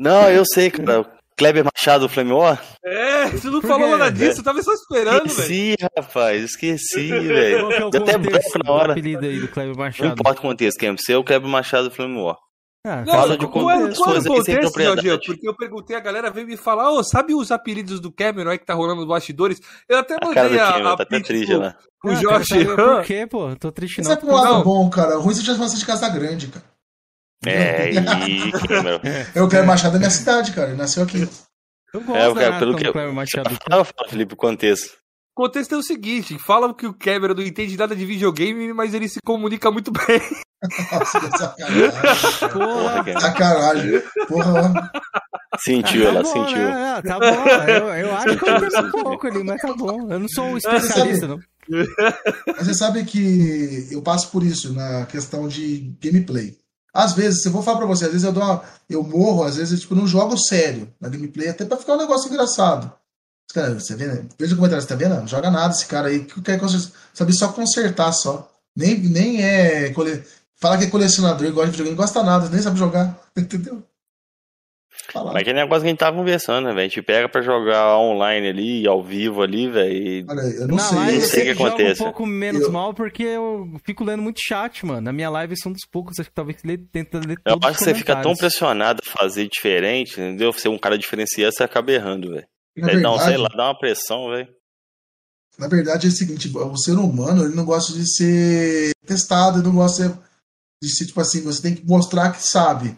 Não, 0.00 0.28
eu 0.28 0.44
sei, 0.44 0.70
cara. 0.70 1.18
Kleber 1.36 1.64
Machado 1.64 2.08
do 2.08 2.12
Flame 2.12 2.32
War? 2.32 2.60
É, 2.84 3.28
você 3.28 3.48
não 3.48 3.62
falou 3.62 3.96
nada 3.96 4.10
disso, 4.10 4.40
eu 4.40 4.44
tava 4.44 4.60
só 4.60 4.72
esperando, 4.72 5.18
velho. 5.18 5.26
Esqueci, 5.28 5.76
véio. 5.78 5.90
rapaz, 5.96 6.42
esqueci, 6.42 7.08
velho. 7.14 7.72
É 7.72 7.90
Deu 7.90 8.02
até 8.02 8.18
branco 8.18 8.58
na 8.64 8.72
hora. 8.72 8.94
Aí 8.94 9.40
do 9.40 9.46
Kleber 9.46 9.76
Machado. 9.76 10.06
Não 10.06 10.14
importa 10.14 10.40
o 10.40 10.42
contexto, 10.42 10.78
quem 10.78 10.88
é 10.88 10.92
você, 10.92 11.12
é 11.12 11.16
o 11.16 11.22
Kleber 11.22 11.48
Machado 11.48 11.88
do 11.88 11.94
Flame 11.94 12.20
War. 12.20 12.36
Ah, 12.84 13.04
não, 13.04 13.12
Fala 13.12 13.36
de 13.36 13.46
qual, 13.46 13.70
é, 13.70 13.94
qual 13.94 14.14
é 14.14 14.18
o 14.18 14.24
contexto, 14.24 14.80
Jorge? 14.80 15.18
Porque 15.26 15.48
eu 15.48 15.56
perguntei, 15.56 15.96
a 15.96 16.00
galera 16.00 16.30
veio 16.30 16.46
me 16.46 16.56
falar, 16.56 16.90
ô, 16.92 16.98
oh, 16.98 17.04
sabe 17.04 17.34
os 17.34 17.50
apelidos 17.50 18.00
do 18.00 18.12
Cameron 18.12 18.50
aí 18.50 18.58
que 18.58 18.64
tá 18.64 18.74
rolando 18.74 19.00
nos 19.00 19.08
bastidores? 19.08 19.60
Eu 19.88 19.98
até 19.98 20.16
mandei 20.24 20.58
a, 20.58 20.68
a, 20.68 20.92
a 20.92 20.96
tá 20.96 21.02
até 21.02 21.20
triste, 21.20 21.56
né? 21.56 21.74
O 22.04 22.10
ah, 22.10 22.14
Jorge. 22.14 22.64
Por 22.64 23.04
quê, 23.04 23.26
pô? 23.26 23.54
Tô 23.56 23.72
triste 23.72 24.00
não. 24.00 24.02
Isso 24.02 24.12
é 24.12 24.16
pro 24.16 24.34
lado 24.34 24.62
bom, 24.62 24.88
cara. 24.88 25.18
O 25.18 25.22
ruim 25.22 25.34
se 25.34 25.46
eu 25.46 25.54
tivesse 25.54 25.78
de 25.78 25.84
casa 25.84 26.08
grande, 26.08 26.48
cara. 26.48 26.64
É, 27.44 27.90
e 27.90 28.52
Cameron. 28.52 29.00
Eu 29.34 29.48
quero 29.48 29.66
Machado 29.66 29.92
da 29.92 29.98
minha 29.98 30.10
cidade, 30.10 30.52
cara. 30.52 30.68
Ele 30.68 30.76
nasceu 30.76 31.02
aqui. 31.02 31.28
Eu 31.92 32.00
gosto, 32.02 32.16
é, 32.16 32.26
eu 32.26 32.34
quero, 32.34 32.58
pelo 32.58 32.76
que 32.76 32.86
eu... 32.86 32.92
Machado. 33.12 33.58
Fala, 33.68 33.86
Felipe, 34.08 34.34
o 34.34 34.36
contexto. 34.36 34.97
O 35.38 35.42
contexto 35.42 35.72
é 35.72 35.78
o 35.78 35.82
seguinte: 35.84 36.36
falam 36.36 36.74
que 36.74 36.84
o 36.84 36.92
Cameron 36.92 37.32
não 37.32 37.44
entende 37.44 37.76
nada 37.76 37.94
de 37.94 38.04
videogame, 38.04 38.72
mas 38.72 38.92
ele 38.92 39.08
se 39.08 39.20
comunica 39.24 39.70
muito 39.70 39.92
bem. 39.92 40.20
Nossa, 40.90 41.20
que 41.20 41.38
sacanagem. 41.38 42.50
Porra. 42.50 43.20
Sacanagem. 43.20 44.02
Porra. 44.26 44.92
Sentiu, 45.60 46.02
tá 46.02 46.08
ela 46.08 46.22
bom, 46.24 46.32
sentiu. 46.32 46.58
Né? 46.58 47.02
Tá 47.02 47.18
bom, 47.22 47.70
eu, 47.70 47.86
eu 47.94 48.16
acho 48.16 48.36
que 48.36 48.48
eu 48.50 48.56
entendo 48.56 48.86
um 48.88 48.90
pouco 48.90 49.26
ali, 49.28 49.44
mas 49.44 49.62
tá 49.62 49.72
bom. 49.74 50.10
Eu 50.10 50.18
não 50.18 50.28
sou 50.28 50.44
um 50.44 50.56
especialista, 50.56 51.28
não. 51.28 51.38
Mas 52.48 52.66
você 52.66 52.74
sabe 52.74 53.04
que 53.04 53.86
eu 53.92 54.02
passo 54.02 54.32
por 54.32 54.42
isso 54.42 54.72
na 54.72 55.06
questão 55.06 55.46
de 55.46 55.94
gameplay. 56.02 56.58
Às 56.92 57.12
vezes, 57.12 57.42
se 57.42 57.48
eu 57.48 57.52
vou 57.52 57.62
falar 57.62 57.78
pra 57.78 57.86
você, 57.86 58.06
às 58.06 58.10
vezes 58.10 58.26
eu 58.26 58.32
dou 58.32 58.42
uma, 58.42 58.60
eu 58.90 59.04
morro, 59.04 59.44
às 59.44 59.54
vezes 59.54 59.72
eu 59.74 59.78
tipo, 59.78 59.94
não 59.94 60.04
jogo 60.04 60.36
sério 60.36 60.92
na 61.00 61.08
gameplay, 61.08 61.48
até 61.48 61.64
pra 61.64 61.76
ficar 61.76 61.94
um 61.94 61.98
negócio 61.98 62.28
engraçado. 62.28 62.92
Cara, 63.52 63.74
você 63.74 63.96
vê, 63.96 64.06
né? 64.06 64.24
Veja 64.38 64.54
o 64.54 64.56
comentário, 64.56 64.82
você 64.82 64.88
tá 64.88 64.94
vendo? 64.94 65.14
Não 65.14 65.26
joga 65.26 65.50
nada 65.50 65.72
esse 65.72 65.86
cara 65.86 66.08
aí, 66.08 66.24
que 66.24 66.40
quer 66.42 66.60
sabe 67.14 67.32
só 67.32 67.48
consertar 67.48 68.12
só. 68.12 68.50
Nem, 68.76 68.98
nem 68.98 69.42
é. 69.42 69.90
Cole... 69.90 70.22
Fala 70.60 70.76
que 70.76 70.84
é 70.84 70.90
colecionador 70.90 71.46
e 71.46 71.52
gosta 71.52 71.66
de 71.66 71.72
videogame, 71.72 71.96
não 71.96 72.04
gosta 72.04 72.22
nada, 72.22 72.48
nem 72.48 72.60
sabe 72.60 72.78
jogar, 72.78 73.16
entendeu? 73.36 73.82
Falar. 75.12 75.32
Mas 75.32 75.44
que 75.44 75.52
negócio 75.52 75.82
que 75.82 75.86
a 75.86 75.90
gente 75.90 75.98
tava 75.98 76.16
conversando, 76.16 76.66
né, 76.66 76.74
velho? 76.74 76.80
A 76.80 76.88
gente 76.88 77.02
pega 77.02 77.28
pra 77.28 77.40
jogar 77.40 77.96
online 77.96 78.48
ali, 78.48 78.86
ao 78.86 79.02
vivo 79.02 79.42
ali, 79.42 79.68
velho. 79.68 80.26
Olha, 80.28 80.40
eu 80.40 80.68
não 80.68 80.76
na 80.76 80.82
sei. 80.82 80.98
Live 80.98 81.14
eu 81.14 81.22
sei 81.22 81.40
o 81.40 81.44
que 81.44 81.62
acontece. 81.62 82.02
um 82.02 82.04
pouco 82.04 82.26
menos 82.26 82.62
eu... 82.62 82.72
mal 82.72 82.92
porque 82.92 83.22
eu 83.22 83.70
fico 83.86 84.04
lendo 84.04 84.22
muito 84.22 84.40
chat, 84.46 84.84
mano. 84.84 85.00
Na 85.00 85.12
minha 85.12 85.30
live 85.30 85.56
são 85.56 85.72
dos 85.72 85.86
poucos 85.90 86.16
que 86.16 86.30
talvez 86.30 86.58
lê, 86.62 86.76
tenta 86.76 87.18
ler 87.18 87.38
Eu 87.46 87.58
acho 87.62 87.78
que 87.78 87.84
você 87.84 87.94
fica 87.94 88.16
tão 88.16 88.34
pressionado 88.34 89.00
a 89.06 89.10
fazer 89.18 89.48
diferente, 89.48 90.20
entendeu? 90.20 90.52
Ser 90.52 90.68
um 90.68 90.78
cara 90.78 90.98
diferenciado, 90.98 91.54
você 91.54 91.62
acaba 91.62 91.90
errando, 91.90 92.32
velho. 92.32 92.46
Então, 92.78 93.18
sei 93.18 93.36
lá, 93.36 93.48
dá 93.48 93.66
uma 93.66 93.78
pressão, 93.78 94.30
velho. 94.30 94.48
Na 95.58 95.66
verdade 95.66 96.06
é 96.06 96.10
o 96.10 96.12
seguinte, 96.12 96.48
o 96.56 96.76
ser 96.76 96.92
humano, 96.92 97.44
ele 97.44 97.54
não 97.54 97.64
gosta 97.64 97.92
de 97.92 98.08
ser 98.08 98.92
testado, 99.04 99.58
ele 99.58 99.66
não 99.66 99.74
gosta 99.74 100.16
de 100.80 100.88
ser, 100.88 101.06
tipo 101.06 101.20
assim, 101.20 101.42
você 101.42 101.60
tem 101.60 101.74
que 101.74 101.84
mostrar 101.84 102.30
que 102.30 102.42
sabe. 102.42 102.96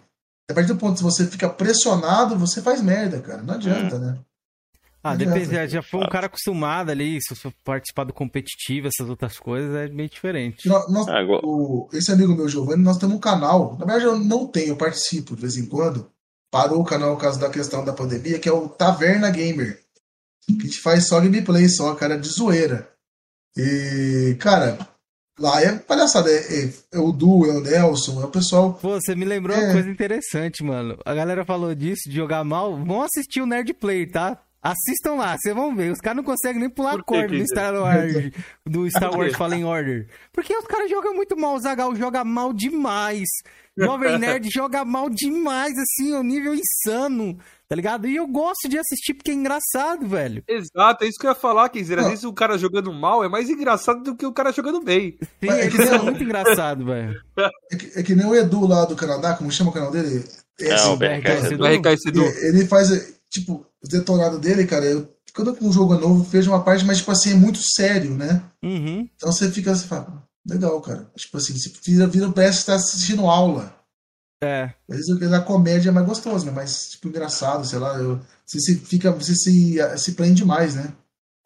A 0.50 0.52
partir 0.52 0.68
do 0.68 0.76
ponto 0.76 0.98
que 0.98 1.02
você 1.02 1.26
fica 1.26 1.48
pressionado, 1.48 2.36
você 2.36 2.60
faz 2.60 2.82
merda, 2.82 3.20
cara. 3.20 3.42
Não 3.42 3.54
adianta, 3.54 3.98
né? 3.98 4.18
Ah, 5.02 5.16
depende, 5.16 5.68
já 5.68 5.80
foi 5.80 6.00
um 6.00 6.08
cara 6.08 6.26
acostumado 6.26 6.90
ali, 6.90 7.18
se 7.22 7.34
for 7.34 7.50
participar 7.64 8.04
do 8.04 8.12
competitivo, 8.12 8.86
essas 8.86 9.08
outras 9.08 9.38
coisas, 9.38 9.74
é 9.74 9.88
meio 9.88 10.10
diferente. 10.10 10.68
Nós, 10.68 10.92
nós, 10.92 11.08
ah, 11.08 11.22
o, 11.42 11.88
esse 11.94 12.12
amigo 12.12 12.34
meu, 12.34 12.46
Giovanni, 12.46 12.82
nós 12.82 12.98
temos 12.98 13.16
um 13.16 13.20
canal. 13.20 13.78
Na 13.78 13.86
verdade, 13.86 14.04
eu 14.04 14.18
não 14.18 14.46
tenho, 14.46 14.68
eu 14.68 14.76
participo 14.76 15.34
de 15.34 15.40
vez 15.40 15.56
em 15.56 15.64
quando. 15.64 16.10
Parou 16.50 16.80
o 16.80 16.84
canal 16.84 17.14
por 17.14 17.22
causa 17.22 17.38
da 17.38 17.50
questão 17.50 17.84
da 17.84 17.92
pandemia, 17.92 18.38
que 18.38 18.48
é 18.48 18.52
o 18.52 18.68
Taverna 18.68 19.30
Gamer. 19.30 19.80
Que 20.46 20.56
a 20.58 20.64
gente 20.64 20.80
faz 20.80 21.06
só 21.06 21.20
gameplay, 21.20 21.68
só, 21.68 21.94
cara, 21.94 22.18
de 22.18 22.28
zoeira. 22.28 22.90
E, 23.56 24.36
cara, 24.40 24.78
Lá 25.40 25.62
é 25.62 25.72
palhaçada. 25.72 26.30
É, 26.30 26.34
é, 26.36 26.70
é, 26.92 26.98
o 26.98 27.10
Du, 27.12 27.46
é 27.46 27.56
o 27.56 27.60
Nelson, 27.60 28.20
é 28.20 28.26
o 28.26 28.28
pessoal. 28.28 28.74
Pô, 28.74 29.00
você 29.00 29.14
me 29.14 29.24
lembrou 29.24 29.56
é... 29.56 29.64
uma 29.64 29.72
coisa 29.72 29.90
interessante, 29.90 30.62
mano. 30.62 30.98
A 31.02 31.14
galera 31.14 31.46
falou 31.46 31.74
disso, 31.74 32.10
de 32.10 32.14
jogar 32.14 32.44
mal. 32.44 32.76
Vão 32.84 33.02
assistir 33.02 33.40
o 33.40 33.46
Nerd 33.46 33.72
Player, 33.72 34.10
tá? 34.10 34.38
Assistam 34.62 35.14
lá, 35.14 35.34
vocês 35.38 35.54
vão 35.54 35.74
ver. 35.74 35.90
Os 35.90 36.00
caras 36.00 36.18
não 36.18 36.24
conseguem 36.24 36.60
nem 36.60 36.68
pular 36.68 36.96
a 36.96 37.02
corda 37.02 37.34
do 37.34 37.46
Star 37.46 37.74
Wars, 37.74 38.30
do 38.66 38.90
Star 38.90 39.16
Wars 39.16 39.34
Fallen 39.34 39.64
Order. 39.64 40.06
Porque 40.30 40.54
os 40.54 40.66
caras 40.66 40.90
jogam 40.90 41.14
muito 41.14 41.34
mal. 41.34 41.54
O 41.54 41.60
Zagal 41.60 41.96
joga 41.96 42.22
mal 42.22 42.52
demais. 42.52 43.26
Jovem 43.80 44.18
Nerd 44.18 44.48
joga 44.50 44.84
mal 44.84 45.08
demais, 45.08 45.74
assim, 45.78 46.12
o 46.14 46.22
nível 46.22 46.54
insano. 46.54 47.38
Tá 47.68 47.76
ligado? 47.76 48.08
E 48.08 48.16
eu 48.16 48.26
gosto 48.26 48.68
de 48.68 48.76
assistir 48.76 49.14
porque 49.14 49.30
é 49.30 49.34
engraçado, 49.34 50.04
velho. 50.08 50.42
Exato, 50.48 51.04
é 51.04 51.06
isso 51.06 51.18
que 51.20 51.26
eu 51.26 51.30
ia 51.30 51.36
falar, 51.36 51.68
Kenzer. 51.68 52.00
Às 52.00 52.08
vezes 52.08 52.24
o 52.24 52.32
cara 52.32 52.58
jogando 52.58 52.92
mal 52.92 53.22
é 53.22 53.28
mais 53.28 53.48
engraçado 53.48 54.02
do 54.02 54.16
que 54.16 54.26
o 54.26 54.32
cara 54.32 54.50
jogando 54.50 54.82
bem. 54.82 55.16
Sim, 55.40 55.48
é, 55.48 55.68
que 55.68 55.80
é 55.80 55.98
muito 55.98 56.20
engraçado, 56.20 56.84
velho. 56.84 57.14
É 57.70 57.76
que, 57.76 58.00
é 58.00 58.02
que 58.02 58.14
nem 58.16 58.26
o 58.26 58.34
Edu 58.34 58.66
lá 58.66 58.84
do 58.84 58.96
Canadá, 58.96 59.34
como 59.34 59.52
chama 59.52 59.70
o 59.70 59.72
canal 59.72 59.92
dele? 59.92 60.24
É, 60.60 60.72
assim, 60.72 60.88
o 60.90 60.98
Edu. 62.08 62.22
Ele 62.22 62.66
faz, 62.66 62.88
tipo, 63.30 63.64
o 63.80 63.88
detonado 63.88 64.40
dele, 64.40 64.66
cara, 64.66 64.86
eu, 64.86 65.08
quando 65.32 65.56
um 65.62 65.72
jogo 65.72 65.94
é 65.94 65.98
novo, 65.98 66.24
vejo 66.24 66.50
uma 66.50 66.64
parte, 66.64 66.84
mas, 66.84 66.98
tipo 66.98 67.12
assim, 67.12 67.32
é 67.32 67.36
muito 67.36 67.60
sério, 67.62 68.10
né? 68.10 68.42
Uhum. 68.62 69.08
Então 69.14 69.30
você 69.30 69.48
fica, 69.48 69.72
você 69.72 69.86
fala, 69.86 70.22
legal, 70.46 70.80
cara. 70.80 71.10
Tipo 71.16 71.36
assim, 71.36 71.52
você 71.56 71.72
vira, 71.84 72.06
vira 72.06 72.30
parece 72.30 72.60
que 72.60 72.66
tá 72.66 72.74
assistindo 72.74 73.26
aula. 73.26 73.74
É. 74.42 74.72
Às 74.88 75.06
vezes 75.06 75.32
a 75.32 75.40
comédia 75.40 75.90
é 75.90 75.92
mais 75.92 76.06
gostosa, 76.06 76.46
né? 76.46 76.52
Mais, 76.52 76.90
tipo, 76.90 77.08
engraçado, 77.08 77.66
sei 77.66 77.78
lá. 77.78 77.98
Eu, 77.98 78.20
você 78.46 78.58
se 78.58 78.76
fica, 78.76 79.12
você 79.12 79.34
se, 79.34 79.76
se 79.98 80.12
prende 80.12 80.44
mais, 80.44 80.74
né? 80.74 80.92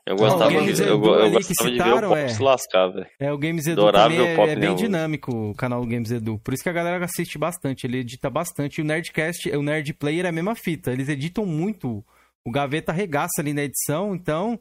Eu 0.07 0.17
gostava, 0.17 0.51
de, 0.51 0.83
eu, 0.83 0.87
eu 0.87 1.31
gostava 1.31 1.71
de 1.71 1.79
ver 1.79 1.95
o 1.95 2.09
Pop 2.09 2.21
é, 2.21 2.29
se 2.29 2.43
lascar, 2.43 2.89
velho. 2.89 3.07
É, 3.19 3.33
o 3.33 3.39
Games 3.39 3.67
Edu 3.67 3.91
também 3.91 4.21
é, 4.21 4.35
é, 4.35 4.57
bem 4.57 4.77
dinâmico, 4.77 5.51
o 5.51 5.55
canal 5.55 5.83
Games 5.87 6.11
Edu. 6.11 6.39
Por 6.45 6.53
isso 6.53 6.63
que 6.63 6.69
a 6.69 6.75
galera 6.75 7.03
assiste 7.03 7.39
bastante, 7.39 7.87
ele 7.87 7.99
edita 7.99 8.29
bastante. 8.29 8.79
E 8.79 8.83
o 8.83 8.85
Nerdcast, 8.85 9.49
o 9.51 9.63
Nerd 9.63 9.95
Player 9.95 10.27
é 10.27 10.29
a 10.29 10.33
mesma 10.33 10.55
fita. 10.55 10.93
Eles 10.93 11.09
editam 11.09 11.47
muito. 11.47 12.05
O 12.45 12.51
Gaveta 12.51 12.93
arregaça 12.93 13.41
ali 13.41 13.55
na 13.55 13.63
edição, 13.63 14.15
então... 14.15 14.61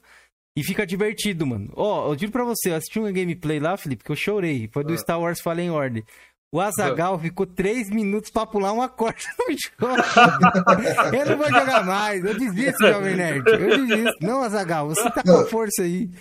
E 0.56 0.64
fica 0.64 0.86
divertido, 0.86 1.48
mano. 1.48 1.72
Ó, 1.76 2.08
oh, 2.08 2.12
eu 2.12 2.16
digo 2.16 2.32
pra 2.32 2.44
você, 2.44 2.70
eu 2.70 2.76
assisti 2.76 3.00
um 3.00 3.12
gameplay 3.12 3.60
lá, 3.60 3.76
Felipe, 3.76 4.04
que 4.04 4.12
eu 4.12 4.16
chorei. 4.16 4.70
Foi 4.72 4.84
do 4.84 4.94
ah. 4.94 4.98
Star 4.98 5.20
Wars 5.20 5.42
Fallen 5.42 5.72
Order. 5.72 6.04
O 6.54 6.62
Azagal 6.62 7.18
ficou 7.18 7.48
três 7.48 7.90
minutos 7.90 8.30
pra 8.30 8.46
pular 8.46 8.72
uma 8.74 8.88
corda 8.88 9.18
no 9.40 9.58
jogo. 9.58 11.16
eu 11.18 11.26
não 11.26 11.38
vou 11.38 11.48
jogar 11.48 11.84
mais. 11.84 12.24
Eu 12.24 12.38
desisto, 12.38 12.88
Jovem 12.88 13.16
Nerd. 13.16 13.44
Eu 13.50 13.88
desisto. 13.88 14.18
Não, 14.22 14.44
Azagal, 14.44 14.90
você 14.90 15.10
tá 15.10 15.24
com 15.24 15.46
força 15.46 15.82
aí. 15.82 16.12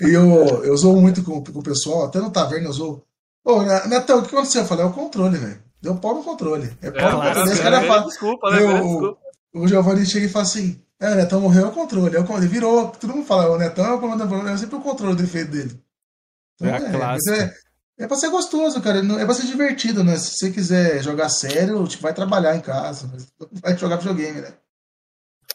Eu, 0.00 0.64
eu 0.64 0.74
zoo 0.78 0.98
muito 0.98 1.22
com, 1.22 1.44
com 1.44 1.58
o 1.58 1.62
pessoal, 1.62 2.06
até 2.06 2.18
no 2.20 2.30
taverna 2.30 2.68
eu 2.68 2.72
zoo. 2.72 3.02
Ô, 3.44 3.60
Netão, 3.62 4.20
o 4.20 4.22
que 4.22 4.34
aconteceu? 4.34 4.62
Eu 4.62 4.66
falei, 4.66 4.84
é 4.86 4.88
o 4.88 4.92
controle, 4.92 5.36
velho. 5.36 5.58
Deu 5.82 5.96
pau 5.96 6.14
no 6.14 6.24
controle. 6.24 6.70
É 6.80 6.90
pau 6.90 7.08
é, 7.08 7.12
no 7.12 7.22
controle. 7.22 7.52
Esse 7.52 7.62
cara 7.62 7.82
fala. 7.82 8.06
Desculpa, 8.06 8.50
né? 8.50 8.62
Eu, 8.62 8.72
desculpa. 8.72 9.18
O 9.54 9.68
Giovanni 9.68 10.06
chega 10.06 10.24
e 10.24 10.30
fala 10.30 10.44
assim: 10.44 10.80
é, 11.00 11.10
o 11.10 11.14
Netão 11.14 11.40
morreu, 11.40 11.66
é 11.66 11.68
o 11.68 11.72
controle. 11.72 12.16
É 12.16 12.20
o 12.20 12.24
controle. 12.24 12.48
Virou, 12.48 12.88
todo 12.88 13.14
mundo 13.14 13.26
fala, 13.26 13.50
o 13.50 13.58
Netão 13.58 13.84
é 13.84 13.92
o 13.92 14.00
comandante, 14.00 14.48
é 14.48 14.56
sempre 14.56 14.76
o 14.76 14.80
controle 14.80 15.14
do 15.14 15.22
defeito 15.22 15.50
dele. 15.50 15.82
Então, 16.54 16.68
é, 16.68 17.38
é, 17.38 17.42
é, 17.42 17.54
é 17.98 18.06
pra 18.06 18.16
ser 18.16 18.30
gostoso, 18.30 18.80
cara. 18.80 18.98
É 18.98 19.24
pra 19.24 19.34
ser 19.34 19.46
divertido, 19.46 20.02
né? 20.02 20.16
Se 20.16 20.36
você 20.36 20.50
quiser 20.50 21.02
jogar 21.02 21.28
sério, 21.28 21.86
tipo, 21.86 22.02
vai 22.02 22.14
trabalhar 22.14 22.56
em 22.56 22.60
casa. 22.60 23.10
Vai 23.62 23.76
jogar 23.76 23.96
videogame, 23.96 24.40
né? 24.40 24.54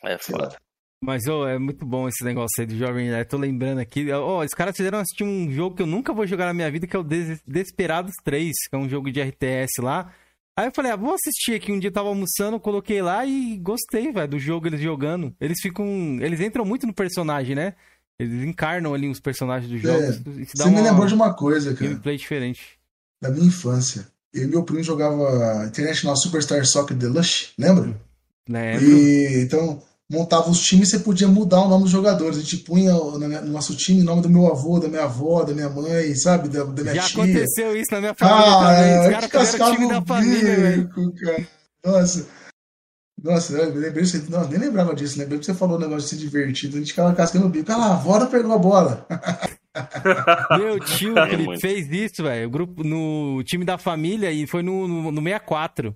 É 0.03 0.17
foda. 0.17 0.55
Mas, 1.03 1.25
oh, 1.25 1.47
é 1.47 1.57
muito 1.57 1.83
bom 1.83 2.07
esse 2.07 2.23
negócio 2.23 2.59
aí 2.59 2.65
do 2.67 2.77
Jovem 2.77 3.09
Nerd. 3.09 3.27
Tô 3.27 3.37
lembrando 3.37 3.79
aqui. 3.79 4.11
Ó, 4.11 4.39
oh, 4.39 4.45
os 4.45 4.53
caras 4.53 4.77
fizeram 4.77 4.99
assistir 4.99 5.23
um 5.23 5.51
jogo 5.51 5.75
que 5.75 5.81
eu 5.81 5.87
nunca 5.87 6.13
vou 6.13 6.27
jogar 6.27 6.45
na 6.45 6.53
minha 6.53 6.69
vida, 6.69 6.85
que 6.85 6.95
é 6.95 6.99
o 6.99 7.03
Des 7.03 7.41
Desperados 7.45 8.13
3, 8.23 8.51
que 8.69 8.75
é 8.75 8.77
um 8.77 8.87
jogo 8.87 9.11
de 9.11 9.19
RTS 9.19 9.81
lá. 9.81 10.13
Aí 10.57 10.67
eu 10.67 10.71
falei, 10.73 10.91
ah, 10.91 10.95
vou 10.95 11.13
assistir 11.13 11.55
aqui. 11.55 11.71
Um 11.71 11.79
dia 11.79 11.89
eu 11.89 11.93
tava 11.93 12.09
almoçando, 12.09 12.59
coloquei 12.59 13.01
lá 13.01 13.25
e 13.25 13.57
gostei, 13.57 14.11
velho, 14.11 14.27
do 14.27 14.39
jogo 14.39 14.67
eles 14.67 14.81
jogando. 14.81 15.33
Eles 15.39 15.59
ficam. 15.61 15.85
Eles 16.21 16.39
entram 16.39 16.65
muito 16.65 16.85
no 16.85 16.93
personagem, 16.93 17.55
né? 17.55 17.73
Eles 18.19 18.43
encarnam 18.45 18.93
ali 18.93 19.09
os 19.09 19.19
personagens 19.19 19.71
dos 19.71 19.81
jogos. 19.81 20.17
É, 20.17 20.45
você 20.45 20.69
me 20.69 20.81
lembrou 20.81 21.07
de 21.07 21.13
uma 21.13 21.33
coisa, 21.33 21.73
cara. 21.73 21.89
Gameplay 21.89 22.17
diferente. 22.17 22.77
Da 23.21 23.29
minha 23.29 23.47
infância. 23.47 24.07
Eu 24.33 24.43
e 24.43 24.47
meu 24.47 24.63
primo 24.63 24.83
jogava 24.83 25.65
International 25.65 26.15
Superstar 26.15 26.65
Soccer 26.65 26.95
Deluxe, 26.95 27.49
lembra? 27.57 27.99
Lembro. 28.47 28.85
E, 28.85 29.41
então, 29.43 29.81
montava 30.11 30.49
os 30.49 30.59
times 30.59 30.89
você 30.89 30.99
podia 30.99 31.27
mudar 31.27 31.61
o 31.61 31.69
nome 31.69 31.83
dos 31.83 31.91
jogadores. 31.91 32.37
A 32.37 32.41
gente 32.41 32.57
punha 32.57 32.93
no 32.93 33.47
nosso 33.47 33.75
time 33.75 34.01
o 34.01 34.05
nome 34.05 34.21
do 34.21 34.29
meu 34.29 34.47
avô, 34.47 34.77
da 34.77 34.89
minha 34.89 35.05
avó, 35.05 35.43
da 35.43 35.53
minha 35.53 35.69
mãe, 35.69 36.13
sabe? 36.15 36.49
Da, 36.49 36.65
da 36.65 36.83
minha 36.83 36.95
Já 36.95 37.03
tia. 37.03 37.23
aconteceu 37.23 37.75
isso 37.75 37.91
na 37.93 38.01
minha 38.01 38.13
família 38.13 38.51
ah, 38.51 38.59
também. 38.59 38.99
Os 38.99 39.27
caras 39.27 39.53
o 39.53 39.71
time 39.73 39.87
da 39.87 40.01
família, 40.01 40.55
velho. 40.55 40.89
Nossa. 41.85 42.27
Nossa, 43.23 43.53
eu 43.53 43.75
lembrei, 43.75 44.03
não, 44.29 44.49
nem 44.49 44.59
lembrava 44.59 44.95
disso, 44.95 45.19
lembrei 45.19 45.37
que 45.37 45.45
você 45.45 45.53
falou 45.53 45.77
um 45.77 45.79
negócio 45.79 46.01
de 46.01 46.09
ser 46.09 46.15
divertido, 46.15 46.75
a 46.75 46.79
gente 46.79 46.89
ficava 46.89 47.13
cascando 47.13 47.45
o 47.45 47.49
bico. 47.49 47.71
Ah 47.71 47.77
lá, 47.77 47.85
a 47.85 47.93
avó 47.93 48.25
pegou 48.25 48.51
a 48.51 48.57
bola. 48.57 49.05
Meu 50.57 50.79
tio, 50.79 51.17
é, 51.17 51.33
ele 51.33 51.59
fez 51.59 51.87
isso, 51.89 52.23
velho. 52.23 52.47
O 52.47 52.51
grupo 52.51 52.83
no 52.83 53.43
time 53.45 53.63
da 53.63 53.77
família 53.77 54.31
e 54.31 54.47
foi 54.47 54.63
no, 54.63 54.87
no, 54.87 55.11
no 55.11 55.21
64. 55.21 55.95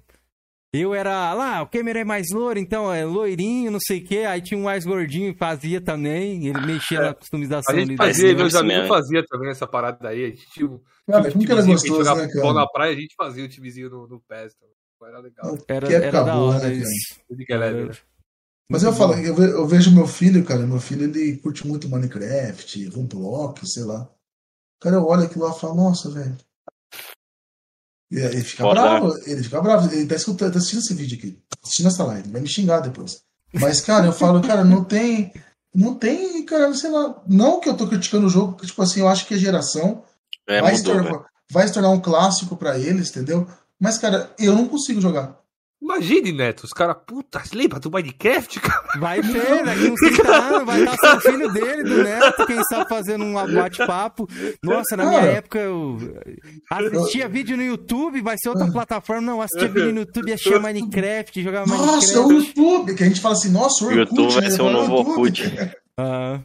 Eu 0.76 0.94
era 0.94 1.34
lá, 1.34 1.62
o 1.62 1.68
Kemer 1.68 1.98
é 1.98 2.04
mais 2.04 2.28
loiro, 2.32 2.60
então 2.60 2.92
é 2.92 3.06
loirinho, 3.06 3.72
não 3.72 3.80
sei 3.80 4.00
o 4.00 4.06
quê. 4.06 4.20
Aí 4.20 4.42
tinha 4.42 4.60
um 4.60 4.64
mais 4.64 4.86
gordinho 4.86 5.32
e 5.32 5.38
fazia 5.38 5.82
também. 5.82 6.48
Ele 6.48 6.60
mexia 6.66 7.02
na 7.02 7.14
customização. 7.14 7.76
A 7.76 7.80
gente 7.80 7.96
fazia, 7.96 8.36
meus 8.36 8.56
amigos 8.56 8.88
faziam 8.88 9.24
também 9.28 9.50
essa 9.50 9.66
parada 9.66 9.98
daí. 10.02 10.26
A 10.26 10.30
gente 10.30 10.50
tinha 10.52 10.68
um, 10.68 10.80
cara, 11.10 11.24
um 11.36 11.44
era 11.44 11.62
gostoso, 11.66 12.16
né, 12.16 12.28
cara? 12.28 12.54
na 12.54 12.68
praia, 12.68 12.94
a 12.94 13.00
gente 13.00 13.16
fazia 13.16 13.46
o 13.46 13.50
timezinho 13.50 13.90
no, 13.90 14.08
no 14.08 14.20
PES. 14.22 14.54
Era 15.04 15.20
legal. 15.20 15.58
Era, 15.68 15.94
era 15.94 16.24
da 16.24 16.36
hora 16.36 16.68
né, 16.68 16.74
isso. 16.74 18.06
Mas 18.70 18.82
eu 18.82 18.92
falo, 18.92 19.14
eu 19.14 19.68
vejo 19.68 19.94
meu 19.94 20.08
filho, 20.08 20.44
cara, 20.44 20.66
meu 20.66 20.80
filho 20.80 21.04
ele 21.04 21.38
curte 21.38 21.68
muito 21.68 21.88
Minecraft, 21.88 22.88
Roblox, 22.90 23.74
sei 23.74 23.84
lá. 23.84 24.10
Cara, 24.82 24.96
eu 24.96 25.06
olho 25.06 25.24
aquilo 25.24 25.46
lá 25.46 25.52
e 25.52 25.60
falo, 25.60 25.76
nossa, 25.76 26.10
velho, 26.10 26.36
ele 28.12 28.44
fica 28.44 28.64
Foda. 28.64 28.82
bravo, 28.82 29.18
ele 29.26 29.44
fica 29.44 29.62
bravo, 29.62 29.94
ele 29.94 30.06
tá, 30.06 30.16
escutando, 30.16 30.54
tá 30.54 30.58
assistindo 30.60 30.80
esse 30.80 30.94
vídeo 30.94 31.18
aqui, 31.18 31.40
assistindo 31.64 31.88
essa 31.88 32.04
live, 32.04 32.30
vai 32.30 32.42
me 32.42 32.48
xingar 32.48 32.80
depois. 32.80 33.22
Mas, 33.54 33.82
cara, 33.82 34.06
eu 34.06 34.14
falo, 34.14 34.42
cara, 34.42 34.64
não 34.64 34.84
tem. 34.84 35.34
Não 35.74 35.96
tem, 35.96 36.44
cara, 36.46 36.74
sei 36.74 36.90
lá. 36.90 37.22
Não 37.28 37.60
que 37.60 37.70
eu 37.70 37.76
tô 37.76 37.88
criticando 37.88 38.28
o 38.28 38.30
jogo, 38.30 38.54
porque, 38.54 38.68
tipo 38.68 38.82
assim, 38.82 39.02
eu 39.02 39.08
acho 39.08 39.26
que 39.26 39.34
a 39.34 39.38
geração 39.38 40.04
é, 40.48 40.62
vai, 40.62 40.74
mudou, 40.74 40.78
se 40.78 40.84
tornar, 40.84 41.20
né? 41.20 41.26
vai 41.52 41.68
se 41.68 41.74
tornar 41.74 41.90
um 41.90 42.00
clássico 42.00 42.56
para 42.56 42.78
eles, 42.78 43.10
entendeu? 43.10 43.48
Mas, 43.80 43.98
cara, 43.98 44.34
eu 44.40 44.54
não 44.56 44.68
consigo 44.68 45.02
jogar. 45.02 45.38
Imagine, 45.82 46.32
Neto, 46.32 46.64
os 46.64 46.72
caras, 46.72 46.96
puta, 47.06 47.44
lembra 47.54 47.80
do 47.80 47.92
Minecraft, 47.92 48.60
cara? 48.60 49.00
Vai 49.00 49.22
ter, 49.22 49.64
daqui 49.64 49.88
uns 49.88 50.00
30 50.00 50.36
anos, 50.36 50.66
vai 50.66 50.84
estar 50.84 51.18
o 51.18 51.22
filho 51.22 51.52
dele, 51.52 51.84
do 51.84 52.04
Neto, 52.04 52.48
quem 52.48 52.64
sabe 52.64 52.90
fazendo 52.90 53.26
um 53.26 53.34
bate-papo. 53.34 54.28
Nossa, 54.64 54.96
na 54.96 55.06
minha 55.06 55.22
ah, 55.22 55.26
época 55.26 55.60
eu 55.60 55.98
assistia 56.72 57.28
vídeo 57.28 57.58
no 57.58 57.64
YouTube, 57.64 58.22
vai 58.22 58.36
ser 58.38 58.50
outra 58.50 58.72
plataforma. 58.72 59.22
Não, 59.22 59.42
assistia 59.42 59.68
vídeo 59.68 59.92
no 59.92 60.00
YouTube, 60.00 60.34
assistia 60.34 60.60
Minecraft, 60.60 61.44
jogava 61.44 61.68
nossa, 61.68 61.84
Minecraft. 61.84 62.16
Nossa, 62.16 62.28
o 62.28 62.32
YouTube, 62.32 62.96
que 62.96 63.04
a 63.04 63.08
gente 63.08 63.22
fala 63.22 63.36
assim, 63.36 63.52
nossa, 63.52 63.86
o 63.86 63.92
YouTube. 63.92 64.22
YouTube 64.22 64.34
vai 64.34 64.44
né? 64.44 64.50
ser 64.50 64.62
o 64.62 64.72
novo 64.72 64.94
Orkut. 64.94 65.44
Ah. 65.98 66.42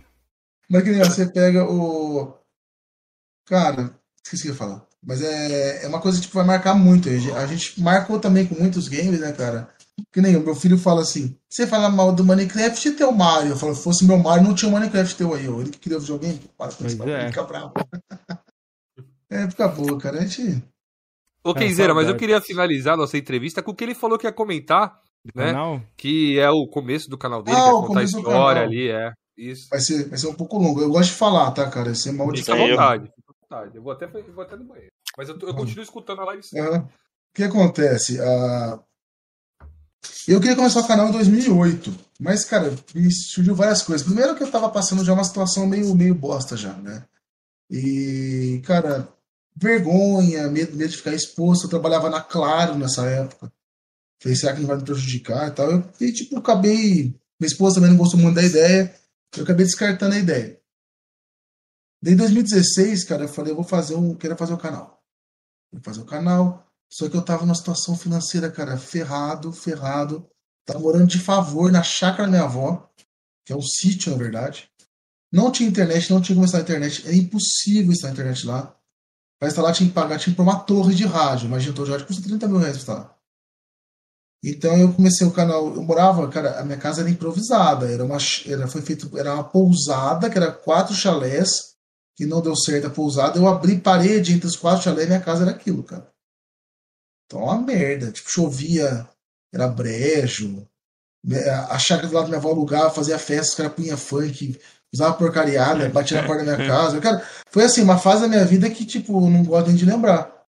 Mas 0.69 0.82
que 0.85 0.90
nem 0.90 1.02
você 1.02 1.27
pega 1.27 1.65
o... 1.65 2.35
Cara, 3.47 3.98
esqueci 4.24 4.43
o 4.43 4.44
que 4.44 4.48
eu 4.48 4.52
ia 4.52 4.59
falar. 4.59 4.89
Mas 5.05 5.22
é, 5.22 5.85
é 5.85 5.89
uma 5.89 6.01
coisa 6.01 6.18
que 6.18 6.24
tipo, 6.24 6.36
vai 6.36 6.44
marcar 6.44 6.74
muito. 6.74 7.09
A 7.09 7.47
gente 7.47 7.81
marcou 7.81 8.20
também 8.20 8.47
com 8.47 8.55
muitos 8.55 8.86
games, 8.86 9.20
né, 9.20 9.32
cara? 9.32 9.68
Que 10.12 10.20
nem 10.20 10.36
o 10.36 10.44
meu 10.44 10.55
filho 10.55 10.78
fala 10.78 11.01
assim: 11.01 11.36
você 11.48 11.66
fala 11.66 11.89
mal 11.89 12.12
do 12.12 12.24
Minecraft 12.24 12.89
e 12.89 12.93
teu 12.93 13.10
Mario. 13.10 13.52
Eu 13.52 13.56
falo, 13.56 13.74
se 13.74 13.82
fosse 13.82 14.05
meu 14.05 14.18
Mario, 14.18 14.44
não 14.44 14.55
tinha 14.55 14.70
o 14.70 14.74
Minecraft 14.74 15.16
teu 15.16 15.35
aí. 15.35 15.47
Ele 15.47 15.70
que 15.70 15.78
queria 15.78 15.98
o 15.98 16.01
videogame, 16.01 16.40
para 16.56 16.72
com 16.72 16.86
isso, 16.86 17.02
é. 17.09 17.28
fica 17.28 17.43
bravo. 17.43 17.72
é, 19.31 19.48
fica 19.48 19.68
boa, 19.68 19.98
cara. 19.98 20.18
A 20.18 20.27
gente. 20.27 20.62
Ô, 21.43 21.55
Kenzeira, 21.55 21.94
mas 21.94 22.06
eu 22.06 22.16
queria 22.16 22.40
finalizar 22.40 22.98
nossa 22.98 23.16
entrevista 23.16 23.62
com 23.62 23.70
o 23.70 23.74
que 23.74 23.82
ele 23.82 23.94
falou 23.94 24.18
que 24.18 24.27
ia 24.27 24.32
comentar, 24.32 25.01
né? 25.35 25.47
Canal? 25.47 25.82
Que 25.97 26.39
é 26.39 26.51
o 26.51 26.66
começo 26.66 27.09
do 27.09 27.16
canal 27.16 27.43
dele, 27.43 27.56
ah, 27.56 27.62
que 27.62 27.68
é 27.68 27.86
contar 27.86 28.01
a 28.01 28.05
história 28.05 28.62
ali, 28.62 28.90
é. 28.90 29.12
Isso. 29.39 29.68
Vai 29.70 29.81
ser, 29.81 30.06
vai 30.10 30.18
ser 30.18 30.27
um 30.27 30.35
pouco 30.35 30.59
longo. 30.59 30.82
Eu 30.82 30.90
gosto 30.90 31.12
de 31.12 31.16
falar, 31.16 31.51
tá, 31.52 31.70
cara? 31.70 31.93
Isso 31.93 32.10
é 32.10 32.12
mal 32.12 32.31
de 32.31 32.40
Fica 32.40 32.52
à 32.52 32.56
vontade 32.59 33.10
vontade. 33.51 33.77
Eu 33.77 33.82
vou 33.82 33.93
até, 33.93 34.06
vou 34.06 34.44
até 34.44 34.56
no 34.56 34.64
banheiro. 34.64 34.93
Mas 35.18 35.28
eu, 35.28 35.39
eu 35.40 35.55
continuo 35.55 35.82
escutando 35.82 36.20
a 36.20 36.24
live. 36.27 36.43
Uhum. 36.55 36.78
O 36.78 36.89
que 37.35 37.43
acontece? 37.43 38.18
Uh... 38.20 38.81
Eu 40.27 40.40
queria 40.40 40.56
começar 40.56 40.81
o 40.81 40.86
canal 40.86 41.09
em 41.09 41.12
2008, 41.12 41.94
mas, 42.20 42.44
cara, 42.44 42.72
me 42.94 43.12
surgiu 43.12 43.55
várias 43.55 43.82
coisas. 43.82 44.06
Primeiro 44.06 44.35
que 44.35 44.43
eu 44.43 44.51
tava 44.51 44.70
passando 44.70 45.05
já 45.05 45.12
uma 45.12 45.24
situação 45.24 45.66
meio, 45.66 45.94
meio 45.94 46.14
bosta 46.14 46.56
já, 46.56 46.72
né? 46.74 47.05
E, 47.68 48.62
cara, 48.64 49.09
vergonha, 49.55 50.48
medo, 50.48 50.77
medo 50.77 50.90
de 50.90 50.97
ficar 50.97 51.12
exposto. 51.12 51.64
Eu 51.64 51.70
trabalhava 51.70 52.09
na 52.09 52.20
Claro 52.20 52.78
nessa 52.78 53.05
época. 53.06 53.52
Falei, 54.22 54.36
será 54.36 54.55
que 54.55 54.60
não 54.60 54.68
vai 54.68 54.77
me 54.77 54.85
prejudicar 54.85 55.48
e 55.48 55.51
tal? 55.51 55.70
Eu, 55.70 55.85
e, 56.01 56.12
tipo, 56.12 56.39
acabei... 56.39 57.14
Minha 57.39 57.48
esposa 57.48 57.77
também 57.77 57.90
não 57.90 57.98
gostou 57.98 58.20
muito 58.20 58.36
da 58.36 58.43
ideia. 58.43 58.94
Eu 59.36 59.44
acabei 59.44 59.66
descartando 59.66 60.14
a 60.14 60.18
ideia. 60.18 60.59
Em 62.05 62.16
2016, 62.16 63.05
cara, 63.05 63.24
eu 63.24 63.28
falei, 63.28 63.52
eu 63.52 63.56
vou 63.56 63.64
fazer 63.64 63.94
um. 63.94 64.14
Quero 64.14 64.36
fazer 64.36 64.55
um 64.55 64.59
canal. 64.59 65.02
Vou 65.70 65.82
fazer 65.82 66.01
um 66.01 66.06
canal. 66.06 66.66
Só 66.90 67.09
que 67.09 67.16
eu 67.16 67.22
tava 67.22 67.43
numa 67.44 67.55
situação 67.55 67.97
financeira, 67.97 68.51
cara, 68.51 68.77
ferrado, 68.78 69.52
ferrado. 69.52 70.27
Tava 70.64 70.81
morando 70.81 71.06
de 71.06 71.18
favor 71.18 71.70
na 71.70 71.82
chácara 71.82 72.24
da 72.24 72.31
minha 72.31 72.44
avó, 72.44 72.90
que 73.44 73.52
é 73.52 73.56
um 73.56 73.62
sítio, 73.62 74.10
na 74.12 74.18
verdade. 74.18 74.70
Não 75.31 75.52
tinha 75.52 75.68
internet, 75.68 76.10
não 76.10 76.20
tinha 76.20 76.35
como 76.35 76.44
instalar 76.44 76.64
internet. 76.64 77.06
É 77.06 77.14
impossível 77.14 77.93
instalar 77.93 78.14
internet 78.14 78.47
lá. 78.47 78.77
Pra 79.39 79.48
instalar 79.48 79.72
tinha 79.74 79.89
que 79.89 79.94
pagar, 79.94 80.18
tinha 80.18 80.32
que 80.32 80.36
pôr 80.36 80.43
uma 80.43 80.60
torre 80.60 80.94
de 80.94 81.05
rádio. 81.05 81.47
Imagina, 81.47 81.74
torre 81.74 81.86
de 81.86 81.93
rádio 81.93 82.06
custa 82.06 82.22
30 82.22 82.48
mil 82.48 82.59
reais 82.59 82.72
pra 82.72 82.81
instalar. 82.81 83.16
Então 84.43 84.77
eu 84.78 84.93
comecei 84.93 85.27
o 85.27 85.32
canal. 85.32 85.74
Eu 85.74 85.82
morava, 85.82 86.27
cara, 86.28 86.59
a 86.59 86.64
minha 86.64 86.78
casa 86.78 87.02
era 87.02 87.10
improvisada. 87.10 87.90
Era 87.90 88.05
uma, 88.05 88.18
era, 88.47 88.66
foi 88.66 88.81
feito, 88.81 89.16
era 89.18 89.35
uma 89.35 89.44
pousada, 89.44 90.31
que 90.31 90.39
era 90.39 90.51
quatro 90.51 90.94
chalés 90.94 91.69
que 92.16 92.26
não 92.26 92.40
deu 92.40 92.54
certo 92.54 92.86
a 92.86 92.90
pousada, 92.90 93.38
eu 93.38 93.46
abri 93.46 93.78
parede 93.78 94.32
entre 94.32 94.46
os 94.46 94.56
quatro 94.56 94.84
chalés 94.84 95.06
e 95.06 95.08
minha 95.08 95.20
casa 95.20 95.42
era 95.42 95.52
aquilo, 95.52 95.82
cara. 95.82 96.10
Então, 97.26 97.44
uma 97.44 97.60
merda. 97.60 98.10
Tipo, 98.10 98.30
chovia, 98.30 99.08
era 99.52 99.68
brejo. 99.68 100.66
Né, 101.24 101.48
a 101.48 101.78
chácara 101.78 102.08
do 102.08 102.14
lado 102.14 102.24
da 102.24 102.28
minha 102.28 102.38
avó 102.38 102.50
alugava, 102.50 102.90
fazia 102.90 103.18
festa, 103.18 103.50
os 103.50 103.54
caras 103.54 103.74
punham 103.74 103.96
funk, 103.96 104.58
usava 104.92 105.14
porcariada, 105.14 105.88
batia 105.90 106.20
na 106.20 106.26
porta 106.26 106.44
da 106.44 106.56
minha 106.56 106.68
casa. 106.68 107.00
Cara, 107.00 107.26
foi 107.48 107.64
assim, 107.64 107.82
uma 107.82 107.98
fase 107.98 108.22
da 108.22 108.28
minha 108.28 108.44
vida 108.44 108.68
que, 108.70 108.84
tipo, 108.84 109.28
não 109.28 109.44
gosto 109.44 109.68
nem 109.68 109.76
de 109.76 109.84
lembrar. 109.84 110.44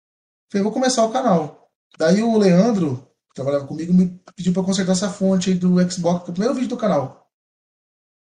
Falei, 0.50 0.62
vou 0.62 0.72
começar 0.72 1.04
o 1.04 1.12
canal. 1.12 1.68
Daí 1.98 2.22
o 2.22 2.38
Leandro, 2.38 3.06
que 3.28 3.34
trabalhava 3.34 3.66
comigo, 3.66 3.92
me 3.92 4.20
pediu 4.34 4.52
pra 4.52 4.62
consertar 4.62 4.92
essa 4.92 5.10
fonte 5.10 5.50
aí 5.50 5.56
do 5.56 5.78
Xbox, 5.90 6.24
que 6.24 6.30
é 6.30 6.32
o 6.32 6.34
primeiro 6.34 6.54
vídeo 6.54 6.70
do 6.70 6.76
canal. 6.76 7.28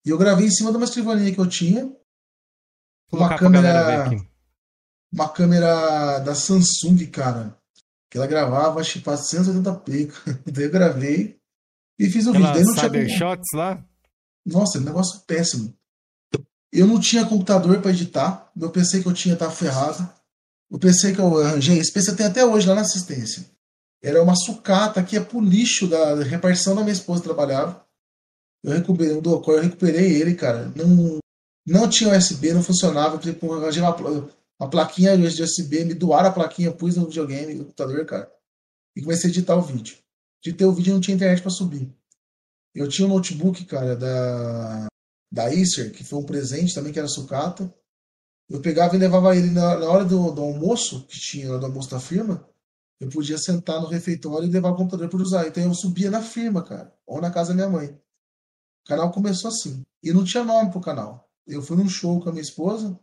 E 0.06 0.10
eu 0.10 0.18
gravei 0.18 0.46
em 0.46 0.50
cima 0.50 0.70
de 0.70 0.76
uma 0.76 0.84
escrivaninha 0.84 1.32
que 1.32 1.40
eu 1.40 1.48
tinha, 1.48 1.90
uma 3.12 3.36
câmera. 3.36 4.10
Uma 5.12 5.28
câmera 5.28 6.18
da 6.20 6.34
Samsung, 6.34 7.06
cara. 7.06 7.56
Que 8.10 8.18
ela 8.18 8.26
gravava, 8.26 8.80
acho 8.80 9.00
que 9.00 9.04
480p. 9.04 10.12
Daí 10.46 10.64
eu 10.64 10.70
gravei 10.70 11.38
e 11.98 12.08
fiz 12.10 12.26
um 12.26 12.30
Aquela 12.30 12.52
vídeo. 12.52 12.64
Daí 12.64 12.74
não 12.74 12.82
Cyber 12.82 13.06
tinha... 13.06 13.18
Shots 13.18 13.48
lá? 13.54 13.84
Nossa, 14.44 14.80
negócio 14.80 15.20
péssimo. 15.26 15.74
Eu 16.72 16.86
não 16.86 16.98
tinha 16.98 17.24
computador 17.24 17.80
para 17.80 17.92
editar. 17.92 18.50
Meu 18.54 18.70
PC 18.70 19.02
que 19.02 19.08
eu 19.08 19.14
tinha 19.14 19.36
tava 19.36 19.52
ferrado. 19.52 20.08
O 20.70 20.78
PC 20.78 21.14
que 21.14 21.20
eu 21.20 21.38
arranjei, 21.38 21.78
esse 21.78 21.92
PC 21.92 22.16
tem 22.16 22.26
até 22.26 22.44
hoje 22.44 22.66
lá 22.66 22.74
na 22.74 22.80
assistência. 22.80 23.48
Era 24.02 24.22
uma 24.22 24.34
sucata 24.34 25.02
que 25.02 25.14
ia 25.14 25.24
pro 25.24 25.40
lixo 25.40 25.86
da 25.86 26.16
repartição 26.22 26.74
da 26.74 26.82
minha 26.82 26.92
esposa 26.92 27.22
trabalhava. 27.22 27.86
Eu 28.62 28.72
recuperei, 28.72 29.12
eu 29.14 29.60
recuperei 29.60 30.20
ele, 30.20 30.34
cara. 30.34 30.72
Não, 30.74 31.18
não 31.66 31.88
tinha 31.88 32.16
USB, 32.16 32.52
não 32.52 32.62
funcionava. 32.62 33.18
Tipo, 33.18 33.52
arranjei 33.54 33.82
uma, 33.82 33.96
uma 34.58 34.70
plaquinha 34.70 35.16
de 35.16 35.42
USB, 35.42 35.84
me 35.84 35.94
doaram 35.94 36.28
a 36.28 36.32
plaquinha, 36.32 36.72
pus 36.72 36.96
no 36.96 37.06
videogame, 37.06 37.54
no 37.54 37.64
computador, 37.64 38.04
cara. 38.04 38.32
E 38.96 39.02
comecei 39.02 39.30
a 39.30 39.32
editar 39.32 39.56
o 39.56 39.62
vídeo. 39.62 39.96
Editei 40.44 40.66
o 40.66 40.72
vídeo 40.72 40.90
e 40.90 40.94
não 40.94 41.00
tinha 41.00 41.14
internet 41.14 41.40
para 41.40 41.50
subir. 41.50 41.92
Eu 42.74 42.88
tinha 42.88 43.06
um 43.06 43.10
notebook, 43.10 43.64
cara, 43.64 43.96
da, 43.96 44.86
da 45.32 45.46
Acer, 45.46 45.92
que 45.92 46.04
foi 46.04 46.18
um 46.18 46.26
presente 46.26 46.74
também, 46.74 46.92
que 46.92 46.98
era 46.98 47.08
sucata. 47.08 47.72
Eu 48.48 48.60
pegava 48.60 48.94
e 48.94 48.98
levava 48.98 49.34
ele 49.36 49.50
na, 49.50 49.78
na 49.78 49.88
hora 49.88 50.04
do, 50.04 50.32
do, 50.32 50.42
almoço, 50.42 51.06
que 51.06 51.18
tinha 51.18 51.58
do 51.58 51.64
almoço 51.64 51.90
da 51.90 51.98
firma. 51.98 52.46
Eu 53.00 53.08
podia 53.08 53.38
sentar 53.38 53.80
no 53.80 53.86
refeitório 53.86 54.46
e 54.46 54.50
levar 54.50 54.70
o 54.70 54.76
computador 54.76 55.08
para 55.08 55.22
usar. 55.22 55.46
Então 55.46 55.62
eu 55.62 55.74
subia 55.74 56.10
na 56.10 56.20
firma, 56.20 56.62
cara, 56.62 56.94
ou 57.06 57.20
na 57.20 57.30
casa 57.30 57.50
da 57.50 57.54
minha 57.54 57.68
mãe. 57.68 57.88
O 58.84 58.88
canal 58.88 59.10
começou 59.10 59.48
assim. 59.48 59.82
E 60.02 60.12
não 60.12 60.24
tinha 60.24 60.44
nome 60.44 60.70
pro 60.70 60.80
canal. 60.80 61.28
Eu 61.46 61.62
fui 61.62 61.76
num 61.76 61.88
show 61.88 62.20
com 62.20 62.28
a 62.28 62.32
minha 62.32 62.42
esposa 62.42 62.98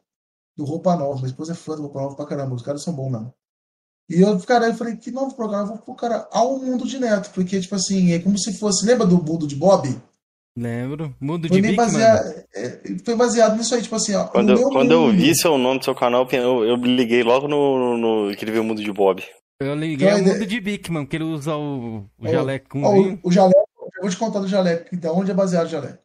do 0.57 0.65
Roupa 0.65 0.95
Nova. 0.95 1.15
Minha 1.15 1.27
esposa 1.27 1.53
é 1.53 1.55
fã 1.55 1.75
do 1.75 1.83
Roupa 1.83 2.01
Nova 2.01 2.15
pra 2.15 2.25
caramba. 2.25 2.55
Os 2.55 2.63
caras 2.63 2.83
são 2.83 2.93
bons 2.93 3.11
mesmo. 3.11 3.33
E 4.09 4.21
eu, 4.21 4.37
cara, 4.41 4.67
eu 4.67 4.73
falei, 4.73 4.97
que 4.97 5.11
novo 5.11 5.35
programa? 5.35 5.63
Eu 5.63 5.67
vou 5.67 5.77
pro 5.77 5.95
cara 5.95 6.27
ao 6.31 6.59
mundo 6.59 6.85
de 6.85 6.99
neto. 6.99 7.31
Porque, 7.33 7.59
tipo 7.59 7.75
assim, 7.75 8.13
é 8.13 8.19
como 8.19 8.37
se 8.37 8.53
fosse. 8.53 8.85
Lembra 8.85 9.05
do 9.05 9.23
mundo 9.23 9.47
de 9.47 9.55
Bob? 9.55 9.87
Lembro. 10.57 11.15
Mundo 11.19 11.47
foi 11.47 11.61
de 11.61 11.75
baseado, 11.75 12.43
é, 12.53 12.81
Foi 13.05 13.15
baseado 13.15 13.57
nisso 13.57 13.73
aí, 13.73 13.81
tipo 13.81 13.95
assim, 13.95 14.15
ó. 14.15 14.27
Quando, 14.27 14.51
eu, 14.51 14.69
quando 14.69 14.91
eu 14.91 15.11
vi 15.11 15.33
seu 15.33 15.57
nome 15.57 15.79
do 15.79 15.85
seu 15.85 15.95
canal, 15.95 16.27
eu, 16.29 16.65
eu 16.65 16.75
liguei 16.75 17.23
logo 17.23 17.47
no, 17.47 17.97
no, 17.97 18.27
no 18.27 18.35
que 18.35 18.43
ele 18.43 18.51
viu 18.51 18.61
o 18.61 18.65
mundo 18.65 18.83
de 18.83 18.91
Bob. 18.91 19.23
Eu 19.61 19.75
liguei 19.75 20.09
então, 20.09 20.19
ao 20.19 20.25
mundo 20.25 20.45
de 20.45 20.59
Bigman, 20.59 21.05
que 21.05 21.15
ele 21.15 21.23
usa 21.23 21.55
o, 21.55 22.05
o 22.19 22.27
jaleco. 22.27 22.79
o, 22.79 23.19
o 23.23 23.31
jaleco 23.31 23.71
vou 24.01 24.09
te 24.09 24.17
contar 24.17 24.39
do 24.39 24.47
jaleco, 24.47 24.95
da 24.97 25.13
onde 25.13 25.31
é 25.31 25.33
baseado 25.33 25.67
o 25.67 25.69
jaleco. 25.69 26.00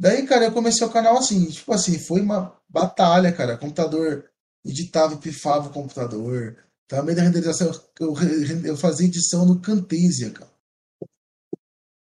Daí, 0.00 0.26
cara, 0.26 0.46
eu 0.46 0.52
comecei 0.52 0.86
o 0.86 0.90
canal 0.90 1.18
assim, 1.18 1.44
tipo 1.50 1.70
assim, 1.74 1.98
foi 1.98 2.22
uma 2.22 2.58
batalha, 2.66 3.30
cara. 3.30 3.58
Computador 3.58 4.24
editava 4.64 5.12
e 5.12 5.18
pifava 5.18 5.68
o 5.68 5.72
computador. 5.72 6.56
Meio 7.04 7.16
da 7.16 7.22
renderização, 7.22 7.70
eu, 8.00 8.14
eu 8.64 8.76
fazia 8.78 9.06
edição 9.06 9.44
no 9.44 9.60
Camtasia, 9.60 10.30
cara. 10.30 10.50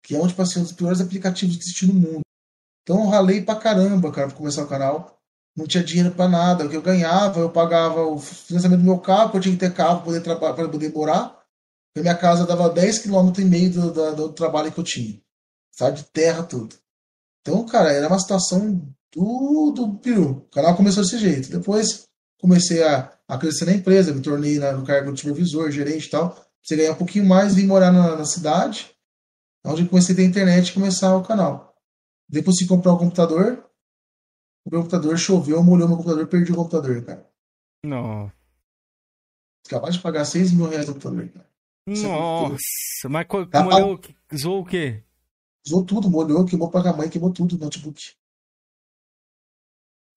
Que 0.04 0.14
é 0.14 0.20
um, 0.20 0.28
tipo 0.28 0.42
assim, 0.42 0.60
um 0.60 0.62
dos 0.62 0.72
piores 0.72 1.00
aplicativos 1.00 1.56
que 1.56 1.62
existe 1.62 1.86
no 1.86 1.94
mundo. 1.94 2.20
Então 2.82 3.00
eu 3.00 3.08
ralei 3.08 3.42
pra 3.42 3.56
caramba, 3.56 4.12
cara, 4.12 4.28
pra 4.28 4.36
começar 4.36 4.62
o 4.62 4.68
canal. 4.68 5.18
Não 5.56 5.66
tinha 5.66 5.82
dinheiro 5.82 6.14
pra 6.14 6.28
nada. 6.28 6.66
O 6.66 6.68
que 6.68 6.76
eu 6.76 6.82
ganhava, 6.82 7.40
eu 7.40 7.50
pagava 7.50 8.02
o 8.02 8.18
financiamento 8.18 8.80
do 8.80 8.84
meu 8.84 8.98
carro, 8.98 9.30
que 9.30 9.38
eu 9.38 9.40
tinha 9.40 9.54
que 9.54 9.60
ter 9.60 9.72
carro 9.72 10.02
pra 10.02 10.04
poder, 10.04 10.20
pra 10.20 10.68
poder 10.68 10.92
morar. 10.92 11.30
Porque 11.88 12.02
minha 12.02 12.14
casa 12.14 12.46
dava 12.46 12.68
10 12.68 12.98
km 12.98 13.32
e 13.38 13.44
meio 13.46 13.72
do, 13.72 13.90
do, 13.90 14.14
do 14.14 14.32
trabalho 14.34 14.70
que 14.70 14.78
eu 14.78 14.84
tinha. 14.84 15.18
Sabe, 15.72 15.96
de 15.96 16.04
terra 16.04 16.42
tudo. 16.42 16.76
Então, 17.46 17.64
cara, 17.64 17.92
era 17.92 18.08
uma 18.08 18.18
situação 18.18 18.92
do, 19.14 19.70
do 19.70 19.98
peru. 19.98 20.30
O 20.30 20.50
canal 20.50 20.76
começou 20.76 21.04
desse 21.04 21.16
jeito. 21.16 21.48
Depois 21.48 22.08
comecei 22.40 22.82
a, 22.82 23.16
a 23.28 23.38
crescer 23.38 23.66
na 23.66 23.72
empresa, 23.72 24.12
me 24.12 24.20
tornei 24.20 24.58
na, 24.58 24.72
no 24.72 24.84
cargo 24.84 25.12
de 25.12 25.20
supervisor, 25.20 25.70
gerente 25.70 26.06
e 26.06 26.10
tal. 26.10 26.36
Você 26.60 26.74
ganhar 26.74 26.92
um 26.92 26.96
pouquinho 26.96 27.24
mais, 27.24 27.54
vim 27.54 27.64
morar 27.64 27.92
na, 27.92 28.16
na 28.16 28.24
cidade, 28.24 28.90
onde 29.64 29.88
comecei 29.88 30.12
a 30.12 30.16
ter 30.16 30.24
internet 30.24 30.68
e 30.68 30.74
começar 30.74 31.16
o 31.16 31.22
canal. 31.22 31.72
Depois 32.28 32.56
de 32.56 32.66
comprar 32.66 32.92
o 32.92 32.96
um 32.96 32.98
computador, 32.98 33.64
o 34.64 34.70
meu 34.70 34.80
computador 34.80 35.16
choveu, 35.16 35.62
molhou 35.62 35.86
meu 35.86 35.96
computador, 35.96 36.26
perdi 36.26 36.50
o 36.50 36.56
computador, 36.56 37.04
cara. 37.04 37.30
Não. 37.84 38.32
Acabar 39.64 39.90
de 39.90 40.00
pagar 40.00 40.24
6 40.24 40.52
mil 40.52 40.68
reais 40.68 40.88
no 40.88 40.94
computador, 40.94 41.28
cara. 41.28 41.46
Nossa, 41.86 43.08
mas 43.08 43.26
molhou, 43.64 44.00
zoou 44.36 44.62
o 44.62 44.66
quê? 44.66 45.05
Usou 45.66 45.84
tudo, 45.84 46.08
molhou, 46.08 46.44
queimou 46.44 46.70
pra 46.70 46.92
mãe, 46.92 47.08
queimou 47.08 47.32
tudo 47.32 47.56
o 47.56 47.58
notebook. 47.58 48.14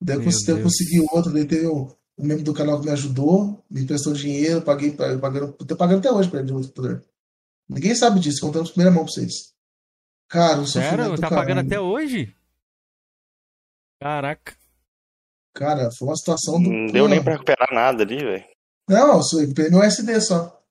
Daí 0.01 0.17
eu 0.17 0.23
consegui, 0.23 0.51
eu 0.51 0.63
consegui 0.63 0.99
outro, 1.11 1.33
daí 1.33 1.45
teve 1.45 1.67
um, 1.67 1.91
um 2.17 2.25
membro 2.25 2.43
do 2.43 2.53
canal 2.53 2.79
que 2.79 2.85
me 2.85 2.91
ajudou, 2.91 3.65
me 3.69 3.81
emprestou 3.81 4.13
dinheiro, 4.13 4.61
paguei, 4.61 4.91
pagando, 4.91 5.51
tô 5.53 5.75
pagando 5.75 5.99
até 5.99 6.11
hoje 6.11 6.29
pra 6.29 6.39
ele 6.39 6.47
de 6.47 6.53
computador. 6.53 7.03
Ninguém 7.67 7.95
sabe 7.95 8.19
disso, 8.19 8.41
contando 8.41 8.65
de 8.65 8.71
primeira 8.71 8.93
mão 8.93 9.03
pra 9.03 9.13
vocês. 9.13 9.53
Cara, 10.29 10.61
o 10.61 10.67
Sério? 10.67 11.17
Tá 11.19 11.29
pagando 11.29 11.61
até 11.61 11.79
hoje? 11.79 12.33
Caraca. 13.99 14.55
Cara, 15.55 15.89
foi 15.91 16.07
uma 16.07 16.15
situação 16.15 16.61
do. 16.61 16.69
Não 16.69 16.87
deu 16.87 17.07
nem 17.07 17.21
pra 17.21 17.33
recuperar 17.33 17.73
nada 17.73 18.03
ali, 18.03 18.17
velho. 18.17 18.45
Não, 18.87 19.19
eu 19.19 19.39
recuperei 19.39 19.71
meu 19.71 19.83
SD 19.83 20.21
só. 20.21 20.61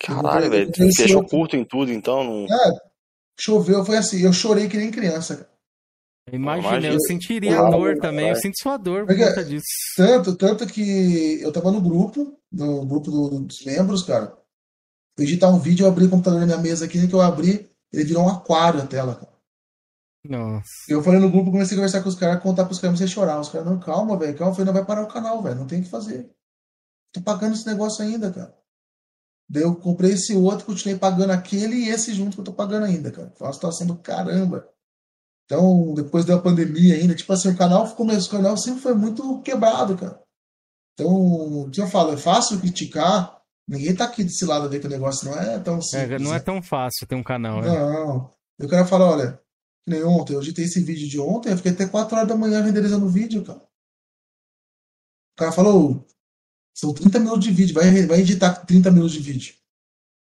Caralho, 0.00 0.50
velho. 0.50 0.72
Fechou 0.96 1.24
curto 1.26 1.56
em 1.56 1.64
tudo, 1.64 1.92
então. 1.92 2.24
Não... 2.24 2.46
É, 2.46 2.88
Choveu, 3.38 3.84
foi 3.84 3.96
assim, 3.96 4.20
eu 4.20 4.32
chorei 4.32 4.68
que 4.68 4.76
nem 4.76 4.90
criança. 4.90 5.48
Imagina, 6.32 6.88
eu 6.88 7.00
sentiria 7.00 7.60
a 7.60 7.70
dor 7.70 7.96
também, 7.98 8.28
eu 8.28 8.36
sinto 8.36 8.58
sua 8.60 8.76
dor 8.76 9.06
por 9.06 9.16
conta 9.16 9.44
disso. 9.44 9.66
Tanto, 9.96 10.36
tanto 10.36 10.66
que 10.66 11.40
eu 11.40 11.52
tava 11.52 11.70
no 11.70 11.80
grupo, 11.80 12.38
no 12.52 12.84
grupo 12.84 13.10
do, 13.10 13.40
dos 13.40 13.64
membros, 13.64 14.02
cara. 14.02 14.36
Eu 15.16 15.24
editar 15.24 15.48
um 15.48 15.58
vídeo, 15.58 15.84
eu 15.84 15.88
abri 15.88 16.04
o 16.04 16.10
computador 16.10 16.40
na 16.40 16.46
minha 16.46 16.58
mesa 16.58 16.84
aqui, 16.84 17.06
que 17.06 17.14
eu 17.14 17.20
abri, 17.20 17.68
ele 17.92 18.04
virou 18.04 18.24
um 18.24 18.28
aquário 18.28 18.82
a 18.82 18.86
tela, 18.86 19.14
cara. 19.14 19.38
Nossa. 20.24 20.68
Eu 20.88 21.02
falei 21.02 21.20
no 21.20 21.30
grupo, 21.30 21.50
comecei 21.50 21.76
a 21.76 21.78
conversar 21.78 22.02
com 22.02 22.08
os 22.08 22.14
caras, 22.14 22.42
contar 22.42 22.66
pros 22.66 22.78
caras, 22.78 22.98
comecei 22.98 23.06
a 23.06 23.14
chorar. 23.14 23.40
Os 23.40 23.48
caras, 23.48 23.66
não, 23.66 23.80
calma, 23.80 24.18
velho, 24.18 24.36
calma, 24.36 24.52
eu 24.52 24.54
falei, 24.54 24.66
não 24.66 24.74
vai 24.74 24.84
parar 24.84 25.02
o 25.02 25.08
canal, 25.08 25.42
velho, 25.42 25.56
não 25.56 25.66
tem 25.66 25.80
o 25.80 25.82
que 25.82 25.88
fazer. 25.88 26.30
Tô 27.12 27.22
pagando 27.22 27.54
esse 27.54 27.66
negócio 27.66 28.04
ainda, 28.04 28.30
cara. 28.30 28.54
Daí 29.48 29.62
eu 29.62 29.74
comprei 29.74 30.12
esse 30.12 30.34
outro, 30.34 30.66
continuei 30.66 30.98
pagando 30.98 31.30
aquele 31.30 31.76
e 31.76 31.88
esse 31.88 32.12
junto 32.12 32.34
que 32.34 32.40
eu 32.40 32.44
tô 32.44 32.52
pagando 32.52 32.84
ainda, 32.84 33.10
cara. 33.10 33.32
Foi 33.36 33.46
uma 33.46 33.52
situação 33.52 33.86
do 33.86 33.96
caramba. 33.96 34.68
Então, 35.46 35.94
depois 35.94 36.26
da 36.26 36.38
pandemia 36.38 36.94
ainda, 36.94 37.14
tipo 37.14 37.32
assim, 37.32 37.48
o 37.48 37.56
canal 37.56 37.88
começou, 37.94 38.28
o 38.28 38.42
canal 38.42 38.56
sempre 38.58 38.82
foi 38.82 38.92
muito 38.92 39.40
quebrado, 39.40 39.96
cara. 39.96 40.20
Então, 40.92 41.10
o 41.10 41.70
que 41.70 41.80
eu 41.80 41.86
falo, 41.86 42.12
é 42.12 42.16
fácil 42.18 42.60
criticar. 42.60 43.40
Ninguém 43.66 43.94
tá 43.94 44.04
aqui 44.04 44.22
desse 44.22 44.44
lado 44.44 44.66
a 44.66 44.68
ver 44.68 44.80
que 44.80 44.86
o 44.86 44.90
negócio 44.90 45.30
não 45.30 45.38
é 45.38 45.58
tão 45.58 45.80
simples. 45.80 46.10
É, 46.10 46.18
não 46.18 46.34
é 46.34 46.40
tão 46.40 46.62
fácil 46.62 47.06
ter 47.06 47.14
um 47.14 47.22
canal, 47.22 47.62
né? 47.62 47.68
Não. 47.68 48.34
Eu 48.58 48.68
quero 48.68 48.86
falar, 48.86 49.10
olha, 49.10 49.40
nem 49.86 50.04
ontem, 50.04 50.34
eu 50.34 50.42
editei 50.42 50.66
esse 50.66 50.80
vídeo 50.80 51.08
de 51.08 51.18
ontem, 51.18 51.50
eu 51.50 51.56
fiquei 51.56 51.72
até 51.72 51.86
4 51.86 52.16
horas 52.16 52.28
da 52.28 52.36
manhã 52.36 52.62
renderizando 52.62 53.06
o 53.06 53.10
vídeo, 53.10 53.42
cara. 53.44 53.60
O 53.60 55.38
cara 55.38 55.52
falou, 55.52 56.04
são 56.78 56.94
30 56.94 57.18
minutos 57.18 57.44
de 57.44 57.50
vídeo, 57.50 57.74
vai, 57.74 58.06
vai 58.06 58.20
editar 58.20 58.54
30 58.54 58.92
minutos 58.92 59.14
de 59.14 59.18
vídeo. 59.18 59.52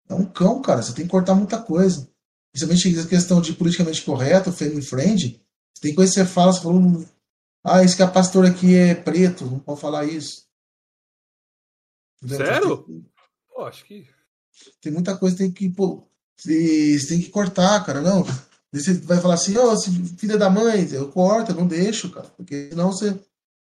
É 0.09 0.15
um 0.15 0.25
cão, 0.25 0.61
cara, 0.61 0.83
você 0.83 0.93
tem 0.93 1.05
que 1.05 1.11
cortar 1.11 1.37
muita 1.37 1.63
coisa. 1.63 2.11
Principalmente 2.53 2.99
a 2.99 3.07
questão 3.07 3.41
de 3.41 3.53
politicamente 3.53 4.03
correto, 4.03 4.51
family 4.51 4.83
friend, 4.83 5.41
você 5.73 5.81
tem 5.81 5.95
coisa 5.95 6.13
que 6.13 6.19
você 6.19 6.27
fala, 6.27 6.53
você 6.53 6.61
falou, 6.61 7.07
ah, 7.63 7.85
esse 7.85 7.97
capacitor 7.97 8.45
aqui 8.45 8.75
é 8.75 8.93
preto, 8.93 9.47
não 9.47 9.61
pode 9.61 9.81
falar 9.81 10.05
isso. 10.05 10.45
Entendeu? 12.21 12.47
Sério? 12.47 12.77
Tem, 12.79 13.07
Pô, 13.49 13.63
acho 13.63 13.85
que. 13.85 14.09
Tem 14.81 14.93
muita 14.93 15.17
coisa 15.17 15.37
que 15.37 15.43
tem 15.45 15.53
que, 15.53 15.69
pô, 15.71 16.03
você 16.37 17.07
tem 17.09 17.21
que 17.21 17.31
cortar, 17.31 17.87
cara, 17.87 18.01
não. 18.01 18.27
Você 18.73 18.95
vai 18.95 19.21
falar 19.21 19.35
assim, 19.35 19.57
ó, 19.57 19.75
oh, 19.75 19.81
filha 20.19 20.37
da 20.37 20.51
mãe, 20.51 20.89
eu 20.91 21.09
corto, 21.13 21.53
eu 21.53 21.57
não 21.57 21.69
deixo, 21.69 22.11
cara, 22.11 22.27
porque 22.37 22.71
senão 22.71 22.91
você 22.91 23.17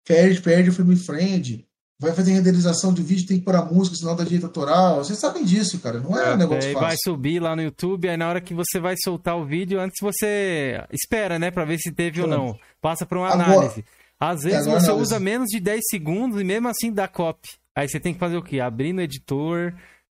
perde, 0.05 0.39
perde 0.39 0.69
o 0.69 0.73
family 0.73 0.99
friend 0.99 1.67
vai 1.99 2.13
fazer 2.13 2.31
renderização 2.31 2.93
de 2.93 3.03
vídeo, 3.03 3.27
tem 3.27 3.39
que 3.39 3.45
pôr 3.45 3.55
a 3.55 3.65
música, 3.65 3.97
senão 3.97 4.15
dá 4.15 4.23
direito 4.23 4.45
autoral. 4.45 5.03
Vocês 5.03 5.19
sabem 5.19 5.43
disso, 5.43 5.79
cara. 5.79 5.99
Não 5.99 6.17
é, 6.17 6.31
é 6.31 6.33
um 6.33 6.37
negócio 6.37 6.69
é, 6.69 6.73
fácil. 6.73 6.87
vai 6.87 6.95
subir 7.03 7.41
lá 7.41 7.55
no 7.55 7.61
YouTube, 7.61 8.07
aí 8.07 8.15
na 8.15 8.29
hora 8.29 8.39
que 8.39 8.53
você 8.53 8.79
vai 8.79 8.95
soltar 9.03 9.37
o 9.37 9.45
vídeo, 9.45 9.81
antes 9.81 9.97
você 10.01 10.81
espera, 10.91 11.37
né, 11.37 11.51
pra 11.51 11.65
ver 11.65 11.77
se 11.77 11.91
teve 11.91 12.21
Pronto. 12.21 12.31
ou 12.31 12.37
não. 12.47 12.59
Passa 12.81 13.05
por 13.05 13.17
uma 13.17 13.27
Agora, 13.27 13.43
análise. 13.43 13.83
Às 14.17 14.41
vezes 14.41 14.65
é, 14.65 14.71
você 14.71 14.91
usa 14.91 15.19
menos 15.19 15.47
de 15.47 15.59
10 15.59 15.81
segundos 15.89 16.39
e 16.39 16.43
mesmo 16.43 16.69
assim 16.69 16.91
dá 16.91 17.07
copy. 17.07 17.49
Aí 17.75 17.87
você 17.87 17.99
tem 17.99 18.13
que 18.13 18.19
fazer 18.19 18.37
o 18.37 18.43
quê? 18.43 18.61
Abrir 18.61 18.93
no 18.93 19.01
editor, 19.01 19.73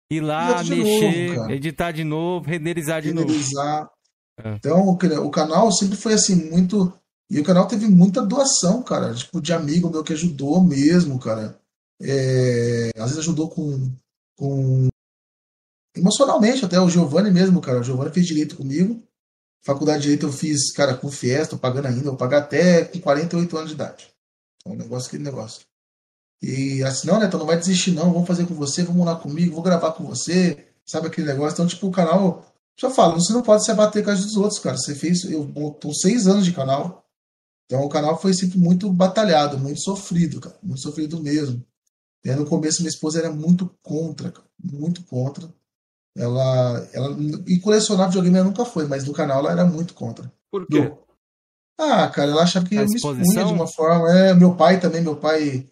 ir 0.09 0.21
lá, 0.21 0.63
mexer, 0.63 1.35
novo, 1.35 1.51
editar 1.51 1.91
de 1.91 2.03
novo, 2.03 2.49
renderizar 2.49 3.01
de 3.01 3.09
renderizar. 3.09 3.79
novo. 3.79 3.89
É. 4.43 4.55
Então, 4.55 4.87
o 4.87 5.29
canal 5.29 5.71
sempre 5.71 5.97
foi 5.97 6.13
assim, 6.13 6.49
muito. 6.49 6.91
E 7.29 7.39
o 7.39 7.43
canal 7.43 7.67
teve 7.67 7.87
muita 7.87 8.21
doação, 8.21 8.81
cara. 8.83 9.13
Tipo, 9.13 9.41
de 9.41 9.53
amigo 9.53 9.89
meu 9.89 10.03
que 10.03 10.13
ajudou 10.13 10.61
mesmo, 10.61 11.19
cara. 11.19 11.57
É, 12.01 12.91
às 12.97 13.11
vezes 13.11 13.19
ajudou 13.19 13.49
com, 13.49 13.91
com 14.35 14.87
emocionalmente 15.95 16.65
até 16.65 16.79
o 16.79 16.89
Giovanni 16.89 17.31
mesmo, 17.31 17.61
cara. 17.61 17.79
O 17.79 17.83
Giovanni 17.83 18.11
fez 18.11 18.25
direito 18.25 18.55
comigo. 18.55 19.01
Faculdade 19.61 19.99
de 19.99 20.03
direito 20.03 20.25
eu 20.25 20.31
fiz, 20.31 20.73
cara, 20.73 20.95
com 20.95 21.09
fiesta, 21.09 21.57
pagando 21.57 21.87
ainda, 21.87 22.09
vou 22.09 22.17
pagar 22.17 22.39
até 22.39 22.83
com 22.83 22.99
48 22.99 23.57
anos 23.57 23.69
de 23.69 23.75
idade. 23.75 24.13
Então, 24.57 24.75
negócio 24.75 25.07
aquele 25.07 25.23
negócio. 25.23 25.61
E 26.41 26.83
assim, 26.83 27.07
não, 27.07 27.17
Neto, 27.17 27.37
não 27.37 27.45
vai 27.45 27.57
desistir 27.57 27.91
não, 27.91 28.11
vamos 28.11 28.27
fazer 28.27 28.45
com 28.45 28.53
você, 28.53 28.83
vamos 28.83 29.05
lá 29.05 29.15
comigo, 29.15 29.55
vou 29.55 29.63
gravar 29.63 29.93
com 29.93 30.03
você, 30.03 30.67
sabe 30.85 31.07
aquele 31.07 31.27
negócio. 31.27 31.53
Então, 31.53 31.67
tipo, 31.67 31.87
o 31.87 31.91
canal, 31.91 32.45
já 32.77 32.89
falo, 32.89 33.15
você 33.15 33.31
não 33.31 33.41
pode 33.41 33.63
se 33.63 33.71
abater 33.71 34.03
com 34.03 34.09
as 34.11 34.25
dos 34.25 34.35
outros, 34.35 34.59
cara. 34.59 34.75
Você 34.75 34.93
fez, 34.93 35.23
eu 35.23 35.45
tô 35.79 35.93
seis 35.93 36.27
anos 36.27 36.43
de 36.43 36.51
canal, 36.51 37.07
então 37.65 37.81
o 37.85 37.89
canal 37.89 38.19
foi 38.21 38.33
sempre 38.33 38.57
muito 38.57 38.91
batalhado, 38.91 39.57
muito 39.57 39.81
sofrido, 39.81 40.41
cara, 40.41 40.57
muito 40.61 40.81
sofrido 40.81 41.21
mesmo. 41.21 41.65
É, 42.25 42.35
no 42.35 42.45
começo, 42.45 42.81
minha 42.81 42.89
esposa 42.89 43.19
era 43.19 43.31
muito 43.31 43.69
contra, 43.81 44.33
muito 44.61 45.03
contra. 45.03 45.47
Ela, 46.15 46.87
ela 46.93 47.17
e 47.47 47.59
colecionar 47.59 48.07
videogame 48.07 48.37
ela 48.37 48.47
nunca 48.47 48.65
foi, 48.65 48.87
mas 48.87 49.05
no 49.05 49.13
canal 49.13 49.39
ela 49.39 49.51
era 49.51 49.65
muito 49.65 49.93
contra. 49.93 50.31
Por 50.51 50.65
quê? 50.67 50.81
Do, 50.81 50.97
ah, 51.77 52.07
cara, 52.07 52.31
ela 52.31 52.43
achava 52.43 52.65
que 52.65 52.75
eu 52.75 52.87
me 52.87 52.95
expunha 52.95 53.45
de 53.45 53.53
uma 53.53 53.67
forma. 53.67 54.11
É, 54.11 54.33
meu 54.33 54.55
pai 54.55 54.79
também, 54.79 55.01
meu 55.01 55.15
pai, 55.15 55.67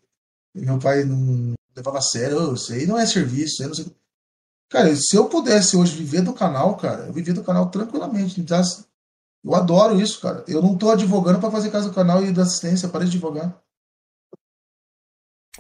meu 0.54 0.80
pai 0.80 1.04
não 1.04 1.54
levava 1.76 2.00
a 2.00 2.02
sério. 2.02 2.54
Isso 2.54 2.74
aí 2.74 2.86
não 2.86 2.98
é 2.98 3.06
serviço, 3.06 3.66
não 3.68 3.74
sei. 3.74 3.86
Cara, 4.70 4.96
se 4.96 5.16
eu 5.16 5.26
pudesse 5.28 5.76
hoje 5.76 5.96
viver 5.96 6.22
do 6.22 6.34
canal, 6.34 6.76
cara, 6.78 7.06
eu 7.06 7.14
vivia 7.14 7.34
do 7.34 7.44
canal 7.44 7.70
tranquilamente. 7.70 8.44
Eu 9.44 9.56
adoro 9.56 10.00
isso, 10.00 10.20
cara. 10.22 10.44
Eu 10.48 10.62
não 10.62 10.78
tô 10.78 10.90
advogando 10.90 11.40
para 11.40 11.52
fazer 11.52 11.70
caso 11.70 11.90
do 11.90 11.96
canal 11.96 12.24
e 12.24 12.32
da 12.32 12.44
assistência, 12.44 12.90
parei 12.90 13.08
de 13.08 13.18
advogar. 13.18 13.62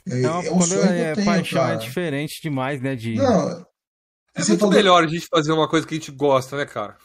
É, 0.07 0.15
não, 0.15 0.39
é 0.39 0.49
quando 0.49 0.73
é 0.81 1.13
tenho, 1.13 1.25
paixão 1.25 1.61
é 1.61 1.65
cara. 1.65 1.75
é 1.75 1.77
diferente 1.77 2.41
demais, 2.41 2.81
né? 2.81 2.95
De... 2.95 3.15
Não, 3.15 3.65
é 4.33 4.39
muito 4.45 4.59
falou... 4.59 4.73
melhor 4.73 5.03
a 5.03 5.07
gente 5.07 5.27
fazer 5.27 5.51
uma 5.51 5.69
coisa 5.69 5.85
que 5.85 5.93
a 5.93 5.97
gente 5.97 6.11
gosta, 6.11 6.57
né, 6.57 6.65
cara? 6.65 6.97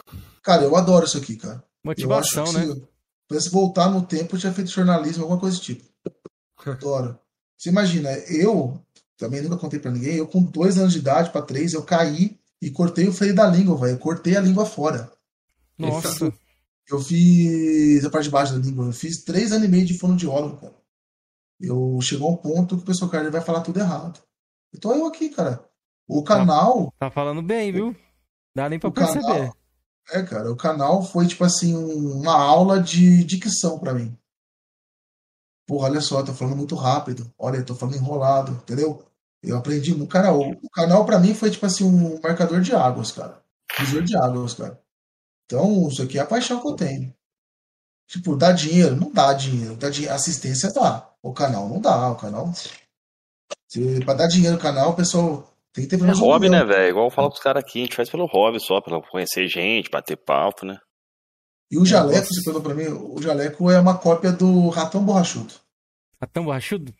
Cara, 0.43 0.63
eu 0.63 0.77
adoro 0.77 1.05
isso 1.05 1.19
aqui, 1.19 1.37
cara. 1.37 1.63
Motivação, 1.85 2.51
né? 2.53 2.67
Se 2.67 2.87
pudesse 3.29 3.51
voltar 3.51 3.91
no 3.91 4.03
tempo, 4.03 4.37
eu 4.37 4.41
tinha 4.41 4.53
feito 4.53 4.71
jornalismo, 4.71 5.25
alguma 5.25 5.41
coisa 5.41 5.57
desse 5.57 5.75
tipo. 5.75 5.85
Adoro. 6.65 7.19
Você 7.57 7.69
imagina, 7.69 8.11
eu 8.29 8.81
também 9.17 9.43
nunca 9.43 9.57
contei 9.57 9.79
pra 9.79 9.91
ninguém, 9.91 10.17
eu 10.17 10.27
com 10.27 10.43
dois 10.43 10.79
anos 10.79 10.93
de 10.93 10.99
idade 10.99 11.31
para 11.31 11.43
três, 11.43 11.73
eu 11.73 11.83
caí 11.83 12.39
e 12.61 12.71
cortei 12.71 13.07
o 13.09 13.13
freio 13.13 13.35
da 13.35 13.47
língua, 13.47 13.77
velho. 13.77 13.99
Cortei 13.99 14.37
a 14.37 14.41
língua 14.41 14.65
fora. 14.67 15.11
Nossa. 15.79 16.33
Eu 16.89 17.01
fiz 17.01 18.05
a 18.05 18.11
parte 18.11 18.25
de 18.25 18.31
baixo 18.31 18.53
da 18.53 18.59
língua. 18.59 18.87
Eu 18.87 18.93
fiz 18.93 19.25
três 19.25 19.53
anos 19.53 19.67
e 19.67 19.71
meio 19.71 19.85
de 19.85 19.99
fonoaudiólogo, 19.99 20.61
cara 20.61 20.76
eu 21.61 21.99
chegou 22.03 22.29
a 22.29 22.33
um 22.33 22.37
ponto 22.37 22.77
que 22.77 22.83
o 22.83 22.87
pessoal 22.87 23.11
cara 23.11 23.31
vai 23.31 23.41
falar 23.41 23.61
tudo 23.61 23.81
errado. 23.81 24.21
Então 24.75 24.95
eu 24.95 25.07
aqui, 25.07 25.31
cara. 25.31 25.65
O 26.09 26.23
canal. 26.23 26.93
Tá, 26.99 27.07
tá 27.07 27.11
falando 27.11 27.43
bem, 27.43 27.73
viu? 27.73 27.97
Dá 28.55 28.69
nem 28.69 28.79
pra 28.79 28.91
perceber. 28.91 29.23
Canal, 29.23 29.57
É, 30.11 30.23
cara, 30.23 30.53
o 30.53 30.57
canal 30.57 31.03
foi 31.03 31.27
tipo 31.27 31.45
assim 31.45 31.75
uma 31.75 32.35
aula 32.35 32.81
de 32.81 33.25
dicção 33.25 33.79
para 33.79 33.95
mim. 33.95 34.17
Porra, 35.67 35.89
olha 35.89 36.01
só, 36.01 36.23
tô 36.23 36.33
falando 36.33 36.57
muito 36.57 36.77
rápido. 36.77 37.33
Olha, 37.37 37.65
tô 37.65 37.75
falando 37.75 37.97
enrolado, 37.97 38.53
entendeu? 38.53 39.05
Eu 39.43 39.57
aprendi. 39.57 39.95
Cara, 40.07 40.33
o, 40.33 40.53
o 40.53 40.71
canal 40.71 41.05
para 41.05 41.19
mim 41.19 41.35
foi 41.35 41.51
tipo 41.51 41.67
assim 41.67 41.85
um 41.85 42.21
marcador 42.21 42.61
de 42.61 42.73
águas, 42.75 43.11
cara. 43.11 43.43
Visor 43.79 44.03
de 44.03 44.17
águas, 44.17 44.55
cara. 44.55 44.81
Então, 45.45 45.89
isso 45.89 46.03
aqui 46.03 46.19
é 46.19 46.23
a 46.23 46.27
paixão 46.27 46.61
que 46.61 46.69
eu 46.69 46.75
tenho. 46.75 47.15
Tipo, 48.09 48.37
dá 48.37 48.53
dinheiro? 48.53 48.97
Não 48.97 49.13
dá 49.13 49.33
dinheiro. 49.33 49.77
Dá 49.77 49.91
dinheiro. 49.91 50.15
Assistência 50.15 50.73
dá. 50.73 51.13
O 51.27 51.33
canal 51.33 51.69
não 51.69 51.81
dá. 51.81 52.13
O 52.13 52.17
canal. 52.17 52.53
Se, 53.69 54.05
pra 54.05 54.15
dar 54.15 54.29
dinheiro 54.29 54.55
no 54.55 54.63
canal, 54.63 54.91
o 54.91 54.97
pessoal 54.97 55.53
tem 55.73 55.87
que 55.87 55.97
ter 55.97 56.03
É 56.03 56.13
hobby, 56.13 56.49
né, 56.49 56.65
velho? 56.65 56.91
Igual 56.91 57.07
eu 57.07 57.11
falo 57.11 57.29
pros 57.29 57.43
caras 57.43 57.63
aqui, 57.63 57.81
a 57.81 57.83
gente 57.83 57.97
faz 57.97 58.09
pelo 58.09 58.27
hobby 58.27 58.61
só, 58.61 58.81
pra 58.81 59.01
conhecer 59.03 59.49
gente, 59.49 59.91
bater 59.91 60.17
papo, 60.17 60.65
né? 60.65 60.79
E 61.69 61.77
o 61.77 61.85
jaleco, 61.85 62.29
você 62.29 62.45
perguntou 62.45 62.63
pra 62.63 62.75
mim, 62.75 62.87
o 62.93 63.21
jaleco 63.21 63.69
é 63.69 63.81
uma 63.81 63.99
cópia 63.99 64.31
do 64.31 64.69
Ratão 64.69 65.05
Borrachudo. 65.05 65.53
Ratão 66.21 66.45
Borrachudo? 66.45 66.95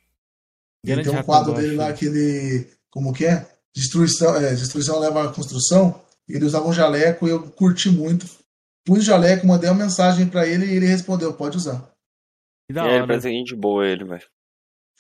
Ele 0.85 1.05
tem 1.05 1.17
um 1.17 1.23
quadro 1.23 1.55
dele 1.55 1.77
lá 1.77 1.93
que 1.93 2.07
ele. 2.07 2.69
Como 2.91 3.13
que 3.13 3.27
é? 3.27 3.47
Destruição, 3.73 4.35
é, 4.35 4.55
destruição 4.55 4.99
leva 4.99 5.25
à 5.25 5.33
construção. 5.33 6.01
Ele 6.29 6.45
usava 6.45 6.67
um 6.67 6.73
jaleco 6.73 7.29
e 7.29 7.31
eu 7.31 7.43
curti 7.51 7.91
muito. 7.91 8.27
Pus 8.85 8.99
o 8.99 9.03
jaleco, 9.03 9.47
mandei 9.47 9.71
uma 9.71 9.85
mensagem 9.85 10.27
para 10.27 10.47
ele 10.49 10.67
e 10.67 10.75
ele 10.75 10.87
respondeu: 10.87 11.33
pode 11.33 11.57
usar. 11.57 11.96
Que 12.67 12.75
da 12.75 12.87
é, 12.87 12.97
hora. 12.97 13.07
parece 13.07 13.29
gente 13.29 13.55
boa 13.55 13.87
ele, 13.87 14.05
velho. 14.05 14.27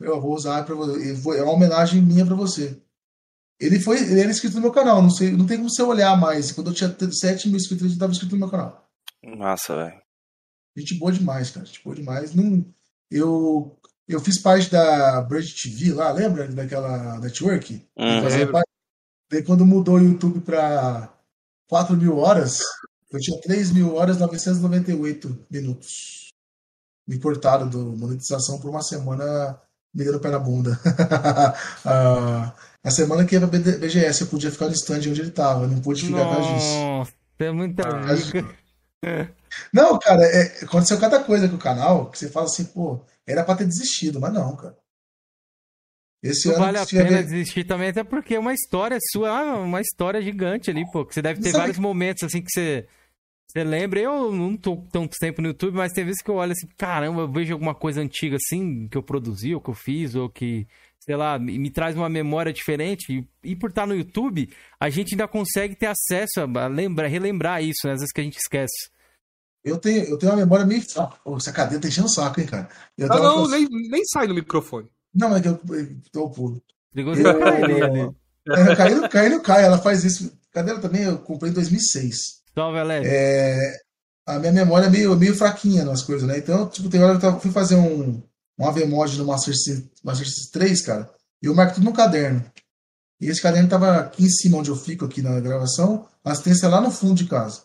Eu 0.01 0.21
vou 0.21 0.35
usar 0.35 0.65
para 0.65 0.75
você. 0.75 1.13
É 1.39 1.43
uma 1.43 1.53
homenagem 1.53 2.01
minha 2.03 2.25
para 2.25 2.35
você. 2.35 2.81
Ele 3.59 3.81
foi, 3.81 3.99
ele 3.99 4.21
era 4.21 4.31
inscrito 4.31 4.57
no 4.57 4.61
meu 4.61 4.73
canal, 4.73 5.01
não 5.01 5.11
sei, 5.11 5.33
não 5.33 5.47
tem 5.47 5.57
como 5.57 5.71
você 5.71 5.83
olhar 5.83 6.15
mais. 6.19 6.53
Quando 6.53 6.71
eu 6.71 6.75
tinha 6.75 6.95
7 7.11 7.49
mil 7.49 7.57
inscritos, 7.57 7.87
ele 7.87 7.95
estava 7.95 8.13
inscrito 8.13 8.35
no 8.35 8.41
meu 8.41 8.51
canal. 8.51 8.87
Massa, 9.25 9.75
velho. 9.75 10.03
Gente 10.77 10.99
boa 10.99 11.11
demais, 11.11 11.51
cara. 11.51 11.65
Gente 11.65 11.83
boa 11.83 11.97
demais. 11.97 12.35
Não, 12.35 12.65
eu, 13.11 13.75
eu 14.07 14.21
fiz 14.21 14.41
parte 14.41 14.71
da 14.71 15.23
Bird 15.23 15.55
TV 15.55 15.95
lá, 15.95 16.13
lembra? 16.13 16.47
Daquela 16.49 17.19
network? 17.19 17.83
Uhum. 17.97 18.63
Daí 19.31 19.43
quando 19.43 19.65
mudou 19.65 19.95
o 19.95 20.03
YouTube 20.03 20.41
para 20.41 21.13
4 21.67 21.97
mil 21.97 22.19
horas, 22.19 22.61
eu 23.11 23.19
tinha 23.19 23.41
3 23.41 23.73
mil 23.73 23.95
horas 23.95 24.19
998 24.19 25.47
minutos. 25.51 26.26
Me 27.07 27.19
cortaram 27.19 27.69
do 27.69 27.97
monetização 27.97 28.59
por 28.59 28.71
uma 28.71 28.83
semana 28.83 29.61
me 29.95 30.05
dando 30.05 30.21
pé 30.21 30.31
na 30.31 30.39
bunda. 30.39 30.79
uh, 31.85 32.53
a 32.85 32.91
semana 32.91 33.25
que 33.25 33.35
ia 33.35 33.47
pra 33.47 33.59
BGS 33.59 34.23
eu 34.23 34.27
podia 34.27 34.51
ficar 34.51 34.67
no 34.67 34.73
stand 34.73 34.99
onde 34.99 35.21
ele 35.21 35.31
tava, 35.31 35.67
não 35.67 35.81
pude 35.81 36.05
ficar 36.05 36.19
Nossa, 36.19 36.41
Nossa, 36.41 37.13
é 37.39 37.51
muita 37.51 37.83
ah, 37.89 39.27
Não, 39.73 39.99
cara, 39.99 40.23
é, 40.25 40.65
aconteceu 40.65 40.99
cada 40.99 41.23
coisa 41.23 41.49
com 41.49 41.57
o 41.57 41.59
canal 41.59 42.11
que 42.11 42.19
você 42.19 42.29
fala 42.29 42.47
assim, 42.47 42.65
pô, 42.65 43.01
era 43.27 43.43
pra 43.43 43.57
ter 43.57 43.67
desistido, 43.67 44.21
mas 44.21 44.33
não, 44.33 44.55
cara. 44.57 44.77
Esse 46.23 46.49
não 46.49 46.59
vale 46.59 46.79
a 46.79 46.87
pena 46.87 47.23
desistir 47.23 47.65
também, 47.65 47.91
até 47.91 48.03
porque 48.03 48.35
é 48.35 48.39
uma 48.39 48.55
história 48.55 48.99
sua, 49.13 49.31
ah, 49.31 49.57
uma 49.59 49.81
história 49.81 50.21
gigante 50.21 50.71
ali, 50.71 50.85
pô. 50.91 51.05
Que 51.05 51.15
você 51.15 51.23
deve 51.23 51.41
ter 51.41 51.51
Sabe... 51.51 51.59
vários 51.59 51.79
momentos 51.79 52.25
assim 52.25 52.43
que 52.43 52.51
você. 52.51 52.87
Você 53.57 53.65
lembra? 53.65 53.99
Eu 53.99 54.31
não 54.33 54.55
tô 54.55 54.85
tanto 54.93 55.17
tempo 55.19 55.41
no 55.41 55.49
YouTube, 55.49 55.77
mas 55.77 55.91
tem 55.91 56.05
vezes 56.05 56.21
que 56.21 56.31
eu 56.31 56.35
olho 56.35 56.53
assim, 56.53 56.69
caramba, 56.77 57.23
eu 57.23 57.33
vejo 57.33 57.55
alguma 57.55 57.75
coisa 57.75 58.03
antiga 58.03 58.37
assim, 58.37 58.87
que 58.87 58.99
eu 58.99 59.03
produzi, 59.03 59.55
ou 59.55 59.63
que 59.63 59.71
eu 59.71 59.75
fiz, 59.75 60.15
ou 60.15 60.29
que, 60.29 60.69
sei 61.01 61.17
lá, 61.17 61.39
me 61.39 61.71
traz 61.71 61.97
uma 61.97 62.11
memória 62.11 62.53
diferente. 62.53 63.27
E, 63.43 63.53
e 63.53 63.57
por 63.57 63.71
estar 63.71 63.87
no 63.87 63.97
YouTube, 63.97 64.51
a 64.79 64.91
gente 64.91 65.15
ainda 65.15 65.27
consegue 65.27 65.75
ter 65.75 65.87
acesso 65.87 66.41
a 66.41 66.67
lembrar, 66.67 67.07
relembrar 67.07 67.65
isso, 67.65 67.87
né? 67.87 67.95
Às 67.95 68.01
vezes 68.01 68.13
que 68.13 68.21
a 68.21 68.25
gente 68.25 68.37
esquece. 68.37 68.91
Eu 69.65 69.79
tenho, 69.79 70.05
eu 70.05 70.19
tenho 70.19 70.33
uma 70.33 70.39
memória 70.39 70.67
meio. 70.67 70.83
Ah, 70.99 71.17
essa 71.35 71.51
cadeira 71.51 71.81
tá 71.81 71.89
enchendo 71.89 72.09
o 72.09 72.11
saco, 72.11 72.39
hein, 72.39 72.47
cara? 72.47 72.69
Eu 72.99 73.11
ah, 73.11 73.19
não, 73.19 73.49
nem, 73.49 73.67
nem 73.71 74.05
sai 74.05 74.27
no 74.27 74.35
microfone. 74.35 74.87
Não, 75.15 75.35
é 75.35 75.41
que 75.41 75.49
eu, 75.49 75.59
eu 76.15 76.29
pulo. 76.29 76.63
Perigoso 76.93 77.23
eu, 77.23 77.41
eu, 77.41 78.15
é, 78.55 78.77
caindo, 78.77 79.09
caindo 79.09 79.41
cai, 79.41 79.65
ela 79.65 79.79
faz 79.79 80.05
isso. 80.05 80.39
Cadeira 80.53 80.79
também 80.79 81.05
eu 81.05 81.19
comprei 81.21 81.51
em 81.51 81.55
2006. 81.55 82.36
Salve, 82.57 82.79
Alex. 82.79 83.07
É, 83.07 83.77
a 84.27 84.39
minha 84.39 84.53
memória 84.53 84.87
é 84.87 84.91
meio, 84.91 85.15
meio 85.15 85.37
fraquinha 85.37 85.85
nas 85.85 86.03
coisas, 86.03 86.27
né? 86.27 86.39
Então, 86.39 86.67
tipo, 86.69 86.89
tem 86.89 87.03
hora 87.03 87.19
que 87.19 87.27
eu 87.27 87.39
fui 87.39 87.51
fazer 87.51 87.77
um, 87.77 88.23
um 88.59 88.67
AVMod 88.67 89.19
no 89.19 89.27
Master 89.27 89.55
System, 89.55 89.91
Master 90.03 90.27
System 90.27 90.61
3, 90.61 90.81
cara, 90.81 91.11
e 91.43 91.47
eu 91.47 91.55
marco 91.55 91.75
tudo 91.75 91.85
no 91.85 91.93
caderno. 91.93 92.43
E 93.21 93.29
esse 93.29 93.43
caderno 93.43 93.69
tava 93.69 93.97
aqui 93.99 94.25
em 94.25 94.31
cima 94.31 94.57
onde 94.57 94.71
eu 94.71 94.77
fico 94.77 95.05
aqui 95.05 95.21
na 95.21 95.39
gravação, 95.39 96.09
a 96.25 96.33
assistência 96.33 96.67
é 96.67 96.69
lá 96.71 96.81
no 96.81 96.91
fundo 96.91 97.15
de 97.15 97.27
casa. 97.27 97.63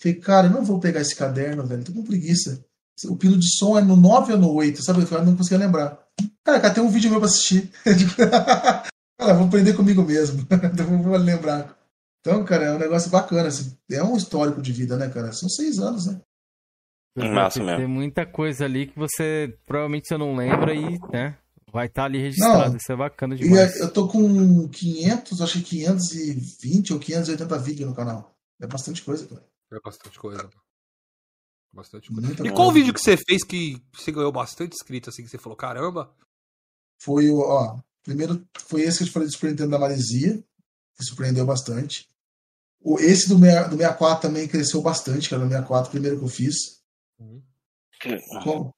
Falei, 0.00 0.18
cara, 0.18 0.46
eu 0.48 0.52
não 0.52 0.64
vou 0.64 0.80
pegar 0.80 1.00
esse 1.00 1.14
caderno, 1.14 1.64
velho, 1.64 1.84
tô 1.84 1.92
com 1.92 2.04
preguiça. 2.04 2.64
O 3.04 3.16
pino 3.16 3.38
de 3.38 3.56
som 3.56 3.78
é 3.78 3.82
no 3.82 3.94
9 3.94 4.32
ou 4.32 4.38
no 4.38 4.52
8, 4.52 4.82
sabe? 4.82 5.06
Eu 5.08 5.24
não 5.24 5.36
conseguia 5.36 5.58
lembrar. 5.58 5.96
Cara, 6.44 6.58
cara, 6.58 6.74
tem 6.74 6.82
um 6.82 6.90
vídeo 6.90 7.10
meu 7.10 7.20
pra 7.20 7.28
assistir. 7.28 7.70
cara, 9.16 9.34
vou 9.34 9.46
aprender 9.46 9.74
comigo 9.74 10.02
mesmo. 10.02 10.44
Então, 10.50 11.02
vou 11.02 11.16
lembrar. 11.16 11.77
Então, 12.20 12.44
cara, 12.44 12.64
é 12.64 12.72
um 12.72 12.78
negócio 12.78 13.10
bacana. 13.10 13.48
Assim. 13.48 13.76
É 13.90 14.02
um 14.02 14.16
histórico 14.16 14.60
de 14.60 14.72
vida, 14.72 14.96
né, 14.96 15.08
cara? 15.08 15.32
São 15.32 15.48
seis 15.48 15.78
anos, 15.78 16.06
né? 16.06 16.20
Massa 17.16 17.62
mesmo. 17.62 17.78
Tem 17.78 17.86
muita 17.86 18.24
coisa 18.24 18.64
ali 18.64 18.86
que 18.86 18.98
você 18.98 19.56
provavelmente 19.66 20.06
você 20.06 20.16
não 20.16 20.36
lembra 20.36 20.74
e, 20.74 20.98
né? 21.12 21.36
Vai 21.72 21.86
estar 21.86 22.02
tá 22.02 22.06
ali 22.06 22.18
registrado. 22.18 22.70
Não, 22.70 22.76
Isso 22.76 22.92
é 22.92 22.96
bacana 22.96 23.36
demais. 23.36 23.76
E 23.76 23.80
eu 23.80 23.92
tô 23.92 24.08
com 24.08 24.68
500, 24.68 25.42
acho 25.42 25.58
que 25.60 25.64
520 25.64 26.92
ou 26.92 26.98
580 26.98 27.58
vídeos 27.58 27.88
no 27.88 27.94
canal. 27.94 28.34
É 28.60 28.66
bastante 28.66 29.02
coisa, 29.02 29.26
cara. 29.26 29.44
É 29.72 29.78
bastante 29.84 30.18
coisa. 30.18 30.48
Bastante 31.72 32.08
coisa. 32.08 32.26
Muita 32.26 32.46
e 32.46 32.50
qual 32.50 32.72
vídeo 32.72 32.94
que 32.94 33.00
você 33.00 33.16
fez 33.16 33.44
que 33.44 33.82
você 33.92 34.10
ganhou 34.10 34.32
bastante 34.32 34.74
inscritos, 34.74 35.12
assim, 35.12 35.22
que 35.22 35.28
você 35.28 35.38
falou, 35.38 35.56
caramba? 35.56 36.14
Foi 37.00 37.28
o, 37.28 37.38
ó, 37.38 37.78
primeiro 38.02 38.44
foi 38.66 38.82
esse 38.82 38.98
que 38.98 39.04
eu 39.04 39.12
falei 39.12 39.28
do 39.28 39.32
Super 39.32 39.50
Nintendo 39.50 39.70
da 39.70 39.78
Maresia, 39.78 40.42
que 40.98 41.04
surpreendeu 41.04 41.46
bastante. 41.46 42.08
O, 42.80 42.98
esse 42.98 43.28
do, 43.28 43.36
do 43.36 43.76
64 43.76 44.28
também 44.28 44.48
cresceu 44.48 44.82
bastante, 44.82 45.28
que 45.28 45.34
era 45.34 45.44
o 45.44 45.48
64, 45.48 45.90
primeiro 45.90 46.18
que 46.18 46.24
eu 46.24 46.28
fiz. 46.28 46.54
Uhum. 47.18 47.42
Bom, 48.44 48.72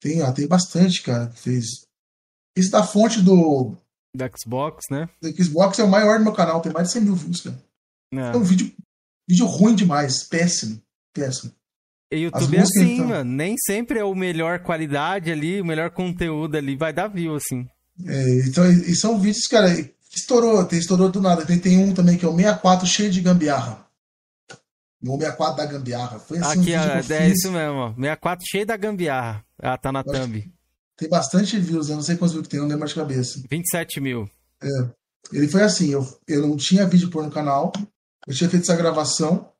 tem, 0.00 0.20
ó, 0.22 0.32
tem 0.32 0.48
bastante, 0.48 1.02
cara, 1.02 1.28
que 1.28 1.38
fez. 1.38 1.86
Esse 2.56 2.70
da 2.70 2.82
fonte 2.82 3.22
do. 3.22 3.76
Da 4.14 4.28
Xbox, 4.28 4.84
né? 4.90 5.08
Da 5.22 5.30
Xbox 5.30 5.78
é 5.78 5.84
o 5.84 5.88
maior 5.88 6.18
do 6.18 6.24
meu 6.24 6.34
canal, 6.34 6.60
tem 6.60 6.72
mais 6.72 6.88
de 6.88 6.94
100 6.94 7.02
mil 7.02 7.14
views, 7.14 7.40
cara. 7.40 7.62
É, 8.12 8.18
é 8.18 8.36
um 8.36 8.42
vídeo, 8.42 8.70
vídeo 9.28 9.46
ruim 9.46 9.74
demais, 9.74 10.24
péssimo, 10.24 10.82
péssimo. 11.14 11.52
E 12.12 12.18
YouTube 12.18 12.56
é 12.56 12.60
assim, 12.60 12.94
então... 12.94 13.08
mano. 13.08 13.30
Nem 13.30 13.56
sempre 13.56 13.98
é 13.98 14.04
o 14.04 14.14
melhor 14.14 14.58
qualidade 14.58 15.30
ali, 15.30 15.62
o 15.62 15.64
melhor 15.64 15.90
conteúdo 15.90 16.56
ali, 16.56 16.76
vai 16.76 16.92
dar 16.92 17.08
view, 17.08 17.34
assim. 17.34 17.66
É, 18.04 18.46
então, 18.46 18.70
e 18.70 18.94
são 18.94 19.18
vídeos, 19.18 19.46
cara, 19.46 19.68
estourou, 20.14 20.64
tem, 20.64 20.78
estourou 20.78 21.10
do 21.10 21.20
nada. 21.20 21.44
Tem, 21.44 21.58
tem 21.58 21.78
um 21.78 21.94
também 21.94 22.16
que 22.16 22.24
é 22.24 22.28
o 22.28 22.36
64 22.36 22.86
cheio 22.86 23.10
de 23.10 23.20
gambiarra. 23.20 23.86
O 25.02 25.16
64 25.16 25.56
da 25.56 25.66
gambiarra. 25.66 26.18
Foi 26.18 26.38
assim 26.38 26.60
Aqui, 26.60 26.76
um 26.76 27.14
é, 27.14 27.18
é 27.18 27.28
isso 27.28 27.50
mesmo, 27.50 27.76
ó. 27.76 27.88
64 27.94 28.46
cheio 28.48 28.66
da 28.66 28.76
gambiarra. 28.76 29.44
Ah, 29.58 29.76
tá 29.76 29.90
na 29.90 30.04
thumb. 30.04 30.52
Tem 30.96 31.08
bastante 31.08 31.58
views, 31.58 31.88
eu 31.88 31.96
não 31.96 32.02
sei 32.02 32.16
quantos 32.16 32.32
views 32.32 32.46
que 32.46 32.50
tem, 32.50 32.60
não 32.60 32.68
lembro 32.68 32.86
de 32.86 32.94
cabeça. 32.94 33.42
27 33.50 34.00
mil. 34.00 34.30
É. 34.62 34.68
Ele 35.32 35.48
foi 35.48 35.62
assim, 35.62 35.90
eu, 35.90 36.06
eu 36.28 36.46
não 36.46 36.56
tinha 36.56 36.86
vídeo 36.86 37.10
por 37.10 37.24
no 37.24 37.30
canal, 37.30 37.72
eu 38.26 38.34
tinha 38.34 38.50
feito 38.50 38.64
essa 38.64 38.76
gravação, 38.76 39.50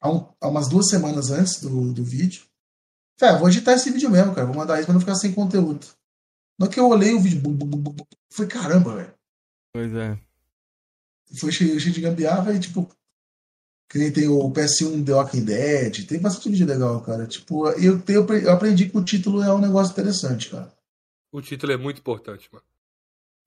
há, 0.00 0.10
um, 0.10 0.28
há 0.40 0.48
umas 0.48 0.68
duas 0.68 0.88
semanas 0.88 1.30
antes 1.30 1.60
do, 1.60 1.92
do 1.92 2.04
vídeo. 2.04 2.42
Falei, 3.18 3.34
ah, 3.34 3.38
vou 3.38 3.48
editar 3.48 3.72
esse 3.72 3.90
vídeo 3.90 4.10
mesmo, 4.10 4.34
cara. 4.34 4.46
Vou 4.46 4.56
mandar 4.56 4.76
isso 4.76 4.86
pra 4.86 4.92
não 4.92 5.00
ficar 5.00 5.14
sem 5.14 5.32
conteúdo. 5.32 5.86
Na 6.58 6.68
que 6.68 6.78
eu 6.78 6.88
olhei 6.88 7.14
o 7.14 7.20
vídeo, 7.20 7.40
bum, 7.40 7.52
bum, 7.52 7.66
bum, 7.66 7.96
foi 8.30 8.46
caramba, 8.46 8.96
velho. 8.96 9.14
Pois 9.72 9.94
é. 9.94 10.18
Foi 11.38 11.52
cheio, 11.52 11.78
cheio 11.78 11.94
de 11.94 12.00
gambiarra 12.00 12.52
e, 12.52 12.60
tipo, 12.60 12.90
que 13.88 13.98
nem 13.98 14.12
tem 14.12 14.28
o 14.28 14.50
PS1 14.50 15.04
The 15.04 15.12
Walking 15.12 15.44
Dead, 15.44 16.06
tem 16.06 16.20
bastante 16.20 16.50
vídeo 16.50 16.66
legal, 16.66 17.00
cara. 17.02 17.26
Tipo, 17.26 17.68
eu, 17.70 18.00
eu, 18.08 18.26
eu 18.26 18.52
aprendi 18.52 18.88
que 18.88 18.96
o 18.96 19.04
título 19.04 19.42
é 19.42 19.52
um 19.52 19.60
negócio 19.60 19.92
interessante, 19.92 20.48
cara. 20.48 20.72
O 21.32 21.40
título 21.40 21.72
é 21.72 21.76
muito 21.76 21.98
importante, 21.98 22.48
mano. 22.52 22.64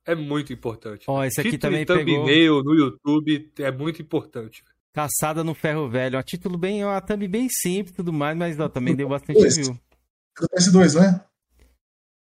É 0.05 0.15
muito 0.15 0.51
importante. 0.51 1.05
Ó, 1.07 1.23
esse 1.23 1.39
aqui 1.39 1.51
título 1.51 1.71
também 1.71 1.85
pegou... 1.85 2.25
thumbnail 2.25 2.63
no 2.63 2.73
YouTube 2.73 3.51
é 3.57 3.71
muito 3.71 4.01
importante. 4.01 4.63
Caçada 4.93 5.43
no 5.43 5.55
Ferro 5.55 5.89
Velho. 5.89 6.19
Um 6.19 6.23
título 6.23 6.57
bem, 6.57 6.83
uma 6.83 6.99
thumb 7.01 7.27
bem 7.27 7.47
simples 7.49 7.93
e 7.93 7.95
tudo 7.95 8.11
mais, 8.11 8.37
mas 8.37 8.59
ó, 8.59 8.67
também 8.67 8.95
deu 8.95 9.07
bastante 9.07 9.39
view. 9.39 9.79
PS2, 10.37 10.93
não 10.93 11.03
é? 11.03 11.25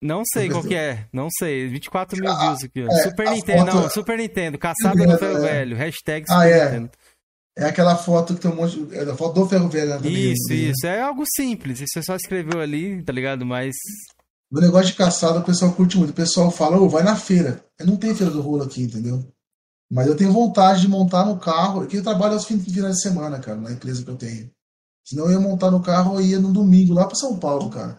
Não 0.03 0.25
sei 0.25 0.51
qual 0.51 0.65
que 0.65 0.75
é, 0.75 1.07
não 1.13 1.29
sei. 1.31 1.69
24 1.69 2.21
mil 2.21 2.29
ah, 2.29 2.39
views 2.41 2.65
aqui. 2.65 2.81
É, 2.81 3.03
Super 3.05 3.31
Nintendo, 3.31 3.71
foto... 3.71 3.83
não, 3.83 3.91
Super 3.91 4.19
Nintendo. 4.19 4.59
Caçada 4.59 5.07
no 5.07 5.17
Ferro 5.17 5.39
é. 5.39 5.41
Velho. 5.41 5.77
Hashtag 5.77 6.27
ah, 6.29 6.33
Super 6.33 6.43
ah, 6.43 6.49
é. 6.49 6.65
Nintendo. 6.65 6.91
É 7.57 7.65
aquela 7.67 7.97
foto 7.97 8.35
que 8.35 8.41
tem 8.41 8.51
um 8.51 8.57
monte. 8.57 8.83
De... 8.83 8.97
É 8.97 9.03
a 9.03 9.15
foto 9.15 9.41
do 9.41 9.49
Ferro 9.49 9.69
Velho. 9.69 10.01
Né, 10.01 10.09
isso, 10.11 10.49
né? 10.49 10.55
isso. 10.57 10.87
É 10.87 11.01
algo 11.01 11.23
simples. 11.37 11.79
Você 11.79 12.03
só 12.03 12.17
escreveu 12.17 12.61
ali, 12.61 13.01
tá 13.03 13.13
ligado? 13.13 13.47
Mas. 13.47 13.77
O 14.51 14.61
negócio 14.61 14.89
de 14.89 14.95
caçada 14.95 15.39
o 15.39 15.45
pessoal 15.45 15.73
curte 15.73 15.97
muito. 15.97 16.11
O 16.11 16.15
pessoal 16.15 16.51
fala, 16.51 16.79
ô, 16.79 16.85
oh, 16.85 16.89
vai 16.89 17.05
na 17.05 17.15
feira. 17.15 17.65
Não 17.81 17.97
tem 17.97 18.15
feira 18.15 18.33
do 18.33 18.43
rolo 18.43 18.65
aqui, 18.65 18.83
entendeu? 18.83 19.25
Mas 19.91 20.07
eu 20.07 20.17
tenho 20.17 20.33
vontade 20.33 20.81
de 20.81 20.89
montar 20.89 21.25
no 21.25 21.39
carro, 21.39 21.87
que 21.87 21.99
eu 21.99 22.03
trabalho 22.03 22.35
aos 22.35 22.45
fins 22.45 22.65
de 22.65 23.01
semana, 23.01 23.39
cara, 23.39 23.59
na 23.59 23.71
empresa 23.71 24.03
que 24.03 24.11
eu 24.11 24.17
tenho. 24.17 24.51
Senão 25.07 25.27
eu 25.27 25.33
ia 25.33 25.41
montar 25.41 25.71
no 25.71 25.83
carro 25.83 26.21
e 26.21 26.31
ia 26.31 26.41
no 26.41 26.53
domingo 26.53 26.95
lá 26.95 27.07
para 27.07 27.15
São 27.15 27.39
Paulo, 27.39 27.71
cara. 27.71 27.99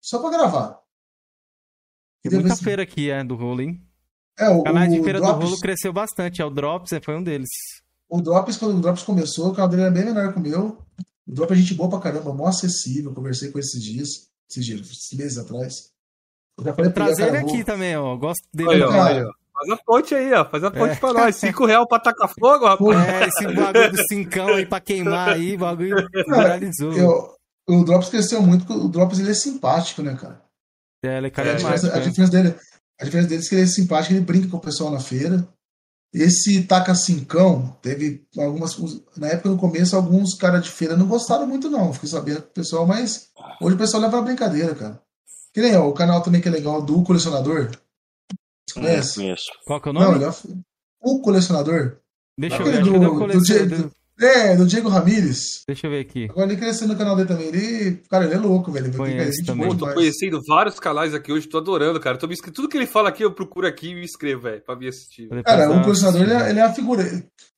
Só 0.00 0.18
para 0.18 0.36
gravar. 0.36 0.79
Tem 2.22 2.38
muita 2.38 2.56
feira 2.56 2.82
aqui, 2.82 3.10
é, 3.10 3.24
do 3.24 3.34
rolo, 3.34 3.62
hein? 3.62 3.80
É, 4.38 4.48
o, 4.48 4.58
o 4.58 4.62
canal 4.62 4.86
de 4.86 5.02
feira 5.02 5.20
Drops, 5.20 5.38
do 5.38 5.44
rolo 5.44 5.60
cresceu 5.60 5.92
bastante. 5.92 6.42
É, 6.42 6.44
o 6.44 6.50
Drops 6.50 6.92
é, 6.92 7.00
foi 7.00 7.16
um 7.16 7.22
deles. 7.22 7.48
O 8.08 8.20
Drops, 8.20 8.56
quando 8.56 8.76
o 8.76 8.80
Drops 8.80 9.02
começou, 9.02 9.50
o 9.50 9.54
canal 9.54 9.68
dele 9.68 9.82
era 9.82 9.90
bem 9.90 10.04
menor 10.04 10.32
que 10.32 10.38
o 10.38 10.42
meu. 10.42 10.78
O 11.26 11.32
Drops 11.32 11.56
é 11.56 11.60
gente 11.60 11.74
boa 11.74 11.88
pra 11.88 12.00
caramba, 12.00 12.32
mó 12.32 12.46
acessível. 12.46 13.12
Conversei 13.14 13.50
com 13.50 13.58
esses 13.58 13.82
dias, 13.82 14.08
esses 14.50 14.64
dias, 14.64 14.80
esses 14.80 15.18
meses 15.18 15.38
atrás. 15.38 15.90
Eu 16.58 16.64
já 16.64 16.74
falei 16.74 16.90
Trazer 16.90 17.28
ele 17.28 17.38
aqui 17.38 17.64
também, 17.64 17.96
ó. 17.96 18.16
Gosto 18.16 18.42
dele. 18.52 18.82
Ó, 18.82 18.90
aí, 18.90 19.22
ó. 19.22 19.30
Faz 19.52 19.70
a 19.70 19.76
ponte 19.84 20.14
aí, 20.14 20.32
ó. 20.32 20.44
Faz 20.44 20.64
a 20.64 20.70
ponte 20.70 20.92
é. 20.92 20.96
pra 20.96 21.12
nós. 21.12 21.36
Cinco 21.36 21.66
reais 21.66 21.86
pra 21.88 22.00
tacar 22.00 22.28
fogo, 22.28 22.66
rapaz. 22.66 23.08
É, 23.08 23.28
esse 23.28 23.54
bagulho 23.54 23.92
do 23.92 24.08
cincão 24.08 24.48
aí 24.48 24.66
pra 24.66 24.80
queimar 24.80 25.30
aí, 25.30 25.54
o 25.54 25.58
bagulho 25.58 25.96
viralizou. 26.26 26.92
Eu, 26.92 27.34
o 27.68 27.84
Drops 27.84 28.08
cresceu 28.08 28.42
muito, 28.42 28.72
o 28.72 28.88
Drops 28.88 29.18
ele 29.18 29.30
é 29.30 29.34
simpático, 29.34 30.02
né, 30.02 30.16
cara? 30.20 30.42
É, 31.02 31.18
ele 31.18 31.28
é 31.28 31.30
carismático. 31.30 31.68
A 31.68 31.74
diferença, 31.74 31.96
a 31.96 32.00
diferença 32.00 32.32
dele, 32.32 32.54
a 33.00 33.04
diferença 33.04 33.28
dele 33.28 33.42
é 33.42 33.48
que 33.48 33.54
ele 33.54 33.62
é 33.62 33.66
simpático, 33.66 34.14
ele 34.14 34.20
brinca 34.20 34.48
com 34.48 34.56
o 34.56 34.60
pessoal 34.60 34.90
na 34.90 35.00
feira. 35.00 35.46
Esse 36.12 36.64
Taca 36.64 36.94
Cincão, 36.94 37.78
teve 37.80 38.26
algumas. 38.36 38.76
Na 39.16 39.28
época, 39.28 39.48
no 39.48 39.56
começo, 39.56 39.94
alguns 39.94 40.34
caras 40.34 40.64
de 40.64 40.70
feira 40.70 40.96
não 40.96 41.06
gostaram 41.06 41.46
muito, 41.46 41.70
não. 41.70 41.92
Fiquei 41.92 42.08
sabendo 42.08 42.42
que 42.42 42.48
o 42.48 42.52
pessoal, 42.54 42.86
mas 42.86 43.30
hoje 43.60 43.76
o 43.76 43.78
pessoal 43.78 44.02
leva 44.02 44.18
a 44.18 44.22
brincadeira, 44.22 44.74
cara. 44.74 45.00
Que 45.54 45.60
nem 45.60 45.76
ó, 45.76 45.88
o 45.88 45.94
canal 45.94 46.20
também 46.20 46.40
que 46.40 46.48
é 46.48 46.50
legal 46.50 46.82
do 46.82 47.02
colecionador. 47.04 47.70
Você 48.68 48.80
conhece? 48.80 49.14
Conheço. 49.14 49.50
Qual 49.64 49.80
que 49.80 49.88
é 49.88 49.90
o 49.90 49.94
nome? 49.94 50.18
Não, 50.18 50.28
é 50.28 50.34
o 51.00 51.20
colecionador. 51.20 51.98
Deixa 52.36 52.56
eu 52.56 52.64
ver. 52.64 52.82
Do, 52.82 52.92
do, 52.92 53.26
do, 53.68 53.92
é, 54.20 54.56
do 54.56 54.66
Diego 54.66 54.88
Ramírez. 54.88 55.62
Deixa 55.66 55.86
eu 55.86 55.90
ver 55.90 56.00
aqui. 56.00 56.28
Agora 56.30 56.52
ele 56.52 56.60
cresceu 56.60 56.86
no 56.86 56.96
canal 56.96 57.16
dele 57.16 57.28
também. 57.28 57.48
Ele, 57.48 58.02
cara, 58.10 58.24
ele 58.24 58.34
é 58.34 58.38
louco, 58.38 58.70
velho. 58.70 58.92
Conheço 58.94 59.44
também. 59.44 59.68
Pô, 59.68 59.74
tô 59.74 59.92
conhecendo 59.92 60.40
vários 60.46 60.78
canais 60.78 61.14
aqui 61.14 61.32
hoje, 61.32 61.48
tô 61.48 61.58
adorando, 61.58 61.98
cara. 61.98 62.18
Tô 62.18 62.26
me... 62.26 62.36
Tudo 62.36 62.68
que 62.68 62.76
ele 62.76 62.86
fala 62.86 63.08
aqui, 63.08 63.24
eu 63.24 63.32
procuro 63.32 63.66
aqui 63.66 63.90
e 63.90 63.94
me 63.94 64.04
inscrevo, 64.04 64.42
velho, 64.42 64.62
pra 64.62 64.76
me 64.76 64.88
assistir. 64.88 65.28
Cara, 65.44 65.70
o 65.70 65.82
colecionador, 65.82 66.22
ele 66.22 66.32
é, 66.32 66.50
ele 66.50 66.58
é 66.58 66.66
uma 66.66 66.74
figura. 66.74 67.02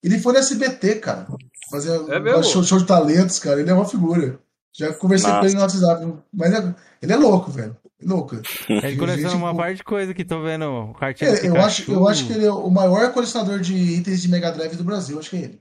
Ele 0.03 0.19
foi 0.19 0.33
no 0.33 0.39
SBT, 0.39 0.97
cara. 0.97 1.27
Fazer 1.71 1.91
é 1.91 2.43
show, 2.43 2.63
show, 2.63 2.79
de 2.79 2.87
talentos, 2.87 3.39
cara. 3.39 3.61
Ele 3.61 3.71
é 3.71 3.75
uma 3.75 3.89
figura. 3.89 4.39
Já 4.77 4.93
conversei 4.95 5.29
Nossa. 5.29 5.41
com 5.41 5.47
ele 5.47 5.55
no 5.55 5.61
WhatsApp. 5.61 6.13
Mas 6.33 6.53
ele 6.53 6.67
é, 6.67 6.75
ele 7.03 7.13
é 7.13 7.17
louco, 7.17 7.51
velho. 7.51 7.77
É 8.01 8.07
louco. 8.07 8.37
Ele 8.69 8.97
coleciona 8.97 9.37
uma 9.37 9.55
parte 9.55 9.77
de 9.77 9.85
coisa 9.85 10.13
que 10.13 10.25
tô 10.25 10.43
vendo. 10.43 10.65
O 10.65 10.97
é, 11.03 11.47
eu, 11.47 11.57
acho, 11.57 11.91
eu 11.91 12.09
acho 12.09 12.27
que 12.27 12.33
ele 12.33 12.47
é 12.47 12.53
o 12.53 12.71
maior 12.71 13.13
colecionador 13.13 13.61
de 13.61 13.75
itens 13.75 14.21
de 14.21 14.29
Mega 14.29 14.51
Drive 14.51 14.77
do 14.77 14.85
Brasil. 14.85 15.19
Acho 15.19 15.31
que 15.31 15.37
é 15.37 15.41
ele. 15.41 15.61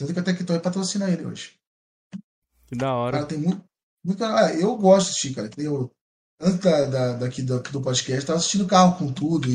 Tanto 0.00 0.14
que 0.14 0.20
a 0.20 0.22
Tectoy 0.22 0.58
patrocina 0.60 1.10
ele 1.10 1.26
hoje. 1.26 1.52
Que 2.66 2.74
da 2.74 2.94
hora. 2.94 3.18
Cara, 3.18 3.26
tem 3.26 3.36
muito. 3.36 3.62
muito 4.02 4.24
ah, 4.24 4.50
eu 4.54 4.74
gosto 4.76 5.08
de 5.08 5.10
assistir, 5.10 5.34
cara. 5.34 5.50
Eu, 5.58 5.90
antes 6.40 6.58
da, 6.60 6.86
da, 6.86 7.12
daqui, 7.18 7.42
do, 7.42 7.60
do 7.60 7.82
podcast, 7.82 8.24
tava 8.24 8.38
assistindo 8.38 8.66
carro 8.66 8.96
com 8.96 9.12
tudo. 9.12 9.48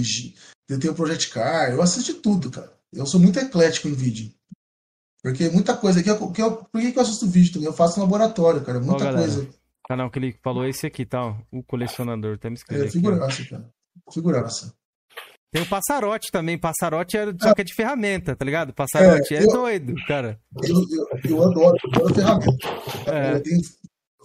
Eu 0.70 0.80
tenho 0.80 0.94
o 0.94 0.96
Project 0.96 1.32
Car. 1.32 1.72
Eu 1.72 1.82
assisto 1.82 2.22
tudo, 2.22 2.52
cara. 2.52 2.72
Eu 2.94 3.08
sou 3.08 3.20
muito 3.20 3.40
eclético 3.40 3.88
em 3.88 3.94
vídeo. 3.94 4.32
Porque 5.24 5.50
muita 5.50 5.76
coisa 5.76 6.00
aqui. 6.00 6.12
Eu, 6.12 6.32
que 6.32 6.42
eu, 6.44 6.58
por 6.58 6.80
que, 6.80 6.94
eu 6.96 7.02
assisto 7.02 7.26
vídeo 7.26 7.54
também? 7.54 7.68
Eu 7.68 7.74
faço 7.74 8.00
laboratório, 8.00 8.64
cara. 8.64 8.80
Muita 8.80 9.12
coisa. 9.12 9.42
O 9.42 9.88
canal 9.88 10.12
que 10.12 10.20
ele 10.20 10.38
falou 10.44 10.64
é 10.64 10.70
esse 10.70 10.86
aqui, 10.86 11.08
tá? 11.08 11.26
O 11.52 11.64
colecionador. 11.64 12.38
Tá 12.38 12.52
me 12.52 12.56
escrevendo. 12.56 12.88
É, 12.88 12.92
figuraça, 12.92 13.42
aqui, 13.42 13.50
cara. 13.50 13.74
Figuraça. 14.14 14.76
Tem 15.56 15.64
o 15.64 15.70
passarote 15.70 16.30
também. 16.34 16.58
Passarote 16.58 17.16
é, 17.16 17.28
só 17.42 17.54
que 17.54 17.62
é 17.62 17.64
de 17.64 17.74
ferramenta, 17.74 18.36
tá 18.36 18.44
ligado? 18.44 18.74
Passarote 18.74 19.34
é, 19.34 19.38
é 19.38 19.44
eu, 19.46 19.48
doido, 19.48 19.96
cara. 20.06 20.38
Eu, 20.62 20.76
eu, 20.76 21.32
eu 21.32 21.44
adoro, 21.44 21.78
eu 21.82 21.90
adoro 21.92 22.14
ferramenta. 22.14 22.68
É. 23.08 23.36
Eu 23.36 23.42
tenho, 23.42 23.62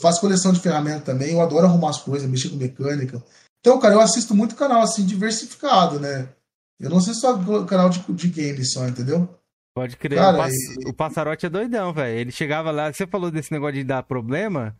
faço 0.03 0.21
coleção 0.21 0.53
de 0.53 0.59
ferramenta 0.59 1.03
também. 1.03 1.31
Eu 1.31 1.41
adoro 1.41 1.67
arrumar 1.67 1.91
as 1.91 2.01
coisas, 2.01 2.29
mexer 2.29 2.49
com 2.49 2.57
mecânica. 2.57 3.23
Então, 3.61 3.79
cara, 3.79 3.95
eu 3.95 4.01
assisto 4.01 4.35
muito 4.35 4.57
canal 4.57 4.83
assim, 4.83 5.07
diversificado, 5.07 6.01
né? 6.01 6.31
Eu 6.81 6.91
não 6.91 6.97
assisto 6.97 7.21
só 7.21 7.65
canal 7.65 7.89
de, 7.91 8.01
de 8.01 8.29
games 8.29 8.73
só, 8.73 8.89
entendeu? 8.89 9.33
Pode 9.73 9.97
crer. 9.97 10.19
Cara, 10.19 10.37
o, 10.37 10.41
pass... 10.41 10.53
e... 10.53 10.89
o 10.89 10.93
passarote 10.93 11.47
é 11.47 11.49
doidão, 11.49 11.93
velho. 11.93 12.19
Ele 12.19 12.33
chegava 12.33 12.73
lá, 12.73 12.93
você 12.93 13.07
falou 13.07 13.31
desse 13.31 13.53
negócio 13.53 13.77
de 13.77 13.85
dar 13.85 14.03
problema. 14.03 14.77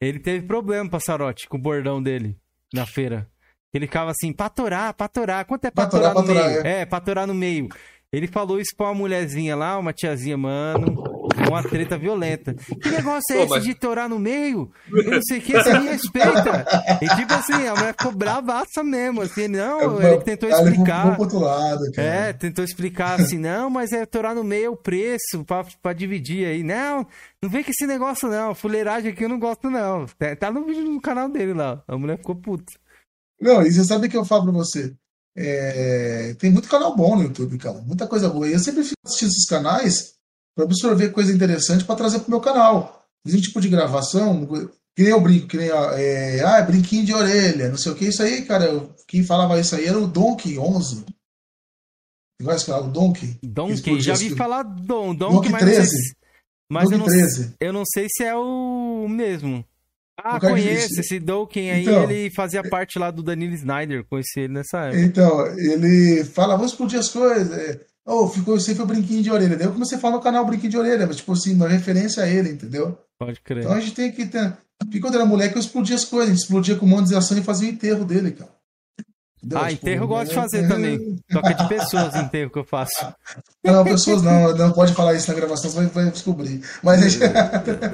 Ele 0.00 0.18
teve 0.18 0.44
problema, 0.44 0.90
passarote, 0.90 1.48
com 1.48 1.56
o 1.56 1.62
bordão 1.62 2.02
dele 2.02 2.36
na 2.72 2.84
feira. 2.84 3.28
Ele 3.74 3.86
ficava 3.86 4.12
assim, 4.12 4.32
patorar, 4.32 4.94
patorar. 4.94 5.44
Quanto 5.44 5.64
é 5.64 5.70
patorar, 5.70 6.14
patorar 6.14 6.14
no 6.14 6.34
patorar, 6.34 6.50
meio? 6.50 6.66
É. 6.66 6.80
é, 6.80 6.86
patorar 6.86 7.26
no 7.26 7.34
meio. 7.34 7.68
Ele 8.14 8.28
falou 8.28 8.60
isso 8.60 8.76
pra 8.76 8.86
uma 8.86 8.94
mulherzinha 8.94 9.56
lá, 9.56 9.76
uma 9.76 9.92
tiazinha, 9.92 10.36
mano, 10.36 11.02
uma 11.48 11.62
treta 11.64 11.98
violenta. 11.98 12.54
Que 12.54 12.88
negócio 12.88 13.34
é 13.34 13.42
esse 13.42 13.48
mas... 13.48 13.64
de 13.64 13.74
torar 13.74 14.08
no 14.08 14.20
meio? 14.20 14.70
Eu 14.88 15.10
não 15.10 15.22
sei 15.22 15.38
o 15.38 15.42
que, 15.42 15.52
você 15.60 15.76
me 15.80 15.88
respeita. 15.88 16.64
E 17.02 17.08
tipo 17.16 17.34
assim, 17.34 17.66
a 17.66 17.74
mulher 17.74 17.92
ficou 17.98 18.12
bravaça 18.12 18.84
mesmo, 18.84 19.22
assim, 19.22 19.48
não, 19.48 20.00
ele 20.00 20.18
tentou 20.18 20.48
explicar. 20.48 21.18
Lado. 21.34 21.90
É, 21.96 22.32
tentou 22.32 22.64
explicar 22.64 23.20
assim, 23.20 23.38
não, 23.38 23.68
mas 23.68 23.90
é 23.90 24.06
torar 24.06 24.34
no 24.34 24.44
meio 24.44 24.66
é 24.66 24.70
o 24.70 24.76
preço 24.76 25.44
pra, 25.44 25.64
pra 25.82 25.92
dividir 25.92 26.46
aí. 26.46 26.62
Não, 26.62 27.04
não 27.42 27.50
vem 27.50 27.64
com 27.64 27.72
esse 27.72 27.84
negócio 27.84 28.28
não, 28.28 28.54
fuleiragem 28.54 29.10
aqui 29.10 29.24
eu 29.24 29.28
não 29.28 29.40
gosto 29.40 29.68
não. 29.68 30.06
Tá, 30.06 30.36
tá 30.36 30.50
no 30.52 30.64
vídeo 30.64 30.84
no 30.84 31.00
canal 31.00 31.28
dele 31.28 31.52
lá, 31.52 31.82
a 31.88 31.98
mulher 31.98 32.16
ficou 32.16 32.36
puta. 32.36 32.72
Não, 33.40 33.62
e 33.62 33.72
você 33.72 33.84
sabe 33.84 34.06
o 34.06 34.10
que 34.10 34.16
eu 34.16 34.24
falo 34.24 34.44
pra 34.44 34.52
você? 34.52 34.94
É, 35.36 36.34
tem 36.38 36.50
muito 36.50 36.68
canal 36.68 36.94
bom 36.96 37.16
no 37.16 37.24
YouTube, 37.24 37.58
cara. 37.58 37.80
Muita 37.82 38.06
coisa 38.06 38.28
boa. 38.28 38.48
E 38.48 38.52
eu 38.52 38.58
sempre 38.58 38.84
fico 38.84 38.96
assistindo 39.04 39.30
esses 39.30 39.46
canais 39.46 40.14
para 40.54 40.64
absorver 40.64 41.10
coisa 41.10 41.32
interessante 41.32 41.84
para 41.84 41.96
trazer 41.96 42.20
pro 42.20 42.30
meu 42.30 42.40
canal. 42.40 43.04
Esse 43.26 43.40
tipo 43.40 43.60
de 43.60 43.68
gravação, 43.68 44.46
que 44.94 45.02
nem 45.02 45.10
eu 45.10 45.20
brinco, 45.20 45.48
que 45.48 45.56
nem 45.56 45.68
é, 45.68 46.40
ah, 46.44 46.62
brinquinho 46.62 47.04
de 47.04 47.14
orelha, 47.14 47.68
não 47.68 47.76
sei 47.76 47.92
o 47.92 47.94
que. 47.94 48.06
Isso 48.06 48.22
aí, 48.22 48.42
cara, 48.42 48.88
quem 49.08 49.24
falava 49.24 49.58
isso 49.58 49.74
aí 49.74 49.86
era 49.86 49.98
o 49.98 50.06
Donkey 50.06 50.58
11. 50.58 51.04
Você 52.40 52.44
conhece 52.44 52.70
o 52.70 52.82
Donkey? 52.82 53.38
Donkey, 53.42 54.00
já 54.00 54.14
vi 54.14 54.36
falar 54.36 54.62
Don, 54.62 55.14
Donkey, 55.14 55.34
Donkey 55.34 55.50
mas 55.50 55.62
13. 55.62 55.78
Não 55.78 55.86
sei 55.86 55.98
se, 55.98 56.16
mas 56.70 56.90
Donkey 56.90 56.94
eu, 56.94 56.98
não, 56.98 57.06
13. 57.06 57.54
eu 57.60 57.72
não 57.72 57.82
sei 57.84 58.06
se 58.08 58.24
é 58.24 58.36
o 58.36 59.06
mesmo. 59.08 59.64
Ah, 60.16 60.38
conheço 60.38 61.00
esse 61.00 61.18
Dokken 61.18 61.70
aí, 61.70 61.82
então, 61.82 62.04
ele 62.04 62.30
fazia 62.30 62.62
parte 62.62 62.98
lá 62.98 63.10
do 63.10 63.22
Danilo 63.22 63.54
Snyder, 63.54 64.04
conheci 64.04 64.40
ele 64.40 64.54
nessa 64.54 64.86
época. 64.86 65.00
Então, 65.00 65.46
ele 65.58 66.24
fala, 66.24 66.56
vamos 66.56 66.72
explodir 66.72 66.98
as 66.98 67.08
coisas. 67.08 67.80
Oh, 68.06 68.28
ficou 68.28 68.60
sempre 68.60 68.82
o 68.82 68.86
brinquinho 68.86 69.22
de 69.22 69.30
orelha. 69.30 69.56
Daí 69.56 69.66
eu 69.66 69.72
comecei 69.72 69.96
a 69.96 70.00
falar 70.00 70.16
no 70.16 70.22
canal 70.22 70.44
Brinquinho 70.44 70.70
de 70.70 70.76
Orelha, 70.76 71.06
mas 71.06 71.16
tipo 71.16 71.32
assim, 71.32 71.54
uma 71.54 71.68
referência 71.68 72.22
a 72.22 72.28
ele, 72.28 72.50
entendeu? 72.50 72.98
Pode 73.18 73.40
crer. 73.40 73.62
Então 73.62 73.72
a 73.72 73.80
gente 73.80 73.94
tem 73.94 74.12
que 74.12 74.26
ter. 74.26 74.52
Porque 74.78 75.00
quando 75.00 75.14
era 75.14 75.24
moleque, 75.24 75.54
eu 75.54 75.60
explodia 75.60 75.96
as 75.96 76.04
coisas, 76.04 76.28
a 76.28 76.32
gente 76.34 76.42
explodia 76.42 76.76
com 76.76 76.84
monetização 76.84 77.38
e 77.38 77.42
fazia 77.42 77.68
o 77.68 77.72
enterro 77.72 78.04
dele, 78.04 78.32
cara. 78.32 78.53
Entendeu? 79.44 79.58
Ah, 79.58 79.68
tipo, 79.68 79.86
enterro 79.86 80.04
eu 80.04 80.08
gosto 80.08 80.28
de 80.30 80.34
fazer 80.34 80.64
é... 80.64 80.68
também. 80.68 81.16
Só 81.30 81.42
que 81.42 81.48
é 81.48 81.52
de 81.52 81.68
pessoas 81.68 82.14
enterro 82.14 82.50
que 82.50 82.58
eu 82.58 82.64
faço. 82.64 83.14
Não, 83.62 83.84
pessoas 83.84 84.22
não, 84.22 84.56
não 84.56 84.72
pode 84.72 84.94
falar 84.94 85.14
isso 85.14 85.30
na 85.30 85.36
gravação, 85.36 85.70
você 85.70 85.76
vai, 85.76 85.86
vai 85.86 86.10
descobrir. 86.10 86.62
Mas 86.82 87.02
a 87.04 87.08
gente... 87.08 87.22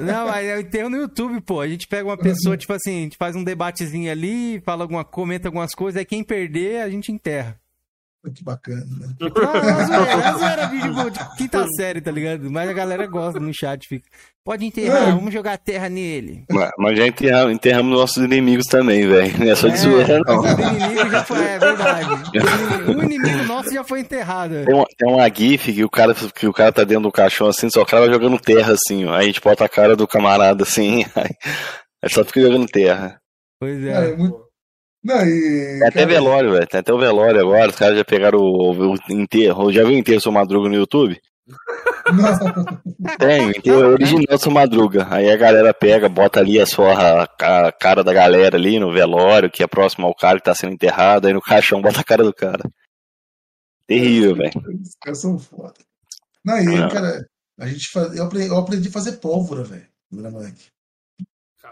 Não, 0.01 0.27
mas 0.27 0.45
é 0.45 0.59
enterro 0.59 0.89
no 0.89 0.97
YouTube, 0.97 1.41
pô. 1.41 1.59
A 1.59 1.67
gente 1.67 1.87
pega 1.87 2.07
uma 2.07 2.17
pessoa, 2.17 2.55
tipo 2.55 2.73
assim, 2.73 2.99
a 2.99 3.03
gente 3.03 3.17
faz 3.17 3.35
um 3.35 3.43
debatezinho 3.43 4.09
ali, 4.11 4.61
fala 4.65 4.83
alguma, 4.83 5.03
comenta 5.03 5.49
algumas 5.49 5.73
coisas, 5.73 5.99
aí 5.99 6.05
quem 6.05 6.23
perder, 6.23 6.81
a 6.81 6.89
gente 6.89 7.11
enterra. 7.11 7.60
Que 8.29 8.43
bacana, 8.43 8.85
né? 8.85 9.07
Ah, 9.41 10.51
era 10.53 10.67
vídeo 10.67 11.09
de 11.09 11.19
quinta 11.37 11.65
série, 11.75 12.01
tá 12.01 12.11
ligado? 12.11 12.51
Mas 12.51 12.69
a 12.69 12.73
galera 12.73 13.07
gosta 13.07 13.39
no 13.39 13.51
chat, 13.51 13.87
fica. 13.87 14.07
Pode 14.43 14.65
enterrar, 14.65 15.09
é. 15.09 15.11
vamos 15.11 15.33
jogar 15.33 15.57
terra 15.57 15.89
nele. 15.89 16.45
Mas, 16.49 16.71
mas 16.77 16.97
já 16.97 17.07
enterramos, 17.07 17.53
enterramos 17.53 17.97
nossos 17.97 18.23
inimigos 18.23 18.65
também, 18.65 19.07
velho. 19.07 19.37
Não 19.39 19.51
é 19.51 19.55
só 19.55 19.67
de 19.67 19.73
é, 19.73 19.77
zoeira, 19.77 20.19
não. 20.19 20.43
Inimigo 20.45 21.09
já 21.09 21.23
foi, 21.23 21.43
é 21.43 21.59
verdade. 21.59 22.09
Um 22.87 23.03
inimigo 23.03 23.43
nosso 23.43 23.71
já 23.71 23.83
foi 23.83 23.99
enterrado. 23.99 24.65
Tem 24.65 24.75
uma, 24.75 24.85
tem 24.97 25.13
uma 25.13 25.29
GIF 25.29 25.73
que 25.73 25.83
o, 25.83 25.89
cara, 25.89 26.13
que 26.13 26.47
o 26.47 26.53
cara 26.53 26.71
tá 26.71 26.83
dentro 26.83 27.03
do 27.03 27.11
caixão 27.11 27.47
assim, 27.47 27.69
só 27.69 27.81
o 27.81 27.85
cara 27.85 28.05
vai 28.05 28.13
jogando 28.13 28.39
terra 28.39 28.73
assim, 28.73 29.05
ó. 29.05 29.13
Aí 29.13 29.23
a 29.23 29.27
gente 29.27 29.41
bota 29.41 29.65
a 29.65 29.69
cara 29.69 29.95
do 29.95 30.07
camarada 30.07 30.63
assim, 30.63 31.05
aí, 31.15 31.29
aí 32.03 32.09
só 32.09 32.23
fica 32.23 32.41
jogando 32.41 32.67
terra. 32.67 33.19
Pois 33.59 33.83
é. 33.83 34.11
é 34.11 34.15
muito, 34.15 34.50
não, 35.03 35.25
e, 35.25 35.79
Tem 35.79 35.87
até 35.87 36.05
velório, 36.05 36.51
velho. 36.51 36.67
Tem 36.67 36.79
até 36.79 36.93
o 36.93 36.99
velório 36.99 37.41
agora. 37.41 37.69
Os 37.69 37.75
caras 37.75 37.97
já 37.97 38.05
pegaram 38.05 38.39
o, 38.39 38.93
o 38.93 38.95
enterro. 39.09 39.71
Já 39.71 39.83
viu 39.83 39.93
o 39.93 39.97
enterro 39.97 40.21
Sou 40.21 40.31
Madruga 40.31 40.69
no 40.69 40.75
YouTube? 40.75 41.19
Não. 42.13 43.17
Tem, 43.17 43.47
o 43.47 43.49
enterro 43.49 43.93
original 43.93 44.37
Sou 44.37 44.51
Madruga. 44.51 45.07
Aí 45.09 45.29
a 45.29 45.37
galera 45.37 45.73
pega, 45.73 46.07
bota 46.07 46.39
ali 46.39 46.59
a 46.59 46.65
sua 46.67 46.93
a, 46.93 47.23
a, 47.23 47.71
cara 47.71 48.03
da 48.03 48.13
galera 48.13 48.57
ali 48.57 48.79
no 48.79 48.93
velório, 48.93 49.49
que 49.49 49.63
é 49.63 49.67
próximo 49.67 50.05
ao 50.05 50.15
cara 50.15 50.37
que 50.37 50.45
tá 50.45 50.53
sendo 50.53 50.73
enterrado. 50.73 51.27
Aí 51.27 51.33
no 51.33 51.41
caixão 51.41 51.81
bota 51.81 52.01
a 52.01 52.03
cara 52.03 52.23
do 52.23 52.33
cara. 52.33 52.63
Terrível, 53.87 54.35
velho. 54.35 54.51
Os 54.55 54.95
caras 55.01 55.19
são 55.19 55.39
foda. 55.39 55.73
Não, 56.45 56.59
e 56.59 56.65
Não. 56.65 56.89
cara, 56.89 57.25
a 57.59 57.67
gente 57.67 57.89
faz, 57.89 58.15
eu, 58.15 58.23
aprendi, 58.23 58.47
eu 58.47 58.57
aprendi 58.57 58.87
a 58.87 58.91
fazer 58.91 59.13
pólvora, 59.13 59.63
velho. 59.63 59.87
Moleque. 60.11 60.69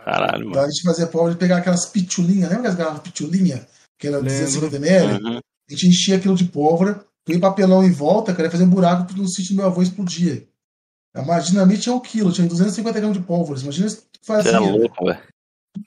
Caralho, 0.10 0.40
mano. 0.40 0.52
Então 0.52 0.64
a 0.64 0.70
gente 0.70 0.82
fazia 0.82 1.08
prova 1.08 1.32
de 1.32 1.38
pegar 1.38 1.58
aquelas 1.58 1.86
pitulinhas, 1.86 2.50
lembra 2.50 2.72
aquelas 2.72 3.00
pitulinhas? 3.00 3.62
Que 3.98 4.08
era 4.08 4.22
250 4.22 4.76
ml? 4.78 5.24
Uhum. 5.24 5.38
A 5.38 5.74
gente 5.74 5.88
enchia 5.88 6.18
aquilo 6.18 6.36
de 6.36 6.46
pólvora, 6.46 7.06
põe 7.24 7.40
papelão 7.40 7.84
em 7.84 7.92
volta, 7.92 8.34
cara, 8.34 8.48
ia 8.48 8.52
fazer 8.52 8.64
um 8.64 8.70
buraco 8.70 9.14
no 9.14 9.28
sítio 9.28 9.54
do 9.54 9.58
meu 9.58 9.68
avô 9.68 9.84
explodia. 9.84 10.48
A 11.14 11.40
dinamite 11.40 11.90
é 11.90 11.92
um 11.92 12.00
quilo, 12.00 12.32
tinha 12.32 12.48
250 12.48 13.00
gramas 13.00 13.18
de 13.18 13.24
pólvora. 13.24 13.60
Imagina 13.60 13.88
isso 13.88 14.08
que 14.12 14.26
fazia. 14.26 14.52
Você 14.52 14.58
é 14.58 14.60
louco, 14.60 15.06
velho. 15.06 15.20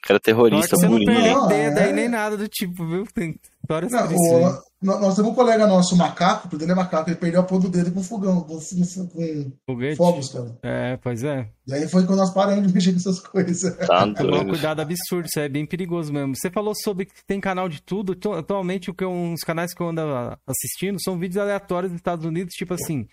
Cara 0.02 0.20
terrorista, 0.20 0.76
Você 0.76 0.88
não 0.88 0.98
perdeu 0.98 1.46
dedo 1.46 1.78
aí 1.78 1.90
é. 1.90 1.92
nem 1.92 2.08
nada 2.08 2.36
do 2.36 2.48
tipo, 2.48 2.86
viu? 2.86 3.04
Tem 3.12 3.38
histórias 3.62 3.92
não, 3.92 4.06
o, 4.06 4.62
Nós 4.82 5.14
temos 5.16 5.32
um 5.32 5.34
colega 5.34 5.66
nosso, 5.66 5.94
o 5.94 5.98
macaco, 5.98 6.48
o 6.52 6.58
dele 6.58 6.72
é 6.72 6.74
macaco, 6.74 7.08
ele 7.08 7.16
perdeu 7.16 7.40
a 7.40 7.44
ponta 7.44 7.68
do 7.68 7.70
dedo 7.70 7.92
com 7.92 8.02
fogão, 8.02 8.40
com, 8.42 8.58
com, 8.58 9.52
com 9.66 9.96
fogos, 9.96 10.28
cara. 10.30 10.58
É, 10.62 10.96
pois 10.96 11.22
é. 11.24 11.48
E 11.66 11.74
aí 11.74 11.88
foi 11.88 12.04
quando 12.04 12.18
nós 12.18 12.32
paramos 12.32 12.66
de 12.66 12.74
mexer 12.74 12.92
com 12.92 12.98
essas 12.98 13.20
coisas. 13.20 13.76
Tanto. 13.86 14.26
um 14.26 14.48
cuidado 14.48 14.80
absurdo, 14.80 15.26
isso 15.26 15.40
é 15.40 15.48
bem 15.48 15.66
perigoso 15.66 16.12
mesmo. 16.12 16.34
Você 16.34 16.50
falou 16.50 16.74
sobre 16.74 17.06
que 17.06 17.24
tem 17.26 17.40
canal 17.40 17.68
de 17.68 17.82
tudo. 17.82 18.16
Atualmente, 18.36 18.90
o 18.90 18.94
que 18.94 19.04
uns 19.04 19.40
canais 19.40 19.72
que 19.72 19.82
eu 19.82 19.88
ando 19.88 20.02
assistindo 20.46 21.00
são 21.02 21.18
vídeos 21.18 21.38
aleatórios 21.38 21.92
dos 21.92 21.98
Estados 21.98 22.24
Unidos, 22.24 22.54
tipo 22.54 22.74
assim, 22.74 23.06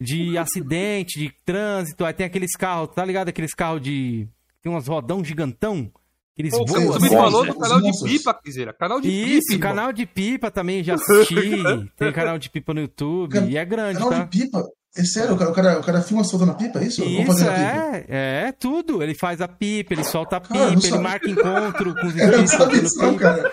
de 0.00 0.38
acidente, 0.38 1.18
de 1.18 1.32
trânsito. 1.44 2.04
Aí 2.04 2.12
tem 2.12 2.26
aqueles 2.26 2.52
carros, 2.56 2.94
tá 2.94 3.04
ligado? 3.04 3.28
Aqueles 3.28 3.54
carros 3.54 3.82
de. 3.82 4.28
Tem 4.68 4.74
umas 4.74 4.86
rodão 4.86 5.24
gigantão. 5.24 5.90
Eles 6.36 6.52
Pô, 6.52 6.66
voam. 6.66 6.86
Você 6.88 7.00
me 7.00 7.08
falou 7.08 7.46
do 7.46 7.58
canal 7.58 7.80
de 7.80 7.90
pipa, 8.04 8.34
Quiseira. 8.34 8.74
Canal 8.74 9.00
de 9.00 9.08
Isso, 9.08 9.24
pipa. 9.24 9.38
Isso, 9.38 9.58
canal 9.58 9.92
de 9.94 10.06
pipa 10.06 10.50
também 10.50 10.84
já 10.84 10.94
assisti. 10.94 11.34
tem 11.96 12.12
canal 12.12 12.38
de 12.38 12.50
pipa 12.50 12.74
no 12.74 12.80
YouTube. 12.82 13.32
Can... 13.32 13.46
E 13.46 13.56
é 13.56 13.64
grande, 13.64 13.94
canal 13.94 14.10
tá? 14.10 14.24
de 14.24 14.28
pipa? 14.28 14.62
É 14.94 15.04
sério? 15.04 15.34
O 15.34 15.38
cara, 15.38 15.50
o 15.50 15.54
cara, 15.54 15.80
o 15.80 15.82
cara 15.82 16.02
filma 16.02 16.22
soltando 16.22 16.52
a 16.52 16.54
pipa, 16.54 16.80
é 16.80 16.84
isso? 16.84 17.02
Isso, 17.02 17.44
é, 17.44 18.04
é, 18.08 18.52
tudo. 18.52 19.02
Ele 19.02 19.14
faz 19.14 19.40
a 19.40 19.48
pipa, 19.48 19.94
ele 19.94 20.04
solta 20.04 20.36
a 20.36 20.40
cara, 20.40 20.70
pipa, 20.74 20.86
ele 20.86 20.98
marca 20.98 21.30
encontro 21.30 21.94
com 21.94 22.06
os 22.06 22.14
inscritos. 22.14 22.96
não 22.98 23.16
cara. 23.16 23.50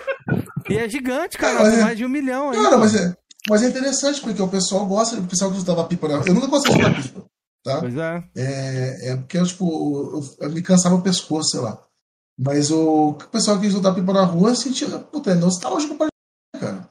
E 0.70 0.78
é 0.78 0.90
gigante, 0.90 1.38
cara. 1.38 1.70
Tem 1.72 1.80
é... 1.80 1.84
mais 1.84 1.98
de 1.98 2.06
um 2.06 2.10
milhão 2.10 2.50
aí. 2.50 2.62
Cara, 2.62 2.78
mas 2.78 2.94
é, 2.94 3.14
mas 3.50 3.64
é 3.64 3.68
interessante 3.68 4.20
porque 4.20 4.42
o 4.42 4.48
pessoal 4.50 4.86
gosta, 4.86 5.18
o 5.18 5.24
pessoal 5.24 5.50
que 5.50 5.58
soltava 5.58 5.88
pipa. 5.88 6.08
Eu 6.08 6.34
nunca 6.34 6.48
gostei 6.48 6.76
de 6.76 7.02
pipa. 7.04 7.26
Tá? 7.66 7.80
Pois 7.80 7.98
é. 7.98 8.24
É, 8.36 9.10
é 9.10 9.18
porque 9.18 9.40
eu, 9.40 9.46
tipo, 9.48 9.66
eu, 9.66 10.46
eu 10.46 10.52
me 10.52 10.62
cansava 10.62 10.94
o 10.94 11.02
pescoço, 11.02 11.50
sei 11.50 11.62
lá. 11.62 11.84
Mas 12.38 12.70
o, 12.70 13.10
o 13.10 13.14
pessoal 13.16 13.60
que 13.60 13.72
soltar 13.72 13.96
pipa 13.96 14.14
na 14.14 14.24
rua 14.24 14.54
sentia, 14.54 14.88
puta, 15.00 15.32
é 15.32 15.36
nostálgico 15.36 15.96
pra 15.96 16.08
cara. 16.60 16.88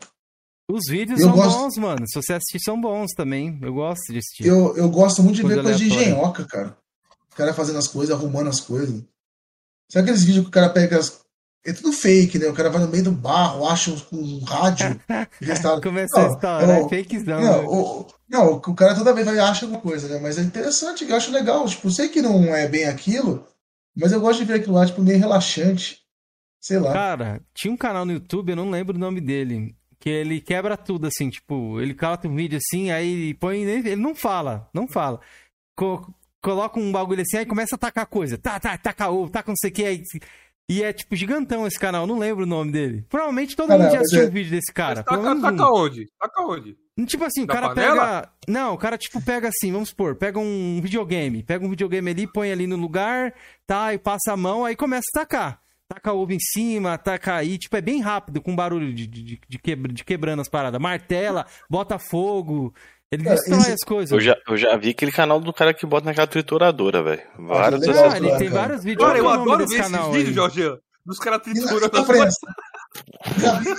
Os 0.69 0.83
vídeos 0.89 1.21
eu 1.21 1.29
são 1.29 1.37
gosto... 1.37 1.59
bons, 1.59 1.77
mano. 1.77 2.05
Se 2.09 2.21
você 2.21 2.33
assistir, 2.33 2.59
são 2.65 2.81
bons 2.81 3.13
também. 3.13 3.57
Eu 3.63 3.73
gosto 3.73 4.13
de 4.13 4.19
assistir. 4.19 4.47
Eu, 4.47 4.77
eu 4.77 4.89
gosto 4.91 5.23
muito 5.23 5.37
de 5.37 5.43
coisa 5.43 5.57
ver 5.57 5.63
coisa 5.63 5.79
de 5.79 5.87
engenhoca, 5.87 6.45
cara. 6.45 6.77
O 7.33 7.37
cara 7.37 7.55
fazendo 7.55 7.79
as 7.79 7.87
coisas, 7.87 8.13
arrumando 8.13 8.49
as 8.49 8.61
coisas. 8.61 9.01
Sabe 9.93 10.03
aqueles 10.05 10.25
vídeos 10.25 10.45
que 10.45 10.49
o 10.49 10.53
cara 10.53 10.71
pega 10.71 10.99
as... 10.99 11.24
É 11.67 11.73
tudo 11.73 11.93
fake, 11.93 12.39
né? 12.39 12.47
O 12.47 12.53
cara 12.53 12.69
vai 12.69 12.83
no 12.83 12.89
meio 12.89 13.05
do 13.05 13.13
barro, 13.13 13.67
acha 13.67 13.91
um, 13.91 13.97
um 14.13 14.45
rádio. 14.45 15.01
restaura... 15.41 15.81
Começou 15.81 16.21
a 16.21 16.29
história, 16.29 16.73
é 16.73 16.89
fakezão. 16.89 17.41
Não, 17.41 17.63
né? 17.63 17.69
o, 17.69 18.07
não, 18.29 18.53
o 18.55 18.75
cara 18.75 18.95
toda 18.95 19.15
vez 19.15 19.27
vai 19.27 19.39
acha 19.39 19.65
alguma 19.65 19.81
coisa, 19.81 20.09
né? 20.09 20.21
Mas 20.21 20.37
é 20.37 20.43
interessante, 20.43 21.09
eu 21.09 21.17
acho 21.17 21.33
legal. 21.33 21.67
Tipo, 21.67 21.91
sei 21.91 22.09
que 22.09 22.21
não 22.21 22.55
é 22.55 22.69
bem 22.69 22.85
aquilo, 22.85 23.47
mas 23.97 24.13
eu 24.13 24.21
gosto 24.21 24.41
de 24.41 24.45
ver 24.45 24.55
aquilo 24.55 24.75
lá, 24.75 24.85
tipo, 24.85 25.03
meio 25.03 25.19
relaxante. 25.19 26.05
Sei 26.61 26.79
lá. 26.79 26.93
Cara, 26.93 27.43
tinha 27.55 27.73
um 27.73 27.77
canal 27.77 28.05
no 28.05 28.13
YouTube, 28.13 28.51
eu 28.51 28.57
não 28.57 28.71
lembro 28.71 28.97
o 28.97 29.01
nome 29.01 29.21
dele. 29.21 29.75
Que 30.01 30.11
ele 30.11 30.41
quebra 30.41 30.77
tudo, 30.77 31.07
assim, 31.07 31.31
tipo, 31.31 31.81
ele 31.81 31.95
coloca 31.95 32.29
um 32.29 32.35
vídeo 32.35 32.59
assim, 32.59 32.91
aí 32.91 33.33
põe. 33.35 33.63
Ele 33.63 33.97
não 33.97 34.15
fala, 34.15 34.69
não 34.75 34.87
fala. 34.87 35.21
Co 35.75 36.13
coloca 36.43 36.79
um 36.79 36.93
bagulho 36.93 37.23
assim, 37.23 37.39
aí 37.39 37.47
começa 37.47 37.75
a 37.75 37.79
tacar 37.79 38.07
coisa. 38.07 38.37
Tá, 38.37 38.61
tá, 38.61 38.77
taca 38.77 39.09
ovo, 39.09 39.31
taca 39.31 39.51
não 39.51 39.57
sei 39.57 39.71
o 39.71 39.73
que. 39.73 39.85
Aí, 39.85 40.03
e 40.69 40.83
é, 40.83 40.93
tipo, 40.93 41.15
gigantão 41.15 41.67
esse 41.67 41.79
canal, 41.79 42.07
não 42.07 42.19
lembro 42.19 42.45
o 42.45 42.47
nome 42.47 42.73
dele. 42.73 43.05
Provavelmente 43.09 43.55
todo 43.55 43.71
mundo 43.71 43.91
já 43.91 43.99
assistiu 44.01 44.21
o 44.21 44.25
é... 44.25 44.27
um 44.29 44.31
vídeo 44.31 44.51
desse 44.51 44.73
cara. 44.73 45.05
Mas 45.07 45.23
taca, 45.23 45.41
taca 45.41 45.71
um. 45.71 45.77
onde? 45.77 46.09
Taca 46.19 46.43
onde? 46.43 46.77
Tipo 47.07 47.25
assim, 47.25 47.43
o 47.43 47.47
cara 47.47 47.69
panela? 47.71 48.23
pega. 48.23 48.33
Não, 48.49 48.75
o 48.75 48.79
cara, 48.79 48.97
tipo, 48.97 49.21
pega 49.21 49.49
assim, 49.49 49.73
vamos 49.73 49.91
supor, 49.91 50.15
pega 50.15 50.39
um 50.39 50.81
videogame. 50.81 51.43
Pega 51.43 51.65
um 51.65 51.71
videogame 51.71 52.11
ali, 52.11 52.27
põe 52.27 52.51
ali 52.51 52.67
no 52.67 52.77
lugar, 52.77 53.35
tá? 53.67 53.93
E 53.93 53.99
passa 53.99 54.33
a 54.33 54.37
mão, 54.37 54.65
aí 54.65 54.75
começa 54.75 55.05
a 55.15 55.21
tacar. 55.21 55.61
Taca 55.87 56.15
ovo 56.15 56.33
em 56.33 56.41
cima, 56.41 56.97
taca 56.97 57.35
aí, 57.35 57.59
tipo, 57.59 57.77
é 57.77 57.81
bem 57.83 58.01
rápido, 58.01 58.41
com 58.41 58.57
barulho 58.57 58.95
de, 58.95 59.07
de, 59.07 59.39
de, 59.47 59.59
quebra, 59.59 59.93
de 59.93 60.03
quebrando 60.03 60.41
as 60.41 60.49
paradas. 60.49 60.81
Martela, 60.81 61.45
bota 61.69 61.99
fogo. 61.99 62.73
Ele 63.15 63.29
é, 63.29 63.35
destrói 63.35 63.59
esse... 63.59 63.73
as 63.73 63.85
coisas. 63.85 64.13
Eu 64.13 64.21
já, 64.21 64.37
eu 64.49 64.57
já 64.57 64.77
vi 64.77 64.91
aquele 64.91 65.13
canal 65.13 65.41
do 65.41 65.53
cara 65.53 65.73
que 65.73 65.87
bota 65.87 66.07
naquela 66.07 66.27
trituradora, 66.27 67.03
velho. 67.03 67.23
Vários 67.39 67.89
ah, 67.89 68.17
ele 68.17 68.37
tem 68.37 68.49
vários 68.49 68.85
vídeos. 68.85 69.07
Cara, 69.07 69.19
eu 69.19 69.29
adoro 69.29 69.67
ver 69.67 69.81
esses 69.81 70.07
vídeos, 70.13 70.35
Jorge. 70.35 70.79
Dos 71.05 71.19
caras 71.19 71.43
triturando. 71.43 71.91
Já 73.37 73.59
vi, 73.59 73.75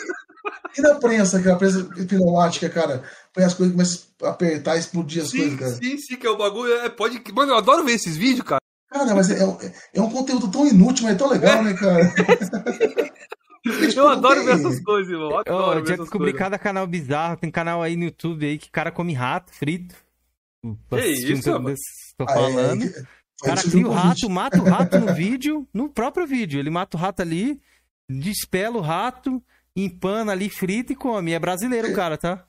e 0.77 0.81
na 0.81 0.95
prensa, 0.95 1.38
aquela 1.38 1.57
prensa 1.57 1.83
pneumática, 2.07 2.69
cara? 2.69 3.03
Põe 3.33 3.43
as 3.43 3.53
coisas 3.53 3.73
e 3.73 3.77
começa 3.77 3.99
a 4.23 4.30
apertar, 4.30 4.77
explodir 4.77 5.23
as 5.23 5.30
sim, 5.30 5.38
coisas, 5.38 5.59
cara. 5.59 5.72
Sim, 5.72 5.97
sim, 5.97 6.15
que 6.17 6.27
é 6.27 6.30
o 6.30 6.38
bagulho. 6.38 6.73
É, 6.73 6.89
pode... 6.89 7.22
Mano, 7.33 7.53
eu 7.53 7.57
adoro 7.57 7.83
ver 7.83 7.93
esses 7.93 8.17
vídeos, 8.17 8.45
cara. 8.45 8.61
Cara, 8.91 9.15
mas 9.15 9.30
é, 9.30 9.43
é, 9.43 9.73
é 9.95 10.01
um 10.01 10.09
conteúdo 10.09 10.49
tão 10.49 10.67
inútil, 10.67 11.05
mas 11.05 11.15
é 11.15 11.17
tão 11.17 11.30
legal, 11.30 11.64
né, 11.64 11.73
cara? 11.73 12.14
Eu 13.95 14.08
adoro 14.08 14.45
ver 14.45 14.56
essas 14.56 14.80
coisas, 14.80 15.11
irmão. 15.11 15.32
Eu, 15.32 15.40
adoro 15.40 15.80
eu 15.80 15.85
já 15.85 15.95
descobri 15.95 16.32
coisas. 16.32 16.40
cada 16.40 16.60
canal 16.60 16.85
bizarro. 16.85 17.38
Tem 17.38 17.50
canal 17.50 17.82
aí 17.82 17.95
no 17.95 18.03
YouTube 18.03 18.45
aí 18.45 18.58
que 18.58 18.69
cara 18.69 18.92
come 18.92 19.14
rato 19.14 19.52
frito. 19.53 19.95
Que 20.90 21.06
isso, 21.06 21.52
mano? 21.52 21.76
Tô 22.18 22.26
falando. 22.26 22.84
Aí, 22.84 22.88
aí, 22.88 23.06
o 23.42 23.45
cara 23.45 23.61
cria 23.61 23.88
o 23.88 23.92
rato, 23.92 24.30
mata 24.30 24.61
o 24.61 24.64
rato 24.64 25.00
no 25.00 25.14
vídeo, 25.14 25.68
no 25.74 25.90
próprio 25.90 26.26
vídeo. 26.26 26.60
Ele 26.60 26.69
mata 26.69 26.95
o 26.95 27.00
rato 27.00 27.22
ali, 27.22 27.60
despela 28.10 28.77
o 28.77 28.82
rato, 28.82 29.44
empana 29.76 30.32
ali, 30.32 30.50
frita 30.50 30.94
e 30.94 30.95
come. 30.95 31.34
É 31.34 31.40
brasileiro 31.40 31.90
o 31.90 31.95
cara, 31.95 32.18
tá? 32.18 32.45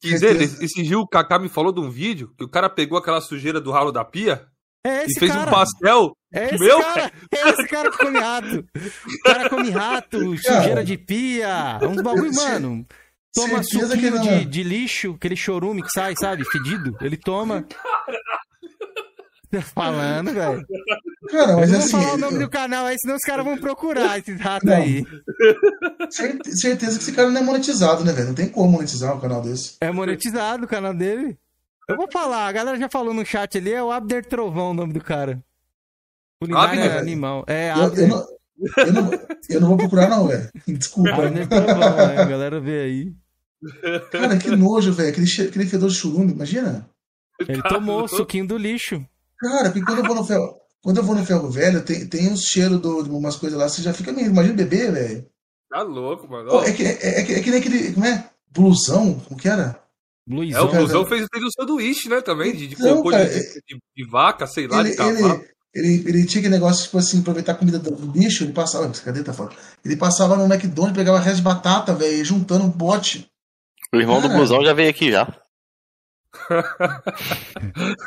Quer 0.00 0.08
dizer, 0.08 0.40
esse 0.40 0.94
o 0.94 1.06
Kaká 1.06 1.38
me 1.38 1.48
falou 1.48 1.72
de 1.72 1.80
um 1.80 1.90
vídeo 1.90 2.32
que 2.38 2.44
o 2.44 2.48
cara 2.48 2.70
pegou 2.70 2.96
aquela 2.96 3.20
sujeira 3.20 3.60
do 3.60 3.72
ralo 3.72 3.90
da 3.90 4.04
pia 4.04 4.46
é 4.84 5.04
e 5.06 5.18
fez 5.18 5.32
cara. 5.32 5.48
um 5.48 5.52
pastel. 5.52 6.16
É 6.32 6.54
esse 6.54 6.58
meu? 6.58 6.78
cara, 6.80 7.12
é 7.32 7.48
esse 7.48 7.68
cara 7.68 7.90
que 7.90 7.98
come 7.98 8.18
rato. 8.18 8.64
O 8.76 9.22
cara 9.24 9.50
come 9.50 9.70
rato, 9.70 10.18
sujeira 10.38 10.84
de 10.84 10.98
pia, 10.98 11.78
uns 11.82 12.02
bagulho, 12.02 12.34
mano. 12.34 12.86
Toma 13.34 13.62
suquinho 13.62 14.20
de, 14.20 14.44
de 14.44 14.62
lixo, 14.62 15.14
aquele 15.14 15.36
chorume 15.36 15.82
que 15.82 15.90
sai, 15.90 16.14
sabe? 16.18 16.44
Fedido. 16.44 16.96
Ele 17.00 17.16
toma. 17.16 17.64
Tá 19.50 19.62
falando, 19.62 20.32
velho. 20.32 20.62
Cara, 21.30 21.56
mas 21.56 21.70
não 21.70 21.78
assim. 21.78 21.92
Não 21.92 22.02
falar 22.02 22.14
o 22.14 22.18
nome 22.18 22.36
eu... 22.36 22.40
do 22.40 22.50
canal 22.50 22.86
aí, 22.86 22.96
senão 22.98 23.16
os 23.16 23.22
caras 23.22 23.44
vão 23.44 23.56
procurar 23.56 24.18
esses 24.18 24.38
ratos 24.38 24.70
aí. 24.70 25.06
Certeza 26.10 26.98
que 26.98 27.04
esse 27.04 27.12
cara 27.12 27.30
não 27.30 27.40
é 27.40 27.44
monetizado, 27.44 28.04
né, 28.04 28.12
velho? 28.12 28.28
Não 28.28 28.34
tem 28.34 28.48
como 28.48 28.70
monetizar 28.70 29.16
um 29.16 29.20
canal 29.20 29.40
desse. 29.40 29.76
É 29.80 29.90
monetizado 29.90 30.64
o 30.64 30.68
canal 30.68 30.92
dele? 30.92 31.38
Eu 31.88 31.96
vou 31.96 32.08
falar, 32.12 32.46
a 32.46 32.52
galera 32.52 32.78
já 32.78 32.88
falou 32.88 33.14
no 33.14 33.24
chat 33.24 33.56
ali, 33.56 33.72
é 33.72 33.82
o 33.82 33.90
Abder 33.90 34.24
Trovão 34.26 34.72
o 34.72 34.74
nome 34.74 34.92
do 34.92 35.00
cara. 35.00 35.42
Culinária 36.38 36.84
Abner, 36.84 36.98
animal. 36.98 37.44
É, 37.46 37.70
Abder. 37.70 38.04
Eu, 38.04 38.04
eu, 38.04 38.08
não, 38.08 38.28
eu, 38.76 38.92
não, 38.92 39.10
eu 39.48 39.60
não 39.60 39.68
vou 39.68 39.78
procurar, 39.78 40.10
não, 40.10 40.28
velho. 40.28 40.50
Desculpa. 40.68 41.26
Abder 41.26 41.48
Trovão, 41.48 41.78
né? 41.78 42.18
A 42.18 42.24
galera 42.26 42.60
vê 42.60 42.80
aí. 42.80 43.14
Cara, 44.12 44.36
que 44.36 44.50
nojo, 44.54 44.92
velho. 44.92 45.08
Aquele, 45.08 45.26
aquele 45.48 45.66
fedor 45.66 45.88
de 45.88 45.96
churume, 45.96 46.32
imagina. 46.32 46.88
Ele 47.40 47.62
tomou 47.62 48.04
o 48.04 48.08
suquinho 48.08 48.46
do 48.46 48.58
lixo. 48.58 49.02
Cara, 49.38 49.70
porque 49.70 49.84
quando 49.84 49.98
eu 49.98 50.04
vou 50.04 50.14
no 50.14 50.24
ferro, 50.24 50.56
quando 50.82 50.98
eu 50.98 51.02
vou 51.02 51.14
no 51.14 51.24
ferro 51.24 51.50
velho, 51.50 51.82
tem, 51.82 52.06
tem 52.06 52.30
uns 52.30 52.42
cheiros 52.42 52.80
de 52.80 52.88
umas 52.88 53.36
coisas 53.36 53.58
lá, 53.58 53.68
você 53.68 53.80
já 53.80 53.94
fica 53.94 54.12
meio. 54.12 54.28
Imagina 54.28 54.54
beber, 54.54 54.92
velho. 54.92 55.26
Tá 55.70 55.82
louco, 55.82 56.28
mano. 56.28 56.50
Pô, 56.50 56.62
é, 56.62 56.72
que, 56.72 56.82
é, 56.82 56.98
é, 57.00 57.20
é, 57.20 57.40
que 57.40 57.50
nem 57.50 57.60
aquele. 57.60 57.92
Como 57.92 58.04
é? 58.04 58.30
Blusão? 58.50 59.20
Como 59.20 59.40
que 59.40 59.48
era? 59.48 59.80
Blusão. 60.28 60.60
É, 60.60 60.62
o 60.62 60.68
blusão 60.68 61.06
fez, 61.06 61.26
fez 61.32 61.44
o 61.44 61.50
sanduíche, 61.50 62.08
né? 62.10 62.20
Também, 62.20 62.54
de, 62.54 62.66
de 62.66 62.76
cocô 62.76 63.10
de, 63.10 63.24
de, 63.66 63.78
de, 63.96 64.10
vaca, 64.10 64.46
sei 64.46 64.68
lá, 64.68 64.80
ele, 64.80 64.90
de 64.90 64.96
cavalo. 64.96 65.42
Ele, 65.74 65.88
ele, 65.88 66.08
ele, 66.08 66.26
tinha 66.26 66.40
aquele 66.40 66.54
negócio, 66.54 66.84
tipo 66.84 66.98
assim, 66.98 67.20
aproveitar 67.20 67.52
a 67.52 67.54
comida 67.54 67.78
do 67.78 67.92
bicho, 68.06 68.44
ele 68.44 68.52
passava. 68.52 68.92
Cadê 69.02 69.22
tá 69.22 69.32
falando? 69.32 69.56
Ele 69.82 69.96
passava 69.96 70.36
no 70.36 70.44
McDonald's, 70.44 70.96
pegava 70.96 71.18
resto 71.18 71.36
de 71.38 71.42
batata, 71.42 71.94
velho, 71.94 72.22
juntando 72.26 72.64
um 72.64 72.70
pote. 72.70 73.26
O 73.92 73.96
irmão 73.96 74.20
Cara, 74.20 74.28
do 74.28 74.36
blusão 74.36 74.62
já 74.62 74.74
veio 74.74 74.90
aqui 74.90 75.10
já. 75.10 75.26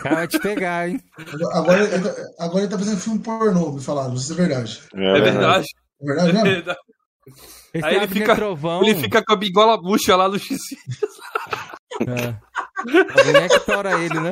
cara 0.03 0.15
vai 0.15 0.27
te 0.27 0.39
pegar, 0.39 0.89
hein? 0.89 1.01
Agora, 1.53 1.89
agora 2.39 2.63
ele 2.63 2.71
tá 2.71 2.77
fazendo 2.77 2.99
filme 2.99 3.19
pornô, 3.19 3.71
me 3.71 3.81
falaram, 3.81 4.13
isso 4.13 4.31
é 4.31 4.35
verdade. 4.35 4.79
É, 4.93 5.17
é 5.17 5.21
verdade. 5.21 5.67
É 6.01 6.05
verdade? 6.05 6.37
É 6.37 6.43
verdade. 6.43 6.79
Aí 7.83 7.95
ele 7.95 8.07
fica, 8.07 8.37
ele 8.83 8.95
fica 8.95 9.23
com 9.25 9.33
a 9.33 9.35
bigola 9.35 9.81
bucha 9.81 10.15
lá 10.15 10.29
no 10.29 10.37
X. 10.37 10.59
É. 12.15 12.35
A 13.19 13.23
mulher 13.25 13.49
que 13.49 13.59
tora 13.59 13.99
ele, 14.01 14.19
né? 14.19 14.31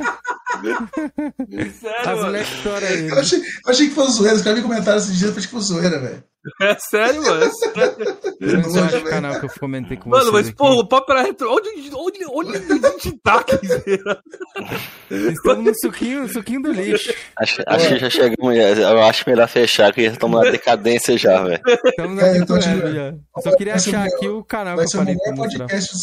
Sério, 1.80 2.10
As 2.10 2.24
mulheres 2.24 2.48
que 2.48 2.62
tora 2.62 2.86
ele. 2.90 3.10
Eu 3.10 3.18
achei, 3.18 3.38
eu 3.38 3.70
achei 3.70 3.88
que 3.88 3.94
fosse 3.94 4.16
zoeira. 4.18 4.36
Os 4.36 4.42
caras 4.42 4.58
me 4.58 4.64
comentaram 4.64 4.98
esses 4.98 5.16
dias, 5.16 5.30
eu 5.30 5.36
achei 5.36 5.42
que 5.44 5.50
fosse 5.54 5.68
zoeira, 5.68 6.00
velho. 6.00 6.24
É 6.60 6.76
sério, 6.78 7.22
mano. 7.22 7.44
É 7.44 7.50
sério. 7.50 7.96
Não 8.40 8.88
é 8.88 8.96
o 8.96 9.04
canal 9.04 9.40
que 9.40 9.46
eu 9.46 9.50
comentei 9.58 9.96
com 9.96 10.08
Mano, 10.08 10.32
mas, 10.32 10.50
pô, 10.50 10.70
o 10.80 10.88
papo 10.88 11.12
era 11.12 11.22
retro. 11.22 11.50
Onde, 11.52 11.68
onde, 11.94 12.24
onde 12.26 12.56
a 12.56 12.90
gente 12.90 13.18
tá, 13.22 13.44
Estamos 15.10 15.64
no 15.64 15.74
suquinho, 15.74 16.22
no 16.22 16.28
suquinho 16.28 16.62
do 16.62 16.72
lixo. 16.72 17.12
Acho, 17.36 17.62
acho 17.66 17.88
que 17.88 17.98
já 17.98 18.10
chegamos. 18.10 18.56
Eu 18.56 19.02
acho 19.02 19.28
melhor 19.28 19.48
fechar, 19.48 19.92
que 19.92 20.04
já 20.04 20.12
estamos 20.12 20.42
na 20.42 20.50
decadência 20.50 21.18
já, 21.18 21.42
velho. 21.42 21.62
Estamos 21.84 22.16
na 22.16 22.26
é, 22.26 22.32
decadência 22.32 22.92
já. 22.92 23.08
Eu 23.08 23.42
só 23.42 23.56
queria 23.56 23.74
achar 23.74 24.06
aqui 24.06 24.28
o 24.28 24.44
canal 24.44 24.78
que 24.78 24.84
eu 24.84 24.90
falei. 24.90 25.16
Vai 25.16 25.26
ser 25.26 25.58
podcast 25.58 25.96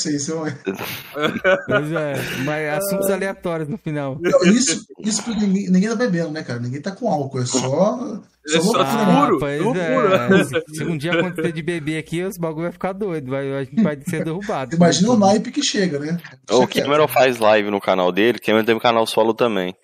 Pois 1.67 1.91
é, 1.91 2.13
mas 2.43 2.77
assuntos 2.77 3.09
aleatórios 3.09 3.69
no 3.69 3.77
final. 3.77 4.17
Não, 4.19 4.43
isso, 4.43 4.85
isso 4.99 5.23
porque 5.23 5.45
ninguém, 5.45 5.69
ninguém 5.69 5.89
tá 5.89 5.95
bebendo, 5.95 6.31
né, 6.31 6.43
cara? 6.43 6.59
Ninguém 6.59 6.81
tá 6.81 6.91
com 6.91 7.09
álcool, 7.09 7.41
é 7.41 7.45
só 7.45 8.21
é 8.55 8.61
só 8.61 8.81
ah, 8.81 9.29
pois 9.39 9.61
é. 9.75 10.61
Se 10.73 10.83
um 10.83 10.97
dia 10.97 11.13
acontecer 11.13 11.51
de 11.51 11.61
beber 11.61 11.97
aqui, 11.97 12.23
os 12.23 12.37
bagulho 12.37 12.63
vai 12.63 12.71
ficar 12.71 12.93
doido. 12.93 13.29
Vai, 13.29 13.51
a 13.53 13.63
gente 13.63 13.81
vai 13.81 13.99
ser 14.07 14.23
derrubado. 14.23 14.75
Imagina 14.75 15.11
o 15.11 15.17
naipe 15.17 15.51
que 15.51 15.63
chega, 15.63 15.99
né? 15.99 16.17
O 16.49 16.67
Cameron 16.67 17.07
faz 17.07 17.39
live 17.39 17.69
no 17.69 17.81
canal 17.81 18.11
dele. 18.11 18.37
O 18.37 18.41
Cameron 18.41 18.65
tem 18.65 18.75
um 18.75 18.79
canal 18.79 19.05
solo 19.05 19.33
também. 19.33 19.75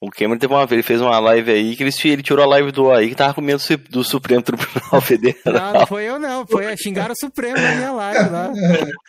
O 0.00 0.10
Cameron 0.10 0.38
teve 0.38 0.52
uma 0.52 0.66
vez, 0.66 0.72
ele 0.72 0.82
fez 0.82 1.00
uma 1.00 1.18
live 1.18 1.50
aí 1.50 1.74
que 1.74 1.82
ele, 1.82 1.92
ele 2.04 2.22
tirou 2.22 2.44
a 2.44 2.48
live 2.48 2.70
do 2.70 2.92
aí 2.92 3.08
que 3.08 3.14
tava 3.14 3.34
com 3.34 3.40
medo 3.40 3.62
do 3.90 4.04
Supremo 4.04 4.42
Tribunal 4.42 5.00
Federal. 5.02 5.40
Não, 5.46 5.72
não 5.72 5.86
foi 5.86 6.04
eu 6.04 6.18
não, 6.18 6.46
foi 6.46 6.76
xingar 6.76 7.10
o 7.10 7.16
Supremo 7.18 7.56
na 7.56 7.74
minha 7.74 7.92
live 7.92 8.30
lá. 8.30 8.52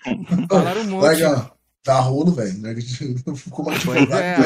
Falaram 0.50 0.82
um 0.82 0.85
monte. 0.85 1.08
Legal. 1.08 1.58
Tá 1.84 2.00
rolo, 2.00 2.32
velho. 2.32 2.58
Né? 2.59 2.76
Como 3.50 3.69
advogado. 3.69 4.14
É, 4.14 4.38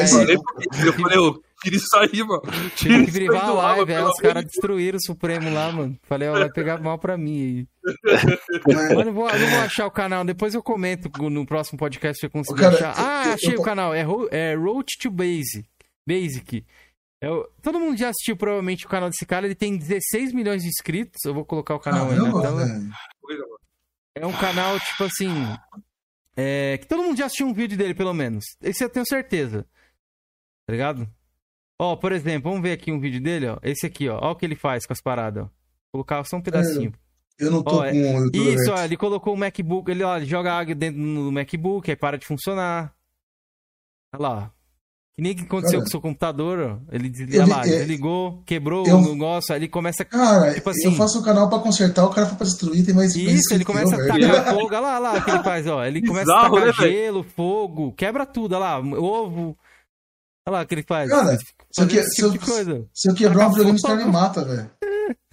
eu 0.84 0.92
falei, 0.92 1.16
eu 1.16 1.42
queria 1.62 1.78
sair, 1.78 2.24
mano. 2.24 2.42
Tive 2.76 3.06
que 3.06 3.12
privar 3.12 3.44
a 3.44 3.52
live, 3.52 3.94
aí 3.94 4.02
os 4.02 4.18
caras 4.18 4.44
destruíram 4.44 4.96
o 4.96 5.02
Supremo 5.02 5.52
lá, 5.52 5.70
mano. 5.72 5.96
Falei, 6.02 6.28
ó, 6.28 6.32
vai 6.32 6.50
pegar 6.50 6.80
mal 6.80 6.98
pra 6.98 7.16
mim 7.16 7.40
aí. 7.40 7.68
É. 8.66 8.72
Mano, 8.94 9.12
vou, 9.12 9.26
não 9.26 9.50
vou 9.50 9.58
achar 9.60 9.86
o 9.86 9.90
canal, 9.90 10.24
depois 10.24 10.54
eu 10.54 10.62
comento 10.62 11.10
no 11.28 11.44
próximo 11.44 11.78
podcast 11.78 12.20
se 12.20 12.26
eu 12.26 12.30
conseguir 12.30 12.60
cara, 12.60 12.74
achar. 12.76 12.94
Ah, 12.96 13.32
achei 13.32 13.50
eu, 13.50 13.54
eu, 13.54 13.60
o 13.60 13.64
canal, 13.64 13.92
é, 13.92 14.04
é 14.30 14.54
Road 14.54 14.86
to 15.00 15.10
Basic. 15.10 15.64
Basic. 16.06 16.64
Eu, 17.20 17.48
todo 17.60 17.80
mundo 17.80 17.96
já 17.96 18.08
assistiu 18.08 18.36
provavelmente 18.36 18.86
o 18.86 18.88
canal 18.88 19.08
desse 19.08 19.26
cara, 19.26 19.46
ele 19.46 19.54
tem 19.54 19.76
16 19.76 20.32
milhões 20.32 20.62
de 20.62 20.68
inscritos. 20.68 21.24
Eu 21.24 21.34
vou 21.34 21.44
colocar 21.44 21.74
o 21.74 21.80
canal 21.80 22.08
Caramba, 22.08 22.26
aí 22.26 22.34
na 22.34 22.40
tela. 22.40 22.66
É 24.14 24.26
um 24.26 24.32
canal, 24.32 24.78
tipo 24.78 25.04
assim, 25.04 25.30
é, 26.36 26.78
que 26.78 26.86
todo 26.86 27.02
mundo 27.02 27.16
já 27.16 27.26
assistiu 27.26 27.46
um 27.46 27.54
vídeo 27.54 27.76
dele, 27.76 27.94
pelo 27.94 28.12
menos. 28.12 28.44
Esse 28.62 28.84
eu 28.84 28.88
tenho 28.88 29.06
certeza. 29.06 29.66
Tá 30.66 30.72
ligado? 30.72 31.08
Ó, 31.82 31.96
por 31.96 32.12
exemplo, 32.12 32.48
vamos 32.48 32.62
ver 32.62 32.74
aqui 32.74 32.92
um 32.92 33.00
vídeo 33.00 33.20
dele, 33.20 33.48
ó. 33.48 33.58
Esse 33.60 33.86
aqui, 33.86 34.08
ó. 34.08 34.16
Ó 34.22 34.30
o 34.30 34.36
que 34.36 34.46
ele 34.46 34.54
faz 34.54 34.86
com 34.86 34.92
as 34.92 35.00
paradas, 35.00 35.46
ó. 35.46 35.48
Colocar 35.90 36.24
só 36.24 36.36
um 36.36 36.40
pedacinho. 36.40 36.92
É, 37.40 37.44
eu 37.44 37.50
não 37.50 37.60
tô 37.60 37.80
ó, 37.80 37.84
é, 37.84 37.90
com 37.90 38.18
o 38.20 38.30
Isso, 38.32 38.70
ó, 38.70 38.84
ele 38.84 38.96
colocou 38.96 39.34
o 39.34 39.36
MacBook, 39.36 39.90
ele, 39.90 40.04
ó, 40.04 40.16
ele 40.16 40.26
joga 40.26 40.52
água 40.52 40.76
dentro 40.76 41.02
do 41.02 41.32
MacBook, 41.32 41.90
aí 41.90 41.96
para 41.96 42.16
de 42.16 42.24
funcionar. 42.24 42.94
Olha 44.14 44.22
lá. 44.28 44.52
Que 45.16 45.22
nem 45.22 45.34
que 45.34 45.42
aconteceu 45.42 45.80
cara, 45.80 45.82
com 45.82 45.88
o 45.88 45.90
seu 45.90 46.00
computador, 46.00 46.58
ó. 46.60 46.94
Ele, 46.94 47.12
ele 47.18 47.46
lá, 47.46 47.62
é, 47.62 47.78
desligou, 47.78 48.44
quebrou 48.46 48.86
eu, 48.86 48.98
o 48.98 49.02
negócio, 49.02 49.52
aí 49.52 49.58
ele 49.58 49.68
começa. 49.68 50.04
Cara, 50.04 50.54
tipo 50.54 50.70
assim, 50.70 50.84
eu 50.84 50.92
faço 50.92 51.18
o 51.18 51.24
canal 51.24 51.48
pra 51.48 51.58
consertar, 51.58 52.06
o 52.06 52.10
cara 52.10 52.28
foi 52.28 52.36
pra 52.36 52.46
destruir, 52.46 52.86
tem 52.86 52.94
mais. 52.94 53.16
Isso, 53.16 53.52
ele 53.52 53.64
começa 53.64 53.96
eu, 53.96 54.04
a 54.04 54.06
tacar 54.06 54.54
fogo, 54.54 54.66
olha 54.66 54.78
lá, 54.78 54.90
olha 54.90 54.98
lá 55.00 55.14
o 55.18 55.24
que 55.24 55.30
ele 55.32 55.42
faz, 55.42 55.66
ó. 55.66 55.84
Ele 55.84 56.00
Bizarro, 56.00 56.24
começa 56.24 56.32
a 56.32 56.48
tacar 56.48 56.66
né, 56.66 56.72
gelo, 56.92 57.24
fogo, 57.24 57.92
quebra 57.96 58.24
tudo, 58.24 58.54
olha 58.54 58.60
lá, 58.60 58.78
ovo. 58.78 59.58
Olha 60.46 60.56
lá 60.56 60.62
o 60.62 60.66
que 60.66 60.74
ele 60.74 60.82
faz. 60.82 61.10
Cara, 61.10 61.38
se 61.70 61.82
eu, 61.82 61.88
que, 61.88 62.02
se, 62.02 62.22
eu, 62.22 62.38
coisa. 62.38 62.86
se 62.92 63.10
eu 63.10 63.14
quebrar 63.14 63.46
um 63.46 63.50
videogame, 63.50 63.76
os 63.76 63.82
caras 63.82 64.04
me 64.04 64.12
matam, 64.12 64.44
velho. 64.44 64.70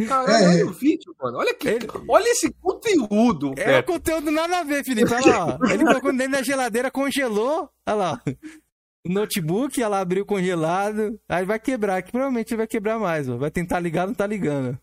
Caralho, 0.08 0.32
é, 0.32 0.48
olha 0.50 0.62
é. 0.62 0.66
o 0.66 0.74
vídeo, 0.74 1.16
mano. 1.20 1.38
Olha, 1.38 1.54
que, 1.54 1.68
ele... 1.68 1.88
olha 2.08 2.30
esse 2.30 2.52
conteúdo. 2.62 3.54
É 3.58 3.80
um 3.80 3.84
conteúdo 3.84 4.32
nada 4.32 4.60
a 4.60 4.64
ver, 4.64 4.84
Felipe. 4.84 5.14
Olha 5.14 5.46
lá. 5.46 5.60
Ele 5.72 5.84
colocou 5.84 6.12
dentro 6.12 6.34
da 6.34 6.44
geladeira, 6.44 6.92
congelou. 6.92 7.70
Olha 7.88 7.96
lá 7.96 8.22
o 9.06 9.12
notebook, 9.12 9.82
ela 9.82 10.00
abriu 10.00 10.26
congelado, 10.26 11.20
aí 11.28 11.46
vai 11.46 11.60
quebrar, 11.60 12.02
que 12.02 12.12
provavelmente 12.12 12.56
vai 12.56 12.68
quebrar 12.68 13.00
mais, 13.00 13.30
ó. 13.30 13.38
vai 13.38 13.50
tentar 13.50 13.80
ligar, 13.80 14.06
não 14.06 14.14
tá 14.14 14.28
ligando. 14.28 14.78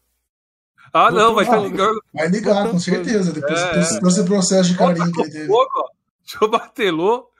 Ah, 0.92 1.10
não, 1.10 1.34
vai 1.34 1.44
estar 1.44 1.56
tá 1.56 1.62
ligando. 1.62 2.00
Vai 2.14 2.28
ligar, 2.28 2.70
com 2.70 2.78
certeza, 2.78 3.32
depois 3.32 3.60
é. 3.60 4.00
desse 4.00 4.24
processo 4.24 4.70
de 4.70 4.78
carinho 4.78 5.12
que 5.12 5.20
ele 5.20 5.30
teve. 5.30 5.48
Deixa 5.48 6.48
batelou. 6.48 7.30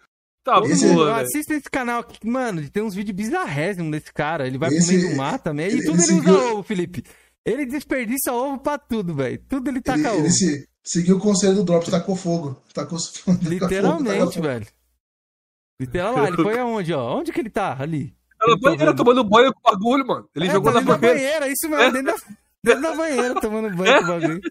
Tá 0.46 0.62
esse, 0.64 0.86
Assista 0.86 1.54
esse 1.54 1.68
canal 1.68 1.98
aqui, 1.98 2.24
mano, 2.24 2.70
tem 2.70 2.80
uns 2.80 2.94
vídeos 2.94 3.16
bizarrésimos 3.16 3.90
desse 3.90 4.12
cara, 4.12 4.46
ele 4.46 4.56
vai 4.56 4.68
esse, 4.68 4.86
pro 4.86 4.96
meio 4.96 5.10
do 5.10 5.16
mar 5.16 5.40
também, 5.40 5.66
ele, 5.66 5.80
e 5.80 5.84
tudo 5.84 6.00
ele, 6.00 6.12
ele 6.12 6.20
usa 6.20 6.38
ovo, 6.52 6.62
Felipe. 6.62 7.02
Ele 7.44 7.66
desperdiça 7.66 8.32
ovo 8.32 8.56
pra 8.60 8.78
tudo, 8.78 9.12
velho. 9.12 9.42
Tudo 9.48 9.68
ele 9.68 9.80
taca 9.80 9.98
ele, 9.98 10.08
ovo. 10.08 10.20
Ele 10.20 10.30
se, 10.30 10.68
seguiu 10.84 11.16
o 11.16 11.20
conselho 11.20 11.56
do 11.56 11.64
Drops, 11.64 11.90
tacou 11.90 12.14
fogo. 12.14 12.62
Tacou, 12.72 12.96
Literalmente, 13.42 14.18
tacou 14.18 14.32
fogo, 14.32 14.46
velho. 14.46 14.66
Literal 15.80 16.14
lá, 16.14 16.28
ele 16.28 16.36
foi 16.36 16.58
aonde, 16.60 16.94
ó? 16.94 17.18
Onde 17.18 17.32
que 17.32 17.40
ele 17.40 17.50
tá? 17.50 17.76
Ali. 17.78 18.14
Ela 18.40 18.56
banheira 18.56 18.94
tomando 18.94 19.24
banho 19.24 19.52
com 19.52 19.58
o 19.58 19.72
bagulho, 19.72 20.06
mano. 20.06 20.28
Ele 20.32 20.46
é, 20.46 20.52
jogou 20.52 20.72
tá 20.72 20.80
na 20.80 20.96
banheira. 20.96 21.14
banheira. 21.18 21.48
Isso 21.48 21.68
mesmo, 21.68 21.82
é. 21.82 21.90
dentro, 21.90 22.06
da, 22.06 22.14
dentro 22.62 22.82
da 22.82 22.94
banheira 22.94 23.40
tomando 23.40 23.76
banho 23.76 23.98
com 23.98 24.04
o 24.04 24.06
bagulho. 24.06 24.40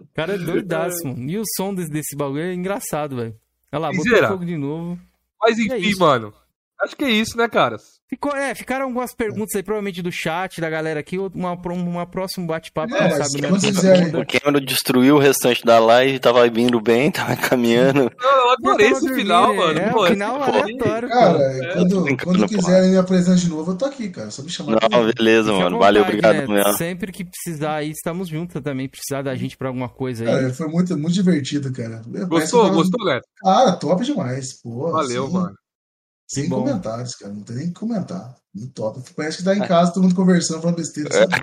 O 0.00 0.14
cara 0.18 0.34
é 0.34 0.38
doidaço, 0.38 1.06
mano. 1.06 1.30
E 1.30 1.38
o 1.38 1.42
som 1.54 1.72
desse, 1.72 1.90
desse 1.90 2.16
bagulho 2.16 2.42
é 2.42 2.54
engraçado, 2.54 3.16
velho. 3.16 3.36
Olha 3.72 3.80
lá, 3.80 3.92
botou 3.92 4.28
fogo 4.28 4.44
de 4.44 4.56
novo. 4.56 4.98
Mas 5.40 5.58
é 5.58 5.62
enfim, 5.62 5.92
é 5.92 5.98
mano. 5.98 6.34
Acho 6.80 6.96
que 6.96 7.04
é 7.04 7.10
isso, 7.10 7.36
né, 7.36 7.48
caras? 7.48 7.97
Ficou, 8.08 8.34
é, 8.34 8.54
ficaram 8.54 8.86
algumas 8.86 9.14
perguntas 9.14 9.54
aí, 9.54 9.62
provavelmente 9.62 10.00
do 10.00 10.10
chat, 10.10 10.62
da 10.62 10.70
galera 10.70 10.98
aqui, 10.98 11.18
uma, 11.18 11.52
uma 11.52 12.06
próximo 12.06 12.46
bate-papo, 12.46 12.94
é, 12.94 13.22
sabe? 13.22 13.42
Né? 13.42 13.50
O 13.50 14.24
Cameron 14.26 14.64
destruiu 14.64 15.16
o 15.16 15.18
restante 15.18 15.62
da 15.62 15.78
live, 15.78 16.18
tava 16.18 16.48
vindo 16.48 16.80
bem, 16.80 17.10
tava 17.12 17.36
caminhando. 17.36 18.10
eu 18.18 18.50
adorei 18.52 18.92
esse 18.92 19.14
final, 19.14 19.54
mano. 19.54 19.78
É, 19.78 19.90
Pô, 19.90 20.04
o 20.04 20.06
final 20.06 20.42
aleatório. 20.42 21.08
Cara, 21.10 21.38
é, 21.38 21.72
quando, 21.74 22.16
quando 22.16 22.48
quiserem 22.48 22.90
me 22.92 22.96
apresentar 22.96 23.36
de 23.36 23.50
novo, 23.50 23.72
eu 23.72 23.76
tô 23.76 23.84
aqui, 23.84 24.08
cara. 24.08 24.30
Só 24.30 24.42
me 24.42 24.48
chamar. 24.48 24.78
Não, 24.90 25.12
beleza, 25.12 25.52
mano. 25.52 25.76
Vontade, 25.76 25.80
Valeu, 25.80 26.02
obrigado 26.04 26.34
né? 26.34 26.46
mesmo. 26.46 26.72
Sempre 26.78 27.12
que 27.12 27.26
precisar 27.26 27.74
aí, 27.74 27.90
estamos 27.90 28.28
juntos 28.28 28.58
também. 28.62 28.88
Precisar 28.88 29.20
da 29.20 29.34
gente 29.34 29.54
pra 29.54 29.68
alguma 29.68 29.90
coisa 29.90 30.24
aí. 30.24 30.30
Cara, 30.30 30.54
foi 30.54 30.68
muito, 30.68 30.96
muito 30.96 31.12
divertido, 31.12 31.70
cara. 31.74 32.00
Gostou, 32.26 32.70
gostou, 32.70 33.04
Neto? 33.04 33.26
Cara, 33.44 33.72
top 33.72 34.02
demais. 34.02 34.58
Pô, 34.62 34.92
Valeu, 34.92 35.26
sim. 35.26 35.32
mano. 35.34 35.52
Sem 36.28 36.46
Bom. 36.46 36.60
comentários, 36.60 37.14
cara. 37.14 37.32
Não 37.32 37.42
tem 37.42 37.56
nem 37.56 37.68
que 37.68 37.72
comentar. 37.72 38.34
Muito 38.54 38.74
top. 38.74 39.00
Parece 39.16 39.38
que 39.38 39.44
tá 39.44 39.56
em 39.56 39.66
casa, 39.66 39.94
todo 39.94 40.02
mundo 40.02 40.14
conversando, 40.14 40.60
falando 40.60 40.76
besteira. 40.76 41.10
Sabe? 41.10 41.34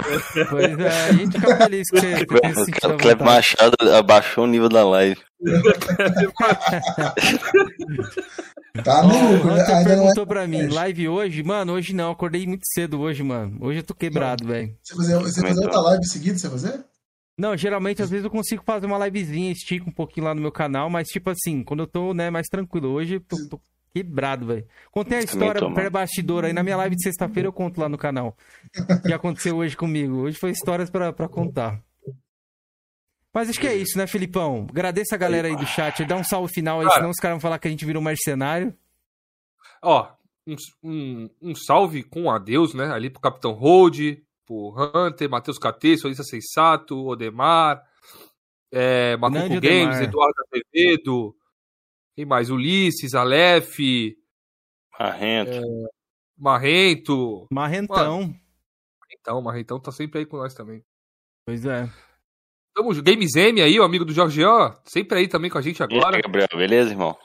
Pois 0.47 0.79
é, 0.79 1.09
a 1.09 1.11
gente 1.11 1.39
fica 1.39 1.57
feliz 1.57 1.89
que 1.89 1.99
você, 1.99 2.13
O 2.93 2.97
Cleber 2.97 3.25
Machado 3.25 3.75
abaixou 3.97 4.43
o 4.43 4.47
nível 4.47 4.69
da 4.69 4.87
live. 4.87 5.19
tá 8.83 9.03
maluco, 9.03 9.47
né? 9.47 9.65
Ainda 9.65 9.89
perguntou 9.89 10.23
é... 10.23 10.27
pra 10.27 10.47
mim, 10.47 10.67
live 10.67 11.09
hoje? 11.09 11.41
Mano, 11.41 11.73
hoje 11.73 11.91
não, 11.91 12.11
acordei 12.11 12.45
muito 12.45 12.67
cedo 12.71 12.99
hoje, 12.99 13.23
mano. 13.23 13.57
Hoje 13.61 13.79
eu 13.79 13.83
tô 13.83 13.95
quebrado, 13.95 14.45
velho. 14.45 14.77
Você 14.83 14.95
fazer, 14.95 15.17
você 15.17 15.41
fazer 15.41 15.63
outra 15.63 15.81
live 15.81 16.05
seguida, 16.05 16.37
você 16.37 16.47
fazer? 16.47 16.85
Não, 17.39 17.57
geralmente, 17.57 18.03
às 18.03 18.09
vezes 18.09 18.23
eu 18.23 18.31
consigo 18.31 18.61
fazer 18.63 18.85
uma 18.85 19.03
livezinha, 19.03 19.51
estico 19.51 19.89
um 19.89 19.93
pouquinho 19.93 20.27
lá 20.27 20.35
no 20.35 20.41
meu 20.41 20.51
canal, 20.51 20.91
mas 20.91 21.07
tipo 21.07 21.31
assim, 21.31 21.63
quando 21.63 21.81
eu 21.81 21.87
tô, 21.87 22.13
né, 22.13 22.29
mais 22.29 22.47
tranquilo. 22.47 22.89
Hoje, 22.89 23.19
tô, 23.19 23.35
tô 23.49 23.59
Quebrado, 23.95 24.47
velho. 24.47 24.67
Contei 24.91 25.19
a 25.19 25.21
história 25.21 25.71
pré-bastidor 25.73 26.43
aí. 26.43 26.51
Na 26.51 26.61
minha 26.61 26.75
live 26.75 26.97
de 26.97 27.03
sexta-feira 27.03 27.47
eu 27.47 27.53
conto 27.53 27.79
lá 27.79 27.87
no 27.87 27.97
canal. 27.97 28.35
O 28.77 29.01
que 29.03 29.13
aconteceu 29.13 29.55
hoje 29.55 29.77
comigo. 29.77 30.23
Hoje 30.23 30.37
foi 30.37 30.51
histórias 30.51 30.89
para 30.89 31.29
contar. 31.29 31.81
Mas 33.33 33.49
acho 33.49 33.57
que 33.57 33.67
é 33.67 33.73
isso, 33.73 33.97
né, 33.97 34.05
Filipão? 34.05 34.67
Agradeço 34.69 35.15
a 35.15 35.17
galera 35.17 35.47
aí 35.47 35.55
do 35.55 35.65
chat. 35.65 36.03
Dá 36.03 36.17
um 36.17 36.25
salve 36.25 36.53
final 36.53 36.81
aí, 36.81 36.87
Cara, 36.87 36.97
senão 36.97 37.09
os 37.09 37.15
caras 37.15 37.35
vão 37.35 37.39
falar 37.39 37.57
que 37.57 37.69
a 37.69 37.71
gente 37.71 37.85
virou 37.85 38.01
mercenário. 38.01 38.75
Ó, 39.81 40.11
um, 40.45 40.55
um, 40.83 41.29
um 41.41 41.55
salve 41.55 42.03
com 42.03 42.23
um 42.23 42.29
adeus, 42.29 42.73
né? 42.73 42.91
Ali 42.91 43.09
pro 43.09 43.21
Capitão 43.21 43.53
Hold, 43.53 44.17
pro 44.45 44.75
Hunter, 44.77 45.29
Matheus 45.29 45.57
Catê, 45.57 45.97
Solista 45.97 46.23
Sensato, 46.25 47.07
Odemar, 47.07 47.81
é, 48.73 49.15
Macuco 49.15 49.61
Games, 49.61 50.01
Eduardo 50.01 50.35
Azevedo, 50.51 51.33
quem 52.15 52.25
mais? 52.25 52.49
Ulisses, 52.49 53.13
Aleph. 53.13 53.77
Marrento. 54.97 55.51
É, 55.51 55.61
Marrento. 56.37 57.47
Marrentão. 57.51 58.33
Marrentão, 59.01 59.41
Marrentão 59.41 59.79
tá 59.79 59.91
sempre 59.91 60.19
aí 60.19 60.25
com 60.25 60.37
nós 60.37 60.53
também. 60.53 60.81
Pois 61.45 61.65
é. 61.65 61.89
Tamo 62.73 62.93
Games 63.01 63.35
M 63.35 63.61
aí, 63.61 63.79
o 63.79 63.83
amigo 63.83 64.03
do 64.03 64.13
Jorge 64.13 64.43
ó, 64.43 64.73
sempre 64.83 65.19
aí 65.19 65.27
também 65.27 65.49
com 65.49 65.57
a 65.57 65.61
gente 65.61 65.81
agora. 65.81 66.15
E 66.15 66.17
aí, 66.17 66.21
Gabriel, 66.21 66.47
beleza, 66.53 66.91
irmão? 66.91 67.17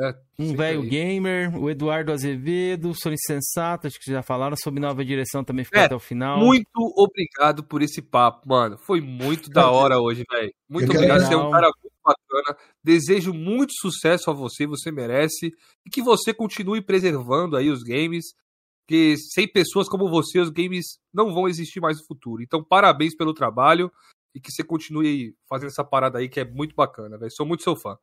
É, 0.00 0.14
um 0.38 0.54
velho 0.54 0.82
gamer, 0.82 1.54
o 1.60 1.68
Eduardo 1.68 2.12
Azevedo, 2.12 2.94
Sony 2.94 3.16
Sensato, 3.18 3.86
acho 3.86 3.98
que 3.98 4.10
já 4.10 4.22
falaram 4.22 4.56
sobre 4.56 4.80
nova 4.80 5.04
direção 5.04 5.42
também 5.42 5.64
ficou 5.64 5.80
é, 5.80 5.86
até 5.86 5.94
o 5.94 5.98
final. 5.98 6.38
Muito 6.38 6.70
obrigado 6.96 7.64
por 7.64 7.82
esse 7.82 8.00
papo, 8.00 8.48
mano. 8.48 8.78
Foi 8.78 9.00
muito 9.00 9.50
da 9.50 9.70
hora 9.70 9.98
hoje, 9.98 10.24
velho. 10.30 10.54
Muito 10.68 10.90
obrigado, 10.90 11.26
você 11.26 11.34
é 11.34 11.36
um 11.36 11.50
cara 11.50 11.70
bacana. 12.08 12.58
Desejo 12.82 13.32
muito 13.32 13.72
sucesso 13.74 14.30
a 14.30 14.34
você, 14.34 14.66
você 14.66 14.90
merece. 14.90 15.52
E 15.86 15.90
que 15.90 16.02
você 16.02 16.32
continue 16.32 16.80
preservando 16.80 17.56
aí 17.56 17.70
os 17.70 17.82
games. 17.82 18.26
Porque 18.86 19.16
sem 19.18 19.46
pessoas 19.46 19.88
como 19.88 20.10
você, 20.10 20.40
os 20.40 20.50
games 20.50 20.98
não 21.12 21.34
vão 21.34 21.46
existir 21.46 21.80
mais 21.80 21.98
no 21.98 22.06
futuro. 22.06 22.42
Então, 22.42 22.64
parabéns 22.64 23.14
pelo 23.14 23.34
trabalho 23.34 23.90
e 24.34 24.40
que 24.40 24.50
você 24.50 24.64
continue 24.64 25.34
fazendo 25.48 25.68
essa 25.68 25.84
parada 25.84 26.18
aí 26.18 26.28
que 26.28 26.40
é 26.40 26.44
muito 26.44 26.74
bacana, 26.74 27.18
velho. 27.18 27.30
Sou 27.30 27.46
muito 27.46 27.62
seu 27.62 27.76
fã. 27.76 27.98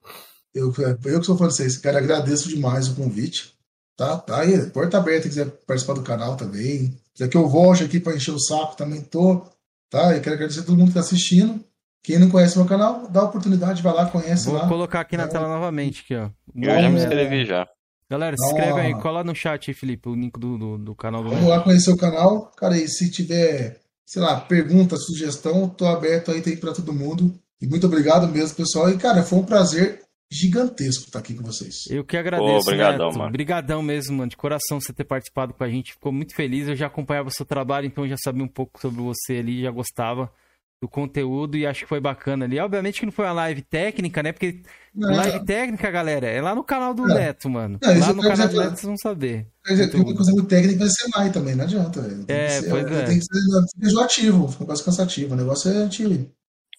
Eu, 0.54 0.72
eu 1.06 1.20
que 1.20 1.26
sou 1.26 1.38
fã 1.38 1.48
de 1.48 1.56
vocês, 1.56 1.78
cara, 1.78 1.98
agradeço 1.98 2.48
demais 2.48 2.88
o 2.88 2.96
convite. 2.96 3.56
Tá, 3.98 4.18
tá 4.18 4.42
aí, 4.42 4.70
porta 4.72 4.98
aberta, 4.98 5.28
quiser 5.28 5.50
participar 5.66 5.94
do 5.94 6.04
canal 6.04 6.36
também. 6.36 6.98
Quiser 7.14 7.30
que 7.30 7.38
eu 7.38 7.48
volte 7.48 7.84
aqui 7.84 8.00
para 8.00 8.16
encher 8.16 8.34
o 8.34 8.40
saco, 8.40 8.76
também 8.76 9.02
tô. 9.02 9.42
Tá? 9.90 10.16
Eu 10.16 10.22
quero 10.22 10.36
agradecer 10.36 10.62
a 10.62 10.64
todo 10.64 10.78
mundo 10.78 10.90
que 10.90 10.96
tá 10.96 11.00
assistindo. 11.00 11.64
Quem 12.06 12.20
não 12.20 12.30
conhece 12.30 12.56
meu 12.56 12.68
canal, 12.68 13.08
dá 13.10 13.22
a 13.22 13.24
oportunidade, 13.24 13.82
vai 13.82 13.92
lá, 13.92 14.06
conhece 14.06 14.46
Vou 14.46 14.54
lá. 14.54 14.60
Vou 14.60 14.70
colocar 14.70 15.00
aqui 15.00 15.18
na 15.18 15.24
é. 15.24 15.28
tela 15.28 15.48
novamente, 15.48 16.04
aqui, 16.04 16.16
ó. 16.16 16.30
Eu 16.56 16.82
já 16.82 16.88
me 16.88 17.00
inscrevi 17.00 17.46
já. 17.46 17.68
Galera, 18.08 18.36
se 18.38 18.46
inscreve 18.46 18.80
aí, 18.80 18.94
cola 19.02 19.24
no 19.24 19.34
chat 19.34 19.72
aí, 19.72 19.74
Felipe, 19.74 20.08
o 20.08 20.14
link 20.14 20.40
do, 20.40 20.56
do, 20.56 20.78
do 20.78 20.96
canal 20.96 21.24
do 21.24 21.32
Vamos 21.32 21.50
lá 21.50 21.62
conhecer 21.62 21.90
o 21.90 21.98
canal. 21.98 22.52
Cara, 22.56 22.78
e 22.78 22.88
se 22.88 23.10
tiver, 23.10 23.80
sei 24.06 24.22
lá, 24.22 24.40
pergunta, 24.40 24.96
sugestão, 24.98 25.68
tô 25.68 25.88
aberto 25.88 26.30
aí, 26.30 26.44
tem 26.44 26.56
para 26.56 26.74
todo 26.74 26.94
mundo. 26.94 27.34
E 27.60 27.66
muito 27.66 27.88
obrigado 27.88 28.28
mesmo, 28.28 28.56
pessoal. 28.56 28.92
E, 28.92 28.98
cara, 29.00 29.24
foi 29.24 29.40
um 29.40 29.44
prazer 29.44 30.02
gigantesco 30.32 31.06
estar 31.06 31.18
aqui 31.18 31.34
com 31.34 31.44
vocês. 31.44 31.88
Eu 31.90 32.04
que 32.04 32.18
agradeço, 32.18 32.68
obrigadão, 32.68 33.10
mano. 33.14 33.30
Obrigadão 33.30 33.82
mesmo, 33.82 34.18
mano, 34.18 34.30
de 34.30 34.38
coração 34.38 34.80
você 34.80 34.94
ter 34.94 35.06
participado 35.06 35.56
com 35.56 35.64
a 35.64 35.70
gente. 35.70 35.94
Ficou 35.94 36.12
muito 36.12 36.36
feliz. 36.36 36.68
Eu 36.68 36.76
já 36.76 36.86
acompanhava 36.86 37.30
o 37.30 37.34
seu 37.34 37.48
trabalho, 37.48 37.88
então 37.88 38.08
já 38.08 38.18
sabia 38.24 38.44
um 38.44 38.48
pouco 38.48 38.80
sobre 38.80 39.02
você 39.02 39.38
ali, 39.38 39.64
já 39.64 39.72
gostava 39.72 40.32
do 40.82 40.90
conteúdo 40.90 41.58
e 41.58 41.66
acho 41.66 41.82
que 41.82 41.90
foi 41.90 42.00
bacana 42.00 42.46
ali. 42.46 42.60
Obviamente 42.60 43.00
que 43.00 43.06
não 43.06 43.12
foi 43.12 43.26
uma 43.26 43.34
live 43.34 43.62
técnica, 43.62 44.22
né? 44.22 44.32
Porque 44.32 44.62
não. 44.94 45.16
live 45.16 45.46
técnica, 45.46 45.90
galera, 45.90 46.28
é 46.28 46.42
lá 46.42 46.54
no 46.54 46.64
canal 46.64 46.94
do 46.94 47.10
é. 47.12 47.14
Neto, 47.14 47.50
mano. 47.50 47.80
Não, 47.82 48.00
lá 48.00 48.14
no 48.14 48.22
canal 48.22 48.48
do 48.48 48.58
Neto 48.58 48.70
vocês 48.72 48.84
vão 48.84 48.98
saber. 48.98 49.48
Muito 49.94 50.46
técnica 50.46 50.80
vai 50.80 50.90
ser 50.90 51.08
mais 51.10 51.32
também, 51.32 51.56
não 51.56 51.64
adianta. 51.64 52.02
Tem 52.02 52.36
é, 52.36 52.50
ser, 52.50 52.70
pois 52.70 52.86
é. 52.86 53.04
Tem 53.06 53.20
que 53.20 53.26
ser 53.26 53.88
enjoativo, 53.88 54.48
fica 54.48 54.66
quase 54.66 54.84
cansativo. 54.84 55.34
O 55.34 55.38
negócio 55.38 55.72
é 55.72 55.78
a 55.78 55.82
gente 55.84 56.30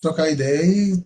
trocar 0.00 0.30
ideia 0.30 0.62
e 0.64 1.04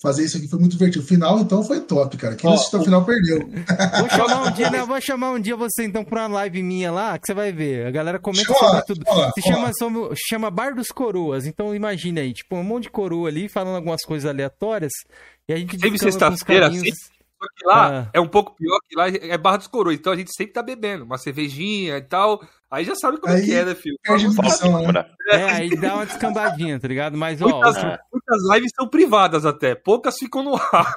fazer 0.00 0.24
isso 0.24 0.36
aqui 0.36 0.48
foi 0.48 0.58
muito 0.58 0.72
divertido. 0.72 1.04
O 1.04 1.06
final, 1.06 1.38
então, 1.40 1.62
foi 1.62 1.80
top, 1.80 2.16
cara. 2.16 2.34
Quem 2.36 2.48
oh, 2.48 2.54
assistiu 2.54 2.80
o 2.80 2.84
final 2.84 3.04
perdeu. 3.04 3.40
Vou 3.98 4.10
chamar 4.10 4.42
um 4.46 4.50
dia, 4.50 4.70
né? 4.70 4.84
Vou 4.84 5.00
chamar 5.00 5.30
um 5.32 5.40
dia 5.40 5.56
você, 5.56 5.84
então, 5.84 6.04
pra 6.04 6.22
uma 6.22 6.36
live 6.36 6.62
minha 6.62 6.92
lá, 6.92 7.18
que 7.18 7.26
você 7.26 7.34
vai 7.34 7.52
ver. 7.52 7.86
A 7.86 7.90
galera 7.90 8.18
comenta 8.18 8.52
chama, 8.52 8.58
sobre 8.58 8.84
tudo. 8.86 9.04
Chama, 9.06 9.32
Se 9.32 9.42
chama, 9.42 9.72
chama, 9.78 10.14
chama 10.28 10.50
Bar 10.50 10.74
dos 10.74 10.88
Coroas. 10.88 11.46
Então, 11.46 11.74
imagina 11.74 12.20
aí, 12.20 12.32
tipo, 12.32 12.56
um 12.56 12.64
monte 12.64 12.84
de 12.84 12.90
coroa 12.90 13.28
ali, 13.28 13.48
falando 13.48 13.76
algumas 13.76 14.02
coisas 14.02 14.28
aleatórias. 14.28 14.92
E 15.48 15.52
a 15.52 15.56
gente 15.56 15.78
Teve 15.78 15.98
sexta-feira, 15.98 16.66
assim, 16.68 16.90
que 17.54 17.66
lá 17.66 18.00
ah. 18.00 18.10
é 18.12 18.20
um 18.20 18.28
pouco 18.28 18.54
pior, 18.54 18.78
que 18.88 18.96
lá 18.96 19.08
é 19.08 19.36
Barra 19.38 19.58
dos 19.58 19.66
Coroas. 19.66 19.96
Então, 19.96 20.12
a 20.12 20.16
gente 20.16 20.32
sempre 20.34 20.52
tá 20.52 20.62
bebendo. 20.62 21.04
Uma 21.04 21.18
cervejinha 21.18 21.96
e 21.98 22.02
tal. 22.02 22.42
Aí 22.70 22.84
já 22.84 22.94
sabe 22.94 23.18
como 23.18 23.32
é 23.32 23.36
aí, 23.36 23.42
é 23.42 23.44
que 23.44 23.54
é, 23.54 23.64
né, 23.64 23.74
filho? 23.74 23.96
né? 24.92 25.06
É, 25.30 25.44
aí 25.44 25.76
dá 25.76 25.94
uma 25.94 26.06
descambadinha, 26.06 26.80
tá 26.80 26.88
ligado? 26.88 27.16
Mas, 27.16 27.40
ó. 27.40 27.48
Muitas, 27.48 27.76
muitas 28.12 28.42
lives 28.54 28.72
são 28.74 28.88
privadas 28.88 29.46
até, 29.46 29.74
poucas 29.74 30.16
ficam 30.18 30.42
no 30.42 30.56
ar. 30.56 30.94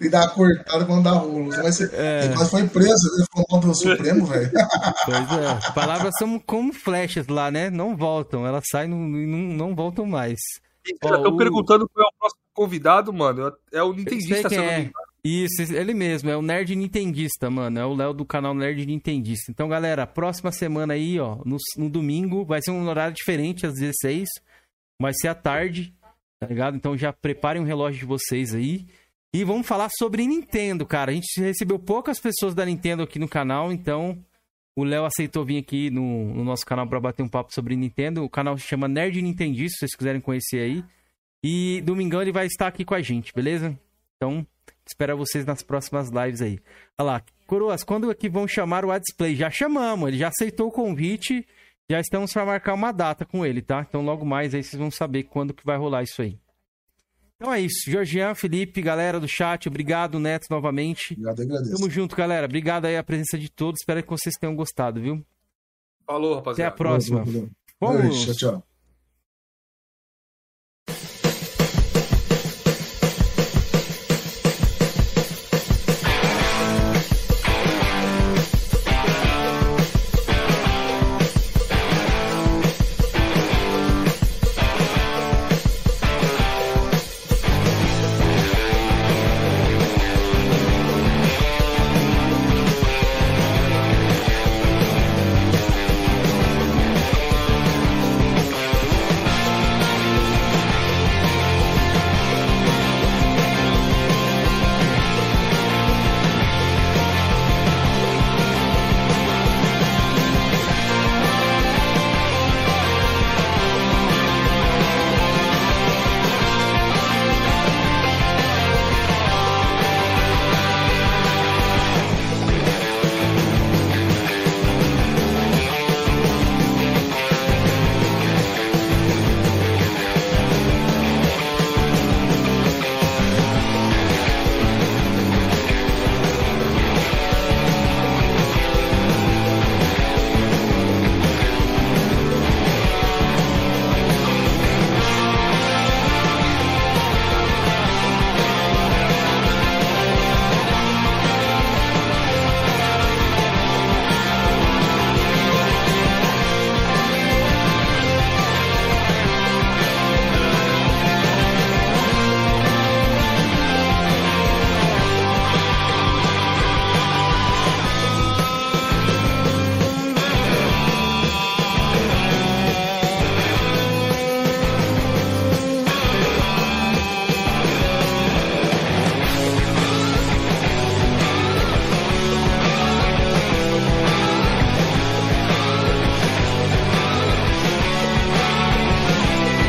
e 0.00 0.08
dá 0.08 0.20
uma 0.20 0.30
cortada 0.30 0.84
quando 0.86 1.04
dá 1.04 1.10
rolo. 1.10 1.48
Mas 1.48 1.76
você 1.76 1.90
é. 1.92 2.32
quase 2.34 2.50
foi 2.50 2.66
preso, 2.68 3.08
ele 3.14 3.24
ficou 3.24 3.44
mal 3.50 3.60
pelo 3.60 3.74
Supremo, 3.74 4.26
velho. 4.26 4.50
Pois 5.04 5.32
é. 5.32 5.72
Palavras 5.74 6.14
são 6.18 6.38
como 6.38 6.72
flechas 6.72 7.28
lá, 7.28 7.50
né? 7.50 7.68
Não 7.68 7.96
voltam, 7.96 8.46
elas 8.46 8.64
saem 8.70 8.90
e 8.90 9.26
não, 9.26 9.68
não 9.68 9.74
voltam 9.74 10.06
mais. 10.06 10.40
Estão 10.86 11.22
o... 11.22 11.36
perguntando 11.36 11.88
qual 11.88 12.06
é 12.06 12.08
o 12.08 12.18
próximo 12.18 12.42
convidado, 12.52 13.12
mano. 13.12 13.52
É 13.72 13.82
o 13.82 13.92
Nintendista, 13.92 14.48
se 14.48 14.56
eu 14.56 14.62
não 14.62 14.72
me 14.72 14.80
engano. 14.80 15.10
Isso, 15.22 15.74
ele 15.74 15.92
mesmo, 15.92 16.30
é 16.30 16.36
o 16.36 16.40
Nerd 16.40 16.74
Nintendista, 16.74 17.50
mano. 17.50 17.78
É 17.78 17.84
o 17.84 17.94
Léo 17.94 18.14
do 18.14 18.24
canal 18.24 18.54
Nerd 18.54 18.86
Nintendista. 18.86 19.50
Então, 19.50 19.68
galera, 19.68 20.06
próxima 20.06 20.50
semana 20.50 20.94
aí, 20.94 21.20
ó, 21.20 21.36
no, 21.44 21.58
no, 21.76 21.90
domingo, 21.90 22.44
vai 22.44 22.62
ser 22.62 22.70
um 22.70 22.88
horário 22.88 23.14
diferente, 23.14 23.66
às 23.66 23.74
16. 23.74 24.28
Vai 25.00 25.12
ser 25.12 25.28
à 25.28 25.34
tarde, 25.34 25.94
tá 26.38 26.46
ligado? 26.46 26.76
Então 26.76 26.96
já 26.96 27.12
preparem 27.12 27.60
o 27.60 27.64
um 27.64 27.68
relógio 27.68 28.00
de 28.00 28.06
vocês 28.06 28.54
aí. 28.54 28.86
E 29.32 29.44
vamos 29.44 29.66
falar 29.66 29.88
sobre 29.96 30.26
Nintendo, 30.26 30.86
cara. 30.86 31.10
A 31.10 31.14
gente 31.14 31.40
recebeu 31.40 31.78
poucas 31.78 32.18
pessoas 32.18 32.54
da 32.54 32.64
Nintendo 32.64 33.02
aqui 33.02 33.18
no 33.18 33.28
canal, 33.28 33.70
então 33.70 34.18
o 34.76 34.84
Léo 34.84 35.04
aceitou 35.04 35.44
vir 35.44 35.58
aqui 35.58 35.90
no, 35.90 36.34
no 36.34 36.44
nosso 36.44 36.64
canal 36.64 36.86
para 36.86 37.00
bater 37.00 37.22
um 37.22 37.28
papo 37.28 37.52
sobre 37.52 37.76
Nintendo. 37.76 38.24
O 38.24 38.30
canal 38.30 38.56
se 38.56 38.66
chama 38.66 38.88
Nerd 38.88 39.20
Nintendista, 39.20 39.74
se 39.74 39.78
vocês 39.80 39.96
quiserem 39.96 40.20
conhecer 40.20 40.60
aí. 40.60 40.84
E 41.44 41.80
domingão 41.82 42.22
ele 42.22 42.32
vai 42.32 42.46
estar 42.46 42.66
aqui 42.66 42.84
com 42.84 42.94
a 42.94 43.00
gente, 43.00 43.32
beleza? 43.34 43.78
Então, 44.16 44.46
Espero 44.90 45.16
vocês 45.16 45.44
nas 45.46 45.62
próximas 45.62 46.10
lives 46.10 46.42
aí. 46.42 46.58
Olha 46.98 47.06
lá, 47.06 47.22
Coroas, 47.46 47.84
quando 47.84 48.10
aqui 48.10 48.28
vão 48.28 48.48
chamar 48.48 48.84
o 48.84 48.90
Adisplay? 48.90 49.36
Já 49.36 49.48
chamamos, 49.48 50.08
ele 50.08 50.18
já 50.18 50.28
aceitou 50.28 50.66
o 50.66 50.72
convite, 50.72 51.46
já 51.88 52.00
estamos 52.00 52.32
para 52.32 52.44
marcar 52.44 52.74
uma 52.74 52.90
data 52.90 53.24
com 53.24 53.46
ele, 53.46 53.62
tá? 53.62 53.86
Então 53.88 54.02
logo 54.02 54.26
mais 54.26 54.52
aí 54.52 54.64
vocês 54.64 54.78
vão 54.78 54.90
saber 54.90 55.24
quando 55.24 55.54
que 55.54 55.64
vai 55.64 55.76
rolar 55.76 56.02
isso 56.02 56.20
aí. 56.22 56.36
Então 57.40 57.54
é 57.54 57.58
isso, 57.58 57.90
Georgian, 57.90 58.34
Felipe, 58.34 58.82
galera 58.82 59.18
do 59.18 59.26
chat, 59.26 59.66
obrigado, 59.66 60.18
Neto, 60.18 60.46
novamente. 60.50 61.14
Obrigado, 61.14 61.40
agradeço. 61.40 61.74
Tamo 61.74 61.88
junto, 61.88 62.14
galera. 62.14 62.44
Obrigado 62.44 62.84
aí 62.84 62.98
a 62.98 63.02
presença 63.02 63.38
de 63.38 63.50
todos. 63.50 63.80
Espero 63.80 64.02
que 64.02 64.10
vocês 64.10 64.34
tenham 64.38 64.54
gostado, 64.54 65.00
viu? 65.00 65.24
Falou, 66.06 66.34
rapaziada. 66.34 66.68
Até 66.68 66.74
a 66.74 66.76
próxima. 66.76 67.24
Valeu, 67.24 67.48
valeu. 67.80 68.02
Vamos. 68.02 68.26
tchau, 68.26 68.34
tchau. 68.34 68.69